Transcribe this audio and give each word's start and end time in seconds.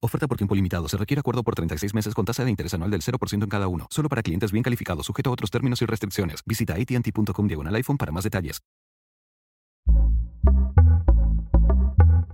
Oferta 0.00 0.28
por 0.28 0.36
tiempo 0.36 0.54
limitado. 0.54 0.88
Se 0.88 0.96
requiere 0.96 1.18
acuerdo 1.18 1.42
por 1.42 1.56
36 1.56 1.92
meses 1.92 2.14
con 2.14 2.24
tasa 2.24 2.44
de 2.44 2.50
interés 2.50 2.72
anual 2.72 2.90
del 2.90 3.02
0% 3.02 3.42
en 3.42 3.48
cada 3.48 3.66
uno. 3.66 3.88
Solo 3.90 4.08
para 4.08 4.22
clientes 4.22 4.52
bien 4.52 4.62
calificados, 4.62 5.06
sujeto 5.06 5.30
a 5.30 5.32
otros 5.32 5.50
términos 5.50 5.82
y 5.82 5.86
restricciones. 5.86 6.40
Visita 6.46 6.74
ATT.com 6.74 7.48
diagonal 7.48 7.74
iPhone 7.74 7.98
para 7.98 8.12
más 8.12 8.22
detalles. 8.22 8.60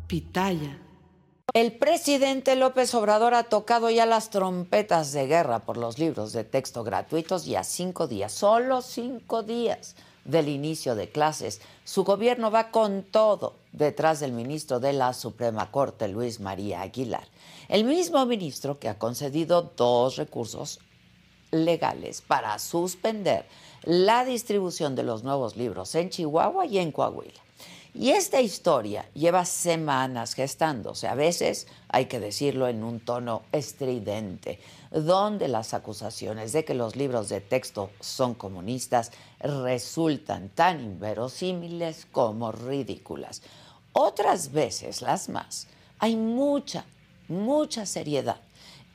Pitaya. 0.07 0.79
El 1.55 1.73
presidente 1.79 2.57
López 2.57 2.95
Obrador 2.95 3.33
ha 3.33 3.45
tocado 3.45 3.89
ya 3.89 4.05
las 4.05 4.29
trompetas 4.29 5.13
de 5.13 5.27
guerra 5.27 5.61
por 5.61 5.79
los 5.79 5.99
libros 5.99 6.33
de 6.33 6.45
texto 6.45 6.85
gratuitos 6.85 7.47
y 7.47 7.57
a 7.57 7.65
cinco 7.65 8.09
días, 8.09 8.33
solo 8.33 8.83
cinco 8.83 9.43
días 9.43 9.95
del 10.25 10.49
inicio 10.49 10.95
de 10.95 11.11
clases. 11.11 11.61
Su 11.85 12.05
gobierno 12.05 12.51
va 12.51 12.71
con 12.71 13.05
todo 13.05 13.55
detrás 13.73 14.21
del 14.21 14.33
ministro 14.33 14.81
de 14.81 14.93
la 14.93 15.13
Suprema 15.13 15.71
Corte, 15.71 16.09
Luis 16.09 16.41
María 16.41 16.83
Aguilar. 16.83 17.25
El 17.69 17.85
mismo 17.85 18.25
ministro 18.27 18.79
que 18.79 18.89
ha 18.89 18.99
concedido 18.99 19.73
dos 19.77 20.17
recursos 20.17 20.81
legales 21.51 22.21
para 22.21 22.59
suspender 22.59 23.47
la 23.85 24.25
distribución 24.25 24.95
de 24.95 25.03
los 25.03 25.25
nuevos 25.25 25.57
libros 25.57 25.95
en 25.95 26.11
Chihuahua 26.11 26.67
y 26.67 26.79
en 26.79 26.93
Coahuila. 26.93 27.45
Y 27.97 28.11
esta 28.11 28.41
historia 28.41 29.09
lleva 29.15 29.45
semanas 29.45 30.35
gestándose, 30.35 31.07
a 31.07 31.15
veces 31.15 31.69
hay 31.89 32.07
que 32.07 32.19
decirlo 32.19 32.67
en 32.67 32.83
un 32.83 32.99
tono 32.99 33.43
estridente, 33.53 34.59
donde 34.91 35.47
las 35.47 35.75
acusaciones 35.75 36.53
de 36.53 36.65
que 36.65 36.75
los 36.75 36.97
libros 36.97 37.29
de 37.29 37.41
texto 37.41 37.91
son 38.01 38.35
comunistas 38.35 39.13
resultan 39.39 40.49
tan 40.49 40.81
inverosímiles 40.81 42.09
como 42.11 42.51
ridículas. 42.51 43.43
Otras 43.93 44.51
veces, 44.51 45.01
las 45.01 45.29
más, 45.29 45.69
hay 46.01 46.17
mucha, 46.17 46.85
mucha 47.29 47.87
seriedad 47.87 48.41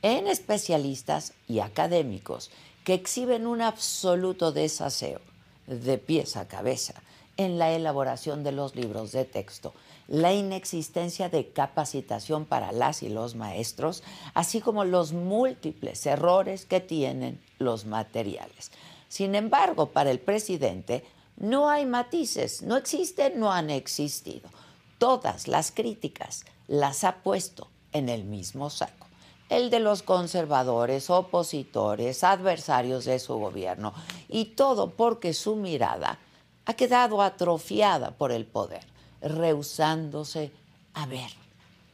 en 0.02 0.26
especialistas 0.26 1.34
y 1.46 1.60
académicos 1.60 2.50
que 2.84 2.94
exhiben 2.94 3.46
un 3.46 3.60
absoluto 3.60 4.52
desaseo 4.52 5.20
de 5.66 5.98
pies 5.98 6.36
a 6.36 6.48
cabeza 6.48 6.94
en 7.36 7.58
la 7.58 7.72
elaboración 7.72 8.42
de 8.42 8.52
los 8.52 8.74
libros 8.74 9.12
de 9.12 9.24
texto, 9.24 9.72
la 10.08 10.32
inexistencia 10.32 11.28
de 11.28 11.48
capacitación 11.48 12.44
para 12.44 12.72
las 12.72 13.02
y 13.02 13.08
los 13.08 13.34
maestros, 13.34 14.02
así 14.34 14.60
como 14.60 14.84
los 14.84 15.12
múltiples 15.12 16.04
errores 16.06 16.66
que 16.66 16.80
tienen 16.80 17.40
los 17.58 17.86
materiales. 17.86 18.72
Sin 19.08 19.34
embargo, 19.34 19.86
para 19.86 20.10
el 20.10 20.18
presidente 20.18 21.04
no 21.36 21.70
hay 21.70 21.86
matices, 21.86 22.62
no 22.62 22.76
existen, 22.76 23.38
no 23.38 23.52
han 23.52 23.70
existido. 23.70 24.50
Todas 24.98 25.48
las 25.48 25.70
críticas 25.70 26.44
las 26.68 27.04
ha 27.04 27.22
puesto 27.22 27.68
en 27.92 28.08
el 28.08 28.24
mismo 28.24 28.70
saco. 28.70 29.06
El 29.48 29.70
de 29.70 29.80
los 29.80 30.02
conservadores, 30.02 31.10
opositores, 31.10 32.22
adversarios 32.22 33.04
de 33.04 33.18
su 33.18 33.34
gobierno. 33.34 33.92
Y 34.28 34.44
todo 34.46 34.90
porque 34.90 35.34
su 35.34 35.56
mirada 35.56 36.18
ha 36.66 36.74
quedado 36.74 37.20
atrofiada 37.20 38.12
por 38.12 38.30
el 38.30 38.46
poder, 38.46 38.84
rehusándose 39.20 40.52
a 40.94 41.06
ver, 41.06 41.30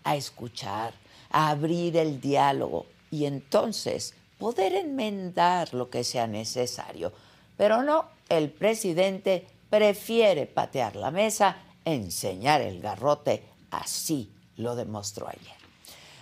a 0.04 0.16
escuchar, 0.16 0.92
a 1.30 1.48
abrir 1.50 1.96
el 1.96 2.20
diálogo 2.20 2.86
y 3.10 3.24
entonces 3.24 4.14
poder 4.38 4.74
enmendar 4.74 5.72
lo 5.72 5.88
que 5.88 6.04
sea 6.04 6.26
necesario. 6.26 7.12
Pero 7.56 7.82
no, 7.82 8.04
el 8.28 8.50
presidente 8.50 9.46
prefiere 9.70 10.46
patear 10.46 10.96
la 10.96 11.10
mesa, 11.10 11.56
enseñar 11.84 12.60
el 12.60 12.80
garrote, 12.80 13.44
así 13.70 14.30
lo 14.56 14.76
demostró 14.76 15.28
ayer. 15.28 15.66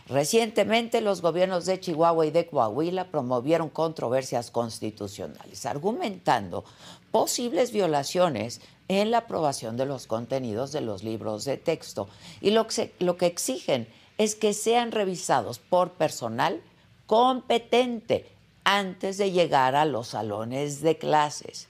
Recientemente 0.07 1.01
los 1.01 1.23
gobiernos 1.23 1.65
de 1.65 1.81
Chihuahua 1.81 2.27
y 2.27 2.31
de 2.31 2.47
Coahuila 2.47 3.11
promovieron 3.11 3.71
controversias 3.71 4.51
constitucionales, 4.51 5.65
argumentando 5.65 6.65
posibles 7.11 7.73
violaciones 7.73 8.61
en 8.89 9.11
la 9.11 9.19
aprobación 9.19 9.79
de 9.79 9.87
los 9.87 10.07
contenidos 10.07 10.73
de 10.73 10.83
los 10.83 11.03
libros 11.03 11.47
de 11.47 11.57
texto. 11.57 12.09
Y 12.43 12.51
lo 12.51 12.67
que, 12.67 12.93
lo 12.99 13.17
que 13.17 13.27
exigen 13.27 13.89
es 14.19 14.35
que 14.35 14.53
sean 14.53 14.93
revisados 14.93 15.59
por 15.59 15.93
personal 15.93 16.61
competente 17.07 18.29
antes 18.65 19.17
de 19.17 19.33
llegar 19.33 19.75
a 19.75 19.87
los 19.87 20.09
salones 20.09 20.83
de 20.83 20.99
clases. 20.99 21.69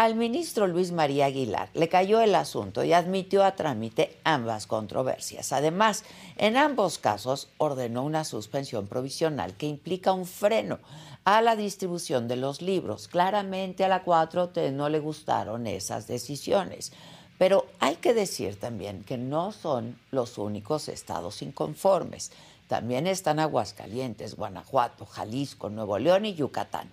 Al 0.00 0.14
ministro 0.14 0.66
Luis 0.66 0.92
María 0.92 1.26
Aguilar 1.26 1.68
le 1.74 1.90
cayó 1.90 2.22
el 2.22 2.34
asunto 2.34 2.82
y 2.84 2.94
admitió 2.94 3.44
a 3.44 3.54
trámite 3.54 4.16
ambas 4.24 4.66
controversias. 4.66 5.52
Además, 5.52 6.04
en 6.38 6.56
ambos 6.56 6.96
casos 6.96 7.50
ordenó 7.58 8.02
una 8.02 8.24
suspensión 8.24 8.86
provisional 8.86 9.52
que 9.58 9.66
implica 9.66 10.14
un 10.14 10.24
freno 10.24 10.78
a 11.24 11.42
la 11.42 11.54
distribución 11.54 12.28
de 12.28 12.36
los 12.36 12.62
libros. 12.62 13.08
Claramente 13.08 13.84
a 13.84 13.88
la 13.88 14.02
4T 14.02 14.72
no 14.72 14.88
le 14.88 15.00
gustaron 15.00 15.66
esas 15.66 16.06
decisiones. 16.06 16.92
Pero 17.36 17.66
hay 17.78 17.96
que 17.96 18.14
decir 18.14 18.58
también 18.58 19.04
que 19.04 19.18
no 19.18 19.52
son 19.52 19.98
los 20.12 20.38
únicos 20.38 20.88
estados 20.88 21.42
inconformes. 21.42 22.32
También 22.68 23.06
están 23.06 23.38
Aguascalientes, 23.38 24.34
Guanajuato, 24.34 25.04
Jalisco, 25.04 25.68
Nuevo 25.68 25.98
León 25.98 26.24
y 26.24 26.32
Yucatán. 26.32 26.90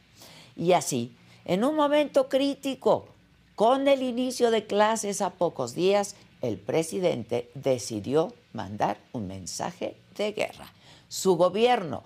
Y 0.57 0.73
así, 0.73 1.16
en 1.47 1.63
un 1.63 1.78
momento 1.78 2.28
crítico, 2.28 3.08
con 3.56 3.88
el 3.88 4.03
inicio 4.03 4.52
de 4.52 4.68
clases 4.68 5.22
a 5.22 5.30
pocos 5.30 5.74
días, 5.74 6.16
el 6.41 6.58
presidente 6.58 7.50
decidió 7.56 8.34
mandar 8.52 8.97
un 9.13 9.28
mensaje 9.28 9.96
de 10.18 10.34
guerra. 10.34 10.74
Su 11.08 11.38
gobierno 11.38 12.03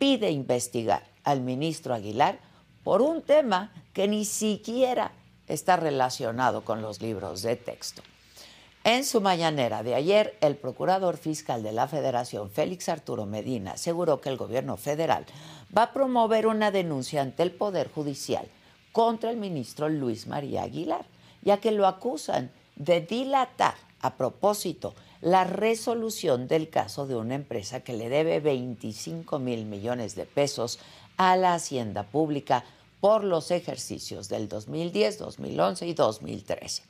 pide 0.00 0.32
investigar 0.32 1.04
al 1.22 1.40
ministro 1.40 1.94
Aguilar 1.94 2.40
por 2.82 3.00
un 3.00 3.22
tema 3.22 3.72
que 3.92 4.08
ni 4.08 4.24
siquiera 4.24 5.12
está 5.46 5.76
relacionado 5.76 6.64
con 6.64 6.82
los 6.82 7.00
libros 7.00 7.42
de 7.42 7.54
texto. 7.54 8.02
En 8.82 9.04
su 9.04 9.20
mañanera 9.20 9.84
de 9.84 9.94
ayer, 9.94 10.36
el 10.40 10.56
procurador 10.56 11.16
fiscal 11.16 11.62
de 11.62 11.70
la 11.70 11.86
Federación, 11.86 12.50
Félix 12.50 12.88
Arturo 12.88 13.24
Medina, 13.24 13.72
aseguró 13.72 14.20
que 14.20 14.30
el 14.30 14.36
gobierno 14.36 14.76
federal 14.76 15.26
va 15.76 15.84
a 15.84 15.92
promover 15.92 16.48
una 16.48 16.72
denuncia 16.72 17.22
ante 17.22 17.44
el 17.44 17.52
Poder 17.52 17.88
Judicial 17.88 18.48
contra 18.92 19.30
el 19.30 19.36
ministro 19.36 19.88
Luis 19.88 20.26
María 20.26 20.62
Aguilar, 20.62 21.06
ya 21.42 21.58
que 21.58 21.70
lo 21.70 21.86
acusan 21.86 22.50
de 22.76 23.00
dilatar 23.00 23.74
a 24.00 24.16
propósito 24.16 24.94
la 25.20 25.44
resolución 25.44 26.48
del 26.48 26.70
caso 26.70 27.06
de 27.06 27.16
una 27.16 27.34
empresa 27.34 27.80
que 27.80 27.92
le 27.92 28.08
debe 28.08 28.40
25 28.40 29.38
mil 29.38 29.66
millones 29.66 30.14
de 30.14 30.24
pesos 30.24 30.78
a 31.16 31.36
la 31.36 31.54
hacienda 31.54 32.04
pública 32.04 32.64
por 33.00 33.24
los 33.24 33.50
ejercicios 33.50 34.28
del 34.28 34.48
2010, 34.48 35.18
2011 35.18 35.86
y 35.86 35.94
2013. 35.94 36.82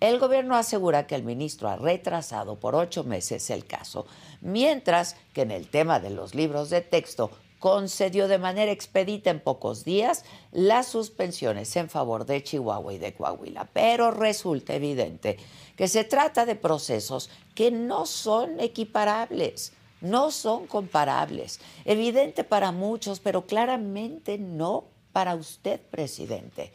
El 0.00 0.18
gobierno 0.18 0.54
asegura 0.54 1.06
que 1.06 1.16
el 1.16 1.24
ministro 1.24 1.68
ha 1.68 1.76
retrasado 1.76 2.56
por 2.56 2.76
ocho 2.76 3.02
meses 3.02 3.50
el 3.50 3.66
caso, 3.66 4.06
mientras 4.40 5.16
que 5.34 5.42
en 5.42 5.50
el 5.50 5.68
tema 5.68 5.98
de 5.98 6.10
los 6.10 6.34
libros 6.34 6.70
de 6.70 6.82
texto 6.82 7.30
concedió 7.58 8.28
de 8.28 8.38
manera 8.38 8.70
expedita 8.70 9.30
en 9.30 9.40
pocos 9.40 9.84
días 9.84 10.24
las 10.52 10.86
suspensiones 10.86 11.74
en 11.76 11.88
favor 11.88 12.24
de 12.24 12.42
Chihuahua 12.42 12.94
y 12.94 12.98
de 12.98 13.14
Coahuila. 13.14 13.68
Pero 13.72 14.10
resulta 14.10 14.74
evidente 14.74 15.36
que 15.76 15.88
se 15.88 16.04
trata 16.04 16.46
de 16.46 16.54
procesos 16.54 17.30
que 17.54 17.70
no 17.70 18.06
son 18.06 18.60
equiparables, 18.60 19.72
no 20.00 20.30
son 20.30 20.66
comparables. 20.66 21.60
Evidente 21.84 22.44
para 22.44 22.72
muchos, 22.72 23.20
pero 23.20 23.46
claramente 23.46 24.38
no 24.38 24.84
para 25.12 25.34
usted, 25.34 25.80
presidente. 25.80 26.72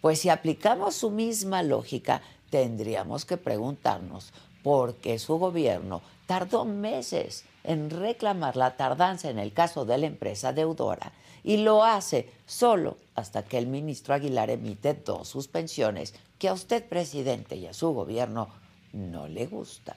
Pues 0.00 0.20
si 0.20 0.28
aplicamos 0.28 0.96
su 0.96 1.10
misma 1.10 1.62
lógica, 1.62 2.22
tendríamos 2.50 3.24
que 3.24 3.36
preguntarnos 3.36 4.32
por 4.62 4.96
qué 4.96 5.18
su 5.18 5.38
gobierno 5.38 6.02
tardó 6.26 6.64
meses 6.64 7.44
en 7.64 7.90
reclamar 7.90 8.56
la 8.56 8.76
tardanza 8.76 9.30
en 9.30 9.38
el 9.38 9.52
caso 9.52 9.84
de 9.84 9.98
la 9.98 10.06
empresa 10.06 10.52
deudora 10.52 11.12
y 11.42 11.58
lo 11.58 11.84
hace 11.84 12.30
solo 12.44 12.98
hasta 13.14 13.44
que 13.44 13.58
el 13.58 13.66
ministro 13.66 14.14
Aguilar 14.14 14.50
emite 14.50 14.94
dos 14.94 15.28
suspensiones 15.28 16.14
que 16.38 16.48
a 16.48 16.52
usted, 16.52 16.84
presidente, 16.84 17.56
y 17.56 17.66
a 17.66 17.72
su 17.72 17.92
gobierno 17.92 18.48
no 18.92 19.28
le 19.28 19.46
gustan. 19.46 19.96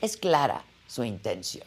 Es 0.00 0.16
clara 0.16 0.64
su 0.86 1.04
intención. 1.04 1.66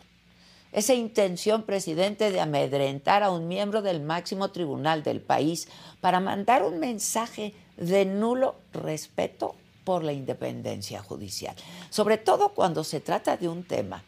Esa 0.72 0.94
intención, 0.94 1.64
presidente, 1.64 2.32
de 2.32 2.42
amedrentar 2.42 3.24
a 3.24 3.32
un 3.32 3.48
miembro 3.48 3.82
del 3.82 4.02
máximo 4.02 4.52
tribunal 4.52 5.02
del 5.04 5.22
país 5.22 5.70
para 6.02 6.20
mandar 6.20 6.64
un 6.64 6.80
mensaje 6.80 7.54
de 7.78 8.06
nulo 8.06 8.56
respeto 8.74 9.56
por 9.88 10.04
la 10.04 10.12
independencia 10.12 11.02
judicial, 11.02 11.56
sobre 11.90 12.18
todo 12.18 12.50
cuando 12.50 12.84
se 12.84 13.00
trata 13.00 13.38
de 13.38 13.48
un 13.48 13.64
tema 13.64 14.04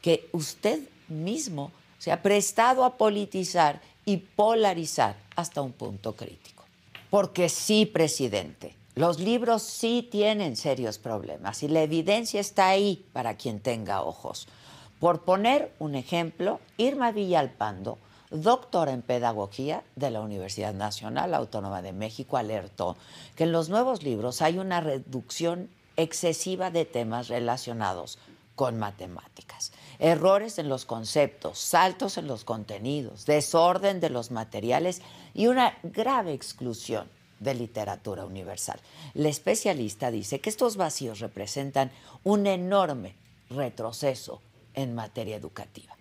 que 0.00 0.28
usted 0.30 0.78
mismo 1.08 1.72
se 1.98 2.12
ha 2.12 2.22
prestado 2.22 2.84
a 2.84 2.96
politizar 2.96 3.80
y 4.04 4.18
polarizar 4.18 5.16
hasta 5.34 5.62
un 5.62 5.72
punto 5.72 6.14
crítico. 6.14 6.62
Porque 7.10 7.48
sí, 7.48 7.86
presidente, 7.86 8.76
los 8.94 9.18
libros 9.18 9.64
sí 9.64 10.08
tienen 10.08 10.54
serios 10.54 10.98
problemas 10.98 11.64
y 11.64 11.68
la 11.68 11.82
evidencia 11.82 12.40
está 12.40 12.68
ahí 12.68 13.04
para 13.12 13.36
quien 13.36 13.58
tenga 13.58 14.02
ojos. 14.02 14.46
Por 15.00 15.22
poner 15.22 15.74
un 15.80 15.96
ejemplo, 15.96 16.60
Irma 16.76 17.10
Villalpando, 17.10 17.98
doctora 18.30 18.92
en 18.92 19.02
pedagogía 19.02 19.82
de 19.96 20.10
la 20.10 20.20
Universidad 20.20 20.74
Nacional 20.74 21.34
Autónoma 21.34 21.82
de 21.82 21.92
México, 21.92 22.36
alertó 22.36 22.96
que 23.36 23.44
en 23.44 23.52
los 23.52 23.68
nuevos 23.68 24.02
libros 24.02 24.42
hay 24.42 24.58
una 24.58 24.80
reducción 24.80 25.68
excesiva 25.96 26.70
de 26.70 26.84
temas 26.84 27.28
relacionados 27.28 28.18
con 28.54 28.78
matemáticas 28.78 29.72
errores 30.00 30.58
en 30.58 30.68
los 30.68 30.86
conceptos, 30.86 31.58
saltos 31.58 32.16
en 32.16 32.26
los 32.26 32.44
contenidos, 32.44 33.26
desorden 33.26 34.00
de 34.00 34.10
los 34.10 34.30
materiales 34.30 35.02
y 35.34 35.46
una 35.46 35.78
grave 35.82 36.32
exclusión 36.32 37.06
de 37.38 37.54
literatura 37.54 38.24
universal. 38.24 38.80
El 39.14 39.26
especialista 39.26 40.10
dice 40.10 40.40
que 40.40 40.50
estos 40.50 40.76
vacíos 40.76 41.20
representan 41.20 41.90
un 42.24 42.46
enorme 42.46 43.14
retroceso 43.50 44.40
en 44.74 44.94
materia 44.94 45.36
educativa. 45.36 45.94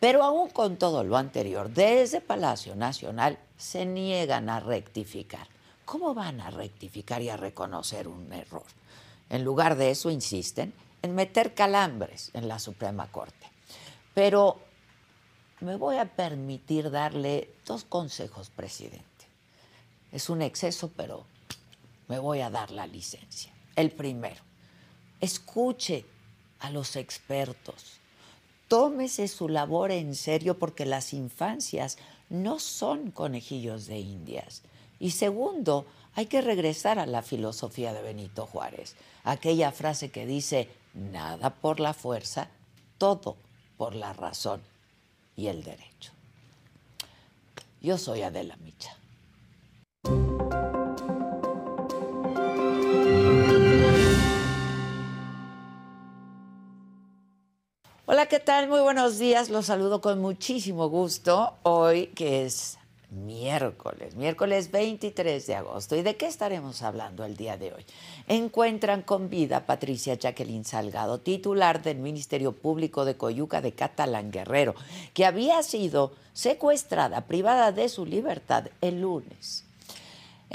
Pero 0.00 0.22
aún 0.22 0.50
con 0.50 0.76
todo 0.76 1.04
lo 1.04 1.16
anterior, 1.16 1.70
desde 1.70 2.20
Palacio 2.20 2.74
Nacional 2.74 3.38
se 3.56 3.86
niegan 3.86 4.48
a 4.48 4.60
rectificar. 4.60 5.48
¿Cómo 5.84 6.14
van 6.14 6.40
a 6.40 6.50
rectificar 6.50 7.22
y 7.22 7.28
a 7.28 7.36
reconocer 7.36 8.08
un 8.08 8.32
error? 8.32 8.64
En 9.30 9.44
lugar 9.44 9.76
de 9.76 9.90
eso, 9.90 10.10
insisten 10.10 10.72
en 11.02 11.14
meter 11.14 11.54
calambres 11.54 12.30
en 12.34 12.48
la 12.48 12.58
Suprema 12.58 13.10
Corte. 13.10 13.46
Pero 14.14 14.60
me 15.60 15.76
voy 15.76 15.96
a 15.96 16.04
permitir 16.04 16.90
darle 16.90 17.50
dos 17.66 17.84
consejos, 17.84 18.50
presidente. 18.50 19.04
Es 20.12 20.30
un 20.30 20.42
exceso, 20.42 20.90
pero 20.96 21.26
me 22.08 22.18
voy 22.18 22.40
a 22.40 22.50
dar 22.50 22.70
la 22.70 22.86
licencia. 22.86 23.52
El 23.76 23.90
primero, 23.90 24.42
escuche 25.20 26.06
a 26.60 26.70
los 26.70 26.96
expertos. 26.96 27.98
Tómese 28.74 29.28
su 29.28 29.48
labor 29.48 29.92
en 29.92 30.16
serio 30.16 30.58
porque 30.58 30.84
las 30.84 31.12
infancias 31.12 31.96
no 32.28 32.58
son 32.58 33.12
conejillos 33.12 33.86
de 33.86 34.00
indias. 34.00 34.62
Y 34.98 35.12
segundo, 35.12 35.86
hay 36.16 36.26
que 36.26 36.40
regresar 36.40 36.98
a 36.98 37.06
la 37.06 37.22
filosofía 37.22 37.92
de 37.92 38.02
Benito 38.02 38.46
Juárez, 38.46 38.96
aquella 39.22 39.70
frase 39.70 40.10
que 40.10 40.26
dice, 40.26 40.68
nada 40.92 41.50
por 41.50 41.78
la 41.78 41.94
fuerza, 41.94 42.48
todo 42.98 43.36
por 43.76 43.94
la 43.94 44.12
razón 44.12 44.60
y 45.36 45.46
el 45.46 45.62
derecho. 45.62 46.10
Yo 47.80 47.96
soy 47.96 48.22
Adela 48.22 48.56
Micha. 48.56 48.96
Hola, 58.24 58.30
¿qué 58.30 58.40
tal? 58.40 58.68
Muy 58.68 58.80
buenos 58.80 59.18
días. 59.18 59.50
Los 59.50 59.66
saludo 59.66 60.00
con 60.00 60.18
muchísimo 60.18 60.88
gusto 60.88 61.58
hoy 61.62 62.06
que 62.06 62.46
es 62.46 62.78
miércoles, 63.10 64.16
miércoles 64.16 64.70
23 64.70 65.46
de 65.46 65.54
agosto. 65.54 65.94
¿Y 65.94 66.00
de 66.00 66.16
qué 66.16 66.24
estaremos 66.24 66.80
hablando 66.80 67.26
el 67.26 67.36
día 67.36 67.58
de 67.58 67.74
hoy? 67.74 67.84
Encuentran 68.26 69.02
con 69.02 69.28
vida 69.28 69.58
a 69.58 69.66
Patricia 69.66 70.14
Jacqueline 70.14 70.64
Salgado, 70.64 71.20
titular 71.20 71.82
del 71.82 71.98
Ministerio 71.98 72.52
Público 72.52 73.04
de 73.04 73.18
Coyuca 73.18 73.60
de 73.60 73.72
Catalán 73.72 74.30
Guerrero, 74.30 74.74
que 75.12 75.26
había 75.26 75.62
sido 75.62 76.14
secuestrada, 76.32 77.26
privada 77.26 77.72
de 77.72 77.90
su 77.90 78.06
libertad 78.06 78.68
el 78.80 79.02
lunes. 79.02 79.66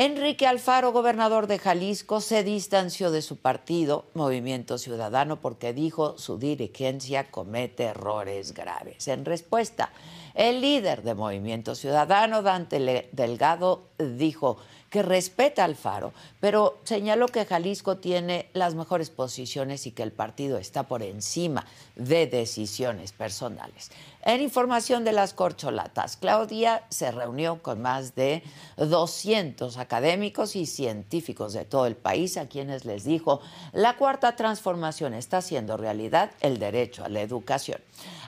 Enrique 0.02 0.48
Alfaro, 0.48 0.94
gobernador 0.94 1.46
de 1.48 1.60
Jalisco, 1.60 2.22
se 2.22 2.46
distanció 2.46 3.12
de 3.12 3.22
su 3.22 3.36
partido, 3.36 4.06
Movimiento 4.14 4.78
Ciudadano, 4.78 5.42
porque 5.42 5.74
dijo 5.74 6.18
su 6.18 6.38
dirigencia 6.38 7.30
comete 7.30 7.84
errores 7.84 8.54
graves. 8.54 9.10
En 9.10 9.26
respuesta, 9.26 9.92
el 10.36 10.62
líder 10.62 11.04
de 11.04 11.16
Movimiento 11.16 11.76
Ciudadano, 11.76 12.44
Dante 12.44 13.10
Delgado, 13.12 13.90
dijo 13.98 14.56
que 14.90 15.04
respeta 15.04 15.64
al 15.64 15.76
Faro, 15.76 16.14
pero 16.40 16.80
señaló 16.84 17.28
que 17.28 17.46
Jalisco 17.46 17.98
tiene 17.98 18.50
las 18.54 18.76
mejores 18.76 19.10
posiciones 19.10 19.86
y 19.86 19.92
que 19.92 20.04
el 20.04 20.12
partido 20.12 20.58
está 20.58 20.84
por 20.84 21.04
encima 21.04 21.66
de 21.96 22.28
decisiones 22.28 23.12
personales. 23.12 23.92
En 24.24 24.42
información 24.42 25.06
de 25.06 25.14
las 25.14 25.34
corcholatas, 25.34 26.18
Claudia 26.18 26.84
se 26.90 27.12
reunió 27.12 27.62
con 27.62 27.82
más 27.82 28.16
de 28.16 28.44
200 28.78 29.78
académicos 29.78 30.56
y 30.56 30.66
científicos 30.66 31.54
de 31.54 31.66
todo 31.66 31.86
el 31.86 31.96
país 31.96 32.38
a 32.38 32.48
quienes 32.48 32.84
les 32.84 33.04
dijo, 33.04 33.42
la 33.72 33.96
cuarta 33.96 34.36
transformación 34.36 35.14
está 35.14 35.38
haciendo 35.38 35.78
realidad 35.78 36.32
el 36.42 36.60
derecho 36.60 37.06
a 37.06 37.10
la 37.10 37.22
educación. 37.22 37.80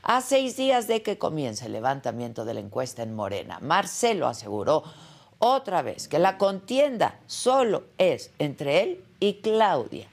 A 0.03 0.21
seis 0.21 0.57
días 0.57 0.87
de 0.87 1.03
que 1.03 1.17
comience 1.17 1.65
el 1.65 1.73
levantamiento 1.73 2.45
de 2.45 2.53
la 2.53 2.59
encuesta 2.59 3.03
en 3.03 3.13
Morena, 3.13 3.59
Marcelo 3.61 4.27
aseguró 4.27 4.83
otra 5.41 5.81
vez 5.81 6.07
que 6.07 6.19
la 6.19 6.37
contienda 6.37 7.19
solo 7.25 7.83
es 7.97 8.31
entre 8.39 8.83
él 8.83 9.03
y 9.19 9.41
Claudia. 9.41 10.07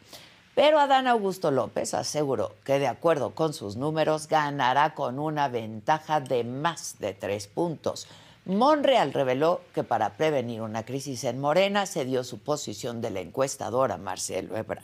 Pero 0.54 0.80
Adán 0.80 1.06
Augusto 1.06 1.50
López 1.52 1.94
aseguró 1.94 2.54
que 2.64 2.78
de 2.80 2.88
acuerdo 2.88 3.34
con 3.34 3.52
sus 3.52 3.76
números 3.76 4.26
ganará 4.26 4.94
con 4.94 5.18
una 5.18 5.48
ventaja 5.48 6.20
de 6.20 6.42
más 6.42 6.96
de 6.98 7.12
tres 7.12 7.46
puntos. 7.46 8.08
Monreal 8.46 9.12
reveló 9.12 9.60
que 9.74 9.84
para 9.84 10.16
prevenir 10.16 10.62
una 10.62 10.84
crisis 10.84 11.22
en 11.24 11.38
Morena 11.38 11.84
se 11.84 12.06
dio 12.06 12.24
su 12.24 12.38
posición 12.38 13.02
de 13.02 13.10
la 13.10 13.20
encuestadora 13.20 13.98
Marcelo 13.98 14.56
Ebrard. 14.56 14.82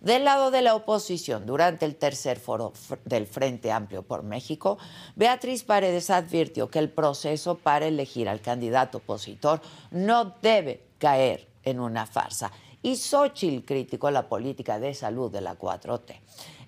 Del 0.00 0.24
lado 0.24 0.50
de 0.50 0.62
la 0.62 0.74
oposición, 0.74 1.46
durante 1.46 1.84
el 1.86 1.96
tercer 1.96 2.38
foro 2.38 2.72
del 3.04 3.26
Frente 3.26 3.72
Amplio 3.72 4.02
por 4.02 4.22
México, 4.22 4.78
Beatriz 5.14 5.64
Paredes 5.64 6.10
advirtió 6.10 6.68
que 6.68 6.78
el 6.78 6.90
proceso 6.90 7.56
para 7.56 7.86
elegir 7.86 8.28
al 8.28 8.40
candidato 8.40 8.98
opositor 8.98 9.60
no 9.90 10.36
debe 10.42 10.82
caer 10.98 11.48
en 11.62 11.80
una 11.80 12.06
farsa. 12.06 12.52
Y 12.82 12.96
Xochitl 12.96 13.64
criticó 13.64 14.10
la 14.10 14.28
política 14.28 14.78
de 14.78 14.94
salud 14.94 15.30
de 15.30 15.40
la 15.40 15.58
4T. 15.58 16.20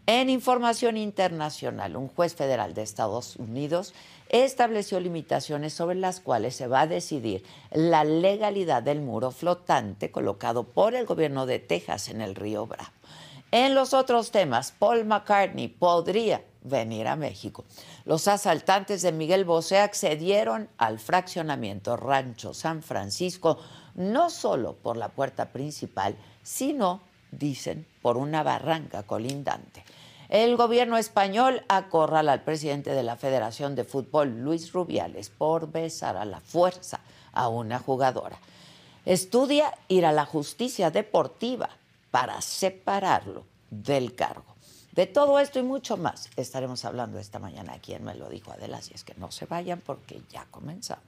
En 0.06 0.30
información 0.30 0.96
internacional, 0.96 1.94
un 1.94 2.08
juez 2.08 2.34
federal 2.34 2.72
de 2.72 2.80
Estados 2.80 3.36
Unidos 3.36 3.92
estableció 4.30 5.00
limitaciones 5.00 5.74
sobre 5.74 5.96
las 5.96 6.20
cuales 6.20 6.56
se 6.56 6.66
va 6.66 6.80
a 6.80 6.86
decidir 6.86 7.44
la 7.70 8.04
legalidad 8.04 8.82
del 8.82 9.02
muro 9.02 9.30
flotante 9.30 10.10
colocado 10.10 10.64
por 10.64 10.94
el 10.94 11.04
gobierno 11.04 11.44
de 11.44 11.58
Texas 11.58 12.08
en 12.08 12.22
el 12.22 12.34
río 12.34 12.66
Bravo. 12.66 12.97
En 13.50 13.74
los 13.74 13.94
otros 13.94 14.30
temas, 14.30 14.74
Paul 14.78 15.06
McCartney 15.06 15.68
podría 15.68 16.44
venir 16.62 17.06
a 17.06 17.16
México. 17.16 17.64
Los 18.04 18.28
asaltantes 18.28 19.00
de 19.00 19.10
Miguel 19.10 19.46
Bosé 19.46 19.78
accedieron 19.78 20.68
al 20.76 20.98
fraccionamiento 20.98 21.96
Rancho 21.96 22.52
San 22.52 22.82
Francisco 22.82 23.58
no 23.94 24.28
solo 24.28 24.74
por 24.74 24.98
la 24.98 25.08
puerta 25.08 25.46
principal, 25.46 26.14
sino, 26.42 27.00
dicen, 27.30 27.86
por 28.02 28.18
una 28.18 28.42
barranca 28.42 29.02
colindante. 29.04 29.82
El 30.28 30.56
gobierno 30.56 30.98
español 30.98 31.64
acorrala 31.68 32.32
al 32.32 32.42
presidente 32.44 32.92
de 32.92 33.02
la 33.02 33.16
Federación 33.16 33.74
de 33.74 33.84
Fútbol, 33.84 34.40
Luis 34.40 34.72
Rubiales, 34.72 35.30
por 35.30 35.72
besar 35.72 36.18
a 36.18 36.26
la 36.26 36.40
fuerza 36.40 37.00
a 37.32 37.48
una 37.48 37.78
jugadora. 37.78 38.38
Estudia 39.06 39.72
ir 39.88 40.04
a 40.04 40.12
la 40.12 40.26
justicia 40.26 40.90
deportiva 40.90 41.70
para 42.10 42.40
separarlo 42.40 43.46
del 43.70 44.14
cargo. 44.14 44.56
De 44.92 45.06
todo 45.06 45.38
esto 45.38 45.58
y 45.58 45.62
mucho 45.62 45.96
más 45.96 46.28
estaremos 46.36 46.84
hablando 46.84 47.18
esta 47.18 47.38
mañana 47.38 47.74
aquí 47.74 47.94
en 47.94 48.04
Me 48.04 48.14
lo 48.14 48.28
dijo 48.28 48.50
Adela, 48.50 48.80
y 48.90 48.94
es 48.94 49.04
que 49.04 49.14
no 49.14 49.30
se 49.30 49.46
vayan 49.46 49.80
porque 49.80 50.22
ya 50.28 50.46
comenzamos. 50.50 51.04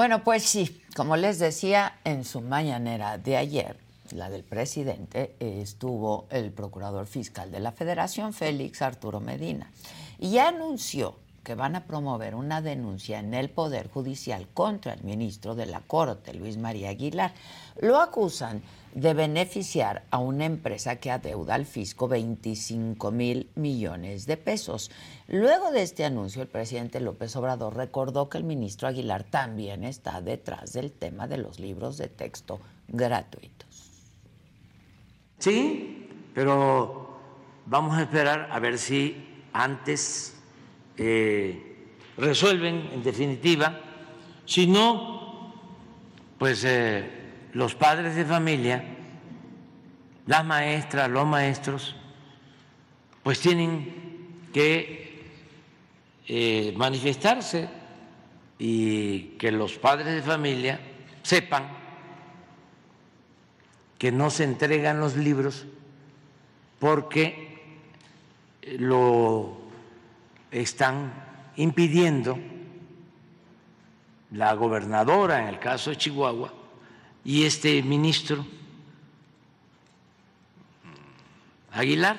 Bueno, 0.00 0.24
pues 0.24 0.44
sí, 0.44 0.80
como 0.96 1.18
les 1.18 1.38
decía 1.38 1.98
en 2.04 2.24
su 2.24 2.40
mañanera 2.40 3.18
de 3.18 3.36
ayer, 3.36 3.76
la 4.12 4.30
del 4.30 4.44
presidente, 4.44 5.36
estuvo 5.40 6.26
el 6.30 6.52
procurador 6.52 7.06
fiscal 7.06 7.52
de 7.52 7.60
la 7.60 7.70
Federación, 7.70 8.32
Félix 8.32 8.80
Arturo 8.80 9.20
Medina, 9.20 9.70
y 10.18 10.38
anunció 10.38 11.16
que 11.44 11.54
van 11.54 11.76
a 11.76 11.84
promover 11.84 12.34
una 12.34 12.62
denuncia 12.62 13.18
en 13.18 13.34
el 13.34 13.50
Poder 13.50 13.90
Judicial 13.90 14.48
contra 14.54 14.94
el 14.94 15.04
ministro 15.04 15.54
de 15.54 15.66
la 15.66 15.80
Corte, 15.80 16.32
Luis 16.32 16.56
María 16.56 16.88
Aguilar. 16.88 17.34
Lo 17.78 18.00
acusan 18.00 18.62
de 18.94 19.14
beneficiar 19.14 20.04
a 20.10 20.18
una 20.18 20.44
empresa 20.44 20.96
que 20.96 21.10
adeuda 21.10 21.54
al 21.54 21.66
fisco 21.66 22.08
25 22.08 23.10
mil 23.10 23.48
millones 23.54 24.26
de 24.26 24.36
pesos. 24.36 24.90
Luego 25.28 25.70
de 25.70 25.82
este 25.82 26.04
anuncio, 26.04 26.42
el 26.42 26.48
presidente 26.48 27.00
López 27.00 27.34
Obrador 27.36 27.76
recordó 27.76 28.28
que 28.28 28.38
el 28.38 28.44
ministro 28.44 28.88
Aguilar 28.88 29.24
también 29.24 29.84
está 29.84 30.20
detrás 30.20 30.72
del 30.72 30.90
tema 30.90 31.28
de 31.28 31.38
los 31.38 31.60
libros 31.60 31.98
de 31.98 32.08
texto 32.08 32.60
gratuitos. 32.88 33.68
Sí, 35.38 36.08
pero 36.34 37.18
vamos 37.66 37.96
a 37.96 38.02
esperar 38.02 38.48
a 38.50 38.58
ver 38.58 38.78
si 38.78 39.44
antes 39.52 40.34
eh, 40.96 41.86
resuelven 42.16 42.90
en 42.92 43.02
definitiva. 43.02 43.80
Si 44.44 44.66
no, 44.66 45.54
pues 46.38 46.64
eh, 46.64 47.19
los 47.52 47.74
padres 47.74 48.14
de 48.14 48.24
familia, 48.24 48.84
las 50.26 50.44
maestras, 50.44 51.10
los 51.10 51.26
maestros, 51.26 51.96
pues 53.22 53.40
tienen 53.40 54.48
que 54.52 55.30
eh, 56.26 56.72
manifestarse 56.76 57.68
y 58.58 59.36
que 59.38 59.50
los 59.50 59.78
padres 59.78 60.14
de 60.14 60.22
familia 60.22 60.80
sepan 61.22 61.68
que 63.98 64.12
no 64.12 64.30
se 64.30 64.44
entregan 64.44 65.00
los 65.00 65.16
libros 65.16 65.66
porque 66.78 67.78
lo 68.78 69.58
están 70.50 71.12
impidiendo 71.56 72.38
la 74.32 74.54
gobernadora 74.54 75.42
en 75.42 75.48
el 75.48 75.58
caso 75.58 75.90
de 75.90 75.96
Chihuahua 75.96 76.59
y 77.24 77.44
este 77.44 77.82
ministro 77.82 78.46
Aguilar. 81.72 82.18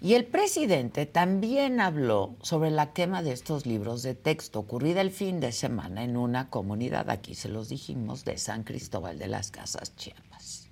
Y 0.00 0.14
el 0.14 0.26
presidente 0.26 1.06
también 1.06 1.80
habló 1.80 2.36
sobre 2.42 2.70
la 2.70 2.92
quema 2.92 3.22
de 3.22 3.32
estos 3.32 3.64
libros 3.64 4.02
de 4.02 4.14
texto 4.14 4.60
ocurrida 4.60 5.00
el 5.00 5.10
fin 5.10 5.40
de 5.40 5.52
semana 5.52 6.04
en 6.04 6.16
una 6.16 6.50
comunidad, 6.50 7.10
aquí 7.10 7.34
se 7.34 7.48
los 7.48 7.68
dijimos, 7.68 8.24
de 8.24 8.38
San 8.38 8.62
Cristóbal 8.62 9.18
de 9.18 9.28
las 9.28 9.50
Casas 9.50 9.96
Chiapas. 9.96 10.68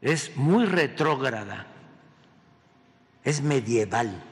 Es 0.00 0.36
muy 0.36 0.64
retrógrada, 0.64 1.66
es 3.24 3.42
medieval 3.42 4.22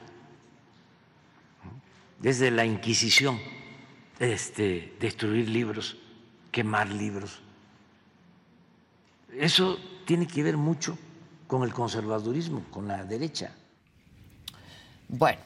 desde 2.19 2.49
la 2.49 2.65
Inquisición, 2.65 3.39
este, 4.19 4.95
destruir 4.99 5.47
libros, 5.49 5.97
quemar 6.55 6.87
libros. 6.87 7.41
Eso 9.37 9.77
tiene 10.05 10.25
que 10.25 10.41
ver 10.41 10.55
mucho 10.55 10.97
con 11.47 11.63
el 11.63 11.73
conservadurismo, 11.73 12.63
con 12.71 12.87
la 12.87 13.03
derecha. 13.03 13.51
Bueno, 15.09 15.39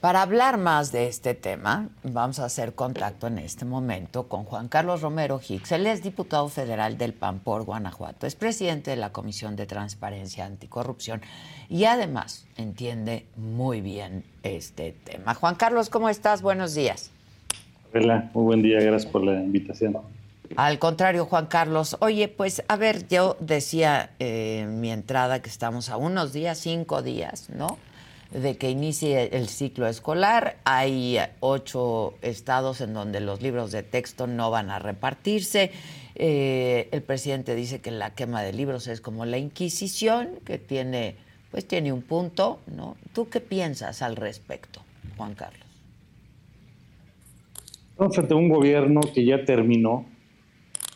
para 0.00 0.22
hablar 0.22 0.56
más 0.56 0.90
de 0.90 1.06
este 1.06 1.34
tema, 1.34 1.90
vamos 2.02 2.38
a 2.38 2.46
hacer 2.46 2.74
contacto 2.74 3.26
en 3.26 3.36
este 3.36 3.66
momento 3.66 4.26
con 4.26 4.44
Juan 4.44 4.68
Carlos 4.68 5.02
Romero 5.02 5.38
Hicks. 5.46 5.72
Él 5.72 5.86
es 5.86 6.02
diputado 6.02 6.48
federal 6.48 6.96
del 6.96 7.12
PAN 7.12 7.40
por 7.40 7.64
Guanajuato, 7.64 8.26
es 8.26 8.34
presidente 8.34 8.90
de 8.90 8.96
la 8.96 9.12
Comisión 9.12 9.54
de 9.54 9.66
Transparencia 9.66 10.46
Anticorrupción 10.46 11.20
y 11.68 11.84
además 11.84 12.46
entiende 12.56 13.26
muy 13.36 13.82
bien 13.82 14.24
este 14.42 14.92
tema. 15.04 15.34
Juan 15.34 15.56
Carlos, 15.56 15.90
¿cómo 15.90 16.08
estás? 16.08 16.40
Buenos 16.40 16.74
días. 16.74 17.10
Hola, 17.92 18.30
muy 18.32 18.44
buen 18.44 18.62
día, 18.62 18.80
gracias 18.80 19.12
por 19.12 19.22
la 19.22 19.42
invitación. 19.42 19.94
Al 20.56 20.78
contrario, 20.78 21.26
Juan 21.26 21.46
Carlos. 21.46 21.96
Oye, 22.00 22.28
pues 22.28 22.62
a 22.68 22.76
ver, 22.76 23.06
yo 23.08 23.36
decía 23.40 24.10
eh, 24.18 24.60
en 24.62 24.80
mi 24.80 24.90
entrada 24.90 25.40
que 25.42 25.48
estamos 25.48 25.88
a 25.90 25.96
unos 25.96 26.32
días, 26.32 26.58
cinco 26.58 27.02
días, 27.02 27.50
¿no? 27.50 27.78
de 28.30 28.58
que 28.58 28.70
inicie 28.70 29.36
el 29.36 29.48
ciclo 29.48 29.86
escolar. 29.86 30.56
Hay 30.64 31.18
ocho 31.40 32.14
estados 32.22 32.80
en 32.80 32.92
donde 32.92 33.20
los 33.20 33.42
libros 33.42 33.72
de 33.72 33.82
texto 33.82 34.26
no 34.26 34.50
van 34.50 34.70
a 34.70 34.78
repartirse. 34.78 35.70
Eh, 36.14 36.88
el 36.92 37.02
presidente 37.02 37.54
dice 37.54 37.80
que 37.80 37.90
la 37.90 38.14
quema 38.14 38.42
de 38.42 38.52
libros 38.52 38.86
es 38.86 39.00
como 39.00 39.24
la 39.24 39.38
Inquisición, 39.38 40.40
que 40.44 40.58
tiene, 40.58 41.16
pues 41.50 41.66
tiene 41.66 41.92
un 41.92 42.02
punto, 42.02 42.58
¿no? 42.66 42.96
¿Tú 43.12 43.28
qué 43.28 43.40
piensas 43.40 44.02
al 44.02 44.16
respecto, 44.16 44.82
Juan 45.16 45.34
Carlos? 45.34 45.66
Estamos 47.90 48.30
un 48.30 48.48
gobierno 48.48 49.00
que 49.14 49.24
ya 49.24 49.44
terminó 49.44 50.06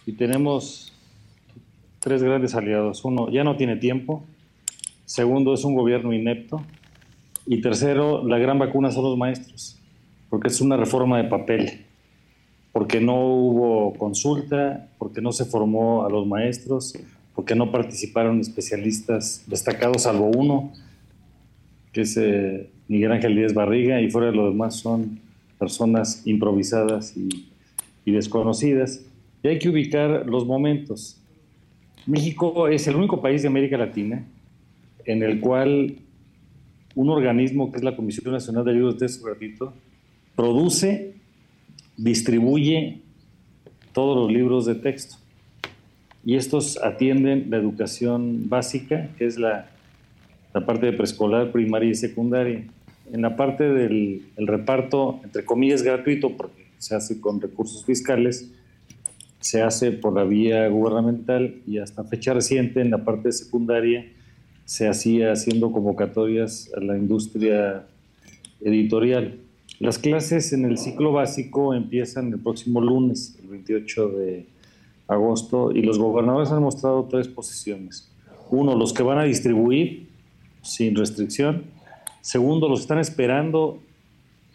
y 0.06 0.12
tenemos 0.12 0.92
tres 2.00 2.22
grandes 2.22 2.54
aliados. 2.54 3.04
Uno, 3.04 3.30
ya 3.30 3.44
no 3.44 3.56
tiene 3.56 3.76
tiempo. 3.76 4.24
Segundo, 5.04 5.54
es 5.54 5.64
un 5.64 5.74
gobierno 5.74 6.12
inepto. 6.12 6.62
Y 7.46 7.60
tercero, 7.60 8.26
la 8.26 8.38
gran 8.38 8.58
vacuna 8.58 8.90
son 8.90 9.04
los 9.04 9.18
maestros, 9.18 9.78
porque 10.30 10.48
es 10.48 10.60
una 10.60 10.76
reforma 10.76 11.18
de 11.18 11.24
papel, 11.24 11.86
porque 12.72 13.00
no 13.00 13.26
hubo 13.26 13.94
consulta, 13.94 14.88
porque 14.98 15.20
no 15.20 15.32
se 15.32 15.44
formó 15.44 16.04
a 16.06 16.10
los 16.10 16.26
maestros, 16.26 16.94
porque 17.34 17.56
no 17.56 17.72
participaron 17.72 18.40
especialistas 18.40 19.42
destacados, 19.48 20.02
salvo 20.02 20.26
uno, 20.26 20.72
que 21.92 22.02
es 22.02 22.16
eh, 22.16 22.70
Miguel 22.86 23.10
Ángel 23.10 23.34
Díaz 23.34 23.54
Barriga, 23.54 24.00
y 24.00 24.08
fuera 24.08 24.28
de 24.28 24.36
lo 24.36 24.46
demás 24.46 24.76
son 24.76 25.18
personas 25.58 26.22
improvisadas 26.26 27.16
y, 27.16 27.48
y 28.04 28.12
desconocidas. 28.12 29.00
Y 29.42 29.48
hay 29.48 29.58
que 29.58 29.68
ubicar 29.68 30.26
los 30.26 30.46
momentos. 30.46 31.18
México 32.06 32.68
es 32.68 32.86
el 32.86 32.96
único 32.96 33.20
país 33.20 33.42
de 33.42 33.48
América 33.48 33.76
Latina 33.76 34.24
en 35.04 35.22
el 35.22 35.40
cual 35.40 35.96
un 36.94 37.10
organismo 37.10 37.70
que 37.70 37.78
es 37.78 37.84
la 37.84 37.96
Comisión 37.96 38.32
Nacional 38.32 38.64
de 38.64 38.72
Libros 38.72 38.94
de 38.94 39.06
Texto 39.06 39.24
Gratuito 39.24 39.72
produce, 40.36 41.14
distribuye 41.96 43.00
todos 43.92 44.16
los 44.16 44.32
libros 44.32 44.66
de 44.66 44.74
texto. 44.74 45.16
Y 46.24 46.36
estos 46.36 46.78
atienden 46.82 47.46
la 47.50 47.56
educación 47.56 48.48
básica, 48.48 49.08
que 49.18 49.26
es 49.26 49.38
la, 49.38 49.70
parte 50.52 50.86
de 50.86 50.92
preescolar, 50.92 51.50
primaria 51.50 51.90
y 51.90 51.94
secundaria. 51.94 52.64
En 53.12 53.22
la 53.22 53.36
parte 53.36 53.64
del 53.64 54.22
reparto, 54.36 55.20
entre 55.24 55.44
comillas, 55.44 55.82
gratuito, 55.82 56.36
porque 56.36 56.68
se 56.78 56.94
hace 56.94 57.20
con 57.20 57.40
recursos 57.40 57.84
fiscales, 57.84 58.50
se 59.42 59.60
hace 59.60 59.90
por 59.90 60.14
la 60.14 60.22
vía 60.22 60.68
gubernamental 60.68 61.56
y 61.66 61.78
hasta 61.78 62.04
fecha 62.04 62.32
reciente 62.32 62.80
en 62.80 62.92
la 62.92 63.04
parte 63.04 63.32
secundaria 63.32 64.06
se 64.64 64.88
hacía 64.88 65.32
haciendo 65.32 65.72
convocatorias 65.72 66.70
a 66.76 66.80
la 66.80 66.96
industria 66.96 67.84
editorial. 68.60 69.40
Las 69.80 69.98
clases 69.98 70.52
en 70.52 70.64
el 70.64 70.78
ciclo 70.78 71.10
básico 71.10 71.74
empiezan 71.74 72.32
el 72.32 72.38
próximo 72.38 72.80
lunes, 72.80 73.36
el 73.42 73.48
28 73.48 74.08
de 74.10 74.46
agosto, 75.08 75.72
y 75.72 75.82
los 75.82 75.98
gobernadores 75.98 76.52
han 76.52 76.62
mostrado 76.62 77.08
tres 77.10 77.26
posiciones. 77.26 78.08
Uno, 78.50 78.76
los 78.76 78.92
que 78.92 79.02
van 79.02 79.18
a 79.18 79.24
distribuir 79.24 80.06
sin 80.62 80.94
restricción. 80.94 81.64
Segundo, 82.20 82.68
los 82.68 82.82
están 82.82 83.00
esperando 83.00 83.80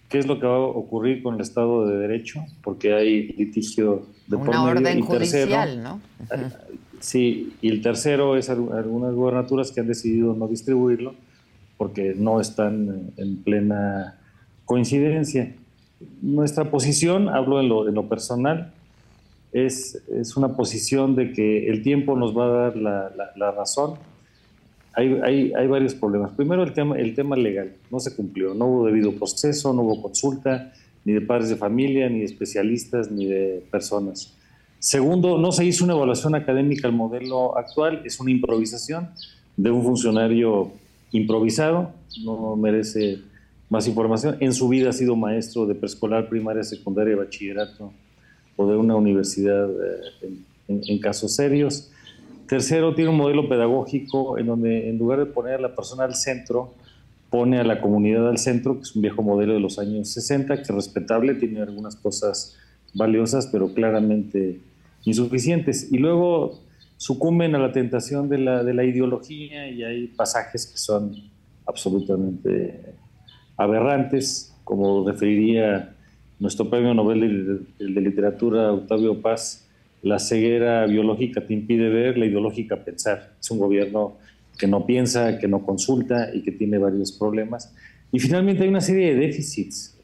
qué 0.09 0.19
es 0.19 0.27
lo 0.27 0.39
que 0.39 0.47
va 0.47 0.55
a 0.55 0.59
ocurrir 0.59 1.21
con 1.21 1.35
el 1.35 1.41
Estado 1.41 1.87
de 1.87 1.97
Derecho, 1.97 2.43
porque 2.63 2.93
hay 2.93 3.27
litigio 3.33 4.05
de 4.27 4.35
Una 4.35 4.63
orden 4.63 5.01
judicial, 5.01 5.83
¿no? 5.83 6.01
Sí, 6.99 7.53
y 7.61 7.69
el 7.69 7.83
tercero 7.83 8.37
es 8.37 8.49
algunas 8.49 9.13
gobernaturas 9.13 9.71
que 9.71 9.81
han 9.81 9.87
decidido 9.87 10.33
no 10.33 10.47
distribuirlo 10.47 11.13
porque 11.77 12.15
no 12.17 12.41
están 12.41 13.11
en 13.17 13.37
plena 13.43 14.17
coincidencia. 14.65 15.53
Nuestra 16.21 16.71
posición, 16.71 17.29
hablo 17.29 17.59
en 17.59 17.69
lo, 17.69 17.87
en 17.87 17.93
lo 17.93 18.09
personal, 18.09 18.73
es, 19.53 20.01
es, 20.11 20.35
una 20.35 20.55
posición 20.55 21.15
de 21.15 21.31
que 21.31 21.69
el 21.69 21.83
tiempo 21.83 22.17
nos 22.17 22.37
va 22.37 22.45
a 22.45 22.49
dar 22.49 22.77
la, 22.77 23.11
la, 23.35 23.51
razón. 23.51 23.95
Hay, 24.97 25.19
hay, 25.23 25.53
hay, 25.55 25.67
varios 25.67 25.93
problemas. 25.93 26.31
Primero, 26.31 26.63
el 26.63 26.73
tema, 26.73 26.97
el 26.97 27.13
tema 27.13 27.35
legal. 27.35 27.71
No 27.91 27.99
se 27.99 28.15
cumplió. 28.15 28.53
No 28.53 28.65
hubo 28.65 28.85
debido 28.87 29.13
proceso, 29.13 29.71
no 29.71 29.83
hubo 29.83 30.01
consulta, 30.01 30.73
ni 31.05 31.13
de 31.13 31.21
padres 31.21 31.49
de 31.49 31.55
familia, 31.55 32.09
ni 32.09 32.19
de 32.19 32.25
especialistas, 32.25 33.11
ni 33.11 33.25
de 33.25 33.63
personas. 33.71 34.33
Segundo, 34.79 35.37
no 35.37 35.51
se 35.51 35.65
hizo 35.65 35.83
una 35.83 35.93
evaluación 35.93 36.35
académica 36.35 36.87
al 36.87 36.93
modelo 36.93 37.57
actual, 37.57 38.01
es 38.05 38.19
una 38.19 38.31
improvisación 38.31 39.09
de 39.55 39.71
un 39.71 39.83
funcionario 39.83 40.71
improvisado, 41.11 41.91
no 42.23 42.55
merece 42.55 43.19
más 43.69 43.87
información. 43.87 44.37
En 44.39 44.53
su 44.53 44.69
vida 44.69 44.89
ha 44.89 44.93
sido 44.93 45.15
maestro 45.15 45.65
de 45.65 45.75
preescolar, 45.75 46.29
primaria, 46.29 46.63
secundaria, 46.63 47.15
bachillerato 47.15 47.91
o 48.55 48.67
de 48.67 48.77
una 48.77 48.95
universidad 48.95 49.69
eh, 49.69 50.29
en, 50.67 50.99
casos 50.99 51.35
serios. 51.35 51.91
Tercero, 52.47 52.95
tiene 52.95 53.11
un 53.11 53.17
modelo 53.17 53.49
pedagógico 53.49 54.37
en 54.37 54.47
donde 54.47 54.89
en 54.89 54.97
lugar 54.97 55.19
de 55.19 55.25
poner 55.25 55.55
a 55.55 55.61
la 55.61 55.75
persona 55.75 56.05
al 56.05 56.15
centro, 56.15 56.73
pone 57.29 57.59
a 57.59 57.63
la 57.63 57.81
comunidad 57.81 58.29
al 58.29 58.37
centro, 58.37 58.75
que 58.75 58.83
es 58.83 58.95
un 58.95 59.01
viejo 59.01 59.21
modelo 59.21 59.53
de 59.53 59.59
los 59.59 59.79
años 59.79 60.09
60, 60.09 60.55
que 60.55 60.61
es 60.61 60.69
respetable, 60.69 61.35
tiene 61.35 61.61
algunas 61.61 61.95
cosas 61.95 62.57
valiosas, 62.93 63.47
pero 63.47 63.73
claramente 63.73 64.59
insuficientes. 65.03 65.91
Y 65.91 65.97
luego 65.97 66.59
sucumben 66.97 67.53
a 67.55 67.59
la 67.59 67.71
tentación 67.71 68.29
de 68.29 68.39
la, 68.39 68.63
de 68.63 68.73
la 68.73 68.83
ideología 68.83 69.69
y 69.69 69.83
hay 69.83 70.07
pasajes 70.07 70.65
que 70.65 70.77
son 70.77 71.15
absolutamente 71.65 72.95
aberrantes, 73.57 74.55
como 74.63 75.07
referiría 75.07 75.93
nuestro 76.39 76.69
premio 76.69 76.93
Nobel 76.93 77.67
de, 77.79 77.85
de, 77.85 78.01
Literatura, 78.01 78.71
Octavio 78.71 79.21
Paz, 79.21 79.66
la 80.01 80.19
ceguera 80.19 80.85
biológica 80.85 81.45
te 81.45 81.53
impide 81.53 81.89
ver, 81.89 82.17
la 82.17 82.25
ideológica 82.25 82.83
pensar. 82.83 83.35
Es 83.39 83.49
un 83.51 83.59
gobierno 83.59 84.17
que 84.57 84.67
no 84.67 84.85
piensa, 84.85 85.37
que 85.39 85.47
no 85.47 85.65
consulta 85.65 86.33
y 86.33 86.41
que 86.41 86.51
tiene 86.51 86.77
varios 86.77 87.11
problemas. 87.11 87.73
Y 88.11 88.19
finalmente 88.19 88.63
hay 88.63 88.69
una 88.69 88.81
serie 88.81 89.13
de 89.13 89.27
déficits. 89.27 89.97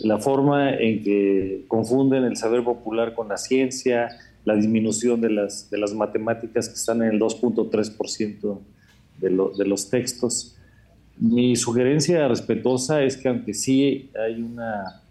la 0.00 0.18
forma 0.18 0.74
en 0.74 1.02
que 1.02 1.64
confunden 1.68 2.24
el 2.24 2.36
saber 2.36 2.64
popular 2.64 3.14
con 3.14 3.28
la 3.28 3.36
ciencia, 3.36 4.08
la 4.44 4.56
disminución 4.56 5.20
de 5.20 5.30
las, 5.30 5.70
de 5.70 5.78
las 5.78 5.94
matemáticas 5.94 6.68
que 6.68 6.74
están 6.74 7.02
en 7.02 7.14
el 7.14 7.20
2.3% 7.20 8.58
de, 9.20 9.28
de 9.28 9.64
los 9.66 9.88
textos. 9.88 10.56
Mi 11.16 11.54
sugerencia 11.54 12.26
respetuosa 12.26 13.02
es 13.02 13.16
que 13.16 13.28
aunque 13.28 13.54
sí 13.54 14.10
hay 14.18 14.42
una 14.42 15.03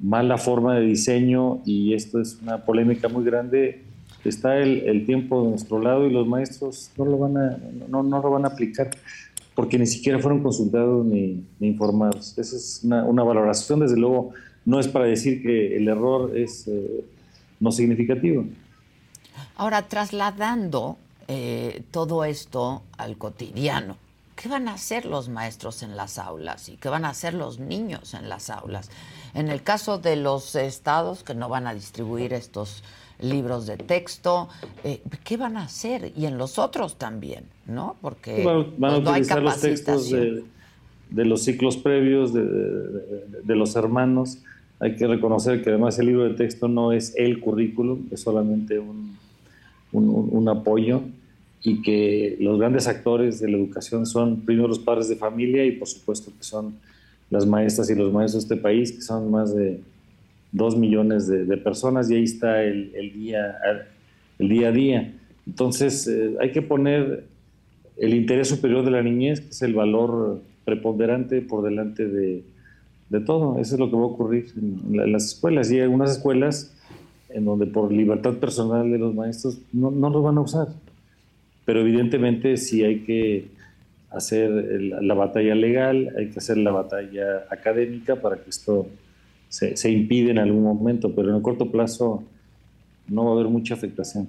mala 0.00 0.38
forma 0.38 0.74
de 0.74 0.86
diseño 0.86 1.60
y 1.64 1.94
esto 1.94 2.20
es 2.20 2.38
una 2.42 2.64
polémica 2.64 3.08
muy 3.08 3.24
grande, 3.24 3.82
está 4.24 4.58
el, 4.58 5.04
tiempo 5.06 5.42
de 5.42 5.50
nuestro 5.50 5.80
lado 5.80 6.06
y 6.06 6.12
los 6.12 6.26
maestros 6.26 6.90
no 6.96 7.04
lo 7.04 7.18
van 7.18 7.36
a, 7.36 7.58
no, 7.88 8.02
no 8.02 8.20
lo 8.20 8.30
van 8.30 8.44
a 8.44 8.48
aplicar 8.48 8.90
porque 9.54 9.78
ni 9.78 9.86
siquiera 9.86 10.18
fueron 10.18 10.42
consultados 10.42 11.06
ni, 11.06 11.44
informados. 11.60 12.36
Esa 12.36 12.56
es 12.56 12.80
una, 12.82 13.04
una, 13.04 13.22
valoración, 13.22 13.80
desde 13.80 13.96
luego, 13.96 14.32
no 14.64 14.80
es 14.80 14.88
para 14.88 15.04
decir 15.04 15.42
que 15.42 15.76
el 15.76 15.88
error 15.88 16.36
es 16.36 16.66
eh, 16.66 17.04
no 17.60 17.70
significativo. 17.70 18.44
Ahora, 19.56 19.82
trasladando 19.88 20.96
eh, 21.28 21.82
todo 21.90 22.24
esto 22.24 22.82
al 22.98 23.16
cotidiano, 23.16 23.96
¿qué 24.34 24.48
van 24.48 24.68
a 24.68 24.74
hacer 24.74 25.06
los 25.06 25.28
maestros 25.28 25.82
en 25.82 25.96
las 25.96 26.18
aulas 26.18 26.68
y 26.68 26.76
qué 26.76 26.88
van 26.88 27.04
a 27.04 27.10
hacer 27.10 27.34
los 27.34 27.60
niños 27.60 28.14
en 28.14 28.28
las 28.28 28.50
aulas? 28.50 28.90
En 29.34 29.48
el 29.48 29.62
caso 29.62 29.98
de 29.98 30.16
los 30.16 30.54
estados 30.54 31.24
que 31.24 31.34
no 31.34 31.48
van 31.48 31.66
a 31.66 31.74
distribuir 31.74 32.32
estos 32.32 32.82
libros 33.20 33.66
de 33.66 33.76
texto, 33.76 34.48
eh, 34.84 35.00
¿qué 35.24 35.36
van 35.36 35.56
a 35.56 35.64
hacer? 35.64 36.12
Y 36.16 36.26
en 36.26 36.38
los 36.38 36.58
otros 36.58 36.96
también, 36.96 37.44
¿no? 37.66 37.96
Porque 38.00 38.44
van, 38.44 38.60
a 38.60 39.00
pues, 39.00 39.08
utilizar 39.08 39.42
los 39.42 39.60
textos 39.60 40.10
de, 40.10 40.44
los 41.24 41.42
ciclos 41.42 41.76
previos, 41.76 42.32
de, 42.32 42.44
de, 42.44 43.56
los 43.56 43.76
hermanos. 43.76 44.38
Hay 44.80 44.96
que 44.96 45.06
reconocer 45.06 45.62
que 45.62 45.70
además 45.70 45.98
el 45.98 46.06
libro 46.06 46.24
de 46.24 46.34
texto 46.34 46.68
no 46.68 46.92
es 46.92 47.14
el 47.16 47.40
currículum, 47.40 48.08
es 48.10 48.20
solamente 48.20 48.78
un, 48.78 49.16
un, 49.92 50.28
un 50.30 50.48
apoyo 50.48 51.02
y 51.62 51.80
que 51.80 52.36
los 52.40 52.58
grandes 52.58 52.86
actores 52.86 53.40
de 53.40 53.50
la 53.50 53.56
educación 53.56 54.06
son 54.06 54.40
primero 54.42 54.68
los 54.68 54.78
padres 54.78 55.08
de 55.08 55.16
familia 55.16 55.64
y 55.64 55.72
por 55.72 55.88
supuesto 55.88 56.30
que 56.36 56.44
son 56.44 56.74
las 57.30 57.46
maestras 57.46 57.90
y 57.90 57.94
los 57.94 58.12
maestros 58.12 58.48
de 58.48 58.54
este 58.54 58.62
país, 58.62 58.92
que 58.92 59.00
son 59.00 59.30
más 59.30 59.54
de 59.54 59.80
dos 60.52 60.76
millones 60.76 61.26
de, 61.26 61.56
personas, 61.56 62.10
y 62.10 62.14
ahí 62.14 62.24
está 62.24 62.62
el, 62.62 62.92
día, 63.12 63.56
el 64.38 64.48
día 64.48 64.68
a 64.68 64.72
día. 64.72 65.14
Entonces, 65.46 66.06
eh, 66.06 66.36
hay 66.40 66.52
que 66.52 66.62
poner 66.62 67.24
el 67.96 68.14
interés 68.14 68.48
superior 68.48 68.84
de 68.84 68.90
la 68.90 69.02
niñez, 69.02 69.40
que 69.40 69.50
es 69.50 69.62
el 69.62 69.74
valor 69.74 70.40
preponderante 70.64 71.42
por 71.42 71.64
delante 71.64 72.08
de, 72.08 72.42
todo. 73.26 73.60
Eso 73.60 73.74
es 73.74 73.78
lo 73.78 73.90
que 73.90 73.96
va 73.96 74.02
a 74.02 74.06
ocurrir 74.06 74.46
en, 74.56 75.12
las 75.12 75.26
escuelas. 75.26 75.70
Y 75.70 75.76
hay 75.76 75.82
algunas 75.82 76.10
escuelas 76.10 76.74
en 77.30 77.44
donde 77.44 77.66
por 77.66 77.92
libertad 77.92 78.34
personal 78.34 78.90
de 78.90 78.98
los 78.98 79.14
maestros 79.14 79.58
no, 79.72 79.92
no 79.92 80.10
los 80.10 80.22
van 80.22 80.38
a 80.38 80.40
usar. 80.40 80.68
Pero 81.64 81.80
evidentemente 81.80 82.56
sí 82.56 82.82
hay 82.82 83.00
que 83.00 83.53
hacer 84.16 84.50
la 84.50 85.14
batalla 85.14 85.54
legal, 85.54 86.14
hay 86.16 86.30
que 86.30 86.38
hacer 86.38 86.58
la 86.58 86.70
batalla 86.70 87.46
académica 87.50 88.16
para 88.16 88.36
que 88.36 88.50
esto 88.50 88.86
se, 89.48 89.76
se 89.76 89.90
impide 89.90 90.30
en 90.30 90.38
algún 90.38 90.62
momento, 90.62 91.14
pero 91.14 91.30
en 91.30 91.36
el 91.36 91.42
corto 91.42 91.70
plazo 91.70 92.24
no 93.08 93.24
va 93.24 93.30
a 93.30 93.34
haber 93.34 93.46
mucha 93.46 93.74
afectación. 93.74 94.28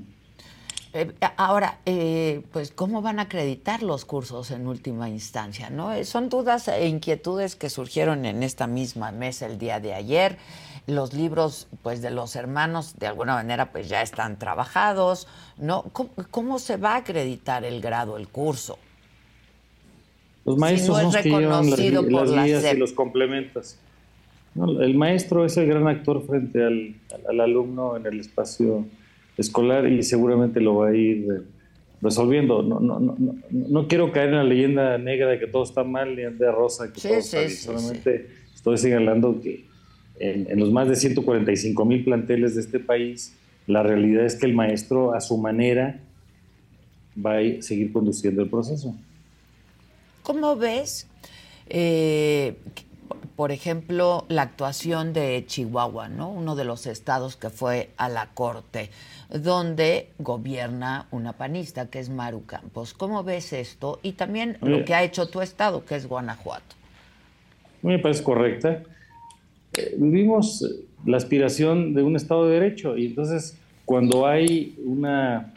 Eh, 0.97 1.11
ahora, 1.35 1.79
eh, 1.85 2.41
pues, 2.53 2.71
¿cómo 2.71 3.01
van 3.01 3.19
a 3.19 3.23
acreditar 3.23 3.83
los 3.83 4.05
cursos 4.05 4.49
en 4.51 4.65
última 4.65 5.09
instancia? 5.09 5.69
¿no? 5.69 5.91
Eh, 5.91 6.05
son 6.05 6.29
dudas 6.29 6.69
e 6.69 6.87
inquietudes 6.87 7.57
que 7.57 7.69
surgieron 7.69 8.23
en 8.23 8.43
esta 8.43 8.65
misma 8.65 9.11
mesa 9.11 9.45
el 9.45 9.57
día 9.57 9.81
de 9.81 9.93
ayer. 9.93 10.37
Los 10.87 11.11
libros, 11.11 11.67
pues, 11.83 12.01
de 12.01 12.11
los 12.11 12.37
hermanos, 12.37 12.95
de 12.97 13.07
alguna 13.07 13.33
manera, 13.33 13.73
pues, 13.73 13.89
ya 13.89 14.01
están 14.01 14.39
trabajados, 14.39 15.27
¿no? 15.57 15.83
¿Cómo, 15.91 16.11
cómo 16.31 16.59
se 16.59 16.77
va 16.77 16.93
a 16.93 16.97
acreditar 16.97 17.65
el 17.65 17.81
grado, 17.81 18.15
el 18.15 18.29
curso? 18.29 18.79
Los 20.45 20.57
maestros 20.57 20.97
son 20.97 21.05
los 21.05 21.17
que 21.17 21.29
llevan 21.29 21.69
las, 21.69 21.79
guías 21.79 22.73
y 22.73 22.77
los 22.77 22.93
complementos. 22.93 23.77
el 24.55 24.95
maestro 24.95 25.43
es 25.43 25.57
el 25.57 25.65
gran 25.65 25.87
actor 25.87 26.23
frente 26.25 26.63
al, 26.63 27.41
alumno 27.41 27.97
en 27.97 28.05
el 28.05 28.19
espacio 28.19 28.85
escolar 29.37 29.87
y 29.87 30.03
seguramente 30.03 30.61
lo 30.61 30.75
va 30.75 30.89
a 30.89 30.95
ir 30.95 31.45
resolviendo. 31.99 32.61
No, 32.61 32.79
no, 32.79 32.99
no, 32.99 33.17
no, 33.49 33.87
quiero 33.87 34.11
caer 34.11 34.29
en 34.29 34.35
la 34.35 34.43
leyenda 34.43 34.97
negra 34.99 35.29
de 35.31 35.39
que 35.39 35.47
todo 35.47 35.63
está 35.63 35.83
mal 35.83 36.15
ni 36.15 36.21
de 36.21 36.51
rosa, 36.51 36.93
que 36.93 37.01
todo 37.01 37.13
está 37.13 37.39
bien. 37.39 37.49
Solamente 37.49 38.27
estoy 38.53 38.77
señalando 38.77 39.41
que 39.41 39.65
en, 40.19 40.49
en, 40.49 40.59
los 40.59 40.71
más 40.71 40.87
de 40.87 40.95
145 40.95 41.85
mil 41.85 42.03
planteles 42.03 42.53
de 42.53 42.61
este 42.61 42.79
país, 42.79 43.35
la 43.65 43.81
realidad 43.81 44.23
es 44.25 44.35
que 44.35 44.45
el 44.45 44.53
maestro 44.53 45.15
a 45.15 45.21
su 45.21 45.39
manera 45.39 45.99
va 47.17 47.37
a 47.37 47.61
seguir 47.61 47.91
conduciendo 47.91 48.43
el 48.43 48.49
proceso. 48.49 48.95
¿Cómo 50.25 50.55
ves, 50.55 51.07
eh, 51.69 52.55
por 53.35 53.51
ejemplo, 53.51 54.25
la 54.27 54.41
actuación 54.41 55.13
de 55.13 55.43
Chihuahua, 55.45 56.09
¿no? 56.09 56.31
uno 56.31 56.55
de 56.55 56.65
los 56.65 56.87
estados 56.87 57.35
que 57.35 57.51
fue 57.51 57.91
a 57.97 58.09
la 58.09 58.29
corte, 58.33 58.89
donde 59.29 60.09
gobierna 60.17 61.05
una 61.11 61.33
panista, 61.33 61.91
que 61.91 61.99
es 61.99 62.09
Maru 62.09 62.43
Campos? 62.47 62.95
¿Cómo 62.95 63.23
ves 63.23 63.53
esto? 63.53 63.99
Y 64.01 64.13
también 64.13 64.57
lo 64.61 64.83
que 64.83 64.95
ha 64.95 65.03
hecho 65.03 65.27
tu 65.27 65.41
estado, 65.41 65.85
que 65.85 65.93
es 65.93 66.07
Guanajuato. 66.07 66.75
Me 67.83 67.99
parece 67.99 68.23
correcta. 68.23 68.81
Eh, 69.77 69.93
vivimos 69.95 70.67
la 71.05 71.17
aspiración 71.17 71.93
de 71.93 72.01
un 72.01 72.15
Estado 72.15 72.47
de 72.47 72.59
Derecho 72.59 72.97
y 72.97 73.05
entonces 73.05 73.59
cuando 73.85 74.25
hay 74.25 74.75
una 74.83 75.53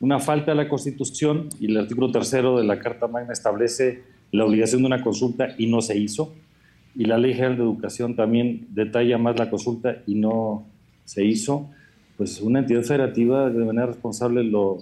una 0.00 0.18
falta 0.18 0.52
a 0.52 0.54
la 0.54 0.68
Constitución 0.68 1.50
y 1.60 1.70
el 1.70 1.76
artículo 1.76 2.10
tercero 2.10 2.58
de 2.58 2.64
la 2.64 2.78
Carta 2.78 3.06
Magna 3.06 3.32
establece 3.32 4.02
la 4.32 4.44
obligación 4.44 4.82
de 4.82 4.86
una 4.86 5.02
consulta 5.02 5.54
y 5.58 5.66
no 5.66 5.80
se 5.80 5.98
hizo. 5.98 6.32
Y 6.94 7.04
la 7.04 7.18
Ley 7.18 7.34
General 7.34 7.56
de 7.56 7.62
Educación 7.62 8.16
también 8.16 8.66
detalla 8.70 9.18
más 9.18 9.38
la 9.38 9.50
consulta 9.50 9.98
y 10.06 10.14
no 10.14 10.66
se 11.04 11.24
hizo. 11.24 11.68
Pues 12.16 12.40
una 12.40 12.60
entidad 12.60 12.82
federativa 12.82 13.48
de 13.48 13.64
manera 13.64 13.86
responsable 13.86 14.44
lo, 14.44 14.78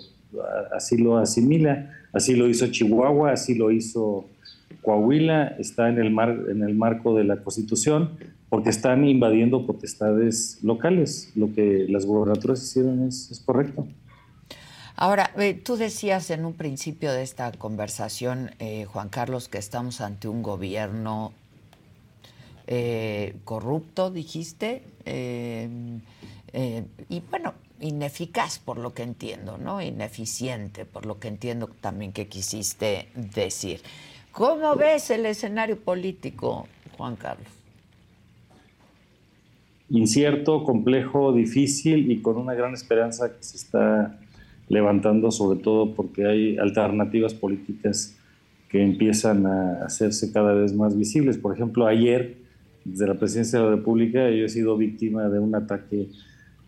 así 0.75 0.97
lo 0.97 1.19
asimila. 1.19 1.95
Así 2.13 2.35
lo 2.35 2.49
hizo 2.49 2.67
Chihuahua, 2.69 3.33
así 3.33 3.55
lo 3.55 3.71
hizo 3.71 4.25
Coahuila, 4.83 5.49
está 5.59 5.89
en 5.89 5.99
el, 5.99 6.11
mar, 6.11 6.37
en 6.51 6.63
el 6.63 6.75
marco 6.75 7.17
de 7.17 7.25
la 7.25 7.37
Constitución, 7.37 8.11
porque 8.49 8.71
están 8.71 9.07
invadiendo 9.07 9.67
potestades 9.67 10.59
locales. 10.63 11.31
Lo 11.37 11.53
que 11.53 11.87
las 11.89 12.07
gobernaturas 12.07 12.63
hicieron 12.63 13.07
es, 13.07 13.31
es 13.31 13.41
correcto. 13.41 13.87
Ahora, 15.01 15.31
eh, 15.39 15.55
tú 15.55 15.77
decías 15.77 16.29
en 16.31 16.45
un 16.45 16.55
principio 16.55 17.13
de 17.13 17.23
esta 17.23 17.53
conversación, 17.53 18.51
eh, 18.59 18.85
Juan 18.87 19.09
Carlos, 19.09 19.49
que 19.49 19.59
estamos 19.59 20.01
ante 20.01 20.27
un 20.27 20.43
gobierno 20.43 21.33
eh, 22.67 23.37
corrupto, 23.45 24.11
dijiste, 24.11 24.83
y 27.09 27.21
bueno, 27.31 27.55
ineficaz 27.79 28.59
por 28.59 28.79
lo 28.79 28.93
que 28.93 29.05
entiendo, 29.05 29.57
¿no? 29.57 29.81
Ineficiente 29.81 30.85
por 30.85 31.07
lo 31.07 31.21
que 31.21 31.29
entiendo 31.29 31.69
también 31.81 32.13
que 32.13 32.27
quisiste 32.27 33.09
decir. 33.15 33.81
¿Cómo 34.33 34.75
ves 34.75 35.11
el 35.11 35.27
escenario 35.27 35.79
político, 35.79 36.67
Juan 36.97 37.15
Carlos? 37.15 37.47
Incierto, 39.91 40.65
complejo, 40.65 41.33
difícil 41.33 42.11
y 42.11 42.21
con 42.21 42.37
una 42.37 42.55
gran 42.55 42.75
esperanza 42.75 43.37
que 43.37 43.45
se 43.45 43.59
está 43.59 44.19
levantando, 44.69 45.31
sobre 45.31 45.61
todo 45.61 45.95
porque 45.95 46.27
hay 46.27 46.59
alternativas 46.59 47.35
políticas 47.35 48.17
que 48.69 48.83
empiezan 48.83 49.47
a 49.47 49.85
hacerse 49.85 50.31
cada 50.33 50.53
vez 50.53 50.75
más 50.75 50.97
visibles. 50.97 51.39
Por 51.39 51.55
ejemplo, 51.55 51.87
ayer, 51.87 52.37
desde 52.85 53.07
la 53.07 53.15
Presidencia 53.15 53.59
de 53.59 53.65
la 53.65 53.71
República, 53.77 54.31
yo 54.31 54.45
he 54.45 54.49
sido 54.49 54.77
víctima 54.77 55.29
de 55.29 55.39
un 55.39 55.55
ataque 55.55 56.09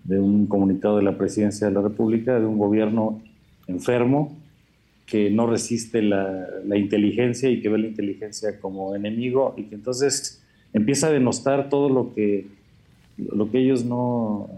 de 0.04 0.18
un 0.18 0.46
comunicado 0.46 0.96
de 0.96 1.02
la 1.02 1.18
Presidencia 1.18 1.66
de 1.66 1.74
la 1.74 1.82
República, 1.82 2.40
de 2.40 2.46
un 2.46 2.58
gobierno 2.58 3.20
enfermo 3.66 4.36
que 5.04 5.30
no 5.30 5.46
resiste 5.46 6.02
la, 6.02 6.46
la 6.64 6.78
inteligencia 6.78 7.50
y 7.50 7.60
que 7.60 7.68
ve 7.68 7.78
la 7.78 7.88
inteligencia 7.88 8.60
como 8.60 8.94
enemigo 8.94 9.54
y 9.56 9.64
que 9.64 9.74
entonces 9.74 10.42
empieza 10.72 11.08
a 11.08 11.10
denostar 11.10 11.68
todo 11.68 11.88
lo 11.88 12.14
que, 12.14 12.46
lo 13.18 13.50
que 13.50 13.58
ellos 13.58 13.84
no, 13.84 14.48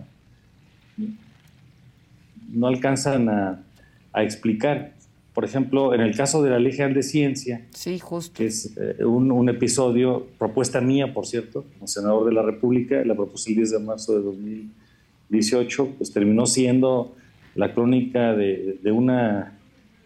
no 2.53 2.67
alcanzan 2.67 3.29
a, 3.29 3.65
a 4.12 4.23
explicar. 4.23 4.93
Por 5.35 5.45
ejemplo, 5.45 5.95
en 5.95 6.03
el 6.03 6.15
caso 6.15 6.43
de 6.43 6.51
la 6.51 6.59
Ley 6.59 6.73
General 6.73 6.95
de 6.95 7.03
Ciencia, 7.03 7.62
sí, 7.71 7.99
justo. 7.99 8.37
que 8.37 8.47
es 8.47 8.77
eh, 8.77 9.05
un, 9.05 9.33
un, 9.33 9.49
episodio, 9.49 10.27
propuesta 10.38 10.81
mía, 10.83 11.15
por 11.15 11.27
cierto, 11.27 11.65
como 11.73 11.87
senador 11.87 12.27
de 12.27 12.33
la 12.33 12.43
República, 12.43 13.03
la 13.05 13.15
propuse 13.15 13.51
el 13.51 13.57
10 13.57 13.71
de 13.71 13.79
marzo 13.79 14.15
de 14.15 14.23
2018, 14.23 15.95
pues 15.97 16.12
terminó 16.12 16.45
siendo 16.45 17.17
la 17.55 17.73
crónica 17.73 18.35
de, 18.35 18.79
de, 18.83 18.93
una, 18.93 19.59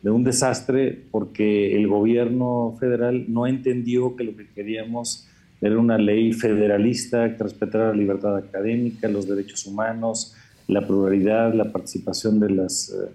de 0.02 0.10
un 0.10 0.22
desastre 0.22 0.96
porque 1.10 1.76
el 1.76 1.88
gobierno 1.88 2.76
federal 2.78 3.24
no 3.28 3.48
entendió 3.48 4.14
que 4.14 4.24
lo 4.24 4.36
que 4.36 4.46
queríamos 4.48 5.26
era 5.60 5.78
una 5.78 5.98
ley 5.98 6.32
federalista 6.32 7.36
que 7.36 7.42
respetara 7.42 7.88
la 7.88 7.94
libertad 7.94 8.36
académica, 8.36 9.08
los 9.08 9.26
derechos 9.26 9.66
humanos, 9.66 10.35
la 10.68 10.86
pluralidad, 10.86 11.54
la 11.54 11.70
participación 11.72 12.40
de 12.40 12.50
las 12.50 12.90
eh, 12.90 13.08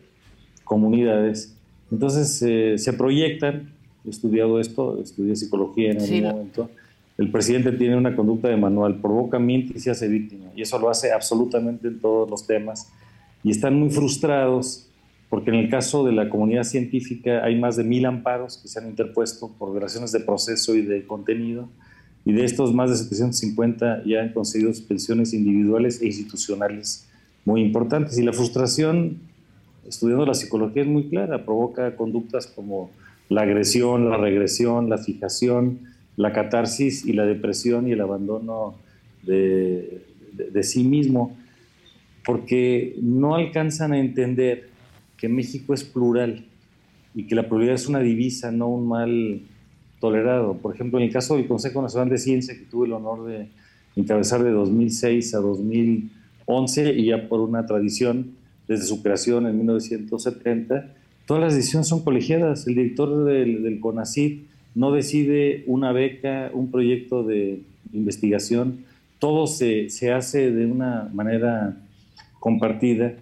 comunidades. 0.64 1.56
Entonces 1.92 2.42
eh, 2.42 2.78
se 2.78 2.94
proyectan, 2.94 3.74
he 4.06 4.10
estudiado 4.10 4.60
esto, 4.60 5.02
estudié 5.02 5.36
psicología 5.36 5.92
en 5.92 6.02
algún 6.02 6.24
momento, 6.24 6.70
el 7.18 7.30
presidente 7.30 7.74
tiene 7.74 7.98
una 7.98 8.16
conducta 8.16 8.48
de 8.48 8.58
manual, 8.58 9.00
provoca, 9.00 9.38
miente 9.38 9.74
y 9.78 9.80
se 9.80 9.92
hace 9.92 10.08
víctima, 10.08 10.46
y 10.56 10.62
eso 10.62 10.80
lo 10.80 10.90
hace 10.90 11.12
absolutamente 11.12 11.88
en 11.88 12.00
todos 12.00 12.30
los 12.30 12.48
temas, 12.48 12.90
y 13.44 13.52
están 13.52 13.76
muy 13.76 13.90
frustrados 13.90 14.88
porque 15.30 15.50
en 15.50 15.58
el 15.58 15.70
caso 15.70 16.04
de 16.04 16.12
la 16.12 16.30
comunidad 16.30 16.64
científica 16.64 17.44
hay 17.44 17.58
más 17.58 17.78
de 17.78 17.86
mil 17.86 18.06
amparos 18.06 18.58
que 18.58 18.68
se 18.68 18.80
han 18.80 18.90
interpuesto 18.90 19.50
por 19.58 19.72
violaciones 19.72 20.12
de 20.12 20.20
proceso 20.20 20.76
y 20.76 20.82
de 20.82 21.06
contenido, 21.06 21.70
y 22.26 22.34
de 22.34 22.46
estos 22.46 22.74
más 22.74 22.90
de 22.90 22.98
750 22.98 24.04
ya 24.06 24.22
han 24.22 24.34
conseguido 24.34 24.74
suspensiones 24.74 25.34
individuales 25.34 26.02
e 26.02 26.08
institucionales 26.08 27.08
muy 27.45 27.62
importantes. 27.62 28.17
Y 28.17 28.23
la 28.23 28.34
frustración, 28.34 29.19
estudiando 29.88 30.25
la 30.25 30.34
psicología, 30.34 30.84
es 30.84 30.88
muy 30.88 31.10
clara, 31.10 31.45
provoca 31.45 31.95
conductas 31.95 32.47
como 32.47 32.91
la 33.30 33.43
agresión, 33.43 34.10
la 34.10 34.17
regresión, 34.17 34.89
la 34.89 34.97
fijación, 34.97 35.80
la 36.17 36.34
catarsis 36.34 37.06
y 37.06 37.13
la 37.13 37.25
depresión 37.25 37.88
y 37.88 37.93
el 37.93 38.01
abandono 38.01 38.75
de, 39.23 40.01
sí 40.62 40.84
mismo, 40.84 41.36
porque 42.25 42.95
no 43.01 43.36
alcanzan 43.36 43.93
a 43.93 43.99
entender 43.99 44.69
que 45.17 45.30
México 45.30 45.73
es 45.73 45.84
plural 45.84 46.45
y 47.15 47.23
que 47.23 47.36
la 47.36 47.47
pluralidad 47.47 47.75
es 47.75 47.88
una 47.88 47.99
divisa, 47.99 48.51
no 48.51 48.67
un 48.67 48.88
mal 48.88 49.41
tolerado. 49.99 50.58
Por 50.58 50.75
ejemplo, 50.75 50.99
en 50.99 51.06
el 51.06 51.13
caso 51.13 51.36
del 51.36 51.47
Consejo 51.47 51.82
Nacional 51.82 52.10
de 52.10 52.17
Ciencia, 52.17 52.54
que 52.54 52.65
tuve 52.65 52.88
el 52.88 52.93
honor 52.93 53.25
de 53.25 53.47
encabezar 53.95 54.43
de 54.43 54.51
2006 54.51 55.36
a 55.36 55.39
2011, 56.47 56.93
y 56.93 57.06
ya 57.06 57.27
por 57.27 57.39
una 57.41 57.65
tradición 57.65 58.32
desde 58.67 58.86
su 58.86 59.01
creación 59.01 59.47
en 59.47 59.58
1970, 59.58 60.93
todas 61.25 61.43
las 61.43 61.56
decisiones 61.56 61.88
son 61.88 62.04
colegiadas. 62.04 62.67
El 62.67 62.75
director 62.75 63.25
del, 63.25 63.63
del 63.63 63.80
CONACYT 63.80 64.43
no 64.75 64.91
decide 64.91 65.63
una 65.67 65.91
beca, 65.91 66.51
un 66.54 66.71
proyecto 66.71 67.23
de 67.23 67.62
investigación, 67.93 68.86
todo 69.19 69.47
se, 69.47 69.89
se 69.89 70.12
hace 70.12 70.51
de 70.51 70.65
una 70.65 71.10
manera 71.13 71.77
compartida. 72.39 73.13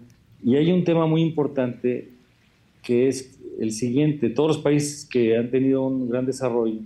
Y 0.43 0.55
hay 0.55 0.71
un 0.71 0.83
tema 0.83 1.07
muy 1.07 1.21
importante 1.21 2.09
que 2.83 3.07
es 3.07 3.37
el 3.59 3.71
siguiente, 3.71 4.29
todos 4.29 4.47
los 4.47 4.57
países 4.59 5.05
que 5.05 5.37
han 5.37 5.51
tenido 5.51 5.85
un 5.85 6.09
gran 6.09 6.25
desarrollo 6.25 6.79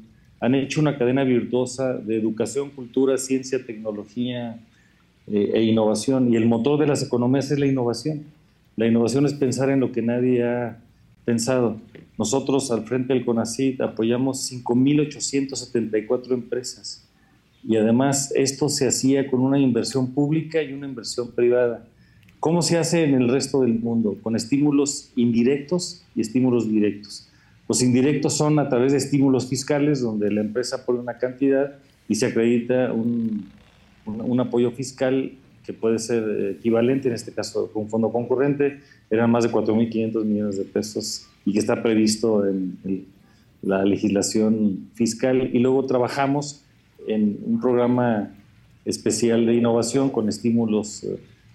han 0.43 0.55
hecho 0.55 0.81
una 0.81 0.97
cadena 0.97 1.23
virtuosa 1.23 1.93
de 1.93 2.17
educación, 2.17 2.71
cultura, 2.71 3.17
ciencia, 3.17 3.65
tecnología 3.65 4.59
eh, 5.27 5.51
e 5.53 5.63
innovación. 5.63 6.31
Y 6.31 6.35
el 6.35 6.45
motor 6.45 6.79
de 6.79 6.87
las 6.87 7.03
economías 7.03 7.49
es 7.51 7.59
la 7.59 7.65
innovación. 7.65 8.25
La 8.75 8.87
innovación 8.87 9.25
es 9.25 9.33
pensar 9.33 9.69
en 9.69 9.79
lo 9.79 9.91
que 9.91 10.01
nadie 10.01 10.43
ha 10.43 10.79
pensado. 11.25 11.77
Nosotros 12.17 12.71
al 12.71 12.83
frente 12.85 13.13
del 13.13 13.25
CONACYT 13.25 13.81
apoyamos 13.81 14.51
5.874 14.51 16.31
empresas. 16.31 17.07
Y 17.67 17.77
además 17.77 18.33
esto 18.35 18.67
se 18.69 18.87
hacía 18.87 19.29
con 19.29 19.39
una 19.39 19.57
inversión 19.57 20.11
pública 20.11 20.61
y 20.61 20.73
una 20.73 20.87
inversión 20.87 21.31
privada. 21.31 21.85
¿Cómo 22.39 22.61
se 22.61 22.77
hace 22.77 23.03
en 23.03 23.13
el 23.13 23.29
resto 23.29 23.61
del 23.61 23.79
mundo? 23.79 24.17
Con 24.21 24.35
estímulos 24.35 25.11
indirectos 25.15 26.03
y 26.13 26.21
estímulos 26.21 26.69
directos. 26.69 27.29
Los 27.69 27.81
indirectos 27.81 28.33
son 28.33 28.59
a 28.59 28.67
través 28.67 28.91
de 28.91 28.97
estímulos 28.97 29.47
fiscales, 29.47 30.01
donde 30.01 30.29
la 30.29 30.41
empresa 30.41 30.85
pone 30.85 30.99
una 30.99 31.17
cantidad 31.17 31.77
y 32.09 32.15
se 32.15 32.25
acredita 32.25 32.91
un, 32.91 33.45
un, 34.05 34.39
apoyo 34.39 34.71
fiscal 34.71 35.33
que 35.65 35.73
puede 35.73 35.99
ser 35.99 36.55
equivalente, 36.57 37.07
en 37.07 37.13
este 37.13 37.31
caso 37.31 37.71
con 37.71 37.83
un 37.83 37.89
fondo 37.89 38.11
concurrente, 38.11 38.79
eran 39.09 39.31
más 39.31 39.43
de 39.43 39.51
4.500 39.51 40.25
millones 40.25 40.57
de 40.57 40.65
pesos 40.65 41.27
y 41.45 41.53
que 41.53 41.59
está 41.59 41.81
previsto 41.81 42.45
en 42.45 42.77
la 43.61 43.85
legislación 43.85 44.89
fiscal. 44.93 45.49
Y 45.53 45.59
luego 45.59 45.85
trabajamos 45.85 46.63
en 47.07 47.39
un 47.45 47.59
programa 47.59 48.31
especial 48.85 49.45
de 49.45 49.55
innovación 49.55 50.09
con 50.09 50.29
estímulos 50.29 51.05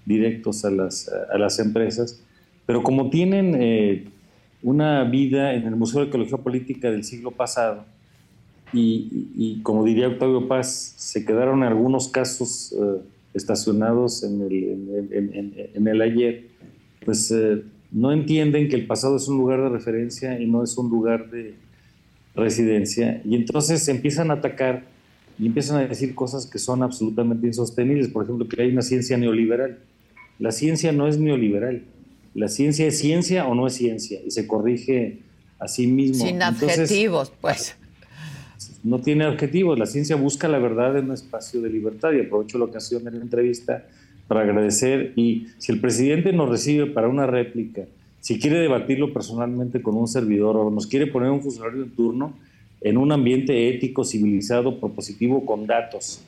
directos 0.05 0.65
a 0.65 0.71
las, 0.71 1.09
a 1.09 1.39
las 1.39 1.59
empresas, 1.59 2.23
pero 2.67 2.83
como 2.83 3.11
tienen 3.11 3.55
eh, 3.61 4.09
una 4.63 5.05
vida 5.05 5.55
en 5.55 5.65
el 5.65 5.77
Museo 5.77 6.01
de 6.01 6.09
Ecología 6.09 6.39
Política 6.39 6.91
del 6.91 7.05
siglo 7.05 7.31
pasado, 7.31 7.85
y, 8.73 9.29
y, 9.37 9.61
como 9.63 9.85
diría 9.85 10.09
Octavio 10.09 10.47
Paz, 10.47 10.95
se 10.97 11.25
quedaron 11.25 11.59
en 11.59 11.65
algunos 11.65 12.09
casos 12.09 12.73
eh, 12.73 13.01
estacionados 13.35 14.23
en 14.23 14.43
el, 14.43 14.53
en, 15.11 15.35
en, 15.35 15.55
en 15.75 15.89
el, 15.89 16.03
ayer, 16.03 16.47
pues 17.05 17.31
eh, 17.31 17.63
no 17.93 18.13
entienden 18.13 18.69
que 18.69 18.77
el 18.77 18.87
pasado 18.87 19.17
es 19.17 19.29
un 19.29 19.39
lugar 19.39 19.63
de 19.63 19.69
referencia 19.71 20.39
y 20.39 20.47
no 20.47 20.63
es 20.63 20.77
un 20.77 20.91
lugar 20.91 21.31
de 21.31 21.55
residencia, 22.35 23.21
y 23.25 23.35
entonces 23.35 23.89
empiezan 23.89 24.31
a 24.31 24.35
atacar 24.35 24.85
y 25.39 25.47
empiezan 25.47 25.77
a 25.77 25.87
decir 25.87 26.15
cosas 26.15 26.47
que 26.47 26.59
son 26.59 26.83
absolutamente 26.83 27.47
insostenibles, 27.47 28.09
por 28.09 28.25
ejemplo, 28.25 28.49
que 28.49 28.61
hay 28.61 28.71
una 28.71 28.83
ciencia 28.83 29.17
neoliberal. 29.17 29.79
La 30.39 30.51
ciencia 30.51 30.91
no 30.93 31.07
es 31.07 31.19
neoliberal. 31.19 31.83
La 32.35 32.49
ciencia 32.49 32.87
es 32.87 32.99
ciencia 32.99 33.47
o 33.47 33.55
no 33.55 33.67
es 33.67 33.75
ciencia 33.75 34.21
y 34.25 34.33
se 34.33 34.47
corrige 34.47 35.21
a 35.61 35.69
sí 35.69 35.87
mismo. 35.87 36.27
Sin 36.27 36.43
adjetivos, 36.43 37.33
pues. 37.41 37.77
No 38.83 39.01
tiene 39.01 39.25
adjetivos. 39.25 39.79
La 39.79 39.87
ciencia 39.87 40.17
busca 40.17 40.49
la 40.49 40.59
verdad 40.59 40.97
en 40.97 41.07
un 41.07 41.13
espacio 41.13 41.61
de 41.61 41.71
libertad 41.71 42.13
y 42.13 42.21
aprovecho 42.21 42.59
la 42.59 42.67
ocasión 42.67 43.05
de 43.05 43.11
la 43.11 43.19
entrevista 43.19 43.85
para 44.29 44.43
agradecer. 44.43 45.13
Y 45.17 45.49
si 45.59 45.73
el 45.73 45.81
presidente 45.81 46.33
nos 46.33 46.49
recibe 46.49 46.87
para 46.87 47.09
una 47.09 47.27
réplica, 47.27 47.83
si 48.21 48.39
quiere 48.39 48.59
debatirlo 48.59 49.13
personalmente 49.13 49.83
con 49.83 49.97
un 49.97 50.07
servidor 50.07 50.57
o 50.57 50.71
nos 50.71 50.87
quiere 50.87 51.07
poner 51.07 51.31
un 51.31 51.43
funcionario 51.43 51.83
en 51.83 51.91
turno, 51.91 52.35
en 52.81 52.97
un 52.97 53.11
ambiente 53.11 53.69
ético, 53.69 54.05
civilizado, 54.05 54.79
propositivo, 54.79 55.45
con 55.45 55.67
datos. 55.67 56.28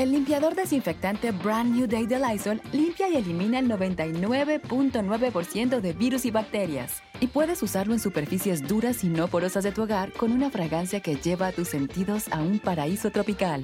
El 0.00 0.10
limpiador 0.12 0.54
desinfectante 0.54 1.30
Brand 1.30 1.76
New 1.76 1.86
Day 1.86 2.06
de 2.06 2.18
Lysol 2.18 2.62
limpia 2.72 3.10
y 3.10 3.16
elimina 3.16 3.58
el 3.58 3.68
99.9% 3.68 5.78
de 5.78 5.92
virus 5.92 6.24
y 6.24 6.30
bacterias. 6.30 7.02
Y 7.20 7.26
puedes 7.26 7.62
usarlo 7.62 7.92
en 7.92 8.00
superficies 8.00 8.66
duras 8.66 9.04
y 9.04 9.10
no 9.10 9.28
porosas 9.28 9.62
de 9.62 9.72
tu 9.72 9.82
hogar 9.82 10.10
con 10.14 10.32
una 10.32 10.48
fragancia 10.48 11.00
que 11.00 11.16
lleva 11.16 11.48
a 11.48 11.52
tus 11.52 11.68
sentidos 11.68 12.32
a 12.32 12.40
un 12.40 12.60
paraíso 12.60 13.10
tropical. 13.10 13.62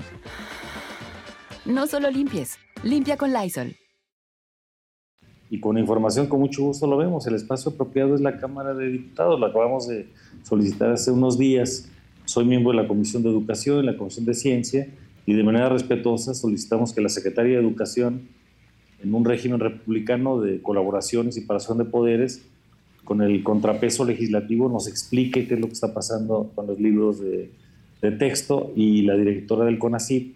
No 1.64 1.86
solo 1.86 2.10
limpies, 2.10 2.58
limpia 2.82 3.16
con 3.16 3.32
Lysol. 3.32 3.74
Y 5.48 5.58
con 5.58 5.78
información, 5.78 6.26
con 6.26 6.40
mucho 6.40 6.64
gusto 6.64 6.86
lo 6.86 6.98
vemos. 6.98 7.26
El 7.26 7.34
espacio 7.34 7.72
apropiado 7.72 8.14
es 8.14 8.20
la 8.20 8.36
Cámara 8.36 8.74
de 8.74 8.90
Diputados. 8.90 9.40
Lo 9.40 9.46
acabamos 9.46 9.88
de 9.88 10.12
solicitar 10.42 10.90
hace 10.90 11.10
unos 11.10 11.38
días. 11.38 11.88
Soy 12.26 12.44
miembro 12.44 12.72
de 12.72 12.82
la 12.82 12.86
Comisión 12.86 13.22
de 13.22 13.30
Educación, 13.30 13.86
la 13.86 13.96
Comisión 13.96 14.26
de 14.26 14.34
Ciencia, 14.34 14.86
y 15.26 15.34
de 15.34 15.42
manera 15.42 15.68
respetuosa 15.68 16.34
solicitamos 16.34 16.92
que 16.92 17.00
la 17.00 17.08
Secretaría 17.08 17.56
de 17.56 17.62
Educación, 17.62 18.22
en 19.02 19.12
un 19.12 19.24
régimen 19.24 19.58
republicano 19.58 20.40
de 20.40 20.62
colaboración 20.62 21.28
y 21.28 21.32
separación 21.32 21.78
de 21.78 21.84
poderes, 21.84 22.46
con 23.04 23.20
el 23.22 23.42
contrapeso 23.42 24.04
legislativo, 24.04 24.68
nos 24.68 24.88
explique 24.88 25.46
qué 25.46 25.54
es 25.54 25.60
lo 25.60 25.66
que 25.66 25.74
está 25.74 25.92
pasando 25.92 26.50
con 26.54 26.68
los 26.68 26.80
libros 26.80 27.20
de, 27.20 27.50
de 28.02 28.10
texto 28.12 28.72
y 28.76 29.02
la 29.02 29.16
directora 29.16 29.64
del 29.64 29.78
CONACYT. 29.78 30.34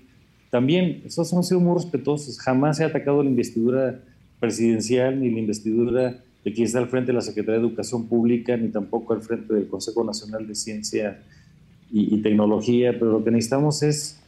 También, 0.51 1.03
esos 1.05 1.33
han 1.33 1.45
sido 1.45 1.61
muy 1.61 1.75
respetuosos. 1.75 2.39
Jamás 2.39 2.77
se 2.77 2.85
ha 2.85 2.89
atacado 2.89 3.23
la 3.23 3.31
investidura 3.31 4.01
presidencial 4.41 5.21
ni 5.21 5.31
la 5.31 5.39
investidura 5.39 6.23
de 6.45 6.53
quien 6.53 6.67
está 6.67 6.79
al 6.79 6.89
frente 6.89 7.09
de 7.09 7.15
la 7.15 7.21
Secretaría 7.21 7.61
de 7.61 7.67
Educación 7.67 8.07
Pública, 8.07 8.57
ni 8.57 8.69
tampoco 8.69 9.15
al 9.15 9.21
frente 9.21 9.53
del 9.55 9.69
Consejo 9.69 10.05
Nacional 10.05 10.47
de 10.47 10.55
Ciencia 10.55 11.23
y, 11.93 12.15
y 12.15 12.23
Tecnología, 12.23 12.93
pero 12.93 13.13
lo 13.13 13.25
que 13.25 13.31
necesitamos 13.31 13.83
es 13.83 14.20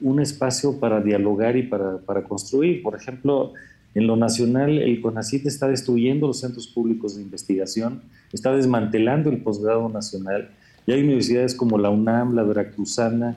un 0.00 0.20
espacio 0.20 0.78
para 0.78 1.00
dialogar 1.00 1.56
y 1.56 1.64
para, 1.64 1.98
para, 1.98 2.24
construir. 2.24 2.82
Por 2.82 2.94
ejemplo, 2.94 3.52
en 3.94 4.06
lo 4.06 4.16
nacional, 4.16 4.78
el 4.78 5.00
CONACIT 5.00 5.46
está 5.46 5.68
destruyendo 5.68 6.26
los 6.26 6.40
centros 6.40 6.66
públicos 6.66 7.16
de 7.16 7.22
investigación, 7.22 8.02
está 8.32 8.54
desmantelando 8.54 9.30
el 9.30 9.38
posgrado 9.38 9.88
nacional, 9.88 10.50
y 10.86 10.92
hay 10.92 11.02
universidades 11.02 11.54
como 11.54 11.78
la 11.78 11.90
UNAM, 11.90 12.34
la 12.34 12.42
Veracruzana, 12.42 13.36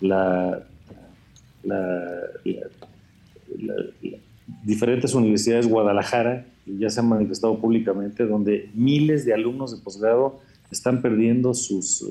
la, 0.00 0.62
diferentes 4.64 5.14
universidades 5.14 5.66
de 5.66 5.72
Guadalajara, 5.72 6.46
ya 6.66 6.90
se 6.90 7.00
han 7.00 7.08
manifestado 7.08 7.58
públicamente, 7.58 8.26
donde 8.26 8.70
miles 8.74 9.24
de 9.24 9.34
alumnos 9.34 9.76
de 9.76 9.82
posgrado 9.82 10.40
están 10.70 11.02
perdiendo 11.02 11.54
sus, 11.54 12.04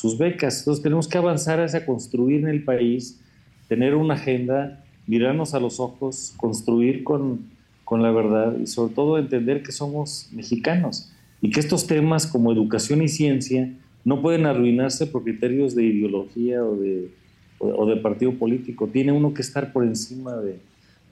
sus 0.00 0.16
becas. 0.16 0.60
Entonces 0.60 0.82
tenemos 0.82 1.06
que 1.06 1.18
avanzar 1.18 1.60
hacia 1.60 1.84
construir 1.84 2.40
en 2.40 2.48
el 2.48 2.64
país, 2.64 3.20
tener 3.68 3.94
una 3.94 4.14
agenda, 4.14 4.82
mirarnos 5.06 5.52
a 5.52 5.60
los 5.60 5.78
ojos, 5.78 6.32
construir 6.38 7.04
con, 7.04 7.40
con 7.84 8.02
la 8.02 8.10
verdad 8.10 8.56
y 8.58 8.66
sobre 8.66 8.94
todo 8.94 9.18
entender 9.18 9.62
que 9.62 9.72
somos 9.72 10.30
mexicanos 10.32 11.12
y 11.42 11.50
que 11.50 11.60
estos 11.60 11.86
temas 11.86 12.26
como 12.26 12.50
educación 12.50 13.02
y 13.02 13.08
ciencia 13.08 13.70
no 14.02 14.22
pueden 14.22 14.46
arruinarse 14.46 15.06
por 15.06 15.22
criterios 15.22 15.74
de 15.74 15.84
ideología 15.84 16.64
o 16.64 16.76
de, 16.76 17.10
o 17.58 17.84
de 17.84 17.96
partido 17.96 18.32
político. 18.32 18.88
Tiene 18.88 19.12
uno 19.12 19.34
que 19.34 19.42
estar 19.42 19.70
por 19.70 19.84
encima 19.84 20.34
de, 20.36 20.60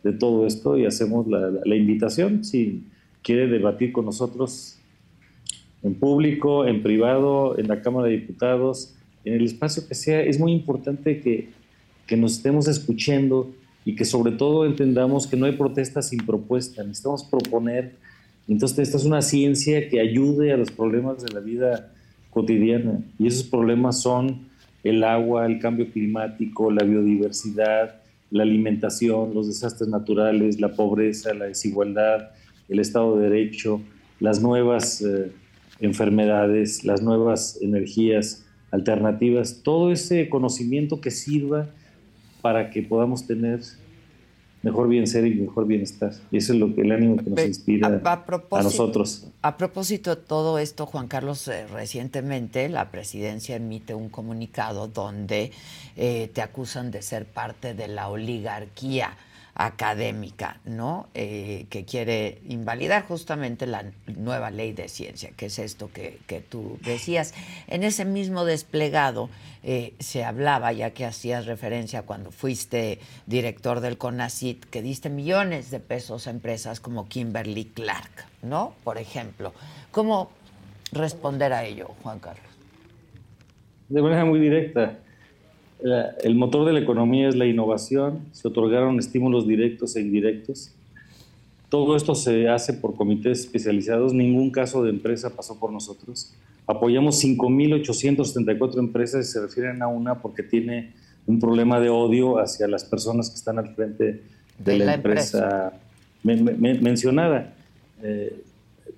de 0.03 0.13
todo 0.15 0.47
esto 0.47 0.79
y 0.79 0.87
hacemos 0.87 1.27
la, 1.27 1.51
la, 1.63 1.77
invitación 1.77 2.43
si 2.43 2.85
quiere 3.23 3.49
debatir 3.49 3.93
con 3.93 4.07
nosotros 4.07 4.78
en 5.83 5.95
público, 5.95 6.67
en 6.67 6.83
privado, 6.83 7.59
en 7.59 7.69
la 7.69 7.83
Cámara 7.83 8.09
de 8.09 8.19
Diputados, 8.19 8.95
en 9.25 9.35
el 9.35 9.45
espacio 9.45 9.87
que 9.87 9.95
sea. 9.95 10.23
Es 10.23 10.39
muy 10.39 10.53
importante 10.53 11.21
que, 11.21 11.51
que 12.07 12.17
nos 12.17 12.37
estemos 12.37 12.69
escuchando 12.69 13.51
y 13.85 13.95
que 13.95 14.05
sobre 14.05 14.33
todo 14.33 14.67
entendamos 14.67 15.27
que 15.27 15.37
no 15.37 15.47
hay 15.47 15.53
protesta 15.53 16.03
sin 16.03 16.25
propuesta, 16.27 16.83
necesitamos 16.83 17.25
proponer. 17.25 17.97
Entonces, 18.49 18.79
esta 18.81 18.97
es 18.97 19.05
una 19.05 19.23
ciencia 19.23 19.89
que 19.89 20.01
ayude 20.01 20.53
a 20.53 20.57
los 20.57 20.71
problemas 20.71 21.23
de 21.23 21.33
la 21.33 21.41
vida 21.41 21.93
cotidiana 22.31 23.01
y 23.19 23.27
esos 23.27 23.45
problemas 23.45 24.01
son 24.01 24.49
el 24.85 25.05
agua, 25.05 25.47
el 25.47 25.59
cambio 25.59 25.91
climático, 25.91 26.71
la 26.71 26.85
biodiversidad, 26.85 27.97
la 28.31 28.43
alimentación, 28.43 29.35
los 29.35 29.49
desastres 29.49 29.89
naturales, 29.89 30.61
la 30.61 30.73
pobreza, 30.73 31.33
la 31.35 31.47
desigualdad, 31.47 32.31
el 32.69 32.79
Estado 32.79 33.17
de 33.17 33.29
Derecho, 33.29 33.81
las 34.21 34.43
nuevas 34.43 35.01
eh, 35.03 35.33
enfermedades, 35.81 36.85
las 36.85 37.03
nuevas 37.03 37.59
energías 37.61 38.45
alternativas, 38.71 39.61
todo 39.63 39.93
ese 39.93 40.29
conocimiento 40.29 41.01
que 41.01 41.11
sirva 41.11 41.69
para 42.43 42.71
que 42.71 42.83
podamos 42.83 43.27
tener 43.27 43.61
mejor 44.63 44.89
bien 44.89 45.07
ser 45.07 45.27
y 45.27 45.35
mejor 45.35 45.67
bienestar. 45.67 46.13
Y 46.31 46.39
eso 46.39 46.53
es 46.53 46.59
lo 46.59 46.75
que 46.75 46.83
el 46.83 46.93
ánimo 46.93 47.17
que 47.17 47.31
nos 47.31 47.47
inspira 47.47 48.01
a, 48.05 48.25
a, 48.51 48.63
nosotros. 48.63 49.27
A 49.43 49.57
propósito 49.57 50.15
de 50.15 50.23
todo 50.23 50.59
esto, 50.59 50.87
Juan 50.87 51.07
Carlos, 51.07 51.47
eh, 51.49 51.67
recientemente 51.69 52.69
la 52.69 52.91
presidencia 52.91 53.57
emite 53.57 53.95
un 53.95 54.09
comunicado 54.09 54.89
donde 54.89 55.53
eh, 55.97 56.31
te 56.33 56.43
acusan 56.43 56.91
de 56.91 57.03
ser 57.03 57.25
parte 57.25 57.75
de 57.75 57.89
la 57.89 58.09
oligarquía 58.09 59.17
académica, 59.59 60.61
¿no? 60.65 61.09
Eh, 61.15 61.67
que 61.69 61.85
quiere 61.85 62.41
invalidar 62.49 63.03
justamente 63.03 63.67
la 63.67 63.85
nueva 64.07 64.51
ley 64.51 64.73
de 64.73 64.89
ciencia, 64.89 65.31
que 65.37 65.47
es 65.47 65.59
esto 65.59 65.91
que, 65.93 66.21
que 66.29 66.41
tú 66.41 66.79
decías. 66.83 67.35
En 67.67 67.83
ese 67.83 68.05
mismo 68.05 68.45
desplegado 68.45 69.29
eh, 69.65 69.95
se 69.99 70.25
hablaba, 70.25 70.73
ya 70.73 70.91
que 70.91 71.05
hacías 71.05 71.47
referencia 71.47 72.03
cuando 72.03 72.31
fuiste 72.31 73.01
director 73.27 73.81
del 73.81 73.99
CONACIT, 73.99 74.65
que 74.67 74.81
diste 74.81 75.11
millones 75.11 75.73
de 75.73 75.81
pesos 75.81 76.29
a 76.29 76.31
empresas 76.31 76.79
como 76.79 77.09
Kimberly 77.09 77.65
Clark, 77.65 78.27
¿no? 78.43 78.75
Por 78.85 78.97
ejemplo. 78.97 79.53
¿Cómo 79.91 80.31
responder 80.93 81.53
a 81.53 81.65
ello, 81.65 81.91
Juan 82.05 82.21
Carlos? 82.21 82.47
De 83.89 84.01
manera 84.03 84.25
muy 84.25 84.39
directa 84.39 84.99
el 85.81 86.35
motor 86.35 86.67
de 86.67 86.73
la 86.73 86.81
economía 86.81 87.29
es 87.29 87.37
la 87.37 87.47
innovación, 87.47 88.21
se 88.33 88.49
otorgaron 88.49 88.99
estímulos 88.99 89.47
directos 89.47 89.95
e 89.97 90.01
indirectos. 90.01 90.73
Todo 91.69 91.97
esto 91.97 92.15
se 92.15 92.49
hace 92.49 92.73
por 92.73 92.97
comités 92.97 93.41
especializados, 93.41 94.15
ningún 94.15 94.51
caso 94.51 94.83
de 94.83 94.91
empresa 94.91 95.37
pasó 95.37 95.59
por 95.59 95.71
nosotros. 95.71 96.35
Apoyamos 96.67 97.23
5.874 97.23 98.79
empresas 98.79 99.29
y 99.29 99.33
se 99.33 99.41
refieren 99.41 99.83
a 99.83 99.89
una 99.89 100.17
porque 100.17 100.43
tiene 100.43 100.93
un 101.27 101.39
problema 101.39 101.79
de 101.79 101.91
odio 101.91 102.39
hacia 102.39 102.67
las 102.69 102.85
personas 102.85 103.31
que 103.31 103.37
están 103.37 103.59
al 103.59 103.75
frente 103.75 104.23
de, 104.59 104.79
la, 104.79 104.95
empresa, 104.95 105.75
mencionada. 106.23 107.55
Eh, 108.03 108.43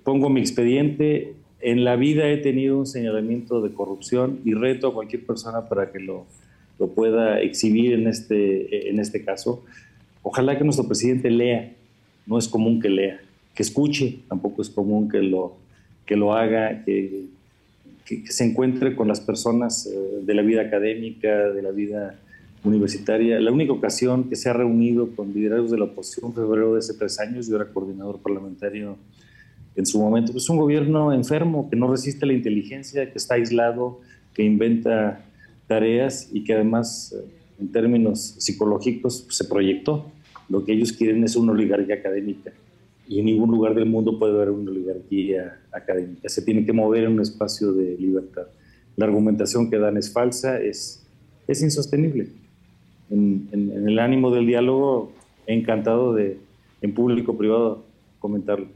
pongo 0.03 0.29
mi 0.29 0.39
expediente, 0.39 1.35
en 1.59 1.83
la 1.83 1.95
vida 1.95 2.27
he 2.29 2.37
tenido 2.37 2.77
un 2.77 2.87
señalamiento 2.87 3.61
de 3.61 3.73
corrupción 3.73 4.39
y 4.43 4.53
reto 4.53 4.87
a 4.87 4.93
cualquier 4.93 5.25
persona 5.25 5.67
para 5.67 5.91
que 5.91 5.99
lo 5.99 6.25
lo 6.79 6.87
pueda 6.87 7.39
exhibir 7.39 7.93
en 7.93 8.07
este, 8.07 8.89
en 8.89 8.99
este 8.99 9.23
caso. 9.23 9.63
Ojalá 10.23 10.57
que 10.57 10.63
nuestro 10.63 10.87
presidente 10.87 11.29
lea, 11.29 11.73
no 12.25 12.37
es 12.37 12.47
común 12.47 12.79
que 12.79 12.89
lea, 12.89 13.19
que 13.55 13.63
escuche, 13.63 14.19
tampoco 14.27 14.61
es 14.61 14.69
común 14.69 15.09
que 15.09 15.21
lo, 15.21 15.57
que 16.05 16.15
lo 16.15 16.33
haga, 16.33 16.83
que, 16.83 17.25
que, 18.05 18.25
se 18.27 18.45
encuentre 18.45 18.95
con 18.95 19.07
las 19.07 19.21
personas 19.21 19.87
eh, 19.87 20.23
de 20.23 20.33
la 20.33 20.41
vida 20.41 20.61
académica, 20.61 21.49
de 21.49 21.61
la 21.61 21.71
vida 21.71 22.15
universitaria. 22.63 23.39
La 23.39 23.51
única 23.51 23.73
ocasión 23.73 24.29
que 24.29 24.35
se 24.35 24.49
ha 24.49 24.53
reunido 24.53 25.15
con 25.15 25.33
liderazgos 25.33 25.71
de 25.71 25.77
la 25.77 25.85
oposición 25.85 26.33
fue 26.33 26.43
febrero 26.43 26.73
de 26.73 26.79
hace 26.79 26.93
tres 26.93 27.19
años, 27.19 27.47
yo 27.47 27.55
era 27.55 27.65
coordinador 27.65 28.19
parlamentario 28.19 28.97
en 29.75 29.85
su 29.85 29.99
momento. 29.99 30.35
Es 30.35 30.49
un 30.49 30.57
gobierno 30.57 31.13
enfermo 31.13 31.69
que 31.69 31.75
no 31.75 31.91
resiste 31.91 32.25
la 32.25 32.33
inteligencia, 32.33 33.11
que 33.11 33.17
está 33.17 33.35
aislado, 33.35 33.99
que 34.33 34.43
inventa 34.43 35.25
tareas 35.71 36.27
y 36.33 36.43
que 36.43 36.53
además 36.53 37.15
eh, 37.17 37.23
en 37.61 37.71
términos 37.71 38.35
psicológicos 38.39 39.21
pues, 39.21 39.37
se 39.37 39.45
proyectó. 39.45 40.11
Lo 40.49 40.65
que 40.65 40.73
ellos 40.73 40.91
quieren 40.91 41.23
es 41.23 41.37
una 41.37 41.53
oligarquía 41.53 41.95
académica 41.95 42.51
y 43.07 43.19
en 43.19 43.25
ningún 43.25 43.51
lugar 43.51 43.73
del 43.73 43.85
mundo 43.85 44.19
puede 44.19 44.33
haber 44.33 44.49
una 44.49 44.69
oligarquía 44.69 45.61
académica. 45.71 46.27
Se 46.27 46.41
tiene 46.41 46.65
que 46.65 46.73
mover 46.73 47.05
en 47.05 47.13
un 47.13 47.21
espacio 47.21 47.71
de 47.71 47.95
libertad. 47.97 48.47
La 48.97 49.05
argumentación 49.05 49.69
que 49.69 49.77
dan 49.77 49.95
es 49.95 50.11
falsa, 50.11 50.59
es, 50.59 51.07
es 51.47 51.61
insostenible. 51.61 52.27
En, 53.09 53.47
en, 53.53 53.87
el 53.87 53.97
ánimo 53.97 54.29
del 54.29 54.45
diálogo, 54.45 55.13
encantado 55.47 56.13
de, 56.13 56.37
en 56.81 56.93
público, 56.93 57.37
privado, 57.37 57.85
comentarlo. 58.19 58.67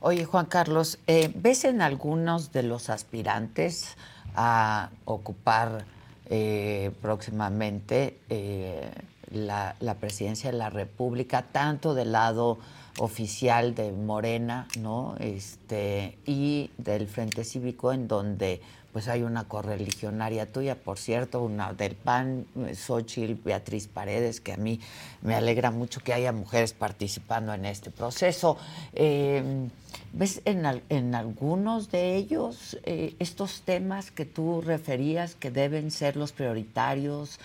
Oye, 0.00 0.24
Juan 0.24 0.46
Carlos, 0.46 0.98
eh, 1.06 1.30
¿ves 1.40 1.64
en 1.64 1.80
algunos 1.80 2.50
de 2.50 2.64
los 2.64 2.90
aspirantes 2.90 3.96
a 4.34 4.90
ocupar 5.04 5.84
eh, 6.30 6.90
próximamente 7.02 8.18
eh, 8.30 8.90
la, 9.30 9.76
la, 9.80 9.94
presidencia 9.94 10.50
de 10.50 10.58
la 10.58 10.70
República, 10.70 11.42
tanto 11.42 11.94
del 11.94 12.12
lado 12.12 12.58
oficial 12.98 13.74
de 13.74 13.92
Morena, 13.92 14.68
¿no? 14.78 15.16
Este, 15.18 16.16
y 16.24 16.70
del 16.78 17.08
Frente 17.08 17.44
Cívico, 17.44 17.92
en 17.92 18.08
donde 18.08 18.60
pues 18.94 19.08
hay 19.08 19.24
una 19.24 19.48
correligionaria 19.48 20.46
tuya, 20.46 20.76
por 20.76 20.98
cierto, 20.98 21.42
una 21.42 21.72
del 21.72 21.96
PAN, 21.96 22.46
Xochitl, 22.74 23.34
Beatriz 23.44 23.88
Paredes, 23.88 24.40
que 24.40 24.52
a 24.52 24.56
mí 24.56 24.78
me 25.20 25.34
alegra 25.34 25.72
mucho 25.72 26.00
que 26.00 26.12
haya 26.12 26.30
mujeres 26.30 26.74
participando 26.74 27.52
en 27.52 27.64
este 27.64 27.90
proceso. 27.90 28.56
Em, 28.92 29.68
¿Ves 30.12 30.42
en, 30.44 31.14
algunos 31.16 31.90
de 31.90 32.14
ellos 32.14 32.78
eh, 32.84 33.16
estos 33.18 33.62
temas 33.62 34.12
que 34.12 34.26
tú 34.26 34.60
referías 34.60 35.34
que 35.34 35.50
deben 35.50 35.90
ser 35.90 36.14
los 36.14 36.30
prioritarios 36.30 37.40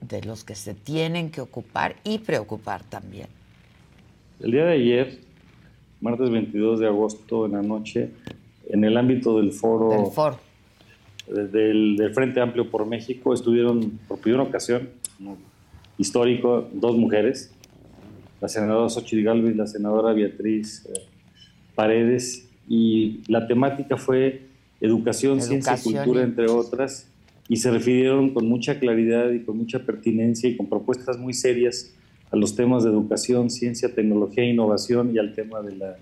de 0.00 0.22
los 0.22 0.42
que 0.42 0.56
se 0.56 0.74
tienen 0.74 1.30
que 1.30 1.40
ocupar 1.40 1.94
y 2.02 2.18
preocupar 2.18 2.82
también? 2.82 3.28
El 4.40 4.50
día 4.50 4.64
de 4.64 4.72
ayer, 4.72 5.20
martes 6.00 6.30
22 6.30 6.80
de 6.80 6.88
agosto 6.88 7.46
en 7.46 7.52
la 7.52 7.62
noche, 7.62 8.10
en 8.68 8.84
el 8.84 8.96
ámbito 8.96 9.38
del 9.38 9.52
foro, 9.52 10.12
Del, 11.26 12.10
Frente 12.14 12.40
Amplio 12.40 12.70
por 12.70 12.86
México, 12.86 13.34
estuvieron 13.34 13.98
por 14.06 14.18
primera 14.18 14.42
ocasión, 14.42 14.88
histórico, 15.98 16.68
dos 16.72 16.96
mujeres, 16.96 17.52
la 18.40 18.48
senadora 18.48 18.88
Xochitl 18.88 19.24
Galvez 19.24 19.54
y 19.54 19.56
la 19.56 19.66
senadora 19.66 20.12
Beatriz 20.12 20.86
eh, 20.86 21.00
Paredes, 21.74 22.48
y 22.68 23.20
la 23.28 23.46
temática 23.46 23.96
fue 23.96 24.42
educación, 24.80 25.40
ciencia 25.40 25.76
y 25.76 25.82
cultura, 25.82 26.22
entre 26.22 26.50
otras, 26.50 27.08
y 27.48 27.56
se 27.56 27.70
refirieron 27.70 28.34
con 28.34 28.48
mucha 28.48 28.78
claridad 28.78 29.30
y 29.30 29.40
con 29.40 29.56
mucha 29.56 29.80
pertinencia 29.80 30.50
y 30.50 30.56
con 30.56 30.68
propuestas 30.68 31.16
muy 31.18 31.32
serias 31.32 31.94
a 32.30 32.36
los 32.36 32.56
temas 32.56 32.82
de 32.82 32.90
educación, 32.90 33.50
ciencia, 33.50 33.94
tecnología 33.94 34.42
e 34.44 34.50
innovación 34.50 35.14
y 35.14 35.18
al 35.18 35.32
tema 35.34 35.62
de 35.62 35.76
la 35.76 35.96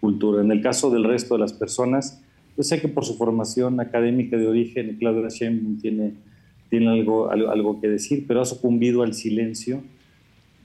cultura. 0.00 0.42
En 0.42 0.50
el 0.50 0.60
caso 0.60 0.90
del 0.90 1.04
resto 1.04 1.34
de 1.34 1.40
las 1.40 1.52
personas, 1.52 2.22
yo 2.56 2.62
sé 2.62 2.80
que 2.80 2.88
por 2.88 3.04
su 3.04 3.16
formación 3.16 3.78
académica 3.80 4.36
de 4.36 4.46
origen, 4.46 4.96
Claudia 4.98 5.28
Sheinbaum 5.28 5.78
tiene, 5.80 6.14
tiene 6.70 6.88
algo, 6.88 7.30
algo, 7.30 7.80
que 7.80 7.88
decir, 7.88 8.24
pero 8.26 8.40
ha 8.40 8.44
sucumbido 8.44 9.02
al 9.02 9.14
silencio 9.14 9.82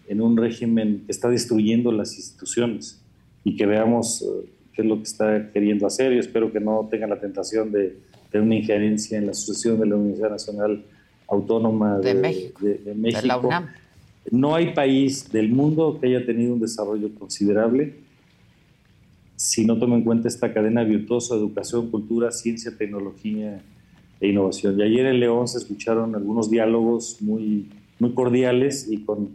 en 0.07 0.21
un 0.21 0.35
régimen 0.35 1.03
que 1.05 1.11
está 1.11 1.29
destruyendo 1.29 1.91
las 1.91 2.15
instituciones 2.15 3.01
y 3.43 3.55
que 3.55 3.65
veamos 3.65 4.21
eh, 4.21 4.49
qué 4.73 4.81
es 4.81 4.87
lo 4.87 4.97
que 4.97 5.03
está 5.03 5.51
queriendo 5.51 5.85
hacer. 5.85 6.11
Yo 6.13 6.19
espero 6.19 6.51
que 6.51 6.59
no 6.59 6.87
tengan 6.89 7.11
la 7.11 7.19
tentación 7.19 7.71
de 7.71 7.95
tener 8.31 8.45
una 8.45 8.55
injerencia 8.55 9.17
en 9.17 9.27
la 9.27 9.33
sucesión 9.33 9.79
de 9.79 9.85
la 9.85 9.95
Universidad 9.95 10.31
Nacional 10.31 10.83
Autónoma 11.27 11.99
de, 11.99 12.15
México. 12.15 12.59
De, 12.65 12.93
México. 12.95 13.49
No 14.31 14.55
hay 14.55 14.73
país 14.73 15.31
del 15.31 15.49
mundo 15.49 15.99
que 15.99 16.07
haya 16.07 16.25
tenido 16.25 16.53
un 16.53 16.59
desarrollo 16.59 17.13
considerable 17.13 17.93
si 19.35 19.65
no 19.65 19.77
tomo 19.77 19.95
en 19.95 20.03
cuenta 20.03 20.27
esta 20.27 20.53
cadena 20.53 20.83
virtuosa 20.83 21.35
educación, 21.35 21.89
cultura, 21.89 22.31
ciencia, 22.31 22.77
tecnología 22.77 23.61
e 24.19 24.27
innovación. 24.27 24.79
Y 24.79 24.83
ayer 24.83 25.05
en 25.05 25.19
León 25.19 25.47
se 25.47 25.57
escucharon 25.57 26.15
algunos 26.15 26.49
diálogos 26.49 27.17
muy, 27.21 27.69
muy 27.99 28.11
cordiales 28.13 28.87
y 28.89 28.99
con 28.99 29.29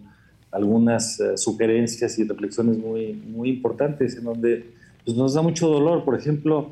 algunas 0.50 1.20
eh, 1.20 1.36
sugerencias 1.36 2.18
y 2.18 2.24
reflexiones 2.24 2.78
muy, 2.78 3.12
muy 3.12 3.50
importantes 3.50 4.16
en 4.16 4.24
donde 4.24 4.64
pues, 5.04 5.16
nos 5.16 5.34
da 5.34 5.42
mucho 5.42 5.68
dolor. 5.68 6.04
Por 6.04 6.18
ejemplo, 6.18 6.70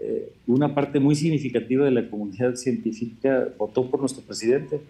eh, 0.00 0.32
una 0.46 0.74
parte 0.74 1.00
muy 1.00 1.14
significativa 1.14 1.84
de 1.84 1.90
la 1.90 2.08
comunidad 2.08 2.54
científica 2.54 3.48
votó 3.58 3.90
por 3.90 4.00
nuestro 4.00 4.22
presidente 4.22 4.80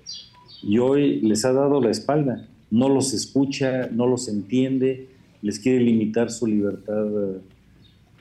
y 0.63 0.79
hoy 0.79 1.21
les 1.21 1.45
ha 1.45 1.53
dado 1.53 1.81
la 1.81 1.91
espalda. 1.91 2.47
No 2.71 2.89
los 2.89 3.15
escucha, 3.15 3.89
no 3.91 4.07
los 4.07 4.29
entiende, 4.29 5.09
les 5.41 5.59
quiere 5.59 5.81
limitar 5.81 6.31
su 6.31 6.47
libertad 6.47 7.07
eh, 7.07 7.39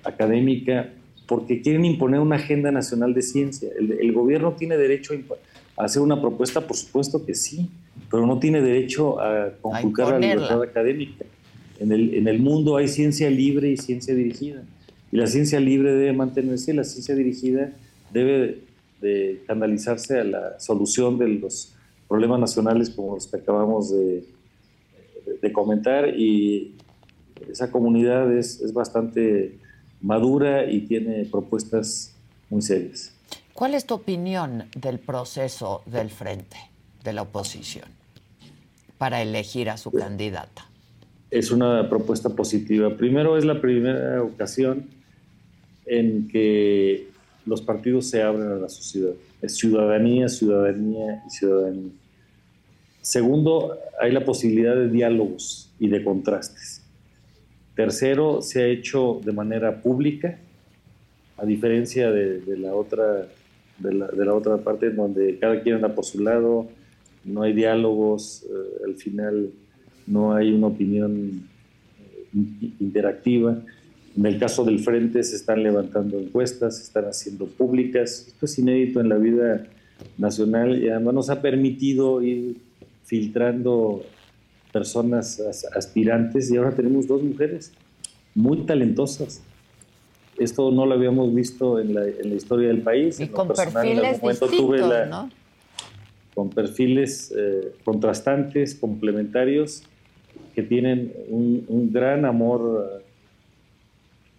académica 0.07 0.89
porque 1.27 1.61
quieren 1.61 1.85
imponer 1.85 2.19
una 2.21 2.37
agenda 2.37 2.71
nacional 2.71 3.13
de 3.13 3.21
ciencia. 3.21 3.69
El, 3.77 4.13
gobierno 4.13 4.53
tiene 4.53 4.77
derecho 4.77 5.13
a 5.75 5.83
hacer 5.83 6.01
una 6.01 6.19
propuesta, 6.21 6.61
por 6.65 6.77
supuesto 6.77 7.25
que 7.25 7.35
sí, 7.35 7.69
pero 8.09 8.25
no 8.25 8.39
tiene 8.39 8.61
derecho 8.61 9.19
a 9.19 9.51
conculcar 9.61 10.11
la 10.11 10.19
libertad 10.19 10.63
académica. 10.63 11.25
En 11.79 11.91
el, 11.91 12.13
en 12.15 12.27
el 12.27 12.39
mundo 12.39 12.77
hay 12.77 12.87
ciencia 12.87 13.29
libre 13.29 13.69
y 13.69 13.77
ciencia 13.77 14.15
dirigida. 14.15 14.63
Y 15.11 15.17
la 15.17 15.27
ciencia 15.27 15.59
libre 15.59 15.91
debe 15.91 16.13
mantenerse 16.13 16.71
y 16.71 16.75
la 16.75 16.85
ciencia 16.85 17.13
dirigida 17.13 17.71
debe 18.11 18.59
de 19.01 19.41
canalizarse 19.45 20.19
a 20.19 20.23
la 20.23 20.59
solución 20.59 21.17
de 21.19 21.27
los 21.27 21.73
problemas 22.07 22.39
nacionales 22.39 22.89
como 22.89 23.15
los 23.15 23.27
que 23.27 23.37
acabamos 23.37 23.91
de, 23.91 24.23
de 25.41 25.51
comentar. 25.51 26.17
Y 26.17 26.73
esa 27.51 27.69
comunidad 27.69 28.31
es, 28.35 28.61
es 28.61 28.73
bastante 28.73 29.57
madura 30.01 30.69
y 30.69 30.81
tiene 30.81 31.25
propuestas 31.25 32.15
muy 32.49 32.61
serias. 32.61 33.13
¿Cuál 33.53 33.73
es 33.73 33.85
tu 33.85 33.95
opinión 33.95 34.65
del 34.75 34.99
proceso 34.99 35.81
del 35.85 36.09
frente, 36.09 36.57
de 37.03 37.13
la 37.13 37.23
oposición, 37.23 37.89
para 38.97 39.21
elegir 39.21 39.69
a 39.69 39.77
su 39.77 39.91
candidata? 39.91 40.69
Es 41.31 41.51
una 41.51 41.89
propuesta 41.89 42.29
positiva. 42.29 42.95
Primero, 42.95 43.37
es 43.37 43.45
la 43.45 43.59
primera 43.59 44.21
ocasión 44.21 44.85
en 45.85 46.27
que 46.27 47.07
los 47.45 47.61
partidos 47.61 48.09
se 48.09 48.21
abren 48.21 48.51
a 48.51 48.55
la 48.55 48.69
sociedad. 48.69 49.13
Es 49.41 49.55
ciudadanía, 49.55 50.29
ciudadanía 50.29 51.23
y 51.25 51.29
ciudadanía. 51.29 51.91
Segundo, 53.01 53.77
hay 53.99 54.11
la 54.11 54.23
posibilidad 54.25 54.75
de 54.75 54.89
diálogos 54.89 55.71
y 55.79 55.87
de 55.87 56.03
contrastes. 56.03 56.76
Tercero, 57.77 58.41
se 58.41 58.63
ha 58.63 58.65
hecho 58.65 59.21
de 59.23 59.31
manera 59.31 59.83
pública, 59.83 60.39
a 61.37 61.45
diferencia 61.45 62.11
de, 62.11 62.57
la, 62.57 62.73
otra, 62.73 63.27
de, 63.77 63.93
la, 63.93 64.33
otra 64.33 64.57
parte 64.57 64.89
donde 64.89 65.37
cada 65.37 65.61
quien 65.61 65.75
anda 65.75 65.93
por 65.93 66.03
su 66.03 66.19
lado, 66.23 66.67
no 67.23 67.43
hay 67.43 67.53
diálogos, 67.53 68.43
eh, 68.49 68.83
al 68.83 68.95
final 68.95 69.51
no 70.07 70.33
hay 70.33 70.51
una 70.53 70.67
opinión 70.67 71.47
eh, 71.99 72.71
interactiva. 72.79 73.59
En 74.17 74.25
el 74.25 74.39
caso 74.39 74.65
del 74.65 74.79
Frente 74.79 75.21
se 75.21 75.35
están 75.35 75.61
levantando 75.61 76.19
encuestas, 76.19 76.77
se 76.77 76.83
están 76.83 77.05
haciendo 77.05 77.45
públicas. 77.45 78.25
Esto 78.27 78.47
es 78.47 78.57
inédito 78.57 79.01
en 79.01 79.09
la 79.09 79.17
vida 79.17 79.67
nacional 80.17 80.81
y 80.81 80.89
además 80.89 81.13
nos 81.13 81.29
ha 81.29 81.43
permitido 81.43 82.23
ir 82.23 82.57
filtrando 83.03 84.03
personas 84.71 85.39
aspirantes 85.75 86.51
y 86.51 86.57
ahora 86.57 86.71
tenemos 86.71 87.07
dos 87.07 87.23
mujeres 87.23 87.71
muy 88.35 88.57
talentosas. 88.65 89.41
Esto 90.37 90.71
no 90.71 90.85
lo 90.85 90.93
habíamos 90.93 91.33
visto 91.33 91.79
en 91.79 91.95
la, 91.95 92.07
historia 92.07 92.67
del 92.67 92.81
país. 92.81 93.19
Y 93.19 93.27
con 93.27 93.47
perfiles 93.47 94.21
distintos, 94.21 95.09
¿no? 95.09 95.29
Con 96.35 96.51
perfiles 96.51 97.33
eh, 97.35 97.73
contrastantes, 97.83 98.75
complementarios, 98.75 99.81
que 100.53 100.61
tienen 100.61 101.11
un, 101.29 101.91
gran 101.91 102.25
amor 102.25 103.01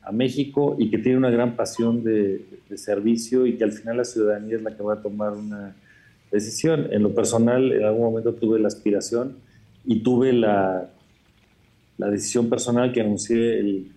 a, 0.03 0.12
México 0.12 0.77
y 0.79 0.88
que 0.88 0.99
tienen 0.99 1.19
una 1.19 1.31
gran 1.31 1.55
pasión 1.55 2.03
de, 2.03 2.45
de 2.71 2.79
servicio 2.79 3.47
y 3.47 3.59
que 3.59 3.64
al 3.64 3.73
final 3.73 3.99
la 3.99 4.05
ciudadanía 4.05 4.57
es 4.57 4.62
la 4.62 4.75
que 4.75 4.83
va 4.83 4.95
a 4.95 5.03
tomar 5.03 5.33
una 5.33 5.75
decisión. 6.31 6.88
En 6.93 7.03
lo 7.03 7.14
personal, 7.14 7.73
en 7.73 7.85
algún 7.85 8.03
momento 8.03 8.33
tuve 8.33 8.59
la 8.59 8.69
aspiración 8.69 9.37
y 9.85 10.01
tuve 10.01 10.33
la, 10.33 10.91
la 11.99 12.11
decisión 12.11 12.49
personal 12.49 12.93
que 12.93 13.01
anuncié 13.01 13.59
el, 13.59 13.93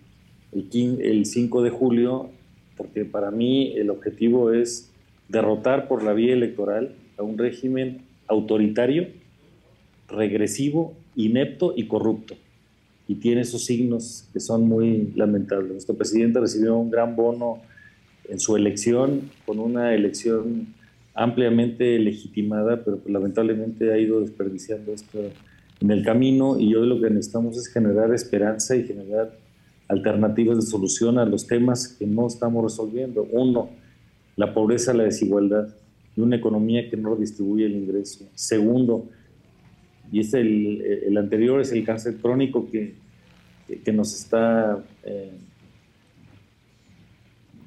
el, 0.52 1.00
el 1.00 1.26
5 1.26 1.62
de 1.62 1.70
julio, 1.70 2.30
porque 2.76 3.04
para 3.04 3.30
mí 3.30 3.72
el 3.76 3.90
objetivo 3.90 4.52
es 4.52 4.90
derrotar 5.28 5.88
por 5.88 6.02
la 6.02 6.12
vía 6.12 6.32
electoral 6.32 6.94
a 7.16 7.22
un 7.22 7.38
régimen 7.38 8.02
autoritario, 8.26 9.08
regresivo, 10.08 10.94
inepto 11.16 11.74
y 11.76 11.86
corrupto. 11.86 12.34
Y 13.08 13.16
tiene 13.16 13.42
esos 13.42 13.64
signos 13.64 14.28
que 14.32 14.40
son 14.40 14.68
muy 14.68 15.12
lamentables. 15.14 15.72
Nuestro 15.72 15.94
presidente 15.96 16.40
recibió 16.40 16.76
un 16.76 16.90
gran 16.90 17.16
bono 17.16 17.60
en 18.28 18.40
su 18.40 18.56
elección, 18.56 19.30
con 19.44 19.58
una 19.58 19.94
elección 19.94 20.68
ampliamente 21.14 21.98
legitimada, 21.98 22.82
pero 22.84 23.00
lamentablemente 23.06 23.92
ha 23.92 23.98
ido 23.98 24.20
desperdiciando 24.20 24.92
esto 24.92 25.18
en 25.82 25.90
el 25.90 26.04
camino 26.04 26.58
y 26.60 26.74
hoy 26.76 26.86
lo 26.86 27.00
que 27.00 27.10
necesitamos 27.10 27.56
es 27.56 27.66
generar 27.66 28.14
esperanza 28.14 28.76
y 28.76 28.84
generar 28.84 29.36
alternativas 29.88 30.56
de 30.56 30.62
solución 30.62 31.18
a 31.18 31.26
los 31.26 31.46
temas 31.48 31.88
que 31.88 32.06
no 32.06 32.28
estamos 32.28 32.62
resolviendo. 32.62 33.26
Uno, 33.32 33.68
la 34.36 34.54
pobreza, 34.54 34.94
la 34.94 35.02
desigualdad 35.02 35.74
y 36.16 36.20
una 36.20 36.36
economía 36.36 36.88
que 36.88 36.96
no 36.96 37.16
distribuye 37.16 37.66
el 37.66 37.72
ingreso. 37.72 38.28
Segundo, 38.36 39.08
y 40.12 40.20
es 40.20 40.32
el, 40.34 40.80
el 40.82 41.16
anterior, 41.18 41.60
es 41.60 41.72
el 41.72 41.84
cáncer 41.84 42.16
crónico 42.18 42.70
que, 42.70 42.94
que 43.84 43.92
nos 43.92 44.14
está 44.14 44.84
eh, 45.02 45.32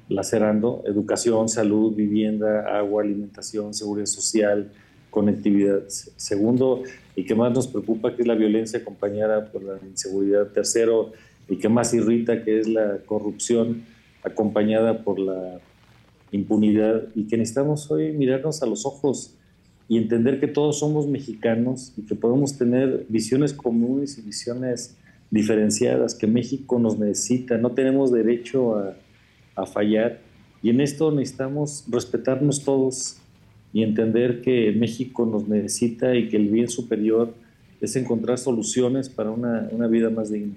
lacerando, 0.08 0.82
educación, 0.86 1.50
salud, 1.50 1.94
vivienda, 1.94 2.78
agua, 2.78 3.02
alimentación, 3.02 3.74
seguridad 3.74 4.06
social, 4.06 4.72
conectividad. 5.10 5.82
Segundo, 5.88 6.82
y 7.16 7.24
que 7.24 7.34
más 7.34 7.52
nos 7.52 7.66
preocupa, 7.66 8.14
que 8.14 8.22
es 8.22 8.28
la 8.28 8.34
violencia 8.34 8.78
acompañada 8.78 9.50
por 9.50 9.62
la 9.62 9.78
inseguridad. 9.88 10.48
Tercero, 10.52 11.12
y 11.48 11.56
que 11.56 11.68
más 11.68 11.94
irrita, 11.94 12.44
que 12.44 12.60
es 12.60 12.68
la 12.68 12.98
corrupción 13.06 13.84
acompañada 14.22 15.02
por 15.02 15.18
la 15.18 15.58
impunidad. 16.30 17.04
Y 17.14 17.26
que 17.26 17.38
necesitamos 17.38 17.90
hoy 17.90 18.12
mirarnos 18.12 18.62
a 18.62 18.66
los 18.66 18.84
ojos 18.84 19.34
y 19.88 19.96
entender 19.96 20.40
que 20.40 20.46
todos 20.46 20.78
somos 20.78 21.06
mexicanos 21.06 21.94
y 21.96 22.02
que 22.02 22.14
podemos 22.14 22.58
tener 22.58 23.06
visiones 23.08 23.54
comunes 23.54 24.18
y 24.18 24.22
visiones 24.22 24.96
diferenciadas, 25.30 26.14
que 26.14 26.26
México 26.26 26.78
nos 26.78 26.98
necesita, 26.98 27.56
no 27.56 27.72
tenemos 27.72 28.12
derecho 28.12 28.76
a, 28.76 28.94
a 29.54 29.64
fallar. 29.64 30.20
Y 30.62 30.68
en 30.68 30.82
esto 30.82 31.10
necesitamos 31.12 31.84
respetarnos 31.88 32.62
todos 32.62 33.18
y 33.72 33.82
entender 33.82 34.40
que 34.40 34.72
México 34.72 35.26
nos 35.26 35.48
necesita 35.48 36.14
y 36.14 36.28
que 36.28 36.36
el 36.36 36.48
bien 36.48 36.68
superior 36.68 37.34
es 37.80 37.96
encontrar 37.96 38.38
soluciones 38.38 39.08
para 39.08 39.30
una, 39.30 39.68
una 39.70 39.86
vida 39.86 40.10
más 40.10 40.30
digna. 40.30 40.54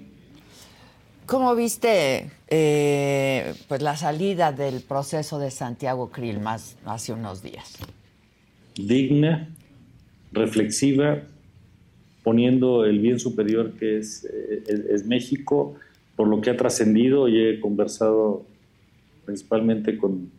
¿Cómo 1.26 1.56
viste 1.56 2.32
eh, 2.48 3.54
pues 3.68 3.84
la 3.84 3.96
salida 3.96 4.52
del 4.52 4.82
proceso 4.82 5.38
de 5.38 5.52
Santiago 5.52 6.10
Krill 6.10 6.40
más 6.40 6.76
hace 6.86 7.14
unos 7.14 7.44
días? 7.44 7.78
Digna, 8.76 9.48
reflexiva, 10.32 11.22
poniendo 12.24 12.84
el 12.84 12.98
bien 12.98 13.20
superior 13.20 13.74
que 13.74 14.00
es, 14.00 14.26
eh, 14.26 14.64
es, 14.90 15.06
México, 15.06 15.76
por 16.16 16.28
lo 16.28 16.42
que 16.42 16.50
ha 16.50 16.58
trascendido 16.58 17.28
y 17.28 17.38
he 17.40 17.60
conversado 17.60 18.44
principalmente 19.26 20.00
con, 20.00 20.32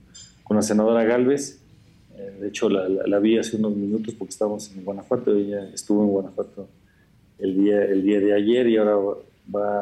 con 0.42 0.56
la 0.56 0.62
senadora 0.62 1.04
Galvez 1.04 1.59
de 2.40 2.48
hecho, 2.48 2.68
la, 2.68 3.18
vi 3.18 3.38
hace 3.38 3.56
unos 3.56 3.74
minutos 3.76 4.14
porque 4.14 4.30
estábamos 4.30 4.70
en 4.74 4.84
Guanajuato. 4.84 5.34
Ella 5.34 5.68
estuvo 5.72 6.02
en 6.02 6.08
Guanajuato 6.08 6.68
el 7.38 7.62
día, 7.62 7.84
el 7.84 8.02
día 8.02 8.20
de 8.20 8.34
ayer 8.34 8.68
y 8.68 8.76
ahora 8.76 8.96
va 9.54 9.80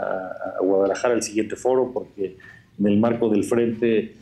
a, 0.57 0.61
Guadalajara 0.61 1.15
el 1.15 1.23
siguiente 1.23 1.57
foro 1.57 1.91
porque 1.93 2.37
en 2.79 2.87
el 2.87 2.99
marco 2.99 3.29
del 3.29 3.45
frente, 3.45 3.99
eh, 3.99 4.13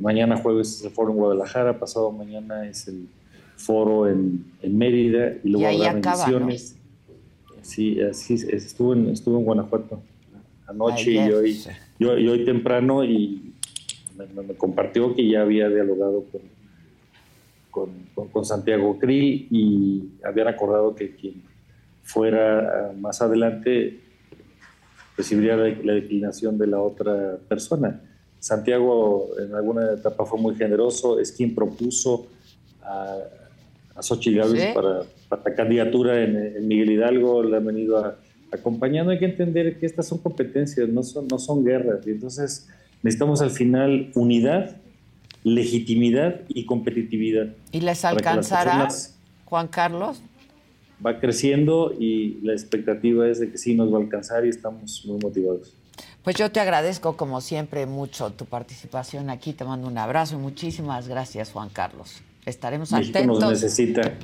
mañana 0.00 0.36
jueves 0.36 0.76
es 0.76 0.84
el 0.84 0.90
foro 0.90 1.12
en 1.12 1.16
Guadalajara, 1.16 1.78
pasado 1.78 2.12
mañana 2.12 2.68
es 2.68 2.88
el 2.88 3.06
foro 3.56 4.08
en, 4.08 4.44
Mérida 4.62 5.34
y 5.42 5.50
luego 5.50 5.66
habrá 5.66 5.92
bendiciones. 5.92 6.76
Sí, 7.62 8.00
así 8.00 8.34
estuvo 8.34 8.92
en, 8.92 9.08
estuvo 9.08 9.38
en 9.38 9.44
Guanajuato 9.44 10.00
anoche 10.68 11.12
y, 11.12 11.18
hoy, 11.18 11.60
y, 11.98 12.04
hoy, 12.04 12.44
temprano 12.44 13.04
y 13.04 13.52
me 14.16 14.54
compartió 14.54 15.14
que 15.14 15.28
ya 15.28 15.42
había 15.42 15.68
dialogado 15.68 16.24
con 16.30 16.40
con, 17.76 18.44
Santiago 18.44 18.98
Krill 18.98 19.48
y 19.50 20.10
habían 20.24 20.48
acordado 20.48 20.94
que 20.94 21.14
quien 21.14 21.42
fuera 22.02 22.92
más 22.98 23.20
adelante 23.20 24.00
recibiría 25.16 25.56
la, 25.56 25.94
declinación 25.94 26.56
de 26.58 26.66
la 26.66 26.80
otra 26.80 27.38
persona. 27.48 28.00
Santiago 28.38 29.28
en 29.38 29.54
alguna 29.54 29.92
etapa 29.92 30.24
fue 30.24 30.38
muy 30.38 30.54
generoso, 30.54 31.18
es 31.18 31.32
quien 31.32 31.54
propuso 31.54 32.28
a, 32.82 33.16
a 33.94 34.02
Xochitl 34.02 34.40
para, 34.74 35.02
para, 35.28 35.42
la 35.44 35.54
candidatura 35.54 36.22
en, 36.22 36.66
Miguel 36.68 36.92
Hidalgo, 36.92 37.42
le 37.42 37.56
han 37.56 37.64
venido 37.64 38.14
acompañando. 38.52 39.10
Hay 39.10 39.18
que 39.18 39.26
entender 39.26 39.78
que 39.78 39.86
estas 39.86 40.06
son 40.06 40.18
competencias, 40.18 40.88
no 40.88 41.02
son, 41.02 41.26
no 41.28 41.38
son 41.38 41.64
guerras, 41.64 42.06
y 42.06 42.10
entonces 42.10 42.68
necesitamos 43.02 43.42
al 43.42 43.50
final 43.50 44.10
unidad 44.14 44.76
legitimidad 45.46 46.40
y 46.48 46.66
competitividad. 46.66 47.54
¿Y 47.70 47.80
les 47.80 48.04
alcanzará, 48.04 48.88
Juan 49.44 49.68
Carlos? 49.68 50.20
Va 51.04 51.20
creciendo 51.20 51.94
y 51.96 52.40
la 52.42 52.52
expectativa 52.52 53.28
es 53.28 53.38
de 53.38 53.52
que 53.52 53.56
sí 53.56 53.76
nos 53.76 53.92
va 53.92 53.98
a 53.98 54.00
alcanzar 54.00 54.44
y 54.44 54.48
estamos 54.48 55.04
muy 55.06 55.20
motivados. 55.20 55.72
Pues 56.24 56.34
yo 56.34 56.50
te 56.50 56.58
agradezco 56.58 57.16
como 57.16 57.40
siempre 57.40 57.86
mucho 57.86 58.32
tu 58.32 58.46
participación 58.46 59.30
aquí, 59.30 59.52
te 59.52 59.64
mando 59.64 59.86
un 59.86 59.98
abrazo 59.98 60.34
y 60.34 60.38
muchísimas 60.38 61.06
gracias 61.06 61.52
Juan 61.52 61.68
Carlos. 61.68 62.22
Estaremos 62.44 62.90
México 62.90 63.18
atentos. 63.18 63.40
nos 63.40 63.50
necesita. 63.50 64.14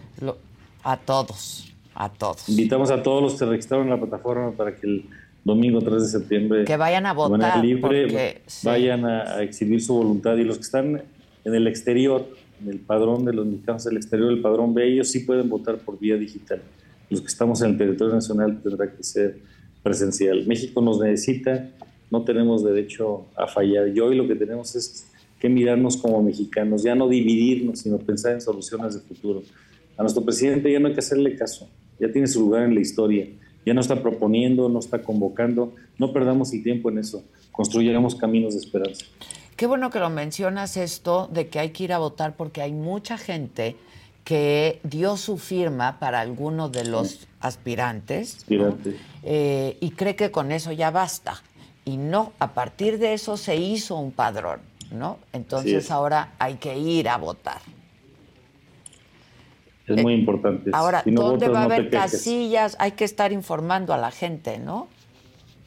a 0.83 0.97
todos, 0.97 1.73
a 1.95 2.09
todos. 2.09 2.49
Invitamos 2.49 2.91
a 2.91 3.01
todos 3.01 3.23
los 3.23 3.39
que 3.39 3.45
registraron 3.45 3.87
en 3.87 3.91
la 3.91 4.01
plataforma 4.01 4.51
para 4.51 4.75
que 4.75 4.89
el 4.89 5.09
domingo 5.45 5.81
3 5.81 6.03
de 6.03 6.09
septiembre 6.09 6.65
que 6.65 6.77
vayan 6.77 7.07
a 7.07 7.13
votar 7.13 7.65
libre 7.65 8.43
vayan 8.63 9.05
a, 9.05 9.43
exhibir 9.43 9.83
su 9.83 9.95
voluntad 9.95 10.37
y 10.37 10.45
los 10.45 10.57
que 10.57 10.63
están 10.63 11.03
en 11.45 11.55
el 11.55 11.67
exterior 11.67 12.27
en 12.61 12.69
el 12.69 12.79
padrón 12.79 13.25
de 13.25 13.33
los 13.33 13.47
mexicanos 13.47 13.85
del 13.85 13.97
exterior 13.97 14.31
el 14.31 14.41
padrón 14.41 14.75
B 14.75 14.87
ellos 14.87 15.09
sí 15.09 15.21
pueden 15.21 15.49
votar 15.49 15.79
por 15.79 15.99
vía 15.99 16.17
digital 16.17 16.63
los 17.11 17.21
que 17.21 17.27
estamos 17.27 17.63
en 17.63 17.73
el 17.73 17.79
territorio 17.79 18.15
nacional 18.15 18.61
tendrá 18.63 18.91
que 18.91 19.03
ser 19.03 19.39
presencial 19.83 20.47
México 20.47 20.81
nos 20.81 21.01
necesita 21.01 21.71
no 22.11 22.25
tenemos 22.25 22.65
derecho 22.65 23.27
a 23.37 23.47
fallar 23.47 23.89
y 23.89 24.01
hoy 24.01 24.17
lo 24.17 24.29
que 24.29 24.35
tenemos 24.35 24.75
es 24.77 25.09
que 25.41 25.49
mirarnos 25.49 25.97
como 25.97 26.23
mexicanos 26.23 26.83
ya 26.83 26.95
no 26.95 27.09
dividirnos 27.09 27.81
sino 27.81 27.99
pensar 27.99 28.33
en 28.33 28.41
soluciones 28.41 28.95
de 28.95 29.01
futuro 29.01 29.43
a 29.97 30.03
nuestro 30.03 30.25
presidente 30.25 30.71
ya 30.73 30.81
no 30.81 30.89
hay 30.89 30.95
que 30.95 31.01
hacerle 31.01 31.35
caso 31.37 31.69
ya 31.99 32.11
tiene 32.11 32.27
su 32.27 32.41
lugar 32.41 32.65
en 32.65 32.75
la 32.75 32.81
historia 32.81 33.27
ya 33.65 33.75
no 33.75 33.81
está 33.81 34.03
proponiendo, 34.03 34.69
no 34.69 34.79
está 34.79 35.03
convocando. 35.03 35.75
No 35.99 36.13
perdamos 36.13 36.53
el 36.53 36.63
tiempo 36.63 36.91
en 36.91 36.99
eso. 36.99 37.25
Construyamos 37.53 38.15
caminos 38.15 38.55
de 38.55 38.61
esperanza. 38.61 39.07
Qué 39.57 39.67
bueno 39.67 39.91
que 39.91 39.99
lo 39.99 40.11
mencionas 40.11 40.77
esto 40.77 41.29
de 41.33 41.49
que 41.49 41.59
hay 41.59 41.71
que 41.71 41.85
ir 41.85 41.93
a 41.93 41.99
votar 41.99 42.35
porque 42.37 42.63
hay 42.63 42.73
mucha 42.73 43.19
gente 43.19 43.77
que 44.25 44.81
dio 44.85 45.17
su 45.17 45.37
firma 45.37 45.99
para 45.99 46.21
alguno 46.21 46.69
de 46.69 46.85
los 46.85 47.27
aspirantes 47.41 48.45
eh, 49.23 49.77
y 49.81 49.91
cree 49.91 50.17
que 50.17 50.31
con 50.31 50.53
eso 50.53 50.73
ya 50.73 50.91
basta. 50.91 51.43
Y 51.85 51.97
no, 51.97 52.33
a 52.39 52.55
partir 52.55 52.99
de 52.99 53.15
eso 53.15 53.37
se 53.37 53.57
hizo 53.57 53.97
un 53.97 54.13
padrón, 54.13 54.61
¿no? 54.93 55.19
Entonces 55.33 55.91
ahora 55.91 56.35
hay 56.39 56.55
que 56.55 56.79
ir 56.79 57.09
a 57.09 57.17
votar. 57.17 57.61
Es 59.87 60.01
muy 60.01 60.15
importante. 60.15 60.71
Ahora, 60.73 61.03
¿dónde 61.05 61.49
va 61.49 61.63
a 61.63 61.65
haber 61.65 61.91
casillas? 61.91 62.77
Hay 62.79 62.93
que 62.93 63.05
estar 63.05 63.33
informando 63.33 63.93
a 63.93 63.99
la 63.99 64.13
gente, 64.13 64.59
¿no? 64.59 64.87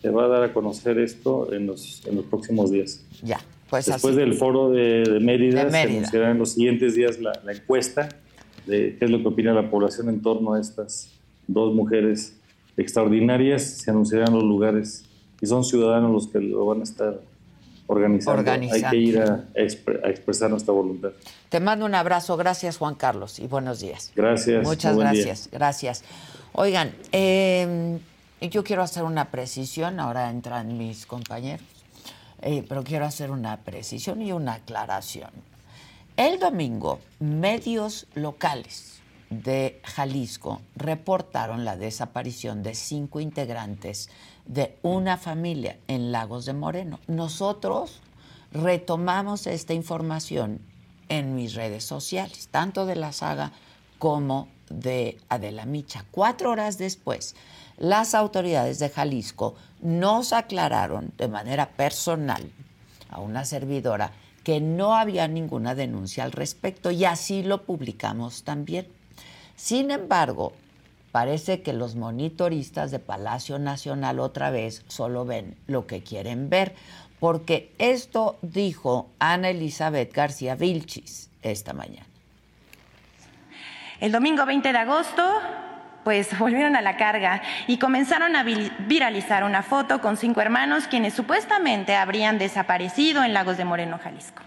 Se 0.01 0.09
va 0.09 0.25
a 0.25 0.27
dar 0.27 0.43
a 0.43 0.53
conocer 0.53 0.97
esto 0.99 1.51
en 1.51 1.67
los, 1.67 2.05
en 2.05 2.15
los 2.15 2.25
próximos 2.25 2.71
días. 2.71 3.03
Ya, 3.21 3.41
pues 3.69 3.85
Después 3.87 4.15
del 4.15 4.35
foro 4.35 4.69
de, 4.69 5.19
Mérida, 5.21 5.69
se 5.69 5.77
anunciará 5.77 6.31
en 6.31 6.37
los 6.37 6.51
siguientes 6.51 6.95
días 6.95 7.19
la, 7.19 7.33
encuesta 7.47 8.09
de 8.67 8.95
qué 8.97 9.05
es 9.05 9.11
lo 9.11 9.19
que 9.21 9.27
opina 9.27 9.53
la 9.53 9.69
población 9.69 10.09
en 10.09 10.21
torno 10.21 10.53
a 10.53 10.61
estas 10.61 11.11
dos 11.47 11.73
mujeres 11.73 12.35
extraordinarias. 12.77 13.63
Se 13.63 13.91
anunciarán 13.91 14.33
los 14.33 14.43
lugares 14.43 15.05
y 15.41 15.47
son 15.47 15.63
ciudadanos 15.63 16.11
los 16.11 16.27
que 16.27 16.39
lo 16.39 16.65
van 16.65 16.81
a 16.81 16.83
estar 16.83 17.19
organizando. 17.87 18.51
Hay 18.51 18.83
que 18.83 18.97
ir 18.97 19.19
a, 19.19 19.45
expresar 19.55 20.49
nuestra 20.49 20.73
voluntad. 20.73 21.09
Te 21.49 21.59
mando 21.59 21.85
un 21.85 21.95
abrazo. 21.95 22.37
Gracias, 22.37 22.77
Juan 22.77 22.95
Carlos, 22.95 23.39
y 23.39 23.47
buenos 23.47 23.79
días. 23.79 24.11
Gracias. 24.15 24.63
Muchas 24.63 24.97
gracias. 24.97 25.49
Gracias. 25.51 26.03
Oigan, 26.53 26.93
em, 27.11 27.99
yo 28.41 28.63
quiero 28.63 28.83
hacer 28.83 29.03
una 29.03 29.31
precisión. 29.31 29.99
Ahora 29.99 30.29
entran 30.29 30.77
mis 30.77 31.05
compañeros. 31.05 31.74
Eh, 32.41 32.65
pero 32.67 32.83
quiero 32.83 33.05
hacer 33.05 33.31
una 33.31 33.61
precisión 33.61 34.21
y 34.21 34.31
una 34.31 34.55
aclaración. 34.55 35.31
El 36.17 36.39
domingo, 36.39 36.99
medios 37.19 38.07
locales 38.15 38.99
de 39.29 39.81
Jalisco 39.83 40.61
reportaron 40.75 41.65
la 41.65 41.75
desaparición 41.77 42.63
de 42.63 42.75
cinco 42.75 43.19
integrantes 43.19 44.09
de 44.45 44.77
una 44.81 45.17
familia 45.17 45.77
en 45.87 46.11
Lagos 46.11 46.45
de 46.45 46.53
Moreno. 46.53 46.99
Nosotros 47.07 48.01
retomamos 48.51 49.47
esta 49.47 49.73
información 49.73 50.61
en 51.09 51.35
mis 51.35 51.53
redes 51.53 51.83
sociales, 51.83 52.47
tanto 52.49 52.85
de 52.85 52.95
la 52.95 53.11
saga 53.11 53.51
como 53.99 54.47
de 54.69 55.17
Adela 55.29 55.65
Micha. 55.65 56.05
Cuatro 56.11 56.51
horas 56.51 56.77
después, 56.77 57.35
las 57.77 58.15
autoridades 58.15 58.79
de 58.79 58.89
Jalisco 58.89 59.55
nos 59.81 60.33
aclararon 60.33 61.11
de 61.17 61.27
manera 61.27 61.69
personal 61.69 62.51
a 63.09 63.19
una 63.19 63.45
servidora 63.45 64.11
que 64.43 64.61
no 64.61 64.95
había 64.95 65.27
ninguna 65.27 65.75
denuncia 65.75 66.23
al 66.23 66.31
respecto 66.31 66.91
y 66.91 67.05
así 67.05 67.43
lo 67.43 67.63
publicamos 67.63 68.43
también. 68.43 68.87
Sin 69.55 69.89
embargo, 69.89 70.53
parece 71.11 71.61
que 71.61 71.73
los 71.73 71.95
monitoristas 71.95 72.91
de 72.91 72.99
Palacio 72.99 73.57
Nacional 73.57 74.19
otra 74.19 74.51
vez 74.51 74.83
solo 74.87 75.25
ven 75.25 75.55
lo 75.65 75.87
que 75.87 76.03
quieren 76.03 76.49
ver, 76.49 76.75
porque 77.19 77.73
esto 77.79 78.37
dijo 78.41 79.09
Ana 79.17 79.49
Elizabeth 79.49 80.13
García 80.13 80.55
Vilchis 80.55 81.29
esta 81.41 81.73
mañana. 81.73 82.05
El 83.99 84.11
domingo 84.11 84.45
20 84.45 84.71
de 84.73 84.77
agosto, 84.77 85.23
pues 86.05 86.37
volvieron 86.39 86.77
a 86.77 86.81
la 86.81 86.95
carga 86.95 87.41
y 87.67 87.77
comenzaron 87.77 88.37
a 88.37 88.43
viralizar 88.43 89.43
una 89.43 89.63
foto 89.63 89.99
con 89.99 90.15
cinco 90.15 90.39
hermanos 90.39 90.87
quienes 90.87 91.13
supuestamente 91.13 91.97
habrían 91.97 92.37
desaparecido 92.37 93.25
en 93.25 93.33
Lagos 93.33 93.57
de 93.57 93.65
Moreno, 93.65 93.99
Jalisco. 94.01 94.43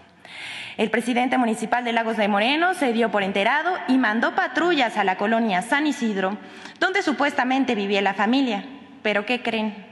El 0.77 0.89
presidente 0.89 1.37
municipal 1.37 1.83
de 1.83 1.91
Lagos 1.91 2.15
de 2.15 2.29
Moreno 2.29 2.73
se 2.73 2.93
dio 2.93 3.11
por 3.11 3.21
enterado 3.21 3.77
y 3.89 3.97
mandó 3.97 4.33
patrullas 4.33 4.95
a 4.95 5.03
la 5.03 5.17
colonia 5.17 5.61
San 5.61 5.85
Isidro, 5.85 6.37
donde 6.79 7.01
supuestamente 7.01 7.75
vivía 7.75 8.01
la 8.01 8.13
familia. 8.13 8.63
Pero 9.03 9.25
¿qué 9.25 9.43
creen? 9.43 9.85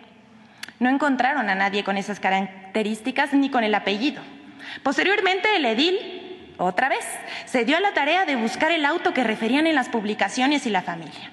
No 0.80 0.90
encontraron 0.90 1.50
a 1.50 1.56
nadie 1.56 1.84
con 1.84 1.98
esas 1.98 2.22
características 2.22 3.34
ni 3.34 3.50
con 3.50 3.66
el 3.66 3.76
apellido. 3.76 4.22
Posteriormente, 4.84 5.50
el 5.58 5.66
edil, 5.66 6.54
otra 6.58 6.88
vez, 6.88 7.06
se 7.46 7.66
dio 7.66 7.76
a 7.76 7.82
la 7.82 7.94
tarea 7.94 8.24
de 8.24 8.38
buscar 8.38 8.72
el 8.72 8.86
auto 8.86 9.14
que 9.14 9.26
referían 9.26 9.68
en 9.68 9.76
las 9.76 9.90
publicaciones 9.90 10.66
y 10.66 10.70
la 10.70 10.84
familia. 10.84 11.32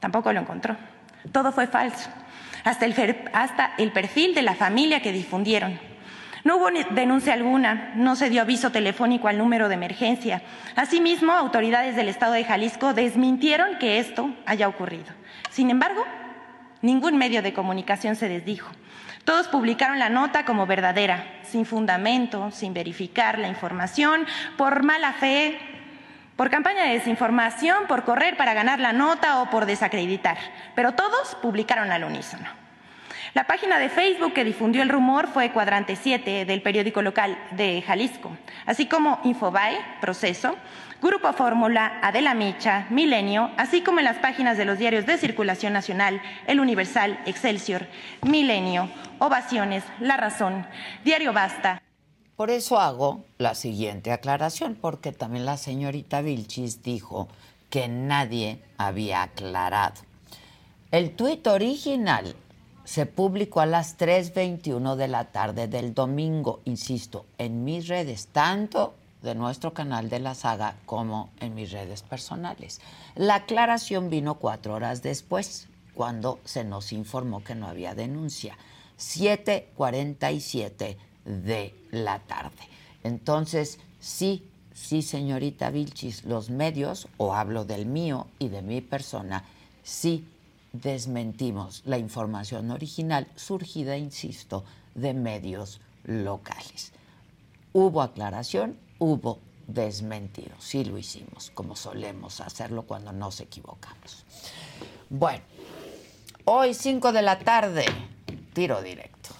Tampoco 0.00 0.32
lo 0.32 0.40
encontró. 0.40 0.76
Todo 1.32 1.52
fue 1.52 1.66
falso, 1.66 2.08
hasta 2.64 2.86
el, 3.76 3.92
perfil 3.92 4.34
de 4.34 4.42
la 4.42 4.54
familia 4.54 5.02
que 5.02 5.12
difundieron. 5.12 5.78
No 6.44 6.56
hubo 6.56 6.68
denuncia 6.90 7.34
alguna, 7.34 7.92
no 7.96 8.16
se 8.16 8.30
dio 8.30 8.42
aviso 8.42 8.70
telefónico 8.70 9.28
al 9.28 9.38
número 9.38 9.68
de 9.68 9.74
emergencia. 9.74 10.42
Asimismo, 10.76 11.32
autoridades 11.32 11.96
del 11.96 12.08
Estado 12.08 12.32
de 12.32 12.44
Jalisco 12.44 12.94
desmintieron 12.94 13.78
que 13.78 13.98
esto 13.98 14.30
haya 14.46 14.68
ocurrido. 14.68 15.06
Sin 15.50 15.70
embargo, 15.70 16.04
ningún 16.80 17.18
medio 17.18 17.42
de 17.42 17.52
comunicación 17.52 18.16
se 18.16 18.28
desdijo. 18.28 18.70
Todos 19.24 19.48
publicaron 19.48 19.98
la 19.98 20.08
nota 20.08 20.44
como 20.44 20.66
verdadera, 20.66 21.26
sin 21.42 21.66
fundamento, 21.66 22.50
sin 22.50 22.72
verificar 22.72 23.38
la 23.38 23.48
información, 23.48 24.24
por 24.56 24.84
mala 24.84 25.12
fe, 25.12 25.58
por 26.38 26.50
campaña 26.50 26.84
de 26.84 26.92
desinformación, 26.92 27.88
por 27.88 28.04
correr 28.04 28.36
para 28.36 28.54
ganar 28.54 28.78
la 28.78 28.92
nota 28.92 29.42
o 29.42 29.50
por 29.50 29.66
desacreditar. 29.66 30.38
Pero 30.76 30.92
todos 30.92 31.34
publicaron 31.42 31.90
al 31.90 32.04
unísono. 32.04 32.46
La 33.34 33.42
página 33.42 33.80
de 33.80 33.88
Facebook 33.88 34.34
que 34.34 34.44
difundió 34.44 34.82
el 34.82 34.88
rumor 34.88 35.26
fue 35.26 35.50
Cuadrante 35.50 35.96
7 35.96 36.44
del 36.44 36.62
periódico 36.62 37.02
local 37.02 37.36
de 37.50 37.82
Jalisco, 37.82 38.30
así 38.66 38.86
como 38.86 39.20
Infobae, 39.24 39.80
Proceso, 40.00 40.56
Grupo 41.02 41.32
Fórmula, 41.32 41.98
Adela 42.02 42.34
Micha, 42.34 42.86
Milenio, 42.88 43.50
así 43.56 43.80
como 43.80 43.98
en 43.98 44.04
las 44.04 44.18
páginas 44.18 44.56
de 44.56 44.64
los 44.64 44.78
diarios 44.78 45.06
de 45.06 45.18
circulación 45.18 45.72
nacional, 45.72 46.22
El 46.46 46.60
Universal, 46.60 47.18
Excelsior, 47.26 47.88
Milenio, 48.22 48.88
Ovaciones, 49.18 49.82
La 49.98 50.16
Razón, 50.16 50.68
Diario 51.02 51.32
Basta. 51.32 51.82
Por 52.38 52.52
eso 52.52 52.78
hago 52.78 53.24
la 53.38 53.56
siguiente 53.56 54.12
aclaración, 54.12 54.78
porque 54.80 55.10
también 55.10 55.44
la 55.44 55.56
señorita 55.56 56.20
Vilchis 56.20 56.84
dijo 56.84 57.26
que 57.68 57.88
nadie 57.88 58.62
había 58.76 59.24
aclarado. 59.24 59.96
El 60.92 61.16
tuit 61.16 61.44
original 61.48 62.36
se 62.84 63.06
publicó 63.06 63.60
a 63.60 63.66
las 63.66 63.98
3.21 63.98 64.94
de 64.94 65.08
la 65.08 65.32
tarde 65.32 65.66
del 65.66 65.94
domingo, 65.94 66.60
insisto, 66.64 67.26
en 67.38 67.64
mis 67.64 67.88
redes, 67.88 68.28
tanto 68.28 68.94
de 69.20 69.34
nuestro 69.34 69.74
canal 69.74 70.08
de 70.08 70.20
la 70.20 70.36
saga 70.36 70.76
como 70.86 71.30
en 71.40 71.56
mis 71.56 71.72
redes 71.72 72.02
personales. 72.02 72.80
La 73.16 73.34
aclaración 73.34 74.10
vino 74.10 74.36
cuatro 74.36 74.74
horas 74.74 75.02
después, 75.02 75.66
cuando 75.92 76.38
se 76.44 76.62
nos 76.62 76.92
informó 76.92 77.42
que 77.42 77.56
no 77.56 77.66
había 77.66 77.96
denuncia. 77.96 78.56
7.47 78.96 81.07
de 81.28 81.74
la 81.90 82.18
tarde. 82.20 82.56
Entonces, 83.04 83.78
sí, 84.00 84.48
sí, 84.72 85.02
señorita 85.02 85.70
Vilchis, 85.70 86.24
los 86.24 86.50
medios, 86.50 87.06
o 87.18 87.34
hablo 87.34 87.64
del 87.64 87.86
mío 87.86 88.26
y 88.38 88.48
de 88.48 88.62
mi 88.62 88.80
persona, 88.80 89.44
sí 89.82 90.26
desmentimos 90.72 91.82
la 91.84 91.98
información 91.98 92.70
original 92.70 93.28
surgida, 93.36 93.96
insisto, 93.96 94.64
de 94.94 95.14
medios 95.14 95.80
locales. 96.04 96.92
Hubo 97.72 98.02
aclaración, 98.02 98.76
hubo 98.98 99.38
desmentido. 99.66 100.54
Sí 100.58 100.84
lo 100.84 100.98
hicimos, 100.98 101.50
como 101.54 101.76
solemos 101.76 102.40
hacerlo 102.40 102.82
cuando 102.82 103.12
nos 103.12 103.40
equivocamos. 103.40 104.24
Bueno, 105.10 105.44
hoy 106.44 106.74
5 106.74 107.12
de 107.12 107.22
la 107.22 107.38
tarde, 107.38 107.84
tiro 108.54 108.82
directo. 108.82 109.37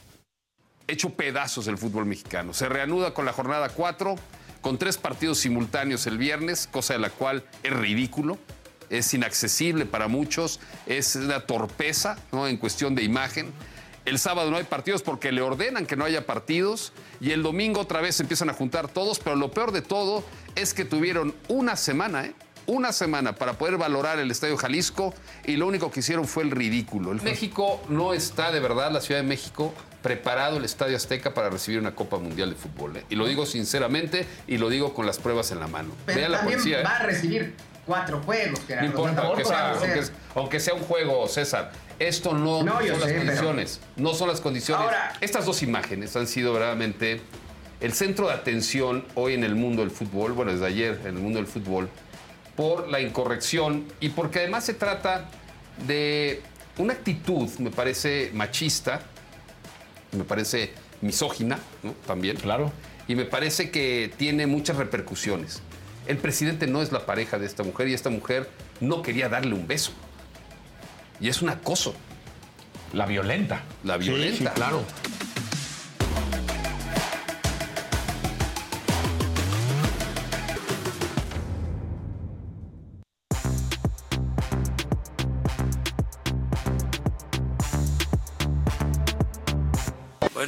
Hecho 0.89 1.11
pedazos 1.11 1.69
el 1.69 1.79
fútbol 1.79 2.07
mexicano. 2.07 2.53
Se 2.53 2.69
reanuda 2.69 3.15
con 3.15 3.25
la 3.25 3.33
jornada 3.33 3.69
4, 3.69 4.17
con 4.61 4.79
tres 4.79 4.99
partidos 4.99 5.39
simultáneos 5.39 6.07
el 6.09 6.19
viernes, 6.19 6.69
cosa 6.71 6.95
de 6.95 6.99
la 6.99 7.11
cual 7.11 7.45
es 7.63 7.73
ridículo 7.73 8.39
es 8.91 9.13
inaccesible 9.15 9.87
para 9.87 10.09
muchos, 10.09 10.61
es 10.87 11.17
una 11.17 11.41
torpeza 11.41 12.19
¿no? 12.33 12.47
en 12.47 12.57
cuestión 12.57 12.95
de 12.95 13.03
imagen. 13.03 13.53
El 14.05 14.19
sábado 14.19 14.51
no 14.51 14.57
hay 14.57 14.65
partidos 14.65 15.03
porque 15.03 15.33
le 15.33 15.43
ordenan 15.43 15.85
que 15.85 15.97
no 15.97 16.05
haya 16.05 16.25
partidos 16.25 16.93
y 17.21 17.33
el 17.33 17.43
domingo 17.43 17.81
otra 17.81 18.01
vez 18.01 18.19
empiezan 18.21 18.49
a 18.49 18.55
juntar 18.55 18.89
todos, 18.89 19.19
pero 19.19 19.37
lo 19.37 19.51
peor 19.51 19.73
de 19.73 19.83
todo 19.83 20.25
es 20.55 20.73
que 20.73 20.85
tuvieron 20.85 21.35
una 21.49 21.77
semana, 21.77 22.25
¿eh? 22.25 22.35
una 22.67 22.93
semana 22.93 23.35
para 23.35 23.55
poder 23.55 23.77
valorar 23.77 24.19
el 24.19 24.31
Estadio 24.31 24.57
Jalisco 24.57 25.15
y 25.45 25.57
lo 25.57 25.67
único 25.67 25.91
que 25.91 26.01
hicieron 26.01 26.27
fue 26.27 26.43
el 26.43 26.51
ridículo. 26.51 27.13
El 27.13 27.21
México 27.21 27.83
no 27.89 28.15
está 28.15 28.51
de 28.51 28.61
verdad, 28.61 28.91
la 28.93 29.01
Ciudad 29.01 29.21
de 29.21 29.27
México, 29.27 29.75
preparado 30.03 30.59
el 30.59 30.65
Estadio 30.65 30.97
Azteca 30.97 31.35
para 31.35 31.51
recibir 31.51 31.81
una 31.81 31.95
Copa 31.95 32.19
Mundial 32.19 32.51
de 32.51 32.57
Fútbol. 32.57 32.97
¿eh? 32.97 33.05
Y 33.09 33.17
lo 33.17 33.27
digo 33.27 33.47
sinceramente 33.47 34.27
y 34.47 34.59
lo 34.59 34.69
digo 34.69 34.95
con 34.95 35.07
las 35.07 35.19
pruebas 35.19 35.51
en 35.51 35.61
la 35.61 35.67
mano. 35.67 35.91
Pero 36.07 36.29
la 36.29 36.39
también 36.39 36.59
policía, 36.59 36.81
¿eh? 36.81 36.85
va 36.85 36.97
a 36.97 37.03
recibir 37.03 37.55
cuatro 37.87 38.21
juegos. 38.21 38.61
No 38.69 38.85
importa, 38.87 39.23
aunque 39.23 39.45
sea, 39.45 39.71
aunque, 39.73 40.03
aunque 40.35 40.61
sea, 40.61 40.75
un 40.75 40.83
juego, 40.83 41.27
César. 41.27 41.73
Esto 41.99 42.33
no, 42.33 42.63
No, 42.63 42.79
son 42.79 42.87
las 42.89 42.99
sé, 43.01 43.05
pero- 43.07 43.19
condiciones. 43.25 43.81
No 43.97 44.15
son 44.15 44.29
las 44.29 44.41
condiciones. 44.41 44.85
Ahora- 44.85 45.13
Estas 45.21 45.45
dos 45.47 45.63
imágenes 45.63 46.15
han 46.15 46.27
sido 46.29 46.53
verdaderamente 46.53 47.21
el 47.81 47.93
centro 47.93 48.29
de 48.29 48.35
atención 48.35 49.05
hoy 49.15 49.35
en 49.35 49.43
el 49.43 49.55
mundo 49.57 49.83
del 49.83 49.91
fútbol, 49.91 50.33
bueno, 50.33 50.53
desde 50.53 50.67
ayer 50.67 51.01
en 51.03 51.17
el 51.17 51.23
mundo 51.23 51.39
del 51.39 51.47
fútbol, 51.49 51.89
por 52.57 52.89
la 52.89 53.01
incorrección 53.01 53.87
y 54.01 54.11
porque 54.11 54.41
además 54.41 54.65
se 54.65 54.75
trata 54.75 55.27
de 55.87 56.43
una 56.77 56.93
actitud, 56.93 57.49
me 57.59 57.71
parece 57.71 58.31
machista, 58.35 59.01
me 60.13 60.25
parece 60.25 60.73
misógina, 61.01 61.59
¿no? 61.83 61.93
También. 62.07 62.37
Claro. 62.37 62.73
Y 63.07 63.15
me 63.15 63.25
parece 63.25 63.71
que 63.71 64.13
tiene 64.17 64.47
muchas 64.47 64.77
repercusiones. 64.77 65.63
El 66.07 66.19
presidente 66.19 66.67
no 66.67 66.83
es 66.83 66.93
la 66.93 67.07
pareja 67.07 67.39
de 67.39 67.47
esta 67.47 67.63
mujer 67.63 67.89
y 67.89 67.95
esta 67.95 68.11
mujer 68.11 68.49
no 68.81 69.03
quería 69.03 69.29
darle 69.29 69.55
un 69.55 69.67
beso. 69.67 69.93
Y 71.21 71.29
es 71.29 71.43
un 71.43 71.51
acoso. 71.51 71.95
La 72.93 73.07
violenta. 73.07 73.63
La 73.85 73.97
violenta. 73.97 74.51
sí, 74.51 74.55
claro. 74.55 74.83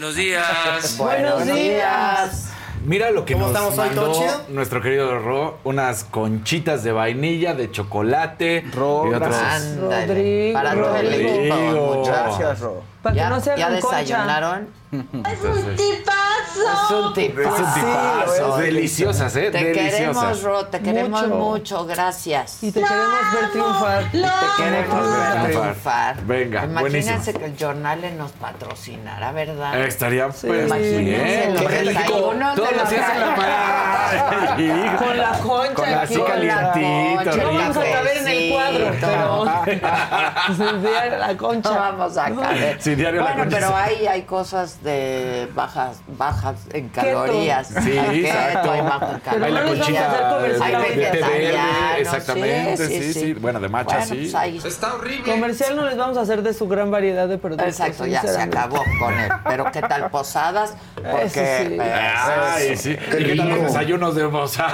Buenos 0.00 0.16
días. 0.16 0.96
Buenos 0.98 1.44
días. 1.44 2.48
Mira 2.86 3.10
lo 3.10 3.26
que 3.26 3.34
¿Cómo 3.34 3.48
nos 3.48 3.54
estamos 3.54 3.78
hoy? 3.78 3.94
¿Todo 3.94 4.06
mandó 4.06 4.18
chido? 4.18 4.44
nuestro 4.48 4.80
querido 4.80 5.18
Ro, 5.18 5.58
unas 5.64 6.04
conchitas 6.04 6.82
de 6.82 6.92
vainilla, 6.92 7.52
de 7.52 7.70
chocolate 7.70 8.64
Ro, 8.74 9.10
y 9.10 9.12
otros. 9.12 9.36
Rodrigo, 9.78 10.54
para 10.54 10.72
todo 10.72 10.96
el 10.96 11.06
Rodrigo. 11.12 11.28
equipo, 11.28 11.94
muchachos. 11.96 12.38
Gracias, 12.38 12.60
Ro. 12.60 12.82
Para 13.02 13.12
que 13.14 13.20
¿Ya, 13.20 13.28
no 13.30 13.40
se 13.40 13.56
ya 13.56 13.70
desayunaron? 13.70 14.68
Es 14.92 14.98
un 15.00 15.76
tipazo. 15.76 16.60
Es 16.60 16.90
un 16.90 17.14
tipazo. 17.14 17.54
Es 17.54 17.60
un 17.60 17.74
tipazo. 17.74 18.56
deliciosas, 18.58 19.36
¿eh? 19.36 19.50
Te 19.52 19.58
deliciosas. 19.64 19.94
queremos, 19.94 20.42
Ro, 20.42 20.66
te 20.66 20.80
queremos 20.80 21.22
Mucho. 21.22 21.34
mucho, 21.36 21.86
gracias. 21.86 22.62
Y 22.62 22.72
te 22.72 22.80
queremos 22.82 23.18
ver 23.32 23.50
triunfar. 23.52 24.04
Te 24.10 24.18
queremos 24.62 25.00
ver 25.12 25.30
triunfar. 25.30 25.46
triunfar. 25.50 26.16
Venga, 26.26 26.64
Imagínense 26.64 27.10
buenísimo. 27.12 27.38
que 27.38 27.44
el 27.46 27.56
jornal 27.58 28.18
nos 28.18 28.32
patrocinara, 28.32 29.30
¿verdad? 29.32 29.80
Eh, 29.80 29.86
Estaría 29.88 30.28
pues 30.28 30.44
Imagínense 30.66 30.98
bien. 30.98 31.54
Todos 31.56 32.34
los 32.34 32.84
la 32.84 32.90
días 32.90 33.10
en 33.14 33.20
la 33.20 33.36
mañana. 33.36 34.96
Con 34.98 35.16
la 35.16 35.38
concha 35.38 35.74
Con 35.74 35.90
la 35.90 36.02
así 36.02 36.14
aquí. 36.14 36.22
calientito. 36.24 37.30
Con 37.30 37.38
la 37.38 37.44
No 37.44 37.54
vamos 37.54 37.76
a 37.76 37.80
caber 37.92 38.16
en 38.16 38.28
el 38.28 38.49
cuadro, 38.70 39.62
pero 39.64 40.56
sin 40.56 40.82
diario 40.82 41.18
la 41.18 41.36
concha. 41.36 41.70
No 41.70 41.78
vamos 41.80 42.16
a 42.16 42.30
caber. 42.30 42.76
Sí, 42.80 42.94
diario 42.94 43.20
la 43.22 43.26
bueno, 43.28 43.42
concha, 43.44 43.56
pero 43.58 43.68
sí. 43.98 44.06
hay, 44.06 44.22
cosas 44.22 44.82
de 44.82 45.48
bajas, 45.54 46.00
bajas 46.06 46.56
en 46.72 46.88
calorías. 46.88 47.68
Sí, 47.68 47.98
Hay 47.98 48.22
keto, 48.22 48.38
exacto. 48.38 48.70
hay 48.72 48.80
bajo 48.82 49.06
en 49.12 49.20
Pero 49.20 49.44
Hay 49.44 49.52
la 49.52 49.62
conchita 49.64 50.38
de, 50.40 50.62
Hay 50.62 51.42
de 51.42 52.00
exactamente, 52.00 52.86
sí, 52.86 53.02
sí, 53.02 53.12
sí. 53.12 53.34
Bueno, 53.34 53.60
de 53.60 53.68
matcha, 53.68 53.98
Bueno, 53.98 54.06
sí. 54.14 54.20
pues 54.22 54.34
ahí- 54.34 54.60
Está 54.64 54.94
horrible. 54.94 55.30
Comercial 55.32 55.76
no 55.76 55.84
les 55.86 55.96
vamos 55.96 56.16
a 56.16 56.20
hacer 56.22 56.42
de 56.42 56.54
su 56.54 56.68
gran 56.68 56.90
variedad 56.90 57.28
de 57.28 57.38
productos. 57.38 57.68
Exacto, 57.68 58.06
ya 58.06 58.22
se 58.22 58.40
acabó 58.40 58.82
con 59.00 59.18
él. 59.18 59.30
Pero 59.48 59.70
¿qué 59.72 59.80
tal 59.82 60.10
posadas? 60.10 60.74
Porque 60.94 61.24
Eso 61.24 61.34
sí. 61.34 61.76
eh, 61.80 62.14
Ay, 62.16 62.76
sí. 62.76 62.90
¿Y 62.92 63.24
qué 63.24 63.36
tal 63.36 63.48
los 63.48 63.62
desayunos 63.62 64.14
de 64.14 64.28
moza? 64.28 64.66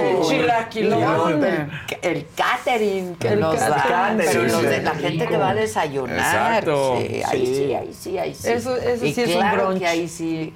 El 0.00 0.22
chilaquilón. 0.26 1.44
el, 2.02 2.26
catering 2.36 3.14
que 3.16 3.28
El 3.28 3.40
nos 3.40 3.58
dan, 3.58 4.16
pero 4.16 4.30
sí, 4.32 4.38
los 4.52 4.62
de 4.62 4.82
la 4.82 4.94
gente 4.94 5.26
que 5.26 5.36
va 5.36 5.50
a 5.50 5.54
desayunar. 5.54 6.16
Exacto, 6.18 6.96
Sí, 6.98 7.22
ahí 7.22 7.46
sí. 7.46 7.54
sí, 7.54 7.74
ahí 7.74 7.94
sí, 7.94 8.18
ahí 8.18 8.34
sí. 8.34 8.48
Eso- 8.48 8.76
eso 8.76 9.04
y 9.06 9.12
sí 9.14 9.20
es 9.22 9.28
un 9.28 9.34
claro 9.34 9.64
brunch. 9.66 9.78
que 9.80 9.86
ahí 9.86 10.08
sí 10.08 10.54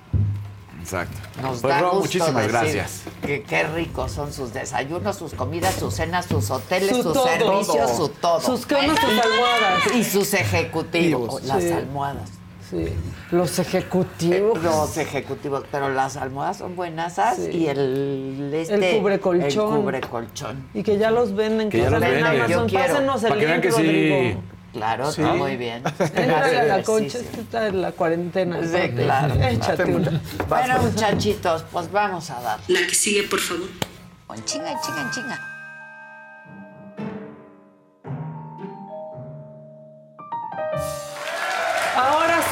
Exacto. 0.80 1.16
Nos 1.40 1.62
Pues, 1.62 1.74
da 1.74 1.80
gusto 1.80 2.00
muchísimas 2.00 2.34
decir 2.34 2.50
gracias. 2.50 3.02
Que 3.24 3.42
qué 3.42 3.62
ricos 3.64 4.12
son 4.12 4.30
sus 4.34 4.52
desayunos, 4.52 5.16
sus 5.16 5.32
comidas, 5.32 5.74
sus 5.76 5.94
cenas, 5.94 6.26
sus 6.26 6.50
hoteles, 6.50 6.90
Su 6.90 7.02
sus 7.02 7.12
todo. 7.14 7.26
servicios, 7.26 7.96
su 7.96 8.08
todo. 8.10 8.38
Sus 8.42 8.66
camas, 8.66 8.98
sus 9.00 9.18
almohadas. 9.18 9.94
Y 9.94 10.04
sus 10.04 10.34
ejecutivos, 10.34 11.40
Sí. 11.40 11.46
las 11.46 11.64
almohadas. 11.72 12.30
Sí. 12.70 12.86
Los 13.30 13.58
ejecutivos. 13.58 14.62
Los 14.62 14.96
ejecutivos, 14.96 15.64
pero 15.70 15.90
las 15.90 16.16
almohadas 16.16 16.58
son 16.58 16.76
buenas 16.76 17.14
Sí. 17.36 17.50
y 17.52 17.66
el 17.68 18.50
este 18.54 18.96
El 18.96 18.98
cubrecolchón. 19.02 19.74
el 19.74 19.80
cubrecolchón. 19.82 20.68
Y 20.74 20.82
que 20.82 20.96
ya 20.98 21.10
los 21.10 21.34
venden. 21.34 21.68
Que 21.68 21.78
ya 21.82 21.90
los 21.90 22.02
en 22.02 22.08
venden. 22.10 22.24
Amazon. 22.26 22.48
Yo 22.50 22.66
quiero. 22.66 22.86
Pásenos 22.94 23.22
el 23.22 23.28
Para 23.28 23.40
que 23.40 23.46
vean 23.46 23.60
link, 23.60 23.64
que 23.64 23.70
sí. 23.72 23.82
Rodrigo. 24.10 24.42
Claro, 24.72 25.12
Sí. 25.12 25.20
está 25.22 25.34
muy 25.34 25.56
bien. 25.56 25.82
Entra 26.16 26.44
a 26.46 26.64
la 26.64 26.76
Sí, 26.78 26.82
concha, 26.84 27.18
está 27.18 27.66
en 27.68 27.80
la 27.82 27.92
cuarentena. 27.92 28.58
Sí, 28.62 28.90
claro. 28.94 29.34
Échate 29.48 29.84
una. 29.84 30.20
Bueno, 30.48 30.82
muchachitos, 30.82 31.64
pues 31.70 31.92
vamos 31.92 32.28
a 32.30 32.40
dar. 32.40 32.58
La 32.68 32.80
que 32.80 32.94
sigue, 32.94 33.22
por 33.24 33.38
favor. 33.40 33.68
Chinga, 34.44 34.80
chinga, 34.80 35.10
chinga. 35.14 35.53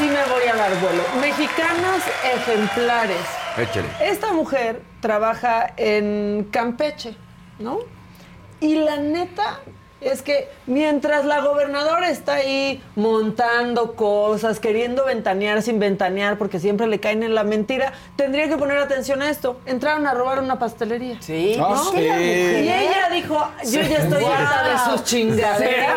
Sí 0.03 0.09
me 0.09 0.25
voy 0.25 0.49
a 0.53 0.57
dar 0.57 0.81
vuelo. 0.81 1.03
Mexicanas 1.21 2.03
ejemplares. 2.25 3.25
Échale. 3.57 3.87
Esta 4.01 4.33
mujer 4.33 4.83
trabaja 5.01 5.75
en 5.77 6.49
Campeche, 6.51 7.15
¿no? 7.61 7.79
Y 8.59 8.77
la 8.77 8.97
neta 8.97 9.61
es 10.05 10.23
que 10.23 10.49
mientras 10.67 11.25
la 11.25 11.41
gobernadora 11.41 12.11
está 12.11 12.35
ahí 12.35 12.83
montando 12.97 13.95
cosas, 13.95 14.59
queriendo 14.61 15.05
ventanear 15.05 15.63
sin 15.63 15.79
ventanear, 15.79 16.39
porque 16.39 16.59
siempre 16.59 16.87
le 16.87 16.99
caen 17.01 17.23
en 17.23 17.35
la 17.35 17.45
mentira, 17.45 17.93
tendría 18.17 18.49
que 18.49 18.57
poner 18.57 18.79
atención 18.79 19.23
a 19.23 19.31
esto. 19.31 19.61
Entraron 19.67 20.07
a 20.07 20.15
robar 20.15 20.39
una 20.41 20.59
pastelería. 20.59 21.17
Sí, 21.21 21.57
Ah, 21.61 21.69
¿viste 21.73 21.99
sí. 21.99 22.65
Y 22.65 22.69
ella 22.73 23.09
dijo, 23.13 23.49
yo 23.65 23.81
ya 23.83 23.97
estoy 23.99 24.25
harta 24.25 24.63
de 24.89 24.91
sus 24.93 25.05
chingaderas. 25.05 25.97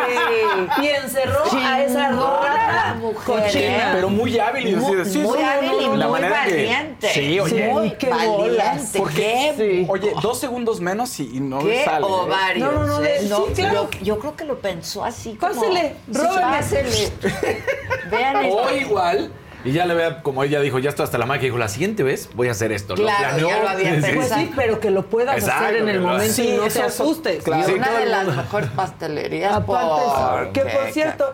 Sí. 0.77 0.83
Y 0.83 0.87
encerró 0.87 1.43
a 1.53 1.81
esa 1.83 2.11
mujer, 2.11 3.23
cochina. 3.25 3.61
¿eh? 3.61 3.89
Pero 3.93 4.09
muy 4.09 4.37
hábil. 4.39 4.67
y 4.67 4.75
Muy, 4.75 5.05
sí, 5.05 5.19
muy 5.19 5.37
sí, 5.37 5.43
hábil 5.43 5.71
y 5.73 5.97
la 5.97 6.07
muy 6.07 6.19
manera 6.21 6.43
que- 6.45 6.51
valiente. 6.51 7.09
Sí, 7.09 7.39
oye. 7.39 7.67
muy 7.69 7.91
qué 7.91 8.09
valiente. 8.09 8.97
¿Por 8.99 9.11
qué 9.13 9.53
Sí. 9.57 9.85
Oye, 9.89 10.13
dos 10.21 10.39
segundos 10.39 10.79
menos 10.81 11.19
y, 11.19 11.37
y 11.37 11.39
no 11.39 11.59
¿Qué 11.59 11.83
sale. 11.85 12.05
¿eh? 12.05 12.09
ovarios? 12.09 12.73
No, 12.73 12.79
no, 12.79 12.87
no, 12.87 12.99
de- 12.99 13.53
claro. 13.55 13.89
Yo, 14.03 14.19
creo 14.19 14.35
que 14.35 14.45
lo 14.45 14.59
pensó 14.59 15.03
así 15.05 15.35
como... 15.35 15.53
Pásele, 15.53 15.95
róbele. 16.11 17.11
Vean 18.11 18.45
esto. 18.45 18.57
O 18.61 18.71
igual. 18.75 19.31
Y 19.63 19.71
ya 19.71 19.85
le 19.87 19.95
vea, 19.95 20.21
como 20.21 20.43
ella 20.43 20.59
dijo, 20.59 20.77
ya 20.77 20.89
estoy 20.91 21.05
hasta 21.05 21.17
la 21.17 21.25
máquina, 21.25 21.45
dijo, 21.45 21.57
la 21.57 21.67
siguiente 21.69 22.03
vez 22.03 22.29
voy 22.35 22.49
a 22.49 22.51
hacer 22.51 22.71
esto. 22.71 22.93
Claro, 22.93 23.49
ya 23.49 23.61
lo 23.63 23.67
había 23.69 23.91
pensado. 23.93 24.13
Pues 24.15 24.29
sí, 24.29 24.51
pero 24.55 24.79
que 24.79 24.91
lo 24.91 25.07
puedas 25.07 25.35
Exacto, 25.37 25.63
hacer 25.65 25.77
en 25.77 25.87
el 25.89 25.95
que 25.95 26.01
lo- 26.01 26.07
momento 26.07 26.33
Sí, 26.33 26.49
y 26.49 26.57
no 26.57 26.67
te 26.67 26.81
asustes. 26.83 27.43
claro. 27.43 27.65
Sí, 27.65 27.73
una 27.73 27.91
de 27.99 28.05
las 28.05 28.27
mejores 28.27 28.69
pastelerías. 28.69 29.53
Aparte, 29.53 30.51
que 30.53 30.61
porque- 30.61 30.77
por 30.77 30.91
cierto, 30.91 31.31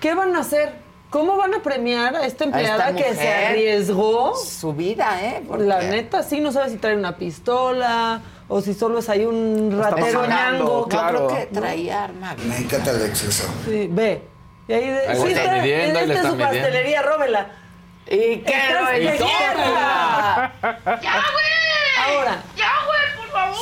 ¿qué 0.00 0.14
van 0.14 0.36
a 0.36 0.40
hacer? 0.40 0.74
¿Cómo 1.12 1.36
van 1.36 1.52
a 1.52 1.62
premiar 1.62 2.16
a 2.16 2.24
esta 2.24 2.44
empleada 2.44 2.88
esta 2.88 2.96
que 3.04 3.14
se 3.14 3.28
arriesgó? 3.32 4.34
Su 4.34 4.72
vida, 4.72 5.18
¿eh? 5.22 5.42
Porque- 5.46 5.64
La 5.64 5.80
neta, 5.82 6.22
sí, 6.22 6.40
no 6.40 6.50
sabe 6.52 6.70
si 6.70 6.76
trae 6.78 6.96
una 6.96 7.16
pistola 7.18 8.22
o 8.48 8.62
si 8.62 8.72
solo 8.72 8.98
es 9.00 9.08
ahí 9.10 9.26
un 9.26 9.78
ratero 9.78 10.26
ñango. 10.26 10.64
No, 10.80 10.88
claro. 10.88 11.26
creo 11.28 11.38
que 11.40 11.46
traía 11.54 12.04
arma. 12.04 12.34
Me 12.46 12.56
encanta 12.56 12.92
el 12.92 13.02
exceso. 13.04 13.44
Sí, 13.66 13.88
ve. 13.90 14.22
Y 14.68 14.72
ahí, 14.72 14.86
de, 14.88 15.06
Ahí 15.06 15.16
sí, 15.22 15.32
está, 15.32 15.52
midiendo, 15.52 15.98
esta 16.00 16.14
su 16.14 16.22
midiendo. 16.34 16.44
pastelería, 16.44 17.02
róbela. 17.02 17.46
¿Y 18.06 18.38
qué 18.38 18.44
Estás 18.46 18.80
lo 18.80 18.86
de 18.88 19.04
hicieron? 19.04 19.28
guerra. 19.28 20.52
Ahora, 22.06 22.42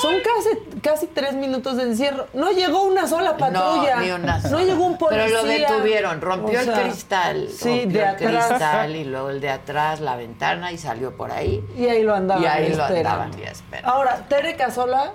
son 0.01 0.15
casi, 0.21 0.70
casi 0.81 1.07
tres 1.07 1.35
minutos 1.35 1.77
de 1.77 1.85
encierro. 1.85 2.27
No 2.35 2.51
llegó 2.51 2.83
una 2.85 3.07
sola 3.07 3.37
patrulla. 3.37 3.97
No, 3.97 4.03
ni 4.03 4.11
una 4.11 4.39
No 4.39 4.49
sola. 4.49 4.63
llegó 4.65 4.85
un 4.85 4.99
policía. 4.99 5.27
Pero 5.27 5.43
lo 5.43 5.49
detuvieron, 5.49 6.21
rompió 6.21 6.61
O 6.61 6.63
sea, 6.63 6.77
el 6.77 6.83
cristal. 6.89 7.49
Sí, 7.49 7.81
rompió 7.81 7.89
de 7.93 7.99
el 8.01 8.05
atrás. 8.09 8.47
cristal 8.49 8.97
y 8.97 9.05
luego 9.05 9.31
el 9.31 9.41
de 9.41 9.51
atrás, 9.51 10.01
la 10.01 10.17
ventana 10.17 10.73
y 10.73 10.79
salió 10.79 11.17
por 11.17 11.31
ahí. 11.33 11.65
Y 11.77 11.87
ahí 11.87 12.03
lo 12.03 12.15
andaban 12.15 12.43
Y 12.43 12.47
ahí 12.47 12.69
lo 12.75 12.83
esperando. 12.85 12.99
andaban 13.11 13.31
y. 13.33 13.91
Ahora, 13.91 14.27
Tere 14.29 14.57
Casola, 14.57 15.13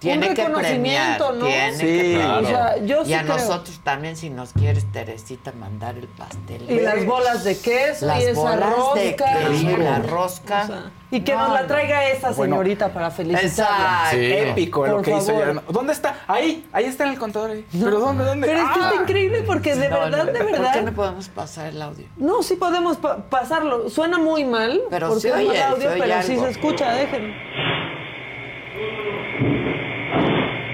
Tiene 0.00 0.28
un 0.30 0.34
que 0.34 0.42
premiar, 0.44 0.62
reconocimiento, 0.64 1.32
¿no? 1.32 1.44
tiene 1.46 1.72
Sí, 1.76 1.84
que 1.86 1.98
premiar. 1.98 2.42
O 2.42 2.46
sea, 2.46 2.76
yo 2.84 3.02
y 3.02 3.04
sí 3.06 3.14
a 3.14 3.22
creo. 3.22 3.36
nosotros 3.36 3.80
también, 3.84 4.16
si 4.16 4.30
nos 4.30 4.52
quieres, 4.54 4.90
Teresita, 4.90 5.52
mandar 5.52 5.96
el 5.98 6.08
pastel. 6.08 6.64
Y 6.70 6.80
las 6.80 7.04
bolas 7.04 7.44
de 7.44 7.58
queso 7.58 8.06
Las 8.06 8.20
y 8.20 8.26
esa 8.28 8.40
bolas 8.40 8.70
rosca. 8.76 9.00
de 9.00 9.16
queso, 9.16 9.52
Sí. 9.58 9.76
la 9.76 9.98
rosca. 9.98 10.62
O 10.62 10.66
sea, 10.66 10.90
y 11.12 11.20
que 11.20 11.34
No, 11.34 11.40
nos 11.48 11.52
la 11.60 11.66
traiga 11.66 12.04
esa 12.08 12.30
Bueno. 12.30 12.54
señorita 12.56 12.88
para 12.94 13.10
felicitarla. 13.10 13.48
Exacto. 13.48 14.16
Sí. 14.16 14.32
Épico 14.32 14.86
lo 14.86 15.02
que 15.02 15.10
hizo 15.10 15.26
favor. 15.26 15.48
ella. 15.50 15.62
¿Dónde 15.68 15.92
está? 15.92 16.16
Ahí, 16.28 16.66
ahí 16.72 16.84
está 16.84 17.04
en 17.04 17.10
el 17.10 17.18
contador. 17.18 17.50
Ahí. 17.50 17.66
¿Pero 17.70 18.00
dónde, 18.00 18.24
dónde? 18.24 18.46
Pero 18.46 18.58
es 18.60 18.64
que 18.72 18.80
Ah. 18.80 18.88
está 18.90 19.02
increíble 19.02 19.42
porque 19.42 19.74
de 19.74 19.88
No, 19.90 20.00
verdad, 20.00 20.18
no, 20.18 20.24
de 20.32 20.38
¿Por 20.38 20.46
qué 20.46 20.52
verdad. 20.52 20.82
no 20.82 20.92
podemos 20.92 21.28
pasar 21.28 21.66
el 21.66 21.82
audio? 21.82 22.06
No, 22.16 22.42
sí 22.42 22.54
podemos 22.56 22.96
pa- 22.96 23.18
pasarlo. 23.28 23.90
Suena 23.90 24.18
muy 24.18 24.44
mal. 24.44 24.80
Pero 24.88 25.08
porque 25.10 25.30
mal 25.30 25.46
oye, 25.46 25.62
audio, 25.62 25.82
se 25.82 25.88
oye 25.88 26.02
pero 26.02 26.22
sí 26.22 26.38
se 26.38 26.48
escucha, 26.50 26.92
déjenme. 26.92 27.34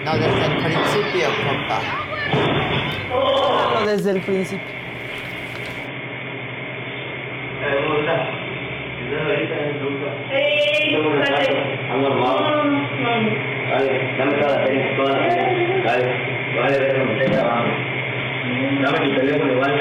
No, 0.07 0.13
desde 0.13 0.47
el 0.47 0.63
principio, 0.63 1.27
compa. 1.45 1.81
Háganlo 3.11 3.91
desde 3.91 4.11
el 4.13 4.21
principio. 4.21 4.69
Dale, 13.69 14.15
dame 14.17 14.35
toda 14.35 14.59
la 14.59 14.97
toda 14.97 15.11
la. 15.11 15.27
Dale, 15.85 16.07
vale, 16.61 16.79
ver 16.79 16.99
cómo 17.01 17.13
estoy 17.13 17.29
grabando. 17.33 17.75
Dame 18.83 18.99
tu 19.01 19.15
teléfono 19.17 19.53
igual. 19.55 19.75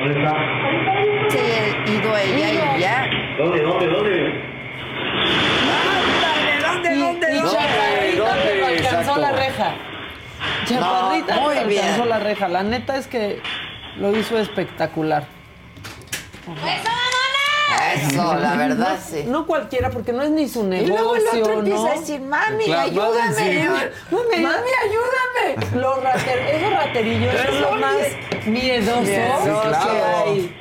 ¿Dónde 0.00 0.18
está? 0.18 0.32
Se 1.28 1.38
ha 1.38 1.90
ido 1.92 2.10
ella 2.18 2.76
y 2.76 2.80
ya. 2.80 3.08
¿Dónde, 3.38 3.60
dónde, 3.62 3.86
dónde? 3.86 4.54
¿Dónde, 6.64 6.94
Y, 6.94 6.96
dónde, 6.96 6.96
y 6.96 6.98
dónde? 6.98 7.33
Chaparrita 7.52 8.24
¿Dónde? 8.28 8.42
pero 8.44 8.66
alcanzó 8.66 8.98
Exacto. 9.00 9.20
la 9.20 9.32
reja. 9.32 9.74
Chaparrita 10.66 11.34
No, 11.36 11.40
muy 11.42 11.54
pero 11.54 11.68
bien. 11.68 11.82
alcanzó 11.84 12.04
la 12.06 12.18
reja. 12.18 12.48
La 12.48 12.62
neta 12.62 12.96
es 12.96 13.06
que 13.06 13.40
lo 13.96 14.16
hizo 14.16 14.38
espectacular. 14.38 15.26
Eso, 17.94 18.34
la 18.36 18.56
verdad, 18.56 18.98
sí. 19.02 19.24
No 19.26 19.46
cualquiera, 19.46 19.90
porque 19.90 20.12
no 20.12 20.22
es 20.22 20.30
ni 20.30 20.48
su 20.48 20.60
Y 20.64 20.68
negocio, 20.68 20.94
luego 20.94 21.16
el 21.16 21.26
otro 21.42 21.52
empieza 21.60 21.78
¿no? 21.78 21.86
a 21.86 21.90
decir, 21.94 22.20
mami, 22.20 22.64
Claro, 22.64 22.80
ayúdame. 22.82 23.68
Mami, 24.10 24.42
Mami, 24.42 24.70
ayúdame. 24.82 25.76
Los 25.80 26.02
rater, 26.02 26.38
esos 26.38 26.72
raterillos 26.72 27.34
son 27.40 27.60
lo 27.60 27.72
más 27.76 27.96
miedoso 28.46 29.00
Miedoso. 29.02 29.62
que 29.62 29.68
claro. 29.68 30.24
hay. 30.26 30.56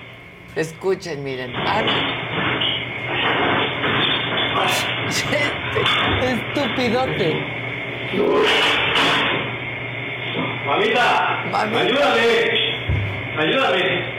Escuchen, 0.56 1.24
miren. 1.24 1.52
Mami. 1.54 1.92
Estupidote. 6.24 7.44
Mamita, 10.66 11.44
Mami. 11.52 11.78
ayúdame. 11.78 12.28
Ayúdame. 13.38 14.14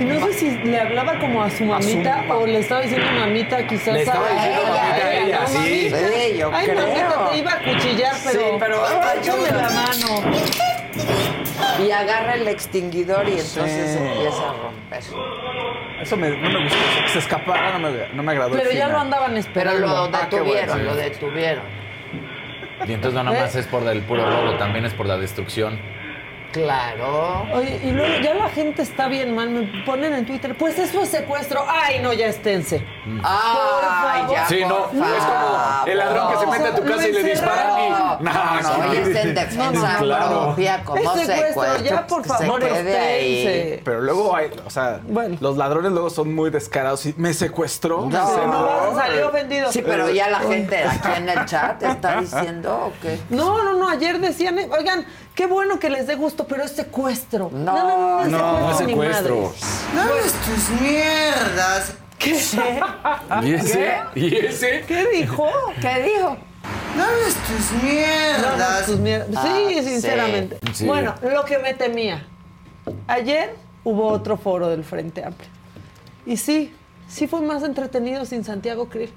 Y 0.00 0.04
no 0.04 0.20
sé 0.26 0.32
si 0.34 0.50
le 0.64 0.78
hablaba 0.80 1.18
como 1.18 1.42
a 1.42 1.50
su 1.50 1.64
mamita 1.64 2.24
o 2.28 2.46
le 2.46 2.58
estaba 2.58 2.82
diciendo 2.82 3.06
mamita 3.18 3.66
quizás 3.66 3.94
Le 3.94 4.02
estaba 4.02 4.26
a 4.26 4.32
diciendo 4.34 4.62
mamita 4.62 4.94
a 5.06 5.14
ella, 5.14 5.40
¿no, 5.40 5.46
sí. 5.48 5.90
Sí, 5.90 6.36
yo 6.38 6.50
Ay, 6.52 6.66
creo. 6.66 6.80
mamita, 6.86 7.30
te 7.30 7.38
iba 7.38 7.52
a 7.52 7.58
cuchillar, 7.58 8.12
pero, 8.24 8.40
Sí, 8.40 8.44
pero 8.58 8.84
ayuda. 8.84 9.52
la 9.52 9.70
mano. 9.70 10.22
Y 11.86 11.90
agarra 11.90 12.34
el 12.34 12.48
extinguidor 12.48 13.26
y 13.28 13.32
entonces 13.32 13.90
Sí. 13.90 13.98
empieza 13.98 14.50
a 14.50 14.52
romper. 14.52 15.02
Eso 16.06 16.16
me, 16.16 16.30
no 16.30 16.48
me 16.50 16.62
gustó. 16.62 16.76
Que 17.02 17.08
se 17.08 17.18
escapara, 17.18 17.76
no 17.76 17.90
me, 17.90 18.08
no 18.14 18.22
me 18.22 18.30
agradó. 18.32 18.54
el 18.54 18.58
Pero 18.60 18.70
ya 18.70 18.76
final. 18.86 18.92
lo 18.92 18.98
andaban 19.00 19.30
Pero 19.30 19.40
esperando. 19.40 19.86
lo 19.88 20.04
Ah, 20.04 20.08
detuvieron, 20.30 20.68
bueno. 20.76 20.84
lo 20.84 20.94
detuvieron. 20.94 21.64
Y 22.86 22.92
entonces 22.92 23.14
no 23.14 23.24
nada 23.24 23.40
más 23.44 23.56
es 23.56 23.66
por 23.66 23.82
el 23.88 24.02
puro 24.02 24.24
robo, 24.24 24.56
también 24.56 24.84
es 24.84 24.94
por 24.94 25.06
la 25.06 25.16
destrucción. 25.16 25.80
Claro. 26.52 27.44
Oye, 27.52 27.80
y 27.82 27.90
luego 27.90 28.20
ya 28.22 28.34
la 28.34 28.48
gente 28.50 28.82
está 28.82 29.08
bien 29.08 29.34
mal, 29.34 29.50
me 29.50 29.82
ponen 29.84 30.14
en 30.14 30.24
Twitter, 30.26 30.54
pues 30.54 30.78
eso 30.78 31.02
es 31.02 31.08
secuestro. 31.08 31.64
Ay, 31.68 31.98
no, 32.00 32.12
ya 32.12 32.26
esténse. 32.28 32.82
Favor. 33.22 34.30
ya. 34.32 34.46
Sí, 34.48 34.60
no, 34.66 34.86
por 34.86 35.06
es 35.06 35.24
como 35.24 35.86
el 35.86 35.98
ladrón 35.98 36.32
que 36.32 36.38
se 36.38 36.46
mete 36.46 36.66
a 36.68 36.74
tu 36.74 36.82
casa 36.84 37.08
y 37.08 37.12
le 37.12 37.22
disparan 37.22 37.80
y... 37.80 37.88
No, 37.90 38.18
No, 38.20 38.60
no, 38.62 38.92
es 38.92 39.06
en 39.16 39.34
defensa 39.34 39.96
Claro. 39.98 40.42
propia, 40.46 40.84
como 40.84 41.00
Es 41.14 41.26
secuestro, 41.26 41.76
ya, 41.84 42.06
por 42.06 42.22
que 42.22 42.28
favor, 42.28 42.62
se 42.62 42.68
quede 42.68 42.98
ahí. 42.98 43.80
Pero 43.84 44.00
luego 44.00 44.34
hay, 44.34 44.50
o 44.64 44.70
sea, 44.70 45.00
Bueno. 45.04 45.36
los 45.40 45.56
ladrones 45.56 45.92
luego 45.92 46.10
son 46.10 46.34
muy 46.34 46.50
descarados 46.50 47.04
y 47.06 47.14
me 47.16 47.32
secuestró. 47.34 48.00
No, 48.02 48.06
me 48.08 48.46
No, 48.46 48.90
no, 48.92 48.96
salió 48.98 49.28
ofendido. 49.28 49.70
Sí, 49.72 49.82
pero 49.82 50.10
ya 50.10 50.28
la 50.30 50.40
gente 50.40 50.82
aquí 50.84 51.08
en 51.16 51.28
el 51.28 51.44
chat 51.46 51.82
está 51.82 52.20
diciendo 52.20 52.86
o 52.86 52.92
qué. 53.02 53.20
No, 53.30 53.62
no, 53.62 53.74
no, 53.74 53.88
ayer 53.88 54.18
decían, 54.18 54.58
oigan, 54.76 55.06
qué 55.34 55.46
bueno 55.46 55.78
que 55.78 55.90
les 55.90 56.06
dé 56.06 56.14
gusto, 56.16 56.46
pero 56.46 56.64
es 56.64 56.72
secuestro. 56.72 57.50
No, 57.52 57.74
no, 57.74 58.24
no, 58.24 58.60
No, 58.60 58.70
es 58.72 58.80
ni 58.80 58.92
secuestro. 58.92 59.36
madres. 59.36 59.60
Dame 59.94 60.10
tus 60.44 60.80
mierdas. 60.80 61.94
¿Qué? 62.18 62.30
¿Y 63.42 63.54
ese? 63.54 63.94
¿Y 64.14 64.34
ese? 64.36 64.84
¿Qué 64.86 65.06
dijo? 65.12 65.48
¿Qué 65.80 66.02
dijo? 66.02 66.36
Dame 66.96 67.12
tus 67.46 67.82
mierdas. 67.82 68.86
tus 68.86 68.98
mier- 68.98 69.26
Ah, 69.36 69.42
sí, 69.68 69.74
sí. 69.74 69.84
sinceramente. 69.90 70.58
Sí. 70.72 70.86
Bueno, 70.86 71.14
lo 71.22 71.44
que 71.44 71.58
me 71.58 71.74
temía. 71.74 72.26
Ayer 73.06 73.54
hubo 73.84 74.08
otro 74.08 74.36
foro 74.36 74.68
del 74.68 74.82
Frente 74.84 75.22
Amplio. 75.24 75.48
Y 76.24 76.36
sí, 76.38 76.74
sí 77.08 77.26
fue 77.26 77.40
más 77.42 77.62
entretenido 77.62 78.24
sin 78.24 78.44
Santiago 78.44 78.88
Krill. 78.88 79.12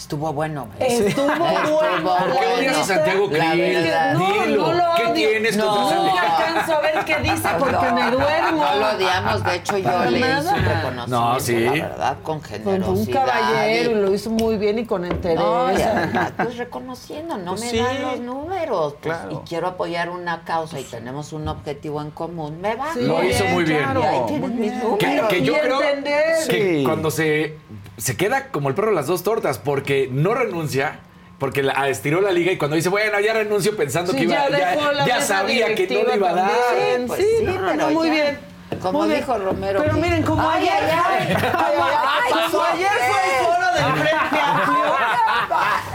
Estuvo 0.00 0.32
bueno. 0.32 0.66
Estuvo 0.78 1.26
bueno. 1.38 1.78
¿Por 2.02 2.40
qué 2.40 2.46
odias 2.56 2.78
a. 2.78 2.84
Santiago 2.84 3.28
Krill? 3.28 3.90
No, 4.14 4.32
Dilo. 4.44 4.66
no 4.68 4.72
lo 4.72 4.82
¿Qué 4.96 5.02
odio. 5.04 5.12
tienes 5.14 5.56
no, 5.58 5.66
contra 5.66 5.88
Santiago? 5.90 6.16
No 6.18 6.36
alcanzo 6.36 6.74
a 6.74 6.80
ver 6.80 7.04
qué 7.04 7.16
dice 7.18 7.48
porque 7.58 7.72
No, 7.86 7.94
me 7.94 8.10
duermo. 8.10 8.64
No 8.64 8.74
lo 8.76 8.96
odiamos, 8.96 9.44
de 9.44 9.54
hecho 9.56 9.76
yo 9.78 10.04
le 10.10 10.18
hice 10.18 10.38
un 10.38 10.64
reconocimiento, 10.64 11.06
No, 11.06 11.38
sí. 11.40 11.60
la 11.60 11.72
verdad, 11.72 12.16
con 12.22 12.40
Fue 12.40 12.58
generosidad. 12.58 12.88
un 12.88 13.06
caballero 13.12 13.90
y 13.90 13.94
lo 13.96 14.14
hizo 14.14 14.30
muy 14.30 14.56
bien 14.56 14.78
y 14.78 14.86
con 14.86 15.04
interés. 15.04 15.38
No, 15.38 15.70
y 15.70 15.82
además, 15.82 16.32
pues 16.34 16.56
reconociendo, 16.56 17.36
no 17.36 17.50
Pues 17.52 17.60
me 17.60 17.70
sí. 17.70 17.76
dan 17.76 18.00
los 18.02 18.20
números. 18.20 18.94
pues, 19.02 19.14
Claro. 19.18 19.32
Y 19.44 19.48
quiero 19.48 19.66
apoyar 19.68 20.08
una 20.08 20.44
causa 20.44 20.80
y 20.80 20.84
tenemos 20.84 21.34
un 21.34 21.46
objetivo 21.46 22.00
en 22.00 22.10
común. 22.10 22.58
Me 22.60 22.74
va. 22.74 22.94
Sí, 22.94 23.02
Lo 23.02 23.22
hizo 23.22 23.44
muy 23.46 23.64
bien. 23.64 23.84
Y 24.00 24.02
ahí 24.02 24.20
tienes 24.26 24.50
mis 24.50 24.72
números. 24.72 24.98
Que, 24.98 25.22
que 25.28 25.42
yo 25.44 25.52
Y 25.56 25.60
creo 25.60 25.82
entender. 25.82 26.48
que 26.48 26.78
Sí. 26.78 26.84
cuando 26.86 27.10
se, 27.10 27.58
se 27.98 28.16
queda 28.16 28.48
como 28.48 28.70
el 28.70 28.74
perro 28.74 28.92
las 28.92 29.06
dos 29.06 29.22
tortas, 29.22 29.58
porque 29.58 29.89
no 30.10 30.34
renuncia, 30.34 31.00
porque 31.38 31.62
la, 31.62 31.88
estiró 31.88 32.20
la 32.20 32.30
liga 32.32 32.52
y 32.52 32.58
cuando 32.58 32.76
dice, 32.76 32.88
bueno, 32.90 33.18
ya 33.20 33.32
renuncio 33.32 33.76
pensando 33.76 34.12
Sí, 34.12 34.18
que 34.18 34.24
iba, 34.24 34.48
ya 34.50 34.74
ya, 34.74 35.06
ya 35.06 35.20
sabía 35.22 35.74
que 35.74 35.86
no 35.88 36.02
le 36.08 36.16
iba 36.16 36.30
a 36.30 36.34
dar. 36.34 36.50
también. 36.68 37.06
Pues 37.06 37.20
sí, 37.20 37.26
sí, 37.38 37.44
no, 37.44 37.74
no, 37.74 37.90
muy 37.90 38.08
ya. 38.08 38.12
bien. 38.14 38.50
Como 38.80 38.98
Muy 39.00 39.08
bien. 39.08 39.20
dijo 39.20 39.36
Romero. 39.38 39.82
Pero 39.82 39.94
miren, 39.94 40.22
como 40.22 40.48
Ay, 40.48 40.68
ayer, 40.68 40.90
ay, 40.90 41.28
ay. 41.28 41.34
como, 41.34 41.84
Ay, 41.84 42.32
como 42.32 42.50
¿por 42.50 42.66
ayer 42.70 42.88
fue 42.88 43.20
el 43.24 43.44
foro 43.44 43.66
del 43.74 43.92
Frente 44.00 44.40
Amplio, 44.44 44.96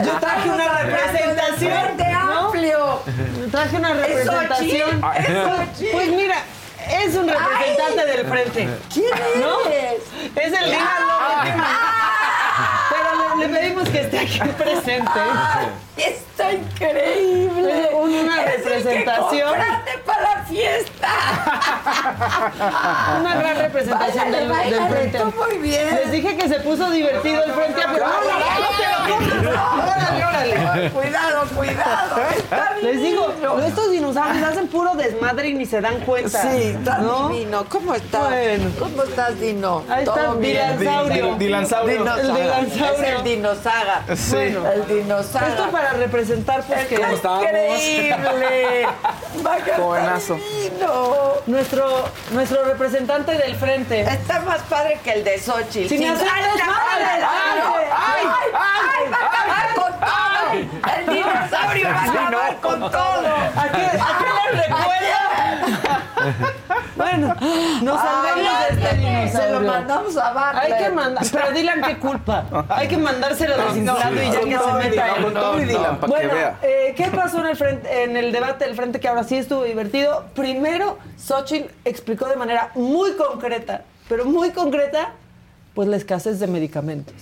yo 0.05 0.19
traje 0.19 0.49
una 0.49 0.67
representación. 0.83 1.79
Frente 1.85 2.11
¿no? 2.11 2.39
Amplio. 2.47 2.99
Traje 3.51 3.75
una 3.77 3.93
representación. 3.93 5.01
Pues 5.93 6.09
mira, 6.11 6.35
es 7.01 7.15
un 7.15 7.27
representante 7.29 8.05
del 8.05 8.25
frente. 8.27 8.69
¿Quién 8.93 9.05
¿No? 9.39 9.61
eres? 9.71 10.01
Es 10.35 10.53
el 10.59 10.65
Dina 10.65 10.99
López. 10.99 11.53
Le 13.39 13.49
pedimos 13.49 13.89
que 13.89 14.01
esté 14.01 14.19
aquí 14.19 14.39
presente. 14.57 15.19
Está 15.97 16.51
increíble. 16.51 17.89
Una 17.93 18.43
Es 18.43 18.57
el 18.57 18.63
que 18.63 18.69
representación. 18.69 19.53
para 20.05 20.21
la 20.21 20.43
fiesta. 20.43 21.07
Una 23.21 23.35
gran 23.35 23.57
representación 23.57 24.31
Báilale, 24.31 24.69
del, 24.69 24.79
del 24.79 24.87
frente. 24.89 25.19
tú 25.19 25.33
muy 25.37 25.57
bien. 25.57 25.95
Les 25.95 26.11
dije 26.11 26.35
que 26.35 26.49
se 26.49 26.59
puso 26.59 26.89
divertido 26.89 27.43
el 27.43 27.51
frente 27.53 27.81
Amplio. 27.81 28.03
¡Órale, 28.05 28.43
órale, 30.25 30.59
órale! 30.59 30.91
Cuidado, 30.91 31.45
cuidado. 31.55 32.15
Les 32.81 33.01
digo, 33.01 33.33
estos 33.65 33.91
dinosaurios 33.91 34.43
hacen 34.49 34.67
puro 34.67 34.93
desmadre 34.95 35.49
y 35.49 35.53
ni 35.53 35.65
se 35.65 35.79
dan 35.81 35.99
cuenta. 36.01 36.41
Sí, 36.41 36.75
está 36.77 36.97
¿no? 36.99 37.29
divino. 37.29 37.65
¿Cómo 37.69 37.93
estás? 37.95 38.29
Bueno. 38.29 38.69
¿Cómo 38.79 39.03
estás, 39.03 39.39
Dino? 39.39 39.83
Ahí 39.89 40.03
está 40.03 40.13
¿Todo 40.15 40.35
bien? 40.35 40.77
Dilansaurio. 40.77 41.35
Dilansaurio. 41.35 42.15
El 42.15 42.27
dinosaurio. 42.27 43.03
Es 43.03 43.09
el 43.17 43.23
dinosaga. 43.23 44.01
Bueno. 44.31 44.71
El 44.71 44.87
dinosaga. 44.87 45.47
Esto 45.47 45.71
para 45.71 45.84
representar 45.93 46.63
pues 46.63 46.87
que 46.87 46.95
Está 46.95 47.41
increíble. 47.41 48.87
Divino. 50.35 51.33
nuestro, 51.45 52.09
nuestro 52.31 52.63
representante 52.65 53.33
del 53.33 53.55
frente. 53.55 54.01
Está 54.01 54.39
más 54.41 54.61
padre 54.63 54.99
que 55.03 55.11
el 55.13 55.23
de 55.23 55.39
Xochitl. 55.39 55.89
Sin 55.89 56.07
hacer 56.07 56.27
¡Ay, 56.31 56.43
desmadre! 56.43 57.05
¡Ay, 57.05 57.59
¡Ay, 57.91 58.27
ay, 58.31 58.51
ay! 58.53 59.11
¡Va 59.11 59.17
a 59.17 59.25
acabar 59.27 59.75
con 59.75 59.99
todo! 59.99 60.95
¡El 60.97 61.05
dinosaurio 61.13 61.87
va 61.89 62.01
a 62.01 62.03
acabar 62.05 62.59
con 62.61 62.79
todo! 62.91 63.35
¿A 63.55 63.69
qué, 63.71 63.85
a 63.85 64.17
qué 64.17 64.55
les 64.55 64.67
recuerda? 64.67 65.34
bueno, 66.95 67.35
nos 67.81 68.01
salvamos 68.01 68.37
de 68.69 68.73
este 68.75 69.37
Se 69.37 69.51
lo 69.51 69.61
mandamos 69.61 70.17
a 70.17 70.31
Bartlett. 70.33 70.73
Hay 70.73 70.83
que 70.83 70.89
mandar, 70.89 71.23
pero 71.31 71.51
Dylan, 71.51 71.81
¿qué 71.83 71.97
culpa? 71.97 72.65
Hay 72.69 72.87
que 72.87 72.97
mandárselo 72.97 73.57
desinflado 73.57 74.15
y 74.15 74.31
ya 74.31 74.39
que 74.39 74.57
se 74.57 74.73
meta 74.89 75.15
él. 75.15 75.33
todo 75.33 75.61
y 75.61 75.65
Dylan, 75.65 75.99
para 75.99 76.13
que 76.13 76.27
Bueno, 76.27 76.33
vea. 76.33 76.59
eh, 76.61 76.93
¿qué 76.95 77.05
pasó 77.07 77.39
en 77.41 77.47
el, 77.47 77.55
frente, 77.55 78.03
en 78.03 78.17
el 78.17 78.31
debate 78.31 78.65
del 78.65 78.75
frente 78.75 78.99
que 78.99 79.07
ahora 79.07 79.23
sí 79.23 79.37
estuvo 79.37 79.63
divertido? 79.63 80.25
Primero, 80.35 80.97
Xochitl 81.17 81.69
explicó 81.85 82.27
de 82.27 82.35
manera 82.35 82.71
muy 82.75 83.13
concreta, 83.13 83.81
pero 84.07 84.25
muy 84.25 84.51
concreta, 84.51 85.11
pues 85.73 85.87
la 85.87 85.97
escasez 85.97 86.39
de 86.39 86.47
medicamentos. 86.47 87.15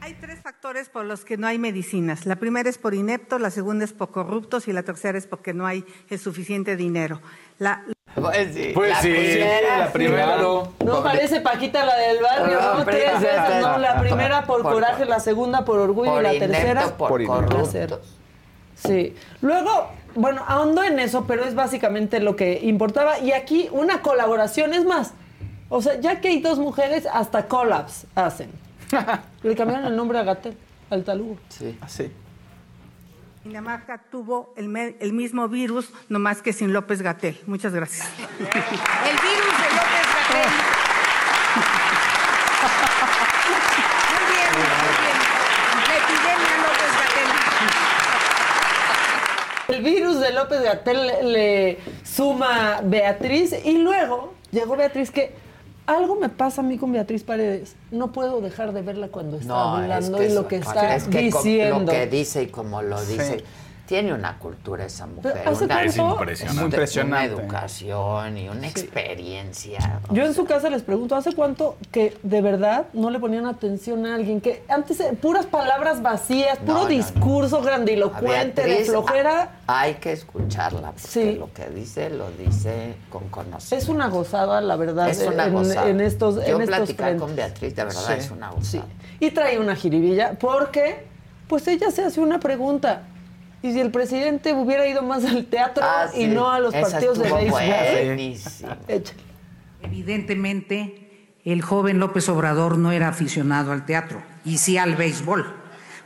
Hay 0.00 0.14
tres 0.14 0.33
factores 0.64 0.88
por 0.88 1.04
los 1.04 1.26
que 1.26 1.36
no 1.36 1.46
hay 1.46 1.58
medicinas. 1.58 2.24
La 2.24 2.36
primera 2.36 2.70
es 2.70 2.78
por 2.78 2.94
ineptos, 2.94 3.38
la 3.38 3.50
segunda 3.50 3.84
es 3.84 3.92
por 3.92 4.10
corruptos 4.10 4.66
y 4.66 4.72
la 4.72 4.82
tercera 4.82 5.18
es 5.18 5.26
porque 5.26 5.52
no 5.52 5.66
hay 5.66 5.84
el 6.08 6.18
suficiente 6.18 6.74
dinero. 6.74 7.20
La, 7.58 7.84
Pues 8.14 8.54
sí. 8.54 8.70
Pues 8.74 8.88
la 8.92 9.02
sí, 9.02 9.10
primera, 9.10 9.78
la 9.80 9.92
primera. 9.92 10.24
Claro. 10.24 10.72
No 10.82 11.02
parece 11.02 11.42
Paquita 11.42 11.84
la 11.84 11.94
del 11.98 12.22
barrio, 12.22 12.58
No, 12.62 12.78
¿no? 12.78 12.84
Tres 12.86 13.10
primera. 13.12 13.42
veces, 13.44 13.60
¿no? 13.60 13.76
La 13.78 14.00
primera 14.00 14.44
por, 14.46 14.62
Por- 14.62 14.72
coraje, 14.72 15.04
la 15.04 15.20
segunda 15.20 15.66
por 15.66 15.78
orgullo 15.80 16.12
Por 16.12 16.20
y 16.20 16.22
la 16.22 16.34
inepto, 16.34 16.52
tercera 16.54 16.96
por 16.96 17.26
corruptos. 17.26 18.08
Sí. 18.74 19.14
Luego, 19.42 19.88
bueno, 20.14 20.42
ahondó 20.48 20.82
en 20.82 20.98
eso, 20.98 21.26
pero 21.26 21.44
es 21.44 21.54
básicamente 21.54 22.20
lo 22.20 22.36
que 22.36 22.60
importaba. 22.62 23.18
Y 23.18 23.32
aquí 23.32 23.68
una 23.70 24.00
colaboración, 24.00 24.72
es 24.72 24.86
más, 24.86 25.12
o 25.68 25.82
sea, 25.82 26.00
ya 26.00 26.22
que 26.22 26.28
hay 26.28 26.40
dos 26.40 26.58
mujeres, 26.58 27.06
hasta 27.12 27.48
collabs 27.48 28.06
hacen. 28.14 28.63
Le 29.42 29.54
cambiaron 29.56 29.86
el 29.86 29.96
nombre 29.96 30.18
a 30.18 30.22
Gatel, 30.22 30.56
al 30.90 31.04
talugo. 31.04 31.38
Sí. 31.48 31.76
Así. 31.80 32.10
Dinamarca 33.44 33.98
tuvo 34.10 34.54
el, 34.56 34.68
me- 34.68 34.96
el 35.00 35.12
mismo 35.12 35.48
virus, 35.48 35.90
no 36.08 36.18
más 36.18 36.40
que 36.42 36.52
sin 36.52 36.72
López 36.72 37.02
Gatel. 37.02 37.38
Muchas 37.46 37.74
gracias. 37.74 38.08
el 38.28 38.36
virus 38.36 39.58
de 39.58 39.68
López 39.76 40.06
Gatel. 40.14 40.50
Muy 44.10 44.24
bien, 44.32 44.50
muy 44.54 44.94
bien. 45.02 45.18
La 45.88 45.94
epidemia 45.96 46.54
López 46.62 46.92
Gatel. 49.68 49.76
El 49.76 49.82
virus 49.82 50.20
de 50.20 50.32
López 50.32 50.62
Gatel 50.62 51.06
le, 51.06 51.22
le 51.24 51.78
suma 52.04 52.80
Beatriz 52.82 53.54
y 53.64 53.78
luego 53.78 54.34
llegó 54.52 54.76
Beatriz 54.76 55.10
que 55.10 55.34
algo 55.86 56.16
me 56.16 56.28
pasa 56.28 56.60
a 56.62 56.64
mí 56.64 56.78
con 56.78 56.92
Beatriz 56.92 57.22
Paredes. 57.24 57.74
No 57.90 58.12
puedo 58.12 58.40
dejar 58.40 58.72
de 58.72 58.82
verla 58.82 59.08
cuando 59.08 59.36
está 59.36 59.48
No, 59.48 59.76
es 59.76 59.82
hablando 59.82 60.18
que 60.18 60.26
y 60.26 60.32
lo 60.32 60.48
que 60.48 60.56
está 60.56 60.96
es 60.96 61.04
que 61.04 61.18
diciendo. 61.18 61.80
Lo 61.80 61.86
que 61.86 62.06
dice 62.06 62.42
y 62.44 62.46
como 62.48 62.82
lo 62.82 63.04
dice. 63.04 63.44
Tiene 63.86 64.14
una 64.14 64.38
cultura 64.38 64.86
esa 64.86 65.06
mujer. 65.06 65.42
Una, 65.44 65.50
Es 65.52 65.60
impresionante. 65.60 66.54
Muy 66.54 66.64
impresionante. 66.64 67.34
Una 67.34 67.42
educación 67.42 68.38
y 68.38 68.48
una 68.48 68.66
experiencia. 68.66 70.00
Yo 70.10 70.24
en 70.24 70.32
su 70.32 70.46
casa 70.46 70.70
les 70.70 70.82
pregunto, 70.82 71.14
¿hace 71.14 71.34
cuánto 71.34 71.76
que 71.92 72.16
de 72.22 72.40
verdad 72.40 72.86
no 72.94 73.10
le 73.10 73.18
ponían 73.20 73.44
atención 73.46 74.06
a 74.06 74.14
alguien? 74.14 74.40
Que 74.40 74.62
antes 74.68 74.98
eh, 75.00 75.12
puras 75.20 75.44
palabras 75.44 76.00
vacías, 76.00 76.56
puro 76.58 76.72
no, 76.74 76.82
no. 76.84 76.88
discurso 76.88 77.60
grandilocuente, 77.60 78.64
de 78.64 78.84
flojera. 78.86 79.50
a- 79.66 79.82
hay 79.82 79.94
que 79.94 80.12
escucharla, 80.12 80.92
porque 80.92 81.08
Sí. 81.08 81.32
lo 81.34 81.52
que 81.52 81.66
dice, 81.68 82.08
lo 82.10 82.30
dice 82.30 82.94
con 83.10 83.28
conocimiento. 83.28 83.76
Es 83.76 83.88
una 83.88 84.08
gozada, 84.08 84.60
la 84.62 84.76
verdad, 84.76 85.10
Es 85.10 85.26
una 85.26 85.44
en, 85.46 85.52
gozada. 85.52 85.88
en 85.90 86.00
estos, 86.00 86.36
Yo 86.36 86.40
en 86.56 86.62
estos 86.62 86.76
platicar 86.78 87.06
frentes. 87.08 87.20
con 87.22 87.36
Beatriz, 87.36 87.76
de 87.76 87.84
verdad, 87.84 88.00
Sí. 88.06 88.12
es 88.16 88.30
una 88.30 88.50
gozada. 88.50 88.84
Y 89.20 89.30
trae 89.30 89.58
una 89.58 89.76
jiribilla, 89.76 90.32
porque 90.38 91.06
pues 91.48 91.68
ella 91.68 91.90
se 91.90 92.02
hace 92.02 92.20
una 92.20 92.40
pregunta. 92.40 93.02
Y 93.64 93.72
si 93.72 93.80
el 93.80 93.90
presidente 93.90 94.52
hubiera 94.52 94.86
ido 94.86 95.02
más 95.02 95.24
al 95.24 95.46
teatro 95.46 95.82
Ah, 95.86 96.10
y 96.14 96.26
no 96.26 96.50
a 96.50 96.60
los 96.60 96.74
Esa 96.74 96.90
partidos 96.90 97.18
de 97.18 97.32
béisbol. 97.32 97.62
Evidentemente, 99.82 101.38
el 101.46 101.62
joven 101.62 101.98
López 101.98 102.28
Obrador 102.28 102.76
no 102.76 102.92
era 102.92 103.08
aficionado 103.08 103.72
al 103.72 103.86
teatro, 103.86 104.22
y 104.44 104.58
sí 104.58 104.76
al 104.76 104.96
béisbol, 104.96 105.46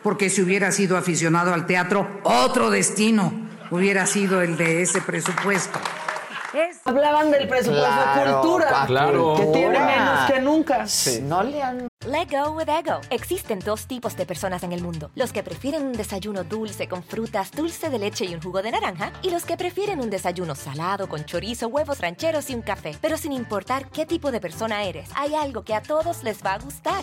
porque 0.04 0.30
si 0.30 0.40
hubiera 0.42 0.70
sido 0.70 0.96
aficionado 0.96 1.52
al 1.52 1.66
teatro, 1.66 2.20
otro 2.22 2.70
destino 2.70 3.32
hubiera 3.72 4.06
sido 4.06 4.40
el 4.40 4.56
de 4.56 4.82
ese 4.82 5.00
presupuesto. 5.00 5.80
Hablaban 6.84 7.30
del 7.30 7.48
presupuesto 7.48 7.86
Claro, 7.88 8.24
de 8.26 8.32
cultura, 8.40 8.84
Claro. 8.86 9.34
que 9.36 9.46
tiene 9.46 9.78
menos 9.78 10.30
que 10.30 10.40
nunca. 10.40 10.86
No 11.22 11.42
le 11.42 11.62
han 11.62 11.88
Let 12.06 12.28
go 12.30 12.52
with 12.52 12.68
ego. 12.68 13.00
Existen 13.10 13.58
dos 13.58 13.86
tipos 13.86 14.16
de 14.16 14.24
personas 14.24 14.62
en 14.62 14.72
el 14.72 14.82
mundo: 14.82 15.10
los 15.14 15.32
que 15.32 15.42
prefieren 15.42 15.84
un 15.86 15.92
desayuno 15.92 16.44
dulce 16.44 16.88
con 16.88 17.02
frutas, 17.02 17.50
dulce 17.50 17.90
de 17.90 17.98
leche 17.98 18.24
y 18.24 18.34
un 18.34 18.40
jugo 18.40 18.62
de 18.62 18.70
naranja, 18.70 19.12
y 19.22 19.30
los 19.30 19.44
que 19.44 19.56
prefieren 19.56 20.00
un 20.00 20.08
desayuno 20.08 20.54
salado 20.54 21.08
con 21.08 21.24
chorizo, 21.24 21.68
huevos 21.68 22.00
rancheros 22.00 22.48
y 22.50 22.54
un 22.54 22.62
café. 22.62 22.96
Pero 23.00 23.16
sin 23.18 23.32
importar 23.32 23.88
qué 23.90 24.06
tipo 24.06 24.30
de 24.30 24.40
persona 24.40 24.84
eres, 24.84 25.10
hay 25.16 25.34
algo 25.34 25.62
que 25.64 25.74
a 25.74 25.82
todos 25.82 26.22
les 26.22 26.42
va 26.44 26.54
a 26.54 26.58
gustar. 26.58 27.02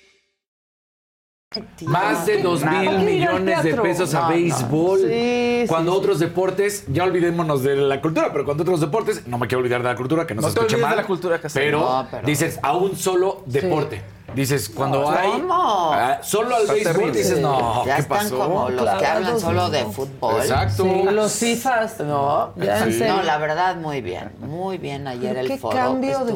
Más 1.85 2.25
de 2.25 2.41
2 2.41 2.63
Nada. 2.63 2.79
mil 2.79 2.85
¿Por 2.91 2.99
qué 3.05 3.11
ir 3.13 3.27
al 3.27 3.41
millones 3.41 3.63
de 3.63 3.73
pesos 3.75 4.13
a 4.13 4.29
béisbol. 4.29 4.99
Sí, 5.01 5.65
cuando 5.67 5.93
otros 5.93 6.19
deportes, 6.19 6.85
ya 6.87 7.03
olvidémonos 7.03 7.61
de 7.61 7.75
la 7.75 7.99
cultura, 7.99 8.29
pero 8.31 8.45
cuando 8.45 8.63
otros 8.63 8.79
deportes, 8.79 9.27
no 9.27 9.37
me 9.37 9.47
quiero 9.47 9.59
olvidar 9.59 9.83
de 9.83 9.89
la 9.89 9.97
cultura, 9.97 10.25
que 10.25 10.33
no, 10.33 10.43
No 10.43 10.47
se 10.47 10.53
te 10.53 10.59
escuche 10.61 10.77
mal. 10.81 10.91
de 10.91 10.95
la 10.95 11.03
cultura, 11.05 11.41
pero, 11.53 11.79
No, 11.81 12.07
pero- 12.09 12.25
dices 12.25 12.57
a 12.63 12.77
un 12.77 12.95
solo 12.95 13.43
deporte. 13.47 14.01
Dices, 14.33 14.69
cuando 14.69 15.01
No, 15.01 15.09
hay 15.09 15.29
¿cómo? 15.29 15.91
ah, 15.93 16.19
solo 16.23 16.55
al 16.55 16.67
béisbol, 16.67 16.83
terrible. 16.93 17.17
dices, 17.17 17.39
no, 17.41 17.85
Ya 17.85 17.95
¿qué 17.95 18.01
están 18.03 18.17
pasó? 18.19 18.37
como 18.39 18.69
los 18.69 18.89
que 18.89 19.05
hablan 19.05 19.39
solo 19.41 19.69
de 19.69 19.83
fútbol. 19.87 20.35
Exacto. 20.41 20.83
Sí, 20.85 21.03
los 21.11 21.33
FIFAs. 21.33 21.99
No, 21.99 22.53
Ya 22.55 22.85
no, 22.85 23.23
la 23.23 23.37
verdad, 23.39 23.75
muy 23.75 23.99
bien. 23.99 24.31
Muy 24.39 24.77
bien 24.77 25.05
ayer 25.05 25.31
Pero 25.31 25.39
el 25.41 25.47
qué 25.49 25.57
foro. 25.57 25.75
cambio 25.75 26.23
de... 26.23 26.33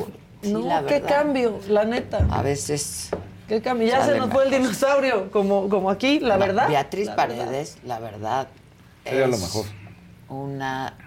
no, 0.51 0.85
qué 0.87 0.99
cambio, 1.03 1.57
la 1.69 1.85
neta. 1.85 2.27
A 2.29 2.41
veces. 2.41 3.11
Qué 3.47 3.61
Sale 3.61 4.05
se 4.05 4.17
nos 4.17 4.31
fue 4.31 4.45
el 4.45 4.51
dinosaurio, 4.51 5.29
como, 5.31 5.69
como 5.69 5.91
aquí, 5.91 6.19
la 6.19 6.37
verdad. 6.37 6.67
Beatriz 6.67 7.07
La 7.07 7.15
Paredes, 7.15 7.77
la 7.85 7.99
verdad. 7.99 8.47
Era 9.03 9.27
lo 9.27 9.35
es 9.35 9.41
mejor. 9.41 9.65
Una 10.29 10.97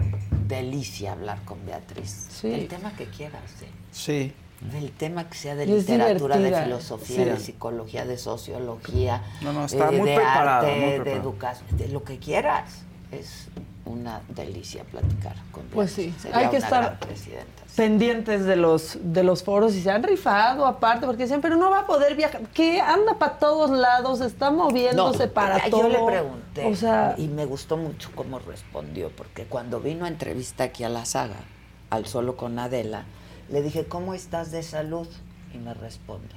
delicia 0.46 1.12
hablar 1.12 1.40
con 1.44 1.64
Beatriz. 1.66 2.28
Sí. 2.30 2.50
Del 2.50 2.68
tema 2.68 2.92
que 2.96 3.06
quieras, 3.06 3.42
¿eh? 3.62 3.68
Sí. 3.90 4.32
Del 4.60 4.92
tema 4.92 5.28
que 5.28 5.36
sea 5.36 5.54
de 5.54 5.66
literatura, 5.66 6.36
de 6.38 6.62
filosofía, 6.62 7.16
Sí. 7.16 7.24
de 7.24 7.36
psicología, 7.38 8.04
de 8.04 8.18
sociología, 8.18 9.22
No, 9.40 9.52
no, 9.52 9.64
está 9.64 9.88
eh, 9.88 9.98
muy 9.98 10.08
de 10.08 10.16
arte, 10.16 10.76
muy 10.76 11.04
de 11.04 11.12
educación, 11.12 11.76
de 11.76 11.88
lo 11.88 12.04
que 12.04 12.18
quieras. 12.18 12.82
Es 13.10 13.48
una 13.84 14.20
delicia 14.28 14.84
platicar 14.84 15.34
con 15.50 15.62
Beatriz. 15.62 15.74
Pues 15.74 15.92
sí, 15.92 16.14
Sería 16.20 16.38
hay 16.38 16.48
que 16.48 16.58
estar 16.58 16.98
pendientes 17.74 18.44
de 18.44 18.56
los, 18.56 18.98
de 19.00 19.22
los 19.22 19.42
foros 19.42 19.74
y 19.74 19.80
se 19.82 19.90
han 19.90 20.02
rifado 20.02 20.66
aparte, 20.66 21.06
porque 21.06 21.22
decían, 21.22 21.40
pero 21.40 21.56
no 21.56 21.70
va 21.70 21.80
a 21.80 21.86
poder 21.86 22.14
viajar. 22.14 22.42
¿Qué? 22.52 22.80
Anda 22.80 23.18
para 23.18 23.38
todos 23.38 23.70
lados, 23.70 24.20
está 24.20 24.50
moviéndose 24.50 25.28
para 25.28 25.64
yo 25.68 25.70
todo. 25.70 25.88
le 25.88 25.98
pregunté 26.04 26.66
O 26.66 26.76
sea, 26.76 27.14
y 27.16 27.28
me 27.28 27.44
gustó 27.46 27.76
mucho 27.76 28.10
cómo 28.14 28.38
respondió, 28.40 29.10
porque 29.10 29.44
cuando 29.44 29.80
vino 29.80 30.04
a 30.04 30.08
entrevista 30.08 30.64
aquí 30.64 30.84
a 30.84 30.88
la 30.88 31.04
saga, 31.04 31.36
al 31.90 32.06
solo 32.06 32.36
con 32.36 32.58
Adela, 32.58 33.04
le 33.48 33.62
dije, 33.62 33.86
¿cómo 33.86 34.12
estás 34.12 34.50
de 34.50 34.62
salud? 34.62 35.08
Y 35.54 35.58
me 35.58 35.72
responde, 35.72 36.34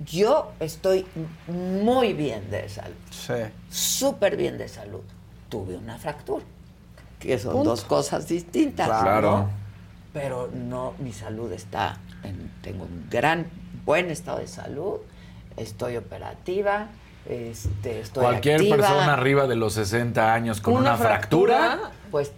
yo 0.00 0.52
estoy 0.60 1.06
muy 1.46 2.14
bien 2.14 2.50
de 2.50 2.68
salud, 2.70 2.96
Sí. 3.10 3.34
súper 3.68 4.36
bien 4.36 4.56
de 4.56 4.68
salud. 4.68 5.02
Tuve 5.54 5.76
una 5.76 5.96
fractura, 5.98 6.44
que 7.20 7.38
son 7.38 7.52
Punto. 7.52 7.70
dos 7.70 7.84
cosas 7.84 8.26
distintas. 8.26 8.88
Claro. 8.88 9.30
¿no? 9.30 9.50
Pero 10.12 10.50
no, 10.52 10.94
mi 10.98 11.12
salud 11.12 11.52
está, 11.52 11.96
en- 12.24 12.50
tengo 12.60 12.82
un 12.82 13.06
gran, 13.08 13.46
buen 13.84 14.10
estado 14.10 14.38
de 14.38 14.48
salud, 14.48 14.96
estoy 15.56 15.96
operativa, 15.96 16.88
este, 17.28 18.00
estoy 18.00 18.24
Cualquier 18.24 18.56
activa. 18.56 18.76
persona 18.78 19.12
arriba 19.12 19.46
de 19.46 19.54
los 19.54 19.74
60 19.74 20.34
años 20.34 20.60
con 20.60 20.74
una, 20.76 20.96
fractura, 20.96 21.78
pues 22.10 22.32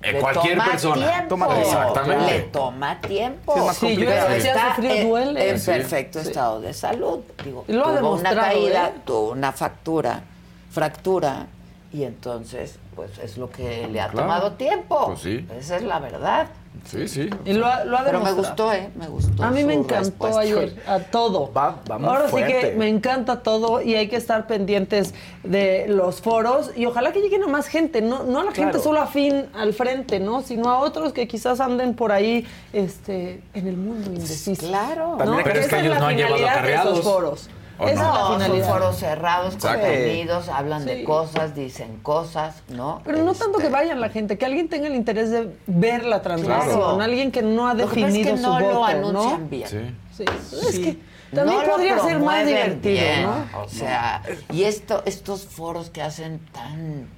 Eh, 0.00 0.12
le 0.12 0.20
cualquier 0.20 0.56
toma 0.56 0.70
persona. 0.70 1.06
tiempo. 1.10 1.28
Toma- 1.28 1.60
Exactamente. 1.60 2.32
Le 2.32 2.40
toma 2.44 3.00
tiempo. 3.02 3.52
Sí, 3.54 3.60
es 3.60 3.66
más 3.66 3.76
Sí, 3.76 3.86
yo 3.88 3.94
complicado. 3.96 4.26
Pero 4.28 4.38
está 4.38 4.76
en- 4.96 5.08
duele. 5.08 5.50
en 5.50 5.58
Sí. 5.60 5.66
perfecto 5.70 6.20
Sí. 6.22 6.28
estado 6.28 6.60
de 6.62 6.72
salud. 6.72 7.20
Digo, 7.44 7.64
lo 7.68 7.82
tuvo 7.98 8.14
una 8.14 8.34
caída, 8.34 8.88
¿eh? 8.88 8.92
tuvo 9.04 9.32
una 9.32 9.52
fractura, 9.52 10.22
fractura, 10.70 11.46
y 11.94 12.02
entonces, 12.02 12.76
pues 12.96 13.18
es 13.18 13.38
lo 13.38 13.48
que 13.50 13.86
le 13.86 14.00
ha 14.00 14.08
Claro. 14.08 14.26
tomado 14.26 14.52
tiempo. 14.54 15.06
Pues 15.06 15.20
sí. 15.20 15.46
Esa 15.56 15.76
es 15.76 15.82
la 15.84 16.00
verdad. 16.00 16.48
Sí, 16.84 17.06
sí. 17.06 17.30
y 17.44 17.52
lo 17.52 17.66
ha, 17.66 17.84
lo 17.84 17.96
ha 17.96 18.04
Pero 18.04 18.20
me 18.20 18.32
gustó, 18.32 18.72
¿eh? 18.72 18.90
Me 18.96 19.06
gustó. 19.06 19.44
A 19.44 19.50
mí 19.52 19.62
me 19.62 19.74
encantó 19.74 20.00
respuesta. 20.26 20.40
ayer, 20.40 20.76
a 20.88 20.98
todo. 20.98 21.50
Va, 21.52 21.76
va 21.88 21.98
muy 21.98 22.08
Ahora 22.08 22.28
sí 22.28 22.42
que 22.42 22.74
me 22.76 22.88
encanta 22.88 23.42
todo 23.44 23.80
y 23.80 23.94
hay 23.94 24.08
que 24.08 24.16
estar 24.16 24.48
pendientes 24.48 25.14
de 25.44 25.86
los 25.88 26.20
foros 26.20 26.72
y 26.76 26.84
ojalá 26.86 27.12
que 27.12 27.20
lleguen 27.20 27.44
a 27.44 27.46
más 27.46 27.68
gente, 27.68 28.02
no, 28.02 28.24
no 28.24 28.40
a 28.40 28.44
la 28.44 28.52
gente 28.52 28.80
solo 28.80 29.00
afín 29.00 29.46
al 29.54 29.72
frente, 29.72 30.18
¿no? 30.18 30.42
Sino 30.42 30.68
a 30.68 30.80
otros 30.80 31.12
que 31.12 31.28
quizás 31.28 31.60
anden 31.60 31.94
por 31.94 32.10
ahí 32.10 32.44
este, 32.72 33.40
en 33.54 33.68
el 33.68 33.76
mundo 33.76 34.10
indeciso. 34.10 34.66
Claro. 34.66 35.16
¿no? 35.24 35.38
Pero 35.44 35.60
es 35.60 35.68
que 35.68 35.78
ellos 35.78 35.96
no 36.00 36.06
han 36.08 36.16
llevado 36.16 36.34
de 36.36 36.40
esos 36.42 36.50
acarreados. 36.50 37.00
foros. 37.02 37.48
¿O 37.78 37.88
Esa 37.88 38.02
no? 38.04 38.08
es 38.14 38.14
No, 38.20 38.26
son 38.28 38.40
finalidad. 38.42 38.68
foros 38.68 38.96
cerrados, 38.96 39.56
contenidos, 39.56 40.48
hablan 40.48 40.84
de 40.84 40.98
Sí. 40.98 41.04
cosas, 41.04 41.54
dicen 41.54 41.98
cosas, 42.02 42.62
¿no? 42.68 43.00
Pero 43.04 43.18
no 43.18 43.32
tanto 43.34 43.58
Este, 43.58 43.64
que 43.64 43.68
vayan 43.72 44.00
la 44.00 44.08
gente, 44.10 44.38
que 44.38 44.44
alguien 44.46 44.68
tenga 44.68 44.86
el 44.86 44.94
interés 44.94 45.30
de 45.30 45.54
ver 45.66 46.04
la 46.04 46.22
transmisión, 46.22 46.60
Claro. 46.66 47.00
alguien 47.00 47.32
que 47.32 47.42
no 47.42 47.66
ha 47.68 47.74
Lo 47.74 47.88
que 47.88 48.00
es 48.00 48.06
definido 48.06 48.30
que 48.32 48.36
su 48.38 48.42
no 48.42 48.60
lo 48.60 48.84
anuncian 48.84 49.42
¿no? 49.42 49.48
bien. 49.48 49.68
Sí. 49.68 49.78
Sí. 50.16 50.24
Es 50.68 50.74
Sí. 50.76 50.82
que 50.82 50.98
también 51.34 51.62
No 51.62 51.68
podría 51.72 51.98
ser 51.98 52.18
más 52.20 52.46
divertido, 52.46 52.92
bien, 52.94 53.22
¿no? 53.24 53.62
O 53.62 53.68
sea, 53.68 54.22
y 54.52 54.62
esto, 54.64 55.02
estos 55.04 55.42
foros 55.44 55.90
que 55.90 56.00
hacen 56.02 56.38
tan 56.52 57.08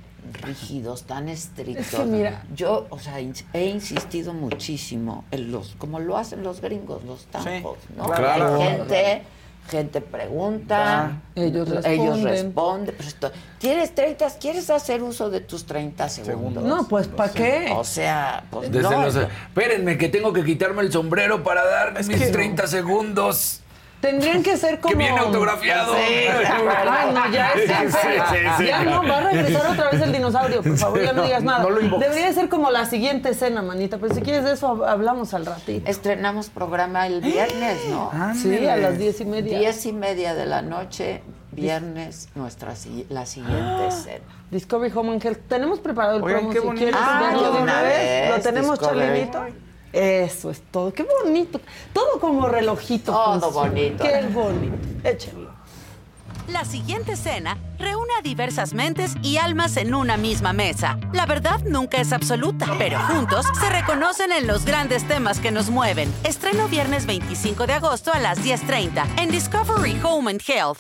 rígidos, 0.43 1.05
tan 1.05 1.29
estrictos. 1.29 1.87
Es 1.87 1.95
que 2.01 2.05
mira. 2.07 2.43
yo, 2.55 2.87
o 2.91 2.99
sea, 2.99 3.21
ins- 3.21 3.45
he 3.53 3.67
insistido 3.67 4.33
muchísimo 4.33 5.25
en 5.31 5.53
los, 5.53 5.75
como 5.79 6.01
lo 6.01 6.17
hacen 6.17 6.43
los 6.43 6.61
gringos, 6.61 7.05
los 7.05 7.27
tampos, 7.27 7.79
¿no? 7.97 8.05
claro. 8.05 8.57
Hay 8.57 8.63
gente, 8.63 9.23
gente 9.69 10.01
pregunta, 10.01 11.21
Ellos 11.35 11.69
ellos 11.85 12.23
responden. 12.23 12.25
responden. 12.27 12.95
pero 12.97 13.09
esto- 13.09 13.33
¿Quieres 13.61 13.95
30? 13.95 14.27
¿Quieres 14.39 14.71
hacer 14.71 15.03
uso 15.03 15.31
de 15.31 15.41
tus 15.41 15.65
30 15.67 16.09
segundos? 16.09 16.63
No, 16.65 16.87
pues 16.89 17.09
¿para 17.09 17.33
qué? 17.33 17.73
O 17.75 17.85
sea, 17.85 18.45
pues 18.51 18.71
Desde 18.71 18.89
no. 18.89 19.03
los, 19.03 19.17
espérenme 19.17 19.99
que 19.99 20.09
tengo 20.09 20.33
que 20.33 20.45
quitarme 20.45 20.83
el 20.83 20.93
sombrero 20.93 21.43
para 21.43 21.65
dar 21.65 21.93
mis 21.95 22.09
que- 22.09 22.27
30 22.31 22.67
segundos. 22.67 23.61
Tendrían 24.07 24.43
que 24.43 24.57
ser 24.57 24.79
como... 24.81 24.93
Que 24.93 24.99
viene 24.99 25.19
autografiado. 25.19 25.95
Sí, 25.95 26.01
Ay, 26.89 27.11
no, 27.15 27.31
ya 27.31 27.51
es 27.53 27.63
Sí, 27.63 27.69
sí, 27.89 28.09
sí, 28.31 28.37
sí. 28.59 28.67
Ya 28.67 28.85
no, 28.85 29.03
va 29.07 29.19
a 29.19 29.21
regresar 29.33 29.67
otra 29.73 29.91
vez 29.91 30.01
el 30.03 30.13
dinosaurio, 30.13 30.63
por 30.63 30.77
favor, 30.79 31.01
ya 31.03 31.13
no, 31.13 31.21
No, 31.21 31.27
digas 31.27 31.43
nada. 31.43 31.63
no 31.65 31.71
lo. 31.71 31.99
Debería 31.99 32.33
ser 32.33 32.49
como 32.49 32.71
la 32.71 32.87
siguiente 32.87 33.31
escena, 33.31 33.63
manita, 33.63 33.99
pero 33.99 34.15
si 34.15 34.21
quieres 34.23 34.45
de 34.45 34.53
eso 34.53 34.69
hab- 34.75 34.89
hablamos 34.89 35.35
al 35.35 35.45
ratito. 35.47 35.89
Estrenamos 35.91 36.49
programa 36.51 37.07
el 37.07 37.21
viernes, 37.21 37.79
¿no? 37.91 38.11
Sí, 38.35 38.67
a 38.67 38.77
las 38.77 38.99
diez 38.99 39.21
y 39.21 39.25
media. 39.25 39.59
Diez 39.59 39.85
y 39.87 39.93
media 39.93 40.35
de 40.35 40.47
la 40.47 40.63
noche, 40.63 41.23
viernes, 41.53 42.29
nuestra 42.35 42.75
la 43.09 43.27
siguiente 43.27 43.87
escena. 43.89 44.25
Discovery 44.51 44.93
Home 44.95 45.19
Health. 45.23 45.41
Tenemos 45.49 45.81
preparado 45.81 46.19
el 46.19 46.23
Oigan, 46.23 46.41
promo 46.41 46.53
qué 46.53 46.61
si 46.61 46.67
bonito. 46.67 46.85
quieres 46.85 47.01
Ah, 47.03 47.21
verlo 47.33 47.53
de 47.53 47.63
una 47.63 47.83
vez. 47.83 47.99
vez, 47.99 48.31
Lo 48.37 48.41
tenemos, 48.43 48.79
Discovery. 48.79 49.31
Eso 49.93 50.51
es 50.51 50.63
todo. 50.71 50.93
Qué 50.93 51.07
bonito. 51.25 51.61
Todo 51.93 52.21
como 52.21 52.47
relojito. 52.49 53.13
Todo 53.13 53.41
funciona. 53.41 53.69
bonito. 53.71 54.05
Qué 54.05 54.27
bonito. 54.27 54.77
Échenlo. 55.05 55.57
La 56.49 56.65
siguiente 56.65 57.13
escena 57.13 57.59
reúne 57.79 58.13
a 58.17 58.23
diversas 58.23 58.73
mentes 58.73 59.15
y 59.23 59.37
almas 59.37 59.77
en 59.77 59.95
una 59.95 60.17
misma 60.17 60.53
mesa. 60.53 60.97
La 61.13 61.27
verdad 61.27 61.61
nunca 61.65 62.01
es 62.01 62.13
absoluta, 62.13 62.67
pero 62.79 63.01
juntos 63.01 63.45
se 63.59 63.69
reconocen 63.69 64.31
en 64.31 64.47
los 64.47 64.65
grandes 64.65 65.07
temas 65.09 65.41
que 65.41 65.51
nos 65.51 65.71
mueven. 65.71 66.13
Estreno 66.23 66.69
viernes 66.69 67.07
25 67.07 67.67
de 67.67 67.73
agosto 67.73 68.13
a 68.13 68.21
las 68.21 68.39
10.30 68.45 69.05
en 69.19 69.31
Discovery 69.31 70.01
Home 70.05 70.31
and 70.31 70.41
Health. 70.47 70.79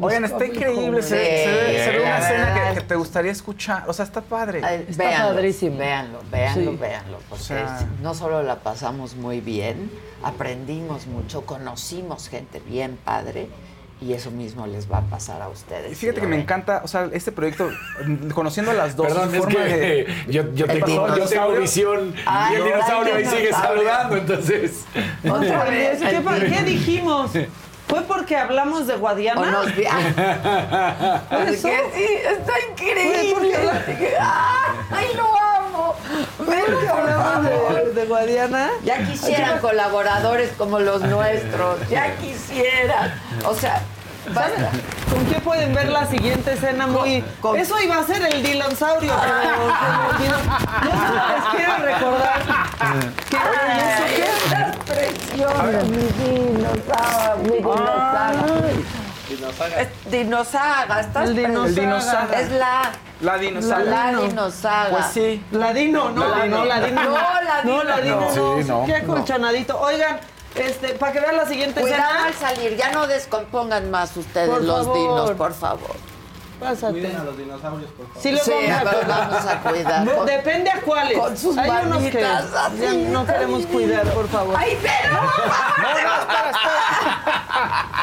Oigan, 0.00 0.24
está 0.24 0.44
increíble. 0.46 1.02
Se, 1.02 1.08
Sí, 1.08 1.14
se 1.14 1.50
ve, 1.52 1.84
se 1.84 1.90
ve 1.90 1.98
la 1.98 2.04
una 2.04 2.18
escena 2.18 2.54
que, 2.70 2.74
que 2.74 2.80
te 2.86 2.94
gustaría 2.96 3.30
escuchar. 3.32 3.84
O 3.86 3.92
sea, 3.92 4.04
está 4.04 4.20
padre. 4.22 4.60
Ay, 4.64 4.86
Está 4.88 5.04
véanlo, 5.04 5.34
padrísimo. 5.34 5.76
Véanlo, 5.78 6.20
véanlo, 6.30 6.70
Sí. 6.72 6.78
véanlo. 6.80 7.18
Porque 7.28 7.42
O 7.42 7.46
sea- 7.46 7.78
es- 7.80 8.00
no 8.00 8.14
solo 8.14 8.42
la 8.42 8.56
pasamos 8.60 9.14
muy 9.16 9.40
bien, 9.40 9.90
aprendimos 10.22 11.06
mucho, 11.06 11.42
conocimos 11.44 12.28
gente 12.28 12.60
bien 12.66 12.98
padre 13.04 13.48
y 14.00 14.14
eso 14.14 14.30
mismo 14.32 14.66
les 14.66 14.90
va 14.90 14.98
a 14.98 15.02
pasar 15.02 15.42
a 15.42 15.48
ustedes. 15.48 15.92
Y 15.92 15.94
fíjate 15.94 16.16
si 16.16 16.20
que 16.22 16.26
me 16.26 16.40
encanta, 16.40 16.80
o 16.84 16.88
sea, 16.88 17.08
este 17.12 17.30
proyecto, 17.30 17.70
mm, 18.04 18.30
conociendo 18.30 18.70
a 18.72 18.74
las 18.74 18.96
dos, 18.96 19.06
Perdón, 19.08 19.34
es 19.34 19.46
que 19.46 19.58
de... 19.58 20.06
yo, 20.28 20.52
yo 20.54 20.66
¿El 20.66 20.82
tengo, 20.84 21.16
yo 21.16 21.26
tengo 21.26 21.50
visión 21.52 22.14
y 22.16 22.54
el 22.54 22.58
no, 22.60 22.64
dinosaurio 22.64 23.16
el 23.16 23.24
ahí 23.28 23.30
sigue 23.36 23.52
saludando, 23.52 24.16
entonces... 24.16 24.84
Otra 25.30 25.64
vez, 25.64 25.98
¿Qué, 26.00 26.16
el 26.16 26.22
pa- 26.22 26.38
qué 26.40 26.62
dijimos? 26.64 27.30
Fue 27.92 28.00
porque 28.04 28.36
hablamos 28.38 28.86
de 28.86 28.96
Guadiana. 28.96 29.40
O 29.42 29.44
nos 29.44 29.76
vi- 29.76 29.84
Por 31.28 31.40
eso. 31.48 31.68
sí, 31.94 32.06
está 32.26 32.52
increíble. 32.70 33.34
Porque 33.34 33.54
habla- 33.56 33.80
Dije, 33.86 34.14
¡Ay, 34.90 35.06
lo 35.14 35.24
amo! 35.26 35.94
Porque 36.38 36.88
hablamos 36.88 37.44
de, 37.44 37.92
de 37.92 38.04
Guadiana. 38.06 38.70
Ya 38.82 38.96
quisieran 39.06 39.58
colaboradores 39.58 40.52
como 40.56 40.78
los 40.78 41.02
nuestros, 41.02 41.86
ya 41.90 42.16
quisieran. 42.20 43.12
O 43.44 43.54
sea, 43.54 43.82
basta. 44.34 44.70
¿Con 45.12 45.26
qué 45.26 45.38
pueden 45.40 45.74
ver 45.74 45.90
la 45.90 46.06
siguiente 46.06 46.54
escena 46.54 46.86
muy... 46.86 47.22
Eso 47.58 47.78
iba 47.82 47.98
a 47.98 48.04
ser 48.06 48.22
el 48.22 48.42
dinosaurio, 48.42 49.12
pero. 49.20 49.68
Yo 50.24 50.94
les 51.34 51.44
quiero 51.54 51.76
recordar 51.84 52.40
que... 53.28 53.36
Ay, 55.32 55.40
¿eso 55.40 55.48
estás 55.48 55.62
preciosa, 55.62 55.86
mi 55.86 55.96
dinosaga, 56.52 57.36
mi 57.36 57.50
dinosaga. 59.36 59.80
Es 59.80 59.88
dinosaga, 60.10 61.00
estás 61.00 61.28
El 61.28 61.36
dinosaga. 61.36 61.64
preciosa. 61.64 61.68
El 61.68 61.74
dinosaga. 61.74 62.40
Es 62.40 62.50
la... 62.52 62.92
La 63.22 63.38
dinosaga. 63.38 63.84
La 63.84 64.12
dinosaga. 64.20 64.90
Pues 64.90 65.06
sí. 65.06 65.44
Ladino, 65.52 66.10
no, 66.10 66.28
La 66.28 66.36
no, 66.38 66.42
Dino. 66.44 66.56
No, 66.58 66.64
Ladino 66.64 67.02
No, 67.64 67.84
Ladino 67.84 68.20
no. 68.20 68.20
no. 68.20 68.30
Sí, 68.62 68.68
no, 68.68 68.84
Qué 68.84 69.00
no. 69.00 69.12
acolchonadito. 69.12 69.80
Oigan, 69.80 70.18
este, 70.56 70.88
para 70.94 71.12
que 71.12 71.20
vean 71.20 71.36
la 71.36 71.46
siguiente 71.46 71.80
Cuidado 71.80 72.02
escena. 72.02 72.24
al 72.26 72.34
salir, 72.34 72.76
ya 72.76 72.90
no 72.92 73.06
descompongan 73.06 73.90
más 73.90 74.16
ustedes 74.16 74.50
Por 74.50 74.62
los 74.62 74.84
favor. 74.86 74.98
dinos, 74.98 75.30
por 75.32 75.54
favor. 75.54 75.96
Pásate. 76.62 76.92
Cuiden 76.92 77.16
a 77.16 77.24
los 77.24 77.36
dinosaurios, 77.38 77.90
por 77.92 78.06
favor. 78.06 78.22
Sí, 78.22 78.30
los 78.32 78.42
Sí, 78.42 78.52
vamos, 78.68 78.92
a 78.94 79.06
vamos 79.06 79.46
a 79.46 79.60
cuidar. 79.60 80.04
No, 80.04 80.12
Con- 80.16 80.26
Depende 80.26 80.70
a 80.70 80.80
cuáles. 80.80 81.18
con 81.18 81.36
sus 81.36 81.58
Hay 81.58 81.70
unos 81.86 82.02
que 82.04 82.20
ya 82.20 82.42
no 83.10 83.26
queremos 83.26 83.66
cuidar, 83.66 84.04
por 84.12 84.28
favor. 84.28 84.54
¡Ay, 84.58 84.78
pero! 84.82 85.12
No, 85.14 85.22
no, 85.22 85.98
espera, 85.98 86.50
espera. 86.50 88.02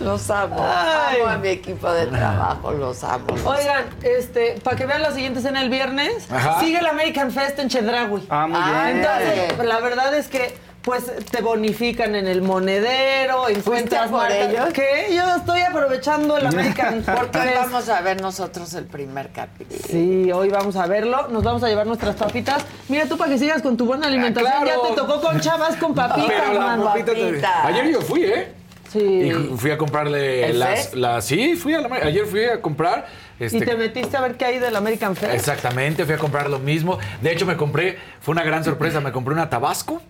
Los 0.00 0.30
amo. 0.30 0.56
Ay. 0.60 1.20
Amo 1.20 1.30
a 1.30 1.36
mi 1.38 1.48
equipo 1.48 1.90
de 1.92 2.06
trabajo, 2.06 2.72
los 2.72 3.02
amo. 3.04 3.26
los 3.28 3.44
Oigan, 3.44 3.84
este, 4.02 4.60
para 4.62 4.76
que 4.76 4.86
vean 4.86 5.02
la 5.02 5.12
siguiente 5.12 5.38
escena 5.40 5.62
el 5.62 5.70
viernes, 5.70 6.30
Ajá. 6.30 6.60
sigue 6.60 6.78
el 6.78 6.86
American 6.86 7.30
Fest 7.30 7.58
en 7.58 7.68
Chedraui. 7.68 8.26
Ah, 8.28 8.46
muy 8.46 8.58
Ah, 8.62 8.84
bien. 8.84 8.98
Entonces, 8.98 9.66
la 9.66 9.80
verdad 9.80 10.14
es 10.14 10.28
que 10.28 10.56
pues 10.84 11.04
te 11.30 11.40
bonifican 11.40 12.14
en 12.14 12.26
el 12.26 12.42
monedero, 12.42 13.48
encuentras 13.48 14.10
por 14.10 14.20
marcas- 14.20 14.50
ellos? 14.50 14.66
¿Qué? 14.74 15.14
Yo 15.14 15.36
estoy 15.36 15.62
aprovechando 15.62 16.36
el 16.36 16.46
American 16.46 17.02
Porque 17.02 17.38
hoy 17.40 17.48
vamos 17.56 17.88
a 17.88 18.00
ver 18.02 18.20
nosotros 18.20 18.74
el 18.74 18.84
primer 18.84 19.30
capítulo. 19.30 19.80
Sí, 19.88 20.30
hoy 20.30 20.50
vamos 20.50 20.76
a 20.76 20.86
verlo, 20.86 21.28
nos 21.28 21.42
vamos 21.42 21.62
a 21.64 21.68
llevar 21.68 21.86
nuestras 21.86 22.16
papitas. 22.16 22.64
Mira 22.88 23.06
tú 23.06 23.16
para 23.16 23.30
que 23.32 23.38
sigas 23.38 23.62
con 23.62 23.76
tu 23.78 23.86
buena 23.86 24.06
alimentación, 24.08 24.52
Ah, 24.54 24.60
claro. 24.62 24.82
ya 24.82 24.88
te 24.90 24.94
tocó 25.00 25.20
con 25.22 25.40
chavas 25.40 25.76
con 25.76 25.94
papitas, 25.94 26.26
Pero 26.28 26.52
la 26.54 26.60
mano. 26.60 26.84
papita. 26.84 27.66
Ayer 27.66 27.90
yo 27.90 28.00
fui, 28.02 28.24
¿eh? 28.24 28.52
Sí. 28.92 29.00
Y 29.00 29.32
fui 29.56 29.70
a 29.70 29.78
comprarle 29.78 30.52
las. 30.52 31.24
Sí, 31.24 31.56
fui 31.56 31.74
a 31.74 31.80
la. 31.80 31.96
Ayer 31.96 32.26
fui 32.26 32.44
a 32.44 32.60
comprar. 32.60 33.06
Este, 33.40 33.56
Y 33.58 33.60
te 33.62 33.74
metiste 33.74 34.16
a 34.16 34.20
ver 34.20 34.36
qué 34.36 34.44
hay 34.44 34.58
del 34.60 34.76
American 34.76 35.16
Fest. 35.16 35.34
Exactamente, 35.34 36.04
fui 36.04 36.14
a 36.14 36.18
comprar 36.18 36.48
lo 36.48 36.60
mismo. 36.60 36.98
De 37.20 37.32
hecho, 37.32 37.46
me 37.46 37.56
compré, 37.56 37.98
fue 38.20 38.30
una 38.32 38.44
gran 38.44 38.62
sorpresa, 38.62 39.00
me 39.00 39.10
compré 39.10 39.34
una 39.34 39.50
Tabasco. 39.50 40.00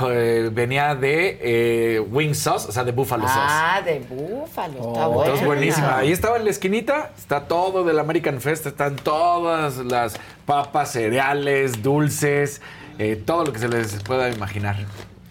Que 0.00 0.48
venía 0.52 0.94
de 0.94 1.38
eh, 1.42 2.00
wing 2.00 2.34
sauce, 2.34 2.68
o 2.68 2.72
sea, 2.72 2.84
de 2.84 2.92
buffalo 2.92 3.26
sauce. 3.28 3.40
Ah, 3.42 3.82
de 3.84 4.00
búfalo, 4.00 4.74
está 4.92 5.06
bueno. 5.06 5.22
Entonces, 5.24 5.46
buenísima. 5.46 5.98
Ahí 5.98 6.12
estaba 6.12 6.36
en 6.36 6.44
la 6.44 6.50
esquinita, 6.50 7.10
está 7.18 7.46
todo 7.48 7.84
del 7.84 7.98
American 7.98 8.40
Fest, 8.40 8.66
están 8.66 8.96
todas 8.96 9.76
las 9.78 10.18
papas, 10.46 10.92
cereales, 10.92 11.82
dulces, 11.82 12.60
eh, 12.98 13.16
todo 13.24 13.44
lo 13.44 13.52
que 13.52 13.58
se 13.58 13.68
les 13.68 14.02
pueda 14.02 14.28
imaginar. 14.30 14.76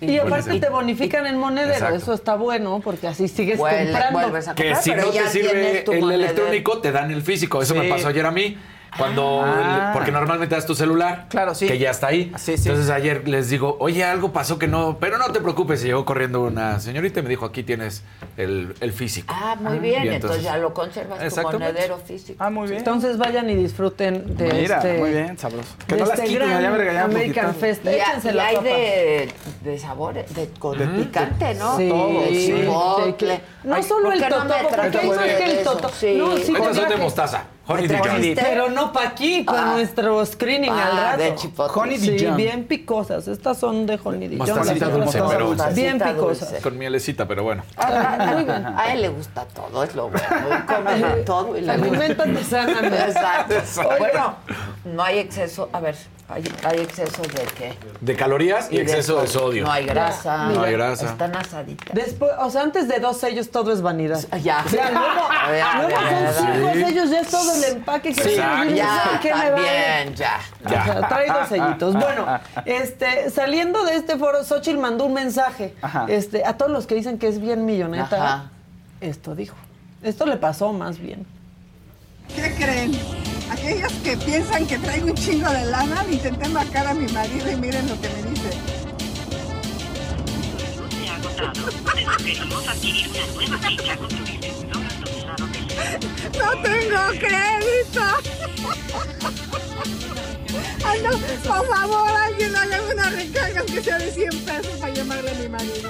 Y 0.01 0.17
aparte 0.17 0.30
Buenísimo. 0.45 0.59
te 0.61 0.70
bonifican 0.70 1.28
en 1.28 1.38
monedero, 1.38 1.74
Exacto. 1.74 1.95
eso 1.97 2.13
está 2.13 2.36
bueno 2.36 2.80
porque 2.82 3.07
así 3.07 3.28
sigues 3.28 3.59
comprando. 3.59 4.32
Que 4.55 4.74
si 4.76 4.91
no 4.93 5.07
te 5.09 5.28
sirve 5.28 5.80
el 5.80 5.99
monedero. 5.99 6.11
electrónico, 6.24 6.78
te 6.78 6.93
dan 6.93 7.11
el 7.11 7.22
físico. 7.22 7.61
Eso 7.61 7.74
Sí. 7.74 7.80
me 7.82 7.89
pasó 7.89 8.07
ayer 8.07 8.26
a 8.26 8.32
mí. 8.32 8.57
Cuando, 8.98 9.42
Ah. 9.46 9.92
porque 9.94 10.12
normalmente 10.12 10.56
das 10.56 10.66
tu 10.66 10.76
celular, 10.76 11.28
Claro, 11.30 11.54
sí. 11.56 11.68
que 11.68 11.78
ya 11.78 11.92
está 11.92 12.08
ahí. 12.08 12.32
Sí, 12.38 12.58
sí. 12.58 12.70
Entonces 12.70 12.90
ayer 12.92 13.28
les 13.28 13.50
digo, 13.50 13.78
oye, 13.80 14.04
algo 14.04 14.32
pasó 14.34 14.58
que 14.58 14.68
no, 14.68 14.98
pero 15.00 15.18
no 15.18 15.32
te 15.32 15.40
preocupes. 15.42 15.84
Y 15.84 15.88
llegó 15.88 16.06
corriendo 16.06 16.42
una 16.42 16.80
señorita 16.80 17.20
y 17.20 17.24
me 17.24 17.30
dijo, 17.30 17.46
aquí 17.46 17.64
tienes 17.64 18.04
el, 18.38 18.74
el 18.80 18.92
físico. 18.92 19.34
Ah, 19.38 19.56
muy 19.60 19.80
bien, 19.80 20.06
Y 20.06 20.10
entonces, 20.10 20.44
ya 20.44 20.58
lo 20.58 20.74
conservas 20.74 21.20
tu 21.34 21.42
monedero 21.44 21.98
físico. 21.98 22.38
Ah, 22.44 22.50
muy 22.50 22.68
bien. 22.68 22.80
Entonces 22.80 23.18
vayan 23.18 23.50
y 23.50 23.56
disfruten 23.56 24.36
de 24.38 24.54
Mira, 24.54 24.78
este 24.78 24.98
muy 24.98 25.12
bien, 25.12 25.38
sabroso. 25.38 25.70
Que 25.88 25.96
de 25.96 26.02
no 26.02 26.08
las 26.08 26.18
este 26.20 26.30
quiten, 26.30 26.48
gran 26.50 26.62
ya 26.62 26.70
me 26.70 26.76
American. 26.76 27.56
Fest. 27.56 27.86
Y, 27.86 27.90
hay- 27.90 27.96
Échense 28.00 28.30
y 28.30 28.34
la 28.34 28.46
hay 28.46 28.56
papa. 28.56 28.68
de, 28.68 29.30
de 29.64 29.80
sabores, 29.80 30.36
de, 30.36 30.42
de 30.42 30.88
picante, 31.04 31.54
¿no? 31.56 31.78
Sí, 31.78 31.90
Todo, 31.90 32.26
sí. 32.28 32.46
chipotle. 32.48 33.42
No 33.64 33.76
Ay, 33.76 33.84
solo 33.84 34.04
¿por 34.06 34.14
el 34.14 34.20
me 34.20 34.26
porque 34.70 34.98
eso 34.98 35.22
es 35.24 35.36
que 35.38 35.44
el 35.52 35.64
Sí. 35.94 36.16
no, 36.18 36.38
sí, 36.38 36.52
mostaza. 36.98 37.44
Honey 37.70 37.88
¿Me 37.88 37.93
Dijon. 37.93 38.01
trajiste? 38.09 38.41
Pero 38.43 38.70
no 38.70 38.91
para 38.91 39.09
aquí, 39.09 39.43
para 39.43 39.61
Ah. 39.61 39.74
nuestro 39.74 40.26
screening 40.26 40.72
Ah, 40.72 40.88
al 40.88 40.97
rato. 40.97 41.24
de 41.24 41.36
chipotle. 41.36 41.82
Honey 41.82 41.97
Sí, 41.99 42.28
bien 42.36 42.63
picosas. 42.65 43.28
Estas 43.28 43.57
son 43.59 43.86
de 43.86 43.99
Honey 44.03 44.28
Dijon. 44.28 44.47
Mostacita 44.47 44.88
dulce, 44.89 45.22
pero- 45.30 45.55
son 45.57 45.76
Bien 45.76 45.99
picosas. 45.99 46.49
dulce. 46.49 46.61
Con 46.63 46.78
mielecita, 46.78 47.28
pero 47.28 47.43
bueno. 47.43 47.63
A, 47.78 47.86
a- 47.88 48.82
a 48.82 48.93
él 48.93 49.01
le 49.01 49.09
gusta 49.09 49.45
todo, 49.45 49.84
es 49.84 49.93
lo 49.95 50.09
bueno. 50.09 50.28
Come 50.67 50.95
de 50.97 51.22
todo 51.26 51.55
y 51.57 51.61
le 51.61 51.78
gusta. 51.78 51.88
Aliméntate 51.89 52.43
sanamente. 52.43 52.97
Exacto. 52.97 53.53
Exacto. 53.55 53.95
Bueno, 53.99 54.36
no 54.86 55.03
hay 55.03 55.20
exceso. 55.20 55.70
A 55.72 55.80
ver, 55.80 55.95
hay, 56.28 56.43
hay 56.63 56.80
exceso 56.80 57.22
de 57.22 57.43
qué? 57.57 57.78
De 58.01 58.15
calorías 58.15 58.67
y, 58.72 58.78
exceso 58.80 59.22
de 59.22 59.28
sodio. 59.28 59.63
No 59.65 59.72
hay 59.72 59.86
grasa. 59.86 60.47
No 60.47 60.63
hay 60.63 60.74
grasa. 60.74 61.05
Están 61.07 61.36
asaditas. 61.36 61.93
Después, 61.93 62.32
o 62.39 62.49
sea, 62.49 62.61
antes 62.63 62.88
de 62.88 62.99
dos 62.99 63.17
sellos 63.17 63.49
todo 63.51 63.72
es 63.72 63.82
vanidad. 63.82 64.20
Ya. 64.41 64.63
Ya, 64.72 64.89
luego, 64.91 65.28
A 65.30 65.51
ver, 65.51 65.61
a 65.61 65.76
luego 65.82 65.95
ver. 66.01 66.34
cinco 66.34 66.70
Sí. 66.74 66.84
sellos, 66.84 67.09
ya 67.09 67.20
es 67.22 67.28
todo 67.30 67.59
el 67.64 67.78
empaque 67.78 68.14
que 68.14 68.24
Sí. 68.24 68.30
tiene. 68.32 68.76
Ya, 68.76 69.20
¿Qué 69.22 69.34
me 69.34 69.51
vale? 69.51 70.14
ya. 70.16 70.39
Ya. 70.70 70.82
O 70.82 70.84
sea, 70.86 71.07
trae 71.07 71.28
dos 71.28 71.47
sellitos. 71.47 71.93
Bueno, 71.95 72.26
este, 72.66 73.30
saliendo 73.30 73.84
de 73.86 73.95
este 73.95 74.18
foro, 74.18 74.43
Xochitl 74.43 74.78
mandó 74.80 75.05
un 75.05 75.14
mensaje 75.14 75.76
Ajá. 75.82 76.05
este, 76.10 76.45
a 76.45 76.57
todos 76.57 76.72
los 76.72 76.88
que 76.88 76.95
dicen 76.95 77.18
que 77.20 77.28
es 77.28 77.39
bien 77.39 77.66
milloneta. 77.66 78.16
Ajá. 78.16 78.51
Esto 79.01 79.36
dijo. 79.36 79.55
Esto 80.03 80.26
le 80.26 80.38
pasó 80.38 80.72
más 80.74 80.97
bien. 80.99 81.26
¿Qué 82.36 82.53
creen? 82.55 82.91
Aquellos 83.51 83.91
que 84.03 84.16
piensan 84.18 84.68
que 84.68 84.78
traigo 84.78 85.07
un 85.07 85.16
chingo 85.16 85.49
de 85.49 85.66
lana, 85.66 86.05
intenté 86.10 86.47
marcar 86.49 86.86
a 86.88 86.93
mi 86.93 87.12
marido 87.12 87.51
y 87.51 87.55
miren 87.55 87.88
lo 87.89 87.99
que 87.99 88.07
me 88.10 88.30
dice. 88.30 88.49
No 92.49 94.39
tengo 96.63 96.99
crédito. 97.19 98.03
Ay, 100.86 101.01
no, 101.01 101.11
por 101.17 101.67
favor, 101.67 102.09
alguien 102.09 102.55
hágame 102.55 102.93
una 102.93 103.09
recarga 103.09 103.65
que 103.65 103.82
sea 103.82 103.97
de 103.99 104.11
100 104.11 104.30
pesos 104.45 104.80
para 104.80 104.93
llamarle 104.93 105.32
a 105.32 105.34
mi 105.36 105.49
marido. 105.49 105.89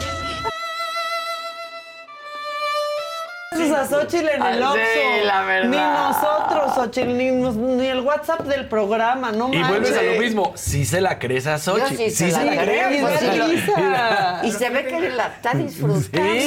Gracias 3.68 3.94
a 3.94 4.00
Xochitl 4.02 4.28
en 4.30 4.44
el 4.44 4.64
Oxxo. 4.64 4.78
sí, 4.94 5.26
la 5.26 5.42
verdad. 5.44 5.70
Ni 5.70 5.78
nosotros, 5.78 6.76
Xochitl, 6.76 7.18
ni, 7.18 7.32
ni 7.32 7.88
el 7.88 8.00
WhatsApp 8.02 8.42
del 8.42 8.68
programa, 8.68 9.32
no 9.32 9.54
Y 9.54 9.62
vuelves 9.64 9.96
a 9.98 10.02
lo 10.02 10.20
mismo. 10.20 10.54
Si 10.56 10.86
se 10.86 11.02
la 11.02 11.20
crees 11.20 11.46
a 11.48 11.58
Yo 11.58 11.78
Xochitl. 11.78 11.96
sí 12.10 12.32
se 12.32 12.44
la 12.46 12.62
crees, 12.64 13.02
pues, 13.02 13.20
sí. 13.20 14.48
Y 14.48 14.52
se 14.52 14.70
ve 14.70 14.86
que 14.86 15.10
la 15.10 15.28
está 15.28 15.54
disfrutando, 15.54 16.02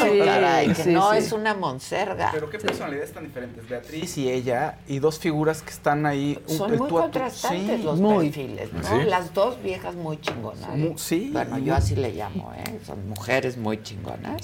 Sí, 0.05 0.21
caray, 0.25 0.69
que 0.69 0.75
sí, 0.83 0.91
no 0.91 1.13
sí. 1.13 1.19
es 1.19 1.33
una 1.33 1.55
monserga. 1.55 2.31
Pero 2.33 2.49
qué 2.51 2.59
personalidades 2.59 3.13
tan 3.13 3.25
diferentes. 3.25 3.69
Beatriz 3.69 4.17
y 4.19 4.31
ella, 4.31 4.79
y 4.89 4.99
dos 4.99 5.19
figuras 5.19 5.63
que 5.63 5.71
están 5.71 6.07
ahí. 6.07 6.39
un- 6.49 6.57
Son 6.59 6.77
muy 6.77 6.89
contrastantes 6.89 7.77
Sí. 7.79 7.83
los 7.83 7.99
Muy. 8.01 8.31
perfiles, 8.31 8.73
¿no? 8.73 8.83
¿Sí? 8.83 9.05
Las 9.07 9.33
dos 9.35 9.63
viejas 9.63 9.95
muy 9.95 10.21
chingonas. 10.21 10.69
Sí, 10.97 11.31
Bueno, 11.33 11.53
muy. 11.57 11.65
yo 11.65 11.75
así 11.75 11.95
le 11.97 12.13
llamo, 12.13 12.53
¿eh? 12.57 12.79
Son 12.87 13.09
mujeres 13.09 13.57
muy 13.57 13.83
chingonas. 13.83 14.43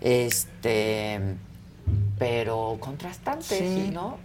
Este, 0.00 1.20
pero 2.18 2.76
contrastantes, 2.80 3.46
Sí. 3.58 3.58
¿sí, 3.86 3.90
¿no? 3.92 4.16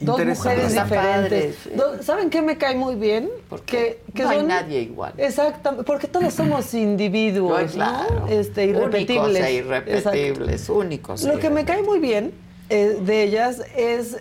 Dos 0.00 0.24
mujeres 0.24 0.72
diferentes. 0.72 1.56
¿Saben 2.00 2.28
qué 2.28 2.42
me 2.42 2.58
cae 2.58 2.74
muy 2.74 2.96
bien? 2.96 3.30
Porque 3.48 4.00
que, 4.06 4.12
que 4.14 4.22
no 4.24 4.30
hay 4.30 4.42
nadie 4.42 4.80
igual. 4.80 5.12
Exactamente, 5.16 5.84
porque 5.84 6.08
todos 6.08 6.34
somos 6.34 6.74
individuos, 6.88 7.62
No, 7.76 7.84
claro. 7.84 8.20
¿no? 8.20 8.26
Este, 8.28 8.64
irrepetibles. 8.64 9.26
Únicos 9.28 9.46
e 9.46 9.52
irrepetibles, 9.54 10.48
Exacto. 10.60 10.74
únicos. 10.74 11.24
e 11.24 11.28
Lo 11.28 11.38
que 11.38 11.50
me 11.50 11.64
cae 11.64 11.82
muy 11.82 12.00
bien 12.00 12.32
eh, 12.68 12.98
de 13.00 13.22
ellas 13.22 13.62
es 13.76 14.16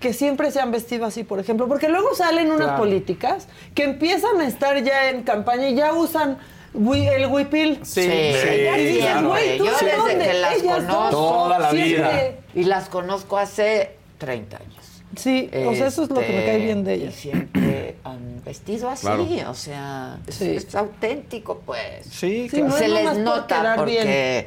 que 0.00 0.12
siempre 0.14 0.50
se 0.50 0.58
han 0.60 0.72
vestido 0.72 1.04
así, 1.06 1.22
por 1.22 1.38
ejemplo, 1.38 1.68
porque 1.68 1.88
luego 1.88 2.12
salen 2.16 2.48
unas 2.50 2.68
Claro. 2.68 2.78
políticas 2.78 3.46
que 3.74 3.84
empiezan 3.84 4.40
a 4.40 4.48
estar 4.48 4.82
ya 4.82 5.10
en 5.10 5.22
campaña 5.22 5.68
y 5.68 5.74
ya 5.76 5.92
usan 5.92 6.38
el 6.74 7.26
huipil. 7.26 7.80
Sí, 7.82 8.02
Sí, 8.02 8.08
Y 8.08 8.84
dices, 8.84 9.02
siempre. 9.02 9.26
güey, 9.28 9.58
¿tú 9.58 9.64
Yo 9.64 9.70
de 9.72 9.84
desde 9.86 9.96
dónde? 9.96 10.18
que 10.26 10.34
las 10.34 10.54
Ellas 10.62 10.74
conozco. 10.76 11.10
Toda 11.10 11.58
la 11.58 11.70
siempre. 11.70 11.88
vida. 11.94 12.30
Y 12.54 12.64
las 12.64 12.88
conozco 12.88 13.38
hace 13.38 13.90
30 14.18 14.56
años. 14.58 15.02
Sí, 15.16 15.50
o 15.66 15.74
sea, 15.74 15.88
eso 15.88 16.04
es 16.04 16.10
lo 16.10 16.20
que 16.20 16.28
me 16.28 16.44
cae 16.44 16.58
bien 16.58 16.84
de 16.84 16.96
Y 16.96 17.02
ellas. 17.02 17.14
siempre 17.14 17.96
han 18.04 18.42
vestido 18.44 18.88
así, 18.88 19.06
Claro. 19.06 19.26
o 19.50 19.54
sea, 19.54 20.18
es, 20.26 20.34
Sí. 20.36 20.50
es 20.56 20.72
auténtico, 20.76 21.60
pues. 21.66 22.06
Sí, 22.08 22.48
Sí, 22.48 22.62
no 22.62 22.70
se 22.76 22.84
es 22.84 22.90
les 22.92 23.04
por 23.08 23.16
nota 23.18 23.46
quedar 23.60 23.76
porque, 23.76 24.46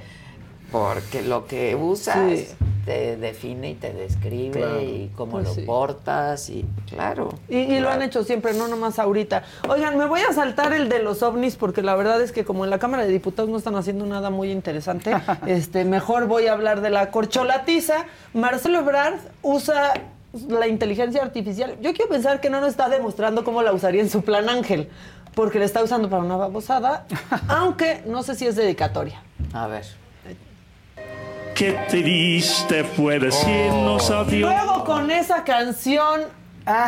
porque 0.71 1.21
lo 1.24 1.45
que 1.47 1.76
usas 1.76 2.39
Sí. 2.39 2.47
Te 2.86 3.16
define 3.18 3.72
y 3.72 3.74
te 3.76 3.94
describe 3.94 4.60
Claro. 4.60 4.82
y 4.82 5.10
cómo 5.16 5.32
Pues 5.34 5.46
lo 5.48 5.54
sí. 5.54 5.62
portas 5.62 6.50
y 6.50 6.66
claro. 6.90 7.30
Y, 7.48 7.58
y 7.60 7.80
lo 7.80 7.90
han 7.90 8.02
hecho 8.02 8.24
siempre, 8.24 8.54
no 8.54 8.68
nomás 8.68 9.00
ahorita. 9.00 9.44
Oigan, 9.70 9.98
me 9.98 10.06
voy 10.06 10.22
a 10.22 10.34
saltar 10.34 10.74
el 10.74 10.90
de 10.90 11.00
los 11.02 11.24
ovnis 11.24 11.56
porque 11.56 11.82
la 11.82 11.96
verdad 11.96 12.22
es 12.22 12.32
que 12.32 12.44
como 12.44 12.64
en 12.66 12.70
la 12.70 12.80
Cámara 12.80 13.04
de 13.06 13.12
Diputados 13.12 13.50
no 13.50 13.58
están 13.58 13.76
haciendo 13.76 14.06
nada 14.06 14.30
muy 14.30 14.52
interesante, 14.52 15.16
este, 15.46 15.86
mejor 15.86 16.28
voy 16.28 16.48
a 16.48 16.54
hablar 16.54 16.82
de 16.82 16.90
la 16.90 17.10
corcholatiza. 17.12 18.06
Marcelo 18.34 18.80
Ebrard 18.80 19.20
usa 19.42 19.94
la 20.50 20.68
inteligencia 20.68 21.22
artificial. 21.22 21.76
Yo 21.82 21.94
quiero 21.94 22.10
pensar 22.10 22.42
que 22.42 22.50
no 22.50 22.60
nos 22.60 22.70
está 22.70 22.90
demostrando 22.90 23.44
cómo 23.44 23.62
la 23.62 23.72
usaría 23.72 24.02
en 24.02 24.10
su 24.10 24.24
plan 24.24 24.50
Ángel, 24.50 24.90
porque 25.36 25.60
la 25.60 25.66
está 25.66 25.82
usando 25.84 26.10
para 26.10 26.24
una 26.24 26.36
babosada, 26.36 27.06
aunque 27.48 28.02
no 28.08 28.24
sé 28.24 28.36
si 28.36 28.46
es 28.48 28.56
dedicatoria. 28.56 29.22
A 29.54 29.68
ver. 29.68 29.86
Qué 31.56 31.78
triste 31.89 32.84
fue 32.84 33.20
decirnos 33.20 34.10
adiós. 34.10 34.51
Luego 34.51 34.84
con 34.86 35.12
esa 35.12 35.43
canción, 35.43 36.22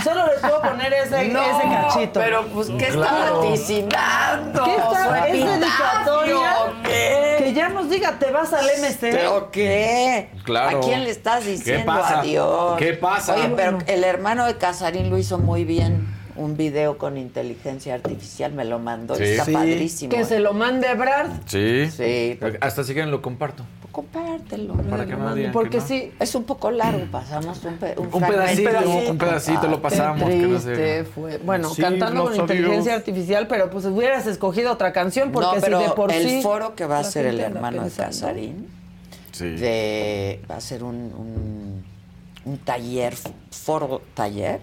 solo 0.03 0.25
les 0.27 0.39
puedo 0.39 0.61
poner 0.61 0.91
ese, 0.93 1.27
No, 1.29 1.41
ese 1.41 1.63
cachito. 1.69 2.19
pero, 2.19 2.45
pues, 2.47 2.69
¿qué 2.71 2.85
está 2.87 2.91
Claro. 2.93 3.41
vaticinando? 3.43 4.63
¿Qué 4.63 4.71
está? 4.75 5.19
¿Su 5.19 5.25
¿Es 5.35 5.45
dedicatoria? 5.45 6.51
qué? 6.83 7.35
Que 7.39 7.53
ya 7.53 7.69
nos 7.69 7.89
diga, 7.89 8.17
¿te 8.17 8.31
vas 8.31 8.53
al 8.53 8.65
MC? 8.65 9.11
¿Pero 9.11 9.51
qué? 9.51 10.29
Claro. 10.43 10.79
¿A 10.79 10.81
quién 10.81 11.03
le 11.03 11.11
estás 11.11 11.45
diciendo 11.45 11.85
pasa? 11.85 12.19
adiós? 12.21 12.77
¿Qué 12.79 12.93
pasa? 12.93 13.35
Oye, 13.35 13.49
pero 13.55 13.77
el 13.85 14.03
hermano 14.03 14.45
de 14.45 14.57
Casarín 14.57 15.09
lo 15.11 15.17
hizo 15.17 15.37
muy 15.37 15.63
bien. 15.63 16.13
Un 16.37 16.57
video 16.57 16.97
con 16.97 17.17
inteligencia 17.17 17.93
artificial 17.93 18.51
me 18.51 18.65
lo 18.65 18.77
mandó. 18.77 19.15
Sí. 19.15 19.23
Está 19.23 19.45
Sí. 19.45 19.53
padrísimo. 19.53 20.11
Que 20.11 20.25
se 20.25 20.39
lo 20.39 20.51
mande 20.53 20.89
Ebrard. 20.91 21.29
Sí. 21.45 21.89
Sí. 21.89 22.37
Hasta 22.59 22.83
si 22.83 22.91
quieren 22.93 23.09
lo 23.09 23.21
comparto. 23.21 23.63
Compártelo. 23.95 24.73
Para 24.89 25.05
que 25.05 25.15
no 25.15 25.33
digan 25.33 25.51
Porque 25.53 25.69
que 25.69 25.77
no. 25.77 25.87
sí. 25.87 26.11
Es 26.19 26.35
un 26.35 26.43
poco 26.43 26.69
largo, 26.69 27.05
pasamos 27.09 27.63
un, 27.63 27.77
pe- 27.77 27.95
un, 27.97 28.09
Un 28.11 28.21
pedacito, 28.21 29.09
un 29.11 29.17
pedacito 29.17 29.67
lo 29.69 29.81
pasamos. 29.81 30.29
Qué 30.29 30.39
que 30.41 30.47
no 30.47 30.59
sé. 30.59 30.65
triste 30.73 31.03
fue. 31.05 31.37
Bueno, 31.37 31.69
Sí, 31.69 31.81
cantando 31.81 32.25
con 32.25 32.35
inteligencia 32.35 32.91
adiós. 32.93 33.07
artificial, 33.07 33.47
pero 33.47 33.69
pues 33.69 33.85
hubieras 33.85 34.27
escogido 34.27 34.73
otra 34.73 34.91
canción 34.91 35.31
porque 35.31 35.55
no, 35.55 35.61
pero 35.61 35.79
si 35.81 35.87
de 35.87 35.93
por 35.93 36.11
el 36.11 36.29
sí. 36.29 36.41
foro 36.41 36.75
que 36.75 36.85
va 36.85 36.99
a 36.99 37.03
ser 37.05 37.25
el 37.25 37.39
hermano 37.39 37.83
de. 37.85 37.91
Casarín 37.91 38.67
Sí. 39.31 39.45
de, 39.49 40.41
va 40.49 40.55
a 40.57 40.61
ser 40.61 40.83
un, 40.83 40.95
un, 40.95 41.83
un 42.45 42.57
taller, 42.59 43.13
foro 43.51 44.01
taller. 44.13 44.59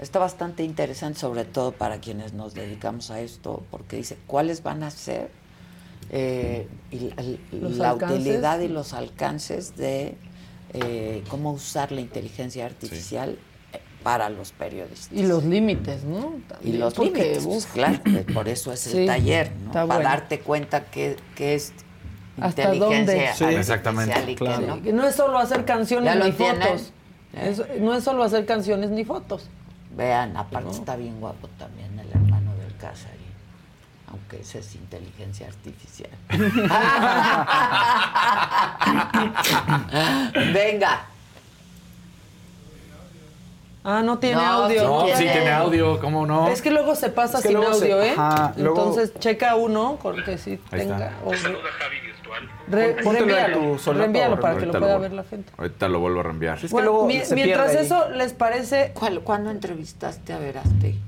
Está 0.00 0.20
bastante 0.20 0.62
interesante, 0.62 1.18
sobre 1.18 1.44
todo 1.44 1.72
para 1.72 1.98
quienes 1.98 2.32
nos 2.32 2.54
dedicamos 2.54 3.10
a 3.10 3.20
esto, 3.20 3.64
porque 3.72 3.96
dice 3.96 4.16
cuáles 4.28 4.62
van 4.62 4.84
a 4.84 4.90
ser 4.92 5.30
eh, 6.10 6.66
y 6.90 7.10
Los 7.56 7.76
la 7.76 7.90
alcances. 7.90 8.20
utilidad 8.20 8.60
y 8.60 8.68
los 8.68 8.92
alcances 8.94 9.76
de 9.76 10.16
eh, 10.74 11.22
cómo 11.28 11.52
usar 11.52 11.92
la 11.92 12.00
inteligencia 12.00 12.66
artificial 12.66 13.38
eh, 13.72 13.80
para 14.02 14.28
los 14.30 14.52
periodistas. 14.52 15.10
Y 15.12 15.26
los 15.26 15.44
límites, 15.44 16.04
¿no? 16.04 16.34
Y 16.38 16.40
También, 16.48 16.80
los 16.80 16.94
porque, 16.94 17.10
límites, 17.12 17.44
pues, 17.46 17.66
claro, 17.66 18.00
por 18.34 18.48
eso 18.48 18.72
es 18.72 18.80
Sí, 18.80 18.98
el 18.98 19.06
taller, 19.06 19.52
¿no? 19.64 19.72
Para 19.72 19.84
bueno. 19.86 20.02
darte 20.04 20.40
cuenta 20.40 20.84
que, 20.86 21.16
que 21.34 21.54
es 21.54 21.72
¿Hasta 22.40 22.62
inteligencia 22.74 22.96
dónde? 22.96 23.12
Sí. 23.12 23.18
artificial 23.24 23.54
Exactamente, 23.54 24.30
y 24.30 24.34
que 24.34 24.46
Sí, 24.46 24.62
no. 24.66 24.92
no 24.92 25.06
es 25.06 25.14
solo 25.14 25.38
hacer 25.38 25.64
canciones 25.64 26.12
¿Ya 26.14 26.18
lo 26.18 26.24
ni 26.26 26.32
tienen? 26.32 26.62
fotos. 26.62 26.92
Es- 27.34 27.80
no 27.80 27.94
es 27.94 28.04
solo 28.04 28.22
hacer 28.22 28.46
canciones 28.46 28.90
ni 28.90 29.04
fotos. 29.04 29.48
Vean, 29.96 30.36
aparte 30.36 30.70
está 30.70 30.96
bien 30.96 31.18
guapo 31.20 31.48
también 31.58 31.98
el 31.98 32.08
hermano 32.10 32.54
del 32.56 32.74
Casarín. 32.76 33.17
Aunque 34.10 34.40
ese 34.40 34.60
es 34.60 34.74
inteligencia 34.74 35.46
artificial. 35.48 36.08
Venga. 40.52 41.02
Ah, 43.84 44.02
no 44.02 44.18
tiene 44.18 44.36
No, 44.36 44.42
audio. 44.64 44.84
No, 44.84 45.06
sí 45.16 45.22
tiene- 45.22 45.50
audio, 45.52 45.98
¿cómo 46.00 46.26
no? 46.26 46.48
Es 46.48 46.60
que 46.60 46.70
luego 46.70 46.94
se 46.94 47.08
pasa 47.10 47.38
Es 47.38 47.42
que 47.44 47.48
sin 47.50 47.60
se- 47.60 47.66
audio, 47.66 48.02
¿eh? 48.02 48.10
ajá, 48.16 48.52
luego- 48.56 48.78
Entonces 48.88 49.12
checa 49.18 49.54
uno 49.56 49.96
con 49.96 50.22
que 50.24 50.36
sí 50.36 50.58
Ahí 50.70 50.80
está. 50.80 50.94
tenga. 50.96 51.12
o- 51.24 51.34
Saluda 51.34 51.60
Javi 51.78 52.00
virtual. 52.00 52.50
Re- 52.68 52.94
reenvíalo, 52.94 53.78
solapa 53.78 54.02
reenvíalo 54.02 54.40
para 54.40 54.58
que 54.58 54.66
lo 54.66 54.72
pueda 54.72 54.94
lo 54.94 55.00
ver 55.00 55.12
la 55.12 55.24
gente. 55.24 55.52
Ahorita 55.56 55.88
lo 55.88 56.00
vuelvo 56.00 56.20
a 56.20 56.22
reenviar. 56.24 56.56
Es 56.56 56.62
que 56.62 56.68
Bueno, 56.68 56.90
luego 56.90 57.06
mi- 57.06 57.20
se 57.24 57.34
mientras 57.34 57.70
ahí. 57.70 57.76
eso 57.86 58.10
les 58.10 58.32
parece. 58.34 58.92
¿Cuál- 58.94 59.20
¿Cuándo 59.20 59.50
entrevistaste 59.50 60.32
a 60.34 60.38
Verástegui? 60.38 60.98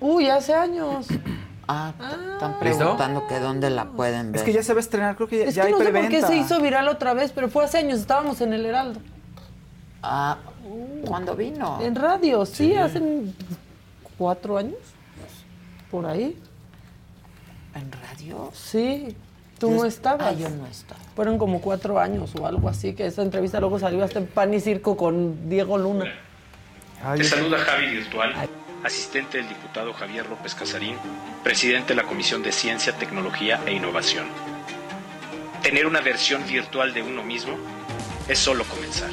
Uy, 0.00 0.30
hace 0.30 0.54
años. 0.54 1.06
Ah, 1.68 1.92
están 1.98 2.50
¿Listo? 2.62 2.78
preguntando 2.78 3.26
que 3.26 3.40
dónde 3.40 3.70
la 3.70 3.86
pueden 3.86 4.30
ver. 4.32 4.40
Es 4.40 4.44
que 4.44 4.52
ya 4.52 4.62
se 4.62 4.72
va 4.72 4.78
a 4.78 4.80
estrenar, 4.80 5.16
creo 5.16 5.28
que 5.28 5.38
ya, 5.38 5.44
Es 5.46 5.54
ya 5.54 5.62
que 5.62 5.66
hay 5.68 5.72
no 5.72 5.78
sé 5.78 5.84
por 5.84 5.92
preventa. 5.92 6.16
qué 6.20 6.26
se 6.26 6.36
hizo 6.36 6.60
viral 6.60 6.86
otra 6.88 7.12
vez, 7.14 7.32
pero 7.32 7.48
fue 7.48 7.64
hace 7.64 7.78
años. 7.78 7.98
Estábamos 8.00 8.40
en 8.40 8.52
el 8.52 8.64
Heraldo. 8.66 9.00
Ah, 10.02 10.38
¿cuándo 11.04 11.34
vino? 11.34 11.80
En 11.82 11.94
radio, 11.96 12.46
sí, 12.46 12.74
hace 12.76 13.02
cuatro 14.16 14.58
años. 14.58 14.76
Por 15.90 16.06
ahí. 16.06 16.38
¿En 17.74 17.90
radio? 17.92 18.50
Sí. 18.54 19.16
Tú 19.58 19.70
Yo 19.70 19.76
no 19.76 19.84
es- 19.86 19.94
estabas. 19.94 20.28
Ah, 20.28 20.32
yo 20.32 20.48
no 20.50 20.66
estaba. 20.66 21.00
Fueron 21.14 21.38
como 21.38 21.60
cuatro 21.60 21.98
años 21.98 22.32
o 22.38 22.46
algo 22.46 22.68
así, 22.68 22.94
que 22.94 23.06
esa 23.06 23.22
entrevista 23.22 23.58
luego 23.58 23.78
salió 23.78 24.04
hasta 24.04 24.18
en 24.18 24.26
Pan 24.26 24.52
y 24.54 24.60
Circo 24.60 24.96
con 24.96 25.48
Diego 25.48 25.78
Luna. 25.78 26.04
Ay, 27.02 27.18
Te 27.20 27.24
saluda 27.24 27.58
Javi 27.58 27.86
virtual, 27.88 28.32
asistente 28.84 29.38
del 29.38 29.48
diputado 29.48 29.92
Javier 29.92 30.26
López 30.28 30.54
Casarín, 30.54 30.96
presidente 31.42 31.88
de 31.88 32.02
la 32.02 32.08
Comisión 32.08 32.42
de 32.42 32.52
Ciencia, 32.52 32.96
Tecnología 32.96 33.60
e 33.66 33.72
Innovación. 33.72 34.26
Tener 35.62 35.86
una 35.86 36.00
versión 36.00 36.46
virtual 36.46 36.94
de 36.94 37.02
uno 37.02 37.22
mismo 37.22 37.56
es 38.28 38.38
solo 38.38 38.64
comenzar. 38.64 39.10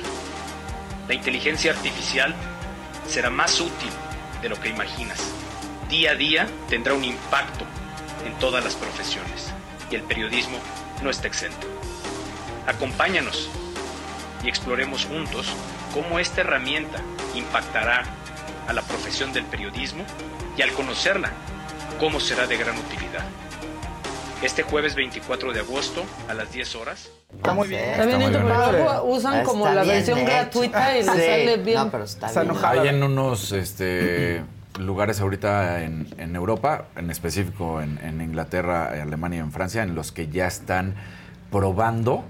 La 1.07 1.13
inteligencia 1.13 1.71
artificial 1.71 2.35
será 3.07 3.29
más 3.29 3.59
útil 3.59 3.89
de 4.41 4.49
lo 4.49 4.59
que 4.59 4.69
imaginas. 4.69 5.19
Día 5.89 6.11
a 6.11 6.15
día 6.15 6.47
tendrá 6.69 6.93
un 6.93 7.03
impacto 7.03 7.65
en 8.25 8.33
todas 8.39 8.63
las 8.63 8.75
profesiones 8.75 9.51
y 9.91 9.95
el 9.95 10.03
periodismo 10.03 10.57
no 11.01 11.09
está 11.09 11.27
exento. 11.27 11.67
Acompáñanos 12.67 13.49
y 14.43 14.49
exploremos 14.49 15.05
juntos 15.05 15.47
cómo 15.93 16.19
esta 16.19 16.41
herramienta 16.41 16.99
impactará 17.35 18.03
a 18.67 18.73
la 18.73 18.81
profesión 18.81 19.33
del 19.33 19.45
periodismo 19.45 20.03
y 20.57 20.61
al 20.61 20.71
conocerla, 20.73 21.31
cómo 21.99 22.19
será 22.19 22.47
de 22.47 22.57
gran 22.57 22.75
utilidad. 22.77 23.23
Este 24.41 24.63
jueves 24.63 24.93
24 24.95 25.53
de 25.53 25.59
agosto 25.61 26.03
a 26.29 26.33
las 26.33 26.51
10 26.51 26.75
horas. 26.75 27.09
Está 27.33 27.53
muy 27.53 27.67
bien. 27.69 27.81
Está 27.91 28.05
bien 28.05 28.17
muy 28.19 28.27
hecho, 28.29 28.39
bien. 28.43 28.53
luego 28.71 29.03
usan 29.05 29.43
como 29.45 29.65
Está 29.65 29.75
la 29.75 29.83
bien 29.83 29.95
versión 29.95 30.17
hecho. 30.19 30.27
gratuita 30.29 30.97
y 30.97 31.01
Sí, 31.03 31.07
sale 31.09 31.57
bien. 31.57 31.77
No, 31.77 31.91
pero 31.91 32.03
está, 32.03 32.27
Está 32.27 32.43
bien. 32.43 32.55
Hay 32.63 32.87
en 32.89 33.03
unos 33.03 33.51
este, 33.53 34.43
lugares 34.79 35.21
ahorita 35.21 35.83
en, 35.83 36.07
en 36.17 36.35
Europa, 36.35 36.85
en 36.97 37.09
específico 37.09 37.81
en, 37.81 37.97
en 38.03 38.19
Inglaterra, 38.21 38.89
Alemania 39.01 39.37
y 39.37 39.41
en 39.41 39.51
Francia, 39.53 39.81
en 39.81 39.95
los 39.95 40.11
que 40.11 40.27
ya 40.27 40.45
están 40.47 40.95
probando 41.49 42.25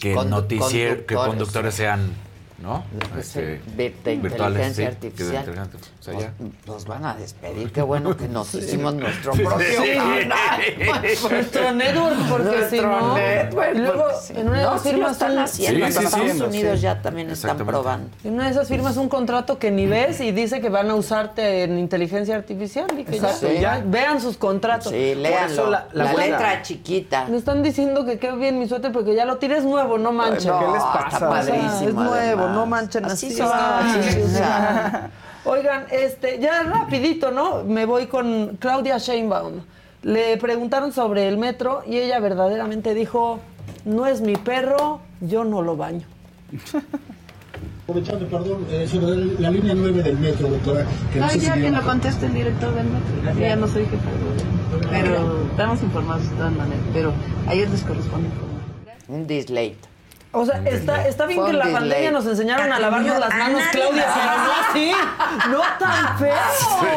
que 0.00 0.14
Condu- 0.16 0.46
noticier- 0.48 1.04
que 1.06 1.14
conductores. 1.14 1.26
conductores 1.28 1.74
sean, 1.74 2.14
¿no? 2.58 2.84
Pues, 3.12 3.26
Este, 3.36 3.60
de, 3.76 3.94
de 4.04 4.16
virtuales, 4.16 4.68
inteligencia 4.68 4.72
sí, 4.74 4.82
de 4.82 4.86
artificial. 4.88 5.44
inteligencia- 5.44 5.80
o 6.00 6.02
sea, 6.02 6.14
Nos- 6.14 6.22
ya. 6.22 6.32
Nos 6.66 6.84
van 6.86 7.04
a 7.04 7.14
despedir. 7.14 7.72
Qué 7.72 7.82
bueno 7.82 8.16
que 8.16 8.28
nos 8.28 8.54
hicimos 8.54 8.94
nuestro 8.94 9.32
propio 9.32 9.66
Sí. 9.82 9.94
canal. 9.94 10.60
Nuestro 11.30 11.72
network, 11.72 12.16
porque 12.28 12.44
Nuestro 12.44 12.68
si 12.70 12.80
no. 12.80 13.14
network, 13.16 13.70
y 13.74 13.78
luego, 13.78 14.04
en 14.34 14.48
una 14.48 14.58
de 14.58 14.64
no, 14.64 14.70
esas 14.70 14.82
sí 14.82 14.88
firmas 14.90 15.12
están 15.12 15.38
haciendo. 15.38 15.78
Sí, 15.78 15.82
Hasta 15.84 16.00
sí, 16.00 16.06
Estados. 16.26 16.40
Unidos 16.48 16.76
Sí. 16.76 16.82
ya 16.82 17.02
también 17.02 17.30
están 17.30 17.56
probando. 17.58 18.10
En 18.24 18.34
una 18.34 18.44
de 18.44 18.50
esas 18.50 18.68
firmas 18.68 18.96
un 18.96 19.08
contrato 19.08 19.58
que 19.58 19.70
ni 19.70 19.86
ves 19.86 20.20
y 20.20 20.32
dice 20.32 20.60
que 20.60 20.68
van 20.68 20.90
a 20.90 20.94
usarte 20.94 21.64
en 21.64 21.78
inteligencia 21.78 22.36
artificial 22.36 22.86
y 22.98 23.04
que 23.04 23.18
ya, 23.18 23.32
ya 23.40 23.82
vean 23.84 24.20
sus 24.20 24.36
contratos. 24.36 24.92
Sí, 24.92 25.14
léanlo. 25.14 25.70
la- 25.70 25.88
La, 25.92 26.12
letra 26.12 26.62
chiquita. 26.62 27.26
Me 27.28 27.36
están 27.36 27.62
diciendo 27.62 28.04
que 28.04 28.18
quede 28.18 28.36
bien 28.36 28.58
mi 28.58 28.68
suéter 28.68 28.92
porque 28.92 29.14
ya 29.14 29.24
lo 29.24 29.38
tires 29.38 29.64
nuevo, 29.64 29.98
no 29.98 30.12
¿Qué 30.12 30.30
les 30.32 30.44
está 30.44 31.08
pasa? 31.10 31.28
padrísimo, 31.28 31.66
O 31.66 31.78
sea, 31.78 31.88
es 31.88 31.94
nuevo, 31.94 32.41
no 32.50 32.66
manchen 32.66 33.04
Así. 33.04 33.36
Oigan, 35.44 35.86
este, 35.90 36.38
ya 36.38 36.62
rapidito, 36.62 37.32
¿no? 37.32 37.64
Me 37.64 37.84
voy 37.84 38.06
con 38.06 38.56
Claudia 38.60 38.98
Sheinbaum. 38.98 39.54
Le 40.02 40.36
preguntaron 40.36 40.92
sobre 40.92 41.26
el 41.28 41.36
metro 41.36 41.82
y 41.86 41.96
ella 41.98 42.20
verdaderamente 42.20 42.94
dijo, 42.94 43.40
no 43.84 44.06
es 44.06 44.20
mi 44.20 44.36
perro, 44.36 45.00
yo 45.20 45.44
no 45.44 45.62
lo 45.62 45.76
baño. 45.76 46.06
Aprovechando, 47.88 48.26
perdón, 48.28 48.64
eh, 48.70 48.86
sobre 48.88 49.16
la 49.40 49.50
línea 49.50 49.74
9 49.74 50.02
del 50.02 50.18
metro, 50.18 50.48
doctora. 50.48 50.86
Que 51.12 51.18
no 51.18 51.26
No, 51.26 51.32
sé 51.32 51.40
si 51.40 51.46
ya 51.46 51.54
que 51.54 51.60
vieron- 51.60 51.80
lo 51.80 51.86
conteste 51.86 52.26
el 52.26 52.34
director 52.34 52.74
del 52.74 52.86
metro. 52.86 53.32
Yo 53.34 53.40
ya 53.40 53.56
no 53.56 53.66
soy 53.68 53.84
jefe 53.84 53.96
de 53.96 54.86
Pero 54.90 55.42
estamos 55.50 55.82
informados 55.82 56.30
de 56.30 56.36
todas 56.36 56.52
maneras. 56.52 56.80
Pero 56.92 57.12
a 57.48 57.54
ellos 57.54 57.70
les 57.70 57.82
corresponde 57.82 58.28
informar. 58.28 58.62
Un 59.08 59.26
dislate. 59.26 59.76
O 60.34 60.46
sea, 60.46 60.62
está, 60.64 61.06
está 61.06 61.26
bien 61.26 61.44
que 61.44 61.50
un 61.50 61.58
la 61.58 61.70
pandemia 61.70 62.10
nos 62.10 62.26
enseñaron 62.26 62.72
a 62.72 62.78
lavarnos 62.78 63.18
las 63.18 63.34
manos, 63.34 63.62
Claudia, 63.70 64.06
pero 64.14 64.38
no 64.38 64.52
así. 64.70 64.92
No 65.50 65.60
tan 65.78 66.18
feo. 66.18 66.34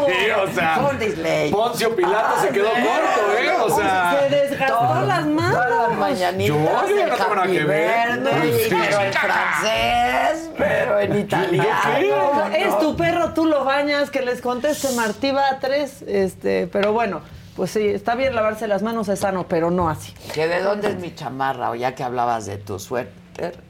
Sí, 0.08 0.30
o 0.32 0.54
sea. 0.54 1.52
Poncio 1.52 1.96
Pilato 1.98 2.42
se 2.42 2.50
quedó 2.50 2.70
corto, 2.70 3.38
¿eh? 3.38 3.52
O 3.62 3.76
sea. 3.76 4.18
Se 4.22 4.36
desgastó 4.36 5.06
las 5.06 5.26
manos. 5.26 5.52
Todas 5.52 5.90
las 5.90 5.98
mañanitas. 5.98 6.48
Yo, 6.48 6.60
no 6.60 6.82
tengo 6.84 7.36
nada 7.36 7.48
que 7.48 7.64
ver. 7.66 8.20
Pero 8.24 9.02
en 9.02 9.14
francés, 9.14 10.50
pero 10.58 11.00
en 11.02 11.20
italiano. 11.20 12.56
Es 12.56 12.80
tu 12.80 12.96
perro, 12.96 13.34
tú 13.34 13.46
lo 13.48 13.66
bañas, 13.66 14.12
que 14.12 14.22
les 14.22 14.40
conteste 14.40 14.94
Martí 14.96 15.32
va 15.32 15.50
a 15.50 15.60
tres, 15.60 16.04
este, 16.08 16.68
pero 16.68 16.94
bueno, 16.94 17.22
pues 17.58 17.72
sí, 17.72 17.86
está 17.86 18.16
bien 18.16 18.34
lavarse 18.34 18.68
las 18.68 18.82
manos, 18.82 19.10
es 19.10 19.20
sano, 19.20 19.46
pero 19.48 19.72
no 19.72 19.90
así. 19.90 20.14
¿Que 20.34 20.48
de 20.48 20.62
dónde 20.62 20.90
es 20.90 20.96
mi 20.96 21.14
chamarra? 21.14 21.72
O 21.72 21.76
ya 21.76 21.96
que 21.96 22.04
hablabas 22.04 22.46
de 22.46 22.58
tu 22.58 22.80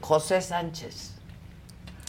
José 0.00 0.40
Sánchez. 0.40 1.12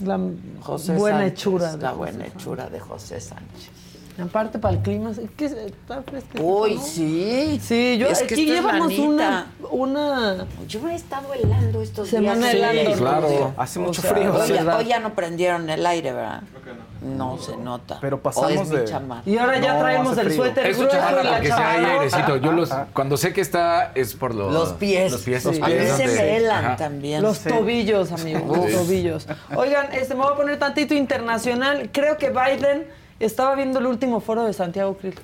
La 0.03 0.19
José 0.61 0.93
buena 0.95 1.19
Sánchez, 1.19 1.33
hechura. 1.39 1.75
de 1.75 1.81
La 1.83 1.89
José 1.89 1.97
buena 1.97 2.17
Sánchez. 2.19 2.35
hechura 2.35 2.69
de 2.69 2.79
José 2.79 3.19
Sánchez. 3.19 3.71
Aparte 4.19 4.57
para 4.57 4.75
el 4.75 4.81
clima, 4.81 5.11
es 5.11 5.19
que 5.37 5.45
está 5.45 6.01
fresquecito, 6.01 6.43
Uy, 6.43 6.75
¿no? 6.75 6.81
sí. 6.81 7.59
Sí, 7.63 7.97
yo 7.99 8.07
Es 8.07 8.19
que 8.23 8.33
aquí 8.33 8.49
es 8.51 8.61
llevamos 8.61 8.97
una, 8.97 9.51
una 9.69 10.45
Yo 10.67 10.81
me 10.81 10.93
he 10.93 10.95
estado 10.95 11.33
helando 11.33 11.81
estos 11.81 12.09
semana 12.09 12.49
días. 12.51 12.53
helando. 12.55 12.91
Sí, 12.93 12.97
claro. 12.99 13.53
Hace 13.57 13.79
mucho 13.79 14.01
frío, 14.01 14.33
Hoy, 14.33 14.47
ya- 14.49 14.55
verdad. 14.55 14.77
hoy 14.79 14.85
ya 14.85 14.99
no 14.99 15.13
prendieron 15.13 15.69
el 15.69 15.85
aire, 15.85 16.13
¿verdad? 16.13 16.41
No 17.01 17.37
se 17.37 17.55
nota. 17.57 17.99
Pero 18.01 18.19
pasamos 18.21 18.69
de-. 18.69 18.85
Y 19.27 19.37
ahora 19.37 19.59
ya 19.59 19.73
No, 19.75 19.79
traemos 19.81 20.17
el 20.17 20.33
suéter 20.33 20.65
Es 20.65 20.79
y 20.79 20.87
chamarra 20.87 21.23
la 21.23 21.31
porque 21.33 21.47
si 21.47 21.51
hay 21.53 21.85
airecito. 21.85 22.37
Yo 22.37 22.51
los, 22.51 22.69
cuando 22.93 23.17
sé 23.17 23.33
que 23.33 23.41
está 23.41 23.91
es 23.93 24.15
por 24.15 24.33
los, 24.33 24.51
Los 24.51 24.73
pies. 24.73 25.11
Los 25.11 25.21
pies. 25.21 25.43
Sí. 25.43 25.49
Los 25.49 25.61
A 25.61 25.67
mí 25.67 25.73
pies 25.73 25.91
se 25.95 26.07
me 26.07 26.37
helan 26.37 26.65
Ajá. 26.65 26.75
también. 26.75 27.21
Los 27.21 27.37
Sí. 27.37 27.49
tobillos, 27.49 28.11
amigos, 28.11 28.57
los 28.57 28.71
tobillos. 28.71 29.27
Oigan, 29.55 29.89
este, 29.93 30.15
me 30.15 30.23
voy 30.23 30.33
a 30.33 30.35
poner 30.37 30.57
tantito 30.57 30.95
internacional. 30.95 31.89
Creo 31.93 32.17
que 32.17 32.31
Biden 32.31 32.87
estaba 33.25 33.55
viendo 33.55 33.79
el 33.79 33.85
último 33.87 34.19
foro 34.19 34.43
de 34.45 34.53
Santiago 34.53 34.97
Krill. 34.97 35.15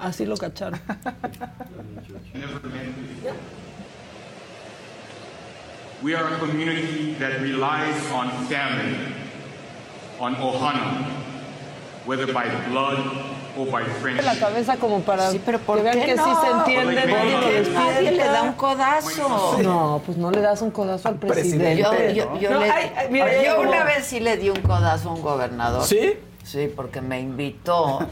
Así 0.00 0.24
lo 0.26 0.36
cacharon. 0.36 0.80
We 6.02 6.14
are 6.14 6.32
a 6.32 6.38
community 6.38 7.16
that 7.18 7.40
relies 7.40 7.96
on 8.12 8.30
family, 8.46 8.96
on 10.20 10.36
Ohana, 10.36 11.06
whether 12.06 12.32
by 12.32 12.46
blood 12.70 13.00
or 13.58 13.66
by 13.66 13.80
la 13.82 13.88
friendship. 14.00 14.38
cabeza 14.38 14.76
como 14.76 15.00
para 15.00 15.32
Sí, 15.32 15.40
pero 15.44 15.58
¿por 15.58 15.78
que 15.78 15.82
vean 15.82 15.98
qué 15.98 16.06
que 16.06 16.14
no? 16.14 16.24
sí 16.24 16.30
se 16.40 16.50
entiende. 16.52 17.00
Porque 17.02 17.70
nadie 17.74 18.12
le 18.12 18.24
da 18.24 18.42
un 18.42 18.52
codazo. 18.52 19.58
No, 19.60 20.00
pues 20.06 20.16
no 20.16 20.30
le 20.30 20.40
das 20.40 20.62
un 20.62 20.70
codazo 20.70 21.08
al 21.08 21.16
presidente. 21.16 21.82
Yo, 21.82 21.92
yo- 22.14 22.38
yo 22.38 22.50
No, 22.52 22.60
le- 22.60 22.70
ay, 22.70 22.92
mira, 23.10 23.42
yo 23.42 23.56
como- 23.56 23.70
una 23.70 23.82
vez 23.82 24.04
sí 24.06 24.20
le 24.20 24.36
di 24.36 24.50
un 24.50 24.60
codazo 24.62 25.10
a 25.10 25.14
un 25.14 25.22
gobernador. 25.22 25.82
¿Sí? 25.84 26.12
Sí, 26.48 26.72
porque 26.74 27.02
me 27.02 27.20
invitó. 27.20 27.98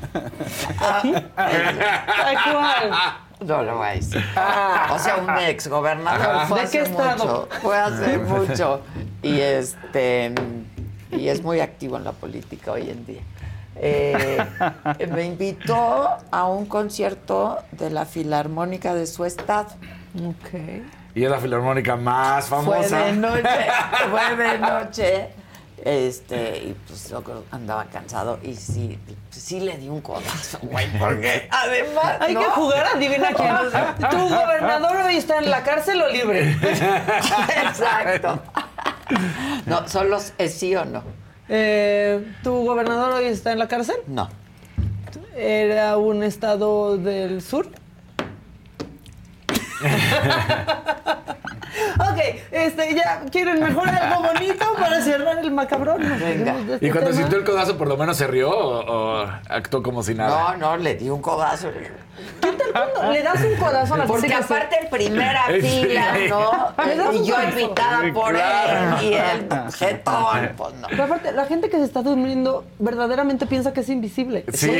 Ay, 1.37 2.37
¿cuál? 2.53 2.91
No 3.41 3.63
lo 3.63 3.79
voy 3.79 3.87
a 3.87 3.91
decir. 3.93 4.23
O 4.93 4.99
sea, 4.99 5.17
un 5.17 5.39
ex 5.39 5.69
gobernador. 5.69 6.47
Fue 6.47 6.63
¿De 6.65 6.69
qué 6.71 6.81
hace 6.81 6.91
estado? 6.91 7.25
mucho. 7.25 7.49
Fue 7.63 7.79
hace 7.79 8.19
mucho. 8.19 8.83
Y 9.23 9.41
este 9.41 10.35
y 11.13 11.29
es 11.29 11.43
muy 11.43 11.61
activo 11.61 11.97
en 11.97 12.05
la 12.05 12.13
política 12.13 12.73
hoy 12.73 12.91
en 12.91 13.07
día. 13.07 13.23
Eh, 13.77 14.39
me 15.11 15.25
invitó 15.25 16.09
a 16.31 16.45
un 16.47 16.67
concierto 16.67 17.59
de 17.73 17.89
la 17.91 18.05
Filarmónica 18.05 18.95
de 18.95 19.07
su 19.07 19.25
estado. 19.25 19.69
Ok. 20.15 20.83
Y 21.15 21.25
es 21.25 21.31
la 21.31 21.39
filarmónica 21.39 21.97
más 21.97 22.45
Fue 22.47 22.59
famosa. 22.59 22.99
de 23.07 23.13
noche, 23.15 23.49
fue 24.11 24.37
de 24.37 24.59
noche. 24.59 25.29
Este, 25.85 26.59
y 26.59 26.77
pues 26.87 27.11
yo 27.11 27.23
creo 27.23 27.45
que 27.45 27.55
andaba 27.55 27.85
cansado 27.87 28.39
y 28.43 28.55
sí, 28.55 28.99
sí 29.31 29.61
le 29.61 29.77
di 29.77 29.89
un 29.89 30.01
codazo, 30.01 30.59
güey, 30.63 30.87
porque 30.99 31.49
además. 31.51 32.17
Hay 32.21 32.35
¿no? 32.35 32.41
que 32.41 32.47
jugar, 32.47 32.87
adivina 32.95 33.29
quién. 33.35 33.55
¿Tu 34.11 34.17
gobernador 34.17 34.97
hoy 34.97 35.17
está 35.17 35.39
en 35.39 35.51
la 35.51 35.63
cárcel 35.63 36.01
o 36.03 36.09
libre? 36.09 36.53
Exacto. 37.67 38.43
No, 39.67 39.87
solo 39.89 40.19
es 40.39 40.55
sí 40.55 40.75
o 40.75 40.85
no. 40.85 41.03
Eh, 41.49 42.35
¿Tu 42.43 42.53
gobernador 42.53 43.13
hoy 43.13 43.27
está 43.27 43.53
en 43.53 43.59
la 43.59 43.69
cárcel? 43.69 43.97
No. 44.07 44.29
¿Era 45.37 45.99
un 45.99 46.23
estado 46.23 46.97
del 46.97 47.43
sur? 47.43 47.69
Ok, 51.99 52.19
este, 52.51 52.95
ya 52.95 53.23
quieren 53.31 53.61
mejor 53.63 53.89
algo 53.89 54.23
bonito 54.23 54.65
para 54.79 55.01
cerrar 55.01 55.39
el 55.39 55.51
macabrón. 55.51 56.01
Venga. 56.19 56.57
este 56.73 56.87
Y 56.87 56.91
cuando 56.91 57.11
tema. 57.11 57.21
sintió 57.23 57.39
el 57.39 57.45
codazo, 57.45 57.77
por 57.77 57.89
lo 57.89 57.97
menos 57.97 58.17
se 58.17 58.27
rió 58.27 58.51
o, 58.51 59.23
o 59.23 59.27
actuó 59.49 59.83
como 59.83 60.03
si 60.03 60.15
nada. 60.15 60.53
No, 60.53 60.57
no, 60.57 60.77
le 60.77 60.95
di 60.95 61.11
un 61.11 61.21
codazo. 61.23 61.69
Cuando 62.41 63.13
le 63.13 63.23
das 63.23 63.41
un 63.43 63.57
codazo 63.57 63.95
a 63.95 63.99
la 63.99 64.07
Porque 64.07 64.29
se- 64.29 64.35
aparte 64.35 64.77
en 64.83 64.91
primera 64.91 65.45
fila, 65.47 66.15
¿no? 66.29 66.85
Le 66.87 66.97
das 66.97 67.09
un 67.09 67.15
Y 67.25 67.27
yo 67.27 67.43
invitada 67.43 68.03
por 68.13 68.35
él 68.37 68.43
y 69.03 69.15
el 69.15 69.73
jetón, 69.73 70.51
pues 70.57 70.75
no. 70.75 70.89
Pero 70.89 71.05
aparte, 71.05 71.33
la 71.33 71.45
gente 71.47 71.69
que 71.71 71.79
se 71.79 71.85
está 71.85 72.03
durmiendo 72.03 72.65
verdaderamente 72.79 73.47
piensa 73.47 73.73
que 73.73 73.81
es 73.81 73.89
invisible. 73.89 74.45
Sí. 74.53 74.71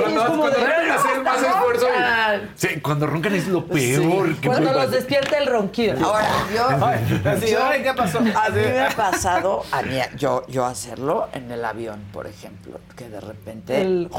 Cuando, 0.00 0.20
es 0.20 0.26
como 0.26 0.42
cuando 0.42 0.58
de- 0.58 0.64
roncan 0.66 0.90
hacer 0.90 1.22
más 1.22 1.42
esfuerzo. 1.42 1.86
y- 1.88 2.48
Sí, 2.56 2.80
cuando 2.80 3.06
roncan 3.06 3.34
es 3.34 3.48
lo 3.48 3.64
peor 3.66 4.34
que 4.36 4.46
Cuando 4.48 4.66
los 4.72 4.76
pasar. 4.76 4.90
despierta 4.90 5.38
el 5.38 5.46
ronquido. 5.46 6.04
Ahora, 6.06 6.28
yo, 6.54 6.68
Así, 7.30 7.50
yo- 7.50 7.64
"Ay, 7.64 7.82
¿qué 7.82 7.94
pasó?" 7.94 8.18
A 8.18 8.48
mí 8.50 8.60
me 8.60 8.80
ha 8.80 8.90
pasado, 8.90 9.64
a 9.72 9.82
mí, 9.82 9.98
yo, 10.16 10.44
yo 10.48 10.64
hacerlo 10.64 11.28
en 11.32 11.50
el 11.50 11.64
avión, 11.64 12.02
por 12.12 12.26
ejemplo, 12.26 12.78
que 12.96 13.08
de 13.08 13.20
repente 13.20 13.80
El- 13.80 14.10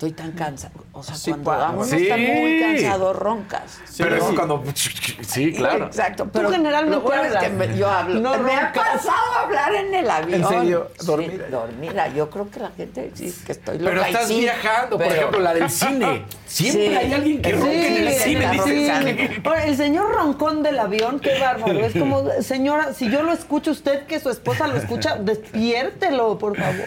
estoy 0.00 0.12
tan 0.12 0.32
cansado. 0.32 0.72
O 0.92 1.02
sea, 1.02 1.14
Sí, 1.14 1.30
cuando 1.30 1.44
pa- 1.44 1.70
uno 1.72 1.84
Sí. 1.84 1.96
está 2.04 2.16
muy 2.16 2.58
cansado, 2.60 3.12
roncas. 3.12 3.78
Pero 3.98 4.16
Sí. 4.16 4.24
es 4.30 4.34
cuando. 4.38 4.64
Sí, 4.74 5.52
claro. 5.56 5.86
Exacto, 5.86 6.26
pero 6.32 6.50
generalmente 6.50 6.96
lo 6.96 7.02
bueno 7.02 7.22
es 7.24 7.28
hablas. 7.28 7.44
que 7.44 7.50
me- 7.50 7.76
yo 7.76 7.90
hablo. 7.90 8.18
No 8.20 8.38
me 8.38 8.54
ha 8.54 8.72
pasado 8.72 9.34
hablar 9.44 9.74
en 9.74 9.94
el 9.94 10.10
avión. 10.10 10.40
¿En 10.42 10.48
serio? 10.48 10.88
Sí, 10.98 11.06
¿Dormida? 11.06 11.48
dormida. 11.50 12.08
Yo 12.08 12.30
creo 12.30 12.50
que 12.50 12.60
la 12.60 12.70
gente 12.70 13.10
sí 13.14 13.34
que 13.44 13.52
estoy 13.52 13.78
loca. 13.78 13.90
Pero 13.90 14.02
estás 14.06 14.26
sí, 14.28 14.40
viajando, 14.40 14.96
por 14.96 15.06
pero- 15.06 15.14
ejemplo, 15.18 15.40
la 15.40 15.52
del 15.54 15.70
cine. 15.70 16.24
Siempre 16.46 16.88
Sí. 16.88 16.96
hay 16.96 17.12
alguien 17.12 17.42
que 17.42 17.52
ronca 17.52 17.70
en 17.72 18.08
el 18.08 18.14
cine. 18.14 18.52
roncando. 18.56 19.50
Ahora, 19.50 19.66
el 19.66 19.76
señor 19.76 20.12
roncón 20.14 20.62
del 20.62 20.78
avión, 20.78 21.20
qué 21.20 21.38
bárbaro. 21.38 21.78
Es 21.78 21.92
como, 21.92 22.24
señora, 22.40 22.94
si 22.94 23.10
yo 23.10 23.22
lo 23.22 23.32
escucho, 23.32 23.70
usted 23.70 24.06
que 24.06 24.18
su 24.18 24.30
esposa 24.30 24.66
lo 24.66 24.76
escucha, 24.78 25.16
despiértelo, 25.16 26.38
por 26.38 26.56
favor. 26.56 26.86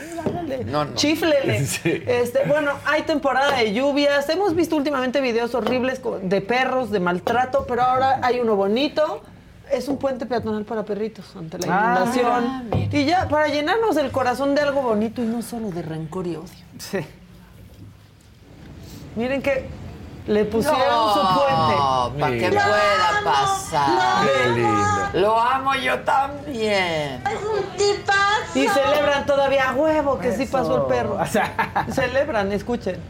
No, 0.66 0.86
no. 0.86 0.96
Chíflele. 0.96 1.64
Sí. 1.74 2.04
Este, 2.08 2.42
bueno, 2.46 2.72
hay 2.86 3.03
temporada 3.06 3.58
de 3.58 3.74
lluvias. 3.74 4.28
Hemos 4.30 4.56
visto 4.56 4.76
últimamente 4.76 5.22
videos 5.22 5.54
horribles 5.56 6.02
de 6.22 6.42
perros, 6.42 6.92
de 6.92 7.00
maltrato, 7.00 7.66
pero 7.68 7.84
ahora 7.84 8.20
hay 8.24 8.40
uno 8.40 8.56
bonito. 8.56 9.22
Es 9.72 9.88
un 9.88 9.98
puente 9.98 10.26
peatonal 10.26 10.66
para 10.66 10.84
perritos 10.84 11.26
ante 11.36 11.58
la 11.60 11.68
Ah, 11.70 11.96
inundación. 11.96 12.90
y 12.92 13.06
ya, 13.06 13.28
para 13.28 13.48
llenarnos 13.48 13.96
el 13.98 14.12
corazón 14.12 14.54
de 14.56 14.62
algo 14.62 14.82
bonito 14.82 15.22
y 15.24 15.26
no 15.26 15.42
solo 15.42 15.70
de 15.72 15.82
rencor 15.82 16.28
y 16.28 16.36
odio. 16.36 16.48
Sí. 16.78 17.00
Miren 19.16 19.42
que 19.42 19.66
le 20.28 20.46
pusieron 20.46 20.80
No, 20.80 21.14
su 21.14 21.20
puente. 21.40 22.20
para 22.22 22.32
que 22.38 22.50
Mira. 22.50 22.64
pueda 22.66 23.22
pasar. 23.24 24.26
Qué 24.26 24.50
lindo. 24.52 25.10
Lo 25.14 25.40
amo 25.40 25.76
yo 25.76 26.00
también. 26.02 27.22
Y 28.56 28.68
celebran 28.68 29.26
todavía 29.26 29.70
a 29.70 29.74
huevo 29.74 30.18
que 30.20 30.32
sí 30.32 30.46
pasó 30.46 30.78
el 30.78 30.84
perro. 30.84 31.18
O 31.22 31.26
sea, 31.26 31.86
Celebran, 31.92 32.52
escuchen. 32.52 33.02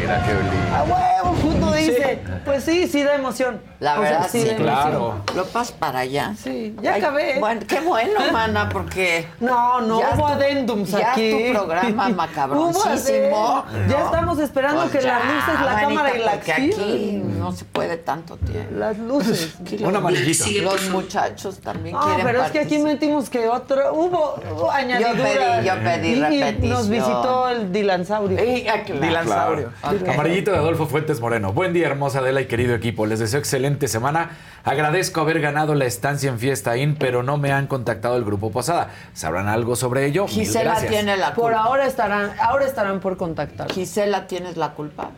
Mira 0.00 0.22
qué 0.24 0.34
lindo. 0.34 0.76
A 0.76 0.82
huevo, 0.82 1.17
justo 1.42 1.72
dice. 1.72 2.20
Pues 2.44 2.64
sí, 2.64 2.86
sí 2.88 3.02
da 3.02 3.14
emoción. 3.14 3.60
La 3.80 3.98
O 3.98 4.02
sea, 4.02 4.10
verdad, 4.10 4.28
sí, 4.30 4.38
emoción. 4.40 4.62
claro. 4.62 5.14
Lo 5.36 5.44
pasas 5.46 5.72
para 5.72 6.00
allá. 6.00 6.34
Sí, 6.42 6.74
ya 6.82 6.94
Ay, 6.94 7.00
acabé. 7.00 7.38
Bueno, 7.38 7.60
qué 7.68 7.80
bueno, 7.80 8.20
mana, 8.32 8.68
porque. 8.68 9.26
No, 9.40 9.80
no 9.80 10.00
Ya 10.00 10.10
hubo 10.14 10.26
tu- 10.26 10.32
adendums 10.32 10.90
ya 10.90 11.12
aquí. 11.12 11.30
tu 11.52 11.52
programa 11.58 12.06
Hubo 12.08 12.14
macabroncísimo. 12.16 13.64
adendums. 13.68 13.90
Ya 13.92 13.98
¿no? 14.00 14.04
estamos 14.06 14.38
esperando 14.40 14.80
Pues 14.82 14.92
que 14.92 15.00
ya, 15.02 15.18
las 15.18 15.24
luces, 15.24 15.54
la 15.60 15.72
manita, 15.72 15.80
cámara 15.88 16.16
y 16.16 16.18
la 16.20 16.32
acción. 16.32 16.56
aquí 16.56 17.22
no 17.38 17.52
se 17.52 17.64
puede 17.66 17.96
tanto 17.98 18.36
tiempo. 18.38 18.74
Las 18.76 18.98
luces. 18.98 19.54
Un 19.80 19.94
amarillito. 19.96 20.44
Los 20.62 20.90
muchachos 20.90 21.58
también 21.60 21.94
No, 21.94 22.02
quieren 22.04 22.26
pero 22.26 22.42
es 22.42 22.50
que 22.50 22.60
aquí 22.60 22.78
metimos 22.78 23.30
que 23.30 23.46
otro, 23.48 23.92
hubo, 23.94 24.70
añadiduras. 24.70 25.16
pedí- 25.16 25.64
yo 25.64 25.74
pedí 25.84 26.66
y, 26.66 26.68
nos 26.68 26.88
visitó 26.88 27.48
el 27.48 27.72
dilansaurio. 27.72 28.38
Sí, 28.38 28.66
ah, 28.68 28.82
claro. 28.84 29.00
Dilansaurio. 29.00 29.72
Amarillito 30.12 30.50
de 30.50 30.56
Adolfo 30.58 30.86
Fuentes 30.86 31.20
Moreno. 31.20 31.37
Buen 31.40 31.72
día, 31.72 31.86
hermosa 31.86 32.18
Adela 32.18 32.40
y 32.40 32.46
querido 32.46 32.74
equipo. 32.74 33.06
Les 33.06 33.20
deseo 33.20 33.38
excelente 33.38 33.86
semana. 33.86 34.30
Agradezco 34.64 35.20
haber 35.20 35.40
ganado 35.40 35.74
la 35.76 35.84
estancia 35.84 36.28
en 36.28 36.38
Fiesta 36.40 36.76
In, 36.76 36.96
pero 36.96 37.22
no 37.22 37.36
me 37.38 37.52
han 37.52 37.68
contactado 37.68 38.16
el 38.16 38.24
grupo 38.24 38.50
Posada. 38.50 38.90
¿Sabrán 39.14 39.46
algo 39.46 39.76
sobre 39.76 40.04
ello? 40.06 40.26
Gisela 40.26 40.80
tiene 40.80 41.16
la 41.16 41.34
Por 41.34 41.44
culpa. 41.52 41.60
ahora 41.60 41.86
estarán, 41.86 42.32
ahora 42.42 42.66
estarán 42.66 42.98
por 43.00 43.16
contactar. 43.16 43.70
Gisela, 43.70 44.26
¿tienes 44.26 44.56
la 44.56 44.72
culpa? 44.72 45.10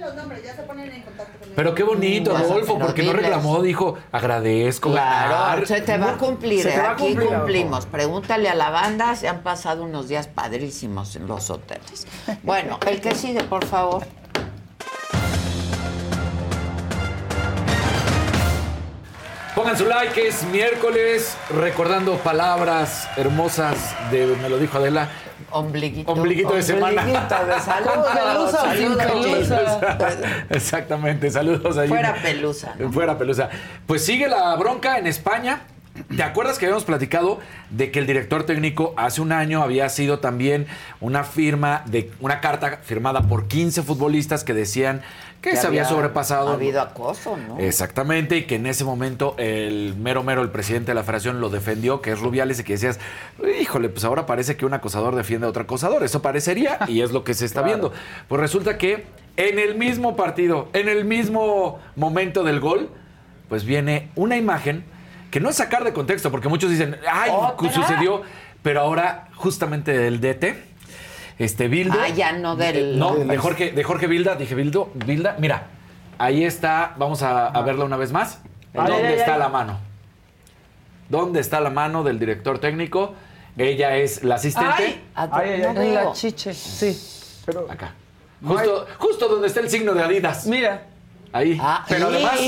los 0.00 0.14
nombres, 0.14 0.44
ya 0.44 0.54
se 0.54 0.62
ponen 0.62 0.88
en 0.92 1.02
contacto 1.02 1.36
con 1.40 1.48
Pero 1.56 1.74
qué 1.74 1.82
bonito, 1.82 2.30
Bueno, 2.30 2.46
Adolfo, 2.46 2.74
pero 2.74 2.86
porque 2.86 3.02
no 3.02 3.08
diles. 3.10 3.22
reclamó, 3.24 3.60
dijo, 3.60 3.98
agradezco 4.12 4.92
Claro, 4.92 5.30
ganar. 5.34 5.66
se 5.66 5.80
te 5.80 5.98
va 5.98 6.10
a 6.12 6.16
cumplir, 6.16 6.62
Se 6.62 6.70
te 6.70 6.78
va 6.78 6.90
a 6.90 6.92
aquí 6.92 7.06
cumplir, 7.08 7.28
cumplimos. 7.28 7.86
Pregúntale 7.86 8.48
a 8.48 8.54
la 8.54 8.70
banda, 8.70 9.16
se 9.16 9.26
han 9.26 9.40
pasado 9.40 9.82
unos 9.82 10.06
días 10.08 10.28
padrísimos 10.28 11.16
en 11.16 11.26
los 11.26 11.50
hoteles. 11.50 12.06
Bueno, 12.44 12.78
el 12.86 13.00
que 13.00 13.16
sigue, 13.16 13.42
por 13.42 13.64
favor. 13.64 14.06
Pongan 19.56 19.76
su 19.78 19.86
like, 19.86 20.28
es 20.28 20.44
miércoles, 20.44 21.34
recordando 21.48 22.18
palabras 22.18 23.08
hermosas 23.16 23.74
de, 24.10 24.26
me 24.42 24.50
lo 24.50 24.58
dijo 24.58 24.76
Adela, 24.76 25.08
Ombliguito. 25.50 26.12
ombliguito 26.12 26.54
de 26.54 26.62
semana. 26.62 27.00
Ombliguito 27.02 27.46
de 27.46 27.60
saludos. 27.60 28.06
¿Con 28.06 28.14
pelusa 28.14 28.60
Saludos. 28.60 29.06
pelusa? 29.06 30.08
Exactamente, 30.50 31.30
saludos 31.30 31.78
ahí. 31.78 31.88
Fuera 31.88 32.14
pelusa. 32.22 32.74
¿no? 32.78 32.92
Fuera 32.92 33.16
pelusa. 33.16 33.48
Pues 33.86 34.04
sigue 34.04 34.28
la 34.28 34.54
bronca 34.56 34.98
en 34.98 35.06
España. 35.06 35.62
¿Te 36.14 36.22
acuerdas 36.22 36.58
que 36.58 36.66
habíamos 36.66 36.84
platicado 36.84 37.40
de 37.70 37.90
que 37.90 37.98
el 38.00 38.06
director 38.06 38.44
técnico 38.44 38.92
hace 38.98 39.22
un 39.22 39.32
año 39.32 39.62
había 39.62 39.88
sido 39.88 40.18
también 40.18 40.66
una 41.00 41.24
firma 41.24 41.82
de 41.86 42.12
una 42.20 42.42
carta 42.42 42.80
firmada 42.82 43.22
por 43.22 43.48
15 43.48 43.82
futbolistas 43.82 44.44
que 44.44 44.52
decían 44.52 45.00
que, 45.50 45.56
se 45.56 45.66
había, 45.66 45.84
sobrepasado? 45.84 46.50
Ha 46.50 46.54
habido 46.54 46.80
acoso, 46.80 47.36
¿no? 47.36 47.58
Exactamente, 47.58 48.36
y 48.36 48.42
que 48.44 48.56
en 48.56 48.66
ese 48.66 48.84
momento 48.84 49.34
el 49.38 49.94
mero 49.96 50.22
mero, 50.22 50.42
el 50.42 50.50
presidente 50.50 50.90
de 50.90 50.94
la 50.94 51.02
federación, 51.02 51.40
lo 51.40 51.48
defendió, 51.48 52.00
que 52.00 52.12
es 52.12 52.20
Rubiales, 52.20 52.60
y 52.60 52.64
que 52.64 52.74
decías, 52.74 52.98
híjole, 53.60 53.88
pues 53.88 54.04
ahora 54.04 54.26
parece 54.26 54.56
que 54.56 54.66
un 54.66 54.74
acosador 54.74 55.14
defiende 55.14 55.46
a 55.46 55.50
otro 55.50 55.62
acosador. 55.62 56.02
Eso 56.02 56.22
parecería, 56.22 56.78
y 56.88 57.00
es 57.00 57.12
lo 57.12 57.24
que 57.24 57.34
se 57.34 57.44
está 57.44 57.62
viendo. 57.62 57.92
Pues 58.28 58.40
resulta 58.40 58.78
que 58.78 59.06
en 59.36 59.58
el 59.58 59.76
mismo 59.76 60.16
partido, 60.16 60.68
en 60.72 60.88
el 60.88 61.04
mismo 61.04 61.78
momento 61.94 62.42
del 62.42 62.60
gol, 62.60 62.90
pues 63.48 63.64
viene 63.64 64.10
una 64.16 64.36
imagen 64.36 64.84
que 65.30 65.40
no 65.40 65.50
es 65.50 65.56
sacar 65.56 65.84
de 65.84 65.92
contexto, 65.92 66.30
porque 66.30 66.48
muchos 66.48 66.70
dicen, 66.70 66.96
ay, 67.10 67.30
¿Otra? 67.34 67.72
sucedió, 67.72 68.22
pero 68.62 68.80
ahora 68.80 69.28
justamente 69.34 69.96
del 69.96 70.20
DT. 70.20 70.75
Este 71.38 71.68
Bildo. 71.68 71.98
Ah, 72.00 72.08
ya 72.08 72.32
no 72.32 72.56
del- 72.56 72.98
No, 72.98 73.14
del- 73.16 73.28
de 73.28 73.36
Jorge, 73.38 73.72
de 73.72 73.84
Jorge 73.84 74.06
Bilda. 74.06 74.36
Dije, 74.36 74.54
Bildo, 74.54 74.90
Bilda, 74.94 75.36
mira, 75.38 75.66
ahí 76.18 76.44
está, 76.44 76.94
vamos 76.96 77.22
a, 77.22 77.48
a 77.48 77.62
verla 77.62 77.84
una 77.84 77.96
vez 77.96 78.12
más. 78.12 78.40
Ay, 78.74 78.86
¿Dónde 78.88 79.08
ay, 79.08 79.14
está 79.14 79.34
ay. 79.34 79.38
la 79.40 79.48
mano? 79.48 79.78
¿Dónde 81.08 81.40
está 81.40 81.60
la 81.60 81.70
mano 81.70 82.02
del 82.02 82.18
director 82.18 82.58
técnico? 82.58 83.14
Ella 83.56 83.96
es 83.96 84.22
la 84.24 84.34
asistente. 84.36 85.00
Ay, 85.14 85.28
Ay, 85.32 85.50
ay, 85.52 85.60
no. 85.74 85.80
En 85.82 85.94
la 85.94 86.12
chiche, 86.12 86.52
sí. 86.52 87.42
Pero 87.46 87.66
Acá. 87.70 87.94
Justo, 88.44 88.86
justo 88.98 89.28
donde 89.28 89.46
está 89.48 89.60
el 89.60 89.70
signo 89.70 89.94
de 89.94 90.02
Adidas. 90.02 90.46
Mira. 90.46 90.82
Ahí. 91.32 91.58
Ah, 91.60 91.84
Pero 91.88 92.08
además. 92.08 92.38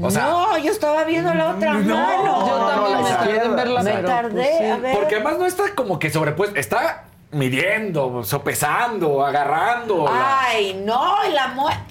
O 0.00 0.10
sea, 0.10 0.24
no, 0.24 0.58
yo 0.58 0.70
estaba 0.72 1.04
viendo 1.04 1.32
la 1.32 1.50
otra 1.54 1.74
no, 1.74 1.96
mano. 1.96 2.46
Yo 2.46 2.66
también 2.66 3.02
me 3.02 3.08
tardé 3.10 3.44
en 3.46 3.56
verla, 3.56 3.82
Me 3.82 3.92
pero, 3.92 4.08
tardé, 4.08 4.34
pues, 4.34 4.58
sí. 4.58 4.64
a 4.64 4.76
ver. 4.76 4.94
Porque 4.96 5.14
además 5.14 5.38
no 5.38 5.46
está 5.46 5.74
como 5.74 5.98
que 5.98 6.10
sobrepuesto, 6.10 6.56
está 6.58 7.04
midiendo, 7.32 8.22
sopesando, 8.24 9.24
agarrando. 9.26 10.04
la- 10.04 10.40
Ay, 10.46 10.80
no, 10.84 11.16
la 11.32 11.48
muerte. 11.48 11.82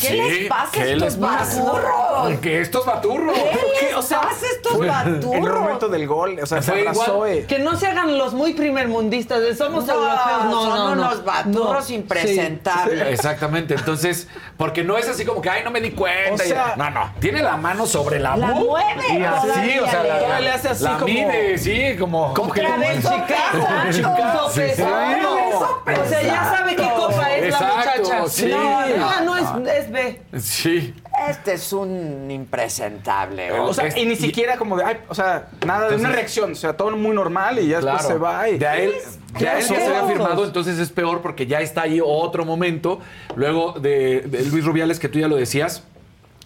¿Qué 0.00 0.08
Sí, 0.08 0.16
les 0.16 0.48
pasa 0.48 0.68
a 0.68 0.72
¿qué 0.72 0.92
estos 0.92 1.02
les 1.02 1.20
baturros? 1.20 2.38
Que 2.40 2.60
estos 2.60 2.86
baturros. 2.86 3.36
¿Qué 3.80 3.86
les 3.86 3.94
O 3.96 4.02
sea, 4.02 4.20
pasa 4.20 4.46
a 4.46 4.50
estos 4.54 4.74
En 4.76 4.82
el 4.82 4.88
baturros? 4.90 5.60
momento 5.60 5.88
del 5.88 6.06
gol, 6.06 6.38
o 6.42 6.46
sea, 6.46 6.60
se 6.62 6.72
abrazó. 6.72 7.26
eh, 7.26 7.46
Que 7.48 7.58
no 7.58 7.76
se 7.76 7.86
hagan 7.86 8.16
los 8.18 8.34
muy 8.34 8.52
primermundistas 8.54 9.40
de 9.40 9.56
somos 9.56 9.86
No, 9.86 9.94
europeos. 9.94 10.44
No, 10.44 10.62
son 10.62 10.68
no, 10.70 10.94
no. 10.96 11.02
unos 11.02 11.24
baturros 11.24 11.88
No, 11.88 11.94
impresentables. 11.96 13.08
Exactamente, 13.08 13.74
entonces, 13.74 14.28
porque 14.56 14.84
no 14.84 14.96
es 14.98 15.08
así 15.08 15.24
como 15.24 15.40
que, 15.40 15.50
ay, 15.50 15.62
no 15.64 15.70
me 15.70 15.80
di 15.80 15.92
cuenta. 15.92 16.44
O 16.44 16.46
sea- 16.46 16.72
y- 16.76 16.78
no, 16.78 16.90
no, 16.90 17.10
tiene 17.20 17.42
la 17.42 17.56
mano 17.56 17.86
sobre 17.86 18.20
la 18.20 18.36
La 18.36 18.48
bu- 18.48 18.66
mueve 18.66 19.18
Y 19.18 19.22
así, 19.24 19.78
o 19.78 19.88
sea, 19.88 20.02
la, 20.02 20.20
le- 20.20 20.28
la- 20.28 20.40
le 20.40 20.50
hace 20.50 20.68
así 20.68 20.84
la 20.84 20.92
como- 20.94 21.06
mide, 21.06 21.58
sí, 21.58 21.96
como... 21.98 22.34
como 22.34 22.52
que 22.52 22.62
le- 22.62 22.68
O 24.82 26.08
sea, 26.08 26.22
ya 26.22 26.44
sabe 26.44 26.76
qué 26.76 26.88
copa 26.96 27.34
es 27.36 27.44
Exacto, 27.44 28.08
la 28.08 28.20
muchacha. 28.20 28.28
sí. 28.28 28.46
No, 28.50 28.78
ah, 29.06 29.20
no, 29.24 29.36
es, 29.36 29.76
es 29.84 29.90
B. 29.90 30.22
Sí. 30.38 30.94
Este 31.28 31.54
es 31.54 31.72
un 31.72 32.30
impresentable. 32.30 33.52
O 33.52 33.72
sea, 33.72 33.86
Es- 33.86 33.96
y 33.96 34.04
ni 34.06 34.14
y- 34.14 34.16
siquiera 34.16 34.56
como 34.56 34.76
de, 34.76 34.84
ay, 34.84 34.96
o 35.08 35.14
sea, 35.14 35.48
nada 35.64 35.88
de 35.88 35.96
una 35.96 36.10
reacción, 36.10 36.52
o 36.52 36.54
sea, 36.56 36.76
todo 36.76 36.90
muy 36.96 37.14
normal 37.14 37.58
y 37.58 37.68
ya 37.68 37.80
Claro. 37.80 37.98
después 37.98 38.14
se 38.14 38.18
va 38.18 38.48
y... 38.48 38.58
De 38.58 38.66
a 38.66 38.76
él, 38.76 38.94
de 39.38 39.48
a 39.48 39.58
él 39.58 39.64
ya 39.64 39.66
se 39.66 39.86
había 39.86 40.04
firmado, 40.06 40.44
entonces 40.44 40.78
es 40.78 40.90
peor 40.90 41.20
porque 41.22 41.46
ya 41.46 41.60
está 41.60 41.82
ahí 41.82 42.00
otro 42.04 42.44
momento. 42.44 43.00
Luego 43.36 43.72
de, 43.72 44.22
de 44.22 44.42
Luis 44.46 44.64
Rubiales, 44.64 44.98
que 44.98 45.08
tú 45.08 45.18
ya 45.18 45.28
lo 45.28 45.36
decías, 45.36 45.82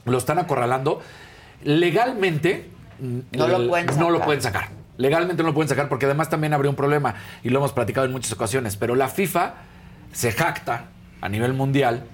lo 0.04 0.18
están 0.18 0.38
acorralando. 0.38 1.00
Legalmente. 1.64 2.70
No 3.00 3.46
lo 3.48 3.68
pueden 3.68 3.86
No 3.86 3.92
sacar. 3.92 4.10
lo 4.10 4.20
pueden 4.22 4.42
sacar. 4.42 4.68
Legalmente 4.98 5.42
no 5.42 5.48
lo 5.48 5.54
pueden 5.54 5.68
sacar 5.68 5.88
porque 5.88 6.04
además 6.04 6.28
también 6.28 6.52
habría 6.52 6.68
un 6.68 6.76
problema 6.76 7.14
y 7.42 7.48
lo 7.48 7.60
hemos 7.60 7.72
platicado 7.72 8.04
en 8.04 8.12
muchas 8.12 8.32
ocasiones. 8.32 8.76
Pero 8.76 8.94
la 8.94 9.08
FIFA 9.08 9.54
se 10.12 10.32
jacta 10.32 10.86
a 11.20 11.28
nivel 11.28 11.54
mundial 11.54 12.04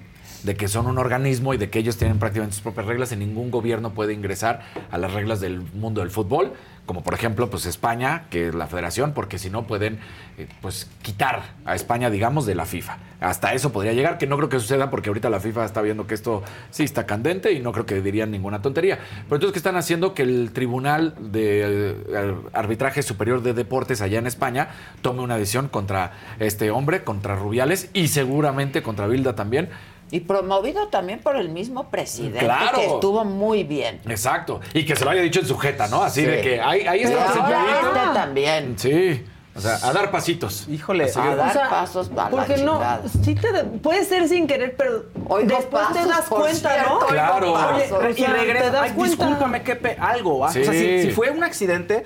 de 0.44 0.54
que 0.54 0.68
son 0.68 0.86
un 0.86 0.98
organismo 0.98 1.54
y 1.54 1.56
de 1.56 1.70
que 1.70 1.78
ellos 1.78 1.96
tienen 1.96 2.18
prácticamente 2.18 2.54
sus 2.54 2.62
propias 2.62 2.86
reglas 2.86 3.12
y 3.12 3.16
ningún 3.16 3.50
gobierno 3.50 3.94
puede 3.94 4.12
ingresar 4.12 4.60
a 4.90 4.98
las 4.98 5.12
reglas 5.14 5.40
del 5.40 5.62
mundo 5.72 6.02
del 6.02 6.10
fútbol, 6.10 6.52
como 6.86 7.02
por 7.02 7.14
ejemplo 7.14 7.48
pues 7.50 7.66
España, 7.66 8.24
que 8.30 8.48
es 8.48 8.54
la 8.54 8.66
federación, 8.66 9.12
porque 9.12 9.38
si 9.38 9.50
no 9.50 9.66
pueden 9.66 9.98
eh, 10.36 10.46
pues 10.60 10.90
quitar 11.02 11.42
a 11.64 11.74
España, 11.74 12.10
digamos, 12.10 12.44
de 12.46 12.54
la 12.54 12.66
FIFA. 12.66 12.98
Hasta 13.20 13.54
eso 13.54 13.72
podría 13.72 13.92
llegar, 13.92 14.18
que 14.18 14.26
no 14.26 14.36
creo 14.36 14.48
que 14.48 14.60
suceda 14.60 14.90
porque 14.90 15.08
ahorita 15.08 15.30
la 15.30 15.40
FIFA 15.40 15.64
está 15.64 15.80
viendo 15.80 16.06
que 16.06 16.14
esto 16.14 16.42
sí 16.70 16.82
está 16.84 17.06
candente 17.06 17.52
y 17.52 17.60
no 17.60 17.72
creo 17.72 17.86
que 17.86 18.00
dirían 18.02 18.30
ninguna 18.30 18.60
tontería. 18.60 18.96
Pero 18.96 19.36
entonces, 19.36 19.52
¿qué 19.52 19.58
están 19.58 19.76
haciendo? 19.76 20.12
Que 20.12 20.22
el 20.22 20.52
Tribunal 20.52 21.14
de 21.18 21.94
eh, 22.08 22.34
Arbitraje 22.52 23.02
Superior 23.02 23.42
de 23.42 23.54
Deportes 23.54 24.02
allá 24.02 24.18
en 24.18 24.26
España 24.26 24.68
tome 25.00 25.22
una 25.22 25.38
decisión 25.38 25.68
contra 25.68 26.12
este 26.38 26.70
hombre, 26.70 27.02
contra 27.04 27.36
Rubiales 27.36 27.88
y 27.94 28.08
seguramente 28.08 28.82
contra 28.82 29.06
Bilda 29.06 29.34
también. 29.34 29.70
Y 30.14 30.20
promovido 30.20 30.86
también 30.88 31.18
por 31.18 31.34
el 31.34 31.48
mismo 31.48 31.88
presidente, 31.90 32.38
Claro. 32.38 32.78
que 32.78 32.86
estuvo 32.86 33.24
muy 33.24 33.64
bien. 33.64 34.00
Exacto. 34.08 34.60
Y 34.72 34.84
que 34.86 34.94
se 34.94 35.04
lo 35.04 35.10
haya 35.10 35.22
dicho 35.22 35.40
en 35.40 35.46
su 35.46 35.58
jeta, 35.58 35.88
¿no? 35.88 36.02
Así 36.04 36.20
Sí. 36.20 36.26
de 36.26 36.40
que 36.40 36.60
ahí, 36.60 36.86
ahí 36.86 37.00
está 37.02 37.24
este 37.26 38.14
también. 38.14 38.78
Sí. 38.78 39.24
O 39.56 39.60
sea, 39.60 39.76
a 39.82 39.92
dar 39.92 40.12
pasitos. 40.12 40.66
Híjole, 40.68 41.04
A 41.04 41.06
que- 41.08 41.14
dar 41.36 41.48
O 41.48 41.52
sea, 41.52 41.68
pasos 41.70 42.10
a 42.10 42.14
la 42.14 42.28
Porque 42.28 42.56
no, 42.58 42.80
sí 43.24 43.34
te 43.34 43.52
de- 43.52 43.64
puede 43.64 44.04
ser 44.04 44.28
sin 44.28 44.46
querer, 44.46 44.76
pero 44.76 45.04
Oigo 45.28 45.48
después 45.56 45.84
te 45.92 46.04
das 46.08 46.26
cuenta, 46.28 46.70
cierto, 46.74 46.98
¿no? 47.00 47.06
Claro. 47.06 47.52
Oye, 47.52 48.14
y 48.16 48.24
regresa, 48.24 48.64
te 48.66 48.70
das 48.70 48.82
ay, 48.84 48.90
cuenta. 48.92 49.16
discúlpame, 49.16 49.62
Kepe, 49.64 49.96
algo. 50.00 50.44
¿ah? 50.46 50.52
Sí. 50.52 50.60
O 50.60 50.64
sea, 50.64 50.72
si, 50.74 51.02
si 51.02 51.10
fue 51.10 51.30
un 51.30 51.42
accidente, 51.42 52.04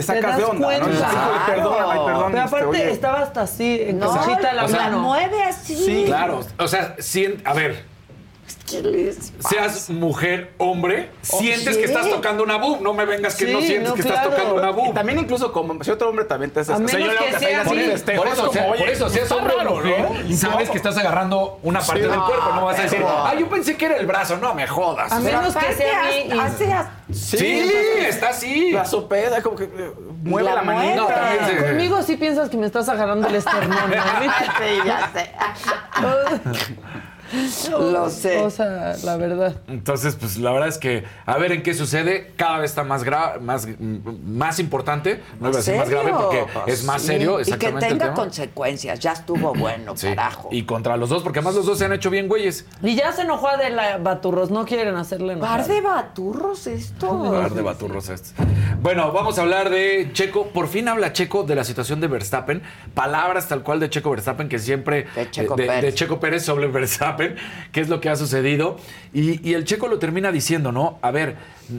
te 0.00 0.02
sacas 0.06 0.36
de 0.36 0.44
onda, 0.44 0.60
¿no? 0.60 0.66
cuenta. 0.66 0.86
Dices, 0.86 1.00
híjole, 1.02 1.38
Claro. 1.44 1.46
perdóname, 1.46 2.00
perdón. 2.04 2.32
Pero 2.32 2.44
este, 2.44 2.56
aparte 2.56 2.66
oye, 2.66 2.90
estaba 2.92 3.20
hasta 3.20 3.40
así, 3.42 3.80
en 3.82 3.98
No, 3.98 4.06
la 4.54 4.64
o 4.64 4.68
sea, 4.68 4.82
mano. 4.84 4.98
mueve 5.00 5.42
así. 5.44 5.76
Sí. 5.76 6.04
Claro. 6.06 6.40
O 6.58 6.68
sea, 6.68 6.94
sien- 6.98 7.42
a 7.44 7.52
ver. 7.54 7.84
Seas 9.48 9.90
mujer, 9.90 10.52
hombre, 10.58 11.10
sientes 11.22 11.74
sí. 11.74 11.80
que 11.80 11.86
estás 11.86 12.08
tocando 12.08 12.42
una 12.42 12.56
boob. 12.56 12.80
No 12.80 12.94
me 12.94 13.04
vengas 13.04 13.34
que 13.36 13.52
no 13.52 13.60
sientes 13.60 13.88
no, 13.88 13.94
que 13.94 14.00
estás 14.02 14.22
tocando 14.22 14.54
una 14.54 14.70
Y 14.70 14.72
boob. 14.72 14.94
también 14.94 15.18
incluso 15.18 15.52
como 15.52 15.82
si 15.82 15.90
otro 15.90 16.08
hombre 16.08 16.24
también 16.24 16.50
te 16.50 16.60
hace 16.60 16.72
A 16.72 16.76
o 16.76 16.88
sea, 16.88 16.98
menos 16.98 17.14
yo 17.14 17.18
que 17.18 17.22
le 17.22 17.28
hago 17.28 17.38
sea 17.38 17.60
así, 17.62 17.68
Por 18.16 18.26
es 18.26 18.32
eso, 18.32 18.46
como, 18.46 18.74
por 18.74 18.88
eso, 18.88 19.08
si 19.10 19.18
es 19.18 19.30
hombre 19.32 19.54
o 19.54 19.74
mujer, 19.74 19.98
¿no? 20.28 20.36
sabes 20.36 20.70
que 20.70 20.76
estás 20.76 20.96
agarrando 20.98 21.58
una 21.62 21.80
parte 21.80 22.02
Sí. 22.02 22.08
del 22.08 22.20
cuerpo. 22.20 22.50
No 22.54 22.64
vas 22.66 22.78
a 22.78 22.82
decir, 22.82 23.04
ah, 23.04 23.34
yo 23.38 23.48
pensé 23.48 23.76
que 23.76 23.86
era 23.86 23.96
el 23.96 24.06
brazo. 24.06 24.36
No 24.36 24.54
me 24.54 24.66
jodas. 24.66 25.10
A 25.10 25.20
menos 25.20 25.54
que 25.56 25.72
sea 25.74 26.02
Sí, 27.12 27.70
está 28.06 28.30
así. 28.30 28.70
La 28.72 28.84
sopeda, 28.84 29.42
como 29.42 29.56
que 29.56 29.64
eh, 29.64 29.92
mueve 30.22 30.48
La 30.48 30.56
la, 30.56 30.62
manita. 30.62 30.96
No, 30.96 31.66
Conmigo 31.66 32.02
sí 32.02 32.16
piensas 32.16 32.48
que 32.50 32.56
me 32.56 32.66
estás 32.66 32.88
agarrando 32.88 33.28
el 33.28 33.34
esternón, 33.36 33.90
¿no? 33.90 33.96
Sí, 34.58 34.78
ya 34.84 35.10
sé. 35.12 35.30
Lo 37.70 38.08
sé. 38.10 38.38
O 38.38 38.50
sea, 38.50 38.94
la 39.04 39.16
verdad. 39.16 39.56
Entonces, 39.68 40.16
pues 40.16 40.36
la 40.38 40.52
verdad 40.52 40.68
es 40.68 40.78
que 40.78 41.04
a 41.26 41.36
ver 41.38 41.52
en 41.52 41.62
qué 41.62 41.74
sucede, 41.74 42.32
cada 42.36 42.58
vez 42.58 42.70
está 42.70 42.84
más 42.84 43.04
grave, 43.04 43.40
más, 43.40 43.66
más 44.24 44.58
importante, 44.58 45.22
no 45.40 45.48
iba 45.48 45.58
a 45.58 45.60
decir 45.60 45.76
más 45.76 45.88
grave 45.90 46.12
porque 46.16 46.46
es 46.66 46.84
más 46.84 47.02
Sí, 47.02 47.08
serio, 47.08 47.40
Y 47.40 47.44
que 47.44 47.66
el 47.66 47.78
tenga 47.78 47.98
tema. 48.06 48.14
consecuencias. 48.14 48.98
Ya 49.00 49.12
estuvo 49.12 49.54
bueno, 49.54 49.96
Sí. 49.96 50.08
carajo. 50.08 50.48
Y 50.52 50.64
contra 50.64 50.96
los 50.96 51.08
dos, 51.10 51.22
porque 51.22 51.38
además 51.40 51.54
los 51.56 51.66
dos 51.66 51.78
se 51.78 51.84
han 51.84 51.92
hecho 51.92 52.10
bien 52.10 52.28
güeyes. 52.28 52.66
Y 52.82 52.94
ya 52.94 53.12
se 53.12 53.22
enojó 53.22 53.56
de 53.56 53.70
la 53.70 53.98
Baturros, 53.98 54.50
no 54.50 54.64
quieren 54.64 54.96
hacerle 54.96 55.34
nada. 55.36 55.46
Par 55.58 55.66
de 55.66 55.80
baturros 55.80 56.66
esto. 56.66 57.30
Par 57.30 57.50
de 57.52 57.62
baturros 57.62 58.08
estos. 58.08 58.32
Bueno, 58.80 59.12
vamos 59.12 59.38
a 59.38 59.42
hablar 59.42 59.70
de 59.70 60.10
Checo. 60.12 60.48
Por 60.48 60.68
fin 60.68 60.88
habla 60.88 61.12
Checo 61.12 61.42
de 61.44 61.54
la 61.54 61.64
situación 61.64 62.00
de 62.00 62.06
Verstappen. 62.08 62.62
Palabras 62.94 63.48
tal 63.48 63.62
cual 63.62 63.80
de 63.80 63.90
Checo 63.90 64.10
Verstappen, 64.10 64.48
que 64.48 64.58
siempre. 64.58 65.06
De 65.14 65.30
Checo 65.30 65.56
de, 65.56 65.66
Pérez. 65.66 65.82
de 65.82 65.94
Checo 65.94 66.20
Pérez 66.20 66.44
sobre 66.44 66.68
Verstappen. 66.68 67.17
Verstappen, 67.18 67.36
qué 67.72 67.80
es 67.80 67.88
lo 67.88 68.00
que 68.00 68.08
ha 68.08 68.16
sucedido. 68.16 68.76
Y, 69.12 69.52
el 69.52 69.64
Checo 69.64 69.88
lo 69.88 69.98
termina 69.98 70.32
diciendo, 70.32 70.72
¿no? 70.72 70.98
A 71.02 71.10
ver, 71.10 71.36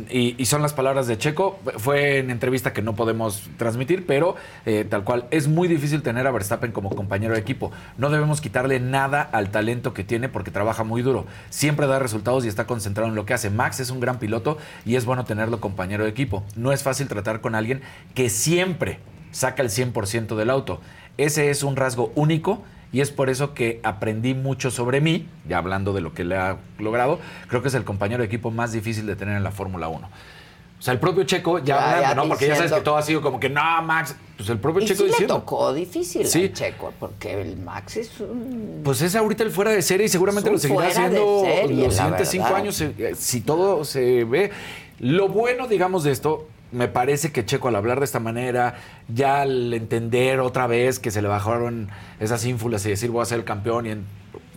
y, 0.10 0.36
y 0.38 0.46
son 0.46 0.62
las 0.62 0.74
palabras 0.74 1.08
de 1.08 1.18
Checo, 1.18 1.60
fue 1.78 2.20
en 2.20 2.30
entrevista 2.30 2.74
que 2.74 2.82
no 2.82 2.96
podemos 2.96 3.50
transmitir, 3.58 4.06
pero 4.06 4.36
eh, 4.66 4.86
tal 4.88 5.04
cual, 5.04 5.26
es 5.32 5.48
muy 5.48 5.68
difícil 5.68 6.02
tener 6.02 6.28
a 6.28 6.32
Verstappen 6.32 6.72
como 6.72 6.90
compañero 6.90 7.34
de 7.34 7.40
equipo. 7.40 7.72
No 7.98 8.10
debemos 8.10 8.42
quitarle 8.42 8.80
nada 8.80 9.22
al 9.22 9.50
talento 9.50 9.94
que 9.94 10.04
tiene 10.04 10.30
porque 10.30 10.52
trabaja 10.52 10.84
muy 10.84 11.02
duro. 11.02 11.26
Siempre 11.50 11.88
da 11.88 12.00
resultados 12.00 12.46
y 12.46 12.48
está 12.48 12.68
concentrado 12.68 13.10
en 13.10 13.16
lo 13.16 13.26
que 13.26 13.34
hace. 13.34 13.50
Max 13.50 13.80
es 13.80 13.90
un 13.90 14.00
gran 14.00 14.20
piloto 14.20 14.58
y 14.86 14.96
es 14.96 15.06
bueno 15.06 15.26
tenerlo 15.26 15.60
compañero 15.60 16.04
de 16.04 16.10
equipo. 16.10 16.44
No 16.56 16.72
es 16.72 16.84
fácil 16.84 17.08
tratar 17.08 17.42
con 17.42 17.56
alguien 17.56 17.82
que 18.14 18.30
siempre 18.30 19.00
saca 19.32 19.62
el 19.62 19.70
100% 19.70 20.36
del 20.36 20.50
auto. 20.50 20.82
Ese 21.18 21.50
es 21.50 21.64
un 21.64 21.76
rasgo 21.76 22.12
único 22.16 22.64
y 22.92 23.02
es 23.02 23.12
por 23.12 23.30
eso 23.30 23.54
que 23.54 23.80
aprendí 23.84 24.34
mucho 24.34 24.72
sobre 24.72 25.02
mí, 25.02 25.28
ya 25.48 25.58
hablando 25.60 25.94
de 25.94 26.02
lo 26.02 26.14
que 26.14 26.24
le 26.24 26.36
ha 26.38 26.58
logrado, 26.80 27.20
creo 27.48 27.62
que 27.62 27.68
es 27.68 27.74
el 27.76 27.84
compañero 27.84 28.22
de 28.22 28.28
equipo 28.28 28.52
más 28.52 28.72
difícil 28.72 29.06
de 29.06 29.16
tener 29.16 29.36
en 29.38 29.44
la 29.44 29.52
Fórmula 29.52 29.88
1. 29.88 30.08
O 30.08 30.82
sea, 30.82 30.94
el 30.94 31.00
propio 31.02 31.26
Checo, 31.26 31.60
ya, 31.60 31.66
Ya, 31.66 31.76
hablando, 31.90 32.08
ya 32.10 32.16
¿no? 32.16 32.28
Porque 32.30 32.48
ya 32.48 32.56
sabes 32.56 32.72
que 32.72 32.80
todo 32.80 32.96
ha 32.96 33.02
sido 33.02 33.22
como 33.22 33.38
que, 33.38 33.50
no, 33.50 33.82
Max, 33.84 34.16
pues 34.38 34.48
el 34.50 34.60
propio 34.60 34.82
Y 34.82 34.86
Checo 34.86 34.98
sí 35.00 35.04
le 35.04 35.10
diciendo. 35.10 35.36
tocó 35.36 35.74
difícil 35.74 36.26
Sí. 36.26 36.44
al 36.44 36.54
Checo, 36.54 36.94
porque 36.98 37.42
el 37.42 37.58
Max 37.58 37.98
es 37.98 38.18
un... 38.22 38.80
Pues 38.84 39.02
es 39.02 39.14
ahorita 39.14 39.44
el 39.44 39.52
fuera 39.52 39.72
de 39.72 39.82
serie 39.82 40.06
y 40.06 40.10
seguramente 40.10 40.50
lo 40.50 40.58
seguirá 40.58 40.88
haciendo 40.88 41.42
serie, 41.44 41.86
los 41.86 41.94
siguientes 41.96 42.30
cinco 42.30 42.56
años 42.56 42.80
eh, 42.80 43.14
si 43.18 43.42
todo 43.42 43.84
se 43.84 44.24
ve. 44.24 44.52
Lo 45.00 45.28
bueno, 45.28 45.68
digamos, 45.68 46.06
de 46.06 46.12
esto, 46.12 46.48
me 46.72 46.88
parece 46.88 47.32
que 47.32 47.46
Checo 47.46 47.68
al 47.68 47.76
hablar 47.76 48.00
de 48.00 48.06
esta 48.06 48.20
manera, 48.20 48.76
ya 49.08 49.42
al 49.42 49.74
entender 49.74 50.40
otra 50.40 50.68
vez 50.68 51.00
que 51.00 51.12
se 51.12 51.22
le 51.22 51.28
bajaron 51.28 51.90
esas 52.20 52.46
ínfulas 52.46 52.86
y 52.86 52.90
decir 52.90 53.10
voy 53.12 53.22
a 53.22 53.26
ser 53.26 53.40
el 53.40 53.46
campeón 53.46 53.86
y 53.86 53.90
en- 53.92 54.06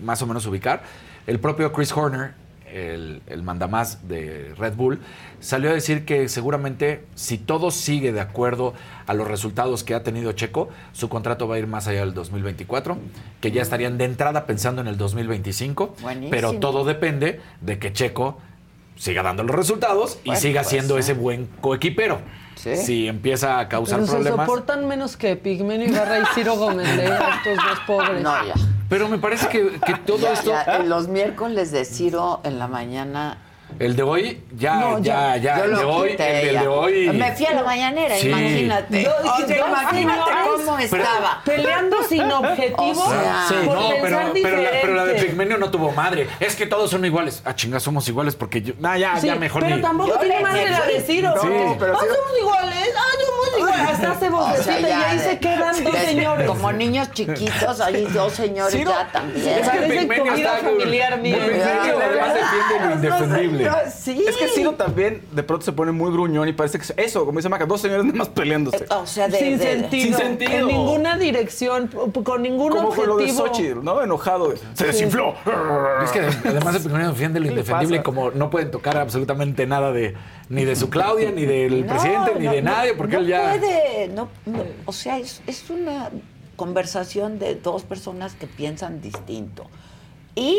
más 0.02 0.20
o 0.22 0.26
menos 0.26 0.44
ubicar, 0.46 0.82
el 1.26 1.38
propio 1.40 1.72
Chris 1.72 1.92
Horner, 1.92 2.34
el, 2.72 3.20
el 3.26 3.42
mandamás 3.42 4.08
de 4.08 4.54
Red 4.58 4.74
Bull, 4.74 4.98
salió 5.40 5.70
a 5.70 5.74
decir 5.74 6.04
que 6.06 6.28
seguramente 6.28 7.04
si 7.14 7.36
todo 7.38 7.70
sigue 7.70 8.12
de 8.12 8.20
acuerdo 8.20 8.72
a 9.06 9.12
los 9.14 9.28
resultados 9.28 9.84
que 9.84 9.94
ha 9.94 10.02
tenido 10.02 10.32
Checo, 10.32 10.70
su 10.92 11.08
contrato 11.10 11.46
va 11.46 11.56
a 11.56 11.58
ir 11.58 11.66
más 11.66 11.86
allá 11.86 12.00
del 12.00 12.14
2024, 12.14 12.96
que 13.42 13.52
ya 13.52 13.60
estarían 13.62 13.98
de 13.98 14.06
entrada 14.06 14.46
pensando 14.46 14.80
en 14.80 14.88
el 14.88 14.96
2025, 14.96 15.96
Buenísimo. 16.00 16.30
pero 16.30 16.54
todo 16.60 16.84
depende 16.84 17.40
de 17.60 17.78
que 17.78 17.92
Checo 17.92 18.38
siga 19.02 19.22
dando 19.24 19.42
los 19.42 19.56
resultados 19.56 20.18
y 20.22 20.28
Bueno, 20.28 20.40
siga 20.40 20.60
pues, 20.60 20.70
siendo 20.70 20.94
sí. 20.94 21.00
ese 21.00 21.14
buen 21.14 21.46
coequipero. 21.60 22.20
Si 22.54 23.08
empieza 23.08 23.58
a 23.58 23.68
causar 23.68 23.96
Pero 23.98 24.06
se 24.06 24.12
problemas. 24.12 24.46
soportan 24.46 24.86
menos 24.86 25.16
que 25.16 25.34
Pigmenio 25.34 25.88
Ibarra 25.88 26.20
y 26.20 26.22
Ciro 26.34 26.54
Gómez, 26.56 26.86
de 26.96 27.06
estos 27.06 27.56
dos 27.56 27.80
pobres. 27.88 28.22
No, 28.22 28.32
ya. 28.46 28.54
Pero 28.88 29.08
me 29.08 29.18
parece 29.18 29.48
que, 29.48 29.80
que 29.84 29.94
todo 30.06 30.18
Ya, 30.18 30.32
esto. 30.34 30.50
ya, 30.52 30.78
los 30.80 31.08
miércoles 31.08 31.72
de 31.72 31.84
Ciro 31.84 32.40
en 32.44 32.60
la 32.60 32.68
mañana. 32.68 33.38
El 33.78 33.96
de 33.96 34.02
hoy, 34.02 34.42
ya, 34.56 34.76
No, 34.76 34.98
ya, 34.98 35.36
ya. 35.36 35.58
Yo 35.58 35.64
el 35.64 35.70
lo 35.72 35.78
de 35.78 35.84
hoy, 35.84 36.10
quité 36.10 36.48
el, 36.48 36.54
ya. 36.54 36.60
de 36.62 36.68
hoy. 36.68 37.08
Me 37.12 37.32
fui 37.32 37.46
a 37.46 37.54
la 37.54 37.62
mañanera, 37.64 38.16
Sí. 38.16 38.28
imagínate. 38.28 39.02
Dos- 39.04 39.14
O 39.22 39.46
sea, 39.46 39.56
dos 39.58 39.68
imagínate 39.68 40.30
cómo 40.64 40.78
estaba. 40.78 41.42
Peleando 41.44 41.96
sin 42.08 42.30
objetivo. 42.30 42.82
O 43.02 43.10
sea, 43.10 43.44
Sí, 43.48 43.54
por 43.64 43.74
no, 43.74 43.88
pero, 43.88 44.02
pensar 44.02 44.30
pero, 44.42 44.56
la, 44.62 44.70
pero 44.82 44.94
la 44.94 45.04
de. 45.06 45.14
Pigmenio 45.22 45.58
no 45.58 45.70
tuvo 45.70 45.90
madre. 45.92 46.28
Es 46.40 46.56
que 46.56 46.66
todos 46.66 46.90
son 46.90 47.04
iguales. 47.04 47.42
Ah, 47.44 47.54
chinga, 47.54 47.80
somos 47.80 48.08
iguales 48.08 48.34
porque 48.34 48.62
yo. 48.62 48.74
Nah, 48.78 48.96
ya, 48.96 49.16
Sí, 49.18 49.26
ya 49.26 49.34
mejor 49.36 49.62
pero 49.62 49.76
ni. 49.76 49.82
tampoco 49.82 50.10
Yo 50.10 50.18
tiene 50.18 50.40
madre 50.40 50.70
la 50.70 50.86
de 50.86 51.00
Ciro. 51.00 51.28
no, 51.34 51.40
porque, 51.40 51.76
pero 51.78 51.94
ah, 51.96 52.00
somos 52.00 52.38
iguales, 52.40 52.88
ah, 52.96 53.02
somos 53.26 53.58
iguales. 53.58 53.90
Hasta 53.92 54.10
hace 54.12 54.28
vocecita 54.28 54.80
y 54.88 54.92
ahí 54.92 55.18
se 55.18 55.38
quedan 55.38 55.84
dos 55.84 55.94
señores. 55.96 56.46
Como 56.46 56.72
niños 56.72 57.10
chiquitos, 57.12 57.80
hay 57.80 58.04
dos 58.06 58.32
señores 58.32 58.72
ya 58.84 59.08
también. 59.12 59.46
Es 59.58 59.68
que 59.68 59.78
Pigmenio 59.78 60.34
está- 60.34 60.56
familiar, 60.58 61.18
mira. 61.18 61.38
Pigmenio 61.38 61.98
además 62.00 62.34
defiende 62.34 62.86
lo 62.86 62.94
indefendible. 62.94 63.61
Sí. 63.94 64.24
Es 64.26 64.36
que 64.36 64.48
Ciro 64.48 64.72
también 64.72 65.22
de 65.32 65.42
pronto 65.42 65.64
se 65.64 65.72
pone 65.72 65.92
muy 65.92 66.10
gruñón 66.12 66.48
y 66.48 66.52
parece 66.52 66.78
que 66.78 67.02
eso, 67.02 67.24
como 67.24 67.38
dice 67.38 67.48
Maca, 67.48 67.66
dos 67.66 67.80
señores 67.80 68.04
nada 68.04 68.18
más 68.18 68.28
peleándose. 68.28 68.86
O 68.90 69.06
sea, 69.06 69.28
de, 69.28 69.38
sin 69.38 69.58
de- 69.58 69.64
sentido. 69.64 70.18
Sin 70.18 70.26
sentido. 70.26 70.50
En 70.52 70.66
ninguna 70.66 71.16
dirección, 71.16 71.88
con 72.24 72.42
ningún 72.42 72.70
Como 72.72 72.88
con 72.90 73.06
lo 73.06 73.16
de 73.16 73.24
objetivo. 73.24 73.46
Xochitl, 73.46 73.82
¿no? 73.84 74.02
Enojado. 74.02 74.54
Se 74.74 74.86
desinfló. 74.86 75.34
Es 76.04 76.10
que 76.10 76.20
además 76.48 76.74
el 76.76 76.82
Pigmenio 76.82 77.08
defiende 77.08 77.40
lo 77.40 77.44
¿Qué 77.46 77.50
le 77.54 77.60
indefendible 77.60 78.02
como 78.02 78.30
no 78.30 78.50
pueden 78.50 78.70
tocar 78.70 78.96
absolutamente 78.98 79.66
nada 79.66 79.92
de 79.92 80.14
ni 80.48 80.64
de 80.64 80.76
su 80.76 80.90
Claudia, 80.90 81.30
ni 81.30 81.46
del 81.46 81.86
No, 81.86 81.92
presidente, 81.92 82.32
ni 82.38 82.44
no, 82.46 82.52
de 82.52 82.62
no, 82.62 82.70
nadie, 82.72 82.94
porque 82.94 83.14
no 83.14 83.20
él 83.20 83.26
ya. 83.28 83.50
puede, 83.58 84.08
no, 84.08 84.28
no, 84.46 84.64
o 84.84 84.92
sea, 84.92 85.18
es, 85.18 85.40
es 85.46 85.70
una 85.70 86.10
conversación 86.56 87.38
de 87.38 87.54
dos 87.54 87.82
personas 87.84 88.34
que 88.34 88.46
piensan 88.46 89.00
distinto. 89.00 89.66
Y 90.34 90.58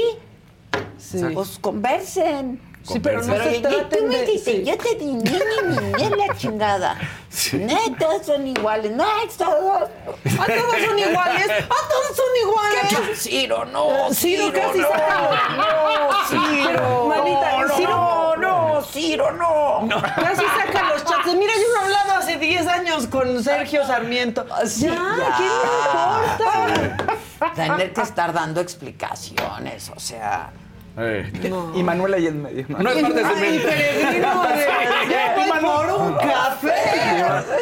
pues 1.34 1.58
conversen. 1.62 2.60
Sí, 2.86 3.00
pero 3.00 3.22
no 3.24 3.34
se 3.38 3.52
y- 3.54 3.56
y 3.58 3.62
traten 3.62 3.90
tú 4.00 4.06
me 4.08 4.18
de- 4.18 4.26
dices, 4.26 4.56
sí. 4.58 4.64
yo 4.66 4.78
te 4.78 4.96
di 4.96 5.06
ni, 5.06 5.22
ni, 5.22 6.10
ni, 6.10 6.10
la 6.18 6.36
chingada. 6.36 6.98
No, 7.54 7.78
todos 7.98 8.26
son 8.28 8.46
iguales. 8.46 8.92
No, 8.92 9.06
todos. 9.38 9.90
A 9.90 10.46
todos 10.46 10.76
son 10.86 11.00
iguales, 11.00 11.50
a 11.50 11.88
todos 11.90 12.16
son 12.16 12.32
iguales. 12.44 12.88
¿Qué? 12.90 13.16
Ciro, 13.16 13.66
no. 13.66 14.14
Ciro 14.14 14.52
casi 14.54 14.80
no, 14.80 14.88
saca- 14.90 15.50
No, 15.58 16.28
Ciro. 16.30 16.68
Pero, 16.68 17.06
manita, 17.08 17.58
no, 17.64 17.76
Ciro- 17.76 17.90
no, 17.90 18.36
no, 18.76 18.82
Ciro, 18.84 19.32
no. 19.88 20.02
Casi 20.02 20.44
saca 20.46 20.90
los 20.90 21.04
chats. 21.06 21.26
Mira, 21.36 21.54
yo 21.56 21.68
no 21.74 21.82
he 21.82 21.84
hablado 21.86 22.20
hace 22.20 22.38
10 22.38 22.68
años 22.68 23.08
con 23.08 23.44
Sergio 23.44 23.84
Sarmiento. 23.88 24.46
Sí, 24.68 24.86
ya, 24.86 24.94
ya. 24.94 25.38
¿qué 25.38 25.44
le 26.44 26.86
importa? 26.86 27.54
Tener 27.56 27.94
que 27.94 28.02
estar 28.02 28.32
dando 28.32 28.62
explicaciones, 28.62 29.90
o 29.96 30.00
sea. 30.00 30.52
Eh, 30.96 31.32
Y 31.76 31.82
Manuel 31.82 32.14
ahí 32.14 32.28
en 32.28 32.44
medio. 32.44 32.66
No 32.70 32.90
es 32.92 33.02
parte 33.02 33.16
de 33.16 33.22
ese 33.22 33.32
Ay, 33.34 33.42
medio. 33.42 33.64
peregrino, 33.68 34.44
de- 34.44 35.62
por 35.62 35.92
un 35.92 36.14
café. 36.16 36.74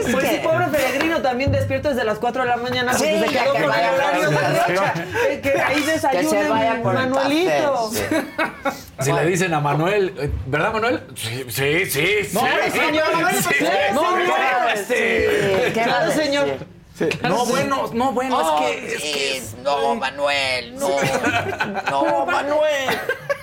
Es 0.01 0.11
Pues 0.11 0.27
sí, 0.27 0.39
pobre 0.43 0.67
peregrino 0.67 1.21
también 1.21 1.51
despierto 1.51 1.89
desde 1.89 2.03
las 2.03 2.17
4 2.19 2.41
de 2.43 2.49
la 2.49 2.57
mañana 2.57 2.93
Sí, 2.93 3.05
se 3.05 3.25
quedó 3.27 3.53
que 3.53 3.61
con 3.63 3.73
el 3.73 3.89
horario 3.93 4.29
de. 4.29 4.35
Eh, 4.35 5.61
ahí 5.65 5.83
el 6.75 6.83
Manuelito. 6.83 7.91
Si 8.99 9.11
le 9.13 9.25
dicen 9.25 9.53
a 9.53 9.59
Manuel, 9.59 10.13
eh, 10.19 10.29
¿verdad, 10.45 10.73
Manuel? 10.73 11.03
Sí, 11.15 11.45
sí, 11.49 11.85
sí. 11.85 12.07
No, 12.33 12.41
sí, 12.41 12.71
señor, 12.71 13.05
sí, 13.31 13.35
sí, 13.37 13.53
sí, 13.59 13.65
no, 13.93 14.01
sí, 14.01 14.23
no, 14.27 14.75
sí. 14.75 14.93
¿Qué 15.73 15.79
va 15.79 15.81
a 15.81 15.85
Claro, 15.85 16.05
decir? 16.07 16.67
No, 17.23 17.45
bueno, 17.45 17.89
no, 17.93 18.11
bueno, 18.11 18.37
Oh, 18.37 18.59
es 18.67 18.75
que. 18.75 18.95
Es 18.95 19.01
que 19.01 19.41
sí, 19.41 19.55
no, 19.63 19.95
Manuel, 19.95 20.75
no. 20.77 20.89
No, 21.89 22.25
Manuel. 22.25 22.97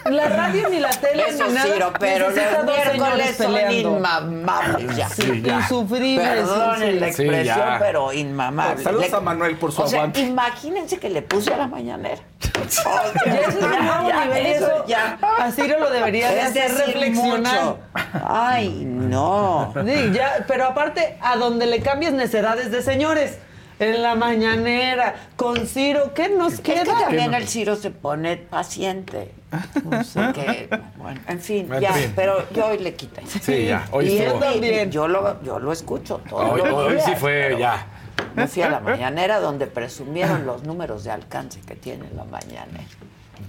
La 0.04 0.26
radio 0.26 0.68
ni 0.70 0.78
la 0.80 0.88
tele 0.90 1.24
Eso, 1.28 1.46
ni 1.48 1.52
nada. 1.54 1.72
Ciro, 1.74 1.92
pero 2.00 2.30
los 2.30 2.64
miércoles 2.64 3.36
son 3.36 3.72
inmamables 3.72 4.96
ya. 4.96 5.08
Sí, 5.10 5.42
ya. 5.42 5.56
Insufribles. 5.56 6.28
Perdonen 6.28 7.00
la 7.00 7.06
expresión, 7.08 7.60
pero 7.78 8.12
inmamable. 8.12 8.82
Saludos 8.82 9.12
a 9.12 9.20
Manuel 9.20 9.56
por 9.58 9.70
su 9.72 9.82
o 9.82 9.86
sea, 9.86 9.98
aguante. 10.00 10.20
imagínense 10.20 10.98
que 10.98 11.10
le 11.10 11.20
puse 11.22 11.52
a 11.52 11.58
la 11.58 11.66
mañanera. 11.66 12.22
O 12.58 12.70
sea, 12.70 13.12
Ya 13.24 13.34
eso 13.40 13.48
es 13.50 13.54
un 13.56 13.70
nuevo 13.70 14.08
ya, 14.08 14.24
nivel 14.24 14.46
eso 14.46 14.66
eso 14.66 14.84
ya. 14.88 15.18
a 15.38 15.52
Ciro 15.52 15.78
lo 15.78 15.90
debería 15.90 16.28
de 16.30 16.40
Es 16.40 16.46
hacer 16.46 16.70
reflexionar. 16.86 17.54
mucho. 17.64 17.78
Ay, 18.26 18.82
no. 18.84 19.72
Sí, 19.86 20.10
ya, 20.12 20.44
pero 20.48 20.66
aparte, 20.66 21.16
a 21.20 21.36
donde 21.36 21.66
le 21.66 21.80
cambies 21.80 22.12
necedades 22.12 22.70
de 22.72 22.82
señores. 22.82 23.38
En 23.80 24.02
la 24.02 24.14
mañanera, 24.16 25.14
con 25.36 25.66
Ciro, 25.66 26.12
¿qué 26.14 26.28
nos 26.28 26.54
Es 26.54 26.60
que 26.60 26.74
queda? 26.74 26.98
también 26.98 27.32
el 27.34 27.46
Ciro 27.46 27.76
se 27.76 27.90
pone 27.90 28.36
paciente. 28.36 29.32
Porque, 29.84 30.68
bueno, 30.96 31.20
en 31.28 31.40
fin, 31.40 31.68
ya, 31.80 31.94
pero 32.16 32.48
yo 32.50 32.66
hoy 32.66 32.78
le 32.78 32.94
quité. 32.94 33.22
Sí, 33.26 33.66
ya. 33.66 33.86
Hoy 33.92 34.08
y 34.08 34.18
él 34.18 34.32
también. 34.40 34.90
Yo 34.90 35.06
lo, 35.08 35.40
yo 35.42 35.58
lo 35.58 35.72
escucho 35.72 36.20
todos 36.28 36.50
Hoy, 36.50 36.60
los 36.60 36.72
hoy 36.72 36.92
días, 36.94 37.04
sí 37.04 37.12
fue 37.16 37.30
pero 37.46 37.58
ya. 37.58 37.86
Me 38.34 38.46
fui 38.48 38.62
a 38.62 38.68
la 38.70 38.80
mañanera 38.80 39.38
donde 39.40 39.66
presumieron 39.68 40.44
los 40.44 40.64
números 40.64 41.04
de 41.04 41.12
alcance 41.12 41.60
que 41.60 41.76
tiene 41.76 42.04
la 42.16 42.24
mañanera. 42.24 42.84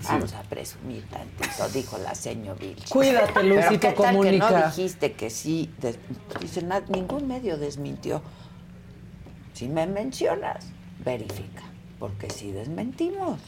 Vamos 0.04 0.34
a 0.34 0.42
presumir 0.44 1.04
tantito, 1.10 1.68
dijo 1.74 1.98
la 1.98 2.14
señor 2.16 2.58
Vilch. 2.60 2.88
Cuídate, 2.90 3.32
Pero 3.34 3.48
Luisito 3.48 3.80
¿qué 3.80 3.94
tal 3.94 4.22
que 4.22 4.32
no 4.34 4.50
dijiste 4.68 5.12
que 5.14 5.30
sí? 5.32 5.74
dice, 6.40 6.62
"Na- 6.62 6.84
ningún 6.88 7.28
medio 7.28 7.58
desmintió. 7.58 8.22
Si 9.60 9.68
me 9.68 9.86
mencionas, 9.86 10.68
verifica, 11.04 11.64
porque 12.00 12.30
si 12.30 12.50
desmentimos. 12.54 13.42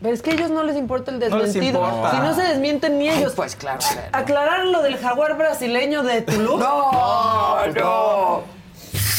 Pero 0.00 0.14
es 0.14 0.22
que 0.22 0.30
a 0.30 0.32
ellos 0.32 0.50
no 0.50 0.62
les 0.62 0.74
importa 0.74 1.10
el 1.10 1.18
No 1.18 1.26
desmentido. 1.38 1.84
importa. 1.84 2.10
si 2.12 2.16
no 2.16 2.34
se 2.34 2.42
desmienten 2.44 2.98
ni 2.98 3.10
ellos. 3.10 3.34
Pues 3.36 3.54
claro 3.54 3.78
no. 3.94 4.18
Aclarar 4.18 4.64
lo 4.64 4.80
del 4.82 4.96
jaguar 4.96 5.36
brasileño 5.36 6.02
de 6.02 6.22
Tulum. 6.22 6.58
No, 6.60 7.66
no. 7.74 8.42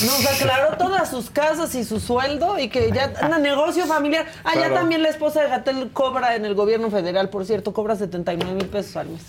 Nos 0.01 0.25
aclaró 0.25 0.77
todas 0.77 1.11
sus 1.11 1.29
casas 1.29 1.75
y 1.75 1.83
su 1.83 1.99
sueldo 1.99 2.57
y 2.57 2.69
que 2.69 2.91
ya 2.91 3.13
anda 3.21 3.37
negocio 3.37 3.85
familiar. 3.85 4.25
Ah, 4.43 4.53
ya 4.55 4.73
también 4.73 5.03
la 5.03 5.09
esposa 5.09 5.43
de 5.43 5.49
Gatel 5.49 5.91
cobra 5.93 6.35
en 6.35 6.43
el 6.43 6.55
gobierno 6.55 6.89
federal, 6.89 7.29
por 7.29 7.45
cierto, 7.45 7.71
cobra 7.71 7.95
79 7.95 8.55
mil 8.55 8.65
pesos 8.65 8.95
al 8.97 9.09
mes. 9.09 9.21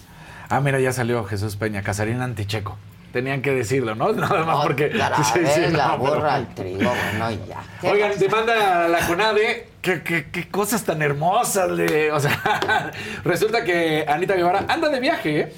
Ah, 0.48 0.62
mira, 0.62 0.81
ya 0.81 0.94
salió 0.94 1.24
Jesús 1.24 1.57
Peña, 1.57 1.82
Casarín 1.82 2.23
Anticheco. 2.23 2.78
Tenían 3.12 3.43
que 3.43 3.53
decirlo, 3.53 3.95
¿no? 3.95 4.12
Nada 4.15 4.45
más 4.45 4.65
porque... 4.65 4.91
Sí, 5.35 5.41
sí, 5.55 5.61
la 5.73 5.97
pero- 5.97 5.99
burra 5.99 6.35
al 6.35 6.55
trigo, 6.55 6.78
bueno, 6.91 7.31
y 7.32 7.49
ya. 7.49 7.62
¿Qué 7.81 7.91
Oigan, 7.91 8.11
pasa? 8.11 8.20
demanda 8.20 8.85
a 8.85 8.89
la 8.89 9.07
CONADE. 9.07 9.69
¿Qué, 9.82 10.03
qué, 10.03 10.27
qué 10.31 10.49
cosas 10.49 10.85
tan 10.85 11.01
hermosas. 11.03 11.70
le- 11.70 12.12
o 12.12 12.20
sea, 12.20 12.91
resulta 13.24 13.65
que 13.65 14.05
Anita 14.09 14.35
Guevara 14.35 14.65
anda 14.69 14.89
de 14.89 15.01
viaje. 15.01 15.41
¿eh? 15.41 15.53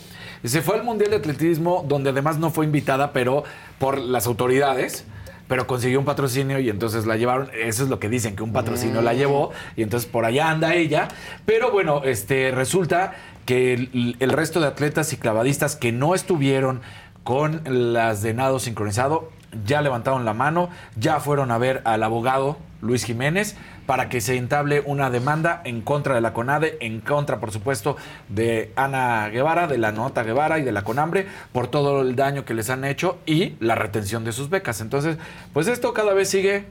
Se 0.44 0.60
fue 0.62 0.76
al 0.76 0.84
Mundial 0.84 1.10
de 1.10 1.16
Atletismo, 1.16 1.84
donde 1.88 2.10
además 2.10 2.38
no 2.38 2.50
fue 2.50 2.64
invitada, 2.64 3.12
pero 3.12 3.44
por 3.78 3.98
las 3.98 4.26
autoridades. 4.26 5.04
Pero 5.48 5.66
consiguió 5.66 5.98
un 5.98 6.06
patrocinio 6.06 6.60
y 6.60 6.70
entonces 6.70 7.04
la 7.04 7.16
llevaron. 7.16 7.50
Eso 7.52 7.82
es 7.82 7.90
lo 7.90 7.98
que 7.98 8.08
dicen, 8.08 8.36
que 8.36 8.42
un 8.42 8.52
patrocinio 8.54 9.02
la 9.02 9.12
llevó. 9.12 9.50
Y 9.76 9.82
entonces 9.82 10.08
por 10.08 10.24
allá 10.24 10.48
anda 10.50 10.74
ella. 10.74 11.08
Pero 11.44 11.70
bueno, 11.70 12.02
este 12.04 12.52
resulta 12.52 13.12
que 13.44 13.74
el, 13.74 14.16
el 14.20 14.30
resto 14.30 14.60
de 14.60 14.68
atletas 14.68 15.12
y 15.12 15.16
clavadistas 15.18 15.76
que 15.76 15.92
no 15.92 16.14
estuvieron 16.14 16.80
con 17.24 17.62
las 17.64 18.22
de 18.22 18.34
nado 18.34 18.58
sincronizado 18.58 19.30
ya 19.64 19.82
levantaron 19.82 20.24
la 20.24 20.32
mano, 20.32 20.70
ya 20.96 21.20
fueron 21.20 21.50
a 21.50 21.58
ver 21.58 21.82
al 21.84 22.02
abogado 22.02 22.58
Luis 22.80 23.04
Jiménez 23.04 23.56
para 23.86 24.08
que 24.08 24.20
se 24.20 24.36
entable 24.36 24.82
una 24.84 25.10
demanda 25.10 25.60
en 25.64 25.82
contra 25.82 26.14
de 26.14 26.20
la 26.20 26.32
CONADE, 26.32 26.78
en 26.80 27.00
contra, 27.00 27.38
por 27.40 27.52
supuesto, 27.52 27.96
de 28.28 28.72
Ana 28.76 29.28
Guevara, 29.28 29.66
de 29.66 29.78
la 29.78 29.92
Nota 29.92 30.22
Guevara 30.22 30.58
y 30.58 30.62
de 30.62 30.72
la 30.72 30.82
CONAMBRE, 30.82 31.26
por 31.52 31.68
todo 31.68 32.02
el 32.02 32.16
daño 32.16 32.44
que 32.44 32.54
les 32.54 32.70
han 32.70 32.84
hecho 32.84 33.18
y 33.26 33.54
la 33.60 33.74
retención 33.74 34.24
de 34.24 34.32
sus 34.32 34.50
becas. 34.50 34.80
Entonces, 34.80 35.18
pues 35.52 35.66
esto 35.66 35.92
cada 35.92 36.14
vez 36.14 36.30
sigue 36.30 36.64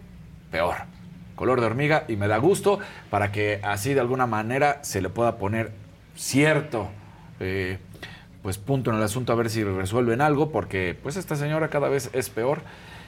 peor. 0.52 0.76
Color 1.36 1.60
de 1.60 1.68
hormiga 1.68 2.04
y 2.08 2.16
me 2.16 2.28
da 2.28 2.38
gusto 2.38 2.80
para 3.10 3.32
que 3.32 3.60
así 3.64 3.94
de 3.94 4.00
alguna 4.00 4.28
manera 4.28 4.80
se 4.84 5.02
le 5.02 5.10
pueda 5.10 5.38
poner 5.38 5.72
cierto 6.16 6.90
eh, 7.40 7.80
pues 8.42 8.58
punto 8.58 8.90
en 8.92 8.98
el 8.98 9.04
asunto 9.04 9.34
a 9.34 9.36
ver 9.36 9.50
si 9.50 9.64
resuelven 9.64 10.22
algo 10.22 10.52
porque 10.52 10.98
pues 11.02 11.16
esta 11.16 11.36
señora 11.36 11.70
cada 11.70 11.90
vez 11.90 12.10
es 12.14 12.30
peor 12.30 12.62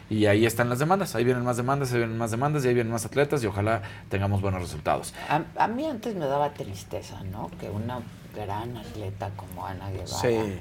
y 0.09 0.25
ahí 0.25 0.45
están 0.45 0.69
las 0.69 0.79
demandas, 0.79 1.15
ahí 1.15 1.23
vienen 1.23 1.43
más 1.43 1.57
demandas, 1.57 1.91
ahí 1.91 1.99
vienen 1.99 2.17
más 2.17 2.31
demandas 2.31 2.65
y 2.65 2.67
ahí 2.67 2.73
vienen 2.73 2.91
más 2.91 3.05
atletas 3.05 3.43
y 3.43 3.47
ojalá 3.47 3.81
tengamos 4.09 4.41
buenos 4.41 4.61
resultados. 4.61 5.13
A, 5.29 5.43
a 5.63 5.67
mí 5.67 5.85
antes 5.85 6.15
me 6.15 6.25
daba 6.25 6.53
tristeza, 6.53 7.23
¿no? 7.23 7.49
Que 7.59 7.69
una 7.69 7.99
gran 8.35 8.77
atleta 8.77 9.31
como 9.35 9.65
Ana 9.65 9.89
Guevara. 9.89 10.07
Sí. 10.07 10.59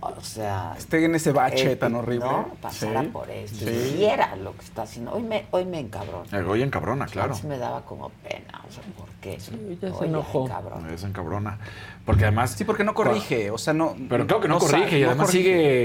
O 0.00 0.20
sea. 0.22 0.74
Esté 0.78 1.04
en 1.04 1.14
ese 1.14 1.32
bache 1.32 1.72
eh, 1.72 1.76
tan 1.76 1.94
horrible. 1.94 2.24
No, 2.26 2.48
pasara 2.60 3.02
Sí. 3.02 3.06
por 3.08 3.30
esto. 3.30 3.66
Sí. 3.66 3.98
Y 4.04 4.38
lo 4.42 4.56
que 4.56 4.64
está 4.64 4.82
haciendo. 4.82 5.12
Hoy 5.12 5.22
me, 5.22 5.46
hoy 5.50 5.64
me 5.64 5.78
encabrona. 5.80 6.38
Eh, 6.38 6.42
Hoy 6.42 6.62
encabrona, 6.62 7.06
claro. 7.06 7.32
Antes 7.34 7.44
me 7.44 7.58
daba 7.58 7.82
como 7.84 8.08
pena. 8.22 8.62
O 8.68 8.72
sea, 8.72 8.82
¿por 8.96 9.08
qué? 9.20 9.36
ya 9.36 9.40
se 9.40 9.94
Hoy 9.94 10.08
enojó. 10.08 10.46
encabrona. 10.46 10.92
Es 10.94 11.04
encabrona. 11.04 11.58
Porque 12.06 12.24
además... 12.24 12.52
Sí, 12.52 12.64
porque 12.64 12.82
no 12.84 12.94
corrige, 12.94 13.50
o 13.50 13.58
sea, 13.58 13.72
no... 13.74 13.94
Pero 14.08 14.26
claro 14.26 14.40
que 14.42 14.48
no, 14.48 14.58
corrige 14.58 14.98
y 14.98 15.02
no 15.02 15.08
además 15.08 15.26
corrige. 15.26 15.42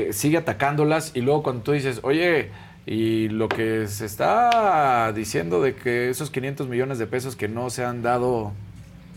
sigue, 0.07 0.13
sigue 0.13 0.37
atacándolas 0.37 1.11
y 1.13 1.21
luego 1.21 1.43
cuando 1.43 1.61
tú 1.63 1.73
dices, 1.73 1.99
oye, 2.03 2.51
y 2.85 3.27
lo 3.29 3.49
que 3.49 3.87
se 3.87 4.05
está 4.05 5.11
diciendo 5.13 5.61
de 5.61 5.75
que 5.75 6.09
esos 6.09 6.29
500 6.31 6.67
millones 6.67 6.97
de 6.99 7.07
pesos 7.07 7.35
que 7.35 7.47
no 7.47 7.69
se 7.69 7.83
han 7.83 8.01
dado 8.01 8.53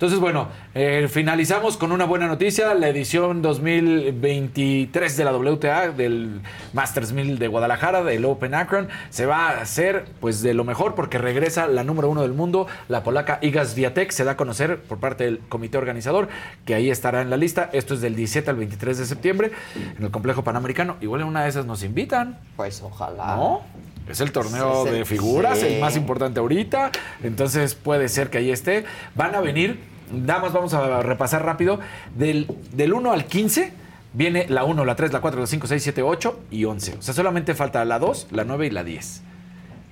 Entonces, 0.00 0.18
bueno, 0.18 0.48
eh, 0.74 1.08
finalizamos 1.12 1.76
con 1.76 1.92
una 1.92 2.06
buena 2.06 2.26
noticia. 2.26 2.72
La 2.72 2.88
edición 2.88 3.42
2023 3.42 5.14
de 5.14 5.24
la 5.26 5.36
WTA, 5.36 5.90
del 5.90 6.40
Masters 6.72 7.12
1000 7.12 7.38
de 7.38 7.48
Guadalajara, 7.48 8.02
del 8.02 8.24
Open 8.24 8.54
Akron, 8.54 8.88
se 9.10 9.26
va 9.26 9.50
a 9.50 9.60
hacer 9.60 10.06
pues 10.18 10.40
de 10.40 10.54
lo 10.54 10.64
mejor 10.64 10.94
porque 10.94 11.18
regresa 11.18 11.66
la 11.68 11.84
número 11.84 12.08
uno 12.08 12.22
del 12.22 12.32
mundo, 12.32 12.66
la 12.88 13.02
polaca 13.02 13.40
Iga 13.42 13.66
Swiatek. 13.66 14.10
Se 14.10 14.24
da 14.24 14.30
a 14.30 14.36
conocer 14.38 14.78
por 14.80 15.00
parte 15.00 15.24
del 15.24 15.40
comité 15.40 15.76
organizador 15.76 16.28
que 16.64 16.74
ahí 16.74 16.88
estará 16.88 17.20
en 17.20 17.28
la 17.28 17.36
lista. 17.36 17.68
Esto 17.74 17.92
es 17.92 18.00
del 18.00 18.16
17 18.16 18.48
al 18.48 18.56
23 18.56 18.96
de 18.96 19.04
septiembre 19.04 19.50
en 19.98 20.02
el 20.02 20.10
complejo 20.10 20.42
panamericano. 20.42 20.96
Igual 21.02 21.20
en 21.20 21.26
una 21.26 21.42
de 21.42 21.50
esas 21.50 21.66
nos 21.66 21.82
invitan. 21.82 22.38
Pues 22.56 22.80
ojalá. 22.80 23.36
¿No? 23.36 23.60
Es 24.08 24.20
el 24.20 24.32
torneo 24.32 24.86
Sí, 24.86 24.92
de 24.92 25.04
figuras, 25.04 25.58
sí. 25.60 25.66
el 25.66 25.80
más 25.80 25.96
importante 25.96 26.40
ahorita. 26.40 26.90
Entonces 27.22 27.74
puede 27.76 28.08
ser 28.08 28.28
que 28.30 28.38
ahí 28.38 28.50
esté. 28.50 28.84
Van 29.14 29.34
a 29.36 29.40
venir, 29.40 29.78
nada 30.12 30.40
más 30.40 30.52
vamos 30.52 30.74
a 30.74 31.02
repasar 31.02 31.44
rápido. 31.44 31.80
Del, 32.16 32.46
del 32.72 32.92
1 32.92 33.12
al 33.12 33.24
15 33.24 33.72
viene 34.12 34.46
la 34.48 34.64
1, 34.64 34.84
la 34.84 34.96
3, 34.96 35.12
la 35.12 35.20
4, 35.20 35.40
la 35.40 35.46
5, 35.46 35.66
6, 35.66 35.82
7, 35.82 36.02
8 36.02 36.40
y 36.50 36.64
11. 36.64 36.96
O 36.98 37.02
sea, 37.02 37.14
solamente 37.14 37.54
falta 37.54 37.84
la 37.84 37.98
2, 37.98 38.28
la 38.30 38.44
9 38.44 38.66
y 38.66 38.70
la 38.70 38.84
10. 38.84 39.22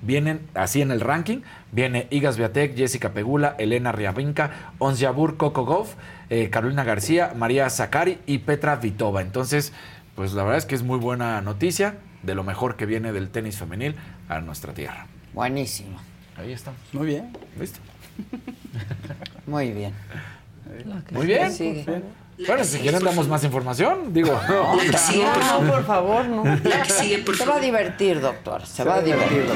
Vienen 0.01 0.47
así 0.55 0.81
en 0.81 0.90
el 0.90 1.01
ranking. 1.01 1.40
Viene 1.73 2.07
Igas 2.11 2.36
Viatek, 2.36 2.77
Jessica 2.77 3.12
Pegula, 3.12 3.57
Elena 3.59 3.93
Riabinka, 3.93 4.73
Ons 4.78 5.01
Jabur, 5.01 5.36
Coco 5.36 5.65
Goff, 5.65 5.95
eh, 6.31 6.51
Carolina 6.51 6.85
García, 6.85 7.32
María 7.36 7.69
Zakari 7.69 8.19
y 8.27 8.39
Petra 8.39 8.77
Vitova. 8.77 9.23
Entonces, 9.23 9.73
pues 10.15 10.32
la 10.35 10.45
verdad 10.45 10.59
es 10.59 10.66
que 10.66 10.74
es 10.74 10.82
muy 10.82 10.99
buena 10.99 11.40
noticia 11.40 11.97
de 12.23 12.35
lo 12.35 12.45
mejor 12.45 12.77
que 12.77 12.86
viene 12.86 13.12
del 13.12 13.31
tenis 13.31 13.57
femenil 13.57 13.97
a 14.28 14.40
nuestra 14.40 14.73
tierra. 14.73 15.07
Buenísimo. 15.35 15.99
Ahí 16.36 16.53
estamos. 16.53 16.81
Muy 16.93 17.07
bien. 17.07 17.36
¿Listo? 17.59 17.81
Muy 19.47 19.70
bien. 19.73 19.95
Muy 21.11 21.27
bien. 21.27 21.53
Sigue. 21.53 22.03
Bueno, 22.47 22.62
si 22.65 22.78
quieren 22.78 23.03
damos 23.03 23.27
más 23.27 23.43
información, 23.43 24.12
digo. 24.12 24.39
No, 24.49 24.77
no. 24.77 24.82
no, 24.85 25.62
no, 25.62 25.70
por 25.73 25.85
favor, 25.85 26.24
no. 26.27 26.45
La 26.45 26.82
que 26.82 26.90
sigue, 26.90 27.19
por 27.19 27.36
Se 27.36 27.45
va 27.45 27.57
a 27.57 27.61
divertir, 27.61 28.20
doctor. 28.20 28.65
Se, 28.65 28.74
Se 28.77 28.85
va 28.85 28.93
a 28.93 28.97
va 28.97 29.03
a 29.03 29.05
divertir. 29.05 29.47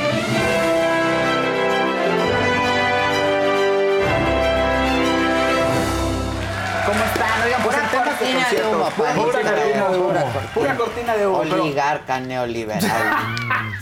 ¿Cómo 6.87 7.05
están? 7.05 7.43
Oigan, 7.45 7.63
pues 7.63 7.77
Pura 7.77 8.05
cortina 8.05 8.51
de 8.51 8.67
humo, 8.67 8.91
Pura 8.91 9.15
cortina 9.15 9.53
de 9.53 9.99
humo. 9.99 10.13
pura 10.55 10.77
cortina 10.77 11.17
de 11.17 11.27
humo. 11.27 11.39
Oligarca 11.39 12.21
neoliberal. 12.21 12.83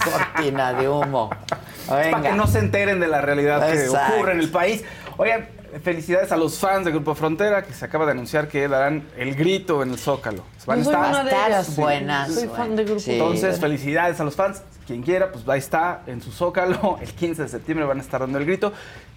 cortina 0.05 0.73
de 0.75 0.89
humo. 0.89 1.31
Para 1.91 2.23
que 2.23 2.33
no 2.33 2.47
se 2.47 2.61
enteren 2.61 3.01
de 3.01 3.09
la 3.09 3.21
realidad 3.21 3.71
que 3.71 3.89
ocurre 3.89 4.33
en 4.33 4.41
el 4.41 4.51
país. 4.51 4.85
Oigan, 5.17 5.49
felicidades 5.83 6.33
a 6.33 6.37
los 6.37 6.59
fans 6.59 6.85
de 6.85 6.91
Grupo 6.91 7.15
Frontera 7.15 7.63
que 7.63 7.73
se 7.73 7.85
acaba 7.85 8.05
de 8.07 8.13
anunciar 8.13 8.49
que 8.49 8.67
darán 8.69 9.05
el 9.17 9.35
grito 9.35 9.83
en 9.83 9.91
el 9.91 9.99
Zócalo. 9.99 10.45
Van 10.67 10.79
a 10.79 10.83
estar. 10.83 11.65
Sí. 11.65 11.81
buenas. 11.81 12.35
Soy 12.35 12.49
fan 12.49 12.77
de 12.77 12.85
Grupo 12.85 13.01
Sí. 13.01 13.13
Entonces, 13.13 13.61
felicidades 13.61 14.21
a 14.21 14.25
los 14.25 14.35
fans. 14.35 14.63
Quien 14.87 15.03
quiera, 15.03 15.31
pues 15.31 15.49
ahí 15.49 15.59
está 15.59 16.03
en 16.07 16.21
su 16.21 16.33
Zócalo. 16.33 16.99
El 17.03 17.13
15 17.13 17.43
de 17.43 17.49
septiembre 17.49 17.87
van 17.87 17.99
a 17.99 18.01
estar 18.01 18.21
dando 18.21 18.39
el 18.39 18.45
grito. 18.45 18.73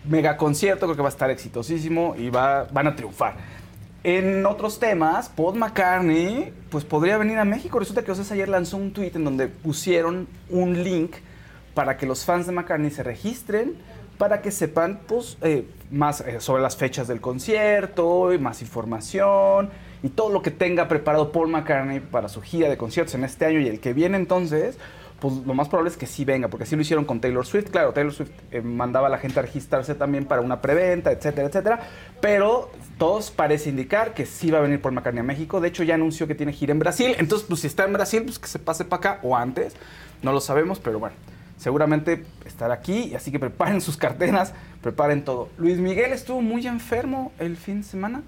Mega 0.06 0.38
concierto, 0.38 0.86
creo 0.86 0.96
que 0.96 1.02
va 1.02 1.08
a 1.08 1.12
estar 1.12 1.32
exitosísimo 1.32 2.16
y 2.18 2.30
va, 2.30 2.68
van 2.72 2.88
a 2.88 2.96
triunfar. 2.96 3.36
En 4.04 4.46
otros 4.46 4.80
temas, 4.80 5.30
Paul 5.30 5.56
McCartney 5.56 6.54
pues 6.70 6.84
podría 6.84 7.18
venir 7.18 7.40
a 7.40 7.46
México. 7.46 7.80
Resulta 7.80 8.04
que 8.04 8.12
Ocesa 8.12 8.34
ayer 8.34 8.50
lanzó 8.50 8.78
un 8.78 8.92
tweet 8.92 9.12
en 9.16 9.24
donde 9.24 9.48
pusieron 9.48 10.28
un 10.50 10.84
link 10.84 11.16
para 11.74 11.98
que 11.98 12.06
los 12.06 12.26
fans 12.26 12.46
de 12.46 12.54
McCartney 12.54 12.92
se 12.92 13.04
registren 13.04 13.76
para 14.18 14.42
que 14.42 14.52
sepan 14.52 15.02
pues, 15.08 15.38
eh, 15.42 15.68
más 15.92 16.22
eh, 16.22 16.40
sobre 16.40 16.62
las 16.62 16.78
fechas 16.78 17.08
del 17.08 17.20
concierto 17.20 18.32
y 18.34 18.40
más 18.40 18.62
información 18.62 19.70
y 20.02 20.10
todo 20.10 20.30
lo 20.30 20.42
que 20.42 20.52
tenga 20.52 20.88
preparado 20.88 21.32
Paul 21.32 21.50
McCartney 21.50 22.00
para 22.00 22.30
su 22.30 22.42
gira 22.42 22.70
de 22.70 22.78
conciertos 22.78 23.16
en 23.16 23.24
este 23.24 23.46
año 23.46 23.60
y 23.60 23.68
el 23.68 23.80
que 23.80 23.94
viene 23.94 24.18
entonces, 24.18 24.78
pues 25.20 25.36
lo 25.46 25.54
más 25.54 25.70
probable 25.70 25.90
es 25.90 25.98
que 25.98 26.06
sí 26.06 26.26
venga, 26.26 26.50
porque 26.50 26.66
así 26.66 26.76
lo 26.76 26.82
hicieron 26.82 27.06
con 27.06 27.22
Taylor 27.22 27.46
Swift. 27.46 27.70
Claro, 27.70 27.94
Taylor 27.94 28.14
Swift 28.14 28.32
eh, 28.52 28.62
mandaba 28.62 29.08
a 29.08 29.10
la 29.10 29.18
gente 29.18 29.40
a 29.40 29.44
registrarse 29.44 29.96
también 29.96 30.26
para 30.26 30.42
una 30.42 30.62
preventa, 30.62 31.12
etcétera, 31.12 31.48
etcétera. 31.48 31.80
Pero 32.20 32.70
todos 32.98 33.32
parece 33.32 33.70
indicar 33.70 34.14
que 34.14 34.26
sí 34.26 34.52
va 34.52 34.60
a 34.60 34.62
venir 34.62 34.82
Paul 34.82 34.96
McCartney 34.96 35.22
a 35.22 35.24
México. 35.24 35.62
De 35.62 35.70
hecho, 35.70 35.84
ya 35.84 35.96
anunció 35.96 36.28
que 36.28 36.36
tiene 36.36 36.52
gira 36.52 36.74
en 36.74 36.80
Brasil. 36.80 37.16
Entonces, 37.18 37.48
pues 37.48 37.62
si 37.62 37.68
está 37.68 37.86
en 37.86 37.94
Brasil, 37.94 38.24
pues 38.24 38.38
que 38.38 38.48
se 38.48 38.60
pase 38.60 38.84
para 38.84 39.00
acá 39.00 39.20
o 39.24 39.38
antes. 39.38 39.74
No 40.22 40.34
lo 40.34 40.42
sabemos, 40.42 40.80
pero 40.80 41.00
bueno. 41.00 41.16
Seguramente 41.58 42.26
estará 42.46 42.74
aquí, 42.74 43.16
así 43.16 43.32
que 43.32 43.40
preparen 43.40 43.80
sus 43.82 43.98
carteras, 43.98 44.54
preparen 44.82 45.24
todo. 45.24 45.50
Luis 45.58 45.78
Miguel 45.78 46.12
estuvo 46.12 46.42
muy 46.42 46.68
enfermo 46.68 47.32
el 47.40 47.58
fin 47.58 47.82
de 47.82 47.88
semana. 47.88 48.24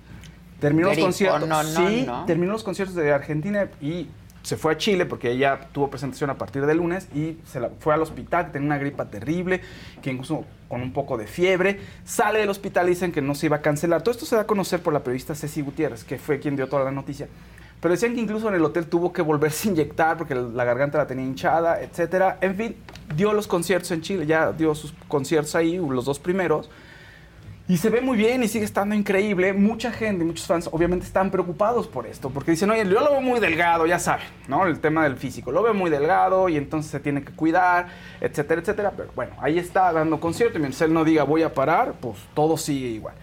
Terminó 0.60 0.90
los 0.90 0.98
conciertos. 0.98 1.48
no, 1.48 1.64
no, 1.64 1.70
sí, 1.70 2.04
no. 2.06 2.26
terminó 2.26 2.54
los 2.54 2.64
conciertos 2.64 2.96
de 2.96 3.12
Argentina 3.12 3.68
y 3.82 4.08
se 4.46 4.58
fue 4.58 4.74
a 4.74 4.78
Chile 4.78 5.06
porque 5.06 5.32
ella 5.32 5.60
tuvo 5.72 5.90
presentación 5.90 6.30
a 6.30 6.38
partir 6.38 6.66
del 6.66 6.78
lunes 6.78 7.08
y 7.16 7.40
se 7.46 7.60
la, 7.60 7.72
fue 7.80 7.94
al 7.96 8.02
hospital, 8.02 8.52
tenía 8.52 8.68
una 8.68 8.78
gripa 8.78 9.06
terrible, 9.06 9.62
que 10.04 10.12
incluso 10.12 10.46
con 10.68 10.82
un 10.82 10.94
poco 10.94 11.18
de 11.18 11.26
fiebre. 11.26 11.80
Sale 12.06 12.40
del 12.40 12.50
hospital 12.50 12.86
y 12.88 12.92
dicen 12.92 13.12
que 13.12 13.22
no 13.22 13.34
se 13.34 13.48
iba 13.48 13.58
a 13.58 13.62
cancelar. 13.62 14.04
Todo 14.04 14.12
esto 14.12 14.26
se 14.26 14.36
da 14.36 14.44
a 14.44 14.48
conocer 14.48 14.82
por 14.82 14.94
la 14.94 15.04
periodista 15.04 15.34
Ceci 15.34 15.62
Gutiérrez, 15.62 16.04
que 16.04 16.20
fue 16.20 16.40
quien 16.40 16.56
dio 16.56 16.70
toda 16.70 16.84
la 16.84 16.92
noticia. 16.92 17.28
Pero 17.86 17.94
decían 17.94 18.16
que 18.16 18.22
incluso 18.22 18.50
en 18.50 18.56
el 18.56 18.66
hotel 18.66 18.88
tuvo 18.88 19.14
que 19.14 19.22
volverse 19.22 19.70
a 19.70 19.72
inyectar 19.72 20.18
porque 20.18 20.34
la 20.34 20.64
garganta 20.64 20.98
la 20.98 21.06
tenía 21.06 21.24
hinchada, 21.24 21.80
etcétera. 21.84 22.40
En 22.42 22.56
fin, 22.56 22.76
dio 23.16 23.32
los 23.32 23.46
conciertos 23.46 23.92
en 23.92 24.02
Chile, 24.02 24.26
ya 24.26 24.52
dio 24.52 24.74
sus 24.74 24.92
conciertos 25.08 25.54
ahí, 25.54 25.78
los 25.78 26.04
dos 26.04 26.18
primeros. 26.18 26.68
Y 27.68 27.78
se 27.78 27.92
ve 27.92 28.02
muy 28.02 28.18
bien 28.18 28.42
y 28.42 28.48
sigue 28.48 28.66
estando 28.66 28.96
increíble. 28.96 29.54
Mucha 29.54 29.92
gente, 29.92 30.26
muchos 30.26 30.48
fans, 30.48 30.68
obviamente 30.72 31.06
están 31.06 31.30
preocupados 31.30 31.86
por 31.86 32.08
esto, 32.08 32.32
porque 32.32 32.50
dicen, 32.50 32.72
oye, 32.72 32.86
yo 32.86 33.02
lo 33.02 33.12
veo 33.12 33.22
muy 33.22 33.40
delgado, 33.40 33.86
ya 33.86 34.00
saben, 34.00 34.26
¿no? 34.48 34.66
El 34.66 34.80
tema 34.80 35.04
del 35.04 35.18
físico, 35.18 35.52
lo 35.52 35.62
veo 35.62 35.76
muy 35.76 35.92
delgado 35.92 36.50
y 36.50 36.58
entonces 36.58 36.90
se 36.90 37.00
tiene 37.00 37.24
que 37.24 37.34
cuidar, 37.34 37.90
etcétera, 38.20 38.62
etcétera. 38.62 38.94
Pero 38.98 39.12
bueno, 39.16 39.34
ahí 39.40 39.60
está 39.60 39.94
dando 39.94 40.20
concierto 40.20 40.58
y 40.58 40.62
mientras 40.62 40.82
él 40.82 40.92
no 40.92 41.06
diga 41.06 41.22
voy 41.22 41.44
a 41.44 41.54
parar, 41.54 41.94
pues 42.02 42.18
todo 42.34 42.58
sigue 42.58 42.88
igual. 42.88 43.14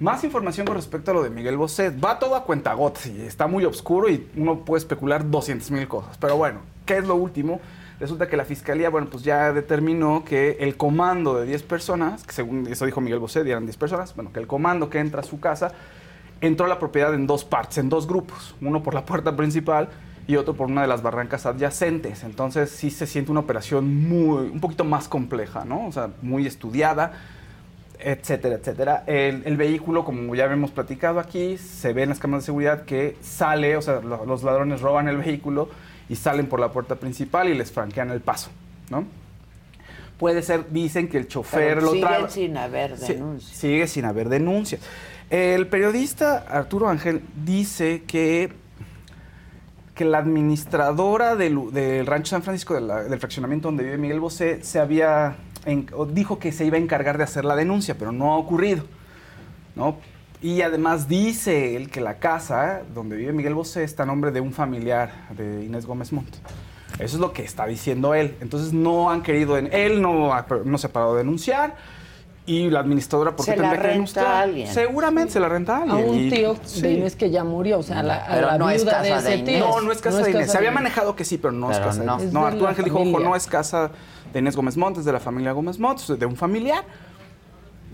Más 0.00 0.22
información 0.22 0.64
con 0.64 0.76
respecto 0.76 1.10
a 1.10 1.14
lo 1.14 1.24
de 1.24 1.30
Miguel 1.30 1.56
Bosé. 1.56 1.90
Va 1.90 2.20
todo 2.20 2.36
a 2.36 2.44
cuentagotas 2.44 3.06
y 3.06 3.20
está 3.22 3.48
muy 3.48 3.64
oscuro 3.64 4.08
y 4.08 4.28
uno 4.36 4.60
puede 4.60 4.78
especular 4.78 5.28
200 5.28 5.72
mil 5.72 5.88
cosas. 5.88 6.16
Pero 6.18 6.36
bueno, 6.36 6.60
¿qué 6.86 6.98
es 6.98 7.06
lo 7.06 7.16
último? 7.16 7.60
Resulta 7.98 8.28
que 8.28 8.36
la 8.36 8.44
fiscalía, 8.44 8.90
bueno, 8.90 9.08
pues 9.10 9.24
ya 9.24 9.52
determinó 9.52 10.24
que 10.24 10.56
el 10.60 10.76
comando 10.76 11.34
de 11.40 11.46
10 11.46 11.64
personas, 11.64 12.24
según 12.28 12.68
eso 12.68 12.86
dijo 12.86 13.00
Miguel 13.00 13.18
Bosé, 13.18 13.40
eran 13.40 13.66
10 13.66 13.76
personas, 13.76 14.14
bueno, 14.14 14.32
que 14.32 14.38
el 14.38 14.46
comando 14.46 14.88
que 14.88 15.00
entra 15.00 15.20
a 15.20 15.24
su 15.24 15.40
casa 15.40 15.72
entró 16.40 16.66
a 16.66 16.68
la 16.68 16.78
propiedad 16.78 17.12
en 17.12 17.26
dos 17.26 17.44
partes, 17.44 17.78
en 17.78 17.88
dos 17.88 18.06
grupos. 18.06 18.54
Uno 18.60 18.84
por 18.84 18.94
la 18.94 19.04
puerta 19.04 19.34
principal 19.34 19.88
y 20.28 20.36
otro 20.36 20.54
por 20.54 20.68
una 20.68 20.82
de 20.82 20.86
las 20.86 21.02
barrancas 21.02 21.44
adyacentes. 21.44 22.22
Entonces 22.22 22.70
sí 22.70 22.92
se 22.92 23.08
siente 23.08 23.32
una 23.32 23.40
operación 23.40 24.08
muy, 24.08 24.48
un 24.48 24.60
poquito 24.60 24.84
más 24.84 25.08
compleja, 25.08 25.64
¿no? 25.64 25.88
O 25.88 25.90
sea, 25.90 26.10
muy 26.22 26.46
estudiada 26.46 27.14
etcétera, 28.00 28.56
etcétera. 28.56 29.04
El, 29.06 29.42
el 29.44 29.56
vehículo, 29.56 30.04
como 30.04 30.34
ya 30.34 30.44
hemos 30.46 30.70
platicado 30.70 31.18
aquí, 31.20 31.58
se 31.58 31.92
ve 31.92 32.02
en 32.04 32.10
las 32.10 32.18
cámaras 32.18 32.44
de 32.44 32.46
seguridad 32.46 32.84
que 32.84 33.16
sale, 33.22 33.76
o 33.76 33.82
sea, 33.82 34.00
lo- 34.00 34.24
los 34.24 34.42
ladrones 34.42 34.80
roban 34.80 35.08
el 35.08 35.16
vehículo 35.18 35.68
y 36.08 36.16
salen 36.16 36.46
por 36.46 36.60
la 36.60 36.70
puerta 36.72 36.94
principal 36.96 37.48
y 37.48 37.54
les 37.54 37.70
franquean 37.72 38.10
el 38.10 38.20
paso, 38.20 38.50
¿no? 38.90 39.04
Puede 40.18 40.42
ser, 40.42 40.70
dicen 40.70 41.08
que 41.08 41.18
el 41.18 41.28
chofer 41.28 41.76
Pero 41.78 41.80
lo 41.94 42.00
trae. 42.00 42.28
sin 42.30 42.56
haber 42.56 42.96
denuncias. 42.96 43.56
sigue 43.56 43.86
sin 43.86 44.04
haber 44.04 44.28
denuncias. 44.28 44.80
El 45.30 45.66
periodista 45.68 46.38
Arturo 46.48 46.88
Ángel 46.88 47.22
dice 47.44 48.02
que, 48.06 48.50
que 49.94 50.04
la 50.04 50.18
administradora 50.18 51.36
del, 51.36 51.72
del 51.72 52.06
Rancho 52.06 52.30
San 52.30 52.42
Francisco, 52.42 52.74
de 52.74 52.80
la- 52.80 53.02
del 53.04 53.18
fraccionamiento 53.20 53.68
donde 53.68 53.84
vive 53.84 53.98
Miguel 53.98 54.18
Bosé, 54.20 54.62
se 54.64 54.80
había 54.80 55.36
en- 55.70 55.86
o 55.94 56.06
dijo 56.06 56.38
que 56.38 56.50
se 56.52 56.64
iba 56.64 56.76
a 56.76 56.80
encargar 56.80 57.18
de 57.18 57.24
hacer 57.24 57.44
la 57.44 57.54
denuncia, 57.56 57.96
pero 57.98 58.12
no 58.12 58.32
ha 58.32 58.36
ocurrido. 58.38 58.84
¿no? 59.76 59.96
Y 60.42 60.62
además 60.62 61.08
dice 61.08 61.76
él 61.76 61.90
que 61.90 62.00
la 62.00 62.18
casa 62.18 62.82
donde 62.94 63.16
vive 63.16 63.32
Miguel 63.32 63.54
Bosé 63.54 63.84
está 63.84 64.02
a 64.04 64.06
nombre 64.06 64.30
de 64.30 64.40
un 64.40 64.52
familiar 64.52 65.10
de 65.36 65.64
Inés 65.64 65.86
Gómez 65.86 66.12
Montt. 66.12 66.34
Eso 66.94 67.16
es 67.16 67.20
lo 67.20 67.32
que 67.32 67.42
está 67.44 67.66
diciendo 67.66 68.14
él. 68.14 68.34
Entonces 68.40 68.72
no 68.72 69.10
han 69.10 69.22
querido, 69.22 69.56
en, 69.58 69.68
él 69.72 70.00
no, 70.02 70.32
ha- 70.34 70.46
no 70.64 70.78
se 70.78 70.86
ha 70.88 70.92
parado 70.92 71.12
de 71.14 71.18
denunciar 71.18 71.76
y 72.46 72.70
la 72.70 72.80
administradora, 72.80 73.36
¿por 73.36 73.44
qué 73.44 73.52
Se 73.52 73.56
la 73.58 73.70
tendría 73.70 73.82
que 73.82 73.86
renta 73.88 73.92
denunciar? 73.92 74.26
a 74.26 74.40
alguien. 74.40 74.68
Seguramente 74.72 75.32
se 75.34 75.40
la 75.40 75.48
renta 75.48 75.74
a 75.76 75.78
A 75.80 75.82
alguien. 75.82 76.08
un 76.08 76.16
y- 76.18 76.30
tío 76.30 76.56
sí. 76.64 76.80
de 76.82 76.92
Inés 76.92 77.14
que 77.14 77.30
ya 77.30 77.44
murió, 77.44 77.78
o 77.78 77.82
sea, 77.82 77.98
a 78.00 78.02
la, 78.02 78.16
a 78.24 78.40
la 78.40 78.58
no 78.58 78.70
es 78.70 78.82
viuda 78.84 78.92
casa 79.02 79.02
de 79.04 79.18
ese 79.18 79.36
Inés. 79.36 79.54
tío. 79.56 79.68
No, 79.68 79.80
no 79.82 79.92
es 79.92 80.00
casa 80.00 80.22
de 80.22 80.30
Inés. 80.30 80.50
Se 80.50 80.56
había 80.56 80.70
manejado 80.70 81.14
que 81.14 81.24
sí, 81.24 81.36
pero 81.36 81.52
no 81.52 81.70
es 81.70 81.78
casa 81.78 82.02
no. 82.02 82.16
de 82.16 82.22
Inés. 82.22 82.28
Es 82.28 82.32
No, 82.32 82.40
de 82.40 82.46
Arturo 82.46 82.64
la 82.64 82.70
Ángel 82.70 82.84
dijo, 82.86 83.00
ojo, 83.00 83.20
no 83.20 83.36
es 83.36 83.46
casa 83.46 83.90
de 84.32 84.38
Inés 84.40 84.56
Gómez 84.56 84.76
Montt, 84.76 84.98
es 84.98 85.04
de 85.04 85.12
la 85.12 85.20
familia 85.20 85.52
Gómez 85.52 85.78
Montt, 85.78 86.00
es 86.00 86.18
de 86.18 86.26
un 86.26 86.36
familiar. 86.36 86.84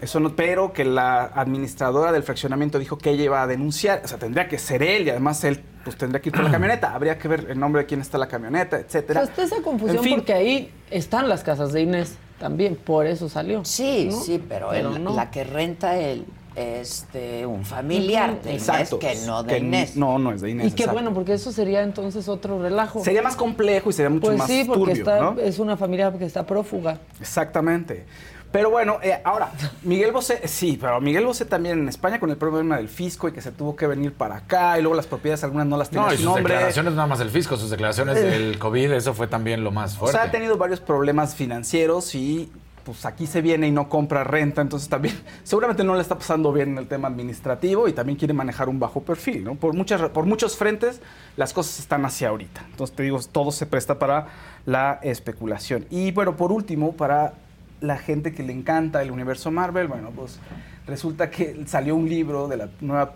Eso 0.01 0.19
no, 0.21 0.35
pero 0.35 0.73
que 0.73 0.85
la 0.85 1.25
administradora 1.27 2.11
del 2.13 2.25
fraccionamiento 2.25 2.79
dijo 2.79 2.99
que 2.99 3.11
ella 3.11 3.25
iba 3.25 3.43
a 3.43 3.47
denunciar, 3.47 4.03
o 4.05 4.09
sea, 4.09 4.19
tendría 4.19 4.49
que 4.49 4.59
ser 4.59 4.83
él 4.83 5.07
y 5.07 5.11
además 5.11 5.43
él 5.45 5.63
pues 5.85 5.97
tendría 5.97 6.21
que 6.21 6.31
ir 6.31 6.35
por 6.35 6.45
la 6.45 6.51
camioneta, 6.51 6.95
habría 6.95 7.17
que 7.19 7.29
ver 7.29 7.47
el 7.51 7.59
nombre 7.61 7.83
de 7.83 7.87
quién 7.87 8.01
está 8.01 8.19
la 8.19 8.27
camioneta, 8.27 8.77
O 8.77 8.81
etcétera. 8.81 9.21
sea, 9.21 9.31
está 9.31 9.43
esa 9.45 9.63
confusión 9.63 9.99
En 9.99 10.03
fin. 10.03 10.15
porque 10.17 10.33
ahí 10.33 10.73
están 10.91 11.29
las 11.29 11.45
casas 11.45 11.73
de 11.73 11.83
Inés 11.83 12.17
también, 12.41 12.75
por 12.77 13.07
eso 13.07 13.29
salió. 13.29 13.65
Sí, 13.65 14.09
¿no? 14.11 14.21
sí, 14.21 14.43
pero, 14.49 14.73
él- 14.73 15.03
no. 15.03 15.15
la 15.15 15.31
que 15.31 15.45
renta 15.45 15.97
él 15.99 16.25
es 16.57 17.07
de 17.13 17.47
un 17.47 17.65
familiar 17.65 18.41
de 18.43 18.51
Inés, 18.53 18.69
Exacto. 18.69 18.99
que 18.99 19.15
no 19.27 19.43
de 19.43 19.53
Que 19.55 19.59
Inés. 19.59 19.97
No, 19.97 20.19
no 20.19 20.33
es 20.33 20.41
de 20.41 20.51
Inés. 20.51 20.69
Y 20.69 20.71
qué 20.73 20.87
bueno, 20.87 21.13
porque 21.13 21.35
eso 21.35 21.51
sería 21.53 21.83
entonces 21.83 22.29
otro 22.29 22.61
relajo. 22.63 23.03
Sería 23.03 23.23
más 23.23 23.37
complejo 23.37 23.91
y 23.91 23.93
sería 23.93 24.11
mucho 24.11 24.27
pues 24.27 24.39
más 24.39 24.47
sí, 24.47 24.65
porque 24.67 24.81
turbio, 24.81 24.95
está, 24.95 25.21
¿no? 25.21 25.41
es 25.41 25.59
una 25.59 25.77
familia 25.77 26.13
que 26.17 26.25
está 26.25 26.47
prófuga. 26.47 26.99
Exactamente. 27.21 28.05
Pero 28.53 28.71
bueno, 28.71 28.99
eh, 29.03 29.19
ahora, 29.25 29.51
Miguel 29.83 30.13
Bosé, 30.13 30.47
sí, 30.47 30.79
pero 30.81 31.01
Miguel 31.01 31.27
Bosé 31.27 31.45
también 31.45 31.81
en 31.81 31.89
España 31.89 32.21
con 32.21 32.31
el 32.31 32.37
problema 32.37 32.77
del 32.77 32.89
fisco 32.89 33.27
y 33.29 33.33
que 33.33 33.41
se 33.41 33.51
tuvo 33.51 33.75
que 33.75 33.89
venir 33.89 34.13
para 34.13 34.37
acá 34.37 34.79
y 34.79 34.83
luego 34.83 34.95
las 34.95 35.09
propiedades 35.09 35.43
algunas 35.43 35.67
no 35.67 35.77
las 35.77 35.91
tenía 35.91 36.07
No, 36.07 36.13
y 36.13 36.17
su 36.19 36.23
sus 36.23 36.33
nombre. 36.33 36.55
declaraciones 36.55 36.95
nada 36.95 37.09
más 37.09 37.19
el 37.19 37.31
fisco, 37.31 37.57
sus 37.57 37.71
declaraciones 37.71 38.15
del 38.23 38.57
COVID, 38.61 38.93
eso 38.93 39.13
fue 39.13 39.27
también 39.27 39.65
lo 39.65 39.73
más 39.73 39.95
O 39.97 39.99
fuerte. 39.99 40.19
sea, 40.19 40.29
ha 40.29 40.31
tenido 40.31 40.57
varios 40.57 40.79
problemas 40.79 41.35
financieros 41.35 42.15
y 42.15 42.49
pues 42.85 43.05
aquí 43.07 43.27
se 43.27 43.41
viene 43.41 43.67
y 43.67 43.73
no 43.73 43.89
compra 43.89 44.25
renta, 44.25 44.61
entonces 44.61 44.89
también 44.89 45.15
seguramente 45.43 45.85
no 45.85 45.95
le 45.95 46.03
está 46.03 46.17
pasando 46.17 46.53
bien 46.53 46.71
en 46.71 46.79
el 46.79 46.87
tema 46.87 47.09
administrativo 47.09 47.89
y 47.89 47.93
también 47.93 48.19
quiere 48.19 48.35
manejar 48.35 48.69
un 48.69 48.79
bajo 48.79 49.03
perfil, 49.03 49.45
¿no? 49.45 49.55
Por, 49.55 49.75
muchas, 49.75 50.11
por 50.11 50.27
muchos 50.27 50.57
frentes 50.57 51.01
las 51.37 51.53
cosas 51.53 51.79
están 51.81 52.05
hacia 52.05 52.29
ahorita. 52.29 52.65
Entonces 52.71 52.95
te 52.95 53.03
digo, 53.03 53.19
todo 53.33 53.51
se 53.51 53.67
presta 53.67 53.99
para 53.99 54.29
la 54.67 55.01
especulación. 55.03 55.87
Y 55.91 56.13
bueno, 56.13 56.37
por 56.37 56.53
último, 56.53 56.93
para 56.93 57.35
la 57.81 57.99
gente 57.99 58.33
que 58.33 58.43
le 58.43 58.53
encanta 58.53 59.03
el 59.03 59.11
universo 59.11 59.51
Marvel, 59.51 59.89
bueno, 59.89 60.11
pues 60.15 60.39
resulta 60.87 61.31
que 61.31 61.65
salió 61.67 61.97
un 61.97 62.09
libro 62.09 62.49
de 62.49 62.57
la, 62.57 62.69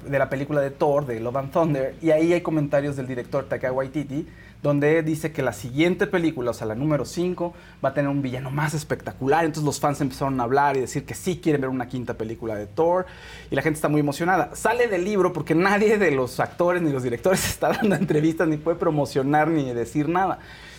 de 0.04 0.18
la 0.18 0.28
película 0.28 0.60
de 0.60 0.70
Thor, 0.70 1.06
de 1.06 1.20
Love 1.20 1.36
and 1.36 1.52
Thunder, 1.52 1.94
y 2.00 2.10
ahí 2.10 2.32
hay 2.32 2.40
comentarios 2.40 2.96
del 2.96 3.06
director 3.06 3.44
Taika 3.44 3.70
Waititi, 3.72 4.26
donde 4.62 5.02
dice 5.02 5.30
que 5.30 5.42
la 5.42 5.52
siguiente 5.52 6.06
película, 6.06 6.50
o 6.50 6.54
sea, 6.54 6.66
la 6.66 6.74
número 6.74 7.04
5, 7.04 7.54
va 7.84 7.90
a 7.90 7.94
tener 7.94 8.10
un 8.10 8.22
villano 8.22 8.50
más 8.50 8.74
espectacular. 8.74 9.44
Entonces 9.44 9.64
los 9.64 9.78
fans 9.78 10.00
empezaron 10.00 10.40
a 10.40 10.42
hablar 10.42 10.76
y 10.76 10.80
decir 10.80 11.04
que 11.04 11.14
sí 11.14 11.38
quieren 11.40 11.60
ver 11.60 11.70
una 11.70 11.86
quinta 11.86 12.14
película 12.14 12.56
de 12.56 12.66
Thor, 12.66 13.06
y 13.50 13.54
la 13.54 13.62
gente 13.62 13.76
está 13.76 13.88
muy 13.88 14.00
emocionada. 14.00 14.56
Sale 14.56 14.88
del 14.88 15.04
libro 15.04 15.32
porque 15.32 15.54
nadie 15.54 15.98
de 15.98 16.10
los 16.10 16.40
actores 16.40 16.82
ni 16.82 16.90
los 16.90 17.02
directores 17.02 17.46
está 17.48 17.68
dando 17.68 17.94
entrevistas, 17.94 18.48
ni 18.48 18.56
puede 18.56 18.78
promocionar, 18.78 19.48
ni 19.48 19.72
decir 19.72 20.08
nada. 20.08 20.38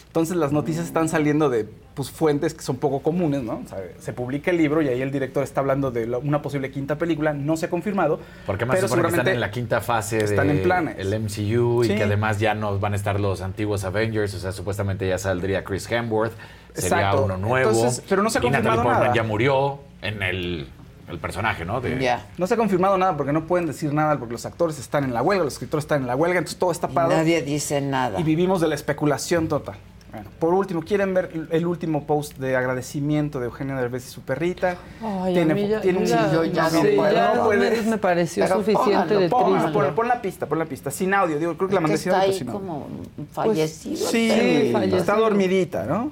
Entonces 0.09 0.37
las 0.37 0.51
noticias 0.51 0.85
están 0.87 1.07
saliendo 1.07 1.49
de 1.51 1.67
pues, 1.93 2.09
fuentes 2.09 2.55
que 2.55 2.63
son 2.63 2.77
poco 2.77 3.01
comunes, 3.03 3.43
¿no? 3.43 3.61
O 3.63 3.67
sea, 3.69 3.77
se 3.99 4.11
publica 4.11 4.49
el 4.49 4.57
libro 4.57 4.81
y 4.81 4.87
ahí 4.87 5.01
el 5.03 5.11
director 5.11 5.43
está 5.43 5.61
hablando 5.61 5.91
de 5.91 6.07
la- 6.07 6.17
una 6.17 6.41
posible 6.41 6.71
quinta 6.71 6.97
película, 6.97 7.31
no 7.33 7.55
se 7.57 7.67
ha 7.67 7.69
confirmado. 7.69 8.19
Porque 8.47 8.65
más 8.65 8.77
se 8.77 8.79
pero 8.81 8.87
supone 8.87 9.01
que 9.03 9.07
están 9.09 9.25
seguramente 9.25 9.31
en 9.33 9.39
la 9.39 9.51
quinta 9.51 9.81
fase 9.81 10.17
están 10.23 10.47
de 10.47 10.53
en 10.57 10.63
planes. 10.63 10.95
el 10.97 11.13
MCU 11.13 11.83
Sí. 11.83 11.91
y 11.93 11.95
que 11.95 12.03
además 12.03 12.39
ya 12.39 12.55
no 12.55 12.79
van 12.79 12.93
a 12.93 12.95
estar 12.95 13.19
los 13.19 13.41
antiguos 13.41 13.83
Avengers, 13.83 14.33
o 14.33 14.39
sea, 14.39 14.51
supuestamente 14.51 15.07
ya 15.07 15.19
saldría 15.19 15.63
Chris 15.63 15.89
Hemsworth, 15.91 16.33
sería 16.73 16.97
Exacto. 17.01 17.25
uno 17.25 17.37
nuevo. 17.37 17.69
Entonces, 17.69 18.03
pero 18.09 18.23
no 18.23 18.31
se 18.31 18.39
ha 18.39 18.41
y 18.41 18.45
Natalie 18.45 18.63
confirmado 18.69 18.83
Portman 18.83 19.03
nada. 19.09 19.15
ya 19.15 19.23
murió 19.23 19.79
en 20.01 20.23
el, 20.23 20.67
el 21.07 21.19
personaje, 21.19 21.65
¿no? 21.65 21.81
De, 21.81 22.17
No 22.39 22.47
se 22.47 22.53
ha 22.55 22.57
confirmado 22.57 22.97
nada 22.97 23.15
porque 23.15 23.31
no 23.31 23.45
pueden 23.45 23.67
decir 23.67 23.93
nada 23.93 24.17
porque 24.17 24.31
los 24.31 24.45
actores 24.47 24.79
están 24.79 25.03
en 25.03 25.13
la 25.13 25.21
huelga, 25.21 25.43
los 25.43 25.53
escritores 25.53 25.83
están 25.83 26.01
en 26.01 26.07
la 26.07 26.15
huelga, 26.15 26.39
entonces 26.39 26.57
todo 26.57 26.71
está 26.71 26.87
parado. 26.87 27.15
Nadie 27.15 27.43
dice 27.43 27.79
nada. 27.81 28.19
Y 28.19 28.23
vivimos 28.23 28.59
de 28.59 28.69
la 28.69 28.75
especulación 28.75 29.47
total. 29.47 29.75
Bueno, 30.11 30.25
por 30.39 30.53
último, 30.55 30.81
¿quieren 30.81 31.13
ver 31.13 31.29
el- 31.51 31.67
último 31.67 32.05
post 32.07 32.37
de 32.39 32.55
agradecimiento 32.55 33.39
de 33.39 33.45
Eugenio 33.45 33.75
Derbez 33.77 34.07
y 34.07 34.09
su 34.09 34.21
perrita? 34.21 34.75
Ay, 35.03 35.35
tiene 35.35 35.67
ya- 35.67 35.81
tiene 35.81 35.99
un 35.99 36.05
ya- 36.05 36.27
sillón, 36.29 36.51
ya 36.51 36.63
no 36.69 36.75
no 36.77 36.81
puedo. 36.81 37.03
no 37.03 37.11
ya 37.13 37.43
puede. 37.43 37.81
me- 37.83 37.89
me 37.91 37.97
pareció 37.99 38.43
Pero 38.43 38.55
suficiente 38.57 38.89
póngalo, 38.89 39.19
de 39.19 39.29
póngalo, 39.29 39.55
triste. 39.65 39.71
Pon, 39.85 39.95
pon 39.95 40.07
la 40.07 40.21
pista, 40.21 40.45
pon 40.47 40.57
la 40.59 40.65
pista, 40.65 40.89
sin 40.89 41.13
audio. 41.13 41.37
Digo, 41.37 41.55
creo 41.57 41.69
que 41.69 41.75
la 41.75 41.81
mandé 41.81 41.97
sin 41.97 42.09
está 42.11 42.21
audio, 42.21 42.31
ahí 42.33 42.37
sin 42.39 42.49
audio. 42.49 42.59
como 42.59 42.87
fallecido. 43.33 43.95
Sí, 44.09 44.31
Sí, 44.31 44.69
fallecido. 44.73 44.97
está 44.97 45.15
dormidita, 45.15 45.85
¿no? 45.85 46.11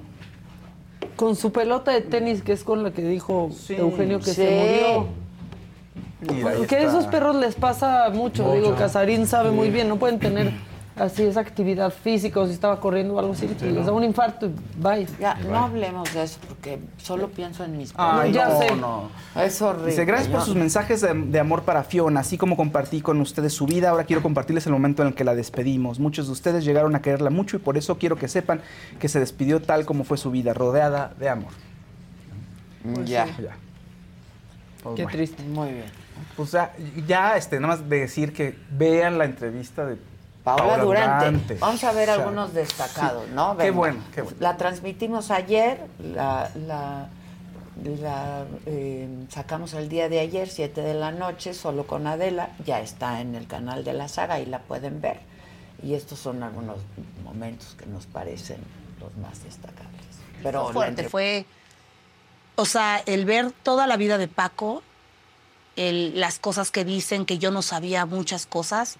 Con 1.15 1.35
su 1.35 1.51
pelota 1.51 1.89
de 1.91 2.01
tenis, 2.01 2.43
que 2.43 2.53
es 2.53 2.63
con 2.63 2.83
la 2.83 2.91
que 2.91 3.01
dijo 3.01 3.49
Eugenio 3.69 4.19
que 4.19 4.25
Sí. 4.25 4.33
se 4.35 4.99
murió. 5.01 5.07
Mira, 6.35 6.49
ahí 6.51 6.65
que 6.67 6.75
a 6.75 6.79
está. 6.81 6.91
esos 6.91 7.07
perros 7.07 7.35
les 7.35 7.55
pasa 7.55 8.09
mucho, 8.11 8.43
Mucho. 8.43 8.55
digo, 8.55 8.75
Casarín 8.75 9.25
sabe 9.25 9.49
Sí. 9.49 9.55
muy 9.55 9.69
bien, 9.71 9.87
no 9.89 9.97
pueden 9.97 10.19
tener 10.19 10.51
así 10.99 11.23
esa 11.23 11.39
actividad 11.41 11.91
física 11.91 12.39
o 12.39 12.47
si 12.47 12.53
estaba 12.53 12.79
corriendo 12.79 13.15
o 13.15 13.19
algo 13.19 13.33
así, 13.33 13.47
les 13.61 13.85
da 13.85 13.91
un 13.91 14.03
infarto 14.03 14.47
y 14.47 14.51
bye. 14.77 15.07
Ya, 15.19 15.35
no 15.35 15.57
hablemos 15.57 16.13
de 16.13 16.23
eso 16.23 16.39
porque 16.47 16.79
solo 16.97 17.29
pienso 17.29 17.63
en 17.63 17.77
mis 17.77 17.93
Ay, 17.95 18.31
Ya 18.33 18.49
no, 18.49 18.59
sé. 18.59 18.75
no. 18.75 19.09
Es 19.35 19.61
horrible. 19.61 19.91
Dice, 19.91 20.05
gracias 20.05 20.29
por 20.29 20.41
sus 20.41 20.55
mensajes 20.55 21.01
de, 21.01 21.13
de 21.13 21.39
amor 21.39 21.63
para 21.63 21.83
Fiona, 21.83 22.19
así 22.21 22.37
como 22.37 22.55
compartí 22.57 23.01
con 23.01 23.19
ustedes 23.21 23.53
su 23.53 23.65
vida, 23.65 23.89
ahora 23.89 24.03
quiero 24.03 24.21
compartirles 24.21 24.65
el 24.67 24.73
momento 24.73 25.01
en 25.01 25.09
el 25.09 25.13
que 25.15 25.23
la 25.23 25.35
despedimos. 25.35 25.99
Muchos 25.99 26.27
de 26.27 26.33
ustedes 26.33 26.65
llegaron 26.65 26.95
a 26.95 27.01
quererla 27.01 27.29
mucho 27.29 27.57
y 27.57 27.59
por 27.59 27.77
eso 27.77 27.97
quiero 27.97 28.15
que 28.15 28.27
sepan 28.27 28.61
que 28.99 29.07
se 29.07 29.19
despidió 29.19 29.61
tal 29.61 29.85
como 29.85 30.03
fue 30.03 30.17
su 30.17 30.31
vida, 30.31 30.53
rodeada 30.53 31.13
de 31.19 31.29
amor. 31.29 31.51
ya. 33.05 33.25
Ya. 33.25 33.55
Pues 34.83 34.95
Qué 34.95 35.03
bueno. 35.03 35.17
triste. 35.17 35.43
Muy 35.43 35.69
bien. 35.71 35.85
Pues 36.35 36.51
ya, 36.51 36.73
ya, 37.07 37.35
este, 37.37 37.59
nada 37.59 37.75
más 37.75 37.89
de 37.89 37.99
decir 37.99 38.33
que 38.33 38.55
vean 38.71 39.17
la 39.17 39.25
entrevista 39.25 39.85
de 39.85 39.97
Paola, 40.55 40.77
Durante. 40.83 41.25
Durante. 41.25 41.53
Vamos 41.55 41.83
a 41.83 41.91
ver 41.91 42.09
O 42.09 42.13
sea, 42.13 42.23
algunos 42.23 42.53
destacados, 42.53 43.25
sí. 43.25 43.31
¿no? 43.33 43.57
Qué 43.57 43.71
bueno, 43.71 44.01
qué 44.15 44.21
bueno. 44.21 44.37
La 44.39 44.55
transmitimos 44.55 45.29
ayer, 45.29 45.85
la, 45.99 46.49
la, 46.55 47.09
la, 47.83 48.45
eh, 48.65 49.09
sacamos 49.29 49.73
el 49.73 49.89
día 49.89 50.07
de 50.07 50.19
ayer, 50.21 50.47
7 50.47 50.81
de 50.81 50.93
la 50.93 51.11
noche, 51.11 51.53
solo 51.53 51.85
con 51.85 52.07
Adela. 52.07 52.51
Ya 52.65 52.79
está 52.79 53.19
en 53.19 53.35
el 53.35 53.45
canal 53.47 53.83
de 53.83 53.91
la 53.93 54.07
saga 54.07 54.39
y 54.39 54.45
la 54.45 54.59
pueden 54.59 55.01
ver. 55.01 55.19
Y 55.83 55.93
estos 55.95 56.17
son 56.19 56.41
algunos 56.43 56.77
momentos 57.25 57.75
que 57.77 57.85
nos 57.85 58.05
parecen 58.05 58.57
los 59.01 59.15
más 59.17 59.43
destacables. 59.43 59.91
Pero 60.41 60.63
fue 60.65 60.73
fuerte, 60.73 60.89
entre- 60.91 61.09
fue, 61.09 61.45
o 62.55 62.65
sea, 62.65 63.03
el 63.05 63.25
ver 63.25 63.51
toda 63.63 63.85
la 63.85 63.97
vida 63.97 64.17
de 64.17 64.27
Paco, 64.29 64.81
el- 65.75 66.19
las 66.19 66.39
cosas 66.39 66.71
que 66.71 66.85
dicen, 66.85 67.25
que 67.25 67.37
yo 67.37 67.51
no 67.51 67.61
sabía 67.61 68.05
muchas 68.05 68.45
cosas. 68.45 68.95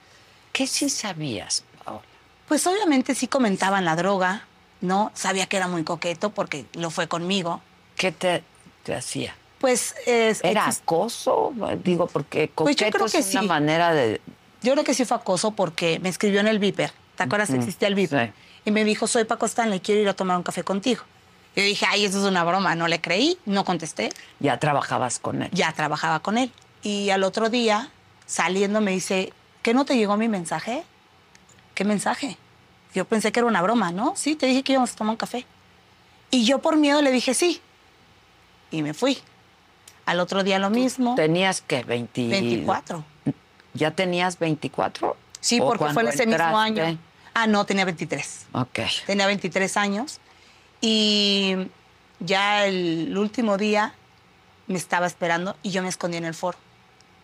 ¿Qué 0.58 0.66
sí 0.66 0.90
sabías, 0.90 1.64
Paola? 1.86 2.02
Pues 2.48 2.66
obviamente 2.66 3.14
sí 3.14 3.28
comentaban 3.28 3.86
la 3.86 3.96
droga, 3.96 4.48
¿no? 4.82 5.12
Sabía 5.14 5.46
que 5.46 5.56
era 5.58 5.68
muy 5.68 5.84
coqueto 5.84 6.32
porque 6.32 6.66
lo 6.74 6.90
fue 6.90 7.08
conmigo. 7.08 7.62
¿Qué 7.96 8.12
te, 8.12 8.44
te 8.82 8.96
hacía? 8.96 9.36
Pues 9.60 9.94
es... 10.08 10.44
¿Era 10.44 10.66
exist- 10.66 10.82
acoso? 10.82 11.54
Digo, 11.84 12.08
porque 12.08 12.50
Pues 12.56 12.76
yo 12.76 12.86
coqueto 12.88 12.98
creo 12.98 13.08
que 13.12 13.20
es 13.20 13.32
una 13.34 13.42
sí. 13.42 13.48
manera 13.48 13.94
de... 13.94 14.20
Yo 14.64 14.72
creo 14.74 14.84
que 14.84 14.96
sí 14.96 15.06
fue 15.06 15.18
acoso 15.18 15.52
porque 15.52 16.00
me 16.00 16.10
escribió 16.10 16.40
en 16.40 16.48
el 16.48 16.58
Viper. 16.58 16.92
¿Te 17.16 17.22
acuerdas 17.22 17.50
que 17.50 17.56
Ujú, 17.58 17.62
existía 17.66 17.88
el 17.88 17.94
Viper? 17.94 18.34
Y 18.66 18.72
me 18.72 18.84
dijo, 18.84 19.06
soy 19.06 19.26
Paco 19.26 19.46
Stanley, 19.46 19.80
quiero 19.80 20.02
ir 20.02 20.10
a 20.10 20.16
tomar 20.16 20.38
un 20.38 20.44
café 20.44 20.64
contigo. 20.64 21.04
Yo 21.56 21.62
dije, 21.62 21.86
ay, 21.88 22.06
eso 22.06 22.18
es 22.20 22.26
una 22.26 22.44
broma. 22.44 22.74
No 22.74 22.88
le 22.88 23.00
creí, 23.00 23.38
no 23.46 23.64
contesté. 23.64 24.10
Ya 24.40 24.58
trabajabas 24.58 25.20
con 25.20 25.44
él. 25.44 25.50
Ya 25.54 25.72
trabajaba 25.74 26.20
con 26.22 26.40
él. 26.40 26.52
Y 26.82 27.12
al 27.12 27.24
otro 27.24 27.52
día, 27.52 27.92
saliendo, 28.26 28.82
me 28.82 28.90
dice, 28.90 29.34
¿qué 29.68 29.74
no 29.74 29.84
te 29.84 29.98
llegó 29.98 30.16
mi 30.16 30.30
mensaje? 30.30 30.86
¿Qué 31.76 31.84
mensaje? 31.84 32.38
Yo 32.96 33.04
pensé 33.04 33.34
que 33.34 33.42
era 33.42 33.48
una 33.48 33.62
broma, 33.62 33.92
¿no? 33.92 34.14
Sí, 34.16 34.38
te 34.38 34.46
dije 34.46 34.64
que 34.64 34.72
íbamos 34.72 34.94
a 34.94 34.96
tomar 34.96 35.12
un 35.12 35.18
café. 35.18 35.46
Y 36.32 36.46
yo 36.46 36.60
por 36.60 36.78
miedo 36.78 37.02
le 37.02 37.12
dije 37.12 37.34
sí. 37.34 37.60
Y 38.72 38.82
me 38.82 38.94
fui. 38.94 39.18
Al 40.06 40.22
otro 40.22 40.46
día 40.46 40.58
lo 40.58 40.70
mismo. 40.70 41.16
¿Tenías 41.16 41.60
que 41.60 41.84
20... 41.84 42.30
24. 42.30 43.04
¿Ya 43.74 43.92
tenías 43.92 44.40
24? 44.40 45.18
Sí, 45.42 45.60
¿O 45.60 45.66
porque 45.68 45.84
fue 45.84 45.94
cuando 45.96 46.12
ese 46.12 46.26
mismo 46.26 46.58
año. 46.58 46.98
Ah, 47.34 47.46
no, 47.46 47.66
tenía 47.66 47.84
23. 47.84 48.46
Ok. 48.54 48.80
Tenía 49.06 49.28
23 49.28 49.76
años. 49.76 50.22
Y 50.80 51.58
ya 52.22 52.68
el 52.68 53.18
último 53.18 53.58
día 53.58 53.94
me 54.68 54.78
estaba 54.78 55.08
esperando 55.08 55.58
y 55.62 55.72
yo 55.72 55.84
me 55.84 55.90
escondí 55.90 56.16
en 56.16 56.24
el 56.24 56.36
foro. 56.36 56.58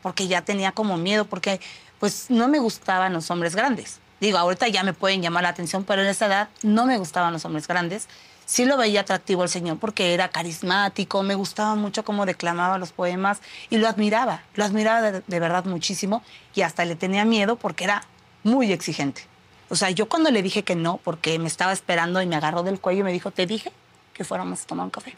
Porque 0.01 0.27
ya 0.27 0.41
tenía 0.41 0.73
como 0.73 0.97
miedo, 0.97 1.23
porque 1.23 1.61
pues 2.03 2.25
no 2.27 2.49
me 2.49 2.59
gustaban 2.59 3.13
los 3.13 3.31
hombres 3.31 3.55
grandes. 3.55 3.99
Digo, 4.19 4.37
ahorita 4.37 4.67
ya 4.67 4.83
me 4.83 4.91
pueden 4.91 5.21
llamar 5.21 5.43
la 5.43 5.47
atención, 5.47 5.85
pero 5.85 6.01
en 6.01 6.09
esa 6.09 6.25
edad 6.25 6.49
no 6.61 6.85
me 6.85 6.97
gustaban 6.97 7.31
los 7.31 7.45
hombres 7.45 7.65
grandes. 7.65 8.09
Sí 8.45 8.65
lo 8.65 8.75
veía 8.75 8.99
atractivo 8.99 9.43
el 9.43 9.47
señor 9.47 9.79
porque 9.79 10.13
era 10.13 10.27
carismático, 10.27 11.23
me 11.23 11.35
gustaba 11.35 11.75
mucho 11.75 12.03
cómo 12.03 12.25
declamaba 12.25 12.77
los 12.77 12.91
poemas 12.91 13.39
y 13.69 13.77
lo 13.77 13.87
admiraba, 13.87 14.43
lo 14.55 14.65
admiraba 14.65 15.01
de, 15.01 15.23
de 15.25 15.39
verdad 15.39 15.63
muchísimo 15.63 16.23
y 16.53 16.63
hasta 16.63 16.83
le 16.83 16.97
tenía 16.97 17.23
miedo 17.23 17.55
porque 17.55 17.85
era 17.85 18.03
muy 18.43 18.69
exigente. 18.73 19.21
O 19.69 19.77
sea, 19.77 19.89
yo 19.89 20.09
cuando 20.09 20.29
le 20.29 20.41
dije 20.41 20.63
que 20.63 20.75
no, 20.75 20.97
porque 21.05 21.39
me 21.39 21.47
estaba 21.47 21.71
esperando 21.71 22.21
y 22.21 22.25
me 22.25 22.35
agarró 22.35 22.63
del 22.63 22.81
cuello 22.81 22.99
y 22.99 23.03
me 23.03 23.13
dijo, 23.13 23.31
te 23.31 23.45
dije 23.45 23.71
que 24.13 24.25
fuéramos 24.25 24.61
a 24.61 24.65
tomar 24.65 24.83
un 24.83 24.91
café. 24.91 25.15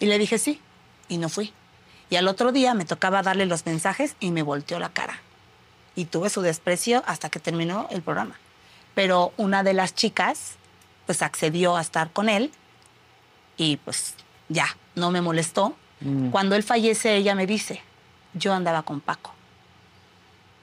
Y 0.00 0.06
le 0.06 0.16
dije 0.16 0.38
sí, 0.38 0.58
y 1.06 1.18
no 1.18 1.28
fui. 1.28 1.52
Y 2.08 2.16
al 2.16 2.28
otro 2.28 2.50
día 2.50 2.72
me 2.72 2.86
tocaba 2.86 3.20
darle 3.20 3.44
los 3.44 3.66
mensajes 3.66 4.16
y 4.20 4.30
me 4.30 4.42
volteó 4.42 4.78
la 4.78 4.88
cara. 4.88 5.20
Y 5.98 6.04
tuve 6.04 6.30
su 6.30 6.42
desprecio 6.42 7.02
hasta 7.06 7.28
que 7.28 7.40
terminó 7.40 7.88
el 7.90 8.02
programa. 8.02 8.38
Pero 8.94 9.32
una 9.36 9.64
de 9.64 9.72
las 9.72 9.96
chicas, 9.96 10.52
pues 11.06 11.22
accedió 11.22 11.76
a 11.76 11.80
estar 11.80 12.12
con 12.12 12.28
él 12.28 12.52
y 13.56 13.78
pues 13.78 14.14
ya, 14.48 14.68
no 14.94 15.10
me 15.10 15.20
molestó. 15.20 15.74
Mm. 16.00 16.30
Cuando 16.30 16.54
él 16.54 16.62
fallece, 16.62 17.16
ella 17.16 17.34
me 17.34 17.48
dice, 17.48 17.82
yo 18.34 18.52
andaba 18.54 18.82
con 18.82 19.00
Paco. 19.00 19.32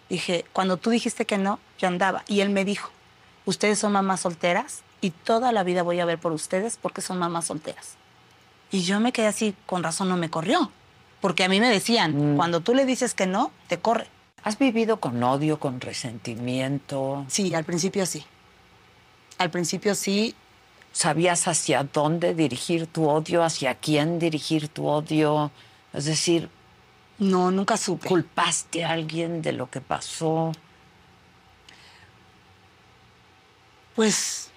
Dije, 0.07 0.45
cuando 0.53 0.77
tú 0.77 0.89
dijiste 0.89 1.25
que 1.25 1.37
no, 1.37 1.59
yo 1.79 1.89
andaba. 1.89 2.23
Y 2.27 2.39
él 2.39 2.49
me 2.49 2.63
dijo, 2.63 2.89
ustedes 3.43 3.77
son 3.77 3.91
mamás 3.91 4.21
solteras 4.21 4.83
y 5.01 5.09
toda 5.09 5.51
la 5.51 5.63
vida 5.63 5.83
voy 5.83 5.99
a 5.99 6.05
ver 6.05 6.17
por 6.17 6.31
ustedes 6.31 6.79
porque 6.81 7.01
son 7.01 7.19
mamás 7.19 7.47
solteras. 7.47 7.95
Y 8.71 8.83
yo 8.83 9.01
me 9.01 9.11
quedé 9.11 9.27
así, 9.27 9.53
con 9.65 9.83
razón 9.83 10.07
no 10.07 10.15
me 10.15 10.29
corrió. 10.29 10.71
Porque 11.19 11.43
a 11.43 11.49
mí 11.49 11.59
me 11.59 11.69
decían, 11.69 12.37
cuando 12.37 12.61
tú 12.61 12.73
le 12.73 12.85
dices 12.85 13.13
que 13.13 13.25
no, 13.25 13.51
te 13.67 13.79
corre. 13.79 14.07
¿Has 14.45 14.59
vivido 14.59 14.99
con 14.99 15.21
odio, 15.23 15.59
con 15.59 15.81
resentimiento? 15.81 17.25
Sí, 17.27 17.55
al 17.55 17.63
principio 17.63 18.05
sí. 18.05 18.23
Al 19.39 19.49
principio 19.49 19.95
sí. 19.95 20.35
¿Sabías 20.91 21.47
hacia 21.47 21.83
dónde 21.83 22.35
dirigir 22.35 22.85
tu 22.85 23.09
odio, 23.09 23.43
hacia 23.43 23.73
quién 23.73 24.19
dirigir 24.19 24.67
tu 24.67 24.85
odio? 24.85 25.49
Es 25.93 26.05
decir, 26.05 26.47
no, 27.17 27.49
nunca 27.49 27.75
supe. 27.75 28.07
¿Culpaste 28.07 28.85
a 28.85 28.91
alguien 28.91 29.41
de 29.41 29.51
lo 29.51 29.67
que 29.71 29.81
pasó? 29.81 30.51
Pues 33.95 34.51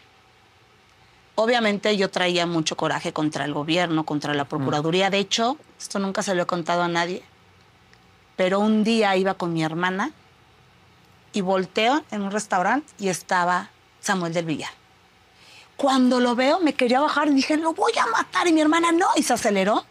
obviamente 1.34 1.96
yo 1.96 2.10
traía 2.10 2.44
mucho 2.44 2.76
coraje 2.76 3.14
contra 3.14 3.46
el 3.46 3.54
gobierno, 3.54 4.04
contra 4.04 4.34
la 4.34 4.44
Procuraduría. 4.44 5.08
De 5.08 5.18
hecho, 5.18 5.56
esto 5.78 5.98
nunca 5.98 6.22
se 6.22 6.34
lo 6.34 6.42
he 6.42 6.46
contado 6.46 6.82
a 6.82 6.88
nadie, 6.88 7.22
pero 8.38 8.60
un 8.60 8.84
día 8.84 9.16
iba 9.16 9.34
con 9.34 9.52
mi 9.52 9.64
hermana 9.64 10.12
y 11.32 11.40
volteo 11.40 12.04
en 12.12 12.22
un 12.22 12.30
restaurante 12.30 12.86
y 12.96 13.08
estaba 13.08 13.68
Samuel 14.00 14.32
del 14.32 14.44
Villar. 14.44 14.70
Cuando 15.76 16.20
lo 16.20 16.36
veo 16.36 16.60
me 16.60 16.72
quería 16.72 17.00
bajar 17.00 17.26
y 17.26 17.34
dije, 17.34 17.56
lo 17.56 17.74
voy 17.74 17.92
a 18.00 18.06
matar 18.06 18.46
y 18.46 18.52
mi 18.52 18.60
hermana 18.60 18.92
no, 18.92 19.08
y 19.16 19.24
se 19.24 19.32
aceleró 19.32 19.84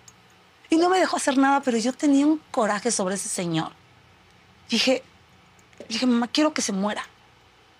y 0.69 0.77
no 0.77 0.87
me 0.87 0.97
dejó 0.97 1.17
hacer 1.17 1.37
nada, 1.37 1.59
pero 1.59 1.77
yo 1.77 1.91
tenía 1.91 2.25
un 2.25 2.41
coraje 2.49 2.89
sobre 2.89 3.15
ese 3.15 3.27
señor. 3.27 3.73
Dije, 4.69 5.03
dije, 5.89 6.05
mamá, 6.05 6.29
quiero 6.29 6.53
que 6.53 6.61
se 6.61 6.71
muera. 6.71 7.03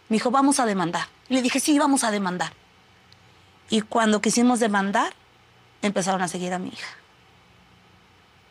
Me 0.10 0.15
dijo, 0.15 0.31
vamos 0.31 0.60
a 0.60 0.65
demandar. 0.65 1.07
Le 1.30 1.41
dije, 1.41 1.61
sí, 1.61 1.80
vamos 1.80 2.03
a 2.03 2.11
demandar. 2.11 2.52
Y 3.69 3.81
cuando 3.81 4.19
quisimos 4.19 4.60
demandar, 4.60 5.14
empezaron 5.81 6.22
a 6.22 6.27
seguir 6.27 6.52
a 6.52 6.60
mi 6.60 6.69
hija. 6.69 6.89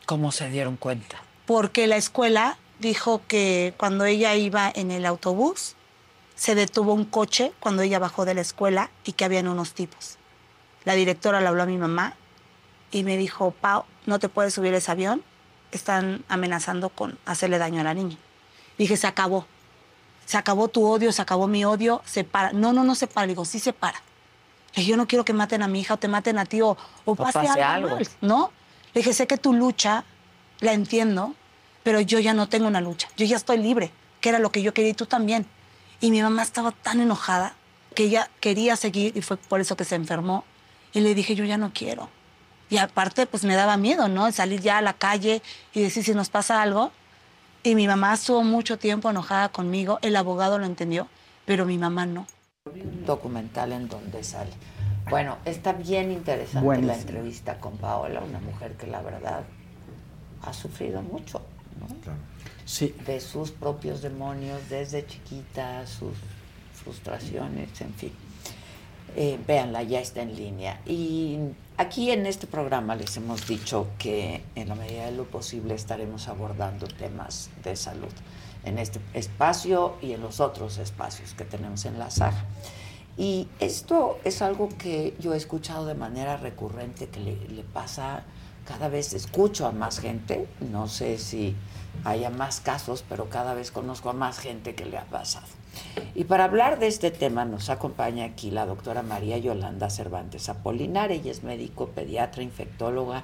¿Cómo 0.07 0.33
se 0.33 0.49
dieron 0.49 0.79
cuenta? 0.79 1.19
Porque 1.47 1.87
la 1.87 1.97
escuela 1.97 2.59
dijo 2.79 3.23
que 3.29 3.75
cuando 3.77 4.05
ella 4.05 4.35
iba 4.35 4.71
en 4.75 4.91
el 4.91 5.07
autobús, 5.07 5.77
se 6.35 6.55
detuvo 6.55 6.93
un 6.93 7.05
coche 7.05 7.53
cuando 7.61 7.83
ella 7.83 7.99
bajó 7.99 8.25
de 8.25 8.35
la 8.35 8.43
escuela 8.43 8.91
y 9.05 9.13
que 9.13 9.25
habían 9.25 9.49
unos 9.49 9.73
tipos. 9.73 10.19
La 10.85 10.95
directora 10.95 11.41
le 11.41 11.47
habló 11.49 11.63
a 11.63 11.67
mi 11.67 11.79
mamá 11.79 12.15
y 12.91 13.03
me 13.05 13.17
dijo, 13.17 13.53
Pau, 13.53 13.85
no 14.05 14.19
te 14.19 14.29
puedes 14.29 14.55
subir 14.55 14.75
a 14.75 14.77
ese 14.77 14.91
avión, 14.91 15.23
están 15.73 16.25
amenazando 16.29 16.91
con 16.91 17.19
hacerle 17.25 17.59
daño 17.59 17.81
a 17.81 17.85
la 17.85 17.95
niña. 17.95 18.17
Dije, 18.79 18.97
se 18.97 19.07
acabó. 19.07 19.47
Se 20.27 20.37
acabó 20.37 20.69
tu 20.69 20.85
odio, 20.85 21.13
se 21.13 21.23
acabó 21.23 21.47
mi 21.47 21.65
odio, 21.65 22.03
se 22.05 22.25
para. 22.25 22.53
No, 22.53 22.73
no, 22.73 22.85
no 22.85 22.95
se 22.95 23.07
para. 23.07 23.27
Le 23.27 23.33
digo, 23.33 23.45
sí 23.45 23.59
se 23.59 23.73
para. 23.73 23.99
Le 24.75 24.83
dije, 24.83 24.91
yo 24.91 24.97
no 24.97 25.07
quiero 25.07 25.25
que 25.25 25.33
maten 25.33 25.63
a 25.63 25.69
mi 25.69 25.81
hija 25.81 25.95
o 25.95 25.97
te 25.97 26.09
maten 26.09 26.39
a 26.39 26.45
ti 26.45 26.61
o, 26.61 26.77
o 27.05 27.15
pase, 27.15 27.33
pase 27.33 27.63
algo, 27.63 27.89
algo. 27.89 27.97
mal", 27.97 28.09
¿no? 28.21 28.53
Le 28.93 29.01
dije, 29.01 29.13
sé 29.13 29.27
que 29.27 29.39
tu 29.39 29.53
lucha, 29.55 30.05
la 30.61 30.73
entiendo, 30.73 31.35
pero 31.83 32.01
yo 32.01 32.19
ya 32.19 32.35
no 32.35 32.49
tengo 32.49 32.67
una 32.67 32.81
lucha. 32.81 33.09
Yo 33.17 33.27
ya 33.27 33.37
estoy 33.37 33.59
libre, 33.59 33.91
que 34.21 34.29
era 34.29 34.39
lo 34.39 34.51
que 34.51 34.63
yo 34.63 34.75
quería 34.75 34.91
y 34.91 34.95
tú 34.95 35.07
también. 35.07 35.47
Y 36.01 36.11
mi 36.11 36.23
mamá 36.23 36.43
estaba 36.43 36.73
tan 36.73 37.01
enojada 37.01 37.55
que 37.95 38.05
ella 38.05 38.31
quería 38.41 38.77
seguir 38.77 39.17
y 39.17 39.23
fue 39.23 39.37
por 39.37 39.61
eso 39.61 39.77
que 39.77 39.85
se 39.85 39.95
enfermó. 39.95 40.45
Y 40.93 41.01
le 41.01 41.15
dije, 41.15 41.35
yo 41.35 41.45
ya 41.45 41.59
no 41.59 41.73
quiero. 41.73 42.09
Y 42.69 42.79
aparte, 42.79 43.27
pues 43.27 43.45
me 43.45 43.55
daba 43.55 43.77
miedo, 43.77 44.09
¿no? 44.09 44.31
Salir 44.33 44.61
ya 44.61 44.79
a 44.79 44.83
la 44.83 44.95
calle 44.95 45.43
y 45.73 45.83
decir 45.83 46.05
si 46.05 46.15
nos 46.15 46.29
pasa 46.29 46.63
algo. 46.63 46.91
Y 47.63 47.75
mi 47.75 47.87
mamá 47.87 48.15
estuvo 48.15 48.43
mucho 48.43 48.79
tiempo 48.79 49.11
enojada 49.11 49.49
conmigo, 49.49 49.99
el 50.03 50.15
abogado 50.17 50.59
lo 50.59 50.67
entendió, 50.67 51.09
pero 51.45 51.65
mi 51.65 51.79
mamá 51.79 52.07
no. 52.07 52.27
documental 53.07 53.73
en 53.73 53.89
donde 53.89 54.23
sale. 54.25 54.51
Bueno, 55.09 55.39
está 55.45 55.73
bien 55.73 56.11
interesante 56.11 56.65
Buenísimo. 56.65 56.93
la 56.93 56.99
entrevista 57.01 57.59
con 57.59 57.77
Paola, 57.79 58.21
una 58.21 58.41
mujer 58.41 58.77
que 58.77 58.89
la 58.89 59.01
verdad 59.03 59.45
ha 60.47 60.53
sufrido 60.53 61.03
mucho, 61.03 61.43
¿no? 61.81 61.89
Sí. 62.65 62.95
De 63.05 63.21
sus 63.21 63.51
propios 63.51 64.03
demonios 64.03 64.61
desde 64.69 65.07
chiquita, 65.07 65.87
sus 65.87 66.15
frustraciones, 66.73 67.81
en 67.81 67.95
fin. 67.95 68.13
Eh, 69.15 69.39
véanla, 69.47 69.83
ya 69.83 70.01
está 70.01 70.23
en 70.23 70.37
línea. 70.37 70.81
Y 70.85 71.39
aquí 71.77 72.11
en 72.11 72.27
este 72.27 72.47
programa 72.47 72.97
les 72.97 73.17
hemos 73.17 73.47
dicho 73.47 73.89
que 73.99 74.43
en 74.55 74.69
la 74.69 74.75
medida 74.75 75.07
de 75.07 75.13
lo 75.13 75.25
posible 75.25 75.75
estaremos 75.75 76.29
abordando 76.29 76.87
temas 76.87 77.51
de 77.63 77.77
salud 77.77 78.13
en 78.65 78.79
este 78.79 79.01
espacio 79.15 79.95
y 80.03 80.13
en 80.13 80.21
los 80.21 80.41
otros 80.41 80.79
espacios 80.79 81.35
que 81.35 81.45
tenemos 81.45 81.85
en 81.85 81.99
la 81.99 82.11
saga. 82.11 82.45
Y 83.17 83.49
esto 83.61 84.19
es 84.25 84.43
algo 84.43 84.69
que 84.77 85.15
yo 85.19 85.33
he 85.33 85.37
escuchado 85.37 85.87
de 85.87 85.95
manera 85.95 86.37
recurrente, 86.37 87.09
que 87.09 87.21
le, 87.21 87.37
le 87.49 87.63
pasa 87.63 88.25
cada 88.67 88.89
vez, 88.89 89.15
escucho 89.15 89.67
a 89.67 89.73
más 89.73 90.01
gente, 90.01 90.47
no 90.61 90.89
sé 90.89 91.19
si 91.19 91.55
haya 92.05 92.31
más 92.31 92.61
casos, 92.61 93.05
pero 93.09 93.29
cada 93.29 93.55
vez 93.55 93.71
conozco 93.71 94.11
a 94.11 94.13
más 94.13 94.39
gente 94.39 94.75
que 94.75 94.85
le 94.85 94.99
ha 94.99 95.05
pasado. 95.05 95.47
Y 96.15 96.25
para 96.25 96.45
hablar 96.45 96.79
de 96.79 96.87
este 96.87 97.11
tema 97.11 97.45
nos 97.45 97.69
acompaña 97.69 98.25
aquí 98.25 98.51
la 98.51 98.67
doctora 98.67 99.03
María 99.03 99.39
Yolanda 99.39 99.91
Cervantes 99.91 100.49
Apolinar. 100.49 101.13
Ella 101.13 101.31
es 101.31 101.43
médico, 101.43 101.89
pediatra, 101.89 102.43
infectóloga, 102.43 103.23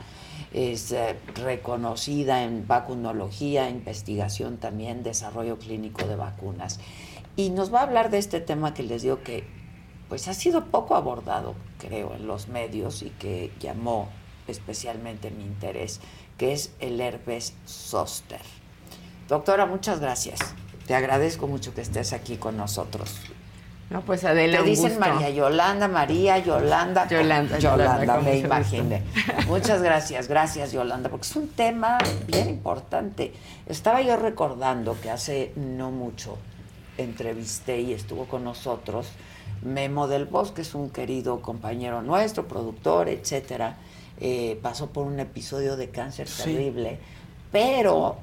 es 0.53 0.93
eh, 0.93 1.17
reconocida 1.35 2.45
en 2.45 2.67
vacunología, 2.67 3.71
investigación 3.71 4.59
también, 4.59 5.03
desarrollo 5.03 5.59
clínico 5.59 6.07
de 6.07 6.17
vacunas. 6.17 6.79
Y 7.37 7.51
nos 7.51 7.73
va 7.73 7.81
a 7.81 7.85
hablar 7.85 8.11
de 8.11 8.19
este 8.19 8.41
tema 8.41 8.75
que 8.75 8.83
les 8.83 9.03
digo 9.03 9.23
que 9.23 9.45
pues 10.11 10.29
ha 10.29 10.35
sido 10.35 10.67
poco 10.67 10.95
abordado, 10.95 11.55
creo, 11.79 12.15
en 12.15 12.27
los 12.27 12.49
medios 12.49 13.03
y 13.03 13.09
que 13.11 13.51
llamó 13.59 14.11
especialmente 14.49 15.31
mi 15.31 15.45
interés, 15.45 16.01
que 16.39 16.53
es 16.53 16.73
el 16.81 17.01
herpes 17.01 17.55
zóster. 17.67 18.41
Doctora, 19.29 19.67
muchas 19.67 20.01
gracias. 20.01 20.41
Te 20.87 20.95
agradezco 20.95 21.47
mucho 21.47 21.75
que 21.75 21.81
estés 21.81 22.13
aquí 22.13 22.37
con 22.37 22.57
nosotros. 22.57 23.15
No, 23.91 24.01
pues 24.01 24.25
Adela, 24.25 24.59
Te 24.59 24.65
dicen 24.65 24.95
gusto. 24.95 25.01
María 25.01 25.31
Yolanda, 25.31 25.87
María 25.87 26.39
Yolanda. 26.39 27.07
Yolanda, 27.09 27.59
Yolanda, 27.59 28.21
me 28.21 28.39
imaginé. 28.39 29.03
Muchas 29.47 29.83
gracias, 29.83 30.29
gracias 30.29 30.73
Yolanda, 30.73 31.11
porque 31.11 31.27
es 31.27 31.37
un 31.37 31.49
tema 31.49 31.99
bien 32.27 32.49
importante. 32.49 33.35
Estaba 33.67 34.01
yo 34.01 34.17
recordando 34.17 34.99
que 35.01 35.11
hace 35.11 35.53
no 35.57 35.91
mucho 35.91 36.39
entrevisté 36.97 37.81
y 37.81 37.93
estuvo 37.93 38.25
con 38.27 38.45
nosotros 38.45 39.09
Memo 39.63 40.09
del 40.09 40.25
Bosque, 40.25 40.63
es 40.63 40.75
un 40.75 40.91
querido 40.91 41.41
compañero 41.41 42.03
nuestro, 42.03 42.49
productor, 42.49 43.09
etcétera. 43.09 43.77
Eh, 44.25 44.57
pasó 44.63 44.91
por 44.91 45.05
un 45.05 45.19
episodio 45.19 45.77
de 45.77 45.91
cáncer 45.91 46.29
Sí. 46.29 46.45
terrible, 46.45 47.01
pero 47.51 48.19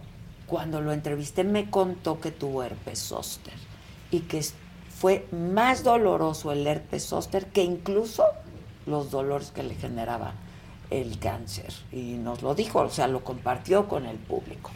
cuando 0.48 0.80
lo 0.80 0.94
entrevisté 0.94 1.44
me 1.44 1.70
contó 1.70 2.22
que 2.22 2.32
tuvo 2.32 2.64
herpes 2.64 3.00
zóster 3.00 3.54
y 4.10 4.22
que 4.22 4.42
fue 4.98 5.28
más 5.34 5.84
doloroso 5.84 6.54
el 6.54 6.66
herpes 6.66 7.04
zóster 7.06 7.48
que 7.48 7.64
incluso 7.64 8.24
los 8.86 9.12
dolores 9.12 9.52
que 9.52 9.62
le 9.62 9.76
generaba 9.76 10.36
el 10.90 11.20
cáncer. 11.20 11.74
Y 11.92 12.14
nos 12.14 12.44
lo 12.44 12.56
dijo, 12.56 12.80
o 12.80 12.90
sea, 12.90 13.10
lo 13.10 13.22
compartió 13.26 13.90
con 13.90 14.06
el 14.06 14.16
público. 14.18 14.72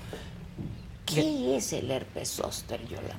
¿Qué 1.06 1.56
es 1.56 1.72
el 1.72 1.90
herpes 1.90 2.32
zóster, 2.32 2.86
Yolanda? 2.86 3.16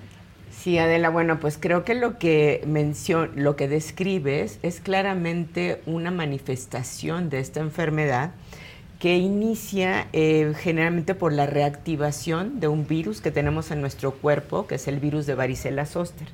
Sí, 0.56 0.78
Adela, 0.78 1.10
bueno, 1.10 1.40
pues 1.40 1.58
creo 1.60 1.84
que 1.84 1.94
lo 1.94 2.18
que 2.18 2.62
mencio- 2.66 3.28
lo 3.34 3.54
que 3.56 3.68
describes 3.68 4.58
es 4.62 4.80
claramente 4.80 5.82
una 5.84 6.10
manifestación 6.10 7.28
de 7.28 7.40
esta 7.40 7.60
enfermedad 7.60 8.30
que 8.98 9.16
inicia 9.18 10.06
eh, 10.14 10.54
generalmente 10.58 11.14
por 11.14 11.32
la 11.32 11.44
reactivación 11.46 12.60
de 12.60 12.68
un 12.68 12.86
virus 12.86 13.20
que 13.20 13.30
tenemos 13.30 13.70
en 13.70 13.82
nuestro 13.82 14.12
cuerpo, 14.12 14.66
que 14.66 14.76
es 14.76 14.88
el 14.88 15.00
virus 15.00 15.26
de 15.26 15.34
varicela 15.34 15.84
zoster. 15.84 16.28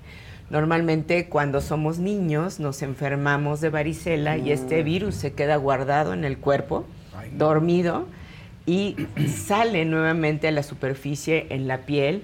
Normalmente 0.51 1.27
cuando 1.29 1.61
somos 1.61 1.99
niños 1.99 2.61
nos 2.61 2.83
enfermamos 2.83 3.61
de 3.61 3.71
varicela 3.71 4.37
y 4.37 4.53
este 4.53 4.83
Mm. 4.83 4.85
virus 4.85 5.15
se 5.17 5.33
queda 5.33 5.57
guardado 5.57 6.13
en 6.13 6.25
el 6.25 6.39
cuerpo, 6.39 6.85
dormido, 7.37 8.07
y 8.67 8.95
sale 9.27 9.85
nuevamente 9.85 10.47
a 10.47 10.53
la 10.53 10.63
superficie 10.63 11.47
en 11.51 11.67
la 11.67 11.79
piel 11.79 12.23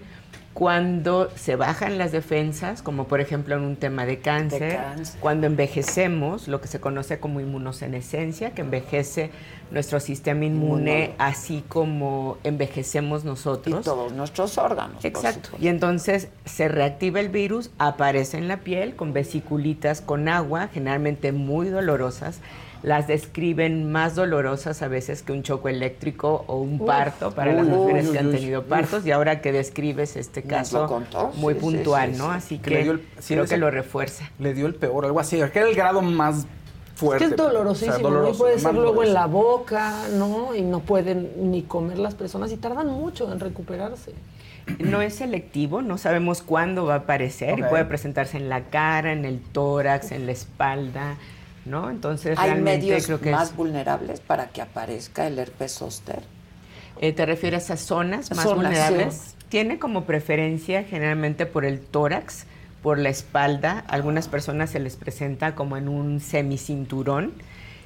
cuando 0.56 1.28
se 1.36 1.54
bajan 1.54 1.98
las 1.98 2.12
defensas, 2.12 2.80
como 2.80 3.08
por 3.08 3.20
ejemplo 3.20 3.56
en 3.56 3.60
un 3.60 3.76
tema 3.76 4.06
de 4.06 4.20
cáncer, 4.20 4.76
cáncer. 4.78 5.20
cuando 5.20 5.46
envejecemos, 5.46 6.48
lo 6.48 6.62
que 6.62 6.66
se 6.66 6.80
conoce 6.80 7.20
como 7.20 7.40
inmunosenescencia, 7.40 8.52
que 8.52 8.62
envejece 8.62 9.30
nuestro 9.70 10.00
sistema 10.00 10.46
inmune, 10.46 11.12
así 11.18 11.62
como 11.68 12.38
envejecemos 12.42 13.22
nosotros. 13.22 13.80
Y 13.82 13.84
todos 13.84 14.12
nuestros 14.12 14.56
órganos. 14.56 15.04
Exacto. 15.04 15.50
Y 15.60 15.68
entonces 15.68 16.28
se 16.46 16.68
reactiva 16.68 17.20
el 17.20 17.28
virus, 17.28 17.70
aparece 17.76 18.38
en 18.38 18.48
la 18.48 18.60
piel 18.60 18.96
con 18.96 19.12
vesiculitas 19.12 20.00
con 20.00 20.26
agua, 20.26 20.70
generalmente 20.72 21.32
muy 21.32 21.68
dolorosas. 21.68 22.40
Las 22.82 23.06
describen 23.08 23.90
más 23.90 24.14
dolorosas 24.14 24.82
a 24.82 24.88
veces 24.88 25.22
que 25.22 25.32
un 25.32 25.42
choco 25.42 25.68
eléctrico 25.68 26.44
o 26.46 26.56
un 26.60 26.80
Uf. 26.80 26.86
parto 26.86 27.30
para 27.32 27.52
las 27.52 27.66
mujeres 27.66 28.06
uy, 28.06 28.12
que 28.12 28.18
han 28.18 28.30
tenido 28.30 28.60
uf. 28.60 28.66
partos. 28.66 29.06
Y 29.06 29.10
ahora 29.10 29.40
que 29.40 29.50
describes 29.52 30.16
este 30.16 30.42
caso 30.42 30.86
contó, 30.86 31.32
muy 31.36 31.54
sí, 31.54 31.60
puntual, 31.60 32.12
sí, 32.12 32.18
¿no? 32.18 32.26
sí. 32.26 32.36
Así 32.36 32.58
Que 32.58 32.70
que, 32.70 32.80
el- 32.82 33.00
sí, 33.18 33.34
creo 33.34 33.44
ese- 33.44 33.54
que 33.54 33.58
lo 33.60 33.70
refuerza. 33.70 34.30
Le 34.38 34.54
dio 34.54 34.66
el 34.66 34.74
peor, 34.74 35.04
algo 35.04 35.18
así. 35.20 35.36
Que 35.52 35.58
era 35.58 35.68
el 35.68 35.74
grado 35.74 36.02
más 36.02 36.38
Es 36.40 36.46
fuerte. 36.94 37.24
que 37.26 37.30
es 37.32 37.36
dolorosísimo, 37.36 38.08
O 38.08 38.22
sea, 38.30 38.38
puede 38.38 38.58
ser 38.58 38.74
luego 38.74 39.02
en 39.02 39.14
la 39.14 39.26
boca, 39.26 39.94
¿no? 40.16 40.54
Y 40.54 40.62
no 40.62 40.80
pueden 40.80 41.50
ni 41.50 41.62
comer 41.62 41.98
las 41.98 42.14
personas 42.14 42.52
y 42.52 42.56
tardan 42.56 42.86
mucho 42.88 43.32
en 43.32 43.40
recuperarse. 43.40 44.12
No 44.80 45.00
es 45.00 45.14
selectivo, 45.14 45.80
no 45.80 45.96
sabemos 45.96 46.42
cuándo 46.42 46.86
va 46.86 46.94
a 46.94 46.98
aparecer 46.98 47.58
y 47.58 47.62
puede 47.62 47.84
presentarse 47.84 48.36
en 48.36 48.48
la 48.48 48.62
cara, 48.64 49.12
en 49.12 49.24
el 49.24 49.40
tórax, 49.40 50.10
en 50.10 50.26
la 50.26 50.32
espalda, 50.32 51.16
¿no? 51.66 51.90
Entonces 51.90 52.38
¿Hay 52.38 52.50
realmente 52.50 52.86
medios 52.86 53.06
creo 53.06 53.20
que 53.20 53.30
más 53.30 53.50
es- 53.50 53.56
vulnerables 53.56 54.20
para 54.20 54.48
que 54.48 54.62
aparezca 54.62 55.26
el 55.26 55.38
herpes 55.38 55.72
zóster? 55.72 56.22
Eh, 57.00 57.12
¿Te 57.12 57.26
refieres 57.26 57.70
a 57.70 57.76
zonas 57.76 58.34
más 58.34 58.46
vulnerables? 58.46 59.34
Tiene 59.48 59.78
como 59.78 60.04
preferencia 60.04 60.82
generalmente 60.84 61.44
por 61.46 61.64
el 61.64 61.80
tórax, 61.80 62.46
por 62.82 62.98
la 62.98 63.10
espalda. 63.10 63.84
Algunas 63.88 64.28
personas 64.28 64.70
se 64.70 64.80
les 64.80 64.96
presenta 64.96 65.54
como 65.54 65.76
en 65.76 65.88
un 65.88 66.20
semicinturón. 66.20 67.32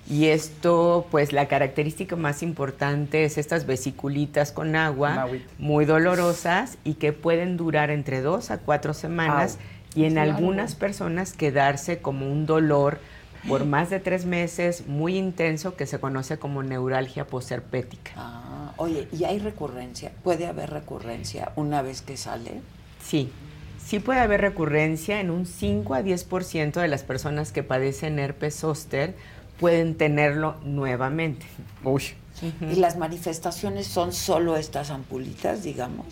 Y 0.09 0.27
esto, 0.27 1.07
pues 1.11 1.33
la 1.33 1.47
característica 1.47 2.17
más 2.17 2.43
importante 2.43 3.25
es 3.25 3.39
estas 3.39 3.67
vesiculitas 3.67 4.51
con 4.51 4.75
agua, 4.75 5.29
muy 5.59 5.85
dolorosas 5.85 6.79
y 6.85 6.95
que 6.95 7.13
pueden 7.13 7.57
durar 7.57 7.91
entre 7.91 8.21
dos 8.21 8.51
a 8.51 8.59
cuatro 8.59 8.93
semanas 8.95 9.57
Au. 9.95 10.01
y 10.03 10.05
en 10.07 10.19
algunas 10.19 10.75
personas 10.75 11.33
quedarse 11.33 11.99
como 11.99 12.27
un 12.31 12.45
dolor 12.47 12.99
por 13.49 13.65
más 13.65 13.91
de 13.91 14.01
tres 14.01 14.25
meses 14.25 14.87
muy 14.87 15.17
intenso 15.17 15.77
que 15.77 15.87
se 15.87 15.99
conoce 15.99 16.39
como 16.39 16.63
neuralgia 16.63 17.27
posherpética. 17.27 18.13
Ah, 18.17 18.73
oye, 18.77 19.09
¿y 19.13 19.25
hay 19.25 19.39
recurrencia? 19.39 20.13
¿Puede 20.23 20.47
haber 20.47 20.71
recurrencia 20.71 21.53
una 21.57 21.83
vez 21.83 22.03
que 22.03 22.17
sale? 22.17 22.61
Sí, 23.03 23.31
sí 23.85 23.99
puede 23.99 24.21
haber 24.21 24.41
recurrencia 24.41 25.21
en 25.21 25.31
un 25.31 25.47
5 25.47 25.95
a 25.95 26.03
10% 26.03 26.81
de 26.81 26.89
las 26.89 27.03
personas 27.03 27.53
que 27.53 27.63
padecen 27.63 28.19
herpes 28.19 28.57
zóster 28.57 29.15
pueden 29.59 29.95
tenerlo 29.95 30.57
nuevamente. 30.65 31.47
Uy. 31.85 32.03
¿Y 32.63 32.77
las 32.77 32.97
manifestaciones 32.97 33.87
son 33.87 34.13
solo 34.13 34.57
estas 34.57 34.91
ampulitas, 34.91 35.63
digamos? 35.63 36.07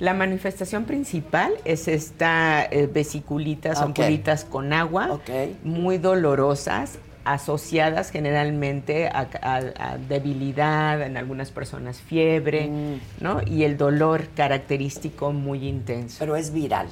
La 0.00 0.12
manifestación 0.14 0.84
principal 0.84 1.52
es 1.64 1.86
esta 1.88 2.64
eh, 2.64 2.88
vesiculitas, 2.92 3.78
ampulitas 3.80 4.44
con 4.44 4.72
agua, 4.72 5.20
muy 5.62 5.98
dolorosas, 5.98 6.98
asociadas 7.24 8.10
generalmente 8.10 9.06
a, 9.08 9.28
a- 9.40 9.92
a 9.92 9.96
debilidad, 9.98 11.00
en 11.00 11.16
algunas 11.16 11.50
personas 11.50 11.98
fiebre, 12.00 12.66
Mm. 12.68 13.22
¿no? 13.22 13.40
Y 13.46 13.62
el 13.64 13.76
dolor 13.78 14.26
característico 14.34 15.32
muy 15.32 15.66
intenso. 15.66 16.16
Pero 16.18 16.36
es 16.36 16.52
viral. 16.52 16.88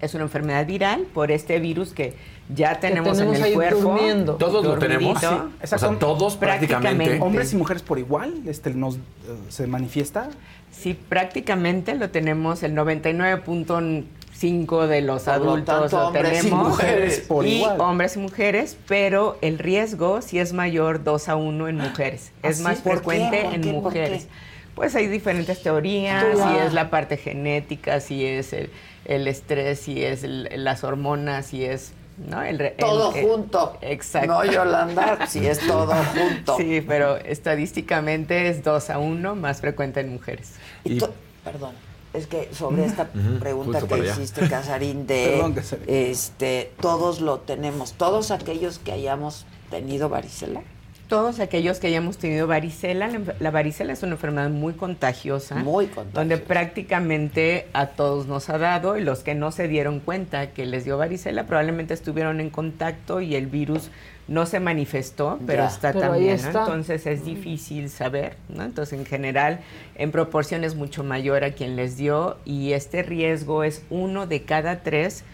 Es 0.00 0.14
una 0.14 0.24
enfermedad 0.24 0.66
viral 0.66 1.02
por 1.14 1.30
este 1.32 1.58
virus 1.58 1.92
que 1.92 2.14
ya 2.54 2.78
tenemos, 2.80 3.16
tenemos 3.16 3.36
en 3.36 3.42
el 3.44 3.48
ahí 3.48 3.54
cuerpo. 3.54 3.80
durmiendo. 3.80 4.34
Todos 4.34 4.64
lo 4.64 4.76
tenemos. 4.78 5.18
Sí. 5.18 5.26
O 5.26 5.66
sea, 5.66 5.78
todos 5.98 6.36
prácticamente. 6.36 7.18
Hombres 7.20 7.52
y 7.52 7.56
mujeres 7.56 7.82
por 7.82 7.98
igual 7.98 8.34
este, 8.46 8.74
nos, 8.74 8.96
eh, 8.96 9.00
se 9.48 9.66
manifiesta. 9.68 10.28
Sí, 10.72 10.98
prácticamente 11.08 11.94
lo 11.94 12.10
tenemos 12.10 12.62
el 12.64 12.74
99.5 12.74 14.86
de 14.86 15.00
los 15.02 15.22
Por 15.24 15.38
lo 15.38 15.44
adultos 15.52 15.90
tanto, 15.90 15.96
lo 16.00 16.06
hombres 16.08 16.38
y 16.38 16.42
tenemos. 16.42 16.68
mujeres 16.70 17.20
por 17.20 17.46
y 17.46 17.58
igual. 17.58 17.80
hombres 17.80 18.16
y 18.16 18.18
mujeres, 18.18 18.76
pero 18.88 19.38
el 19.42 19.58
riesgo 19.58 20.22
sí 20.22 20.38
es 20.38 20.52
mayor 20.52 21.04
2 21.04 21.28
a 21.28 21.36
1 21.36 21.68
en 21.68 21.76
mujeres. 21.76 22.32
¿Ah, 22.42 22.48
es 22.48 22.56
sí? 22.56 22.62
más 22.64 22.80
frecuente 22.80 23.42
¿Por 23.44 23.54
en 23.54 23.72
mujeres. 23.72 24.26
Pues 24.74 24.96
hay 24.96 25.06
diferentes 25.06 25.62
teorías, 25.62 26.24
si 26.34 26.58
es 26.66 26.72
la 26.72 26.88
parte 26.88 27.18
genética, 27.18 28.00
si 28.00 28.24
es 28.24 28.54
el, 28.54 28.70
el 29.04 29.28
estrés, 29.28 29.80
si 29.80 30.02
es 30.02 30.24
el- 30.24 30.48
las 30.64 30.82
hormonas, 30.82 31.46
si 31.46 31.64
es 31.64 31.92
¿no? 32.18 32.42
El, 32.42 32.58
re- 32.58 32.76
Todo 32.78 33.14
el- 33.14 33.24
junto. 33.26 33.76
Exacto. 33.80 34.28
No, 34.32 34.44
Yolanda, 34.44 35.26
si 35.26 35.46
es 35.46 35.58
todo 35.66 35.92
junto. 36.14 36.56
Sí, 36.56 36.80
pero 36.86 37.16
estadísticamente 37.16 38.48
es 38.48 38.62
2 38.64 38.90
a 38.90 38.98
1 38.98 39.34
más 39.36 39.60
frecuente 39.60 40.00
en 40.00 40.12
mujeres. 40.12 40.52
Y 40.84 40.98
to- 40.98 41.12
Perdón. 41.44 41.72
Es 42.12 42.26
que 42.26 42.50
sobre 42.52 42.84
esta 42.84 43.08
pregunta 43.40 43.80
que 43.80 43.98
hiciste, 44.06 44.46
Casarín, 44.46 45.06
de 45.06 45.30
Perdón, 45.32 45.54
Casarín. 45.54 45.84
este, 45.88 46.70
todos 46.80 47.22
lo 47.22 47.38
tenemos, 47.40 47.94
todos 47.94 48.30
aquellos 48.30 48.78
que 48.78 48.92
hayamos 48.92 49.46
tenido 49.70 50.10
varicela. 50.10 50.62
Todos 51.08 51.40
aquellos 51.40 51.78
que 51.78 51.88
hayamos 51.88 52.16
tenido 52.16 52.46
varicela, 52.46 53.10
la, 53.38 53.50
varicela 53.50 53.92
es 53.92 54.02
una 54.02 54.12
enfermedad 54.12 54.48
muy 54.48 54.72
contagiosa. 54.72 55.56
Muy 55.56 55.86
contagiosa. 55.86 56.18
Donde 56.18 56.38
prácticamente 56.38 57.66
a 57.74 57.88
todos 57.88 58.26
nos 58.26 58.48
ha 58.48 58.58
dado 58.58 58.96
y 58.96 59.02
los 59.02 59.20
que 59.20 59.34
no 59.34 59.52
se 59.52 59.68
dieron 59.68 60.00
cuenta 60.00 60.52
que 60.52 60.64
les 60.64 60.84
dio 60.84 60.96
varicela 60.96 61.44
probablemente 61.44 61.92
estuvieron 61.92 62.40
en 62.40 62.48
contacto 62.48 63.20
y 63.20 63.34
el 63.34 63.46
virus 63.46 63.90
no 64.28 64.46
se 64.46 64.60
manifestó, 64.60 65.38
pero 65.46 65.64
Ya. 65.64 65.68
está 65.68 65.92
Pero 65.92 66.12
también. 66.12 66.38
Entonces 66.38 67.06
es 67.06 67.24
difícil 67.24 67.90
saber, 67.90 68.36
¿no? 68.48 68.62
Entonces 68.62 68.98
en 68.98 69.04
general 69.04 69.60
en 69.96 70.12
proporción 70.12 70.64
es 70.64 70.74
mucho 70.74 71.04
mayor 71.04 71.44
a 71.44 71.52
quien 71.52 71.76
les 71.76 71.96
dio 71.96 72.38
y 72.44 72.72
este 72.72 73.02
riesgo 73.02 73.64
es 73.64 73.82
uno 73.90 74.26
de 74.26 74.42
cada 74.44 74.82
tres 74.82 75.24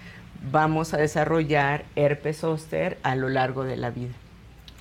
vamos 0.50 0.94
a 0.94 0.98
desarrollar 0.98 1.84
herpes 1.96 2.38
zóster 2.38 2.98
a 3.02 3.14
lo 3.14 3.28
largo 3.28 3.64
de 3.64 3.76
la 3.76 3.90
vida. 3.90 4.14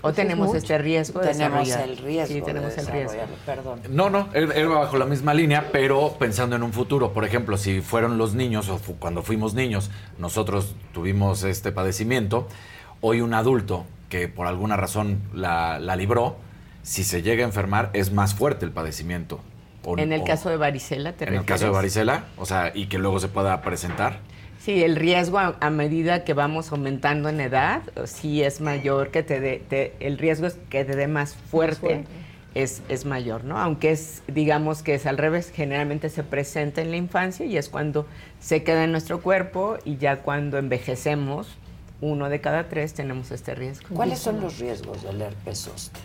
O 0.04 0.10
Eso 0.10 0.10
es 0.10 0.16
tenemos 0.28 0.54
este 0.56 0.78
riesgo 0.78 1.20
de 1.22 1.30
Tenemos 1.30 1.70
el 1.70 1.98
riesgo 1.98 2.28
Sí, 2.28 2.34
de 2.36 2.42
tenemos 2.44 2.78
el 2.78 2.88
riesgo. 2.88 3.20
Perdón. 3.46 3.80
No, 3.90 4.10
no, 4.12 4.30
él, 4.34 4.52
él 4.54 4.70
va 4.72 4.80
bajo 4.82 4.98
la 4.98 5.06
misma 5.06 5.34
línea, 5.34 5.70
pero 5.72 6.16
pensando 6.20 6.56
en 6.56 6.62
un 6.64 6.72
futuro. 6.72 7.14
Por 7.14 7.26
ejemplo, 7.26 7.58
si 7.58 7.82
fueron 7.82 8.18
los 8.20 8.36
niños 8.36 8.70
o 8.70 8.78
fu- 8.78 8.98
cuando 8.98 9.24
fuimos 9.24 9.56
niños, 9.56 9.90
nosotros 10.20 10.76
tuvimos 10.94 11.44
este 11.44 11.72
padecimiento, 11.72 12.48
hoy 13.02 13.22
un 13.22 13.34
adulto 13.34 13.86
que 14.10 14.28
por 14.28 14.46
alguna 14.46 14.78
razón 14.78 15.20
la, 15.34 15.80
la 15.80 15.96
libró, 15.96 16.38
si 16.84 17.04
se 17.04 17.24
llega 17.24 17.44
a 17.44 17.48
enfermar 17.48 17.90
es 17.94 18.12
más 18.14 18.36
fuerte 18.36 18.66
el 18.66 18.72
padecimiento. 18.72 19.40
O- 19.84 19.98
En 19.98 20.14
el 20.14 20.22
o- 20.22 20.26
caso 20.26 20.50
de 20.50 20.58
varicela, 20.58 21.14
¿te 21.14 21.26
En 21.28 21.34
el 21.34 21.44
caso 21.46 21.66
de 21.66 21.72
varicela, 21.72 22.26
o 22.38 22.46
sea, 22.46 22.72
y 22.74 22.86
que 22.86 23.00
luego 23.00 23.20
se 23.20 23.30
pueda 23.30 23.62
presentar. 23.64 24.20
Sí, 24.68 24.84
el 24.84 24.98
riesgo 24.98 25.40
a, 25.40 25.56
a 25.62 25.70
medida 25.70 26.26
que 26.26 26.34
vamos 26.34 26.74
aumentando 26.74 27.30
en 27.30 27.40
edad, 27.40 27.84
sí 28.04 28.44
es 28.44 28.60
mayor 28.60 29.12
que 29.12 29.24
te 29.24 29.40
dé, 29.40 29.64
te- 29.66 29.94
el 30.02 30.18
riesgo 30.18 30.46
es 30.46 30.58
que 30.70 30.84
te 30.84 30.94
dé 30.94 31.08
más 31.08 31.36
fuerte, 31.36 32.04
Es, 32.54 32.82
es 32.90 33.06
mayor, 33.06 33.46
¿no? 33.46 33.58
Aunque 33.60 33.92
es, 33.92 34.24
digamos 34.28 34.84
que 34.84 34.96
es 34.96 35.06
al 35.06 35.18
revés, 35.18 35.54
generalmente 35.56 36.10
se 36.10 36.22
presenta 36.24 36.82
en 36.82 36.92
la 36.92 36.98
infancia 36.98 37.46
y 37.46 37.56
es 37.56 37.70
cuando 37.70 38.08
se 38.42 38.64
queda 38.64 38.84
en 38.84 38.92
nuestro 38.92 39.22
cuerpo 39.22 39.78
y 39.86 39.96
ya 39.96 40.18
cuando 40.18 40.58
envejecemos, 40.58 41.48
uno 42.02 42.28
de 42.28 42.42
cada 42.42 42.68
tres 42.68 42.94
tenemos 42.94 43.32
este 43.32 43.56
riesgo. 43.56 43.88
¿Cuáles 43.96 44.20
son 44.20 44.42
los 44.42 44.60
riesgos 44.60 45.02
del 45.02 45.22
herpes 45.22 45.60
zóster? 45.60 46.02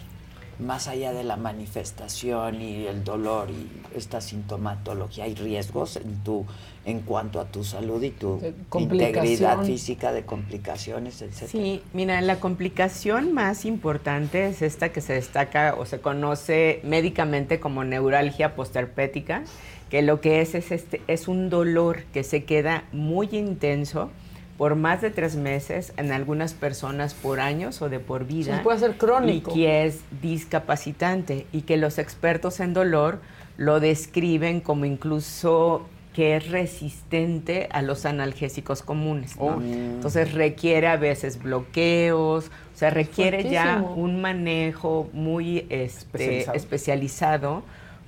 Más 0.61 0.87
allá 0.87 1.13
de 1.13 1.25
la 1.25 1.37
manifestación 1.37 2.63
y 2.63 2.87
el 2.87 3.03
dolor 3.03 3.51
y 3.51 3.99
esta 3.99 4.21
sintomatología, 4.21 5.25
¿hay 5.25 5.35
riesgos 5.35 5.97
en 5.97 6.23
tu 6.23 6.47
en 6.85 7.01
cuanto 7.01 7.41
a 7.41 7.47
tu 7.47 7.63
salud 7.63 8.03
y 8.03 8.11
tu 8.11 8.41
De 8.41 8.55
integridad 8.79 9.63
física 9.63 10.13
de 10.13 10.25
complicaciones, 10.25 11.23
etcétera? 11.23 11.49
Sí, 11.49 11.83
mira, 11.93 12.21
la 12.21 12.41
complicación 12.41 13.33
más 13.33 13.65
importante 13.65 14.47
es 14.47 14.63
esta 14.63 14.91
que 14.91 15.01
se 15.01 15.13
destaca 15.15 15.75
o 15.79 15.87
se 15.87 16.01
conoce 16.01 16.81
médicamente 16.83 17.61
como 17.61 17.85
neuralgia 17.85 18.55
postherpética, 18.57 19.45
que 19.91 20.03
lo 20.03 20.21
que 20.21 20.41
es 20.41 20.55
es, 20.55 20.73
este, 20.73 21.03
es 21.07 21.29
un 21.29 21.51
dolor 21.51 22.03
que 22.13 22.25
se 22.25 22.45
queda 22.45 22.85
muy 22.93 23.29
intenso 23.33 24.11
por 24.59 24.75
más 24.77 25.01
de 25.01 25.11
tres 25.11 25.35
meses, 25.35 25.93
en 25.97 26.13
algunas 26.13 26.55
personas 26.55 27.15
por 27.15 27.41
años 27.41 27.83
o 27.83 27.89
de 27.89 27.99
por 27.99 28.27
vida. 28.27 28.59
Sí, 28.59 28.63
puede 28.63 28.79
ser 28.79 28.97
crónico. 28.97 29.51
Y 29.51 29.55
que 29.55 29.87
es 29.87 30.01
discapacitante 30.21 31.47
y 31.53 31.63
que 31.63 31.77
los 31.77 31.99
expertos 31.99 32.61
en 32.61 32.75
dolor 32.75 33.21
lo 33.57 33.81
describen 33.81 34.61
como 34.61 34.85
incluso 34.85 35.87
que 36.13 36.37
es 36.37 36.51
resistente 36.51 37.69
a 37.73 37.83
los 37.83 38.05
analgésicos 38.05 38.83
comunes. 38.83 39.37
¿no? 39.37 39.43
Oh. 39.45 39.61
Entonces 39.63 40.33
requiere 40.33 40.87
a 40.87 40.97
veces 40.97 41.43
bloqueos, 41.43 42.47
o 42.47 42.77
sea, 42.77 42.91
requiere 42.91 43.49
ya 43.49 43.81
un 43.81 44.21
manejo 44.21 45.09
muy 45.13 45.67
este, 45.69 46.47
Especializado. 46.55 47.63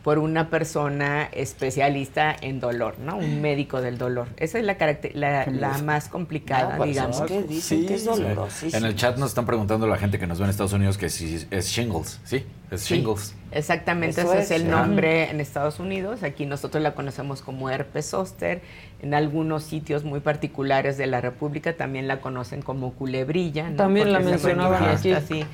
Por 0.05 0.19
una 0.19 0.51
persona 0.51 1.25
especialista 1.33 2.37
en 2.39 2.61
dolor, 2.61 2.99
¿no? 2.99 3.17
Un 3.17 3.41
médico 3.41 3.81
del 3.81 3.97
dolor. 3.97 4.29
Esa 4.37 4.59
es 4.59 4.65
la, 4.67 4.77
caracter- 4.77 5.15
la, 5.15 5.47
la 5.47 5.79
más 5.79 6.09
complicada, 6.09 6.79
digamos. 6.85 7.23
es 7.23 7.27
que 7.27 7.43
dicen 7.43 7.87
que 7.87 7.95
es 7.95 8.05
dolorosísimo. 8.05 8.77
En 8.77 8.85
el 8.85 8.97
chat 8.97 9.17
nos 9.17 9.31
están 9.31 9.47
preguntando 9.47 9.87
la 9.87 9.97
gente 9.97 10.19
que 10.19 10.27
nos 10.27 10.39
ve 10.39 10.45
en 10.45 10.51
Estados 10.51 10.75
Unidos 10.75 10.99
que 10.99 11.09
si 11.09 11.47
es 11.51 11.69
shingles. 11.69 12.21
Sí, 12.25 12.45
es 12.71 12.83
Sí, 12.83 12.97
shingles. 12.97 13.35
Exactamente, 13.51 14.21
Eso 14.21 14.33
ese 14.35 14.43
es, 14.43 14.51
es, 14.51 14.61
el 14.61 14.71
nombre 14.71 15.31
en 15.31 15.41
Estados 15.41 15.81
Unidos. 15.81 16.23
Aquí 16.23 16.45
nosotros 16.45 16.83
la 16.83 16.95
conocemos 16.95 17.41
como 17.41 17.71
herpes 17.71 18.05
zóster. 18.11 18.61
En 19.01 19.15
algunos 19.15 19.63
sitios 19.65 20.05
muy 20.05 20.21
particulares 20.21 20.99
de 20.99 21.07
la 21.07 21.21
República 21.23 21.77
también 21.77 22.09
la 22.09 22.21
conocen 22.21 22.61
como 22.63 22.93
culebrilla. 22.93 23.71
¿no? 23.71 23.77
También 23.77 24.13
la 24.13 24.19
Porque 24.19 24.31
mencionaban 24.33 24.85
aquí. 24.85 25.13
así, 25.13 25.45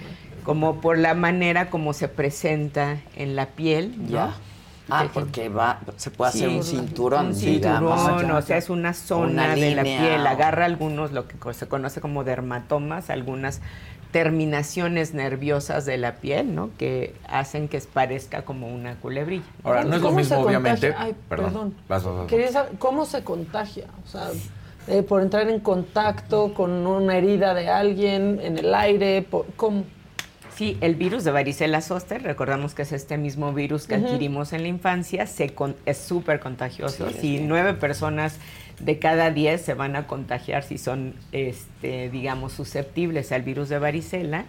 como 0.45 0.81
por 0.81 0.99
la 0.99 1.15
manera 1.15 1.71
como 1.71 1.93
se 1.93 2.09
presenta 2.09 2.99
en 3.17 3.37
la 3.37 3.47
piel. 3.47 3.95
¿no? 3.99 4.09
Ya. 4.09 4.35
Ah, 4.93 5.05
Que- 5.05 5.09
porque 5.21 5.49
va, 5.49 5.79
se 5.97 6.11
puede 6.11 6.31
hacer 6.31 6.49
Sí, 6.51 6.57
un 6.57 6.65
cinturón, 6.65 7.27
un 7.29 7.39
digamos. 7.41 8.01
cinturón, 8.01 8.31
o 8.33 8.43
sea, 8.43 8.57
es 8.57 8.71
una 8.71 8.93
zona 8.93 9.45
Una 9.45 9.55
de 9.55 9.75
la 9.77 9.83
piel, 9.85 10.27
agarra 10.27 10.65
algunos, 10.65 11.13
lo 11.13 11.29
que 11.29 11.37
se 11.55 11.69
conoce 11.69 12.01
como 12.01 12.25
dermatomas, 12.25 13.09
algunas 13.09 13.61
terminaciones 14.11 15.15
nerviosas 15.15 15.87
de 15.87 15.97
la 15.97 16.17
piel, 16.17 16.55
¿no? 16.57 16.71
Que 16.79 17.15
hacen 17.29 17.69
que 17.69 17.79
parezca 17.81 18.43
como 18.43 18.67
una 18.69 18.97
culebrilla. 18.97 19.45
Ahora, 19.63 19.85
no 19.85 19.95
es 19.95 20.01
lo 20.03 20.09
¿Cómo 20.09 20.19
mismo, 20.19 20.39
obviamente. 20.41 20.93
Ay, 20.99 21.15
perdón. 21.29 21.47
perdón. 21.53 21.75
Vas, 21.89 22.05
vas, 22.05 22.17
vas. 22.17 22.27
Quería 22.27 22.51
saber 22.51 22.73
cómo 22.81 23.05
se 23.07 23.23
contagia, 23.23 23.85
o 24.05 24.09
sea, 24.09 24.29
eh, 24.89 25.03
por 25.05 25.23
entrar 25.23 25.49
en 25.49 25.61
contacto 25.61 26.53
con 26.55 26.73
una 26.87 27.17
herida 27.17 27.55
de 27.55 27.69
alguien 27.69 28.41
en 28.43 28.59
el 28.59 28.75
aire, 28.75 29.23
por, 29.23 29.47
¿cómo? 29.55 29.85
Sí, 30.61 30.77
el 30.83 30.95
virus 30.95 31.25
de 31.25 31.31
varicela 31.31 31.81
zoster, 31.81 32.23
recordamos 32.23 32.75
que 32.75 32.83
es 32.83 32.93
este 32.93 33.17
mismo 33.17 33.55
virus 33.55 33.87
que 33.87 33.95
adquirimos 33.95 34.53
en 34.53 34.61
la 34.61 34.69
infancia, 34.69 35.27
se 35.27 35.55
con- 35.55 35.75
es 35.87 35.97
súper 35.97 36.39
contagioso. 36.39 37.09
Sí, 37.09 37.17
si 37.19 37.39
nueve 37.39 37.73
personas 37.73 38.37
de 38.79 38.99
cada 38.99 39.31
diez 39.31 39.63
se 39.63 39.73
van 39.73 39.97
a 39.97 40.07
contagiar 40.07 40.63
si 40.63 40.77
son, 40.77 41.15
este, 41.33 42.11
digamos, 42.11 42.53
susceptibles 42.53 43.33
al 43.33 43.41
virus 43.41 43.71
de 43.71 43.79
varicela. 43.79 44.45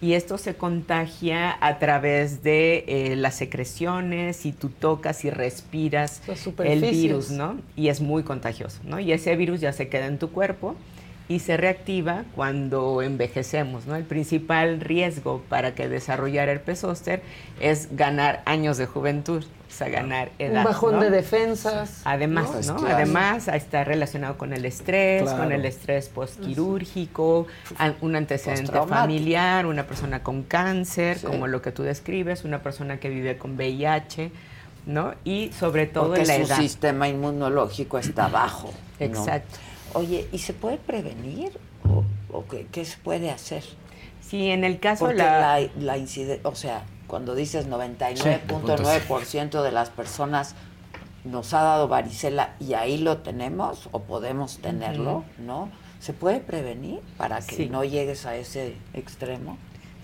Y 0.00 0.12
esto 0.12 0.38
se 0.38 0.54
contagia 0.54 1.56
a 1.60 1.80
través 1.80 2.44
de 2.44 2.84
eh, 2.86 3.16
las 3.16 3.34
secreciones, 3.34 4.36
si 4.36 4.52
tú 4.52 4.68
tocas 4.68 5.24
y 5.24 5.30
respiras 5.30 6.22
Las 6.28 6.46
el 6.46 6.80
virus, 6.92 7.30
¿no? 7.32 7.56
Y 7.74 7.88
es 7.88 8.00
muy 8.00 8.22
contagioso, 8.22 8.78
¿no? 8.84 9.00
Y 9.00 9.10
ese 9.10 9.34
virus 9.34 9.60
ya 9.60 9.72
se 9.72 9.88
queda 9.88 10.06
en 10.06 10.18
tu 10.18 10.30
cuerpo 10.30 10.76
y 11.28 11.40
se 11.40 11.56
reactiva 11.56 12.22
cuando 12.36 13.02
envejecemos, 13.02 13.86
¿no? 13.86 13.96
El 13.96 14.04
principal 14.04 14.80
riesgo 14.80 15.42
para 15.48 15.74
que 15.74 15.88
desarrollar 15.88 16.48
herpes 16.48 16.80
zóster 16.80 17.20
es 17.60 17.88
ganar 17.96 18.42
años 18.44 18.76
de 18.78 18.86
juventud, 18.86 19.42
o 19.44 19.72
sea, 19.76 19.88
ganar 19.88 20.30
edad. 20.38 20.58
un 20.58 20.64
bajón 20.64 20.94
¿no? 20.94 21.00
de 21.02 21.10
defensas. 21.10 22.00
Además, 22.04 22.66
¿no? 22.68 22.76
claro. 22.76 22.94
Además, 22.94 23.48
está 23.48 23.82
relacionado 23.82 24.38
con 24.38 24.52
el 24.52 24.64
estrés, 24.64 25.24
Claro. 25.24 25.38
con 25.38 25.50
el 25.52 25.64
estrés 25.64 26.08
postquirúrgico, 26.08 27.46
un 28.00 28.16
antecedente 28.16 28.72
familiar, 28.86 29.66
una 29.66 29.84
persona 29.86 30.22
con 30.22 30.42
cáncer, 30.42 31.18
Sí. 31.18 31.26
como 31.26 31.46
lo 31.46 31.62
que 31.62 31.72
tú 31.72 31.82
describes, 31.82 32.44
una 32.44 32.60
persona 32.62 32.98
que 32.98 33.08
vive 33.08 33.36
con 33.36 33.56
VIH, 33.56 34.30
¿no? 34.86 35.14
Y 35.24 35.50
sobre 35.58 35.86
todo 35.86 36.08
Porque 36.10 36.24
la 36.26 36.36
su 36.36 36.42
edad. 36.42 36.56
sistema 36.58 37.08
inmunológico 37.08 37.98
está 37.98 38.28
bajo. 38.28 38.72
¿no? 39.00 39.04
Exacto. 39.06 39.58
Oye, 39.96 40.28
¿y 40.32 40.38
se 40.38 40.52
puede 40.52 40.76
prevenir? 40.78 41.58
¿O, 41.88 42.04
o 42.36 42.44
qué, 42.46 42.66
qué 42.70 42.84
se 42.84 42.98
puede 42.98 43.30
hacer? 43.30 43.64
Sí, 44.20 44.48
en 44.50 44.62
el 44.64 44.78
caso 44.78 45.06
Porque 45.06 45.18
la, 45.22 45.60
la, 45.60 45.68
la 45.78 45.96
incide- 45.98 46.40
o 46.42 46.54
sea, 46.54 46.82
cuando 47.06 47.34
dices 47.34 47.66
99.9% 47.68 49.62
de 49.62 49.72
las 49.72 49.90
personas 49.90 50.54
nos 51.24 51.54
ha 51.54 51.62
dado 51.62 51.88
varicela 51.88 52.54
y 52.60 52.74
ahí 52.74 52.98
lo 52.98 53.18
tenemos 53.18 53.88
o 53.92 54.00
podemos 54.02 54.58
tenerlo, 54.58 55.24
¿no? 55.38 55.70
¿Se 56.00 56.12
puede 56.12 56.40
prevenir 56.40 57.00
para 57.16 57.40
que 57.40 57.56
Sí. 57.56 57.68
no 57.68 57.82
llegues 57.84 58.26
a 58.26 58.36
ese 58.36 58.74
extremo? 58.94 59.56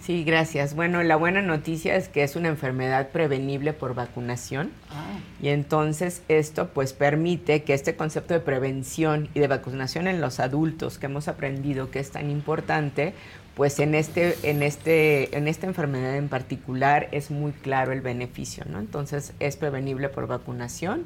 Sí, 0.05 0.25
gracias. 0.25 0.75
Bueno, 0.75 1.01
la 1.05 1.15
buena 1.15 1.43
noticia 1.43 1.95
es 1.95 2.09
que 2.09 2.25
es 2.25 2.35
una 2.35 2.49
enfermedad 2.49 3.11
prevenible 3.11 3.73
por 3.73 3.95
vacunación 3.95 4.71
Ah, 4.91 5.21
y 5.41 5.49
entonces 5.49 6.23
esto 6.29 6.69
pues 6.71 6.93
permite 6.93 7.63
que 7.63 7.73
este 7.73 7.95
concepto 7.95 8.35
de 8.35 8.41
prevención 8.41 9.29
y 9.33 9.39
de 9.39 9.47
vacunación 9.47 10.09
en 10.09 10.21
los 10.21 10.41
adultos 10.41 10.99
que 10.99 11.07
hemos 11.07 11.29
aprendido 11.29 11.93
que 11.93 12.01
es 12.01 12.11
tan 12.11 12.31
importante, 12.31 13.15
pues 13.55 13.79
en 13.79 13.95
este 13.95 14.37
en 14.43 14.65
este 14.65 15.37
en 15.37 15.47
esta 15.47 15.67
enfermedad 15.69 16.17
en 16.17 16.29
particular 16.29 17.09
es 17.13 17.31
muy 17.31 17.53
claro 17.53 17.93
el 17.93 18.01
beneficio, 18.01 18.65
¿no? 18.69 18.81
Entonces 18.81 19.35
es 19.39 19.57
prevenible 19.57 20.09
por 20.09 20.27
vacunación 20.27 21.05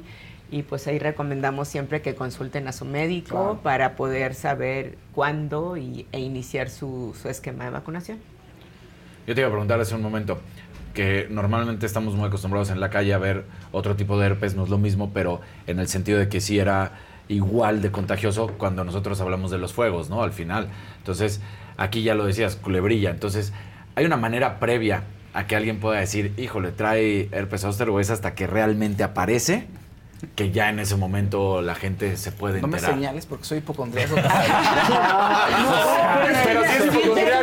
y 0.49 0.63
pues 0.63 0.87
ahí 0.87 0.97
recomendamos 0.97 1.67
siempre 1.67 2.01
que 2.01 2.15
consulten 2.15 2.67
a 2.67 2.71
su 2.71 2.85
médico 2.85 3.29
Claro. 3.29 3.59
para 3.61 3.95
poder 3.95 4.33
saber 4.33 4.97
cuándo 5.13 5.77
y, 5.77 6.07
e 6.11 6.19
iniciar 6.19 6.71
su, 6.71 7.15
su 7.21 7.29
esquema 7.29 7.65
de 7.65 7.69
vacunación. 7.69 8.17
Yo 9.27 9.35
te 9.35 9.41
iba 9.41 9.49
a 9.49 9.51
preguntar 9.51 9.81
hace 9.81 9.93
un 9.93 10.01
momento, 10.01 10.39
que 10.93 11.27
normalmente 11.29 11.85
estamos 11.85 12.15
muy 12.15 12.27
acostumbrados 12.27 12.69
en 12.69 12.79
la 12.79 12.89
calle 12.89 13.13
a 13.13 13.17
ver 13.17 13.43
otro 13.73 13.97
tipo 13.97 14.17
de 14.17 14.25
herpes, 14.25 14.55
no 14.55 14.63
es 14.63 14.69
lo 14.69 14.77
mismo, 14.77 15.11
pero 15.13 15.41
en 15.67 15.79
el 15.79 15.89
sentido 15.89 16.17
de 16.17 16.29
que 16.29 16.39
sí 16.39 16.59
era 16.59 16.93
igual 17.27 17.81
de 17.81 17.91
contagioso 17.91 18.53
cuando 18.57 18.85
nosotros 18.85 19.19
hablamos 19.19 19.51
de 19.51 19.57
los 19.57 19.73
fuegos, 19.73 20.09
¿no? 20.09 20.23
Al 20.23 20.31
final. 20.31 20.69
Entonces, 20.99 21.41
aquí 21.75 22.03
ya 22.03 22.15
lo 22.15 22.25
decías, 22.25 22.55
culebrilla. 22.55 23.09
Entonces, 23.09 23.51
hay 23.95 24.05
una 24.05 24.15
manera 24.15 24.59
previa 24.59 25.03
a 25.33 25.45
que 25.45 25.57
alguien 25.57 25.81
pueda 25.81 25.99
decir, 25.99 26.33
híjole, 26.37 26.71
trae 26.71 27.27
herpes 27.33 27.61
zóster 27.61 27.89
o 27.89 27.99
es 27.99 28.09
hasta 28.09 28.33
que 28.33 28.47
realmente 28.47 29.03
aparece, 29.03 29.67
que 30.35 30.51
ya 30.51 30.69
en 30.69 30.79
ese 30.79 30.95
momento 30.95 31.61
la 31.61 31.75
gente 31.75 32.17
se 32.17 32.31
puede 32.31 32.61
No 32.61 32.67
me 32.67 32.77
enterar. 32.77 32.95
señales 32.95 33.25
porque 33.25 33.45
soy 33.45 33.57
hipocondríaco. 33.59 34.15
Pero 36.43 36.61
sí 36.63 36.69
es 36.77 36.83
sí 36.83 36.89
te 37.13 37.29
da 37.31 37.41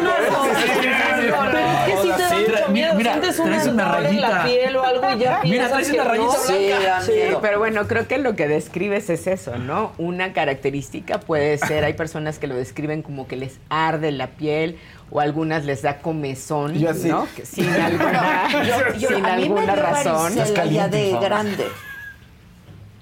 Sí, 2.29 2.51
mucho 2.51 2.69
miedo. 2.71 2.95
mira, 2.95 3.21
traes 3.21 3.39
una 3.39 3.57
ardor 3.57 4.07
en 4.07 4.21
la 4.21 4.29
rayita. 4.31 4.45
piel 4.45 4.77
o 4.77 4.85
algo 4.85 5.11
y 5.13 5.19
ya 5.19 5.41
Mira, 5.45 5.69
traes 5.69 5.91
una 5.91 6.05
rayita 6.05 6.33
no. 6.33 6.79
blanca. 6.79 7.01
Sí, 7.03 7.13
pero 7.41 7.59
bueno, 7.59 7.87
creo 7.87 8.09
que 8.09 8.19
lo 8.19 8.35
que 8.37 8.49
describes 8.49 9.11
es 9.11 9.27
eso, 9.27 9.57
¿no? 9.59 9.93
Una 9.99 10.33
característica 10.33 11.21
puede 11.21 11.59
ser, 11.59 11.85
hay 11.85 11.95
personas 11.95 12.39
que 12.39 12.47
lo 12.47 12.55
describen 12.57 13.03
como 13.03 13.27
que 13.27 13.37
les 13.37 13.59
arde 13.69 14.13
la 14.13 14.29
piel 14.29 14.79
o 15.11 15.21
algunas 15.21 15.65
les 15.65 15.83
da 15.83 15.99
comezón, 15.99 16.75
Yo 16.75 16.91
así. 16.91 17.09
¿no? 17.09 17.27
Sin 17.43 17.69
alguna, 17.71 18.49
Yo- 18.65 18.99
yo- 18.99 19.09
sin 19.09 19.27
a 19.27 19.37
mí 19.37 19.49
me 19.49 19.61
alguna 19.61 19.75
dio 19.75 19.83
razón. 19.83 20.33
ya 20.71 20.89
de 20.89 21.13
grande. 21.21 21.67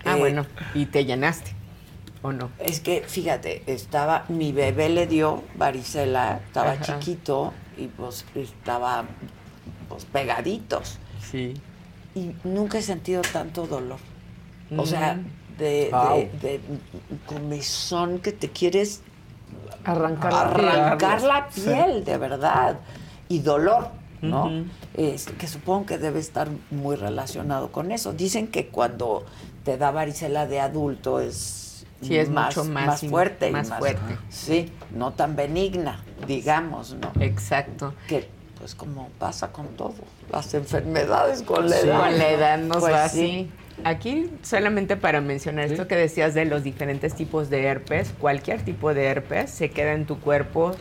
Ah, 0.05 0.17
Eh, 0.17 0.19
bueno, 0.21 0.47
y 0.75 0.87
te 0.87 1.05
llenaste, 1.05 1.53
¿o 2.23 2.33
no? 2.33 2.51
Es 2.59 2.81
que, 2.81 3.03
fíjate, 3.07 3.63
estaba, 3.67 4.25
mi 4.29 4.53
bebé 4.53 4.89
le 4.89 5.07
dio 5.07 5.43
varicela, 5.57 6.41
estaba 6.47 6.73
Ajá. 6.73 6.99
chiquito 6.99 7.53
y 7.77 7.87
pues 7.87 8.25
estaba 8.35 9.05
pues, 9.89 10.05
pegaditos. 10.07 10.99
Sí. 11.31 11.55
Y 12.15 12.33
nunca 12.45 12.79
he 12.79 12.83
sentido 12.83 13.23
tanto 13.33 13.67
dolor. 13.67 13.99
O 14.77 14.87
sea, 14.87 15.15
Mm. 15.15 15.59
de, 15.59 15.91
Au. 15.93 16.17
de, 16.19 16.29
de 16.41 16.61
comezón 17.27 18.19
que 18.21 18.33
te 18.33 18.49
quieres 18.51 19.03
Arrancar 19.85 20.33
la 20.33 20.41
arrancar 20.43 21.19
piel. 21.19 21.29
la 21.29 21.49
piel, 21.49 22.05
de 22.05 22.17
verdad. 22.19 22.79
Y 23.29 23.41
dolor, 23.41 23.89
¿no? 24.21 24.51
Este, 24.95 25.33
que 25.35 25.47
supongo 25.49 25.87
que 25.87 25.99
debe 25.99 26.21
estar 26.21 26.49
muy 26.71 26.95
relacionado 26.97 27.73
con 27.73 27.91
eso. 27.93 28.13
Dicen 28.13 28.47
que 28.49 28.69
cuando 28.69 29.25
te 29.65 29.77
da 29.79 29.91
varicela 29.91 30.47
de 30.47 30.61
adulto 30.61 31.21
es, 31.21 31.85
Sí, 32.03 32.17
es 32.17 32.29
mucho 32.29 32.65
más 32.65 33.03
in- 33.05 33.11
fuerte. 33.11 33.49
y 33.49 33.53
más 33.53 33.69
fuerte. 33.69 34.17
Sí, 34.29 34.73
no 34.91 35.13
tan 35.13 35.37
benigna, 35.37 36.03
digamos, 36.27 36.95
¿no? 37.01 37.13
Exacto. 37.21 37.95
Que 38.09 38.29
pues 38.59 38.75
como 38.75 39.09
pasa 39.19 39.51
con 39.53 39.69
todo, 39.77 39.95
las 40.31 40.53
enfermedades 40.55 41.43
con 41.43 41.69
la 41.69 41.77
Sí, 41.77 41.87
edad. 41.89 42.01
Con 42.01 42.19
la 42.19 42.29
edad 42.31 42.59
nos 42.59 42.79
Pues 42.79 42.93
va 42.93 43.09
sí. 43.09 43.21
así. 43.21 43.51
Aquí, 43.85 44.31
solamente 44.43 44.97
para 44.97 45.21
mencionar 45.21 45.65
esto 45.65 45.89
que 45.89 45.97
decías 45.97 46.35
de 46.35 46.45
los 46.45 46.63
diferentes 46.63 47.15
tipos 47.15 47.51
de 47.51 47.65
herpes, 47.65 48.13
cualquier 48.21 48.63
tipo 48.63 48.93
de 48.95 49.07
herpes 49.07 49.51
se 49.51 49.71
queda 49.71 49.93
en 49.95 50.07
tu 50.07 50.21
cuerpo 50.21 50.73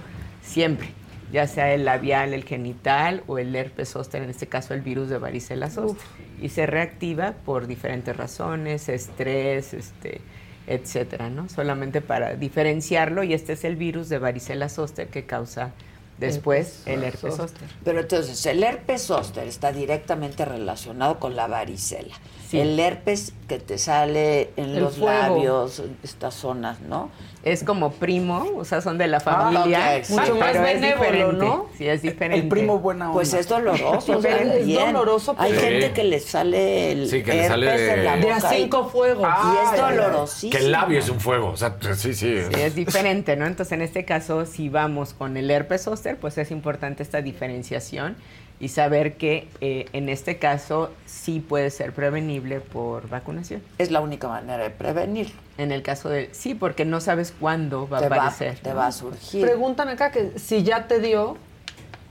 siempre, 0.43 0.89
ya 1.31 1.47
sea 1.47 1.73
el 1.73 1.85
labial, 1.85 2.33
el 2.33 2.43
genital 2.43 3.23
o 3.27 3.37
el 3.37 3.55
herpes 3.55 3.89
zóster, 3.89 4.21
en 4.21 4.29
este 4.29 4.47
caso 4.47 4.73
el 4.73 4.81
virus 4.81 5.09
de 5.09 5.17
varicela 5.17 5.69
zóster. 5.69 6.05
Y 6.41 6.49
se 6.49 6.65
reactiva 6.65 7.33
por 7.45 7.67
diferentes 7.67 8.15
razones, 8.15 8.89
estrés, 8.89 9.73
este, 9.73 10.21
etcétera, 10.67 11.29
¿no? 11.29 11.47
Solamente 11.49 12.01
para 12.01 12.35
diferenciarlo, 12.35 13.23
y 13.23 13.33
este 13.33 13.53
es 13.53 13.63
el 13.63 13.75
virus 13.75 14.09
de 14.09 14.19
varicela 14.19 14.69
zóster 14.69 15.07
que 15.07 15.25
causa 15.25 15.71
después 16.17 16.83
el 16.85 17.03
herpes 17.03 17.35
zóster. 17.35 17.67
Pero 17.83 18.01
entonces, 18.01 18.45
el 18.45 18.63
herpes 18.63 19.03
zóster 19.03 19.47
está 19.47 19.71
directamente 19.71 20.45
relacionado 20.45 21.19
con 21.19 21.35
la 21.35 21.47
varicela. 21.47 22.15
Sí. 22.51 22.59
El 22.59 22.77
herpes 22.79 23.33
que 23.47 23.59
te 23.59 23.77
sale 23.77 24.49
en 24.57 24.71
El 24.71 24.81
los 24.81 24.97
fuego. 24.97 25.35
labios, 25.35 25.79
en 25.79 25.97
estas 26.03 26.33
zonas, 26.33 26.81
¿no? 26.81 27.09
Es 27.43 27.63
como 27.63 27.93
primo, 27.93 28.45
o 28.57 28.65
sea, 28.65 28.81
son 28.81 28.97
de 28.97 29.07
la 29.07 29.17
Ah, 29.17 29.21
familia. 29.21 29.79
ok, 30.03 30.09
Mucho 30.09 30.25
sí, 30.33 30.39
más 30.39 30.55
es 30.55 30.61
benévolo. 30.61 31.31
¿no? 31.31 31.65
Sí, 31.77 31.87
es 31.87 32.01
diferente. 32.01 32.43
El 32.43 32.49
primo 32.49 32.77
buena 32.79 33.05
onda. 33.05 33.13
Pues 33.15 33.33
es 33.33 33.47
doloroso. 33.47 34.19
Es 34.19 34.67
doloroso, 34.75 35.35
Hay 35.39 35.53
gente 35.53 35.91
que 35.91 36.03
le 36.03 36.19
sale 36.19 36.91
el 36.91 37.09
Sí, 37.09 37.23
que 37.23 37.33
le 37.33 37.47
sale 37.47 37.65
de- 37.71 37.93
en 37.93 38.03
la 38.03 38.17
De 38.17 38.31
a 38.31 38.39
cinco 38.41 38.89
fuegos. 38.89 39.27
Y 39.27 39.73
es 39.75 39.81
dolorosísimo. 39.81 40.51
Que 40.51 40.57
el 40.59 40.71
labio 40.71 40.99
es 40.99 41.09
un 41.09 41.19
fuego. 41.19 41.47
O 41.49 41.57
sea, 41.57 41.75
sí, 41.95 42.13
sí. 42.13 42.37
Sí, 42.53 42.61
es 42.61 42.75
diferente, 42.75 43.35
¿no? 43.37 43.45
Entonces, 43.47 43.71
en 43.71 43.81
este 43.81 44.05
caso, 44.05 44.45
si 44.45 44.69
vamos 44.69 45.13
con 45.13 45.37
el 45.37 45.49
herpes 45.49 45.83
zóster, 45.83 46.17
pues 46.17 46.37
es 46.37 46.51
importante 46.51 47.01
esta 47.01 47.21
diferenciación 47.21 48.17
y 48.61 48.67
saber 48.69 49.13
que 49.17 49.47
eh, 49.59 49.87
en 49.91 50.07
este 50.07 50.37
caso 50.37 50.91
sí 51.07 51.39
puede 51.39 51.71
ser 51.71 51.93
prevenible 51.93 52.59
por 52.61 53.09
vacunación. 53.09 53.61
Es 53.79 53.89
la 53.89 54.01
única 54.01 54.27
manera 54.27 54.61
de 54.63 54.69
prevenirlo. 54.69 55.33
En 55.57 55.71
el 55.71 55.81
caso 55.81 56.09
de... 56.09 56.29
Sí, 56.31 56.53
porque 56.53 56.85
no 56.85 57.01
sabes 57.01 57.33
cuándo 57.37 57.89
va 57.89 57.97
Te 57.99 58.05
a 58.05 58.09
va- 58.09 58.15
aparecer. 58.17 58.59
te 58.59 58.69
¿no? 58.69 58.75
va 58.75 58.87
a 58.87 58.91
surgir. 58.91 59.41
Preguntan 59.43 59.89
acá 59.89 60.11
que 60.11 60.33
si 60.37 60.61
ya 60.61 60.87
te 60.87 60.99
dio, 60.99 61.37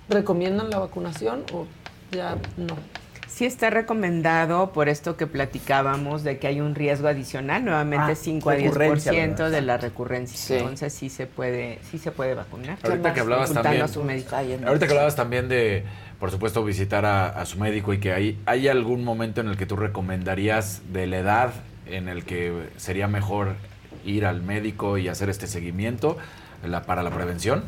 ¿recomiendan 0.09 0.71
la 0.71 0.81
vacunación 0.81 1.45
o 1.53 1.67
ya 2.11 2.37
no? 2.57 2.77
Sí 3.29 3.45
está 3.47 3.71
recomendado 3.71 4.73
por 4.73 4.89
esto 4.89 5.17
que 5.17 5.29
platicábamos 5.29 6.25
de 6.25 6.39
que 6.39 6.49
hay 6.49 6.61
un 6.61 6.75
riesgo 6.75 7.07
adicional, 7.07 7.65
nuevamente 7.65 8.13
Ah, 8.13 8.17
5 8.17 8.51
a 8.51 8.55
recurrencia, 8.57 9.13
10% 9.13 9.29
¿verdad? 9.31 9.51
de 9.53 9.61
la 9.63 9.77
recurrencia. 9.77 10.37
Sí. 10.37 10.55
Entonces 10.55 10.93
sí 10.93 11.09
se 11.11 11.27
puede, 11.27 11.79
sí 11.89 11.99
se 11.99 12.11
puede 12.11 12.35
vacunar. 12.35 12.77
Ahorita 12.83 13.15
que 13.15 13.21
hablabas 13.21 13.53
también. 13.53 13.83
a 13.83 13.89
su 13.89 14.03
médico. 14.03 14.35
Ahorita 14.35 14.87
que 14.87 14.93
hablabas 14.93 15.15
también 15.15 15.49
de, 15.49 15.85
por 16.21 16.31
supuesto, 16.31 16.63
visitar 16.63 17.07
a, 17.07 17.45
su 17.47 17.59
médico 17.59 17.95
y 17.95 17.99
que 17.99 18.13
hay, 18.13 18.39
¿hay 18.45 18.69
algún 18.69 19.05
momento 19.05 19.41
en 19.41 19.49
el 19.49 19.57
que 19.57 19.65
tú 19.65 19.75
recomendarías 19.75 20.83
de 20.93 21.07
la 21.07 21.19
edad 21.19 21.53
en 21.87 22.09
el 22.09 22.25
que 22.25 22.69
sería 22.77 23.09
mejor 23.09 23.55
ir 24.05 24.27
al 24.27 24.43
médico 24.43 24.99
y 24.99 25.09
hacer 25.09 25.31
este 25.31 25.47
seguimiento 25.47 26.19
para 26.87 27.03
la 27.03 27.11
prevención? 27.11 27.65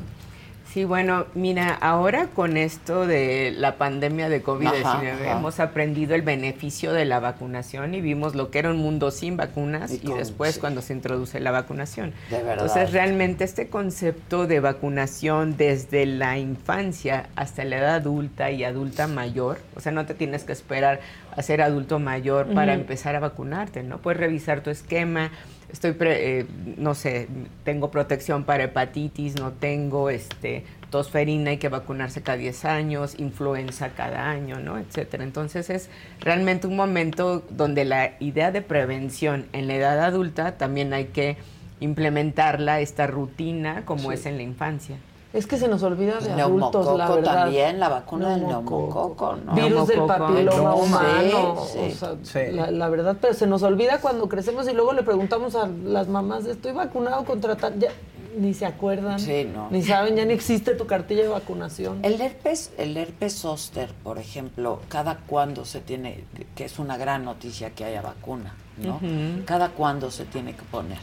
Sí, 0.73 0.85
bueno, 0.87 1.27
mira, 1.35 1.75
ahora 1.75 2.29
con 2.35 2.57
esto 2.57 3.07
de 3.07 3.53
la 3.55 3.77
pandemia 3.77 4.31
de 4.31 4.43
COVID-19 4.43 4.81
Ajá, 4.85 4.99
ajá. 5.01 5.33
hemos 5.39 5.61
aprendido 5.61 6.15
el 6.15 6.23
beneficio 6.23 6.95
de 6.95 7.05
la 7.05 7.21
vacunación 7.21 7.93
y 7.95 8.01
vimos 8.01 8.35
lo 8.35 8.51
que 8.51 8.61
era 8.61 8.71
un 8.71 8.79
mundo 8.79 9.11
sin 9.11 9.37
vacunas 9.37 9.91
Y 9.91 9.97
y, 9.97 9.99
con- 9.99 10.17
después 10.17 10.55
sí. 10.55 10.61
cuando 10.61 10.81
se 10.81 10.95
introduce 10.95 11.41
la 11.41 11.51
vacunación. 11.51 12.15
De 12.31 12.39
verdad. 12.39 12.53
Entonces, 12.65 12.91
realmente 12.93 13.45
este 13.45 13.69
concepto 13.69 14.47
de 14.47 14.61
vacunación 14.61 15.59
desde 15.59 16.07
la 16.07 16.39
infancia 16.39 17.27
hasta 17.37 17.65
la 17.65 17.77
edad 17.77 17.95
adulta 17.97 18.51
y 18.51 18.65
adulta 18.65 19.09
mayor, 19.09 19.59
o 19.77 19.81
sea, 19.81 19.93
no 19.93 20.07
te 20.07 20.15
tienes 20.15 20.45
que 20.45 20.53
esperar 20.53 21.01
a 21.37 21.43
ser 21.43 21.61
adulto 21.61 21.99
mayor 21.99 22.47
para 22.55 22.73
empezar 22.73 23.15
a 23.15 23.21
vacunarte, 23.21 23.83
¿no? 23.83 23.99
Puedes 23.99 24.21
revisar 24.21 24.63
tu 24.63 24.71
esquema, 24.71 25.31
estoy, 25.73 25.93
pre- 25.93 26.41
eh, 26.41 26.47
no 26.77 26.95
sé, 26.95 27.29
tengo 27.65 27.91
protección 27.91 28.45
para 28.45 28.65
hepatitis, 28.65 29.37
no 29.41 29.53
tengo, 29.53 30.11
este, 30.11 30.65
tosferina, 30.91 31.51
hay 31.51 31.57
que 31.57 31.69
vacunarse 31.71 32.23
cada 32.23 32.37
10 32.39 32.65
años, 32.67 33.15
influenza 33.19 33.91
cada 33.91 34.29
año, 34.31 34.61
¿no? 34.61 34.79
Etcétera. 34.79 35.25
Entonces 35.25 35.71
es 35.71 35.89
realmente 36.21 36.67
un 36.67 36.77
momento 36.77 37.43
donde 37.51 37.85
la 37.87 38.13
idea 38.21 38.51
de 38.53 38.61
prevención 38.63 39.47
en 39.53 39.69
la 39.69 39.75
edad 39.75 40.01
adulta 40.05 40.59
también 40.59 40.93
hay 40.93 41.07
que 41.07 41.37
implementarla, 41.81 42.81
esta 42.81 43.07
rutina, 43.07 43.85
como 43.85 44.11
Sí. 44.11 44.15
es 44.15 44.27
en 44.27 44.37
la 44.37 44.43
infancia. 44.43 44.97
Es 45.33 45.47
que 45.47 45.57
se 45.57 45.67
nos 45.67 45.83
olvida 45.83 46.21
de 46.21 46.41
adultos, 46.41 46.99
la 46.99 47.09
verdad. 47.09 47.35
también, 47.45 47.81
la 47.81 47.89
vacuna 47.89 48.31
del 48.31 48.47
Neumococo. 48.47 49.37
Virus 49.55 49.89
del 49.89 50.05
papiloma 50.05 50.63
no, 50.63 50.77
humano. 50.77 51.57
sí, 51.67 51.79
o 51.79 51.91
sí. 51.91 51.91
sea, 51.93 52.17
Sí. 52.23 52.53
La, 52.53 52.71
la 52.71 52.89
verdad, 52.89 53.17
pero 53.21 53.33
se 53.33 53.47
nos 53.47 53.63
olvida 53.63 54.01
cuando 54.01 54.29
crecemos 54.29 54.69
y 54.69 54.75
luego 54.75 54.93
le 54.93 55.03
preguntamos 55.03 55.55
a 55.55 55.69
las 55.85 56.09
mamás, 56.09 56.45
estoy 56.47 56.73
vacunado 56.73 57.25
contra 57.25 57.57
tal... 57.57 57.79
Ya, 57.79 57.91
ni 58.37 58.55
se 58.55 58.65
acuerdan. 58.67 59.19
Sí, 59.21 59.45
no. 59.53 59.69
Ni 59.71 59.83
saben, 59.83 60.17
ya 60.17 60.25
ni 60.25 60.33
existe 60.33 60.75
tu 60.75 60.87
cartilla 60.87 61.23
de 61.23 61.29
vacunación. 61.29 61.99
El 62.03 62.21
herpes, 62.21 62.71
el 62.79 62.97
herpes 62.97 63.35
zóster, 63.35 63.91
por 64.03 64.19
ejemplo, 64.19 64.81
cada 64.89 65.19
cuándo 65.19 65.65
se 65.65 65.81
tiene, 65.81 66.25
que 66.55 66.65
es 66.65 66.79
una 66.79 66.97
gran 66.97 67.25
noticia 67.25 67.71
que 67.71 67.85
haya 67.85 68.01
vacuna, 68.03 68.55
¿no? 68.79 69.01
Cada 69.45 69.71
cuándo 69.71 70.11
se 70.11 70.25
tiene 70.25 70.55
que 70.55 70.63
poner. 70.63 70.99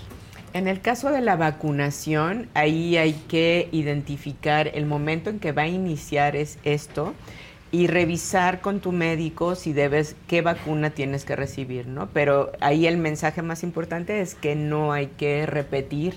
En 0.54 0.68
el 0.68 0.82
caso 0.82 1.12
de 1.12 1.22
la 1.22 1.36
vacunación, 1.36 2.50
ahí 2.54 2.98
hay 2.98 3.14
que 3.14 3.70
identificar 3.72 4.70
el 4.74 4.86
momento 4.86 5.30
en 5.30 5.40
que 5.40 5.52
va 5.52 5.64
a 5.64 5.68
iniciar 5.68 6.36
es 6.36 6.58
esto 6.64 7.14
y 7.72 7.88
revisar 7.88 8.62
con 8.62 8.80
tu 8.80 8.92
médico 8.92 9.54
si 9.54 9.74
debes 9.74 10.16
qué 10.28 10.42
vacuna 10.42 10.90
tienes 10.90 11.24
que 11.24 11.36
recibir, 11.36 11.88
¿no? 11.88 12.10
Pero 12.14 12.52
ahí 12.62 12.88
el 12.88 12.98
mensaje 12.98 13.44
más 13.44 13.62
importante 13.62 14.22
es 14.22 14.34
que 14.34 14.56
no 14.56 14.92
hay 14.92 15.08
que 15.08 15.46
repetir 15.46 16.16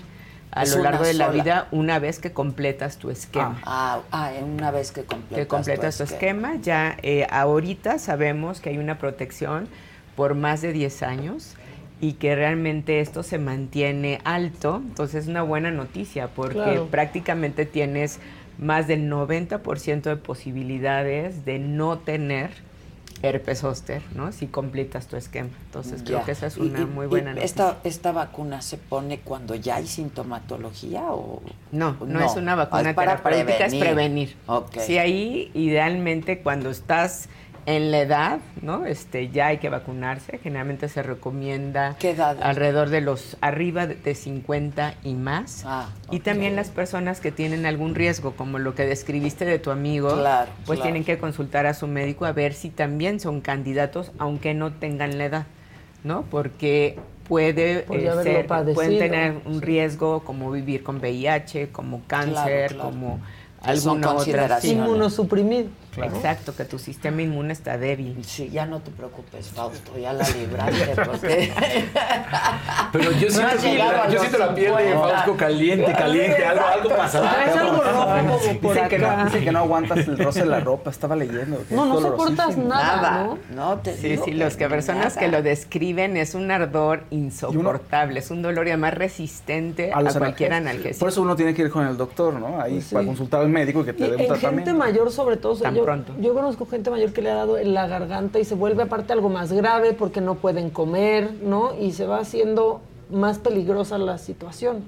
a 0.51 0.63
Es 0.63 0.75
lo 0.75 0.83
largo 0.83 1.03
de 1.03 1.13
la 1.13 1.27
sola. 1.27 1.43
vida 1.43 1.67
una 1.71 1.99
vez 1.99 2.19
que 2.19 2.31
completas 2.31 2.97
tu 2.97 3.11
esquema. 3.11 3.61
Ah, 3.65 4.01
ah, 4.11 4.31
una 4.41 4.71
vez 4.71 4.91
que 4.91 5.03
completas, 5.03 5.37
que 5.37 5.47
completas 5.47 5.97
tu 5.97 6.05
tu 6.05 6.13
esquema, 6.13 6.55
ya 6.55 6.97
eh, 7.03 7.27
ahorita 7.29 7.99
sabemos 7.99 8.61
que 8.61 8.69
hay 8.69 8.77
una 8.79 8.97
protección 8.97 9.67
por 10.15 10.33
más 10.33 10.61
de 10.61 10.73
10 10.73 11.03
años 11.03 11.55
y 12.03 12.13
que 12.13 12.35
realmente 12.35 12.99
esto 12.99 13.23
se 13.23 13.37
mantiene 13.37 14.19
alto, 14.25 14.81
entonces 14.85 15.23
es 15.23 15.29
una 15.29 15.41
buena 15.41 15.71
noticia 15.71 16.27
porque 16.27 16.55
Claro. 16.59 16.87
prácticamente 16.91 17.65
tienes 17.65 18.19
más 18.57 18.87
del 18.87 19.09
90% 19.09 20.09
de 20.09 20.17
posibilidades 20.17 21.45
de 21.45 21.59
no 21.59 21.99
tener 21.99 22.49
herpes 23.21 23.59
zóster, 23.59 24.01
¿no? 24.15 24.33
Si 24.33 24.47
completas 24.47 25.07
tu 25.07 25.15
esquema. 25.15 25.47
Entonces 25.67 26.03
creo 26.03 26.25
que 26.25 26.33
esa 26.33 26.47
es 26.47 26.57
una 26.57 26.81
y- 26.81 26.85
muy 26.85 27.07
buena 27.07 27.33
noticia. 27.33 27.45
esta, 27.45 27.77
¿Esta 27.85 28.11
vacuna 28.11 28.61
se 28.61 28.77
pone 28.77 29.19
cuando 29.19 29.55
ya 29.55 29.75
hay 29.77 29.87
sintomatología 29.87 31.03
o...? 31.03 31.41
No, 31.71 31.95
no, 32.05 32.19
es 32.19 32.35
una 32.35 32.55
vacuna 32.55 32.89
es 32.89 32.95
para 32.95 33.15
terapéutica, 33.15 33.65
es 33.67 33.75
prevenir. 33.75 34.35
Ok. 34.47 34.75
Sí, 34.79 34.97
ahí 34.97 35.51
idealmente 35.53 36.39
cuando 36.39 36.69
estás 36.69 37.29
en 37.65 37.91
la 37.91 37.99
edad, 37.99 38.39
¿no? 38.61 38.85
Este, 38.85 39.29
ya 39.29 39.47
hay 39.47 39.57
que 39.59 39.69
vacunarse. 39.69 40.37
Generalmente 40.39 40.89
se 40.89 41.01
recomienda 41.03 41.95
alrededor 42.41 42.89
de 42.89 43.01
los 43.01 43.37
arriba 43.41 43.87
de- 43.87 43.95
de 43.95 44.15
50 44.15 44.95
y 45.03 45.13
más. 45.13 45.63
Ah, 45.65 45.89
Y 46.11 46.19
también 46.19 46.55
las 46.55 46.69
personas 46.69 47.19
que 47.21 47.31
tienen 47.31 47.65
algún 47.65 47.95
riesgo, 47.95 48.31
como 48.33 48.59
lo 48.59 48.75
que 48.75 48.85
describiste 48.85 49.45
de 49.45 49.59
tu 49.59 49.71
amigo, 49.71 50.13
Claro, 50.17 50.51
pues 50.65 50.77
claro. 50.77 50.81
tienen 50.91 51.03
que 51.05 51.17
consultar 51.17 51.65
a 51.65 51.73
su 51.73 51.87
médico 51.87 52.25
a 52.25 52.33
ver 52.33 52.53
si 52.53 52.69
también 52.69 53.19
son 53.19 53.39
candidatos, 53.41 54.11
aunque 54.17 54.53
no 54.53 54.73
tengan 54.73 55.17
la 55.17 55.25
edad, 55.25 55.45
¿no? 56.03 56.23
Porque 56.29 56.97
puede 57.27 57.85
eh, 57.89 58.11
ser, 58.23 58.45
pueden 58.73 58.99
tener 58.99 59.35
un 59.45 59.61
riesgo 59.61 60.19
como 60.25 60.51
vivir 60.51 60.83
con 60.83 60.97
VIH, 60.97 61.69
como 61.69 62.01
cáncer, 62.07 62.73
claro. 62.73 62.89
como 62.89 63.19
alguna 63.61 64.07
otra. 64.09 64.13
consideraciones. 64.15 64.85
Inmunosuprimido. 64.85 65.69
Claro. 65.93 66.15
Exacto, 66.15 66.55
que 66.55 66.65
tu 66.65 66.79
sistema 66.79 67.21
inmune 67.21 67.53
está 67.53 67.77
débil. 67.77 68.17
Sí, 68.25 68.49
ya 68.49 68.65
no 68.65 68.79
te 68.79 68.89
preocupes, 68.91 69.47
Fausto, 69.49 69.97
ya 69.97 70.13
la 70.13 70.27
libraste 70.37 70.95
porque... 71.05 71.53
Pero 72.91 73.11
yo 73.11 73.29
siento, 73.29 73.47
has 73.47 73.63
llegado 73.63 74.01
a 74.03 74.09
yo 74.09 74.19
siento 74.19 74.37
la 74.37 74.55
piel 74.55 74.75
de 74.75 74.83
50. 74.91 75.09
Fausto 75.09 75.37
caliente, 75.37 75.93
caliente, 75.93 76.45
algo, 76.45 76.65
algo 76.65 76.89
pasará. 76.89 77.31
Traes 77.33 77.57
algo 77.57 77.81
rojo 77.83 78.39
Dicen 78.61 78.89
que, 78.89 78.99
no, 78.99 79.07
acá. 79.09 79.25
dicen 79.25 79.43
que 79.43 79.51
no 79.51 79.59
aguantas 79.59 79.97
el 80.07 80.17
roce 80.17 80.39
de 80.41 80.45
la 80.47 80.59
ropa, 80.59 80.89
estaba 80.89 81.15
leyendo. 81.15 81.63
que 81.67 81.75
No, 81.75 81.83
es 81.83 81.89
no 81.89 82.01
soportas 82.01 82.57
nada, 82.57 83.23
¿no? 83.23 83.37
No, 83.55 83.77
te 83.79 83.93
Sí, 83.95 84.09
digo 84.09 84.25
sí, 84.25 84.31
los 84.31 84.55
que 84.57 84.67
personas 84.69 85.15
nada. 85.15 85.19
que 85.19 85.27
lo 85.27 85.41
describen 85.41 86.17
es 86.17 86.35
un 86.35 86.49
ardor 86.51 87.03
insoportable, 87.11 88.19
es 88.19 88.31
un 88.31 88.41
dolor 88.41 88.67
y 88.67 88.71
además 88.71 88.93
resistente 88.95 89.91
a, 89.93 90.01
cualquier 90.03 90.53
analgésico. 90.53 90.99
Por 90.99 91.09
eso 91.09 91.21
uno 91.21 91.35
tiene 91.35 91.53
que 91.53 91.63
ir 91.63 91.69
con 91.69 91.85
el 91.87 91.97
doctor, 91.97 92.33
¿no? 92.33 92.59
Ahí 92.61 92.73
Pues 92.75 92.85
sí. 92.85 92.93
para 92.95 93.05
consultar 93.05 93.41
al 93.41 93.49
médico 93.49 93.81
y 93.81 93.85
que 93.85 93.93
te 93.93 94.03
dé 94.09 94.15
un 94.15 94.21
en 94.21 94.27
tratamiento. 94.27 94.65
gente 94.65 94.73
mayor, 94.73 95.11
sobre 95.11 95.37
todo, 95.37 95.53
o 95.53 95.55
sea, 95.55 95.71
yo, 95.83 95.85
pronto. 95.85 96.13
yo 96.19 96.33
conozco 96.33 96.65
gente 96.65 96.89
mayor 96.89 97.13
que 97.13 97.21
le 97.21 97.31
ha 97.31 97.35
dado 97.35 97.57
en 97.57 97.73
la 97.73 97.87
garganta 97.87 98.39
y 98.39 98.45
se 98.45 98.55
vuelve 98.55 98.83
aparte 98.83 99.13
algo 99.13 99.29
más 99.29 99.51
grave 99.51 99.93
porque 99.93 100.21
no 100.21 100.35
pueden 100.35 100.69
comer, 100.69 101.31
¿no? 101.43 101.73
Y 101.79 101.91
se 101.91 102.05
va 102.05 102.19
haciendo 102.19 102.81
más 103.09 103.39
peligrosa 103.39 103.97
la 103.97 104.17
situación. 104.17 104.83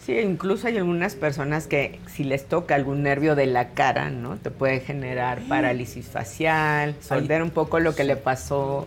Sí, 0.00 0.18
incluso 0.18 0.66
hay 0.66 0.78
algunas 0.78 1.14
personas 1.14 1.66
que 1.66 2.00
si 2.06 2.24
les 2.24 2.46
toca 2.46 2.74
algún 2.74 3.02
nervio 3.02 3.34
de 3.34 3.46
la 3.46 3.70
cara, 3.70 4.08
¿no? 4.08 4.36
Te 4.36 4.50
puede 4.50 4.80
generar 4.80 5.42
parálisis 5.42 6.06
facial, 6.06 6.94
solver 7.00 7.42
un 7.42 7.50
poco 7.50 7.80
lo 7.80 7.94
que 7.94 8.04
le 8.04 8.16
pasó 8.16 8.86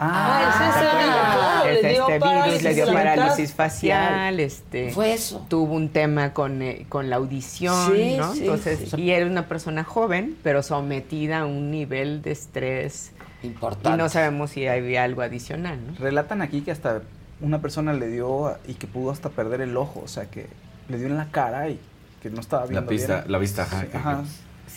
Ah, 0.00 1.62
es 1.68 1.84
el- 1.84 1.90
dio 1.94 2.08
este 2.08 2.28
virus, 2.28 2.62
le 2.62 2.74
dio 2.74 2.92
parálisis 2.92 3.52
facial, 3.54 4.38
este, 4.40 4.90
Fue 4.92 5.12
eso. 5.12 5.44
tuvo 5.48 5.74
un 5.74 5.88
tema 5.88 6.32
con, 6.32 6.62
eh, 6.62 6.86
con 6.88 7.10
la 7.10 7.16
audición, 7.16 7.92
Sí, 7.94 8.16
¿no? 8.16 8.32
sí, 8.32 8.40
Entonces, 8.40 8.90
sí. 8.90 9.00
y 9.00 9.10
era 9.10 9.26
una 9.26 9.48
persona 9.48 9.84
joven, 9.84 10.36
pero 10.42 10.62
sometida 10.62 11.40
a 11.40 11.46
un 11.46 11.70
nivel 11.70 12.22
de 12.22 12.30
estrés 12.32 13.12
Importante. 13.42 13.90
y 13.90 13.96
no 14.02 14.08
sabemos 14.08 14.50
si 14.50 14.66
había 14.66 15.04
algo 15.04 15.22
adicional, 15.22 15.78
¿no? 15.86 15.94
Relatan 15.98 16.42
aquí 16.42 16.60
que 16.62 16.70
hasta 16.70 17.02
una 17.40 17.60
persona 17.60 17.92
le 17.92 18.08
dio 18.08 18.56
y 18.66 18.74
que 18.74 18.86
pudo 18.86 19.10
hasta 19.10 19.28
perder 19.30 19.60
el 19.60 19.76
ojo, 19.76 20.00
o 20.04 20.08
sea 20.08 20.26
que 20.26 20.46
le 20.88 20.98
dio 20.98 21.06
en 21.08 21.16
la 21.16 21.26
cara 21.30 21.68
y 21.68 21.78
que 22.22 22.30
no 22.30 22.40
estaba 22.40 22.62
viendo 22.64 22.80
La 22.80 22.86
pista, 22.88 23.14
bien. 23.20 23.32
la 23.32 23.38
vista, 23.38 23.62
ajá. 23.62 23.80
Sí, 23.82 23.86
ajá. 23.94 24.22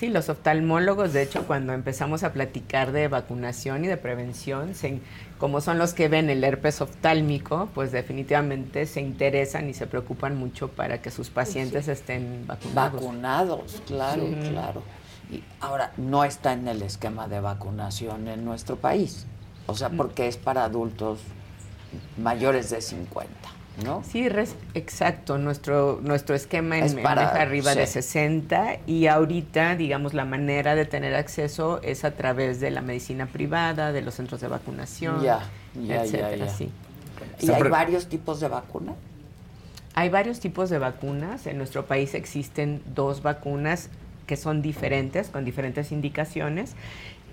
Sí, 0.01 0.09
los 0.09 0.29
oftalmólogos, 0.29 1.13
de 1.13 1.21
hecho, 1.21 1.45
cuando 1.45 1.73
empezamos 1.73 2.23
a 2.23 2.33
platicar 2.33 2.91
de 2.91 3.07
vacunación 3.07 3.85
y 3.85 3.87
de 3.87 3.97
prevención, 3.97 4.73
se- 4.73 4.99
como 5.37 5.61
son 5.61 5.77
los 5.77 5.93
que 5.93 6.07
ven 6.07 6.31
el 6.31 6.43
herpes 6.43 6.81
oftálmico, 6.81 7.69
pues 7.75 7.91
definitivamente 7.91 8.87
se 8.87 8.99
interesan 8.99 9.69
y 9.69 9.75
se 9.75 9.85
preocupan 9.85 10.35
mucho 10.39 10.69
para 10.69 11.03
que 11.03 11.11
sus 11.11 11.29
pacientes 11.29 11.87
estén 11.87 12.47
vacunados. 12.47 12.93
Vacunados, 12.93 13.83
claro, 13.85 14.23
Sí. 14.25 14.49
claro. 14.49 14.81
Y 15.31 15.43
ahora, 15.59 15.91
no 15.97 16.23
está 16.23 16.53
en 16.53 16.67
el 16.67 16.81
esquema 16.81 17.27
de 17.27 17.39
vacunación 17.39 18.27
en 18.27 18.43
nuestro 18.43 18.77
país. 18.77 19.27
O 19.67 19.75
sea, 19.75 19.91
porque 19.91 20.27
es 20.27 20.35
para 20.35 20.63
adultos 20.63 21.19
mayores 22.17 22.71
de 22.71 22.81
50, 22.81 23.29
¿no? 23.83 24.03
Sí, 24.03 24.29
res- 24.29 24.55
exacto. 24.73 25.37
Nuestro, 25.37 25.99
nuestro 26.03 26.35
esquema 26.35 26.77
en, 26.77 26.83
Es 26.85 26.93
en 26.93 27.03
para- 27.03 27.29
arriba 27.29 27.73
de 27.75 27.87
sí. 27.87 27.93
60 27.93 28.77
y 28.87 29.07
ahorita, 29.07 29.75
digamos, 29.75 30.13
la 30.13 30.25
manera 30.25 30.75
de 30.75 30.85
tener 30.85 31.15
acceso 31.15 31.81
es 31.81 32.03
a 32.05 32.11
través 32.11 32.59
de 32.59 32.69
la 32.71 32.81
medicina 32.81 33.25
privada, 33.27 33.91
de 33.91 34.01
los 34.01 34.15
centros 34.15 34.41
de 34.41 34.47
vacunación, 34.47 35.21
Ya, 35.23 35.39
ya, 35.75 35.81
ya, 35.81 36.03
etcétera, 36.03 36.35
ya. 36.35 36.49
sí. 36.49 36.69
¿Y 37.39 37.49
hay 37.51 37.63
varios 37.63 38.07
tipos 38.07 38.39
de 38.39 38.47
vacuna? 38.49 38.93
Hay 39.93 40.09
varios 40.09 40.39
tipos 40.39 40.69
de 40.69 40.77
vacunas. 40.77 41.47
En 41.47 41.57
nuestro 41.57 41.85
país 41.85 42.13
existen 42.13 42.81
dos 42.93 43.21
vacunas 43.23 43.89
que 44.27 44.37
son 44.37 44.61
diferentes, 44.61 45.27
con 45.29 45.43
diferentes 45.43 45.91
indicaciones. 45.91 46.73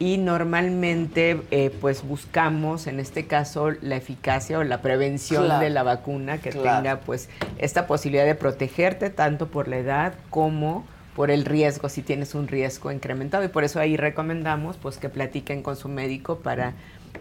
Y 0.01 0.19
normalmente, 0.19 1.41
eh, 1.51 1.71
pues 1.81 2.03
buscamos, 2.07 2.87
en 2.87 3.01
este 3.01 3.27
caso, 3.27 3.71
la 3.83 3.97
eficacia 3.97 4.59
o 4.59 4.63
la 4.65 4.81
prevención 4.81 5.47
Claro. 5.47 5.61
de 5.65 5.71
la 5.71 5.83
vacuna 5.83 6.39
que 6.39 6.51
Claro. 6.51 6.77
tenga, 6.83 7.01
pues, 7.01 7.29
esta 7.59 7.87
posibilidad 7.89 8.25
de 8.25 8.37
protegerte 8.37 9.11
tanto 9.11 9.49
por 9.49 9.67
la 9.67 9.79
edad 9.79 10.15
como 10.31 10.85
por 11.17 11.33
el 11.33 11.45
riesgo, 11.45 11.89
si 11.89 12.03
tienes 12.03 12.37
un 12.37 12.47
riesgo 12.47 12.93
incrementado. 12.93 13.43
Y 13.43 13.49
por 13.49 13.65
eso 13.65 13.81
ahí 13.81 13.97
recomendamos, 13.97 14.77
pues, 14.77 14.99
que 14.99 15.09
platiquen 15.09 15.65
con 15.65 15.75
su 15.75 15.89
médico 15.89 16.37
para 16.39 16.75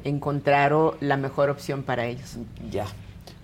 encontrar 0.04 0.72
o- 0.74 0.96
la 1.02 1.18
mejor 1.18 1.50
opción 1.50 1.82
para 1.82 2.06
ellos. 2.06 2.38
Ya, 2.70 2.86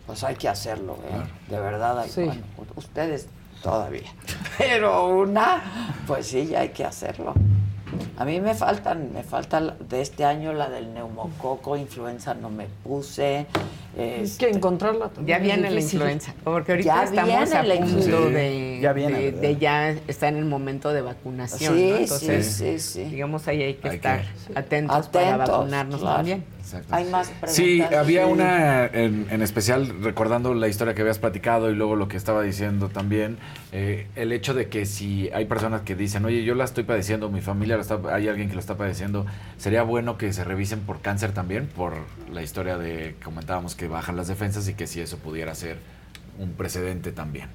pues 0.06 0.24
hay 0.24 0.36
que 0.36 0.48
hacerlo, 0.48 1.00
¿eh? 1.10 1.50
De 1.52 1.60
verdad, 1.60 1.98
hay, 2.02 2.10
Sí. 2.12 2.22
bueno, 2.26 2.44
ustedes 2.76 3.28
todavía. 3.64 4.12
Pero 4.60 5.08
una, 5.08 5.64
pues 6.06 6.28
sí, 6.28 6.46
ya 6.46 6.60
hay 6.60 6.70
que 6.70 6.86
hacerlo. 6.86 7.34
A 8.18 8.26
mí 8.26 8.40
me 8.40 8.54
faltan, 8.54 9.12
me 9.14 9.24
falta 9.24 9.60
la- 9.60 9.76
de 9.90 10.02
este 10.02 10.26
año 10.26 10.54
la 10.54 10.70
del 10.70 10.94
neumococo, 10.94 11.76
influenza 11.78 12.34
no 12.34 12.50
me 12.50 12.68
puse. 12.84 13.46
Es 13.96 14.38
que 14.40 14.50
encontrarla 14.50 15.10
también 15.10 15.38
Ya 15.38 15.44
viene 15.44 15.70
la 15.70 15.80
influenza, 15.80 16.34
porque 16.44 16.72
ahorita 16.72 16.96
Ya 16.96 17.04
estamos 17.04 17.52
a 17.54 17.64
la 17.64 17.76
punto 17.76 18.30
de, 18.32 18.80
Ya 18.82 18.92
viene, 18.94 19.18
de, 19.20 19.26
¿verdad? 19.26 19.42
de 19.42 19.58
ya 19.58 19.90
estar 20.08 20.34
en 20.34 20.40
el 20.40 20.46
momento 20.46 20.92
de 20.92 21.02
vacunación. 21.02 21.76
Sí, 21.76 21.90
¿no? 21.92 21.96
sí, 21.98 22.04
Entonces, 22.04 22.46
sí, 22.48 22.80
sí. 22.80 23.04
digamos 23.04 23.48
ahí 23.48 23.62
hay 23.62 23.74
que 23.76 23.90
Hay 23.90 23.96
estar 23.98 24.22
que- 24.22 24.58
atentos, 24.60 25.08
para 25.10 25.38
vacunarnos 25.38 26.02
claro. 26.02 26.16
también. 26.18 26.44
Hay 26.92 27.06
más 27.06 27.28
preguntas. 27.28 27.54
Sí, 27.56 27.82
había 27.82 28.26
Sí. 28.26 28.32
una 28.32 28.86
en, 28.86 29.28
en 29.30 29.42
especial, 29.42 30.02
recordando 30.02 30.54
la 30.54 30.68
historia 30.68 30.94
que 30.94 31.02
habías 31.02 31.20
platicado 31.20 31.70
y 31.72 31.76
luego 31.76 31.96
lo 31.96 32.08
que 32.08 32.18
estaba 32.18 32.42
diciendo 32.42 32.90
también, 32.90 33.38
eh, 33.72 34.08
el 34.16 34.32
hecho 34.32 34.54
de 34.54 34.68
que 34.70 34.86
si 34.86 35.30
hay 35.34 35.46
personas 35.46 35.82
que 35.82 35.96
dicen, 35.96 36.26
oye, 36.26 36.44
yo 36.44 36.56
la 36.56 36.64
estoy 36.64 36.84
padeciendo, 36.84 37.30
mi 37.30 37.42
familia 37.42 37.76
lo 37.76 37.82
está, 37.82 38.00
hay 38.12 38.28
alguien 38.28 38.48
que 38.50 38.54
lo 38.56 38.60
está 38.60 38.76
padeciendo, 38.78 39.26
sería 39.58 39.84
bueno 39.84 40.18
que 40.18 40.32
se 40.34 40.44
revisen 40.44 40.80
por 40.82 41.02
cáncer 41.02 41.32
también, 41.32 41.68
por 41.68 41.94
la 42.32 42.42
historia 42.42 42.78
de, 42.78 43.16
comentábamos 43.24 43.76
que 43.76 43.88
bajan 43.88 44.16
las 44.16 44.28
defensas 44.28 44.68
y 44.68 44.74
que 44.74 44.88
si 44.88 45.02
eso 45.02 45.18
pudiera 45.18 45.54
ser 45.56 45.78
un 46.40 46.54
precedente 46.54 47.12
también. 47.12 47.48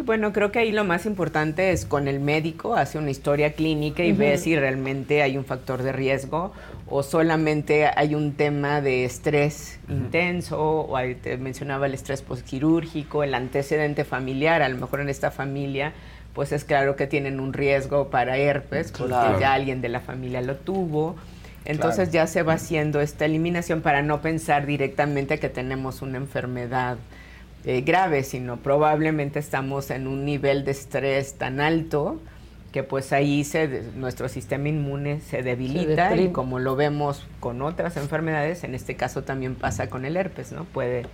Sí, 0.00 0.06
bueno, 0.06 0.32
creo 0.32 0.50
que 0.50 0.60
ahí 0.60 0.72
lo 0.72 0.82
más 0.84 1.04
importante 1.04 1.72
es 1.72 1.84
con 1.84 2.08
el 2.08 2.20
médico, 2.20 2.74
hace 2.74 2.96
una 2.96 3.10
historia 3.10 3.52
clínica 3.52 4.02
y 4.02 4.12
ve 4.12 4.32
Ujú. 4.32 4.42
si 4.44 4.56
realmente 4.58 5.20
hay 5.20 5.36
un 5.36 5.44
factor 5.44 5.82
de 5.82 5.92
riesgo 5.92 6.54
o 6.88 7.02
solamente 7.02 7.84
hay 7.94 8.14
un 8.14 8.32
tema 8.32 8.80
de 8.80 9.04
estrés 9.04 9.78
intenso, 9.90 10.58
o 10.58 10.96
ahí 10.96 11.16
te 11.16 11.36
mencionaba 11.36 11.84
el 11.84 11.92
estrés 11.92 12.22
postquirúrgico, 12.22 13.22
el 13.24 13.34
antecedente 13.34 14.04
familiar, 14.04 14.62
a 14.62 14.70
lo 14.70 14.78
mejor 14.78 15.00
en 15.00 15.10
esta 15.10 15.30
familia, 15.30 15.92
pues 16.32 16.50
es 16.52 16.64
claro 16.64 16.96
que 16.96 17.06
tienen 17.06 17.38
un 17.38 17.52
riesgo 17.52 18.08
para 18.08 18.38
herpes, 18.38 18.92
porque 18.92 19.08
Claro. 19.12 19.38
ya 19.38 19.52
alguien 19.52 19.82
de 19.82 19.90
la 19.90 20.00
familia 20.00 20.40
lo 20.40 20.56
tuvo. 20.56 21.14
Entonces 21.66 22.08
Claro. 22.08 22.24
ya 22.24 22.26
se 22.26 22.42
va 22.42 22.54
haciendo 22.54 23.02
esta 23.02 23.26
eliminación 23.26 23.82
para 23.82 24.00
no 24.00 24.22
pensar 24.22 24.64
directamente 24.64 25.38
que 25.38 25.50
tenemos 25.50 26.00
una 26.00 26.16
enfermedad 26.16 26.96
eh, 27.64 27.82
grave, 27.82 28.22
sino 28.22 28.56
probablemente 28.56 29.38
estamos 29.38 29.90
en 29.90 30.06
un 30.06 30.24
nivel 30.24 30.64
de 30.64 30.70
estrés 30.70 31.34
tan 31.34 31.60
alto 31.60 32.20
que 32.72 32.82
pues 32.82 33.12
ahí 33.12 33.44
se, 33.44 33.82
nuestro 33.96 34.28
sistema 34.28 34.68
inmune 34.68 35.20
se 35.20 35.42
debilita 35.42 36.14
y 36.16 36.30
como 36.30 36.58
lo 36.58 36.76
vemos 36.76 37.26
con 37.40 37.62
otras 37.62 37.96
enfermedades, 37.96 38.62
en 38.64 38.74
este 38.74 38.94
caso 38.96 39.22
también 39.22 39.56
pasa 39.56 39.90
con 39.90 40.04
el 40.04 40.16
herpes, 40.16 40.52
¿no? 40.52 40.64
Puede, 40.64 41.06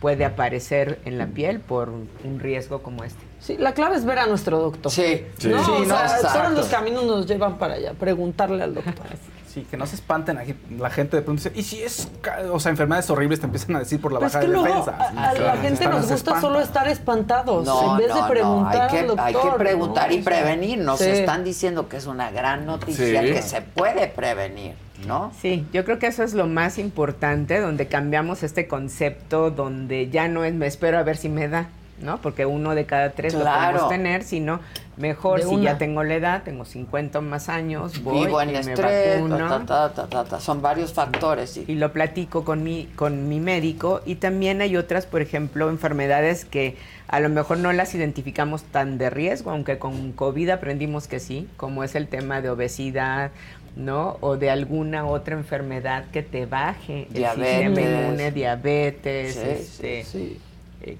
puede 0.00 0.24
aparecer 0.24 1.00
en 1.06 1.16
la 1.16 1.26
piel 1.26 1.60
por 1.60 1.88
un, 1.88 2.38
riesgo 2.38 2.82
como 2.82 3.04
este. 3.04 3.22
Sí, 3.40 3.56
la 3.56 3.72
clave 3.72 3.96
es 3.96 4.04
ver 4.04 4.18
a 4.18 4.26
nuestro 4.26 4.58
doctor. 4.58 4.92
Sí, 4.92 5.24
Sí. 5.38 5.48
¿no? 5.48 5.64
Sí, 5.64 5.70
o 5.70 5.80
no, 5.80 5.86
sea, 5.86 6.20
todos 6.20 6.52
los 6.52 6.66
caminos 6.66 7.04
nos 7.04 7.26
llevan 7.26 7.56
para 7.56 7.74
allá. 7.74 7.94
Preguntarle 7.94 8.62
al 8.62 8.74
doctor. 8.74 8.94
Sí, 9.48 9.66
que 9.70 9.76
no 9.76 9.86
se 9.86 9.96
espanten. 9.96 10.36
aquí 10.38 10.54
La 10.78 10.90
gente 10.90 11.16
de 11.16 11.22
pronto 11.22 11.42
dice, 11.42 11.58
¿y 11.58 11.62
si 11.62 11.82
es, 11.82 12.08
o 12.52 12.60
sea, 12.60 12.70
enfermedades 12.70 13.08
horribles 13.10 13.40
te 13.40 13.46
empiezan 13.46 13.76
a 13.76 13.78
decir 13.80 14.00
por 14.00 14.12
la 14.12 14.18
Pero 14.18 14.26
es 14.28 14.34
baja 14.34 14.44
que 14.44 14.50
de 14.50 14.52
luego 14.58 14.68
defensa? 14.84 14.96
a, 15.16 15.28
a 15.30 15.34
la 15.34 15.56
gente 15.56 15.86
nos 15.86 16.00
gusta 16.02 16.14
espanta. 16.14 16.40
solo 16.40 16.60
estar 16.60 16.88
espantados 16.88 17.64
No, 17.66 17.92
en 17.92 17.98
vez 17.98 18.08
no, 18.08 18.14
de 18.16 18.20
no, 18.20 18.28
preguntar 18.28 18.82
hay 18.82 18.88
que, 18.88 18.98
al 19.00 19.06
doctor. 19.08 19.26
hay 19.26 19.34
que 19.34 19.58
preguntar 19.58 20.08
¿no? 20.10 20.14
y 20.16 20.22
prevenir. 20.22 20.78
Nos 20.78 20.98
sí. 21.00 21.08
están 21.08 21.44
diciendo 21.44 21.88
que 21.88 21.96
es 21.96 22.06
una 22.06 22.30
gran 22.30 22.66
noticia 22.66 23.22
Sí. 23.22 23.32
que 23.32 23.42
se 23.42 23.62
puede 23.62 24.06
prevenir, 24.08 24.74
¿no? 25.06 25.32
Sí, 25.40 25.66
yo 25.72 25.84
creo 25.84 25.98
que 25.98 26.06
eso 26.08 26.22
es 26.22 26.34
lo 26.34 26.46
más 26.46 26.78
importante, 26.78 27.58
donde 27.60 27.86
cambiamos 27.88 28.42
este 28.42 28.68
concepto, 28.68 29.50
donde 29.50 30.10
ya 30.10 30.28
no 30.28 30.44
es 30.44 30.52
me 30.54 30.66
espero 30.66 30.98
a 30.98 31.02
ver 31.02 31.16
si 31.16 31.28
me 31.28 31.48
da, 31.48 31.68
¿no? 32.00 32.20
Porque 32.20 32.46
uno 32.46 32.74
de 32.74 32.86
cada 32.86 33.10
tres 33.10 33.34
lo 33.34 33.40
podemos 33.44 33.88
tener, 33.88 34.22
sino 34.22 34.60
mejor 34.96 35.40
De 35.40 35.46
si 35.46 35.54
una. 35.54 35.64
ya 35.64 35.78
tengo 35.78 36.02
la 36.02 36.14
edad, 36.14 36.42
tengo 36.42 36.64
50 36.64 37.18
o 37.20 37.22
más 37.22 37.48
años, 37.48 38.02
voy 38.02 38.26
Vivo 38.26 38.40
en 38.42 38.50
y 38.50 38.52
me 38.52 38.58
estrés, 38.60 39.16
vacuno. 39.22 39.48
ta, 39.48 39.64
ta, 39.64 39.92
ta, 39.94 40.06
ta, 40.08 40.24
ta. 40.24 40.40
son 40.40 40.60
varios 40.62 40.92
factores. 40.92 41.50
sí. 41.50 41.64
Y 41.68 41.74
lo 41.76 41.92
platico 41.92 42.44
con 42.44 42.62
mi, 42.64 42.86
con 42.96 43.28
mi 43.28 43.38
médico. 43.40 44.00
Y 44.06 44.16
también 44.16 44.60
hay 44.60 44.76
otras, 44.76 45.06
por 45.06 45.22
ejemplo, 45.22 45.70
enfermedades 45.70 46.44
que 46.44 46.76
a 47.06 47.20
lo 47.20 47.28
mejor 47.28 47.58
no 47.58 47.72
las 47.72 47.94
identificamos 47.94 48.64
tan 48.64 48.98
de 48.98 49.08
riesgo, 49.10 49.50
aunque 49.50 49.78
con 49.78 50.12
COVID 50.12 50.50
aprendimos 50.50 51.06
que 51.08 51.20
sí, 51.20 51.48
como 51.56 51.84
es 51.84 51.94
el 51.94 52.08
tema 52.08 52.40
de 52.42 52.50
obesidad, 52.50 53.30
¿no? 53.76 54.16
O 54.20 54.36
de 54.36 54.50
alguna 54.50 55.06
otra 55.06 55.36
enfermedad 55.36 56.06
que 56.12 56.22
te 56.22 56.46
baje 56.46 57.06
el 57.14 57.24
sistema 57.24 57.76
Diabetes. 57.76 58.06
inmune, 58.06 58.32
diabetes, 58.32 59.34
Sí, 59.34 59.40
este, 59.40 60.00
eh, 60.00 60.38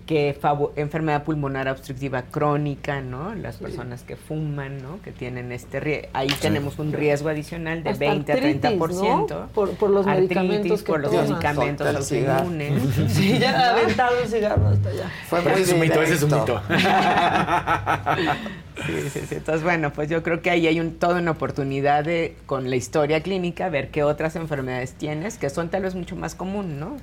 que 0.06 0.36
favo- 0.40 0.72
enfermedad 0.76 1.24
pulmonar 1.24 1.68
obstructiva 1.68 2.22
crónica, 2.22 3.00
¿no? 3.00 3.34
Las 3.34 3.56
personas 3.56 4.02
que 4.02 4.16
fuman, 4.16 4.82
¿no? 4.82 5.00
Que 5.02 5.12
tienen 5.12 5.52
este 5.52 5.80
riesgo. 5.80 6.08
Ahí 6.12 6.28
tenemos 6.40 6.78
un 6.78 6.92
riesgo 6.92 7.28
adicional 7.30 7.82
de 7.82 7.90
Hasta 7.90 8.04
20 8.04 8.32
a 8.32 8.34
artritis, 8.34 8.60
30%. 8.78 9.28
¿no? 9.28 9.46
Por- 9.48 9.70
por 9.76 9.90
los 9.90 10.06
Artritis, 10.06 10.36
medicamentos 10.36 10.82
que 10.82 10.92
por 10.92 11.00
los 11.00 11.10
tomas. 11.10 11.28
medicamentos 11.30 11.86
autoinmunes. 11.86 12.82
Sí, 13.08 13.38
ya 13.38 13.52
¿no? 13.52 13.64
aventado 13.80 14.18
el 14.22 14.28
cigarro 14.28 14.68
hasta 14.68 14.88
allá. 14.90 15.10
Fue 15.28 15.40
Ese 15.40 15.62
es 15.62 15.72
un 15.72 15.80
mito, 15.80 16.02
ese 16.02 16.14
es 16.14 16.22
un 16.22 16.30
mito. 16.38 16.60
Sí, 18.86 19.10
sí, 19.10 19.20
sí. 19.28 19.34
Entonces, 19.34 19.62
bueno, 19.64 19.92
pues 19.92 20.08
yo 20.08 20.22
creo 20.22 20.40
que 20.40 20.50
ahí 20.50 20.66
hay 20.66 20.78
un, 20.80 20.94
toda 20.98 21.20
una 21.20 21.32
oportunidad 21.32 22.04
de, 22.04 22.36
con 22.46 22.70
la 22.70 22.76
historia 22.76 23.22
clínica, 23.22 23.68
ver 23.68 23.90
qué 23.90 24.04
otras 24.04 24.36
enfermedades 24.36 24.92
tienes, 24.94 25.36
que 25.36 25.50
son 25.50 25.68
tal 25.68 25.82
vez 25.82 25.94
mucho 25.94 26.14
más 26.16 26.34
común, 26.34 26.78
¿no? 26.78 26.96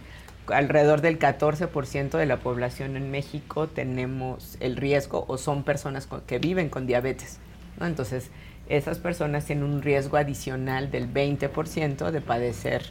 Alrededor 0.48 1.02
del 1.02 1.18
14% 1.18 2.18
de 2.18 2.26
la 2.26 2.38
población 2.38 2.98
en 2.98 3.10
México 3.12 3.68
tenemos 3.68 4.58
el 4.60 4.76
riesgo 4.78 5.26
o 5.28 5.38
son 5.38 5.64
personas 5.64 6.06
con- 6.06 6.22
que 6.22 6.40
viven 6.40 6.70
con 6.70 6.86
diabetes, 6.88 7.40
¿no? 7.80 7.86
Entonces, 7.86 8.30
esas 8.70 8.98
personas 9.00 9.46
tienen 9.46 9.64
un 9.64 9.82
riesgo 9.82 10.18
adicional 10.18 10.92
del 10.92 11.08
20% 11.08 12.12
de 12.12 12.22
padecer 12.22 12.84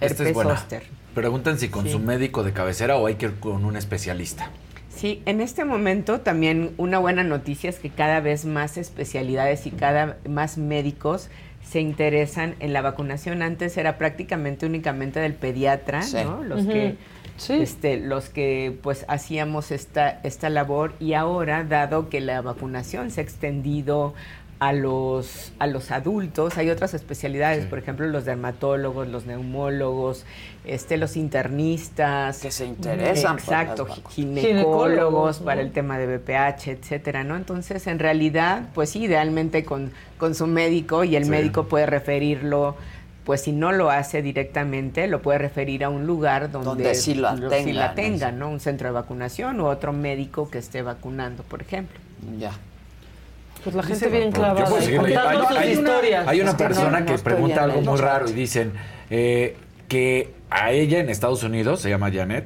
herpes 0.00 0.20
es 0.28 0.34
buena. 0.34 0.56
zóster. 0.56 0.82
Preguntan 1.14 1.58
si 1.58 1.68
con 1.68 1.84
Sí. 1.86 1.92
su 1.92 1.98
médico 1.98 2.42
de 2.42 2.52
cabecera 2.52 2.96
o 2.96 3.06
hay 3.06 3.14
que 3.14 3.26
ir 3.26 3.34
con 3.40 3.64
un 3.64 3.76
especialista. 3.76 4.50
Sí, 4.94 5.22
en 5.26 5.40
este 5.40 5.64
momento 5.64 6.20
también 6.20 6.72
una 6.78 6.98
buena 6.98 7.22
noticia 7.22 7.68
es 7.68 7.78
que 7.78 7.90
cada 7.90 8.20
vez 8.20 8.44
más 8.46 8.78
especialidades 8.78 9.66
y 9.66 9.70
cada 9.70 10.16
más 10.28 10.56
médicos 10.56 11.28
se 11.68 11.80
interesan 11.80 12.54
en 12.60 12.72
la 12.72 12.80
vacunación. 12.80 13.42
Antes 13.42 13.76
era 13.76 13.98
prácticamente 13.98 14.66
únicamente 14.66 15.18
del 15.20 15.34
pediatra, 15.34 16.02
Sí. 16.02 16.18
¿no? 16.24 16.42
Los 16.44 16.64
que 16.64 16.96
Sí. 17.38 17.54
este, 17.54 17.98
los 17.98 18.28
que 18.30 18.78
pues 18.82 19.04
hacíamos 19.08 19.70
esta, 19.70 20.20
esta 20.22 20.48
labor 20.48 20.94
y 21.00 21.12
ahora, 21.14 21.64
dado 21.64 22.08
que 22.08 22.20
la 22.20 22.40
vacunación 22.40 23.10
se 23.10 23.20
ha 23.20 23.24
extendido 23.24 24.14
a 24.58 24.72
los, 24.72 25.52
a 25.58 25.66
los 25.66 25.90
adultos, 25.90 26.56
hay 26.56 26.70
otras 26.70 26.94
especialidades, 26.94 27.66
por 27.66 27.78
ejemplo, 27.78 28.06
los 28.06 28.24
dermatólogos, 28.24 29.06
los 29.08 29.26
neumólogos, 29.26 30.24
este, 30.64 30.96
los 30.96 31.16
internistas. 31.16 32.38
Que 32.40 32.50
se 32.50 32.64
interesan 32.64 33.36
Exacto, 33.38 33.86
ginecólogos 34.08 35.40
para 35.40 35.60
el 35.60 35.72
tema 35.72 35.98
de 35.98 36.16
BPH, 36.16 36.68
etcétera, 36.68 37.22
¿no? 37.22 37.36
Entonces, 37.36 37.86
en 37.86 37.98
realidad, 37.98 38.68
pues 38.74 38.90
sí, 38.90 39.04
idealmente 39.04 39.64
con, 39.64 39.92
con 40.18 40.34
su 40.34 40.46
médico 40.46 41.04
y 41.04 41.16
el 41.16 41.24
Sí. 41.24 41.30
médico 41.30 41.64
puede 41.64 41.86
referirlo 41.86 42.76
pues 43.24 43.42
si 43.42 43.50
no 43.50 43.72
lo 43.72 43.90
hace 43.90 44.22
directamente, 44.22 45.08
lo 45.08 45.20
puede 45.20 45.38
referir 45.38 45.82
a 45.82 45.88
un 45.88 46.06
lugar 46.06 46.52
donde, 46.52 46.68
Donde 46.68 46.94
sí 46.94 47.16
la 47.16 47.36
sí 47.36 47.72
la 47.72 47.92
tenga, 47.96 48.30
¿no? 48.30 48.46
¿no? 48.46 48.50
Un 48.50 48.60
centro 48.60 48.86
de 48.86 48.92
vacunación 48.94 49.58
o 49.58 49.66
otro 49.66 49.92
médico 49.92 50.48
que 50.48 50.58
esté 50.58 50.82
vacunando, 50.82 51.42
por 51.42 51.60
ejemplo. 51.60 51.98
Ya. 52.38 52.52
Pues 53.66 53.74
la 53.74 53.82
gente 53.82 54.06
Dice- 54.06 54.16
bien 54.16 54.30
Yo 54.30 54.38
clavada. 54.40 54.64
puedo 54.64 54.80
seguir 54.80 55.00
Hay- 55.00 55.12
hay 55.16 56.40
una-. 56.40 56.50
Hay 56.52 56.56
persona 56.56 57.04
que 57.04 57.18
pregunta 57.18 57.64
algo 57.64 57.80
muy 57.80 57.98
raro 57.98 58.30
y 58.30 58.32
dicen 58.32 58.74
eh, 59.10 59.56
que 59.88 60.32
a 60.50 60.70
ella 60.70 61.00
en 61.00 61.08
Estados 61.10 61.42
Unidos, 61.42 61.80
se 61.80 61.90
llama 61.90 62.12
Janet, 62.12 62.44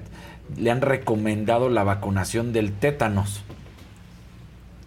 le 0.57 0.71
han 0.71 0.81
recomendado 0.81 1.69
la 1.69 1.85
vacunación 1.85 2.55
del 2.55 2.73
tétanos. 2.73 3.45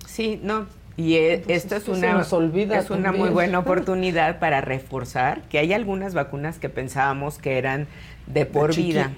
Sí, 0.07 0.39
no. 0.41 0.65
Y 0.97 1.15
eh, 1.17 1.43
esto 1.49 1.75
es 1.75 1.87
una, 1.87 2.13
nos 2.13 2.33
olvida 2.33 2.79
es 2.79 2.89
una 2.89 3.11
muy 3.11 3.29
buena 3.29 3.59
oportunidad 3.59 4.39
para 4.39 4.61
reforzar 4.61 5.41
que 5.49 5.59
hay 5.59 5.71
algunas 5.71 6.15
vacunas 6.15 6.57
que 6.57 6.69
pensábamos 6.69 7.37
que 7.37 7.59
eran 7.59 7.85
de 8.25 8.45
por 8.47 8.75
vida 8.75 9.11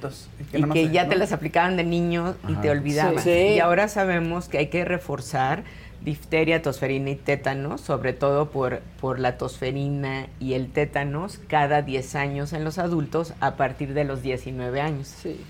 y 0.51 0.63
que 0.69 0.81
y 0.83 0.89
ya 0.89 1.03
¿no? 1.03 1.09
te 1.11 1.15
las 1.15 1.31
aplicaban 1.31 1.77
de 1.77 1.83
niño 1.85 2.35
y 2.49 2.53
Ajá. 2.53 2.61
te 2.61 2.69
olvidaban. 2.71 3.19
Sí. 3.23 3.29
Y 3.55 3.59
ahora 3.59 3.87
sabemos 3.87 4.49
que 4.49 4.57
hay 4.57 4.67
que 4.67 4.83
reforzar 4.83 5.63
difteria, 6.05 6.61
tosferina 6.61 7.09
y 7.09 7.15
tétanos, 7.15 7.81
sobre 7.81 8.13
todo 8.13 8.51
por, 8.51 8.79
por 9.01 9.19
la 9.19 9.37
tosferina 9.37 10.27
y 10.39 10.53
el 10.53 10.71
tétanos 10.71 11.39
cada 11.49 11.81
10 11.81 12.15
años 12.15 12.53
en 12.53 12.63
los 12.63 12.77
adultos 12.77 13.33
a 13.41 13.57
partir 13.57 13.93
de 13.93 14.05
los 14.05 14.21
19 14.21 14.79
años. 14.79 15.07
Sí. 15.07 15.41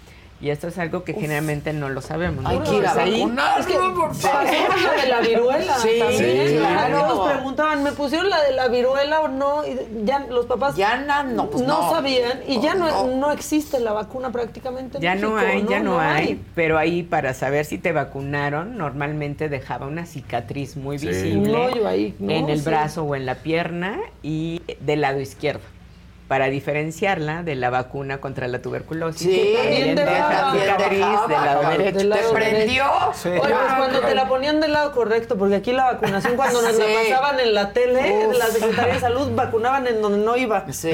Y 0.45 0.51
esto 0.51 0.67
es 0.67 0.77
algo 0.77 1.03
que 1.03 1.15
generalmente 1.15 1.73
no 1.73 1.89
lo 1.89 2.01
sabemos. 2.01 2.43
¿no? 2.43 2.49
Hay 2.51 2.59
que 2.59 2.75
ir 2.75 2.85
a 2.85 2.93
vacunarnos, 2.93 3.65
por 3.95 4.13
favor. 4.13 4.45
la 4.45 5.01
de 5.01 5.09
la 5.09 5.19
viruela 5.21 5.75
Sí, 5.79 5.89
también. 5.97 6.47
sí, 6.49 6.55
claro. 6.57 7.07
Nos 7.15 7.29
preguntaban, 7.33 7.81
¿me 7.83 7.91
pusieron 7.93 8.29
la 8.29 8.43
de 8.43 8.51
la 8.53 8.67
viruela 8.67 9.21
o 9.21 9.27
no? 9.27 9.65
Y 9.65 9.75
ya 10.05 10.19
los 10.29 10.45
papás 10.45 10.75
Ya 10.75 10.97
na- 10.97 11.23
no, 11.23 11.49
pues 11.49 11.65
no. 11.65 11.89
sabían 11.89 12.41
y 12.47 12.61
ya 12.61 12.75
no, 12.75 12.87
No. 13.07 13.17
no 13.17 13.31
existe 13.31 13.79
la 13.79 13.93
vacuna 13.93 14.31
prácticamente 14.31 14.97
en 14.97 15.01
Ya 15.01 15.15
no 15.15 15.35
hay, 15.35 15.65
ya 15.67 15.79
no, 15.79 15.99
hay, 15.99 16.39
pero 16.53 16.77
ahí 16.77 17.01
para 17.01 17.33
saber 17.33 17.65
si 17.65 17.79
te 17.79 17.91
vacunaron, 17.91 18.77
normalmente 18.77 19.49
dejaba 19.49 19.87
una 19.87 20.05
cicatriz 20.05 20.77
muy 20.77 20.99
Sí. 20.99 21.07
visible 21.07 21.49
Un 21.49 21.55
hoyo 21.55 21.87
ahí, 21.87 22.13
¿no? 22.19 22.31
en 22.31 22.49
el 22.49 22.59
Sí. 22.59 22.65
brazo 22.65 23.03
o 23.03 23.15
en 23.15 23.25
la 23.25 23.33
pierna 23.33 23.97
y 24.21 24.61
del 24.79 25.01
lado 25.01 25.19
izquierdo, 25.19 25.63
para 26.27 26.47
diferenciarla 26.47 27.43
de 27.43 27.55
la 27.55 27.69
vacuna 27.69 28.17
contra 28.19 28.47
la 28.47 28.59
tuberculosis. 28.61 29.21
Sí, 29.21 29.53
también 29.55 29.95
deja 29.95 30.11
dejaba. 30.11 30.51
cicatriz 30.53 31.27
del 31.27 31.45
lado 31.45 31.69
derecho. 31.69 32.09
¿Te 32.09 32.33
prendió? 32.33 32.85
Sí. 33.13 33.29
Oye, 33.29 33.39
pues 33.41 33.73
cuando 33.77 33.99
te 34.01 34.15
la 34.15 34.27
ponían 34.27 34.59
del 34.59 34.73
lado 34.73 34.91
correcto, 34.91 35.37
porque 35.37 35.55
aquí 35.55 35.71
la 35.71 35.85
vacunación, 35.93 36.35
cuando 36.35 36.61
nos 36.63 36.75
Sí. 36.75 36.81
la 36.81 37.15
pasaban 37.15 37.39
en 37.39 37.53
la 37.53 37.73
tele, 37.73 38.27
Uf. 38.27 38.37
la 38.39 38.45
Secretaría 38.47 38.93
de 38.95 38.99
Salud 38.99 39.35
vacunaban 39.35 39.85
en 39.87 40.01
donde 40.01 40.17
no 40.25 40.35
iba. 40.35 40.65
Sí. 40.73 40.93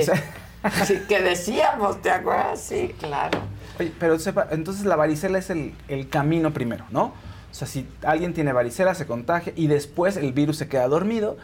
Sí, 0.85 1.01
que 1.07 1.21
decíamos, 1.21 2.01
¿te 2.01 2.11
acuerdas? 2.11 2.59
Sí, 2.61 2.93
claro. 2.99 3.39
Oye, 3.79 3.91
pero 3.99 4.19
sepa, 4.19 4.47
entonces 4.51 4.85
la 4.85 4.95
varicela 4.95 5.39
es 5.39 5.49
el, 5.49 5.73
el 5.87 6.07
camino 6.09 6.51
primero, 6.51 6.85
¿no? 6.91 7.05
O 7.05 7.53
sea, 7.53 7.67
si 7.67 7.87
alguien 8.03 8.33
tiene 8.33 8.53
varicela, 8.53 8.93
se 8.95 9.07
contagia 9.07 9.53
y 9.55 9.67
después 9.67 10.17
el 10.17 10.33
virus 10.33 10.57
se 10.57 10.67
queda 10.67 10.87
dormido 10.87 11.37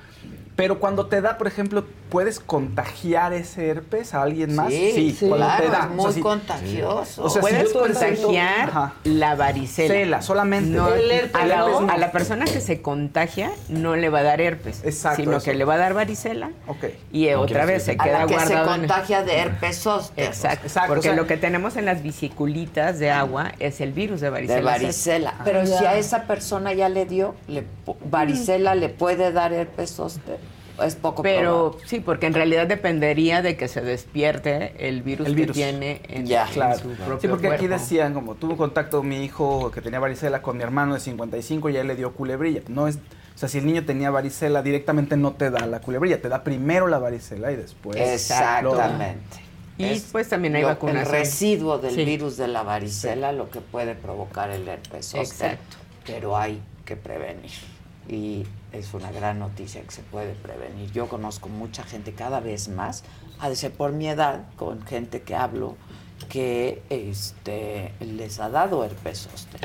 Pero 0.57 0.79
cuando 0.79 1.05
te 1.05 1.21
da, 1.21 1.37
por 1.37 1.45
ejemplo, 1.45 1.85
¿puedes 2.09 2.39
contagiar 2.39 3.31
ese 3.31 3.69
herpes 3.69 4.15
a 4.15 4.23
alguien 4.23 4.55
más? 4.55 4.69
Sí, 4.73 5.15
sí, 5.17 5.27
cuando 5.27 5.45
claro, 5.45 5.63
te 5.65 5.69
da. 5.71 5.83
es 5.83 5.89
muy 5.91 6.19
contagioso. 6.19 7.23
O 7.23 7.29
sea, 7.29 7.41
si 7.43 7.47
Puedes 7.47 7.73
presento- 7.73 8.23
contagiar 8.23 8.91
la 9.03 9.35
varicela. 9.35 9.93
Cela, 9.93 10.21
solamente. 10.23 10.71
No, 10.71 10.91
El 10.95 11.11
herpes 11.11 11.39
a, 11.39 11.45
la, 11.45 11.57
no. 11.59 11.87
a 11.91 11.97
la 11.97 12.11
persona 12.11 12.45
que 12.45 12.59
se 12.59 12.81
contagia 12.81 13.51
no 13.69 13.95
le 13.95 14.09
va 14.09 14.19
a 14.19 14.23
dar 14.23 14.41
herpes, 14.41 14.81
Exacto, 14.83 15.17
sino 15.21 15.37
eso. 15.37 15.45
que 15.45 15.53
le 15.53 15.63
va 15.63 15.75
a 15.75 15.77
dar 15.77 15.93
varicela 15.93 16.49
Ok. 16.67 16.85
y 17.11 17.27
No 17.29 17.41
otra 17.41 17.65
vez 17.65 17.83
se 17.83 17.91
a 17.91 17.97
queda 18.03 18.25
la 18.25 18.25
que 18.25 18.39
se 18.39 18.53
en- 18.53 18.63
contagia 18.65 19.21
de 19.23 19.37
herpes 19.37 19.77
zóster. 19.77 20.25
Exacto, 20.25 20.65
Exacto, 20.65 20.87
porque 20.87 21.09
o 21.09 21.13
sea- 21.13 21.21
lo 21.21 21.27
que 21.27 21.37
tenemos 21.37 21.77
en 21.77 21.85
las 21.85 22.01
vesiculitas 22.01 22.97
de 22.97 23.11
agua 23.11 23.51
es 23.59 23.79
el 23.79 23.93
virus 23.93 24.21
de 24.21 24.31
varicela. 24.31 24.57
De 24.57 24.63
varicela. 24.65 25.33
Pero 25.45 25.67
si 25.67 25.85
a 25.85 25.95
esa 25.97 26.23
persona 26.23 26.73
ya 26.73 26.89
le 26.89 27.05
dio, 27.05 27.35
le, 27.47 27.61
po- 27.61 27.95
varicela 28.09 28.73
le 28.73 28.89
puede 28.89 29.31
dar 29.31 29.53
herpes 29.53 29.91
zóster. 29.91 30.46
Es 30.83 30.95
poco 30.95 31.23
Pero 31.23 31.69
probable. 31.71 31.87
sí, 31.89 31.99
porque 31.99 32.27
en 32.27 32.33
realidad 32.33 32.67
dependería 32.67 33.41
de 33.41 33.57
que 33.57 33.67
se 33.67 33.81
despierte 33.81 34.87
el 34.87 35.01
virus, 35.01 35.27
El 35.27 35.35
virus. 35.35 35.55
que 35.57 35.63
tiene 35.63 36.01
en, 36.07 36.25
Ya. 36.27 36.45
en 36.47 36.53
Claro. 36.53 36.77
su 36.79 36.89
propio 36.89 37.19
Sí, 37.19 37.27
porque 37.27 37.47
aquí 37.47 37.67
decían, 37.67 38.13
como 38.13 38.35
tuvo 38.35 38.57
contacto 38.57 39.01
mi 39.03 39.23
hijo 39.23 39.71
que 39.71 39.81
tenía 39.81 39.99
varicela 39.99 40.41
con 40.41 40.57
mi 40.57 40.63
hermano 40.63 40.93
de 40.93 40.99
55 40.99 41.69
y 41.69 41.77
él 41.77 41.87
le 41.87 41.95
dio 41.95 42.13
culebrilla. 42.13 42.61
No 42.67 42.87
es, 42.87 42.97
o 42.97 43.37
sea, 43.37 43.49
si 43.49 43.57
el 43.57 43.65
niño 43.65 43.85
tenía 43.85 44.11
varicela, 44.11 44.61
directamente 44.61 45.17
no 45.17 45.33
te 45.33 45.49
da 45.49 45.65
la 45.65 45.79
culebrilla, 45.81 46.21
te 46.21 46.29
da 46.29 46.43
primero 46.43 46.87
la 46.87 46.99
varicela 46.99 47.51
y 47.51 47.55
después. 47.55 47.97
Exactamente. 47.97 49.37
Y 49.79 49.85
Es 49.85 50.09
pues 50.11 50.27
también 50.29 50.55
hay 50.55 50.63
lo- 50.63 50.69
vacunación. 50.69 51.05
El 51.05 51.11
residuo 51.11 51.77
del 51.77 51.93
Sí. 51.95 52.03
virus 52.05 52.37
de 52.37 52.47
la 52.47 52.63
varicela 52.63 53.31
lo 53.31 53.49
que 53.49 53.61
puede 53.61 53.93
provocar 53.95 54.49
el 54.49 54.67
herpes. 54.67 55.13
Exacto. 55.13 55.77
Pero 56.05 56.35
hay 56.37 56.61
que 56.85 56.95
prevenir. 56.95 57.51
Y 58.09 58.45
es 58.71 58.93
una 58.93 59.11
gran 59.11 59.39
noticia 59.39 59.81
que 59.81 59.91
se 59.91 60.01
puede 60.01 60.33
prevenir. 60.33 60.91
Yo 60.91 61.07
conozco 61.07 61.49
mucha 61.49 61.83
gente 61.83 62.13
cada 62.13 62.39
vez 62.39 62.67
más, 62.69 63.03
ha 63.39 63.49
de 63.49 63.55
ser 63.55 63.71
por 63.71 63.91
mi 63.91 64.07
edad, 64.07 64.45
con 64.55 64.85
gente 64.85 65.21
que 65.21 65.35
hablo, 65.35 65.75
que 66.29 66.81
este, 66.89 67.93
les 67.99 68.39
ha 68.39 68.49
dado 68.49 68.83
herpes 68.83 69.27
zóster. 69.29 69.61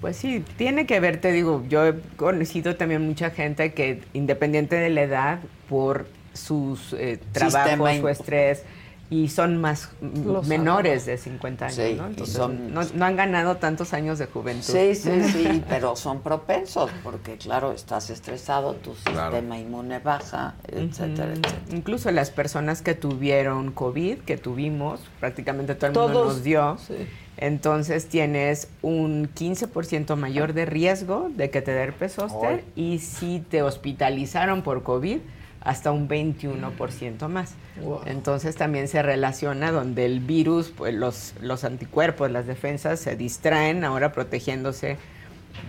Pues 0.00 0.16
sí, 0.16 0.44
tiene 0.56 0.86
que 0.86 1.00
ver, 1.00 1.20
te 1.20 1.32
digo, 1.32 1.64
yo 1.68 1.86
he 1.86 2.00
conocido 2.16 2.76
también 2.76 3.04
mucha 3.04 3.30
gente 3.30 3.74
que 3.74 4.04
independiente 4.12 4.76
de 4.76 4.90
la 4.90 5.02
edad, 5.02 5.40
por 5.68 6.06
sus 6.34 6.92
eh, 6.92 7.18
trabajos 7.32 8.00
o 8.00 8.08
estrés, 8.08 8.62
y 9.10 9.28
son 9.28 9.56
más 9.58 9.88
Los 10.02 10.46
menores 10.48 11.06
de 11.06 11.16
50 11.16 11.64
años, 11.66 11.76
Sí, 11.76 11.94
¿no? 11.96 12.06
Entonces, 12.08 12.34
son- 12.36 12.74
no, 12.74 12.82
no 12.94 13.04
han 13.06 13.16
ganado 13.16 13.56
tantos 13.56 13.94
años 13.94 14.18
de 14.18 14.26
juventud. 14.26 14.62
Sí, 14.74 14.94
sí, 14.94 15.22
sí, 15.32 15.64
pero 15.68 15.96
son 15.96 16.20
propensos 16.20 16.90
porque, 17.02 17.36
claro, 17.38 17.72
estás 17.72 18.10
estresado, 18.10 18.74
tu 18.74 18.92
Claro. 18.94 19.32
sistema 19.36 19.58
inmune 19.58 19.98
baja, 19.98 20.56
etcétera, 20.66 21.32
etcétera. 21.32 21.76
Incluso 21.76 22.10
las 22.10 22.30
personas 22.30 22.82
que 22.82 22.94
tuvieron 22.94 23.72
COVID, 23.72 24.18
que 24.18 24.36
tuvimos, 24.36 25.00
prácticamente 25.20 25.74
todo 25.74 25.86
el 25.86 25.92
mundo 25.96 26.12
Todos, 26.12 26.34
nos 26.34 26.42
dio. 26.44 26.76
sí. 26.86 26.94
Entonces 27.40 28.08
tienes 28.08 28.68
un 28.82 29.28
15% 29.32 30.16
mayor 30.16 30.54
de 30.54 30.66
riesgo 30.66 31.30
de 31.34 31.50
que 31.50 31.62
te 31.62 31.70
dé 31.70 31.82
herpes 31.84 32.14
zóster 32.14 32.64
y 32.74 32.98
si 32.98 33.38
te 33.48 33.62
hospitalizaron 33.62 34.62
por 34.62 34.82
COVID, 34.82 35.20
hasta 35.60 35.92
un 35.92 36.08
21% 36.08 37.28
más. 37.28 37.54
Wow. 37.82 38.02
Entonces 38.06 38.56
también 38.56 38.88
se 38.88 39.02
relaciona 39.02 39.72
donde 39.72 40.04
el 40.04 40.20
virus, 40.20 40.72
pues 40.76 40.94
los, 40.94 41.34
los 41.40 41.64
anticuerpos, 41.64 42.30
las 42.30 42.46
defensas 42.46 43.00
se 43.00 43.16
distraen 43.16 43.84
ahora 43.84 44.12
protegiéndose 44.12 44.96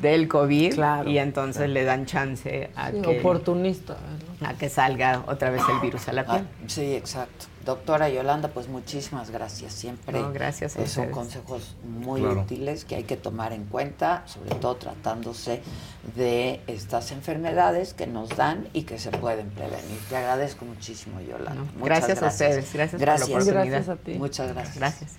del 0.02 0.28
COVID 0.28 0.74
Claro. 0.76 1.10
y 1.10 1.18
entonces 1.18 1.70
le 1.70 1.84
dan 1.84 2.06
chance 2.06 2.70
a 2.76 2.92
Sí, 2.92 3.02
que 3.02 3.20
oportunista. 3.20 3.94
¿no? 3.94 4.30
a 4.48 4.54
que 4.54 4.70
salga 4.70 5.24
otra 5.28 5.50
vez 5.50 5.62
el 5.70 5.82
virus 5.82 6.08
a 6.08 6.14
la 6.14 6.24
piel. 6.26 6.44
Ah, 6.50 6.64
sí, 6.68 6.94
exacto. 6.96 7.48
Doctora 7.66 8.08
Yolanda, 8.10 8.48
pues 8.48 8.70
muchísimas 8.70 9.32
gracias. 9.32 9.74
Siempre 9.74 10.18
No, 10.18 10.32
gracias 10.32 10.78
a 10.78 10.82
eh, 10.82 10.88
son 10.88 11.04
ustedes. 11.08 11.12
consejos 11.14 11.76
muy 11.84 12.22
Claro. 12.22 12.42
útiles 12.44 12.86
que 12.86 12.96
hay 12.96 13.04
que 13.04 13.18
tomar 13.18 13.52
en 13.52 13.66
cuenta, 13.66 14.24
sobre 14.28 14.56
todo 14.56 14.78
tratándose 14.78 15.62
de 16.16 16.62
estas 16.68 17.12
enfermedades 17.12 17.94
que 17.94 18.08
nos 18.08 18.30
dan 18.30 18.70
y 18.72 18.84
que 18.84 18.98
se 18.98 19.12
pueden 19.12 19.50
prevenir. 19.50 20.00
Te 20.10 20.16
agradezco 20.16 20.64
muchísimo, 20.64 21.20
Yolanda. 21.20 21.56
No, 21.56 21.64
Muchas 21.78 22.08
gracias 22.08 22.24
a 22.24 22.28
ustedes, 22.28 22.74
gracias 22.74 22.92
por 22.92 23.00
la 23.02 23.06
gracias. 23.18 23.30
oportunidad. 23.30 23.66
Gracias 23.66 23.90
a 23.90 23.96
ti. 23.98 24.14
Muchas 24.14 24.54
gracias. 24.54 24.78
Gracias. 24.78 25.12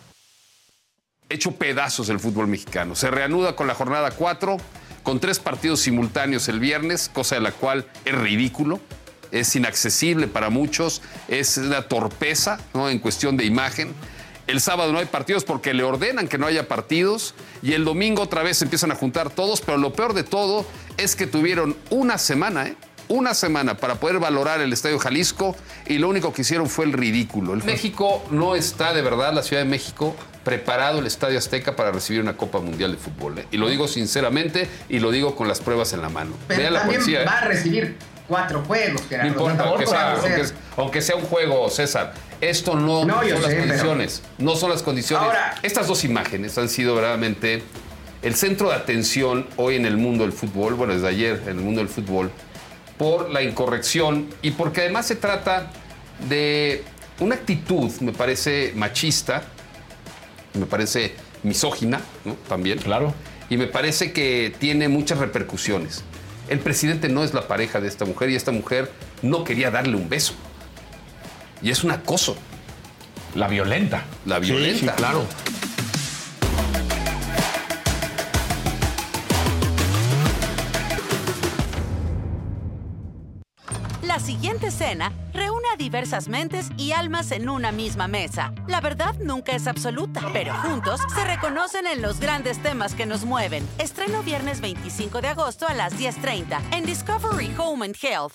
hecho 1.30 1.52
pedazos 1.52 2.10
el 2.10 2.20
fútbol 2.20 2.48
mexicano. 2.48 2.96
Se 2.96 3.12
reanuda 3.12 3.56
con 3.56 3.68
la 3.68 3.76
jornada 3.76 4.10
4, 4.10 4.58
con 5.04 5.20
tres 5.20 5.38
partidos 5.40 5.82
simultáneos 5.82 6.48
el 6.48 6.60
viernes, 6.60 7.12
cosa 7.14 7.36
de 7.36 7.42
la 7.42 7.52
cual 7.52 7.86
es 8.06 8.16
ridículo, 8.16 8.80
es 9.32 9.56
inaccesible 9.56 10.26
para 10.28 10.50
muchos, 10.50 11.04
es 11.28 11.58
una 11.58 11.84
torpeza 11.84 12.60
¿no? 12.74 12.90
en 12.90 12.98
cuestión 12.98 13.38
de 13.38 13.46
imagen. 13.46 13.94
El 14.46 14.60
sábado 14.60 14.92
no 14.92 15.00
hay 15.00 15.06
partidos 15.06 15.46
porque 15.46 15.74
le 15.74 15.84
ordenan 15.84 16.28
que 16.28 16.38
no 16.38 16.46
haya 16.46 16.68
partidos 16.68 17.34
y 17.62 17.74
el 17.74 17.86
domingo 17.86 18.24
otra 18.24 18.44
vez 18.44 18.62
empiezan 18.62 18.92
a 18.92 18.96
juntar 18.96 19.30
todos, 19.30 19.62
pero 19.62 19.78
lo 19.78 19.94
peor 19.94 20.14
de 20.14 20.24
todo 20.24 20.66
es 20.98 21.16
que 21.16 21.28
tuvieron 21.28 21.78
una 21.90 22.18
semana, 22.18 22.68
¿eh? 22.68 22.76
Una 23.10 23.34
semana 23.34 23.76
para 23.78 23.96
poder 23.96 24.20
valorar 24.20 24.62
el 24.62 24.72
Estadio 24.72 24.98
Jalisco 24.98 25.56
y 25.88 25.98
lo 25.98 26.08
único 26.10 26.34
que 26.34 26.42
hicieron 26.42 26.70
fue 26.70 26.86
el 26.86 26.94
ridículo. 26.94 27.54
El 27.54 27.64
México 27.64 28.24
no 28.32 28.56
está 28.56 28.94
de 28.94 29.02
verdad, 29.02 29.34
la 29.34 29.44
Ciudad 29.44 29.64
de 29.64 29.70
México, 29.70 30.16
preparado 30.44 31.00
el 31.00 31.06
Estadio 31.08 31.38
Azteca 31.38 31.76
para 31.76 31.92
recibir 31.92 32.22
una 32.22 32.36
Copa 32.36 32.60
Mundial 32.60 32.92
de 32.92 32.98
Fútbol. 32.98 33.40
¿eh? 33.40 33.46
Y 33.52 33.58
lo 33.58 33.68
digo 33.70 33.88
sinceramente 33.88 34.68
y 34.90 35.00
lo 35.00 35.12
digo 35.12 35.36
con 35.36 35.48
las 35.48 35.60
pruebas 35.62 35.94
en 35.94 36.02
la 36.02 36.10
mano. 36.10 36.36
Pero 36.48 36.70
la 36.70 36.80
también 36.80 37.02
policía. 37.02 37.22
¿eh? 37.24 37.26
va 37.26 37.38
a 37.40 37.46
recibir 37.46 37.96
cuatro 38.28 38.64
juegos, 38.64 39.02
No 39.10 39.28
importa, 39.28 39.58
Por 39.64 39.68
aunque 39.68 39.86
sea, 39.88 40.12
aunque, 40.14 40.44
aunque 40.78 41.02
sea 41.02 41.16
un 41.16 41.24
juego, 41.24 41.70
César. 41.70 42.14
Esto 42.42 42.76
no, 42.76 43.06
No, 43.06 43.22
son 43.22 43.30
las 43.30 43.42
sé, 43.42 43.48
pero- 43.48 43.60
condiciones. 43.68 44.22
No 44.38 44.56
son 44.56 44.70
las 44.70 44.84
condiciones. 44.84 45.26
Ahora- 45.28 45.56
Estas 45.64 45.88
dos 45.88 46.04
imágenes 46.04 46.58
han 46.58 46.68
sido 46.70 46.96
verdaderamente 46.96 47.64
el 48.22 48.36
centro 48.36 48.70
de 48.70 48.76
atención 48.76 49.48
hoy 49.58 49.76
en 49.76 49.86
el 49.86 49.98
mundo 49.98 50.24
del 50.24 50.34
fútbol, 50.34 50.74
bueno, 50.76 50.94
desde 50.94 51.08
ayer 51.08 51.42
en 51.44 51.50
el 51.58 51.64
mundo 51.64 51.80
del 51.80 51.90
fútbol, 51.90 52.32
por 52.98 53.30
la 53.30 53.42
incorrección 53.42 54.28
y 54.42 54.52
porque 54.52 54.82
además 54.82 55.06
se 55.08 55.16
trata 55.16 55.72
de 56.30 56.84
una 57.20 57.36
actitud, 57.36 57.92
me 58.02 58.12
parece 58.14 58.72
machista, 58.76 59.44
me 60.54 60.66
parece 60.66 61.16
misógina, 61.44 62.02
¿no? 62.26 62.36
También. 62.48 62.80
Claro. 62.80 63.14
Y 63.50 63.58
me 63.58 63.68
parece 63.68 64.14
que 64.14 64.54
tiene 64.60 64.88
muchas 64.88 65.18
repercusiones. 65.20 66.04
El 66.50 66.60
presidente 66.60 67.10
no 67.10 67.24
es 67.24 67.34
la 67.34 67.48
pareja 67.48 67.80
de 67.80 67.88
esta 67.88 68.06
mujer 68.06 68.30
y 68.30 68.36
esta 68.36 68.52
mujer 68.52 68.92
no 69.22 69.44
quería 69.44 69.72
darle 69.72 69.96
un 69.96 70.10
beso. 70.10 70.34
Y 71.62 71.70
es 71.72 71.84
un 71.84 71.92
acoso. 71.92 72.36
La 73.36 73.48
violenta. 73.48 74.06
La 74.26 74.40
violenta. 74.40 74.96
claro. 74.96 75.26
La 84.02 84.20
siguiente 84.20 84.68
escena 84.68 85.12
diversas 85.78 86.28
mentes 86.28 86.70
y 86.78 86.92
almas 86.92 87.32
en 87.32 87.50
una 87.50 87.72
misma 87.72 88.08
mesa. 88.08 88.54
La 88.68 88.82
verdad 88.82 89.16
nunca 89.20 89.54
es 89.54 89.68
absoluta, 89.68 90.22
pero 90.34 90.54
juntos 90.56 91.02
se 91.14 91.24
reconocen 91.26 91.88
en 91.88 92.02
los 92.02 92.20
grandes 92.20 92.62
temas 92.62 92.96
que 92.96 93.06
nos 93.06 93.26
mueven. 93.26 93.68
Estreno 93.78 94.24
viernes 94.24 94.62
25 94.62 95.22
de 95.22 95.28
agosto 95.30 95.68
a 95.68 95.74
las 95.74 96.00
10.30 96.00 96.60
en 96.72 96.86
Discovery 96.86 97.54
Home 97.58 97.86
and 97.86 97.96
Health 98.02 98.34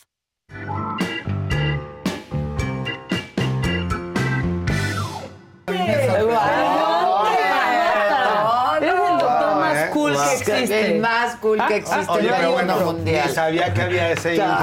el 8.83 9.19
doctor 9.19 9.57
más 9.57 9.91
cool 9.91 10.13
que 10.13 10.48
existe. 10.59 10.95
El 10.95 11.01
más 11.01 11.37
cool 11.37 11.63
que 11.69 11.77
existe 11.77 12.11
Oye, 12.11 12.31
pero 12.37 12.53
bueno, 12.53 12.81
mundial. 12.81 13.27
ni 13.27 13.33
sabía 13.35 13.73
que 13.75 13.83
había 13.83 14.11
ese 14.11 14.37
intro. 14.37 14.57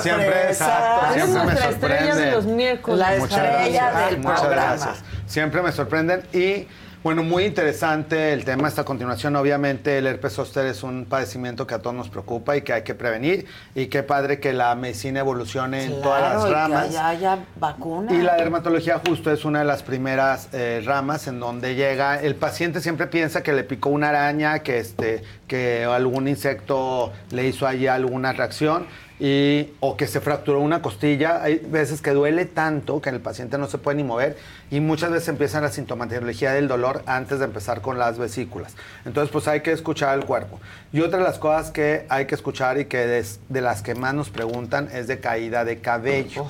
Siempre, 0.00 0.42
exacto, 0.48 1.12
siempre 1.14 1.38
me 1.38 1.44
nuestra 1.44 1.70
estrella 1.70 1.98
sorprende. 1.98 2.24
de 2.24 2.30
los 2.32 2.44
miércoles. 2.46 2.98
La 2.98 3.14
estrella 3.16 3.92
del 4.08 4.18
Muchas 4.18 4.48
gracias. 4.50 5.04
Siempre 5.26 5.62
me 5.62 5.72
sorprenden 5.72 6.22
y 6.32 6.68
Bueno, 7.06 7.22
muy 7.22 7.44
interesante 7.44 8.32
el 8.32 8.44
tema. 8.44 8.66
Esta 8.66 8.82
continuación, 8.82 9.36
obviamente, 9.36 9.98
el 9.98 10.08
herpes 10.08 10.32
zóster 10.32 10.66
es 10.66 10.82
un 10.82 11.04
padecimiento 11.04 11.64
que 11.64 11.76
a 11.76 11.78
todos 11.78 11.94
nos 11.94 12.08
preocupa 12.08 12.56
y 12.56 12.62
que 12.62 12.72
hay 12.72 12.82
que 12.82 12.96
prevenir. 12.96 13.46
Y 13.76 13.86
qué 13.86 14.02
padre 14.02 14.40
que 14.40 14.52
la 14.52 14.74
medicina 14.74 15.20
evolucione 15.20 15.84
en 15.84 16.02
todas 16.02 16.20
las 16.20 16.42
y 16.42 16.46
que 16.46 16.52
ramas. 16.52 16.96
haya. 16.96 17.38
Y 18.10 18.22
la 18.22 18.34
dermatología 18.34 19.00
justo 19.06 19.30
es 19.30 19.44
una 19.44 19.60
de 19.60 19.66
las 19.66 19.84
primeras 19.84 20.48
eh, 20.52 20.82
ramas 20.84 21.28
en 21.28 21.38
donde 21.38 21.76
llega, 21.76 22.20
el 22.20 22.34
paciente 22.34 22.80
siempre 22.80 23.06
piensa 23.06 23.40
que 23.40 23.52
le 23.52 23.62
picó 23.62 23.90
una 23.90 24.08
araña, 24.08 24.58
que, 24.64 24.80
este, 24.80 25.22
que 25.46 25.84
algún 25.84 26.26
insecto 26.26 27.12
le 27.30 27.46
hizo 27.46 27.68
allí 27.68 27.86
alguna 27.86 28.32
reacción. 28.32 28.84
Y, 29.18 29.72
o 29.80 29.96
que 29.96 30.06
se 30.06 30.20
fracturó 30.20 30.60
una 30.60 30.82
costilla. 30.82 31.42
Hay 31.42 31.56
veces 31.58 32.02
que 32.02 32.10
duele 32.10 32.44
tanto 32.44 33.00
que 33.00 33.08
el 33.08 33.20
paciente 33.20 33.56
no 33.56 33.66
se 33.66 33.78
puede 33.78 33.96
ni 33.96 34.04
mover 34.04 34.36
y 34.70 34.80
muchas 34.80 35.10
veces 35.10 35.28
empieza 35.28 35.60
la 35.60 35.70
sintomatología 35.70 36.52
del 36.52 36.68
dolor 36.68 37.02
antes 37.06 37.38
de 37.38 37.46
empezar 37.46 37.80
con 37.80 37.98
las 37.98 38.18
vesículas. 38.18 38.74
Entonces, 39.06 39.32
pues 39.32 39.48
hay 39.48 39.60
que 39.62 39.72
escuchar 39.72 40.10
al 40.10 40.26
cuerpo. 40.26 40.60
Y 40.92 41.00
otra 41.00 41.18
de 41.18 41.24
las 41.24 41.38
cosas 41.38 41.70
que 41.70 42.04
hay 42.10 42.26
que 42.26 42.34
escuchar 42.34 42.78
y 42.78 42.84
que 42.84 43.06
des- 43.06 43.40
de 43.48 43.62
las 43.62 43.80
que 43.82 43.94
más 43.94 44.12
nos 44.12 44.28
preguntan 44.28 44.88
es 44.92 45.06
de 45.06 45.18
caída 45.18 45.64
de 45.64 45.78
cabello. 45.78 46.46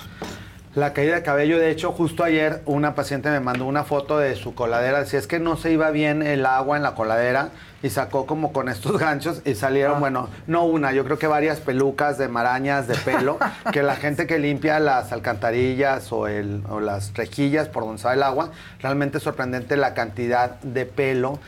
La 0.77 0.93
caída 0.93 1.15
de 1.15 1.23
cabello, 1.23 1.59
de 1.59 1.71
hecho, 1.71 1.91
justo 1.91 2.23
ayer 2.23 2.61
una 2.67 2.95
paciente 2.95 3.31
me 3.31 3.41
mandó 3.41 3.65
una 3.65 3.85
foto 3.85 4.19
de 4.19 4.37
su 4.37 4.55
coladera. 4.55 5.01
Decía, 5.01 5.19
es 5.19 5.27
que 5.27 5.39
no 5.39 5.57
se 5.57 5.73
iba 5.73 5.91
bien 5.91 6.21
el 6.21 6.45
agua 6.45 6.77
en 6.77 6.83
la 6.83 6.95
coladera 6.95 7.49
y 7.83 7.89
sacó 7.89 8.27
como 8.27 8.53
con 8.53 8.69
estos 8.69 8.99
ganchos 8.99 9.41
y 9.47 9.55
salieron, 9.55 10.01
bueno, 10.01 10.29
no 10.47 10.67
una, 10.67 10.93
yo 10.93 11.03
creo 11.07 11.19
que 11.19 11.29
varias 11.29 11.61
pelucas 11.61 12.19
de 12.19 12.29
marañas 12.29 12.87
de 12.89 12.95
pelo, 12.95 13.39
que 13.73 13.83
la 13.83 13.97
gente 13.97 14.27
que 14.27 14.39
limpia 14.39 14.79
las 14.79 15.13
alcantarillas 15.13 16.13
o, 16.13 16.29
el, 16.29 16.63
o 16.69 16.79
las 16.79 17.15
rejillas 17.15 17.69
por 17.69 17.85
donde 17.85 18.03
sale 18.03 18.17
el 18.17 18.23
agua, 18.25 18.51
realmente 18.83 19.17
es 19.17 19.25
sorprendente 19.25 19.79
la 19.79 19.95
cantidad 19.95 20.61
de 20.61 20.85
pelo 20.85 21.39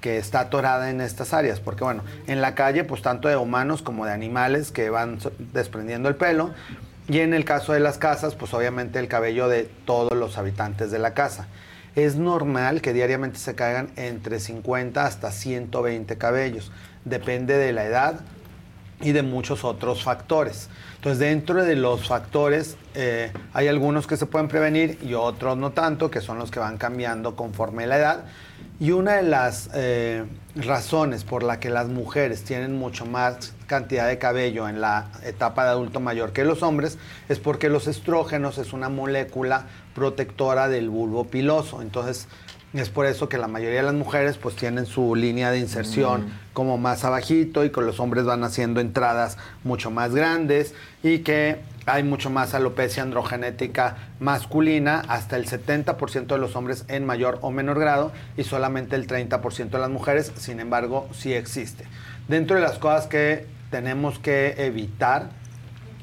que 0.00 0.16
está 0.16 0.40
atorada 0.40 0.88
en 0.88 1.02
estas 1.02 1.34
áreas, 1.34 1.60
porque 1.60 1.84
bueno, 1.84 2.04
en 2.26 2.40
la 2.40 2.54
calle 2.54 2.84
pues 2.84 3.02
tanto 3.02 3.28
de 3.28 3.36
humanos 3.36 3.82
como 3.82 4.06
de 4.06 4.12
animales 4.12 4.72
que 4.72 4.88
van 4.88 5.18
desprendiendo 5.52 6.08
el 6.08 6.14
pelo 6.14 6.54
y 7.08 7.20
en 7.20 7.32
el 7.32 7.44
caso 7.44 7.72
de 7.72 7.80
las 7.80 7.98
casas 7.98 8.34
pues 8.34 8.52
obviamente 8.54 8.98
el 8.98 9.08
cabello 9.08 9.48
de 9.48 9.64
todos 9.84 10.16
los 10.16 10.38
habitantes 10.38 10.90
de 10.90 10.98
la 10.98 11.14
casa. 11.14 11.48
Es 11.96 12.16
normal 12.16 12.80
que 12.80 12.92
diariamente 12.92 13.38
se 13.38 13.54
caigan 13.54 13.90
entre 13.96 14.38
50 14.38 15.04
hasta 15.04 15.32
120 15.32 16.18
cabellos, 16.18 16.70
depende 17.04 17.56
de 17.56 17.72
la 17.72 17.84
edad 17.84 18.20
y 19.00 19.12
de 19.12 19.22
muchos 19.22 19.64
otros 19.64 20.04
factores. 20.04 20.68
Entonces, 20.98 21.20
dentro 21.20 21.64
de 21.64 21.76
los 21.76 22.08
factores, 22.08 22.76
eh, 22.96 23.32
hay 23.52 23.68
algunos 23.68 24.08
que 24.08 24.16
se 24.16 24.26
pueden 24.26 24.48
prevenir 24.48 24.98
y 25.00 25.14
otros 25.14 25.56
no 25.56 25.70
tanto, 25.70 26.10
que 26.10 26.20
son 26.20 26.40
los 26.40 26.50
que 26.50 26.58
van 26.58 26.76
cambiando 26.76 27.36
conforme 27.36 27.86
la 27.86 27.98
edad. 27.98 28.24
Y 28.80 28.90
una 28.90 29.14
de 29.14 29.22
las 29.22 29.70
eh, 29.74 30.24
razones 30.56 31.22
por 31.22 31.44
la 31.44 31.60
que 31.60 31.70
las 31.70 31.86
mujeres 31.86 32.42
tienen 32.42 32.76
mucho 32.76 33.06
más 33.06 33.54
cantidad 33.68 34.08
de 34.08 34.18
cabello 34.18 34.68
en 34.68 34.80
la 34.80 35.12
etapa 35.22 35.62
de 35.64 35.70
adulto 35.70 36.00
mayor 36.00 36.32
que 36.32 36.44
los 36.44 36.64
hombres 36.64 36.98
es 37.28 37.38
porque 37.38 37.68
los 37.68 37.86
estrógenos 37.86 38.58
es 38.58 38.72
una 38.72 38.88
molécula 38.88 39.66
protectora 39.94 40.68
del 40.68 40.90
bulbo 40.90 41.26
piloso. 41.26 41.80
Entonces, 41.80 42.26
es 42.74 42.90
por 42.90 43.06
eso 43.06 43.28
que 43.28 43.38
la 43.38 43.48
mayoría 43.48 43.78
de 43.78 43.86
las 43.86 43.94
mujeres 43.94 44.36
pues 44.36 44.54
tienen 44.54 44.84
su 44.86 45.14
línea 45.14 45.50
de 45.50 45.58
inserción 45.58 46.26
Mm. 46.26 46.30
como 46.52 46.76
más 46.76 47.04
abajito 47.04 47.64
y 47.64 47.70
que 47.70 47.80
los 47.80 47.98
hombres 48.00 48.24
van 48.24 48.44
haciendo 48.44 48.80
entradas 48.80 49.38
mucho 49.64 49.90
más 49.90 50.14
grandes 50.14 50.74
y 51.02 51.20
que 51.20 51.56
hay 51.86 52.02
mucho 52.02 52.28
más 52.28 52.52
alopecia 52.52 53.02
androgenética 53.02 53.96
masculina, 54.20 55.02
hasta 55.08 55.36
el 55.36 55.46
70% 55.46 56.34
de 56.34 56.38
los 56.38 56.56
hombres 56.56 56.84
en 56.88 57.06
mayor 57.06 57.38
o 57.40 57.50
menor 57.50 57.78
grado 57.78 58.12
y 58.36 58.44
solamente 58.44 58.96
el 58.96 59.06
30% 59.06 59.70
de 59.70 59.78
las 59.78 59.90
mujeres, 59.90 60.32
sin 60.36 60.60
embargo, 60.60 61.08
sí 61.12 61.32
existe. 61.32 61.86
Dentro 62.28 62.56
de 62.56 62.62
las 62.62 62.78
cosas 62.78 63.06
que 63.06 63.46
tenemos 63.70 64.18
que 64.18 64.54
evitar 64.58 65.30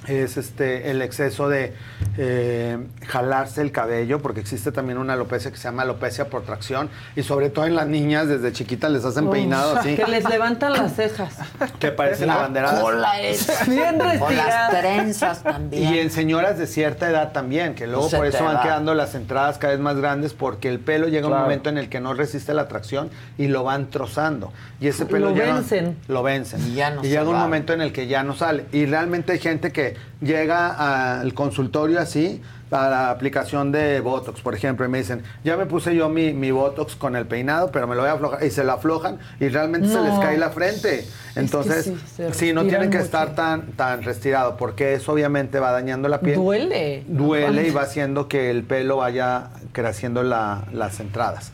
es 0.07 0.37
este 0.37 0.91
el 0.91 1.01
exceso 1.01 1.49
de 1.49 1.73
eh, 2.17 2.77
jalarse 3.07 3.61
el 3.61 3.71
cabello, 3.71 4.21
porque 4.21 4.39
existe 4.39 4.71
también 4.71 4.97
una 4.97 5.13
alopecia 5.13 5.51
que 5.51 5.57
se 5.57 5.63
llama 5.63 5.81
alopecia 5.83 6.29
por 6.29 6.43
tracción, 6.43 6.89
y 7.15 7.23
sobre 7.23 7.49
todo 7.49 7.65
en 7.65 7.75
las 7.75 7.87
niñas 7.87 8.27
desde 8.27 8.51
chiquitas 8.53 8.91
les 8.91 9.03
hacen 9.05 9.29
peinado 9.29 9.75
así, 9.77 9.95
Que 9.95 10.05
les 10.05 10.27
levantan 10.29 10.73
las 10.73 10.95
cejas. 10.95 11.35
que 11.79 11.91
parecen 11.91 12.27
La 12.27 12.35
abanderadas. 12.35 12.79
cola 12.79 13.19
es 13.21 13.47
Bien 13.67 13.99
O 14.01 14.29
las 14.29 14.69
trenzas 14.71 15.43
también. 15.43 15.93
Y 15.93 15.99
en 15.99 16.09
señoras 16.11 16.57
de 16.57 16.67
cierta 16.67 17.09
edad 17.09 17.31
también, 17.31 17.75
que 17.75 17.87
luego 17.87 18.09
Se 18.09 18.17
por 18.17 18.25
eso 18.27 18.43
van 18.43 18.57
va. 18.57 18.61
quedando 18.63 18.93
las 18.93 19.15
entradas 19.15 19.57
cada 19.57 19.73
vez 19.73 19.81
más 19.81 19.95
grandes 19.97 20.33
porque 20.33 20.69
el 20.69 20.79
pelo 20.79 21.07
llega 21.07 21.27
a 21.27 21.31
un 21.31 21.37
momento 21.37 21.69
en 21.69 21.77
el 21.77 21.89
que 21.89 21.99
no 21.99 22.13
resiste 22.13 22.53
la 22.53 22.67
tracción 22.67 23.09
y 23.37 23.47
lo 23.47 23.63
van 23.63 23.89
trozando. 23.89 24.53
Y 24.79 24.87
ese 24.87 25.05
pelo 25.05 25.29
Lo 25.29 25.35
llega- 25.35 25.55
vencen. 25.55 25.97
Lo 26.07 26.23
vencen. 26.23 26.61
Y 26.71 26.75
ya 26.75 26.91
no 26.91 27.03
y 27.03 27.07
llega 27.09 27.23
un 27.23 27.35
va. 27.35 27.39
momento 27.39 27.73
en 27.73 27.81
el 27.81 27.91
que 27.91 28.07
ya 28.07 28.23
no 28.23 28.35
sale. 28.35 28.65
Y 28.71 28.85
realmente 28.85 29.31
hay 29.33 29.39
gente 29.39 29.71
que 29.71 29.94
llega 30.21 31.19
al 31.19 31.33
consultorio 31.33 31.99
así 31.99 32.41
para 32.69 32.89
la 32.89 33.09
aplicación 33.11 33.71
de 33.71 33.99
Botox, 33.99 34.41
por 34.41 34.55
ejemplo, 34.55 34.85
y 34.85 34.89
me 34.89 34.97
dicen, 34.97 35.21
ya 35.43 35.55
me 35.55 35.67
puse 35.67 35.95
yo 35.95 36.09
mi, 36.09 36.33
mi 36.33 36.49
Botox 36.49 36.95
con 36.95 37.15
el 37.15 37.25
peinado, 37.27 37.69
pero 37.71 37.85
me 37.87 37.93
lo 37.95 38.01
voy 38.01 38.09
a 38.09 38.13
aflojar, 38.13 38.43
y 38.43 38.49
se 38.49 38.63
lo 38.63 38.71
aflojan 38.73 39.19
y 39.39 39.49
realmente 39.49 39.87
se 39.87 40.01
les 40.01 40.17
cae 40.19 40.37
la 40.39 40.49
frente. 40.49 41.05
Entonces, 41.35 41.85
sí, 41.85 41.95
se 42.15 42.33
sí, 42.33 42.53
no 42.53 42.63
tienen 42.63 42.89
que 42.89 42.97
mucho. 42.97 43.05
estar 43.05 43.35
tan, 43.35 43.73
tan 43.73 44.01
restirado, 44.03 44.57
porque 44.57 44.95
eso 44.95 45.11
obviamente 45.13 45.59
va 45.59 45.71
dañando 45.71 46.07
la 46.09 46.19
piel. 46.21 46.35
Duele. 46.35 47.03
Duele 47.07 47.67
y 47.67 47.71
va 47.71 47.83
haciendo 47.83 48.27
que 48.27 48.49
el 48.49 48.63
pelo 48.63 48.97
vaya 48.97 49.49
creciendo 49.71 50.23
la- 50.23 50.63
las 50.73 50.99
entradas. 50.99 51.51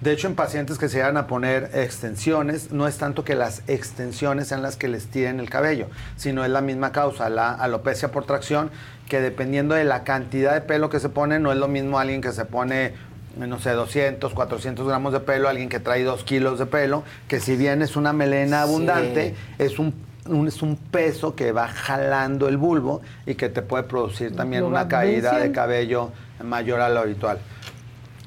De 0.00 0.12
hecho, 0.12 0.28
en 0.28 0.34
pacientes 0.34 0.78
que 0.78 0.88
se 0.88 0.96
llegan 0.96 1.18
a 1.18 1.26
poner 1.26 1.70
extensiones, 1.74 2.72
no 2.72 2.88
es 2.88 2.96
tanto 2.96 3.22
que 3.22 3.34
las 3.34 3.62
extensiones 3.68 4.48
sean 4.48 4.62
las 4.62 4.76
que 4.76 4.88
les 4.88 5.08
tiren 5.08 5.40
el 5.40 5.50
cabello, 5.50 5.88
sino 6.16 6.42
es 6.42 6.50
la 6.50 6.62
misma 6.62 6.90
causa, 6.90 7.28
la 7.28 7.52
alopecia 7.52 8.10
por 8.10 8.24
tracción, 8.24 8.70
que 9.08 9.20
dependiendo 9.20 9.74
de 9.74 9.84
la 9.84 10.02
cantidad 10.02 10.54
de 10.54 10.62
pelo 10.62 10.88
que 10.88 11.00
se 11.00 11.10
pone, 11.10 11.38
no 11.38 11.52
es 11.52 11.58
lo 11.58 11.68
mismo 11.68 11.98
alguien 11.98 12.22
que 12.22 12.32
se 12.32 12.46
pone, 12.46 12.94
no 13.36 13.58
sé, 13.60 13.72
200, 13.72 14.32
400 14.32 14.86
gramos 14.88 15.12
de 15.12 15.20
pelo, 15.20 15.50
alguien 15.50 15.68
que 15.68 15.80
trae 15.80 16.02
2 16.02 16.24
kilos 16.24 16.58
de 16.58 16.64
pelo, 16.64 17.02
que 17.28 17.38
si 17.38 17.56
bien 17.56 17.82
es 17.82 17.94
una 17.94 18.14
melena 18.14 18.58
Sí. 18.64 18.70
abundante, 18.70 19.34
es 19.58 19.78
un, 19.78 19.92
un- 20.26 20.48
es 20.48 20.62
un 20.62 20.76
peso 20.76 21.34
que 21.36 21.52
va 21.52 21.68
jalando 21.68 22.48
el 22.48 22.56
bulbo 22.56 23.02
y 23.26 23.34
que 23.34 23.50
te 23.50 23.60
puede 23.60 23.82
producir 23.82 24.34
también 24.34 24.62
Lo 24.62 24.68
una 24.68 24.88
caída 24.88 25.38
de 25.38 25.52
cabello 25.52 26.10
mayor 26.42 26.80
a 26.80 26.88
lo 26.88 27.00
habitual. 27.00 27.38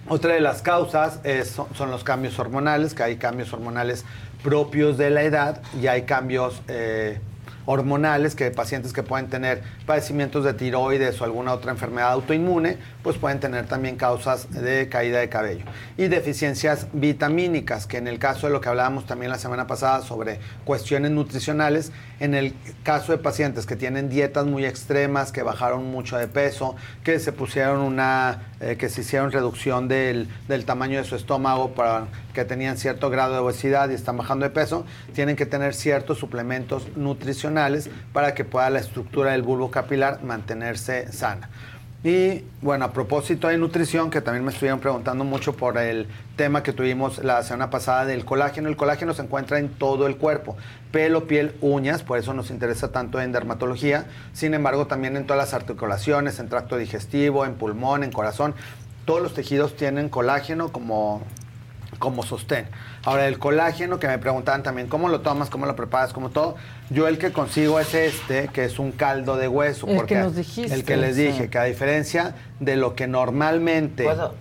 Otra 0.09 0.33
de 0.33 0.41
las 0.41 0.61
causas 0.61 1.19
es- 1.23 1.57
son, 1.73 1.89
los 1.91 2.03
cambios 2.03 2.37
hormonales, 2.39 2.93
que 2.93 3.03
hay 3.03 3.15
cambios 3.15 3.53
hormonales 3.53 4.03
propios 4.43 4.97
de 4.97 5.09
la 5.09 5.23
edad 5.23 5.61
y 5.81 5.87
hay 5.87 6.01
cambios 6.03 6.61
eh, 6.67 7.19
hormonales 7.65 8.35
que 8.35 8.51
pacientes 8.51 8.93
que 8.93 9.03
pueden 9.03 9.27
tener 9.27 9.61
padecimientos 9.85 10.43
de 10.43 10.53
tiroides 10.53 11.19
o 11.21 11.23
alguna 11.23 11.53
otra 11.53 11.71
enfermedad 11.71 12.11
autoinmune, 12.11 12.77
pues 13.01 13.17
pueden 13.17 13.39
tener 13.39 13.67
también 13.67 13.95
causas 13.95 14.51
de 14.51 14.89
caída 14.89 15.19
de 15.19 15.29
cabello. 15.29 15.65
Y 15.97 16.07
deficiencias 16.07 16.87
vitamínicas, 16.93 17.87
que 17.87 17.97
en 17.97 18.07
el 18.07 18.19
caso 18.19 18.47
de 18.47 18.53
lo 18.53 18.61
que 18.61 18.69
hablábamos 18.69 19.05
también 19.05 19.31
la 19.31 19.37
semana 19.37 19.67
pasada 19.67 20.01
sobre 20.01 20.39
cuestiones 20.65 21.11
nutricionales, 21.11 21.91
en 22.19 22.33
el 22.33 22.53
caso 22.83 23.11
de 23.11 23.17
pacientes 23.17 23.65
que 23.65 23.75
tienen 23.75 24.09
dietas 24.09 24.45
muy 24.45 24.65
extremas, 24.65 25.31
que 25.31 25.43
bajaron 25.43 25.91
mucho 25.91 26.17
de 26.17 26.27
peso, 26.27 26.75
que 27.03 27.19
se 27.19 27.31
pusieron 27.31 27.79
una, 27.79 28.53
eh, 28.61 28.77
que 28.77 28.89
se 28.89 29.01
hicieron 29.01 29.31
reducción 29.31 29.87
del, 29.87 30.27
del 30.47 30.65
tamaño 30.65 30.97
de 30.97 31.03
su 31.03 31.15
estómago 31.15 31.73
para 31.73 32.07
que 32.33 32.45
tenían 32.45 32.77
cierto 32.77 33.09
grado 33.09 33.33
de 33.33 33.39
obesidad 33.39 33.89
y 33.89 33.93
están 33.93 34.17
bajando 34.17 34.45
de 34.45 34.49
peso, 34.49 34.85
tienen 35.13 35.35
que 35.35 35.45
tener 35.45 35.73
ciertos 35.73 36.17
suplementos 36.17 36.95
nutricionales 36.95 37.89
para 38.11 38.33
que 38.33 38.45
pueda 38.45 38.69
la 38.69 38.79
estructura 38.79 39.31
del 39.31 39.43
bulbo 39.43 39.71
capilar 39.71 40.23
mantenerse 40.23 41.11
sana. 41.11 41.49
Y 42.03 42.43
bueno, 42.61 42.83
a 42.83 42.91
propósito 42.91 43.47
de 43.47 43.57
nutrición, 43.57 44.09
que 44.09 44.19
también 44.19 44.43
me 44.43 44.51
estuvieron 44.51 44.81
preguntando 44.81 45.23
mucho 45.23 45.55
por 45.55 45.77
el 45.77 46.07
tema 46.35 46.61
que 46.61 46.73
tuvimos 46.73 47.23
la 47.23 47.43
semana 47.43 47.69
pasada 47.69 48.03
del 48.03 48.25
colágeno. 48.25 48.67
El 48.67 48.75
colágeno 48.75 49.13
se 49.13 49.21
encuentra 49.21 49.57
en 49.57 49.69
todo 49.69 50.05
el 50.05 50.17
cuerpo, 50.17 50.57
pelo, 50.91 51.27
piel, 51.27 51.55
uñas, 51.61 52.03
por 52.03 52.19
eso 52.19 52.33
nos 52.33 52.49
interesa 52.49 52.91
tanto 52.91 53.21
en 53.21 53.31
dermatología. 53.31 54.05
Sin 54.33 54.53
embargo, 54.53 54.85
también 54.85 55.15
en 55.15 55.25
todas 55.25 55.37
las 55.37 55.53
articulaciones, 55.53 56.39
en 56.39 56.49
tracto 56.49 56.75
digestivo, 56.75 57.45
en 57.45 57.53
pulmón, 57.53 58.03
en 58.03 58.11
corazón. 58.11 58.53
Todos 59.05 59.21
los 59.21 59.33
tejidos 59.33 59.77
tienen 59.77 60.09
colágeno 60.09 60.73
como 60.73 61.21
como 61.99 62.23
sostén. 62.23 62.67
Ahora, 63.03 63.27
el 63.27 63.39
colágeno, 63.39 63.99
que 63.99 64.07
me 64.07 64.17
preguntaban 64.17 64.63
también, 64.63 64.87
¿cómo 64.87 65.09
lo 65.09 65.21
tomas? 65.21 65.49
¿Cómo 65.49 65.65
lo 65.65 65.75
preparas? 65.75 66.13
¿Cómo 66.13 66.29
todo? 66.29 66.55
Yo 66.89 67.07
el 67.07 67.17
que 67.17 67.31
consigo 67.31 67.79
es 67.79 67.93
este, 67.93 68.47
que 68.49 68.65
es 68.65 68.79
un 68.79 68.91
caldo 68.91 69.37
de 69.37 69.47
hueso. 69.47 69.87
El 69.87 69.93
que 69.93 69.97
porque 69.97 70.15
nos 70.15 70.35
dijiste, 70.35 70.73
El 70.73 70.83
que 70.83 70.97
les 70.97 71.15
sí. 71.15 71.23
dije, 71.23 71.49
que 71.49 71.57
a 71.57 71.63
diferencia 71.63 72.35
de 72.59 72.75
lo 72.75 72.95
que 72.95 73.07
normalmente... 73.07 74.03
¿Puedo? 74.03 74.35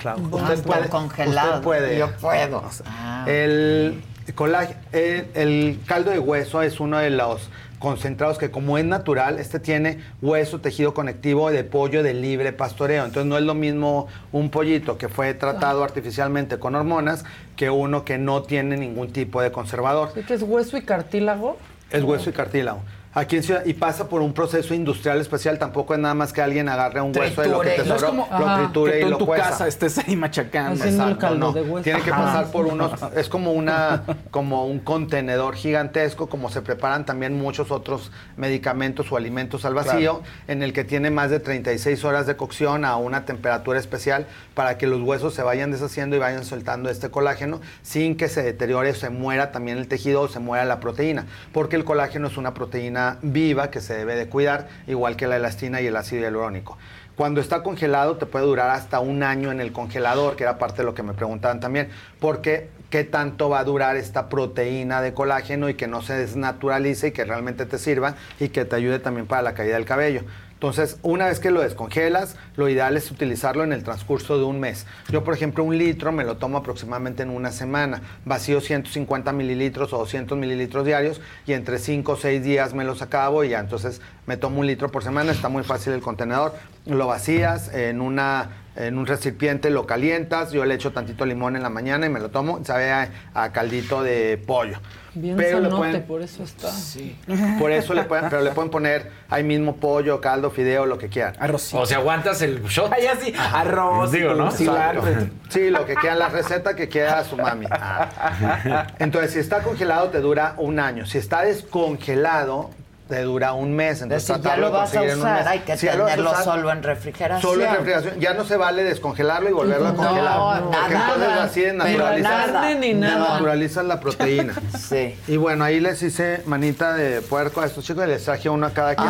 Claro. 0.00 0.30
Ah, 0.40 0.52
está 0.52 0.88
congelado. 0.88 1.48
usted 1.50 1.62
puede. 1.62 1.98
Yo 1.98 2.10
puedo. 2.16 2.62
Ah, 2.86 3.24
El, 3.28 4.02
colágeno, 4.34 4.80
el, 4.92 5.26
el 5.34 5.80
caldo 5.86 6.10
de 6.10 6.18
hueso 6.18 6.62
es 6.62 6.80
uno 6.80 6.98
de 6.98 7.10
los 7.10 7.48
concentrados 7.78 8.38
que 8.38 8.50
como 8.50 8.78
es 8.78 8.84
natural, 8.84 9.38
este 9.38 9.60
tiene 9.60 9.98
hueso, 10.22 10.60
tejido 10.60 10.94
conectivo 10.94 11.50
de 11.50 11.64
pollo 11.64 12.02
de 12.02 12.14
libre 12.14 12.52
pastoreo. 12.52 13.04
Entonces 13.04 13.26
no 13.26 13.36
es 13.36 13.44
lo 13.44 13.54
mismo 13.54 14.08
un 14.32 14.50
pollito 14.50 14.98
que 14.98 15.08
fue 15.08 15.34
tratado 15.34 15.84
artificialmente 15.84 16.58
con 16.58 16.74
hormonas 16.74 17.24
que 17.56 17.70
uno 17.70 18.04
que 18.04 18.18
no 18.18 18.42
tiene 18.42 18.76
ningún 18.76 19.12
tipo 19.12 19.42
de 19.42 19.52
conservador. 19.52 20.10
¿Sí 20.14 20.22
que 20.22 20.34
es 20.34 20.42
hueso 20.42 20.76
y 20.76 20.82
cartílago? 20.82 21.56
Es 21.90 22.02
hueso 22.02 22.30
y 22.30 22.32
cartílago. 22.32 22.80
Aquí 23.18 23.36
en 23.36 23.42
Ciudad, 23.42 23.64
y 23.64 23.72
pasa 23.72 24.10
por 24.10 24.20
un 24.20 24.34
proceso 24.34 24.74
industrial 24.74 25.18
especial, 25.22 25.58
tampoco 25.58 25.94
es 25.94 26.00
nada 26.00 26.12
más 26.12 26.34
que 26.34 26.42
alguien 26.42 26.68
agarre 26.68 27.00
un 27.00 27.16
hueso 27.16 27.40
de 27.40 27.48
lo 27.48 27.60
que 27.60 27.70
te 27.70 27.78
No 27.78 27.94
es 27.94 28.00
sobró, 28.02 28.08
como 28.08 28.28
lo 28.30 28.46
ajá, 28.46 28.56
triture 28.58 28.92
que 28.92 28.98
y 28.98 29.00
tú 29.00 29.06
en 29.06 29.10
lo 29.10 29.16
tu 29.16 29.24
cueza. 29.24 29.44
casa 29.44 29.66
estés 29.68 29.96
ahí 29.96 30.16
machacando. 30.16 30.84
Exacto, 30.84 31.18
caldo 31.18 31.38
no. 31.38 31.52
de 31.54 31.62
hueso. 31.62 31.82
Tiene 31.82 32.02
que 32.02 32.10
Ajá. 32.10 32.24
pasar 32.24 32.50
por 32.52 32.66
unos, 32.66 32.92
es 33.16 33.30
como 33.30 33.52
una, 33.52 34.02
como 34.30 34.66
un 34.66 34.80
contenedor 34.80 35.54
gigantesco, 35.54 36.26
como 36.28 36.50
se 36.50 36.60
preparan 36.60 37.06
también 37.06 37.38
muchos 37.38 37.70
otros 37.70 38.12
medicamentos 38.36 39.10
o 39.10 39.16
alimentos 39.16 39.64
al 39.64 39.72
vacío, 39.72 40.20
en 40.46 40.62
el 40.62 40.74
que 40.74 40.84
tiene 40.84 41.10
más 41.10 41.30
de 41.30 41.40
36 41.40 42.04
horas 42.04 42.26
de 42.26 42.36
cocción 42.36 42.84
a 42.84 42.96
una 42.96 43.24
temperatura 43.24 43.78
especial 43.78 44.26
para 44.52 44.76
que 44.76 44.86
los 44.86 45.00
huesos 45.00 45.32
se 45.32 45.42
vayan 45.42 45.70
deshaciendo 45.70 46.16
y 46.16 46.18
vayan 46.18 46.44
soltando 46.44 46.90
este 46.90 47.10
colágeno 47.10 47.62
sin 47.80 48.14
que 48.18 48.28
se 48.28 48.42
deteriore 48.42 48.90
o 48.90 48.94
se 48.94 49.08
muera 49.08 49.52
también 49.52 49.78
el 49.78 49.88
tejido 49.88 50.20
o 50.20 50.28
se 50.28 50.38
muera 50.38 50.66
la 50.66 50.80
proteína, 50.80 51.24
porque 51.54 51.76
el 51.76 51.84
colágeno 51.86 52.28
es 52.28 52.36
una 52.36 52.52
proteína 52.52 53.05
viva 53.22 53.70
que 53.70 53.80
se 53.80 53.94
debe 53.94 54.16
de 54.16 54.28
cuidar, 54.28 54.68
igual 54.86 55.16
que 55.16 55.26
la 55.26 55.36
elastina 55.36 55.80
y 55.80 55.86
el 55.86 55.96
ácido 55.96 56.22
hialurónico. 56.22 56.76
Cuando 57.16 57.40
está 57.40 57.62
congelado 57.62 58.18
te 58.18 58.26
puede 58.26 58.44
durar 58.44 58.68
hasta 58.68 59.00
un 59.00 59.22
año 59.22 59.50
en 59.50 59.60
el 59.60 59.72
congelador, 59.72 60.36
que 60.36 60.42
era 60.42 60.58
parte 60.58 60.78
de 60.78 60.84
lo 60.84 60.94
que 60.94 61.02
me 61.02 61.14
preguntaban 61.14 61.60
también, 61.60 61.88
porque 62.20 62.68
qué 62.90 63.04
tanto 63.04 63.48
va 63.48 63.60
a 63.60 63.64
durar 63.64 63.96
esta 63.96 64.28
proteína 64.28 65.00
de 65.00 65.14
colágeno 65.14 65.70
y 65.70 65.74
que 65.74 65.86
no 65.86 66.02
se 66.02 66.12
desnaturalice 66.12 67.08
y 67.08 67.12
que 67.12 67.24
realmente 67.24 67.64
te 67.64 67.78
sirva 67.78 68.16
y 68.38 68.50
que 68.50 68.66
te 68.66 68.76
ayude 68.76 68.98
también 68.98 69.26
para 69.26 69.40
la 69.40 69.54
caída 69.54 69.76
del 69.76 69.86
cabello. 69.86 70.22
Entonces, 70.66 70.98
una 71.04 71.26
vez 71.26 71.38
que 71.38 71.52
lo 71.52 71.60
descongelas, 71.60 72.34
lo 72.56 72.68
ideal 72.68 72.96
es 72.96 73.12
utilizarlo 73.12 73.62
en 73.62 73.72
el 73.72 73.84
transcurso 73.84 74.36
de 74.36 74.42
un 74.42 74.58
mes. 74.58 74.84
Yo, 75.10 75.22
por 75.22 75.32
ejemplo, 75.32 75.62
un 75.62 75.78
litro 75.78 76.10
me 76.10 76.24
lo 76.24 76.38
tomo 76.38 76.58
aproximadamente 76.58 77.22
en 77.22 77.30
una 77.30 77.52
semana. 77.52 78.02
Vacío 78.24 78.60
150 78.60 79.30
mililitros 79.32 79.92
o 79.92 79.98
200 79.98 80.36
mililitros 80.36 80.84
diarios 80.84 81.20
y 81.46 81.52
entre 81.52 81.78
5 81.78 82.10
o 82.10 82.16
6 82.16 82.42
días 82.42 82.74
me 82.74 82.82
los 82.82 83.00
acabo 83.00 83.44
y 83.44 83.50
ya 83.50 83.60
entonces 83.60 84.00
me 84.26 84.36
tomo 84.36 84.58
un 84.58 84.66
litro 84.66 84.90
por 84.90 85.04
semana. 85.04 85.30
Está 85.30 85.48
muy 85.48 85.62
fácil 85.62 85.92
el 85.92 86.00
contenedor. 86.00 86.52
Lo 86.84 87.06
vacías 87.06 87.72
en 87.72 88.00
una 88.00 88.65
en 88.76 88.98
un 88.98 89.06
recipiente, 89.06 89.70
lo 89.70 89.86
calientas, 89.86 90.52
yo 90.52 90.64
le 90.64 90.74
echo 90.74 90.92
tantito 90.92 91.24
limón 91.26 91.56
en 91.56 91.62
la 91.62 91.70
mañana 91.70 92.06
y 92.06 92.10
me 92.10 92.20
lo 92.20 92.28
tomo, 92.30 92.64
sabe 92.64 92.90
a, 92.92 93.08
a 93.34 93.52
caldito 93.52 94.02
de 94.02 94.36
pollo. 94.46 94.78
Bien 95.14 95.34
Pero 95.34 95.60
le 95.60 95.70
pueden- 95.70 96.02
por 96.02 96.20
eso 96.20 96.42
está. 96.42 96.70
Sí. 96.70 97.18
por 97.58 97.72
eso 97.72 97.94
le 97.94 98.02
pueden, 98.04 98.28
pero 98.28 98.42
le 98.42 98.50
pueden 98.50 98.70
poner 98.70 99.10
ahí 99.30 99.42
mismo 99.44 99.76
pollo, 99.76 100.20
caldo, 100.20 100.50
fideo, 100.50 100.84
lo 100.84 100.98
que 100.98 101.08
quieran. 101.08 101.34
Arroz. 101.40 101.72
O 101.72 101.86
sea, 101.86 101.96
aguantas 101.98 102.42
el 102.42 102.62
shot. 102.64 102.92
Ay, 102.92 103.06
así, 103.06 103.32
arroz, 103.34 104.12
Digo, 104.12 104.34
¿no? 104.34 104.50
cilantro. 104.50 105.04
Sí, 105.48 105.70
lo 105.70 105.86
que 105.86 105.94
quieran, 105.94 106.18
la 106.18 106.28
receta 106.28 106.76
que 106.76 106.88
quiera 106.88 107.24
su 107.24 107.36
mami. 107.38 107.64
Ah. 107.70 108.88
Entonces, 108.98 109.32
si 109.32 109.38
está 109.38 109.62
congelado, 109.62 110.10
te 110.10 110.20
dura 110.20 110.54
un 110.58 110.78
año. 110.78 111.06
Si 111.06 111.16
está 111.16 111.42
descongelado, 111.42 112.70
te 113.08 113.22
dura 113.22 113.52
un 113.52 113.72
mes. 113.74 114.02
Entonces, 114.02 114.26
Decir, 114.26 114.36
ya 114.36 114.42
tratarlo 114.42 114.66
lo 114.66 114.72
de 114.72 114.78
vas 114.78 114.90
a 114.90 114.92
conseguir 114.98 115.10
en 115.10 115.16
un 115.16 115.22
usar, 115.22 115.38
mes. 115.38 115.46
hay 115.46 115.58
que 115.60 115.76
Si 115.76 115.86
tenerlo 115.86 116.30
usar, 116.30 116.44
solo 116.44 116.72
en 116.72 116.82
refrigeración. 116.82 117.40
Solo 117.52 117.64
en 117.64 117.70
refrigeración. 117.70 118.20
Ya 118.20 118.34
no 118.34 118.44
se 118.44 118.56
vale 118.56 118.82
descongelarlo 118.84 119.48
y 119.48 119.52
volverlo 119.52 119.86
a 119.88 119.92
No, 119.92 119.96
congelar. 119.96 120.22
nada, 120.38 120.60
porque 120.62 120.94
entonces 120.94 121.28
nada. 121.28 121.44
así 121.44 121.60
Pero 121.60 121.72
desnaturalizas, 121.84 122.52
nada, 122.52 122.74
ni 122.74 122.94
nada. 122.94 123.14
desnaturalizas 123.20 123.84
la 123.84 124.00
proteína. 124.00 124.54
Sí. 124.78 125.18
Y 125.28 125.36
bueno, 125.36 125.64
ahí 125.64 125.80
les 125.80 126.02
hice 126.02 126.42
manita 126.46 126.92
de 126.94 127.20
puerco 127.22 127.60
a 127.60 127.66
estos 127.66 127.84
chicos 127.84 128.04
y 128.04 128.08
les 128.08 128.24
traje 128.24 128.48
uno 128.48 128.66
a 128.66 128.70
cada 128.70 128.94
quien. 128.94 129.08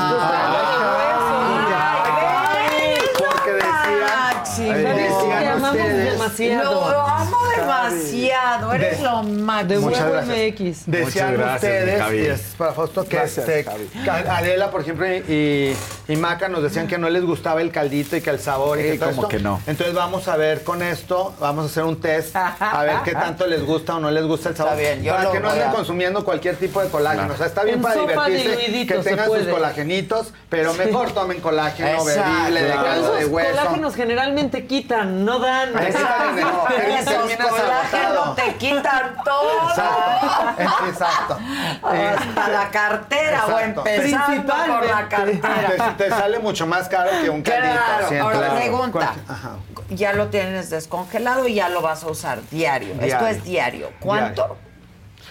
Porque 3.19 3.53
decían, 3.53 4.85
decían 4.97 5.39
Te 5.41 5.49
amamos 5.49 5.71
ustedes. 5.71 6.63
Lo 6.65 7.01
amo 7.01 7.36
demasiado, 7.91 8.73
eres 8.73 8.99
De- 8.99 9.05
lo 9.05 9.23
máximo. 9.23 9.69
De 9.69 9.79
Muchas 9.79 10.01
huevo 10.01 10.13
gracias. 10.13 10.37
MX. 10.39 10.87
Decían 10.87 11.05
Muchas 11.05 11.33
gracias, 11.33 11.55
ustedes, 11.63 12.01
Javi. 12.03 12.19
y 12.19 12.27
es 12.27 12.41
para 12.59 12.73
Fausto, 12.73 13.05
que 13.05 13.17
Gracias, 13.17 13.49
este, 13.49 13.71
Adela, 14.11 14.71
por 14.71 14.81
ejemplo, 14.83 15.07
y, 15.07 15.77
y 16.09 16.17
Maca 16.17 16.49
nos 16.49 16.63
decían 16.63 16.87
que 16.87 16.99
no 16.99 17.09
les 17.09 17.25
gustaba 17.25 17.61
el 17.61 17.71
caldito 17.73 18.17
y 18.17 18.21
que 18.21 18.31
el 18.31 18.41
sabor 18.41 18.79
y 18.79 18.83
Sí, 18.83 18.91
que 18.93 18.99
todo 18.99 19.09
como 19.11 19.23
esto. 19.23 19.29
que 19.29 19.39
no. 19.43 19.61
Entonces 19.67 19.95
vamos 19.95 20.29
a 20.29 20.37
ver 20.37 20.63
con 20.65 20.83
esto, 20.83 21.35
vamos 21.41 21.65
a 21.65 21.67
hacer 21.67 21.85
un 21.85 22.01
test, 22.01 22.35
a 22.37 22.83
ver 22.83 22.97
qué 23.05 23.13
tanto 23.13 23.47
les 23.47 23.65
gusta 23.65 23.97
o 23.97 24.01
no 24.01 24.11
les 24.11 24.25
gusta 24.25 24.51
el 24.51 24.57
sabor. 24.57 24.75
Está 24.75 24.83
bien, 24.95 25.03
yo 25.05 25.13
para 25.13 25.25
lo 25.25 25.33
que 25.33 25.41
no 25.41 25.51
anden 25.51 25.71
consumiendo 25.71 26.25
cualquier 26.25 26.57
tipo 26.57 26.81
de 26.83 26.89
colágeno. 26.89 27.33
O 27.33 27.37
sea, 27.37 27.47
está 27.47 27.63
bien 27.65 27.77
En 27.77 27.83
para 27.83 27.95
divertirse, 28.29 28.87
que 28.87 28.95
tengan 29.01 29.27
sus 29.31 29.47
colagenitos, 29.49 30.33
pero 30.49 30.75
mejor 30.75 31.13
tomen 31.13 31.41
colágeno 31.41 32.05
bebible 32.05 32.63
de 32.63 32.75
caldo 32.75 33.15
de 33.15 33.27
hueso. 33.27 33.51
colágenos 33.51 33.95
generalmente 33.95 34.67
quitan, 34.67 35.25
no 35.25 35.39
dan. 35.39 35.71
Exacto. 35.79 36.65
Terminas 36.77 37.05
Te 38.37 38.55
quitan 38.57 39.17
todo. 39.25 39.71
Exacto. 39.71 40.63
Exacto. 40.89 41.39
Hasta 41.83 42.49
la 42.49 42.71
cartera 42.71 43.47
o 43.47 43.59
empezando 43.59 44.53
por 44.55 44.87
la 44.87 45.09
Te, 45.09 45.41
cartera. 45.41 45.95
te 45.97 46.09
sale 46.11 46.39
mucho 46.39 46.67
más 46.67 46.89
caro 46.89 47.11
que 47.23 47.31
un 47.31 47.43
caldito. 47.43 47.75
Claro, 48.09 48.23
ahora 48.25 48.39
claro. 48.39 48.55
pregunta. 48.57 49.15
Ya 49.91 50.13
lo 50.13 50.29
tienes 50.29 50.71
descongelado 50.71 51.47
y 51.47 51.55
ya 51.55 51.69
lo 51.69 51.81
vas 51.83 52.03
a 52.05 52.09
usar 52.09 52.41
diario. 52.51 52.95
Esto 53.01 53.27
es 53.27 53.45
diario. 53.45 53.91
¿Cuánto? 54.01 54.43
Diario. 54.43 54.67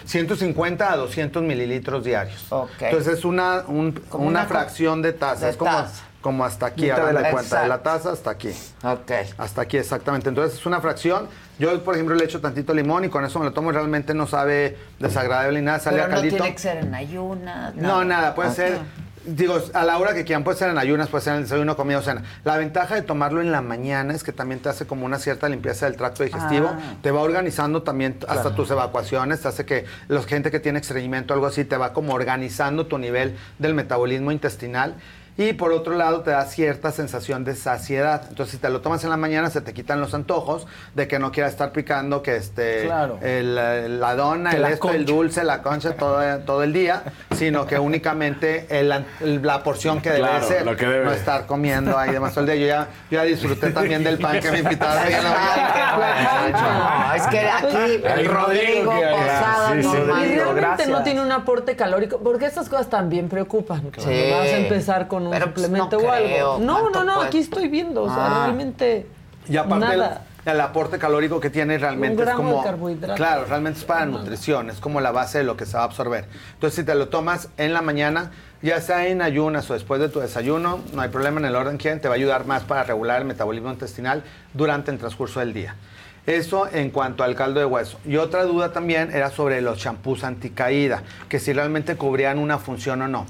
150 0.04 0.92
a 0.92 0.96
200 0.96 1.42
mililitros 1.42 2.04
diarios. 2.04 2.46
Ok. 2.50 2.70
Entonces 2.80 3.18
es 3.18 3.24
una, 3.24 3.64
un- 3.66 4.00
una, 4.12 4.44
fracción 4.46 5.02
de 5.02 5.12
taza. 5.12 5.46
de 5.46 5.50
es 5.52 5.56
como, 5.56 5.70
taza. 5.72 6.04
Como 6.26 6.44
hasta 6.44 6.66
aquí, 6.66 6.90
hagan 6.90 7.14
la 7.14 7.30
cuenta, 7.30 7.62
de 7.62 7.68
la 7.68 7.84
taza 7.84 8.10
hasta 8.10 8.30
aquí. 8.30 8.50
Ok. 8.82 9.12
Hasta 9.38 9.60
aquí, 9.62 9.76
exactamente. 9.76 10.28
Entonces 10.28 10.58
es 10.58 10.66
una 10.66 10.80
fracción. 10.80 11.28
Yo, 11.60 11.84
por 11.84 11.94
ejemplo, 11.94 12.16
le 12.16 12.24
echo 12.24 12.40
tantito 12.40 12.74
limón 12.74 13.04
y 13.04 13.08
con 13.08 13.24
eso 13.24 13.38
me 13.38 13.44
lo 13.44 13.52
tomo. 13.52 13.70
Realmente 13.70 14.12
no 14.12 14.26
sabe 14.26 14.76
desagradable 14.98 15.60
ni 15.60 15.64
nada. 15.66 15.78
Sale 15.78 15.98
Pero 15.98 16.04
a 16.04 16.08
no 16.08 16.14
caldito. 16.16 16.36
tiene 16.38 16.52
que 16.52 16.58
ser 16.60 16.78
en 16.78 16.92
ayunas. 16.96 17.76
No, 17.76 18.04
nada, 18.04 18.34
puede 18.34 18.50
ser, 18.50 18.76
digo, 19.24 19.56
a 19.72 19.84
la 19.84 19.98
hora 19.98 20.14
que 20.14 20.24
quieran, 20.24 20.42
puede 20.42 20.58
ser 20.58 20.68
en 20.68 20.78
ayunas, 20.78 21.08
puede 21.08 21.22
ser 21.22 21.34
en 21.34 21.36
el 21.38 21.44
desayuno, 21.44 21.76
comida 21.76 21.98
o 21.98 22.02
cena. 22.02 22.24
La 22.42 22.56
ventaja 22.56 22.96
de 22.96 23.02
tomarlo 23.02 23.40
en 23.40 23.52
la 23.52 23.62
mañana 23.62 24.12
es 24.12 24.24
que 24.24 24.32
también 24.32 24.58
te 24.60 24.68
hace 24.68 24.84
como 24.84 25.06
una 25.06 25.20
cierta 25.20 25.48
limpieza 25.48 25.86
del 25.86 25.96
tracto 25.96 26.24
digestivo, 26.24 26.70
Ah. 26.72 26.94
te 27.02 27.12
va 27.12 27.20
organizando 27.20 27.84
también 27.84 28.18
hasta 28.26 28.52
tus 28.56 28.68
evacuaciones, 28.72 29.42
te 29.42 29.46
hace 29.46 29.64
que 29.64 29.84
la 30.08 30.20
gente 30.24 30.50
que 30.50 30.58
tiene 30.58 30.80
estreñimiento 30.80 31.32
o 31.32 31.36
algo 31.36 31.46
así, 31.46 31.64
te 31.64 31.76
va 31.76 31.92
como 31.92 32.14
organizando 32.14 32.86
tu 32.86 32.98
nivel 32.98 33.36
del 33.60 33.74
metabolismo 33.74 34.32
intestinal. 34.32 34.96
Y 35.38 35.52
por 35.52 35.72
otro 35.72 35.94
lado, 35.96 36.22
te 36.22 36.30
da 36.30 36.44
cierta 36.46 36.90
sensación 36.92 37.44
de 37.44 37.54
saciedad. 37.54 38.22
Entonces, 38.28 38.52
si 38.52 38.58
te 38.58 38.70
lo 38.70 38.80
tomas 38.80 39.04
en 39.04 39.10
la 39.10 39.18
mañana, 39.18 39.50
se 39.50 39.60
te 39.60 39.74
quitan 39.74 40.00
los 40.00 40.14
antojos 40.14 40.66
de 40.94 41.06
que 41.08 41.18
no 41.18 41.30
quieras 41.30 41.52
estar 41.52 41.72
picando 41.72 42.22
que 42.22 42.36
este 42.36 42.84
Claro. 42.86 43.18
el, 43.20 44.00
la 44.00 44.14
dona, 44.14 44.50
Que 44.50 44.56
el 44.56 44.62
la 44.62 44.70
esto, 44.70 44.90
el 44.90 45.04
dulce, 45.04 45.44
la 45.44 45.60
concha 45.62 45.94
todo, 45.94 46.38
todo 46.40 46.62
el 46.62 46.72
día, 46.72 47.02
sino 47.34 47.66
que 47.66 47.78
únicamente 47.78 48.66
el- 48.70 48.90
el- 49.20 49.42
la 49.46 49.62
porción 49.62 50.00
que 50.00 50.08
debe 50.10 50.22
de 50.24 50.28
Claro, 50.30 50.48
ser. 50.48 50.64
lo 50.64 50.74
que 50.76 50.86
debe. 50.86 51.04
No 51.04 51.12
estar 51.12 51.44
comiendo 51.46 51.98
ahí 51.98 52.12
demasiado 52.12 52.50
el 52.50 52.58
día. 52.58 52.66
Yo 52.66 52.66
ya, 52.66 52.88
yo 53.10 53.18
ya 53.18 53.24
disfruté 53.24 53.70
también 53.72 54.02
del 54.02 54.18
pan 54.18 54.40
que 54.40 54.50
me 54.50 54.60
invitaron 54.60 55.02
ahí 55.04 55.12
en 55.12 55.22
la 55.24 55.30
mañana. 55.30 55.92
No, 56.56 57.14
es 57.14 57.26
que 57.28 57.40
aquí 57.40 58.02
el 58.20 58.26
Rodrigo 58.26 58.92
Posada 58.92 59.72
sí, 59.74 59.82
sí. 59.82 59.88
no 59.88 59.94
Y 59.94 59.98
manda. 60.06 60.14
realmente 60.24 60.60
gracias. 60.60 60.88
no 60.88 61.02
tiene 61.02 61.20
un 61.20 61.32
aporte 61.32 61.76
calórico, 61.76 62.18
porque 62.18 62.46
estas 62.46 62.68
cosas 62.68 62.88
también 62.88 63.28
preocupan. 63.28 63.82
Sí. 63.98 64.30
vas 64.30 64.46
a 64.48 64.56
empezar 64.56 65.08
con 65.08 65.25
un 65.26 65.32
Pero, 65.32 65.52
pues, 65.54 65.68
no 65.70 65.84
o 65.84 66.10
algo. 66.12 66.58
No, 66.60 66.80
¿Cuánto 66.80 67.04
no, 67.04 67.16
no, 67.16 67.22
aquí 67.22 67.38
estoy 67.38 67.68
viendo, 67.68 68.04
o 68.04 68.08
sea, 68.08 68.26
Ah. 68.26 68.44
realmente 68.46 69.06
Y 69.48 69.56
aparte 69.56 69.92
el, 69.92 69.98
nada. 70.00 70.22
el 70.44 70.60
aporte 70.60 70.98
calórico 70.98 71.38
que 71.40 71.50
tiene 71.50 71.78
realmente 71.78 72.22
Un 72.22 72.28
es 72.28 72.34
como... 72.34 72.58
de 72.58 72.64
carbohidrato. 72.64 73.14
Claro, 73.14 73.44
realmente 73.48 73.78
es 73.80 73.84
para 73.84 74.06
nutrición, 74.06 74.70
es 74.70 74.78
como 74.80 75.00
la 75.00 75.10
base 75.12 75.38
de 75.38 75.44
lo 75.44 75.56
que 75.56 75.66
se 75.66 75.76
va 75.76 75.82
a 75.82 75.86
absorber. 75.86 76.26
Entonces, 76.54 76.76
si 76.80 76.84
te 76.84 76.94
lo 76.94 77.08
tomas 77.08 77.48
en 77.56 77.72
la 77.74 77.82
mañana, 77.82 78.30
ya 78.62 78.80
sea 78.80 79.06
en 79.06 79.22
ayunas 79.22 79.70
o 79.70 79.74
después 79.74 80.00
de 80.00 80.08
tu 80.08 80.18
desayuno, 80.20 80.80
no 80.92 81.02
hay 81.02 81.08
problema 81.10 81.38
en 81.40 81.46
el 81.46 81.54
orden 81.56 81.78
que 81.78 81.94
te 81.96 82.08
va 82.08 82.14
a 82.14 82.16
ayudar 82.16 82.46
más 82.46 82.62
para 82.64 82.82
regular 82.84 83.20
el 83.20 83.26
metabolismo 83.26 83.70
intestinal 83.70 84.22
durante 84.54 84.90
el 84.90 84.98
transcurso 84.98 85.40
del 85.40 85.52
día. 85.52 85.74
Eso 86.26 86.66
en 86.72 86.90
cuanto 86.90 87.22
al 87.22 87.36
caldo 87.36 87.60
de 87.60 87.66
hueso. 87.66 88.00
Y 88.04 88.16
otra 88.16 88.42
duda 88.42 88.72
también 88.72 89.12
era 89.14 89.30
sobre 89.30 89.60
los 89.60 89.78
champús 89.78 90.24
anticaída, 90.24 91.02
que 91.28 91.38
si 91.38 91.52
realmente 91.52 91.94
cubrían 91.96 92.38
una 92.40 92.58
función 92.58 93.00
o 93.02 93.06
no. 93.06 93.26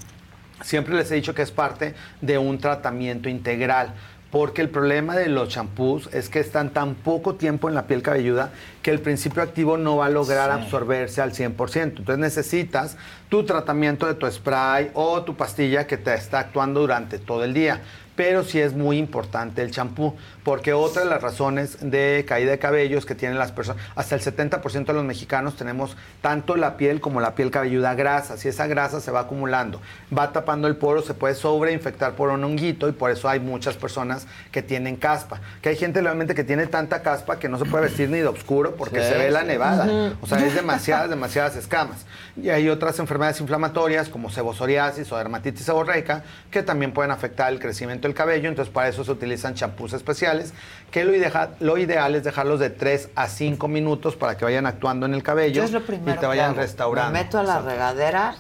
Siempre 0.63 0.95
les 0.95 1.11
he 1.11 1.17
dicho 1.17 1.35
que 1.35 1.43
es 1.43 1.51
parte 1.51 1.95
de 2.21 2.39
un 2.39 2.59
tratamiento 2.59 3.29
integral. 3.29 3.93
Porque 4.31 4.61
el 4.61 4.69
problema 4.69 5.17
de 5.17 5.29
los 5.29 5.49
champús 5.49 6.11
es 6.13 6.29
que 6.29 6.41
están 6.41 6.71
tan 6.71 6.95
poco 6.95 7.37
tiempo 7.37 7.69
en 7.69 7.75
la 7.75 7.87
piel 7.87 8.03
cabelluda 8.03 8.51
que 8.83 8.91
el 8.91 9.01
principio 9.01 9.41
activo 9.41 9.79
no 9.79 9.97
va 9.97 10.07
a 10.07 10.11
lograr 10.11 10.51
absorberse 10.51 11.23
al 11.23 11.33
100%. 11.33 11.77
Entonces 11.77 12.19
necesitas 12.19 12.97
tu 13.29 13.45
tratamiento 13.45 14.07
de 14.07 14.15
tu 14.15 14.31
spray 14.31 14.91
o 14.95 15.23
tu 15.23 15.37
pastilla 15.37 15.87
que 15.87 15.97
te 15.97 16.13
está 16.13 16.41
actuando 16.41 16.81
durante 16.81 17.19
todo 17.19 17.45
el 17.45 17.55
día. 17.55 17.81
Pero 18.17 18.43
sí 18.43 18.59
es 18.59 18.73
muy 18.75 18.99
importante 18.99 19.63
el 19.63 19.71
champú, 19.71 20.17
porque 20.43 20.73
otra 20.73 21.05
de 21.05 21.11
las 21.11 21.23
razones 21.23 21.79
de 21.81 22.25
caída 22.27 22.51
de 22.51 22.59
cabello 22.59 22.99
es 22.99 23.05
que 23.05 23.15
tienen 23.15 23.39
las 23.39 23.53
personas, 23.53 23.83
hasta 23.95 24.15
el 24.15 24.23
70% 24.23 24.87
de 24.87 24.93
los 24.93 25.05
mexicanos 25.05 25.57
tenemos 25.57 25.97
tanto 26.23 26.57
la 26.57 26.77
piel 26.77 27.01
como 27.01 27.21
la 27.21 27.35
piel 27.35 27.51
cabelluda 27.51 27.95
grasa, 27.95 28.37
si 28.37 28.49
esa 28.49 28.67
grasa 28.67 29.01
se 29.01 29.11
va 29.11 29.21
acumulando, 29.21 29.81
va 30.17 30.33
tapando 30.33 30.67
el 30.67 30.77
poro, 30.77 31.03
se 31.03 31.15
puede 31.15 31.35
sobreinfectar 31.35 32.15
por 32.15 32.31
un 32.31 32.43
honguito 32.43 32.89
y 32.89 32.93
por 32.93 33.11
eso 33.11 33.29
hay 33.29 33.39
muchas 33.39 33.77
personas 33.77 34.27
que 34.51 34.63
tienen 34.63 34.97
caspa, 34.97 35.41
que 35.61 35.69
hay 35.69 35.77
gente 35.77 36.01
realmente 36.01 36.35
que 36.35 36.45
tiene 36.45 36.67
tanta 36.67 37.03
caspa 37.03 37.39
que 37.39 37.49
no 37.49 37.59
se 37.59 37.67
puede 37.67 37.85
vestir 37.85 38.09
ni 38.09 38.19
de 38.19 38.27
oscuro 38.27 38.77
porque 38.77 38.97
Sí, 39.01 39.09
se 39.09 39.19
ve 39.19 39.31
la 39.31 39.43
nevada, 39.43 40.15
o 40.23 40.27
sea, 40.27 40.39
es 40.39 40.55
demasiadas, 40.55 41.11
demasiadas 41.11 41.55
escamas. 41.57 42.07
Y 42.41 42.49
hay 42.49 42.69
otras 42.69 42.99
enfermedades 42.99 43.41
inflamatorias 43.41 44.09
como 44.09 44.31
sebosoriasis 44.31 45.11
o 45.13 45.19
dermatitis 45.19 45.65
seborreica 45.67 46.23
que 46.51 46.63
también 46.63 46.93
pueden 46.93 47.11
afectar 47.11 47.53
el 47.53 47.59
crecimiento 47.59 48.06
del 48.07 48.15
cabello, 48.15 48.49
entonces 48.49 48.73
para 48.73 48.89
eso 48.89 49.05
se 49.05 49.11
utilizan 49.13 49.55
champús 49.55 49.93
especiales, 49.93 50.55
que 50.91 51.05
lo, 51.05 51.15
ideja- 51.15 51.51
lo 51.61 51.77
ideal 51.77 52.15
es 52.15 52.25
dejarlos 52.25 52.59
de 52.61 52.71
3 52.71 53.11
a 53.15 53.29
5 53.29 53.69
minutos 53.69 54.17
para 54.17 54.37
que 54.37 54.45
vayan 54.45 54.67
actuando 54.67 55.05
en 55.07 55.15
el 55.15 55.23
cabello 55.23 55.55
Yo 55.57 55.65
es 55.65 55.73
lo 55.73 55.81
y 55.81 55.83
primero 55.83 56.19
te 56.21 56.27
vayan 56.27 56.53
que 56.55 56.61
hago. 56.61 56.67
restaurando. 56.67 57.13
Me 57.13 57.25
meto 57.25 57.39
a 57.39 57.43
la 57.43 57.49
Exacto. 57.55 57.71
regadera, 57.71 58.35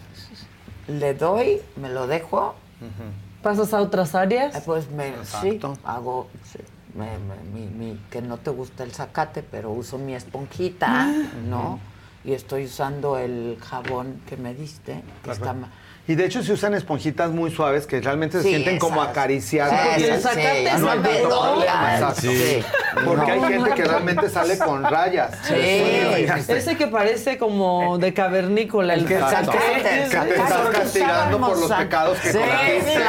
le 0.88 1.14
doy, 1.14 1.60
me 1.76 1.88
lo 1.88 2.06
dejo. 2.06 2.54
¿Pasas 3.42 3.72
a 3.74 3.80
otras 3.80 4.14
áreas? 4.14 4.60
Pues 4.64 4.90
me, 4.90 5.12
sí, 5.40 5.60
hago 5.84 6.28
sí, 6.50 6.58
me- 6.94 7.18
me- 7.18 7.42
mi- 7.60 7.66
mi- 7.92 8.00
que 8.10 8.22
no 8.22 8.38
te 8.38 8.50
gusta 8.50 8.82
el 8.84 8.92
zacate, 8.92 9.42
pero 9.42 9.70
uso 9.70 9.98
mi 9.98 10.14
esponjita, 10.14 10.86
Ah. 10.88 11.12
¿no? 11.48 11.78
Y 12.24 12.32
estoy 12.32 12.64
usando 12.64 13.18
el 13.18 13.56
jabón 13.60 14.20
que 14.28 14.36
me 14.36 14.52
diste, 14.54 15.02
que 15.22 15.30
está 15.30 15.54
Y 16.08 16.14
de 16.14 16.24
hecho 16.24 16.42
se 16.42 16.52
usan 16.52 16.74
esponjitas 16.74 17.30
muy 17.30 17.50
suaves 17.50 17.86
que 17.86 18.00
realmente 18.00 18.38
se 18.38 18.44
Sí, 18.44 18.48
sienten 18.50 18.78
como 18.78 19.02
acariciadas. 19.02 19.96
Sí, 19.96 20.04
el 20.04 20.10
el- 20.12 20.20
zacate 20.20 20.62
no 20.78 20.92
es 20.92 20.98
hay 21.06 21.22
problema. 21.24 22.14
Sí. 22.14 22.62
Porque 23.04 23.30
hay 23.32 23.40
No, 23.40 23.48
gente 23.48 23.70
que 23.74 23.84
realmente 23.84 24.30
sale 24.30 24.56
con 24.56 24.84
rayas. 24.84 25.32
Sí, 25.42 25.54
ese 26.48 26.76
que 26.76 26.86
parece 26.86 27.38
como 27.38 27.98
de 27.98 28.14
cavernícola. 28.14 28.94
El, 28.94 29.04
que 29.04 29.18
zacate. 29.18 29.58
que 29.58 30.16
te 30.16 30.30
estás 30.30 30.68
castigando 30.72 31.40
por 31.40 31.58
los 31.58 31.72
pecados 31.72 32.18
que 32.20 32.32
Sí, 32.32 32.38
cometiste. 32.38 33.02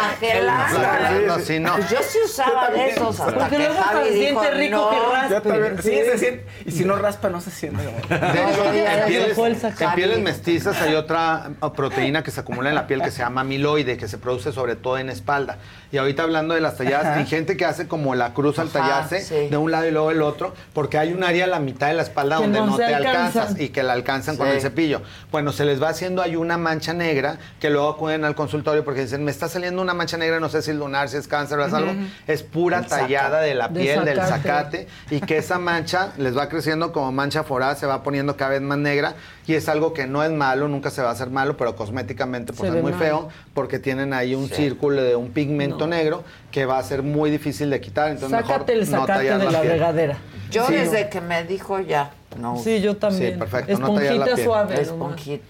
sí, 1.45 1.59
no. 1.59 1.77
Yo 1.77 1.98
sí 2.01 2.17
usaba 2.26 2.69
de 2.69 2.90
esos 2.90 3.19
hasta 3.19 3.34
Porque 3.34 3.58
que 3.58 3.64
luego 3.64 3.84
se 4.03 4.14
siente 4.14 4.51
rico 4.51 4.90
que 4.90 4.98
raspe. 5.14 5.82
Sí, 5.84 5.98
Sí. 6.17 6.42
Y 6.66 6.72
si 6.72 6.84
no 6.85 6.95
raspa, 6.95 7.30
no 7.30 7.42
se 7.42 7.51
siente. 7.51 7.84
De 7.84 8.16
hecho, 8.51 8.66
en, 8.74 9.06
pieles, 9.06 10.17
el 10.17 10.24
mestizas 10.24 10.82
hay 10.82 10.95
otra 10.95 11.51
proteína 11.76 12.24
que 12.24 12.32
se 12.32 12.40
acumula 12.40 12.69
en 12.69 12.76
la 12.76 12.86
piel 12.88 13.01
que 13.01 13.11
se 13.11 13.19
llama 13.19 13.41
amiloide, 13.41 13.98
que 13.98 14.07
se 14.07 14.17
produce 14.17 14.51
sobre 14.51 14.75
todo 14.75 14.98
en 14.98 15.09
espalda. 15.09 15.57
Y 15.91 15.98
ahorita 15.98 16.24
hablando 16.24 16.53
de 16.53 16.61
las 16.61 16.75
talladas, 16.77 17.06
Ajá. 17.06 17.19
hay 17.19 17.25
gente 17.25 17.56
que 17.56 17.66
hace 17.66 17.88
como 17.88 18.16
la 18.16 18.33
cruz 18.33 18.59
al 18.59 18.67
Ajá, 18.67 18.80
tallarse 18.80 19.22
sí. 19.22 19.48
de 19.49 19.57
un 19.57 19.72
lado 19.72 19.88
y 19.88 19.91
luego 19.91 20.11
el 20.11 20.22
otro, 20.22 20.53
porque 20.74 20.98
hay 20.98 21.14
un 21.14 21.24
área 21.24 21.45
a 21.45 21.48
la 21.48 21.59
mitad 21.59 21.88
de 21.88 21.93
la 21.93 22.03
espalda 22.03 22.38
Que 22.38 22.43
donde 22.43 22.59
no 22.59 22.66
no, 22.67 22.77
te 22.77 22.85
alcanzan. 22.85 23.25
alcanzas 23.27 23.59
y 23.61 23.69
que 23.69 23.83
la 23.83 23.93
alcanzan 23.93 24.35
con 24.38 24.48
Sí. 24.48 24.53
el 24.53 24.61
cepillo. 24.61 25.01
Bueno, 25.32 25.51
se 25.51 25.66
les 25.66 25.82
va 25.82 25.90
haciendo 25.90 26.22
ahí 26.22 26.35
una 26.35 26.57
mancha 26.57 26.93
negra 26.93 27.38
que 27.59 27.69
luego 27.69 27.90
acuden 27.90 28.25
al 28.25 28.35
consultorio 28.35 28.83
porque 28.83 29.01
dicen, 29.01 29.24
me 29.24 29.32
está 29.32 29.48
saliendo 29.48 29.82
una 29.82 29.93
mancha 29.93 30.17
negra, 30.17 30.40
no 30.40 30.49
sé 30.49 30.61
si 30.61 30.72
es 30.72 30.77
lunar, 30.77 31.09
si 31.09 31.17
es 31.17 31.27
cáncer 31.27 31.59
o 31.59 31.66
es 31.66 31.74
algo. 31.74 31.91
Es 32.27 32.43
pura 32.43 32.80
Del 32.82 32.90
zacate. 32.90 33.03
tallada 33.14 33.41
de 33.41 33.56
la 33.56 33.67
De 33.69 33.80
piel, 33.82 34.06
del 34.06 34.17
zacate. 34.17 34.41
zacate 34.41 34.88
y 35.09 35.22
que 35.22 35.38
esa 35.38 35.59
mancha 35.59 36.11
les 36.17 36.38
va 36.38 36.49
creciendo 36.49 36.91
como 36.91 37.11
mancha 37.11 37.43
forada, 37.43 37.75
se 37.75 37.85
va 37.85 38.03
poniendo 38.03 38.35
cada 38.38 38.51
vez 38.51 38.61
más 38.61 38.77
negra 38.77 39.16
y 39.45 39.53
es 39.53 39.69
algo 39.69 39.93
que 39.93 40.07
no 40.07 40.24
es 40.24 40.32
malo, 40.32 40.67
nunca 40.67 40.90
se 40.90 41.01
va 41.01 41.09
a 41.09 41.11
hacer 41.14 41.30
malo, 41.30 41.56
pero 41.57 41.75
cosméticamente 41.75 42.53
pues 42.53 42.69
Se 42.72 42.77
muy 42.82 42.94
feo 42.94 43.30
porque 43.54 43.80
tienen 43.80 44.14
ahí 44.14 44.36
un 44.36 44.48
Sí. 44.50 44.56
círculo 44.56 45.02
de 45.04 45.16
un 45.16 45.30
pigmento 45.30 45.88
negro 45.88 46.24
que 46.52 46.66
va 46.66 46.78
a 46.78 46.84
ser 46.84 47.04
muy 47.04 47.30
difícil 47.32 47.70
de 47.70 47.80
quitar, 47.82 48.10
entonces 48.12 48.32
Sácate 48.40 48.74
mejor 48.76 48.84
el 48.88 48.92
no 48.92 49.06
tallar 49.06 49.40
de 49.40 49.52
la 49.52 49.62
regadera. 49.62 50.18
Yo 50.52 50.66
Sí. 50.68 50.74
desde 50.76 51.10
que 51.10 51.20
me 51.22 51.44
dijo 51.44 51.80
ya, 51.80 52.12
no. 52.40 52.58
Sí, 52.58 52.80
yo 52.82 52.96
también. 52.98 53.34
Sí, 53.34 53.38
perfecto, 53.40 53.78
no 53.80 53.88
Esponjita 53.88 54.26
piel. 54.26 54.44
suave. 54.46 54.68
nomás. 54.76 54.88
Esponjita. 54.88 55.46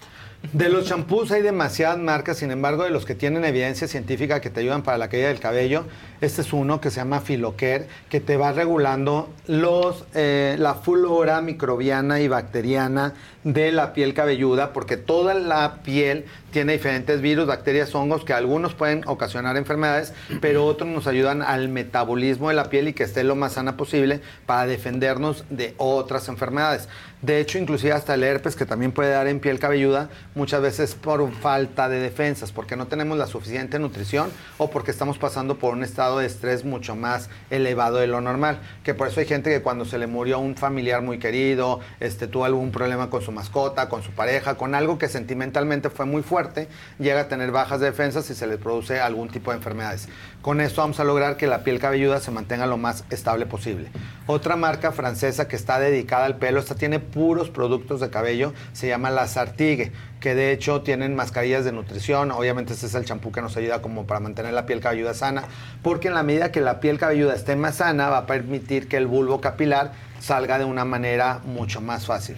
De 0.52 0.68
los 0.68 0.86
champús 0.86 1.32
hay 1.32 1.42
demasiadas 1.42 1.98
marcas, 1.98 2.38
sin 2.38 2.52
embargo, 2.52 2.84
de 2.84 2.90
los 2.90 3.04
que 3.04 3.16
tienen 3.16 3.44
evidencia 3.44 3.88
científica 3.88 4.40
que 4.40 4.50
te 4.50 4.60
ayudan 4.60 4.84
para 4.84 4.96
la 4.96 5.08
caída 5.08 5.28
del 5.28 5.40
cabello, 5.40 5.84
este 6.20 6.42
es 6.42 6.52
uno 6.52 6.80
que 6.80 6.90
se 6.90 6.96
llama 6.96 7.20
Filocare, 7.20 7.88
que 8.08 8.20
te 8.20 8.36
va 8.36 8.52
regulando 8.52 9.30
los, 9.48 10.04
eh, 10.14 10.54
la 10.58 10.74
flora 10.74 11.40
microbiana 11.42 12.20
y 12.20 12.28
bacteriana 12.28 13.14
de 13.42 13.72
la 13.72 13.92
piel 13.92 14.14
cabelluda, 14.14 14.72
porque 14.72 14.96
toda 14.96 15.34
la 15.34 15.82
piel 15.82 16.24
tiene 16.52 16.74
diferentes 16.74 17.20
virus, 17.20 17.46
bacterias, 17.46 17.94
hongos, 17.94 18.24
que 18.24 18.32
algunos 18.32 18.74
pueden 18.74 19.02
ocasionar 19.06 19.56
enfermedades, 19.56 20.12
pero 20.40 20.64
otros 20.66 20.88
nos 20.88 21.06
ayudan 21.06 21.42
al 21.42 21.68
metabolismo 21.68 22.48
de 22.48 22.54
la 22.54 22.70
piel 22.70 22.88
y 22.88 22.92
que 22.94 23.04
esté 23.04 23.24
lo 23.24 23.34
más 23.36 23.54
sana 23.54 23.76
posible 23.76 24.20
para 24.46 24.66
defendernos 24.66 25.44
de 25.50 25.74
otras 25.78 26.28
enfermedades. 26.28 26.88
De 27.20 27.40
hecho, 27.40 27.58
inclusive 27.58 27.92
hasta 27.92 28.14
el 28.14 28.22
herpes 28.22 28.54
que 28.54 28.64
también 28.64 28.92
puede 28.92 29.10
dar 29.10 29.26
en 29.26 29.40
piel 29.40 29.58
cabelluda, 29.58 30.08
muchas 30.36 30.62
veces 30.62 30.94
por 30.94 31.32
falta 31.32 31.88
de 31.88 31.98
defensas, 31.98 32.52
porque 32.52 32.76
no 32.76 32.86
tenemos 32.86 33.18
la 33.18 33.26
suficiente 33.26 33.80
nutrición 33.80 34.30
o 34.56 34.70
porque 34.70 34.92
estamos 34.92 35.18
pasando 35.18 35.58
por 35.58 35.72
un 35.72 35.82
estado 35.82 36.20
de 36.20 36.26
estrés 36.26 36.64
mucho 36.64 36.94
más 36.94 37.28
elevado 37.50 37.98
de 37.98 38.06
lo 38.06 38.20
normal. 38.20 38.60
Que 38.84 38.94
por 38.94 39.08
eso 39.08 39.18
hay 39.18 39.26
gente 39.26 39.50
que 39.50 39.62
cuando 39.62 39.84
se 39.84 39.98
le 39.98 40.06
murió 40.06 40.38
un 40.38 40.54
familiar 40.54 41.02
muy 41.02 41.18
querido, 41.18 41.80
este, 41.98 42.28
tuvo 42.28 42.44
algún 42.44 42.70
problema 42.70 43.10
con 43.10 43.20
su 43.20 43.32
mascota, 43.32 43.88
con 43.88 44.04
su 44.04 44.12
pareja, 44.12 44.54
con 44.54 44.76
algo 44.76 44.96
que 44.96 45.08
sentimentalmente 45.08 45.90
fue 45.90 46.06
muy 46.06 46.22
fuerte, 46.22 46.68
llega 47.00 47.22
a 47.22 47.28
tener 47.28 47.50
bajas 47.50 47.80
defensas 47.80 48.30
y 48.30 48.36
se 48.36 48.46
le 48.46 48.58
produce 48.58 49.00
algún 49.00 49.28
tipo 49.28 49.50
de 49.50 49.56
enfermedades. 49.56 50.08
Con 50.42 50.60
esto 50.60 50.82
vamos 50.82 51.00
a 51.00 51.04
lograr 51.04 51.36
que 51.36 51.48
la 51.48 51.64
piel 51.64 51.80
cabelluda 51.80 52.20
se 52.20 52.30
mantenga 52.30 52.66
lo 52.66 52.76
más 52.76 53.04
estable 53.10 53.44
posible. 53.44 53.88
Otra 54.28 54.54
marca 54.54 54.92
francesa 54.92 55.48
que 55.48 55.56
está 55.56 55.80
dedicada 55.80 56.26
al 56.26 56.36
pelo, 56.36 56.60
esta 56.60 56.76
tiene 56.76 57.00
puros 57.00 57.50
productos 57.50 57.98
de 57.98 58.08
cabello, 58.08 58.54
se 58.72 58.86
llama 58.86 59.10
La 59.10 59.26
Sartigue, 59.26 59.90
que 60.20 60.36
de 60.36 60.52
hecho 60.52 60.82
tienen 60.82 61.16
mascarillas 61.16 61.64
de 61.64 61.72
nutrición, 61.72 62.30
obviamente 62.30 62.72
este 62.72 62.86
es 62.86 62.94
el 62.94 63.04
champú 63.04 63.32
que 63.32 63.42
nos 63.42 63.56
ayuda 63.56 63.82
como 63.82 64.06
para 64.06 64.20
mantener 64.20 64.52
la 64.52 64.64
piel 64.64 64.78
cabelluda 64.78 65.12
sana, 65.12 65.42
porque 65.82 66.06
en 66.06 66.14
la 66.14 66.22
medida 66.22 66.52
que 66.52 66.60
la 66.60 66.78
piel 66.78 66.98
cabelluda 66.98 67.34
esté 67.34 67.56
más 67.56 67.76
sana 67.76 68.08
va 68.08 68.18
a 68.18 68.26
permitir 68.26 68.86
que 68.86 68.96
el 68.96 69.08
bulbo 69.08 69.40
capilar 69.40 69.90
salga 70.20 70.58
de 70.60 70.64
una 70.64 70.84
manera 70.84 71.40
mucho 71.44 71.80
más 71.80 72.06
fácil. 72.06 72.36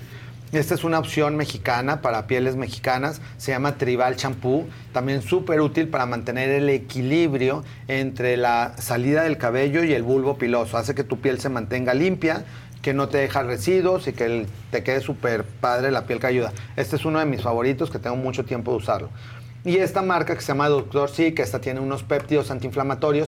Esta 0.53 0.75
es 0.75 0.83
una 0.83 0.99
opción 0.99 1.37
mexicana 1.37 2.03
para 2.03 2.27
pieles 2.27 2.57
mexicanas, 2.57 3.21
se 3.37 3.53
llama 3.53 3.79
Tribal 3.79 4.17
Champú, 4.17 4.67
también 4.93 5.23
súper 5.23 5.61
útil 5.61 5.87
para 5.87 6.07
mantener 6.07 6.51
el 6.51 6.69
equilibrio 6.69 7.63
entre 7.87 8.37
la 8.37 8.75
salida 8.77 9.23
del 9.23 9.39
cabello 9.39 9.85
y 9.85 9.93
el 9.93 10.03
bulbo 10.03 10.39
piloso. 10.39 10.77
Hace 10.77 10.97
que 10.97 11.05
tu 11.05 11.21
piel 11.21 11.39
se 11.39 11.51
mantenga 11.51 11.95
limpia, 11.95 12.45
que 12.83 12.93
no 12.95 13.09
te 13.09 13.19
deja 13.19 13.45
residuos 13.45 14.09
y 14.09 14.13
que 14.13 14.47
te 14.73 14.83
quede 14.83 15.01
súper 15.01 15.45
padre 15.45 15.93
la 15.93 16.07
piel 16.07 16.19
que 16.19 16.27
ayuda. 16.27 16.53
Este 16.75 16.97
es 16.97 17.05
uno 17.05 17.21
de 17.21 17.27
mis 17.27 17.43
favoritos 17.43 17.89
que 17.89 18.01
tengo 18.01 18.17
mucho 18.17 18.45
tiempo 18.45 18.73
de 18.73 18.79
usarlo. 18.79 19.11
Y 19.65 19.77
esta 19.77 20.03
marca 20.03 20.35
que 20.35 20.41
se 20.41 20.49
llama 20.49 20.69
Doctor 20.69 21.11
Sí, 21.11 21.31
que 21.31 21.43
esta 21.43 21.61
tiene 21.61 21.79
unos 21.79 22.03
péptidos 22.03 22.51
antiinflamatorios. 22.51 23.30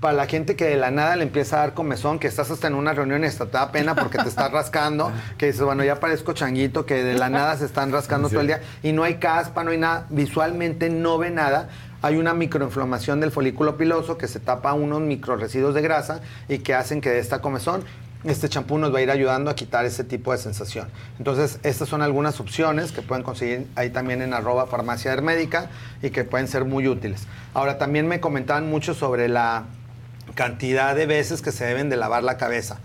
Para 0.00 0.14
la 0.14 0.26
gente 0.26 0.56
que 0.56 0.64
de 0.64 0.76
la 0.76 0.90
nada 0.90 1.16
le 1.16 1.24
empieza 1.24 1.56
a 1.56 1.60
dar 1.60 1.74
comezón, 1.74 2.18
que 2.18 2.26
estás 2.26 2.50
hasta 2.50 2.66
en 2.66 2.74
una 2.74 2.92
reunión 2.92 3.22
y 3.22 3.26
hasta 3.26 3.46
te 3.46 3.52
da 3.52 3.70
pena 3.70 3.94
porque 3.94 4.18
te 4.18 4.28
estás 4.28 4.50
rascando, 4.50 5.12
que 5.38 5.46
dices, 5.46 5.62
bueno, 5.62 5.84
ya 5.84 6.00
parezco 6.00 6.32
changuito, 6.32 6.86
que 6.86 7.02
de 7.02 7.14
la 7.14 7.28
nada 7.28 7.56
se 7.56 7.66
están 7.66 7.92
rascando 7.92 8.28
todo 8.28 8.40
el 8.40 8.46
día 8.46 8.60
y 8.82 8.92
no 8.92 9.04
hay 9.04 9.16
caspa, 9.16 9.62
no 9.64 9.70
hay 9.70 9.78
nada, 9.78 10.06
visualmente 10.10 10.88
no 10.90 11.18
ve 11.18 11.30
nada. 11.30 11.68
hay 12.02 12.16
una 12.16 12.32
microinflamación 12.32 13.20
del 13.20 13.30
folículo 13.30 13.76
piloso 13.76 14.16
que 14.16 14.26
se 14.26 14.40
tapa 14.40 14.72
unos 14.72 15.02
microresiduos 15.02 15.74
de 15.74 15.82
grasa 15.82 16.20
y 16.48 16.58
que 16.58 16.74
hacen 16.74 17.00
que 17.00 17.10
de 17.10 17.18
esta 17.18 17.40
comezón 17.40 17.84
este 18.24 18.48
champú 18.48 18.78
nos 18.78 18.92
va 18.94 18.98
a 18.98 19.02
ir 19.02 19.10
ayudando 19.10 19.50
a 19.50 19.54
quitar 19.54 19.84
ese 19.86 20.04
tipo 20.04 20.32
de 20.32 20.38
sensación. 20.38 20.88
Entonces, 21.18 21.58
estas 21.62 21.88
son 21.88 22.02
algunas 22.02 22.38
opciones 22.40 22.92
que 22.92 23.02
pueden 23.02 23.24
conseguir 23.24 23.66
ahí 23.76 23.90
también 23.90 24.20
en 24.22 24.34
arroba 24.34 24.66
farmacia 24.66 25.12
hermédica 25.12 25.70
y 26.02 26.10
que 26.10 26.24
pueden 26.24 26.46
ser 26.46 26.64
muy 26.64 26.86
útiles. 26.86 27.26
Ahora, 27.54 27.78
también 27.78 28.06
me 28.08 28.20
comentaban 28.20 28.68
mucho 28.68 28.94
sobre 28.94 29.28
la 29.28 29.64
cantidad 30.34 30.94
de 30.94 31.06
veces 31.06 31.42
que 31.42 31.52
se 31.52 31.64
deben 31.64 31.88
de 31.88 31.96
lavar 31.96 32.22
la 32.22 32.36
cabeza. 32.36 32.78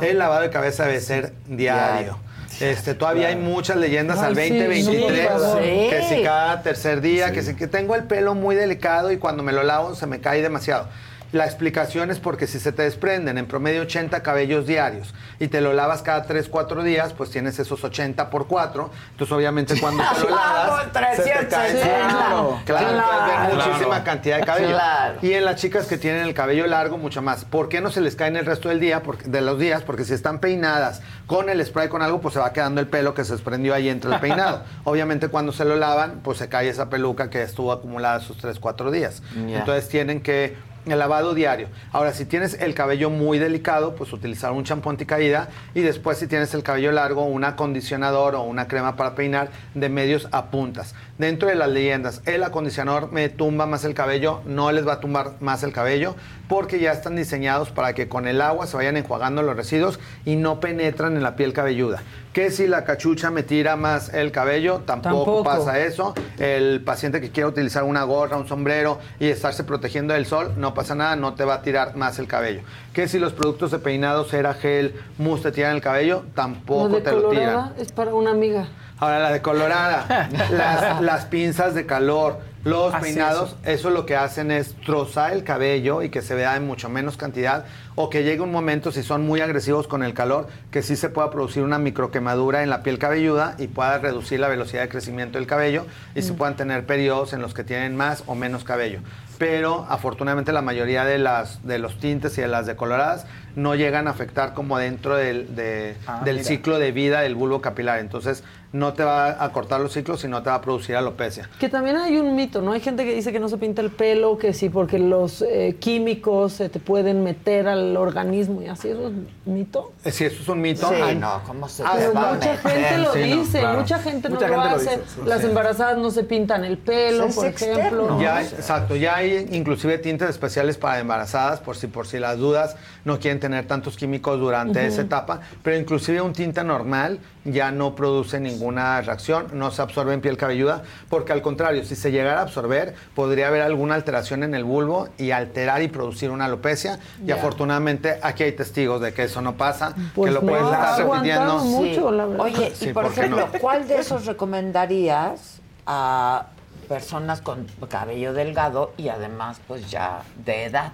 El 0.00 0.18
lavado 0.18 0.42
de 0.42 0.50
cabeza 0.50 0.84
debe 0.84 1.00
ser 1.00 1.32
diario. 1.46 2.18
Este, 2.60 2.94
todavía 2.94 3.28
hay 3.28 3.36
muchas 3.36 3.76
leyendas 3.76 4.18
Ay, 4.18 4.26
al 4.26 4.36
sí, 4.36 4.58
2023 4.58 5.30
no, 5.30 5.58
que 5.58 6.04
sí. 6.08 6.16
si 6.16 6.22
cada 6.22 6.62
tercer 6.62 7.00
día, 7.00 7.32
que 7.32 7.42
si 7.42 7.54
que 7.54 7.66
tengo 7.66 7.94
el 7.94 8.04
pelo 8.04 8.34
muy 8.34 8.54
delicado 8.54 9.10
y 9.10 9.16
cuando 9.16 9.42
me 9.42 9.52
lo 9.52 9.62
lavo 9.62 9.94
se 9.94 10.06
me 10.06 10.20
cae 10.20 10.42
demasiado. 10.42 10.86
La 11.32 11.46
explicación 11.46 12.10
es 12.10 12.18
porque 12.20 12.46
si 12.46 12.60
se 12.60 12.72
te 12.72 12.82
desprenden 12.82 13.38
en 13.38 13.46
promedio 13.46 13.82
80 13.82 14.22
cabellos 14.22 14.66
diarios 14.66 15.14
y 15.38 15.48
te 15.48 15.62
lo 15.62 15.72
lavas 15.72 16.02
cada 16.02 16.24
3, 16.24 16.46
4 16.48 16.82
días, 16.82 17.14
pues 17.14 17.30
tienes 17.30 17.58
esos 17.58 17.82
80 17.82 18.28
por 18.28 18.46
4. 18.46 18.90
Entonces, 19.12 19.32
obviamente, 19.34 19.80
cuando 19.80 20.04
te 20.14 20.20
lo 20.20 20.30
lavas, 20.36 20.82
se 20.84 20.88
te 20.90 20.92
cae. 21.00 21.16
360. 21.16 22.08
Claro, 22.08 22.60
claro, 22.66 22.88
Claro. 22.92 23.54
muchísima 23.54 24.04
cantidad 24.04 24.38
de 24.40 24.44
cabello. 24.44 24.68
Claro. 24.68 25.18
Y 25.22 25.32
en 25.32 25.44
las 25.46 25.56
chicas 25.56 25.86
que 25.86 25.96
tienen 25.96 26.26
el 26.26 26.34
cabello 26.34 26.66
largo, 26.66 26.98
mucho 26.98 27.22
más. 27.22 27.44
¿Por 27.46 27.68
qué 27.70 27.80
no 27.80 27.90
se 27.90 28.02
les 28.02 28.14
cae 28.14 28.28
en 28.28 28.36
el 28.36 28.44
resto 28.44 28.68
del 28.68 28.78
día? 28.80 29.02
Porque, 29.02 29.26
de 29.28 29.40
los 29.40 29.58
días, 29.58 29.82
porque 29.82 30.04
si 30.04 30.12
están 30.12 30.38
peinadas 30.38 31.00
con 31.26 31.48
el 31.48 31.64
spray, 31.64 31.88
con 31.88 32.02
algo, 32.02 32.20
pues 32.20 32.34
se 32.34 32.40
va 32.40 32.52
quedando 32.52 32.80
el 32.82 32.88
pelo 32.88 33.14
que 33.14 33.24
se 33.24 33.32
desprendió 33.32 33.72
ahí 33.74 33.88
entre 33.88 34.12
el 34.12 34.20
peinado. 34.20 34.64
Obviamente, 34.84 35.28
cuando 35.28 35.52
se 35.52 35.64
lo 35.64 35.76
lavan, 35.76 36.20
pues 36.22 36.36
se 36.36 36.50
cae 36.50 36.68
esa 36.68 36.90
peluca 36.90 37.30
que 37.30 37.42
estuvo 37.42 37.72
acumulada 37.72 38.18
esos 38.18 38.36
3, 38.36 38.58
4 38.58 38.90
días. 38.90 39.22
Ya. 39.48 39.60
Entonces 39.60 39.88
tienen 39.88 40.20
que 40.20 40.56
el 40.86 40.98
lavado 40.98 41.34
diario. 41.34 41.68
Ahora, 41.92 42.12
si 42.12 42.24
tienes 42.24 42.54
el 42.54 42.74
cabello 42.74 43.10
muy 43.10 43.38
delicado, 43.38 43.94
pues 43.94 44.12
utilizar 44.12 44.52
un 44.52 44.64
champú 44.64 44.90
anticaída 44.90 45.48
y 45.74 45.80
después 45.80 46.18
si 46.18 46.26
tienes 46.26 46.54
el 46.54 46.62
cabello 46.62 46.92
largo, 46.92 47.24
un 47.24 47.44
acondicionador 47.44 48.34
o 48.34 48.42
una 48.42 48.68
crema 48.68 48.96
para 48.96 49.14
peinar 49.14 49.50
de 49.74 49.88
medios 49.88 50.28
a 50.32 50.50
puntas. 50.50 50.94
Dentro 51.18 51.48
de 51.48 51.54
las 51.54 51.68
leyendas, 51.68 52.22
el 52.26 52.42
acondicionador 52.42 53.12
me 53.12 53.28
tumba 53.28 53.66
más 53.66 53.84
el 53.84 53.94
cabello, 53.94 54.42
no 54.44 54.72
les 54.72 54.86
va 54.86 54.94
a 54.94 55.00
tumbar 55.00 55.32
más 55.40 55.62
el 55.62 55.72
cabello 55.72 56.16
porque 56.48 56.80
ya 56.80 56.92
están 56.92 57.16
diseñados 57.16 57.70
para 57.70 57.94
que 57.94 58.08
con 58.08 58.26
el 58.26 58.40
agua 58.40 58.66
se 58.66 58.76
vayan 58.76 58.96
enjuagando 58.96 59.42
los 59.42 59.56
residuos 59.56 60.00
y 60.24 60.36
no 60.36 60.60
penetran 60.60 61.16
en 61.16 61.22
la 61.22 61.36
piel 61.36 61.52
cabelluda. 61.52 62.02
Que 62.32 62.50
si 62.50 62.66
la 62.66 62.84
cachucha 62.84 63.30
me 63.30 63.42
tira 63.42 63.76
más 63.76 64.14
el 64.14 64.32
cabello, 64.32 64.80
tampoco, 64.86 65.16
Tampoco. 65.18 65.44
pasa 65.44 65.78
eso. 65.80 66.14
El 66.38 66.80
paciente 66.82 67.20
que 67.20 67.30
quiera 67.30 67.46
utilizar 67.48 67.84
una 67.84 68.04
gorra, 68.04 68.38
un 68.38 68.48
sombrero 68.48 68.98
y 69.20 69.28
estarse 69.28 69.64
protegiendo 69.64 70.14
del 70.14 70.24
sol, 70.24 70.54
no 70.56 70.72
pasa 70.72 70.94
nada, 70.94 71.14
no 71.14 71.34
te 71.34 71.44
va 71.44 71.54
a 71.56 71.62
tirar 71.62 71.94
más 71.94 72.18
el 72.18 72.26
cabello. 72.26 72.62
Que 72.94 73.06
si 73.06 73.18
los 73.18 73.34
productos 73.34 73.70
de 73.70 73.80
peinado, 73.80 74.24
cera, 74.24 74.54
gel, 74.54 74.94
mousse 75.18 75.42
te 75.42 75.52
tiran 75.52 75.74
el 75.76 75.82
cabello, 75.82 76.24
tampoco 76.34 76.88
Lo 76.88 76.94
de 76.96 77.00
te 77.02 77.12
lo 77.12 77.28
tiran. 77.28 77.74
es 77.76 77.92
para 77.92 78.14
una 78.14 78.30
amiga. 78.30 78.66
Ahora, 79.02 79.18
la 79.18 79.32
de 79.32 79.42
colorada, 79.42 80.28
las, 80.52 81.00
las 81.02 81.24
pinzas 81.24 81.74
de 81.74 81.86
calor, 81.86 82.38
los 82.62 82.94
peinados, 82.94 83.56
eso. 83.64 83.90
lo 83.90 84.06
que 84.06 84.14
hacen 84.14 84.52
es 84.52 84.76
trozar 84.86 85.32
el 85.32 85.42
cabello 85.42 86.02
y 86.02 86.08
que 86.08 86.22
se 86.22 86.36
vea 86.36 86.54
en 86.54 86.64
mucho 86.64 86.88
menos 86.88 87.16
cantidad 87.16 87.64
o 87.96 88.08
que 88.10 88.22
llegue 88.22 88.42
un 88.42 88.52
momento, 88.52 88.92
si 88.92 89.02
son 89.02 89.22
muy 89.26 89.40
agresivos 89.40 89.88
con 89.88 90.04
el 90.04 90.14
calor, 90.14 90.46
que 90.70 90.82
sí 90.82 90.94
se 90.94 91.08
pueda 91.08 91.32
producir 91.32 91.64
una 91.64 91.80
microquemadura 91.80 92.62
en 92.62 92.70
la 92.70 92.84
piel 92.84 93.00
cabelluda 93.00 93.56
y 93.58 93.66
pueda 93.66 93.98
reducir 93.98 94.38
la 94.38 94.46
velocidad 94.46 94.82
de 94.82 94.88
crecimiento 94.88 95.38
del 95.38 95.48
cabello 95.48 95.84
y 96.14 96.22
se 96.22 96.34
Mm. 96.34 96.36
puedan 96.36 96.54
tener 96.56 96.86
periodos 96.86 97.32
en 97.32 97.42
los 97.42 97.54
que 97.54 97.64
tienen 97.64 97.96
más 97.96 98.22
o 98.26 98.36
menos 98.36 98.62
cabello. 98.62 99.00
Pero 99.36 99.84
afortunadamente 99.88 100.52
la 100.52 100.62
mayoría 100.62 101.04
de, 101.04 101.18
las, 101.18 101.66
de 101.66 101.80
los 101.80 101.98
tintes 101.98 102.38
y 102.38 102.42
de 102.42 102.46
las 102.46 102.66
decoloradas 102.66 103.26
no 103.56 103.74
llegan 103.74 104.08
a 104.08 104.10
afectar 104.12 104.54
como 104.54 104.78
dentro 104.78 105.16
del, 105.16 105.54
de- 105.54 105.96
Ah, 106.06 106.22
del 106.24 106.44
ciclo 106.44 106.78
de 106.78 106.92
vida 106.92 107.20
del 107.20 107.34
bulbo 107.34 107.60
capilar. 107.60 107.98
Entonces 107.98 108.42
no 108.72 108.94
te 108.94 109.04
va 109.04 109.44
a 109.44 109.52
cortar 109.52 109.80
los 109.80 109.92
ciclos 109.92 110.24
y 110.24 110.28
no 110.28 110.42
te 110.42 110.48
va 110.48 110.56
a 110.56 110.60
producir 110.62 110.96
alopecia. 110.96 111.46
Que 111.60 111.68
también 111.68 111.96
hay 111.96 112.16
un 112.16 112.34
mito, 112.34 112.62
¿no? 112.62 112.72
Hay 112.72 112.80
gente 112.80 113.04
que 113.04 113.14
dice 113.14 113.30
que 113.30 113.38
no 113.38 113.50
se 113.50 113.58
pinta 113.58 113.82
el 113.82 113.90
pelo, 113.90 114.38
que 114.38 114.54
sí, 114.54 114.70
porque 114.70 114.98
los 114.98 115.42
eh, 115.42 115.76
químicos 115.78 116.54
se 116.54 116.70
te 116.70 116.80
pueden 116.80 117.22
meter 117.22 117.68
al 117.68 117.94
organismo 117.98 118.62
y 118.62 118.68
así. 118.68 118.88
¿Eso 118.88 119.08
es 119.08 119.12
mito? 119.44 119.92
Eh, 120.04 120.10
Si 120.10 120.24
eso 120.24 120.40
es 120.40 120.48
un 120.48 120.62
mito. 120.62 120.88
Sí, 120.88 121.14
no, 121.18 121.42
¿cómo 121.46 121.68
se 121.68 121.82
Ah, 121.82 121.98
va 122.16 122.30
a 122.30 122.34
mucha 122.34 122.52
meter? 122.52 122.58
gente 122.72 122.98
lo 122.98 123.12
Sí, 123.12 123.18
no, 123.20 123.36
dice, 123.42 123.60
claro. 123.60 123.80
mucha 123.80 123.98
gente 123.98 124.28
Mucha 124.30 124.48
no 124.48 124.56
lo 124.56 124.62
gente 124.62 124.70
lo 124.70 124.76
hace. 124.90 124.96
dice, 125.02 125.10
sí. 125.16 125.20
Las 125.26 125.40
Sí. 125.42 125.46
embarazadas 125.48 125.98
no 125.98 126.10
se 126.10 126.24
pintan 126.24 126.64
el 126.64 126.78
pelo, 126.78 127.24
Es 127.26 127.34
por 127.34 127.46
externo. 127.46 127.78
ejemplo. 127.78 128.20
Ya 128.22 128.36
hay, 128.38 128.46
exacto, 128.46 128.96
ya 128.96 129.16
hay 129.16 129.48
inclusive 129.52 129.98
tintes 129.98 130.30
especiales 130.30 130.78
para 130.78 130.98
embarazadas 130.98 131.60
por 131.60 131.76
si 131.76 131.88
por 131.88 132.06
si 132.06 132.18
las 132.18 132.38
dudas 132.38 132.76
no 133.04 133.18
quieren 133.18 133.38
tener 133.42 133.66
tantos 133.66 133.96
químicos 133.96 134.38
durante 134.38 134.86
esa 134.86 135.02
etapa, 135.02 135.40
pero 135.64 135.76
inclusive 135.76 136.20
un 136.20 136.32
tinte 136.32 136.62
normal 136.62 137.18
ya 137.44 137.72
no 137.72 137.94
produce 137.96 138.38
ninguna 138.38 139.00
reacción, 139.00 139.48
no 139.52 139.72
se 139.72 139.82
absorbe 139.82 140.14
en 140.14 140.20
piel 140.20 140.36
cabelluda, 140.36 140.84
porque 141.10 141.32
al 141.32 141.42
contrario, 141.42 141.84
si 141.84 141.96
se 141.96 142.12
llegara 142.12 142.38
a 142.38 142.42
absorber, 142.42 142.94
podría 143.16 143.48
haber 143.48 143.62
alguna 143.62 143.96
alteración 143.96 144.44
en 144.44 144.54
el 144.54 144.62
bulbo 144.62 145.08
y 145.18 145.32
alterar 145.32 145.82
y 145.82 145.88
producir 145.88 146.30
una 146.30 146.44
alopecia, 146.44 147.00
y 147.26 147.32
afortunadamente 147.32 148.18
aquí 148.22 148.44
hay 148.44 148.52
testigos 148.52 149.00
de 149.00 149.12
que 149.12 149.24
eso 149.24 149.42
no 149.42 149.54
pasa, 149.56 149.94
Pues 150.14 150.28
que 150.30 150.34
lo 150.34 150.40
no, 150.42 150.46
puedes 150.48 150.64
estar 150.64 150.98
repitiendo. 151.00 151.58
mucho, 151.64 152.10
la 152.12 152.26
verdad. 152.26 152.46
Oye, 152.46 152.72
Sí, 152.76 152.90
y 152.90 152.92
por 152.92 153.04
¿por 153.06 153.14
qué 153.14 153.20
ejemplo, 153.22 153.48
no? 153.52 153.58
¿cuál 153.60 153.88
de 153.88 153.98
esos 153.98 154.24
recomendarías 154.26 155.60
a 155.84 156.46
personas 156.88 157.40
con 157.40 157.66
cabello 157.88 158.32
delgado 158.34 158.92
y 158.96 159.08
además 159.08 159.60
pues 159.66 159.90
ya 159.90 160.22
de 160.44 160.64
edad? 160.66 160.92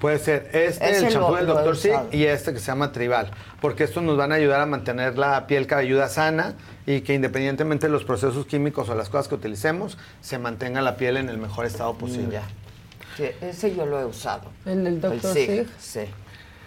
Puede 0.00 0.18
ser 0.18 0.50
este, 0.52 0.98
el 0.98 1.08
champú 1.08 1.34
del 1.34 1.46
Dr. 1.46 1.76
Sig 1.76 1.98
y 2.12 2.24
este 2.24 2.52
que 2.52 2.58
se 2.58 2.66
llama 2.66 2.92
Tribal, 2.92 3.30
porque 3.60 3.84
estos 3.84 4.02
nos 4.02 4.16
van 4.16 4.32
a 4.32 4.34
ayudar 4.34 4.60
a 4.60 4.66
mantener 4.66 5.16
la 5.16 5.46
piel 5.46 5.66
cabelluda 5.66 6.08
sana 6.08 6.54
y 6.86 7.00
que 7.00 7.14
independientemente 7.14 7.86
de 7.86 7.92
los 7.92 8.04
procesos 8.04 8.46
químicos 8.46 8.88
o 8.88 8.94
las 8.94 9.08
cosas 9.08 9.28
que 9.28 9.34
utilicemos, 9.36 9.96
se 10.20 10.38
mantenga 10.38 10.82
la 10.82 10.96
piel 10.96 11.16
en 11.16 11.28
el 11.28 11.38
mejor 11.38 11.64
estado 11.64 11.94
posible. 11.94 12.32
Ya. 12.32 12.42
Sí, 13.16 13.24
ese 13.40 13.74
yo 13.74 13.86
lo 13.86 13.98
he 13.98 14.04
usado. 14.04 14.50
¿El 14.66 14.84
del 14.84 15.00
Dr. 15.00 15.32
Sig? 15.32 15.66
Sí. 15.78 16.00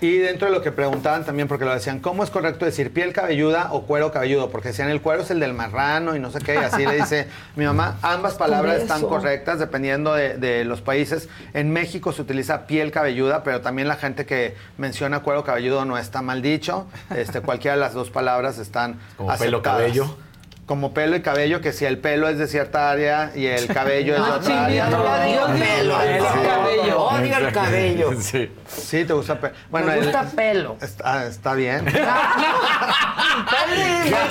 Y 0.01 0.17
dentro 0.17 0.47
de 0.47 0.53
lo 0.53 0.61
que 0.61 0.71
preguntaban 0.71 1.25
también, 1.25 1.49
porque 1.49 1.65
lo 1.65 1.73
decían, 1.73 1.99
¿cómo 1.99 2.23
es 2.23 2.29
correcto 2.29 2.63
decir 2.63 2.93
piel 2.93 3.11
cabelluda 3.11 3.73
o 3.73 3.83
cuero 3.83 4.11
cabelludo? 4.11 4.49
Porque 4.49 4.69
decían, 4.69 4.89
el 4.89 5.01
cuero 5.01 5.23
es 5.23 5.31
el 5.31 5.41
del 5.41 5.53
marrano 5.53 6.15
y 6.15 6.19
no 6.19 6.31
sé 6.31 6.39
qué, 6.39 6.55
y 6.55 6.57
así 6.57 6.85
le 6.85 6.95
dice 6.95 7.27
mi 7.57 7.65
mamá. 7.65 7.97
Ambas 8.01 8.35
palabras 8.35 8.81
están 8.81 9.01
correctas 9.01 9.59
dependiendo 9.59 10.13
de, 10.13 10.37
de 10.37 10.63
los 10.63 10.81
países. 10.81 11.27
En 11.53 11.71
México 11.71 12.13
se 12.13 12.21
utiliza 12.21 12.65
piel 12.65 12.91
cabelluda, 12.91 13.43
pero 13.43 13.59
también 13.59 13.89
la 13.89 13.95
gente 13.95 14.25
que 14.25 14.55
menciona 14.77 15.19
cuero 15.19 15.43
cabelludo 15.43 15.83
no 15.83 15.97
está 15.97 16.21
mal 16.21 16.41
dicho. 16.41 16.87
Este, 17.13 17.41
cualquiera 17.41 17.75
de 17.75 17.81
las 17.81 17.93
dos 17.93 18.09
palabras 18.09 18.57
están 18.57 18.99
Como 19.17 19.35
pelo, 19.37 19.61
cabello. 19.61 20.15
Como 20.69 20.93
pelo 20.93 21.15
y 21.15 21.23
cabello, 21.23 21.61
que 21.61 21.73
si 21.73 21.85
el 21.85 21.98
pelo 21.98 22.30
es 22.30 22.38
de 22.38 22.45
cierta 22.48 22.91
área 22.91 23.31
y 23.33 23.48
el 23.48 23.65
cabello 23.73 24.14
es 24.15 24.22
de 24.22 24.27
No, 24.30 24.35
otra 24.35 24.65
área. 24.65 24.85
chinito, 24.85 25.03
yo 25.03 25.23
digo 25.25 25.48
pelo, 25.65 26.01
el 26.03 26.23
cabello. 26.23 27.01
Odio 27.06 27.38
el 27.39 27.51
cabello. 27.51 28.11
Sí. 28.22 28.51
Sí, 28.67 29.03
te 29.03 29.14
gusta 29.14 29.39
pelo. 29.39 29.56
Bueno, 29.72 29.88
Me 29.88 29.93
el- 29.95 30.03
gusta 30.03 30.23
pelo. 30.35 30.77
Está, 30.80 31.25
está 31.25 31.56
bien. 31.56 31.85
Me 31.85 31.91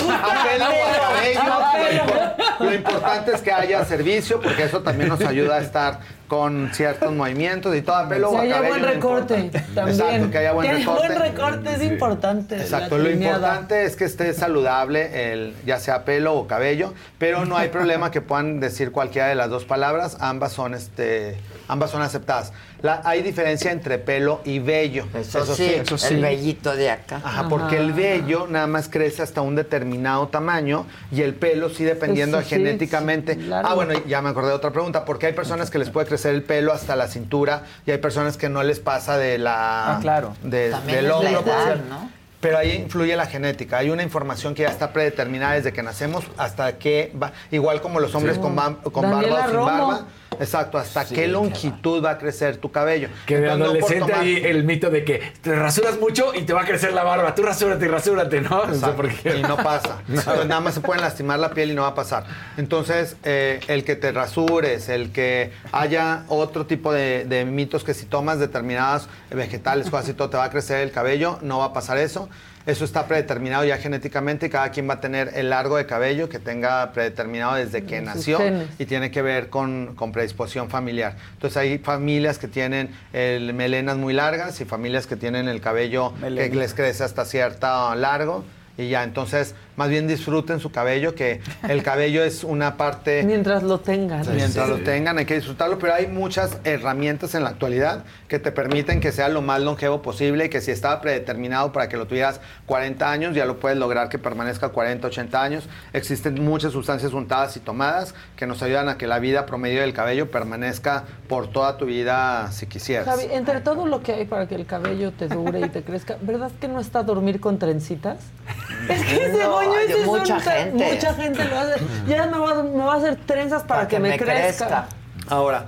gusta 0.01 0.43
pelo 0.43 0.65
cabello. 1.01 2.35
Lo 2.61 2.73
importante 2.73 3.33
es 3.35 3.41
que 3.41 3.51
haya 3.51 3.83
servicio, 3.83 4.39
porque 4.39 4.63
eso 4.63 4.79
también 4.81 5.09
nos 5.09 5.19
ayuda 5.19 5.55
a 5.55 5.59
estar 5.59 5.99
con 6.29 6.69
ciertos 6.73 7.11
movimientos 7.11 7.75
y 7.75 7.81
todo 7.81 7.97
a 7.97 8.07
pelo 8.07 8.29
Que 8.29 8.35
o 8.37 8.39
haya 8.39 8.61
buen 8.61 8.83
recorte 8.83 9.51
también. 9.75 9.99
Exacto, 9.99 10.31
que 10.31 10.37
haya 10.37 10.51
buen 10.53 10.69
Que 10.69 10.77
recorte. 10.77 11.07
buen 11.07 11.19
recorte 11.19 11.73
es 11.73 11.81
importante. 11.83 12.55
Exacto, 12.55 12.97
lo 12.97 13.09
lineada. 13.09 13.35
importante 13.37 13.83
es 13.83 13.95
que 13.97 14.05
esté 14.05 14.31
saludable, 14.33 15.33
el, 15.33 15.55
ya 15.65 15.79
sea 15.79 16.05
pelo 16.05 16.35
o 16.35 16.47
cabello, 16.47 16.93
pero 17.17 17.43
no 17.45 17.57
hay 17.57 17.67
problema 17.69 18.11
que 18.11 18.21
puedan 18.21 18.61
decir 18.61 18.91
cualquiera 18.93 19.27
de 19.27 19.35
las 19.35 19.49
dos 19.49 19.65
palabras, 19.65 20.17
ambas 20.21 20.53
son 20.53 20.73
este, 20.75 21.35
ambas 21.69 21.91
son 21.91 22.01
aceptadas. 22.01 22.51
La- 22.81 23.01
hay 23.05 23.21
diferencia 23.21 23.71
entre 23.71 23.97
pelo 23.99 24.41
y 24.43 24.59
vello. 24.59 25.05
Eso, 25.13 25.45
sí, 25.55 25.75
el 26.09 26.21
vellito 26.21 26.75
de 26.75 26.89
acá. 26.89 27.21
Ajá, 27.23 27.47
porque 27.47 27.77
el 27.77 27.93
vello 27.93 28.47
nada 28.49 28.67
más 28.67 28.89
crece 28.89 29.21
hasta 29.21 29.41
un 29.41 29.55
determinado 29.55 30.27
tamaño 30.27 30.85
y 31.11 31.21
el 31.21 31.35
pelo 31.35 31.69
sí 31.69 31.83
dependiendo 31.85 32.39
Eso 32.39 32.49
genéticamente. 32.49 33.35
sí, 33.35 33.39
claro. 33.45 33.67
Ah, 33.69 33.73
bueno, 33.75 33.93
ya 34.07 34.21
me 34.21 34.29
acordé 34.29 34.49
de 34.49 34.55
otra 34.55 34.71
pregunta, 34.71 35.05
porque 35.05 35.27
hay 35.27 35.33
personas 35.33 35.69
que 35.69 35.77
les 35.79 35.89
puede 35.89 36.07
crecer 36.07 36.33
el 36.35 36.43
pelo 36.43 36.73
hasta 36.73 36.95
la 36.95 37.07
cintura 37.07 37.63
y 37.85 37.91
hay 37.91 37.97
personas 37.99 38.35
que 38.37 38.49
no 38.49 38.63
les 38.63 38.79
pasa 38.79 39.17
de 39.17 39.37
la 39.37 39.95
Ah, 39.95 39.99
claro. 40.01 40.33
de- 40.43 40.71
También 40.71 40.97
del 41.03 41.11
hombro, 41.11 41.41
¿no? 41.89 42.19
Pero 42.39 42.57
ahí 42.57 42.71
influye 42.71 43.13
la 43.17 43.25
genética. 43.25 43.79
Hay 43.79 43.89
una 43.89 44.01
información 44.01 44.55
que 44.55 44.61
ya 44.63 44.69
está 44.69 44.93
predeterminada 44.93 45.55
desde 45.55 45.73
que 45.73 45.83
nacemos 45.83 46.23
hasta 46.37 46.77
que 46.77 47.11
va, 47.21 47.33
igual 47.51 47.81
como 47.81 47.99
los 47.99 48.15
hombres 48.15 48.37
con, 48.37 48.55
barba 48.55 48.77
o 48.85 48.89
sin 48.89 49.53
Romo. 49.53 49.65
barba. 49.65 50.05
Exacto, 50.39 50.77
hasta 50.77 51.05
qué 51.05 51.27
longitud 51.27 52.03
va 52.03 52.11
a 52.11 52.17
crecer 52.17 52.57
tu 52.57 52.71
cabello. 52.71 53.09
Que 53.25 53.37
de 53.39 53.43
Entonces, 53.43 53.59
no 53.59 53.65
adolescente 53.65 53.99
tomar- 54.05 54.21
hay 54.21 54.35
el 54.37 54.63
mito 54.63 54.89
de 54.89 55.03
que 55.03 55.21
te 55.41 55.55
rasuras 55.55 55.99
mucho 55.99 56.33
y 56.33 56.43
te 56.43 56.53
va 56.53 56.61
a 56.61 56.65
crecer 56.65 56.93
la 56.93 57.03
barba. 57.03 57.35
Tú 57.35 57.43
rasúrate 57.43 57.85
y 57.85 57.87
rasúrate, 57.87 58.41
¿no? 58.41 58.65
No 58.65 58.73
sé 58.73 58.87
por 58.93 59.09
qué. 59.09 59.37
Y 59.37 59.41
no 59.41 59.57
pasa. 59.57 59.97
Pues 60.07 60.45
nada 60.47 60.61
más 60.61 60.73
se 60.75 60.81
pueden 60.81 61.01
lastimar 61.01 61.39
la 61.39 61.51
piel 61.51 61.71
y 61.71 61.73
no 61.75 61.81
va 61.83 61.89
a 61.89 61.95
pasar. 61.95 62.25
Entonces, 62.57 63.15
eh, 63.23 63.59
el 63.67 63.83
que 63.83 63.95
te 63.95 64.11
rasures, 64.11 64.89
el 64.89 65.11
que 65.11 65.51
haya 65.71 66.23
otro 66.27 66.65
tipo 66.65 66.91
de, 66.93 67.25
de 67.25 67.45
mitos 67.45 67.83
que 67.83 67.93
si 67.93 68.05
tomas 68.05 68.39
determinados 68.39 69.07
vegetales, 69.29 69.89
cosas 69.89 70.09
y 70.09 70.13
todo, 70.13 70.29
te 70.29 70.37
va 70.37 70.45
a 70.45 70.49
crecer 70.49 70.81
el 70.81 70.91
cabello, 70.91 71.39
no 71.41 71.59
va 71.59 71.65
a 71.65 71.73
pasar 71.73 71.97
eso. 71.97 72.29
Eso 72.69 72.85
está 72.85 73.07
predeterminado 73.07 73.65
ya 73.65 73.77
genéticamente 73.77 74.45
y 74.45 74.49
cada 74.49 74.69
quien 74.69 74.87
va 74.87 74.95
a 74.95 75.01
tener 75.01 75.31
el 75.33 75.49
largo 75.49 75.77
de 75.77 75.87
cabello 75.87 76.29
que 76.29 76.37
tenga 76.37 76.91
predeterminado 76.91 77.55
desde 77.55 77.83
que 77.83 77.99
nació 77.99 78.37
genes. 78.37 78.67
y 78.77 78.85
tiene 78.85 79.09
que 79.09 79.23
ver 79.23 79.49
con, 79.49 79.95
con 79.95 80.11
predisposición 80.11 80.69
familiar. 80.69 81.15
Entonces 81.33 81.57
hay 81.57 81.79
familias 81.79 82.37
que 82.37 82.47
tienen 82.47 82.91
el, 83.11 83.55
melenas 83.55 83.97
muy 83.97 84.13
largas 84.13 84.61
y 84.61 84.65
familias 84.65 85.07
que 85.07 85.15
tienen 85.15 85.47
el 85.47 85.61
cabello 85.61 86.13
que 86.21 86.49
les 86.49 86.75
crece 86.75 87.03
hasta 87.03 87.25
cierto 87.25 87.95
largo 87.95 88.45
y 88.77 88.87
ya, 88.87 89.03
entonces 89.03 89.55
más 89.79 89.87
bien 89.87 90.09
disfruten 90.09 90.59
su 90.59 90.71
cabello, 90.71 91.15
que 91.15 91.39
el 91.69 91.83
cabello 91.83 92.21
es 92.21 92.43
una 92.43 92.75
parte... 92.75 93.23
Mientras 93.25 93.63
lo 93.63 93.79
tengan. 93.79 94.25
Mientras 94.35 94.65
Sí. 94.67 94.71
lo 94.71 94.79
tengan 94.79 95.17
hay 95.17 95.25
que 95.25 95.35
disfrutarlo, 95.35 95.79
pero 95.79 95.93
hay 95.93 96.07
muchas 96.07 96.57
herramientas 96.65 97.33
en 97.33 97.45
la 97.45 97.51
actualidad 97.51 98.03
que 98.27 98.39
te 98.39 98.51
permiten 98.51 98.99
que 98.99 99.13
sea 99.13 99.29
lo 99.29 99.41
más 99.41 99.61
longevo 99.61 100.01
posible 100.01 100.45
y 100.45 100.49
que 100.49 100.59
si 100.59 100.71
estaba 100.71 100.99
predeterminado 100.99 101.71
para 101.71 101.87
que 101.87 101.95
lo 101.95 102.07
tuvieras 102.07 102.41
40 102.65 103.09
años, 103.09 103.33
ya 103.35 103.45
lo 103.45 103.57
puedes 103.57 103.77
lograr 103.77 104.09
que 104.09 104.19
permanezca 104.19 104.67
40, 104.67 105.07
80 105.07 105.41
años. 105.41 105.69
Existen 105.93 106.43
muchas 106.43 106.73
sustancias 106.73 107.13
untadas 107.13 107.55
y 107.55 107.61
tomadas 107.61 108.13
que 108.35 108.45
nos 108.47 108.61
ayudan 108.61 108.89
a 108.89 108.97
que 108.97 109.07
la 109.07 109.19
vida 109.19 109.45
promedio 109.45 109.79
del 109.79 109.93
cabello 109.93 110.29
permanezca 110.29 111.05
por 111.29 111.47
toda 111.49 111.77
tu 111.77 111.85
vida 111.85 112.51
si 112.51 112.65
quisieras. 112.67 113.05
Javi, 113.05 113.27
entre 113.31 113.61
todo 113.61 113.85
lo 113.85 114.03
que 114.03 114.11
hay 114.11 114.25
para 114.25 114.45
que 114.45 114.55
el 114.55 114.65
cabello 114.65 115.13
te 115.13 115.29
dure 115.29 115.61
y 115.61 115.69
te 115.69 115.83
crezca, 115.87 116.17
¿verdad 116.21 116.51
que 116.59 116.67
no 116.67 116.81
está 116.81 117.01
dormir 117.03 117.39
con 117.39 117.57
trencitas? 117.59 118.17
Es 118.89 119.03
que 119.03 119.15
ese 119.25 119.37
No, 119.43 119.61
es 119.77 120.05
mucha 120.05 120.35
un- 120.35 120.41
gente. 120.41 120.93
Mucha 120.93 121.13
gente 121.13 121.43
lo 121.45 121.57
hace. 121.59 121.73
Ya 122.07 122.25
me 122.27 122.37
va, 122.37 122.51
a- 122.51 122.63
me 122.63 122.83
va 122.83 122.93
a 122.93 122.97
hacer 122.97 123.15
trenzas 123.25 123.63
para, 123.63 123.87
que, 123.87 123.99
me, 123.99 124.17
crezca. 124.17 124.87
Ahora, 125.27 125.65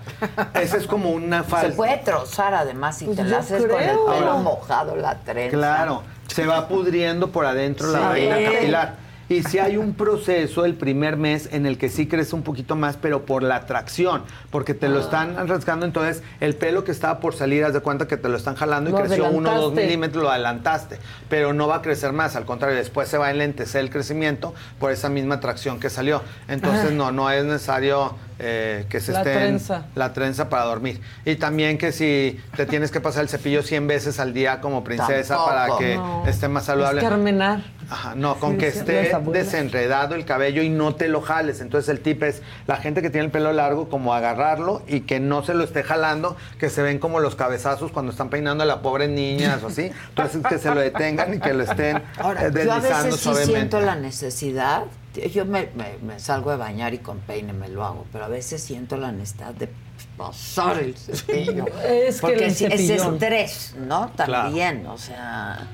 esa 0.56 0.78
es 0.78 0.88
como 0.88 1.12
una 1.12 1.44
Se 1.44 1.50
falsa. 1.50 1.76
puede 1.76 1.98
trozar 1.98 2.54
además 2.54 3.00
y 3.02 3.06
Pues 3.06 3.18
te 3.18 3.24
la 3.26 3.38
haces 3.40 3.62
con 3.66 3.80
el 3.80 3.90
pelo 3.90 4.10
Ahora. 4.10 4.34
mojado 4.36 4.96
la 4.96 5.16
trenza. 5.20 5.56
Claro, 5.56 6.02
se 6.28 6.48
va 6.48 6.68
pudriendo 6.68 7.30
por 7.32 7.46
adentro 7.46 7.88
la 7.88 8.00
vaina 8.00 8.38
capilar. 8.52 9.01
Y 9.32 9.44
si 9.44 9.60
hay 9.60 9.78
un 9.78 9.94
proceso 9.94 10.66
el 10.66 10.74
primer 10.76 11.16
mes 11.16 11.48
en 11.54 11.66
el 11.66 11.78
que 11.78 11.88
sí 11.90 12.06
crece 12.08 12.36
un 12.36 12.44
poquito 12.44 12.76
más, 12.76 12.98
pero 12.98 13.26
por 13.26 13.44
la 13.44 13.66
tracción, 13.66 14.24
porque 14.50 14.74
te 14.74 14.90
lo 14.90 14.98
Ah. 14.98 15.02
están 15.02 15.48
rascando, 15.48 15.86
entonces 15.86 16.22
el 16.42 16.56
pelo 16.56 16.84
que 16.84 16.92
estaba 16.92 17.20
por 17.22 17.34
salir, 17.34 17.64
haz 17.64 17.74
de 17.74 17.80
cuenta 17.80 18.08
que 18.08 18.18
te 18.18 18.28
lo 18.28 18.36
están 18.36 18.56
jalando 18.56 18.90
y 18.90 18.94
Lo 18.94 19.00
creció 19.00 19.30
uno 19.30 19.54
o 19.54 19.62
dos 19.62 19.74
milímetros, 19.74 20.22
lo 20.24 20.30
adelantaste, 20.30 20.98
pero 21.30 21.54
no 21.54 21.68
va 21.68 21.78
a 21.78 21.82
crecer 21.82 22.12
más, 22.12 22.36
al 22.36 22.46
contrario, 22.46 22.76
después 22.78 23.08
se 23.08 23.18
va 23.18 23.28
a 23.28 23.32
enlentecer 23.32 23.82
el 23.82 23.90
crecimiento 23.90 24.54
por 24.80 24.92
esa 24.92 25.08
misma 25.08 25.40
tracción 25.40 25.80
que 25.80 25.90
salió. 25.90 26.22
Entonces 26.50 26.92
no, 26.92 27.12
no 27.14 27.30
es 27.32 27.46
necesario 27.46 28.16
eh, 28.44 28.86
que 28.90 29.00
se 29.00 29.12
La 29.12 29.20
estén 29.20 29.34
trenza. 29.38 29.86
la 29.94 30.14
trenza 30.14 30.50
para 30.50 30.64
dormir. 30.66 31.00
Y 31.26 31.36
también 31.36 31.78
que 31.78 31.92
si 31.92 32.40
te 32.58 32.66
tienes 32.66 32.90
que 32.90 33.00
pasar 33.00 33.22
el 33.22 33.30
cepillo 33.30 33.62
100 33.62 33.86
veces 33.88 34.20
al 34.20 34.34
día 34.34 34.60
como 34.62 34.84
princesa 34.84 35.36
Tampoco. 35.36 35.50
para 35.50 35.78
que 35.78 35.96
No. 35.96 36.24
esté 36.28 36.48
más 36.48 36.66
saludable. 36.66 37.02
Es 37.02 37.08
carmenar. 37.08 37.62
Ajá, 37.90 38.16
no, 38.16 38.36
con 38.38 38.54
Sí, 38.54 38.58
que 38.58 38.72
sí, 38.72 38.80
esté 38.80 39.12
desenredado 39.34 40.16
el 40.16 40.24
cabello 40.26 40.62
y 40.64 40.70
no 40.70 40.96
te 40.96 41.08
lo 41.10 41.22
jales. 41.22 41.60
Entonces 41.62 41.90
el 41.90 42.00
tip 42.00 42.24
es 42.24 42.42
la 42.66 42.78
gente 42.78 43.02
que 43.02 43.10
tiene 43.10 43.26
el 43.26 43.32
pelo 43.32 43.52
largo, 43.54 43.90
como 43.90 44.14
agarrarlo 44.14 44.82
y 44.88 45.02
que 45.02 45.20
no 45.20 45.44
se 45.44 45.54
lo 45.54 45.64
esté 45.64 45.84
jalando, 45.84 46.38
que 46.58 46.70
se 46.70 46.82
ven 46.82 47.00
como 47.00 47.20
los 47.20 47.36
cabezazos 47.36 47.92
cuando 47.92 48.12
están 48.12 48.30
peinando 48.30 48.64
a 48.64 48.68
la 48.68 48.82
pobre 48.82 49.08
niña 49.08 49.60
o 49.62 49.68
así. 49.68 49.92
Entonces 50.10 50.42
que 50.48 50.58
se 50.58 50.74
lo 50.74 50.80
detengan 50.80 51.34
y 51.34 51.40
que 51.40 51.54
lo 51.54 51.64
estén 51.64 52.02
Ahora, 52.18 52.48
eh, 52.48 52.52
yo 52.54 52.72
a 52.72 52.80
deslizando 52.80 53.04
veces 53.06 53.16
sí 53.18 53.24
suavemente. 53.24 53.54
siento 53.54 53.82
la 53.82 53.96
necesidad, 53.96 54.84
yo 55.14 55.46
me, 55.46 55.70
me- 55.76 55.98
me 56.02 56.20
salgo 56.20 56.52
de 56.52 56.58
bañar 56.58 56.94
y 56.94 57.00
con 57.00 57.20
peine 57.20 57.54
me 57.54 57.68
lo 57.70 57.84
hago, 57.86 58.06
pero 58.12 58.26
a 58.26 58.28
veces 58.28 58.62
siento 58.64 58.98
la 58.98 59.12
necesidad 59.12 59.54
de 59.54 59.70
pasar 60.18 60.80
el 60.80 60.96
cepillo. 60.98 61.66
Es 61.84 62.16
que 62.16 62.22
Porque 62.22 62.46
el 62.46 62.52
es 62.52 62.58
cepillón. 62.58 63.14
estrés, 63.16 63.76
¿no? 63.78 64.12
Claro. 64.16 64.32
También, 64.46 64.86
o 64.88 64.98
sea... 64.98 65.68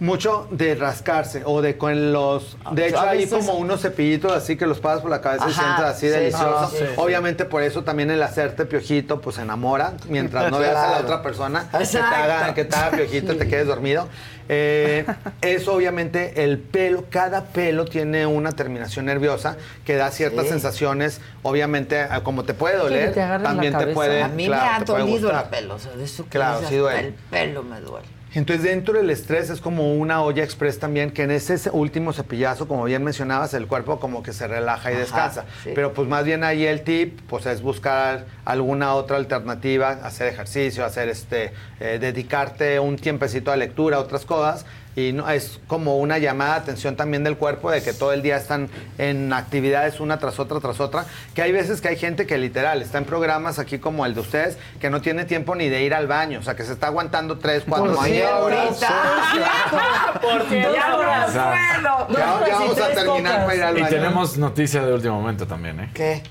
Mucho 0.00 0.48
de 0.50 0.74
rascarse 0.74 1.42
o 1.44 1.60
de 1.60 1.76
con 1.76 2.12
los... 2.12 2.56
De 2.72 2.88
hecho 2.88 3.00
hay 3.00 3.26
como 3.26 3.52
unos 3.54 3.82
cepillitos 3.82 4.32
así 4.32 4.56
que 4.56 4.66
los 4.66 4.80
pasas 4.80 5.02
por 5.02 5.10
la 5.10 5.20
cabeza 5.20 5.44
y 5.46 5.50
Ajá, 5.52 5.62
sientes 5.62 5.84
así 5.84 6.06
sí, 6.06 6.12
delicioso. 6.12 6.68
sí, 6.70 6.76
sí, 6.78 6.84
sí. 6.86 6.92
Obviamente 6.96 7.44
por 7.44 7.62
eso 7.62 7.84
también 7.84 8.10
el 8.10 8.22
hacerte 8.22 8.64
piojito 8.64 9.20
pues 9.20 9.36
enamora. 9.38 9.92
Mientras 10.08 10.50
no 10.50 10.58
veas 10.58 10.74
a 10.76 10.80
la 10.82 10.88
Claro. 10.88 11.04
otra 11.04 11.22
persona 11.22 11.68
que 11.70 11.76
te, 11.78 11.84
Exacto. 11.84 12.16
haga, 12.16 12.54
que 12.54 12.64
te 12.64 12.76
haga 12.76 12.96
piojito 12.96 13.32
y 13.34 13.36
te 13.36 13.46
quedes 13.46 13.66
dormido. 13.66 14.08
Eh, 14.48 15.04
eso 15.42 15.74
obviamente 15.74 16.42
el 16.44 16.58
pelo, 16.58 17.04
cada 17.10 17.44
pelo 17.44 17.84
tiene 17.84 18.24
una 18.26 18.52
terminación 18.52 19.04
nerviosa 19.04 19.56
que 19.84 19.96
da 19.96 20.10
ciertas 20.10 20.48
sensaciones. 20.48 21.20
Obviamente 21.42 22.00
ah, 22.00 22.22
como 22.24 22.44
te 22.44 22.54
puede 22.54 22.78
doler, 22.78 23.12
te 23.12 23.20
agarren 23.22 23.42
la 23.44 23.48
también 23.50 23.72
te 23.74 23.78
cabeza. 23.80 23.94
puede... 23.94 24.22
a 24.22 24.28
mí 24.28 24.46
claro, 24.46 24.62
me 24.64 24.68
ha 24.70 24.78
te 24.80 24.84
puede 24.86 25.00
dolido 25.00 25.28
el 25.28 25.34
gustar. 25.36 25.50
pelo, 25.50 25.74
o 25.74 25.78
sea, 25.78 25.92
de 25.92 26.04
eso 26.04 26.24
que 26.24 26.30
Claro, 26.30 26.54
dices, 26.54 26.68
sí 26.70 26.76
duele. 26.76 26.96
hasta 26.98 27.08
el 27.08 27.14
pelo 27.48 27.62
me 27.62 27.80
duele. 27.80 28.06
Entonces 28.32 28.64
dentro 28.64 28.94
del 28.94 29.10
estrés 29.10 29.50
es 29.50 29.60
como 29.60 29.94
una 29.94 30.22
olla 30.22 30.44
express 30.44 30.78
también, 30.78 31.10
que 31.10 31.24
en 31.24 31.32
ese 31.32 31.58
último 31.70 32.12
cepillazo, 32.12 32.68
como 32.68 32.84
bien 32.84 33.02
mencionabas, 33.02 33.54
el 33.54 33.66
cuerpo 33.66 33.98
como 33.98 34.22
que 34.22 34.32
se 34.32 34.46
relaja 34.46 34.90
y 34.90 34.94
Ajá, 34.94 35.00
descansa. 35.02 35.44
sí. 35.64 35.72
Pero 35.74 35.92
pues 35.92 36.08
más 36.08 36.24
bien 36.24 36.44
ahí 36.44 36.64
el 36.64 36.82
tip, 36.82 37.20
pues 37.28 37.46
es 37.46 37.60
buscar 37.60 38.26
alguna 38.44 38.94
otra 38.94 39.16
alternativa, 39.16 39.90
hacer 40.04 40.28
ejercicio, 40.28 40.84
hacer 40.84 41.08
este, 41.08 41.52
eh, 41.80 41.98
dedicarte 42.00 42.78
un 42.78 42.96
tiempecito 42.96 43.50
a 43.50 43.56
lectura, 43.56 43.98
otras 43.98 44.24
cosas. 44.24 44.64
Y 44.96 45.12
no, 45.12 45.30
es 45.30 45.60
como 45.68 45.98
una 45.98 46.18
llamada 46.18 46.54
de 46.54 46.60
atención 46.60 46.96
también 46.96 47.22
del 47.22 47.36
cuerpo 47.36 47.70
de 47.70 47.80
que 47.82 47.92
todo 47.92 48.12
el 48.12 48.22
día 48.22 48.36
están 48.36 48.68
en 48.98 49.32
actividades 49.32 50.00
una 50.00 50.18
tras 50.18 50.40
otra, 50.40 50.58
tras 50.58 50.80
otra. 50.80 51.04
Que 51.34 51.42
hay 51.42 51.52
veces 51.52 51.80
que 51.80 51.88
hay 51.88 51.96
gente 51.96 52.26
que 52.26 52.36
literal 52.38 52.82
está 52.82 52.98
en 52.98 53.04
programas 53.04 53.58
aquí 53.60 53.78
como 53.78 54.04
el 54.04 54.14
de 54.14 54.20
ustedes 54.20 54.58
que 54.80 54.90
no 54.90 55.00
tiene 55.00 55.24
tiempo 55.24 55.54
ni 55.54 55.68
de 55.68 55.82
ir 55.84 55.94
al 55.94 56.08
baño. 56.08 56.40
O 56.40 56.42
sea, 56.42 56.56
que 56.56 56.64
se 56.64 56.72
está 56.72 56.88
aguantando 56.88 57.38
tres, 57.38 57.62
cuatro, 57.68 57.96
cierto, 58.02 58.44
horas. 58.46 58.80
Porque 60.20 60.60
ya 60.74 60.90
ahora- 60.92 61.26
Ya, 61.32 62.48
y 62.48 62.50
vamos 62.50 62.80
a 62.80 62.88
terminar 62.88 63.44
para 63.44 63.54
ir 63.54 63.62
al 63.62 63.78
Y 63.78 63.82
baño. 63.82 63.94
tenemos 63.96 64.36
noticia 64.38 64.82
de 64.84 64.92
último 64.92 65.20
momento 65.20 65.46
también, 65.46 65.80
¿eh? 65.80 65.90
¿Qué? 65.94 66.22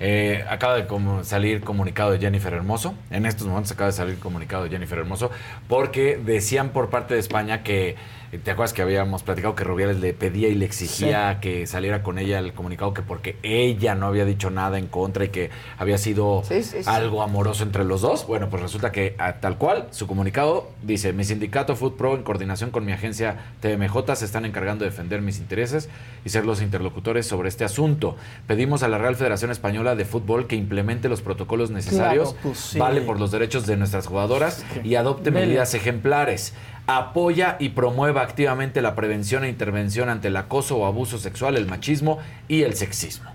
Eh, 0.00 0.44
acaba 0.48 0.76
de 0.76 0.86
salir 1.24 1.60
comunicado 1.60 2.12
de 2.12 2.18
Jennifer 2.18 2.52
Hermoso. 2.52 2.94
En 3.10 3.26
estos 3.26 3.46
momentos 3.46 3.72
acaba 3.72 3.90
de 3.90 3.96
salir 3.96 4.18
comunicado 4.18 4.64
de 4.64 4.70
Jennifer 4.70 4.98
Hermoso 4.98 5.30
porque 5.68 6.20
decían 6.22 6.70
por 6.70 6.90
parte 6.90 7.14
de 7.14 7.20
España 7.20 7.62
que, 7.62 7.96
¿te 8.42 8.50
acuerdas 8.50 8.72
que 8.72 8.82
habíamos 8.82 9.22
platicado 9.22 9.54
que 9.54 9.64
Rubiales 9.64 9.98
le 10.00 10.12
pedía 10.12 10.48
y 10.48 10.54
le 10.54 10.64
exigía 10.64 11.40
que 11.40 11.66
saliera 11.66 12.02
con 12.02 12.18
ella 12.18 12.38
el 12.38 12.52
comunicado 12.54 12.94
que 12.94 13.02
porque 13.02 13.36
ella 13.42 13.94
no 13.94 14.06
había 14.06 14.24
dicho 14.24 14.50
nada 14.50 14.78
en 14.78 14.86
contra 14.86 15.24
y 15.24 15.28
que 15.28 15.50
había 15.78 15.98
sido 15.98 16.42
Sí, 16.46 16.62
sí, 16.62 16.78
sí. 16.82 16.90
algo 16.90 17.22
amoroso 17.22 17.62
entre 17.62 17.84
los 17.84 18.00
dos? 18.00 18.26
Bueno, 18.26 18.48
pues 18.50 18.62
resulta 18.62 18.92
que 18.92 19.14
a- 19.18 19.34
tal 19.40 19.58
cual 19.58 19.88
su 19.90 20.06
comunicado 20.06 20.70
dice, 20.82 21.12
mi 21.12 21.24
sindicato 21.24 21.76
Food 21.76 21.92
Pro 21.94 22.14
en 22.14 22.22
coordinación 22.22 22.70
con 22.70 22.84
mi 22.84 22.92
agencia 22.92 23.36
TMJ 23.60 24.14
se 24.16 24.24
están 24.24 24.44
encargando 24.44 24.84
de 24.84 24.90
defender 24.90 25.20
mis 25.22 25.38
intereses 25.38 25.88
y 26.24 26.30
ser 26.30 26.44
los 26.46 26.62
interlocutores 26.62 27.26
sobre 27.26 27.48
este 27.48 27.64
asunto. 27.64 28.16
Pedimos 28.46 28.82
a 28.82 28.88
la 28.88 28.98
Real 28.98 29.16
Federación 29.16 29.50
Española 29.50 29.94
de 29.96 30.04
Fútbol 30.04 30.46
que 30.46 30.56
implemente 30.56 31.08
los 31.08 31.22
protocolos 31.22 31.70
necesarios, 31.70 32.32
Claro, 32.34 32.38
pues 32.42 32.76
vale 32.78 33.00
por 33.02 33.18
los 33.20 33.30
derechos 33.30 33.66
de 33.66 33.76
nuestras 33.76 34.06
jugadoras 34.06 34.64
y 34.82 34.94
adopte 34.94 35.30
medidas 35.30 35.74
ejemplares. 35.74 36.54
Apoya 36.86 37.56
y 37.58 37.70
promueva 37.70 38.20
activamente 38.22 38.82
la 38.82 38.94
prevención 38.94 39.44
e 39.44 39.48
intervención 39.48 40.10
ante 40.10 40.28
el 40.28 40.36
acoso 40.36 40.76
o 40.76 40.86
abuso 40.86 41.18
sexual, 41.18 41.56
el 41.56 41.66
machismo 41.66 42.18
y 42.46 42.62
el 42.62 42.74
sexismo. 42.74 43.30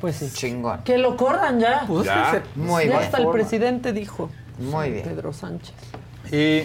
Pues 0.00 0.16
sí. 0.16 0.30
Chingón. 0.32 0.82
Que 0.82 0.98
lo 0.98 1.16
corran 1.16 1.60
ya. 1.60 1.84
Pues 1.86 2.06
Ya. 2.06 2.30
se- 2.32 2.58
Muy 2.60 2.84
ya 2.84 2.90
bien. 2.90 3.02
hasta 3.04 3.18
el 3.18 3.28
presidente 3.30 3.92
dijo. 3.92 4.28
Muy 4.58 4.90
bien. 4.90 5.04
Pedro 5.04 5.32
Sánchez. 5.32 5.74
Y 6.32 6.62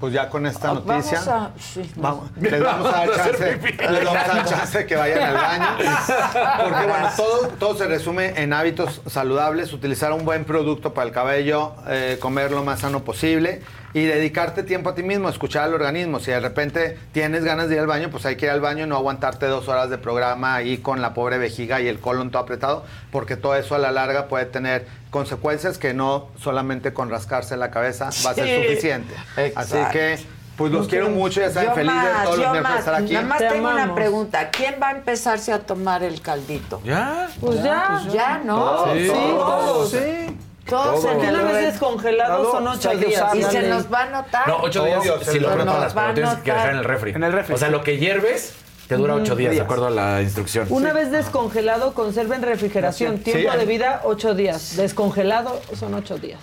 pues 0.00 0.12
ya 0.12 0.28
con 0.28 0.46
esta 0.46 0.70
Ah, 0.70 0.74
noticia. 0.74 1.20
Vamos 1.24 1.28
a... 1.28 1.50
sí, 1.60 1.90
Vamos, 1.96 2.30
les 2.40 2.62
vamos 2.62 2.86
a 2.86 2.90
dar 3.06 3.10
chance, 3.16 3.56
les 3.62 4.04
vamos 4.04 4.16
a 4.16 4.28
dar 4.34 4.44
chance 4.46 4.86
que 4.86 4.96
vayan 4.96 5.22
al 5.22 5.34
baño. 5.34 5.66
Porque 6.62 6.86
bueno, 6.86 7.08
todo, 7.16 7.48
todo 7.58 7.76
se 7.76 7.86
resume 7.86 8.40
en 8.42 8.52
hábitos 8.52 9.00
saludables, 9.06 9.72
utilizar 9.72 10.12
un 10.12 10.24
buen 10.24 10.44
producto 10.44 10.94
para 10.94 11.06
el 11.08 11.12
cabello, 11.12 11.74
eh, 11.88 12.16
comer 12.20 12.50
lo 12.52 12.64
más 12.64 12.80
sano 12.80 13.02
posible 13.04 13.62
y 13.94 14.04
dedicarte 14.04 14.62
tiempo 14.62 14.90
a 14.90 14.94
ti 14.94 15.02
mismo, 15.02 15.28
escuchar 15.28 15.64
al 15.64 15.74
organismo. 15.74 16.20
Si 16.20 16.30
de 16.30 16.40
repente 16.40 16.98
tienes 17.12 17.44
ganas 17.44 17.68
de 17.68 17.76
ir 17.76 17.80
al 17.80 17.86
baño, 17.86 18.10
pues 18.10 18.26
hay 18.26 18.36
que 18.36 18.46
ir 18.46 18.50
al 18.52 18.60
baño 18.60 18.84
y 18.84 18.88
no 18.88 18.96
aguantarte 18.96 19.46
dos 19.46 19.68
horas 19.68 19.88
de 19.90 19.98
programa 19.98 20.54
ahí 20.54 20.78
con 20.78 21.00
la 21.00 21.14
pobre 21.14 21.38
vejiga 21.38 21.80
y 21.80 21.88
el 21.88 21.98
colon 21.98 22.30
todo 22.30 22.42
apretado, 22.42 22.84
porque 23.10 23.36
todo 23.36 23.54
eso 23.54 23.74
a 23.74 23.78
la 23.78 23.90
larga 23.90 24.26
puede 24.28 24.44
tener 24.46 24.86
consecuencias 25.10 25.78
que 25.78 25.94
no 25.94 26.28
solamente 26.38 26.92
con 26.92 27.10
rascarse 27.10 27.56
la 27.56 27.70
cabeza 27.70 28.10
va 28.26 28.30
a 28.30 28.34
ser 28.34 28.62
suficiente. 28.62 29.14
Así 29.56 29.76
que, 29.92 30.18
pues 30.56 30.72
los 30.72 30.88
quiero 30.88 31.08
mucho, 31.08 31.40
ya 31.40 31.50
saben, 31.50 31.68
Yo 31.68 31.74
felices 31.76 31.96
más, 31.96 32.24
todos 32.24 32.38
los 32.38 32.50
miércoles 32.50 32.78
estar 32.80 32.94
aquí. 32.94 33.12
Nada 33.14 33.26
más 33.26 33.38
Te 33.38 33.48
tengo 33.48 33.70
una 33.70 33.94
pregunta. 33.94 34.50
¿Quién 34.50 34.74
va 34.82 34.88
a 34.88 34.90
empezarse 34.92 35.52
a 35.52 35.60
tomar 35.60 36.02
el 36.02 36.20
caldito? 36.20 36.80
¿Ya? 36.84 37.28
Pues 37.40 37.62
ya. 37.62 38.02
Ya, 38.12 38.42
¿no? 38.44 38.56
Todos, 38.58 38.98
Sí. 38.98 39.08
todos. 39.08 39.90
Sí. 39.92 40.36
Todos 40.68 41.04
red. 41.04 41.66
descongelado 41.66 42.52
son 42.52 42.68
ocho 42.68 42.90
días. 42.90 43.34
Y 43.34 43.42
se 43.42 43.62
nos 43.68 43.92
va 43.92 44.02
a 44.02 44.06
notar. 44.06 44.48
No, 44.48 44.58
ocho 44.62 44.84
días 44.84 45.02
si 45.30 45.38
lo 45.40 45.52
preparas, 45.52 45.94
pero 45.94 46.14
tienes 46.14 46.34
que 46.36 46.52
dejar 46.52 46.70
en 46.70 46.76
el 46.78 46.84
refri. 46.84 47.10
En 47.12 47.24
el 47.24 47.32
refri. 47.32 47.54
O 47.54 47.58
sea, 47.58 47.70
lo 47.70 47.82
que 47.82 47.98
hierves 47.98 48.54
te 48.86 48.96
dura 48.96 49.14
ocho 49.14 49.36
días, 49.36 49.54
de 49.54 49.60
acuerdo 49.60 49.86
a 49.86 49.90
la 49.90 50.22
instrucción. 50.22 50.66
Una 50.70 50.92
vez 50.92 51.10
descongelado, 51.10 51.92
conserva 51.94 52.36
en 52.36 52.42
refrigeración. 52.42 53.18
Sí. 53.18 53.24
Tiempo 53.32 53.52
Sí. 53.52 53.58
de 53.58 53.66
vida, 53.66 54.00
ocho 54.04 54.34
días. 54.34 54.76
Descongelado 54.76 55.60
son 55.78 55.94
ocho 55.94 56.18
días. 56.18 56.40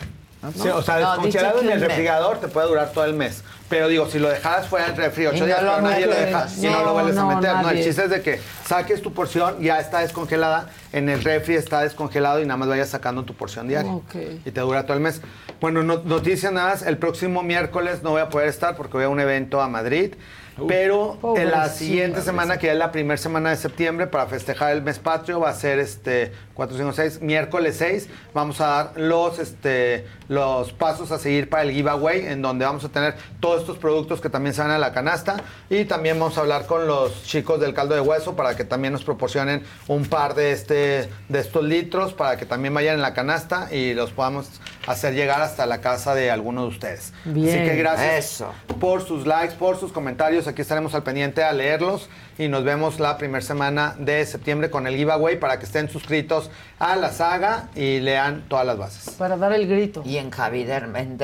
Sí, 0.54 0.68
o 0.70 0.82
sea, 0.84 1.00
No, 1.00 1.10
descongelado 1.14 1.62
en 1.62 1.72
el 1.72 1.82
refrigerador 1.82 2.38
te 2.40 2.48
puede 2.48 2.68
durar 2.68 2.92
todo 2.92 3.06
el 3.06 3.14
mes. 3.14 3.44
Pero 3.68 3.88
digo, 3.88 4.08
si 4.08 4.20
lo 4.20 4.30
dejaras 4.30 4.68
fuera 4.68 4.86
del 4.88 4.96
refri 4.96 5.26
ocho 5.26 5.46
días, 5.46 5.64
lo 5.64 5.72
pero 5.72 5.82
nadie 5.82 6.06
lo 6.06 6.12
metes. 6.12 6.26
deja 6.28 6.48
y 6.58 6.62
no, 6.62 6.72
No, 6.80 6.86
lo 6.86 6.94
vuelves 6.94 7.16
no, 7.16 7.32
a 7.32 7.36
meter. 7.36 7.56
No, 7.56 7.70
el 7.72 7.84
chiste 7.84 8.04
es 8.04 8.10
de 8.12 8.22
que 8.22 8.40
saques 8.68 9.02
tu 9.02 9.12
porción, 9.12 9.60
ya 9.60 9.80
está 9.80 10.00
descongelada, 10.02 10.70
en 10.94 11.10
el 11.10 11.24
refri 11.24 11.56
está 11.56 11.82
descongelado 11.82 12.40
y 12.42 12.46
nada 12.46 12.58
más 12.58 12.68
vayas 12.70 12.90
sacando 12.90 13.24
tu 13.24 13.34
porción 13.34 13.68
diaria. 13.68 13.92
Ok. 13.92 14.16
Y 14.46 14.52
te 14.52 14.62
dura 14.62 14.84
todo 14.84 14.94
el 14.98 15.02
mes. 15.02 15.20
Bueno, 15.60 15.82
no- 15.82 16.04
noticias 16.04 16.52
nada 16.54 16.70
más, 16.72 16.84
el 16.84 16.98
próximo 16.98 17.42
miércoles 17.42 18.04
no 18.04 18.12
voy 18.12 18.22
a 18.22 18.30
poder 18.30 18.50
estar 18.50 18.76
porque 18.76 18.98
voy 18.98 19.06
a 19.06 19.10
un 19.10 19.20
evento 19.20 19.60
a 19.62 19.68
Madrid. 19.68 20.14
pero 20.70 21.18
en 21.36 21.52
la 21.52 21.68
siguiente 21.68 22.22
semana, 22.22 22.58
que 22.58 22.72
es 22.72 22.78
la 22.78 22.90
primera 22.94 23.18
semana 23.18 23.50
de 23.50 23.58
septiembre, 23.58 24.08
para 24.08 24.26
festejar 24.28 24.72
el 24.72 24.82
mes 24.84 25.00
patrio, 25.00 25.42
va 25.42 25.50
a 25.50 25.54
ser 25.54 25.80
este 25.80 26.32
4, 26.56 26.78
5, 26.78 26.94
6, 26.94 27.22
miércoles 27.22 27.76
6, 27.78 28.08
vamos 28.34 28.62
a 28.62 28.68
dar 28.68 28.92
los, 28.96 29.40
este, 29.40 30.08
los 30.30 30.72
pasos 30.72 31.12
a 31.12 31.20
seguir 31.20 31.50
para 31.50 31.64
el 31.64 31.72
giveaway, 31.72 32.26
en 32.26 32.42
donde 32.42 32.66
vamos 32.66 32.86
a 32.86 32.90
tener 32.90 33.16
todos 33.42 33.62
estos 33.62 33.78
productos 33.78 34.22
que 34.22 34.30
también 34.30 34.56
se 34.56 34.62
van 34.62 34.72
a 34.72 34.80
la 34.80 34.94
canasta. 34.94 35.36
Y 35.70 35.84
también 35.86 36.18
vamos 36.18 36.38
a 36.38 36.42
hablar 36.42 36.66
con 36.66 36.88
los 36.88 37.24
chicos 37.24 37.60
del 37.60 37.74
caldo 37.74 37.94
de 37.94 38.02
hueso 38.02 38.36
para 38.36 38.56
que 38.56 38.64
también 38.64 38.94
nos 38.94 39.04
proporcionen 39.04 39.64
un 39.88 40.06
par 40.06 40.34
de, 40.34 40.52
este, 40.54 41.10
de 41.28 41.40
estos 41.40 41.64
litros 41.64 42.14
para 42.14 42.38
que 42.38 42.46
también 42.46 42.74
vayan 42.74 42.96
en 42.96 43.02
la 43.02 43.14
canasta 43.14 43.74
y 43.74 43.94
los 43.94 44.12
podamos 44.12 44.50
hacer 44.88 45.14
llegar 45.14 45.42
hasta 45.42 45.66
la 45.66 45.82
casa 45.82 46.16
de 46.16 46.32
alguno 46.32 46.62
de 46.64 46.68
ustedes. 46.70 47.14
Bien, 47.26 47.50
Así 47.50 47.70
que 47.70 47.76
gracias 47.76 48.36
eso. 48.36 48.54
por 48.80 49.06
sus 49.06 49.28
likes, 49.28 49.56
por 49.56 49.78
sus 49.78 49.92
comentarios. 49.92 50.48
Aquí 50.48 50.62
estaremos 50.62 50.96
al 50.96 51.04
pendiente 51.04 51.44
a 51.44 51.52
leerlos 51.52 52.10
y 52.38 52.48
nos 52.48 52.64
vemos 52.64 53.00
la 53.00 53.18
primera 53.18 53.42
semana 53.42 53.96
de 53.98 54.26
septiembre 54.26 54.70
con 54.70 54.88
el 54.88 54.96
giveaway 54.96 55.40
para 55.40 55.60
que 55.60 55.66
estén 55.66 55.90
suscritos 55.90 56.50
a 56.80 56.96
la 56.96 57.12
saga 57.12 57.70
y 57.76 58.00
lean 58.00 58.46
todas 58.48 58.66
las 58.66 58.78
bases. 58.78 59.16
Para 59.16 59.38
dar 59.38 59.54
el 59.54 59.68
grito. 59.68 60.04
Y 60.06 60.18
en 60.18 60.32
Javier, 60.32 60.84
en 60.84 61.18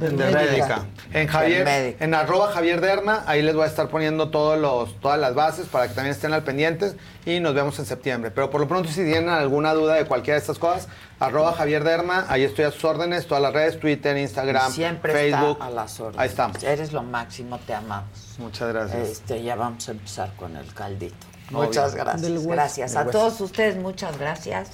En 0.00 0.16
Médica. 0.16 0.86
En 1.12 1.26
Javier, 1.26 1.64
Médica. 1.64 2.04
en 2.04 2.14
arroba 2.14 2.50
Javier 2.52 2.80
Derma, 2.80 3.24
ahí 3.26 3.42
les 3.42 3.54
voy 3.54 3.64
a 3.64 3.66
estar 3.66 3.88
poniendo 3.88 4.30
todos 4.30 4.58
los, 4.58 4.98
todas 5.00 5.20
las 5.20 5.34
bases 5.34 5.66
para 5.66 5.88
que 5.88 5.94
también 5.94 6.14
estén 6.14 6.32
al 6.32 6.44
pendientes 6.44 6.96
y 7.26 7.40
nos 7.40 7.54
vemos 7.54 7.78
en 7.78 7.84
septiembre. 7.84 8.30
Pero 8.30 8.50
por 8.50 8.60
lo 8.60 8.68
pronto, 8.68 8.88
si 8.88 9.04
tienen 9.04 9.28
alguna 9.28 9.74
duda 9.74 9.94
de 9.94 10.06
cualquiera 10.06 10.36
de 10.36 10.40
estas 10.40 10.58
cosas, 10.58 10.88
arroba 11.20 11.52
Javier 11.52 11.84
Derma, 11.84 12.24
ahí 12.28 12.42
estoy 12.42 12.64
a 12.64 12.70
sus 12.70 12.84
órdenes, 12.84 13.26
todas 13.26 13.42
las 13.42 13.52
redes, 13.52 13.78
Twitter, 13.78 14.16
Instagram, 14.16 14.72
Siempre 14.72 15.12
Facebook. 15.12 15.52
está 15.52 15.66
a 15.66 15.70
las 15.70 16.00
órdenes. 16.00 16.20
Ahí 16.20 16.28
estamos. 16.28 16.62
Eres 16.62 16.92
lo 16.92 17.02
máximo, 17.02 17.58
te 17.58 17.74
amamos. 17.74 18.36
Muchas 18.38 18.72
gracias. 18.72 19.08
Este, 19.08 19.42
ya 19.42 19.56
vamos 19.56 19.86
a 19.88 19.92
empezar 19.92 20.32
con 20.36 20.56
el 20.56 20.72
caldito. 20.72 21.26
Muchas 21.50 21.94
gracias. 21.94 22.46
Gracias 22.46 22.94
Del 22.94 23.08
a 23.08 23.10
todos 23.10 23.40
ustedes, 23.42 23.76
muchas 23.76 24.18
gracias. 24.18 24.70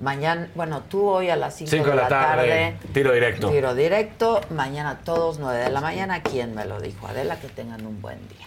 Mañana, 0.00 0.48
bueno, 0.54 0.82
tú 0.88 1.06
hoy 1.06 1.28
a 1.28 1.36
las 1.36 1.54
5 1.56 1.70
Cinco 1.70 1.90
de 1.90 1.96
la 1.96 2.08
tarde. 2.08 2.76
Tiro 2.92 3.12
directo. 3.12 3.50
Tiro 3.50 3.74
directo. 3.74 4.40
Mañana 4.50 5.00
todos 5.04 5.38
9 5.38 5.64
de 5.64 5.70
la 5.70 5.80
mañana. 5.82 6.22
¿Quién 6.22 6.54
me 6.54 6.64
lo 6.64 6.80
dijo? 6.80 7.06
Adela, 7.06 7.38
que 7.38 7.48
tengan 7.48 7.84
un 7.84 8.00
buen 8.00 8.18
día. 8.28 8.46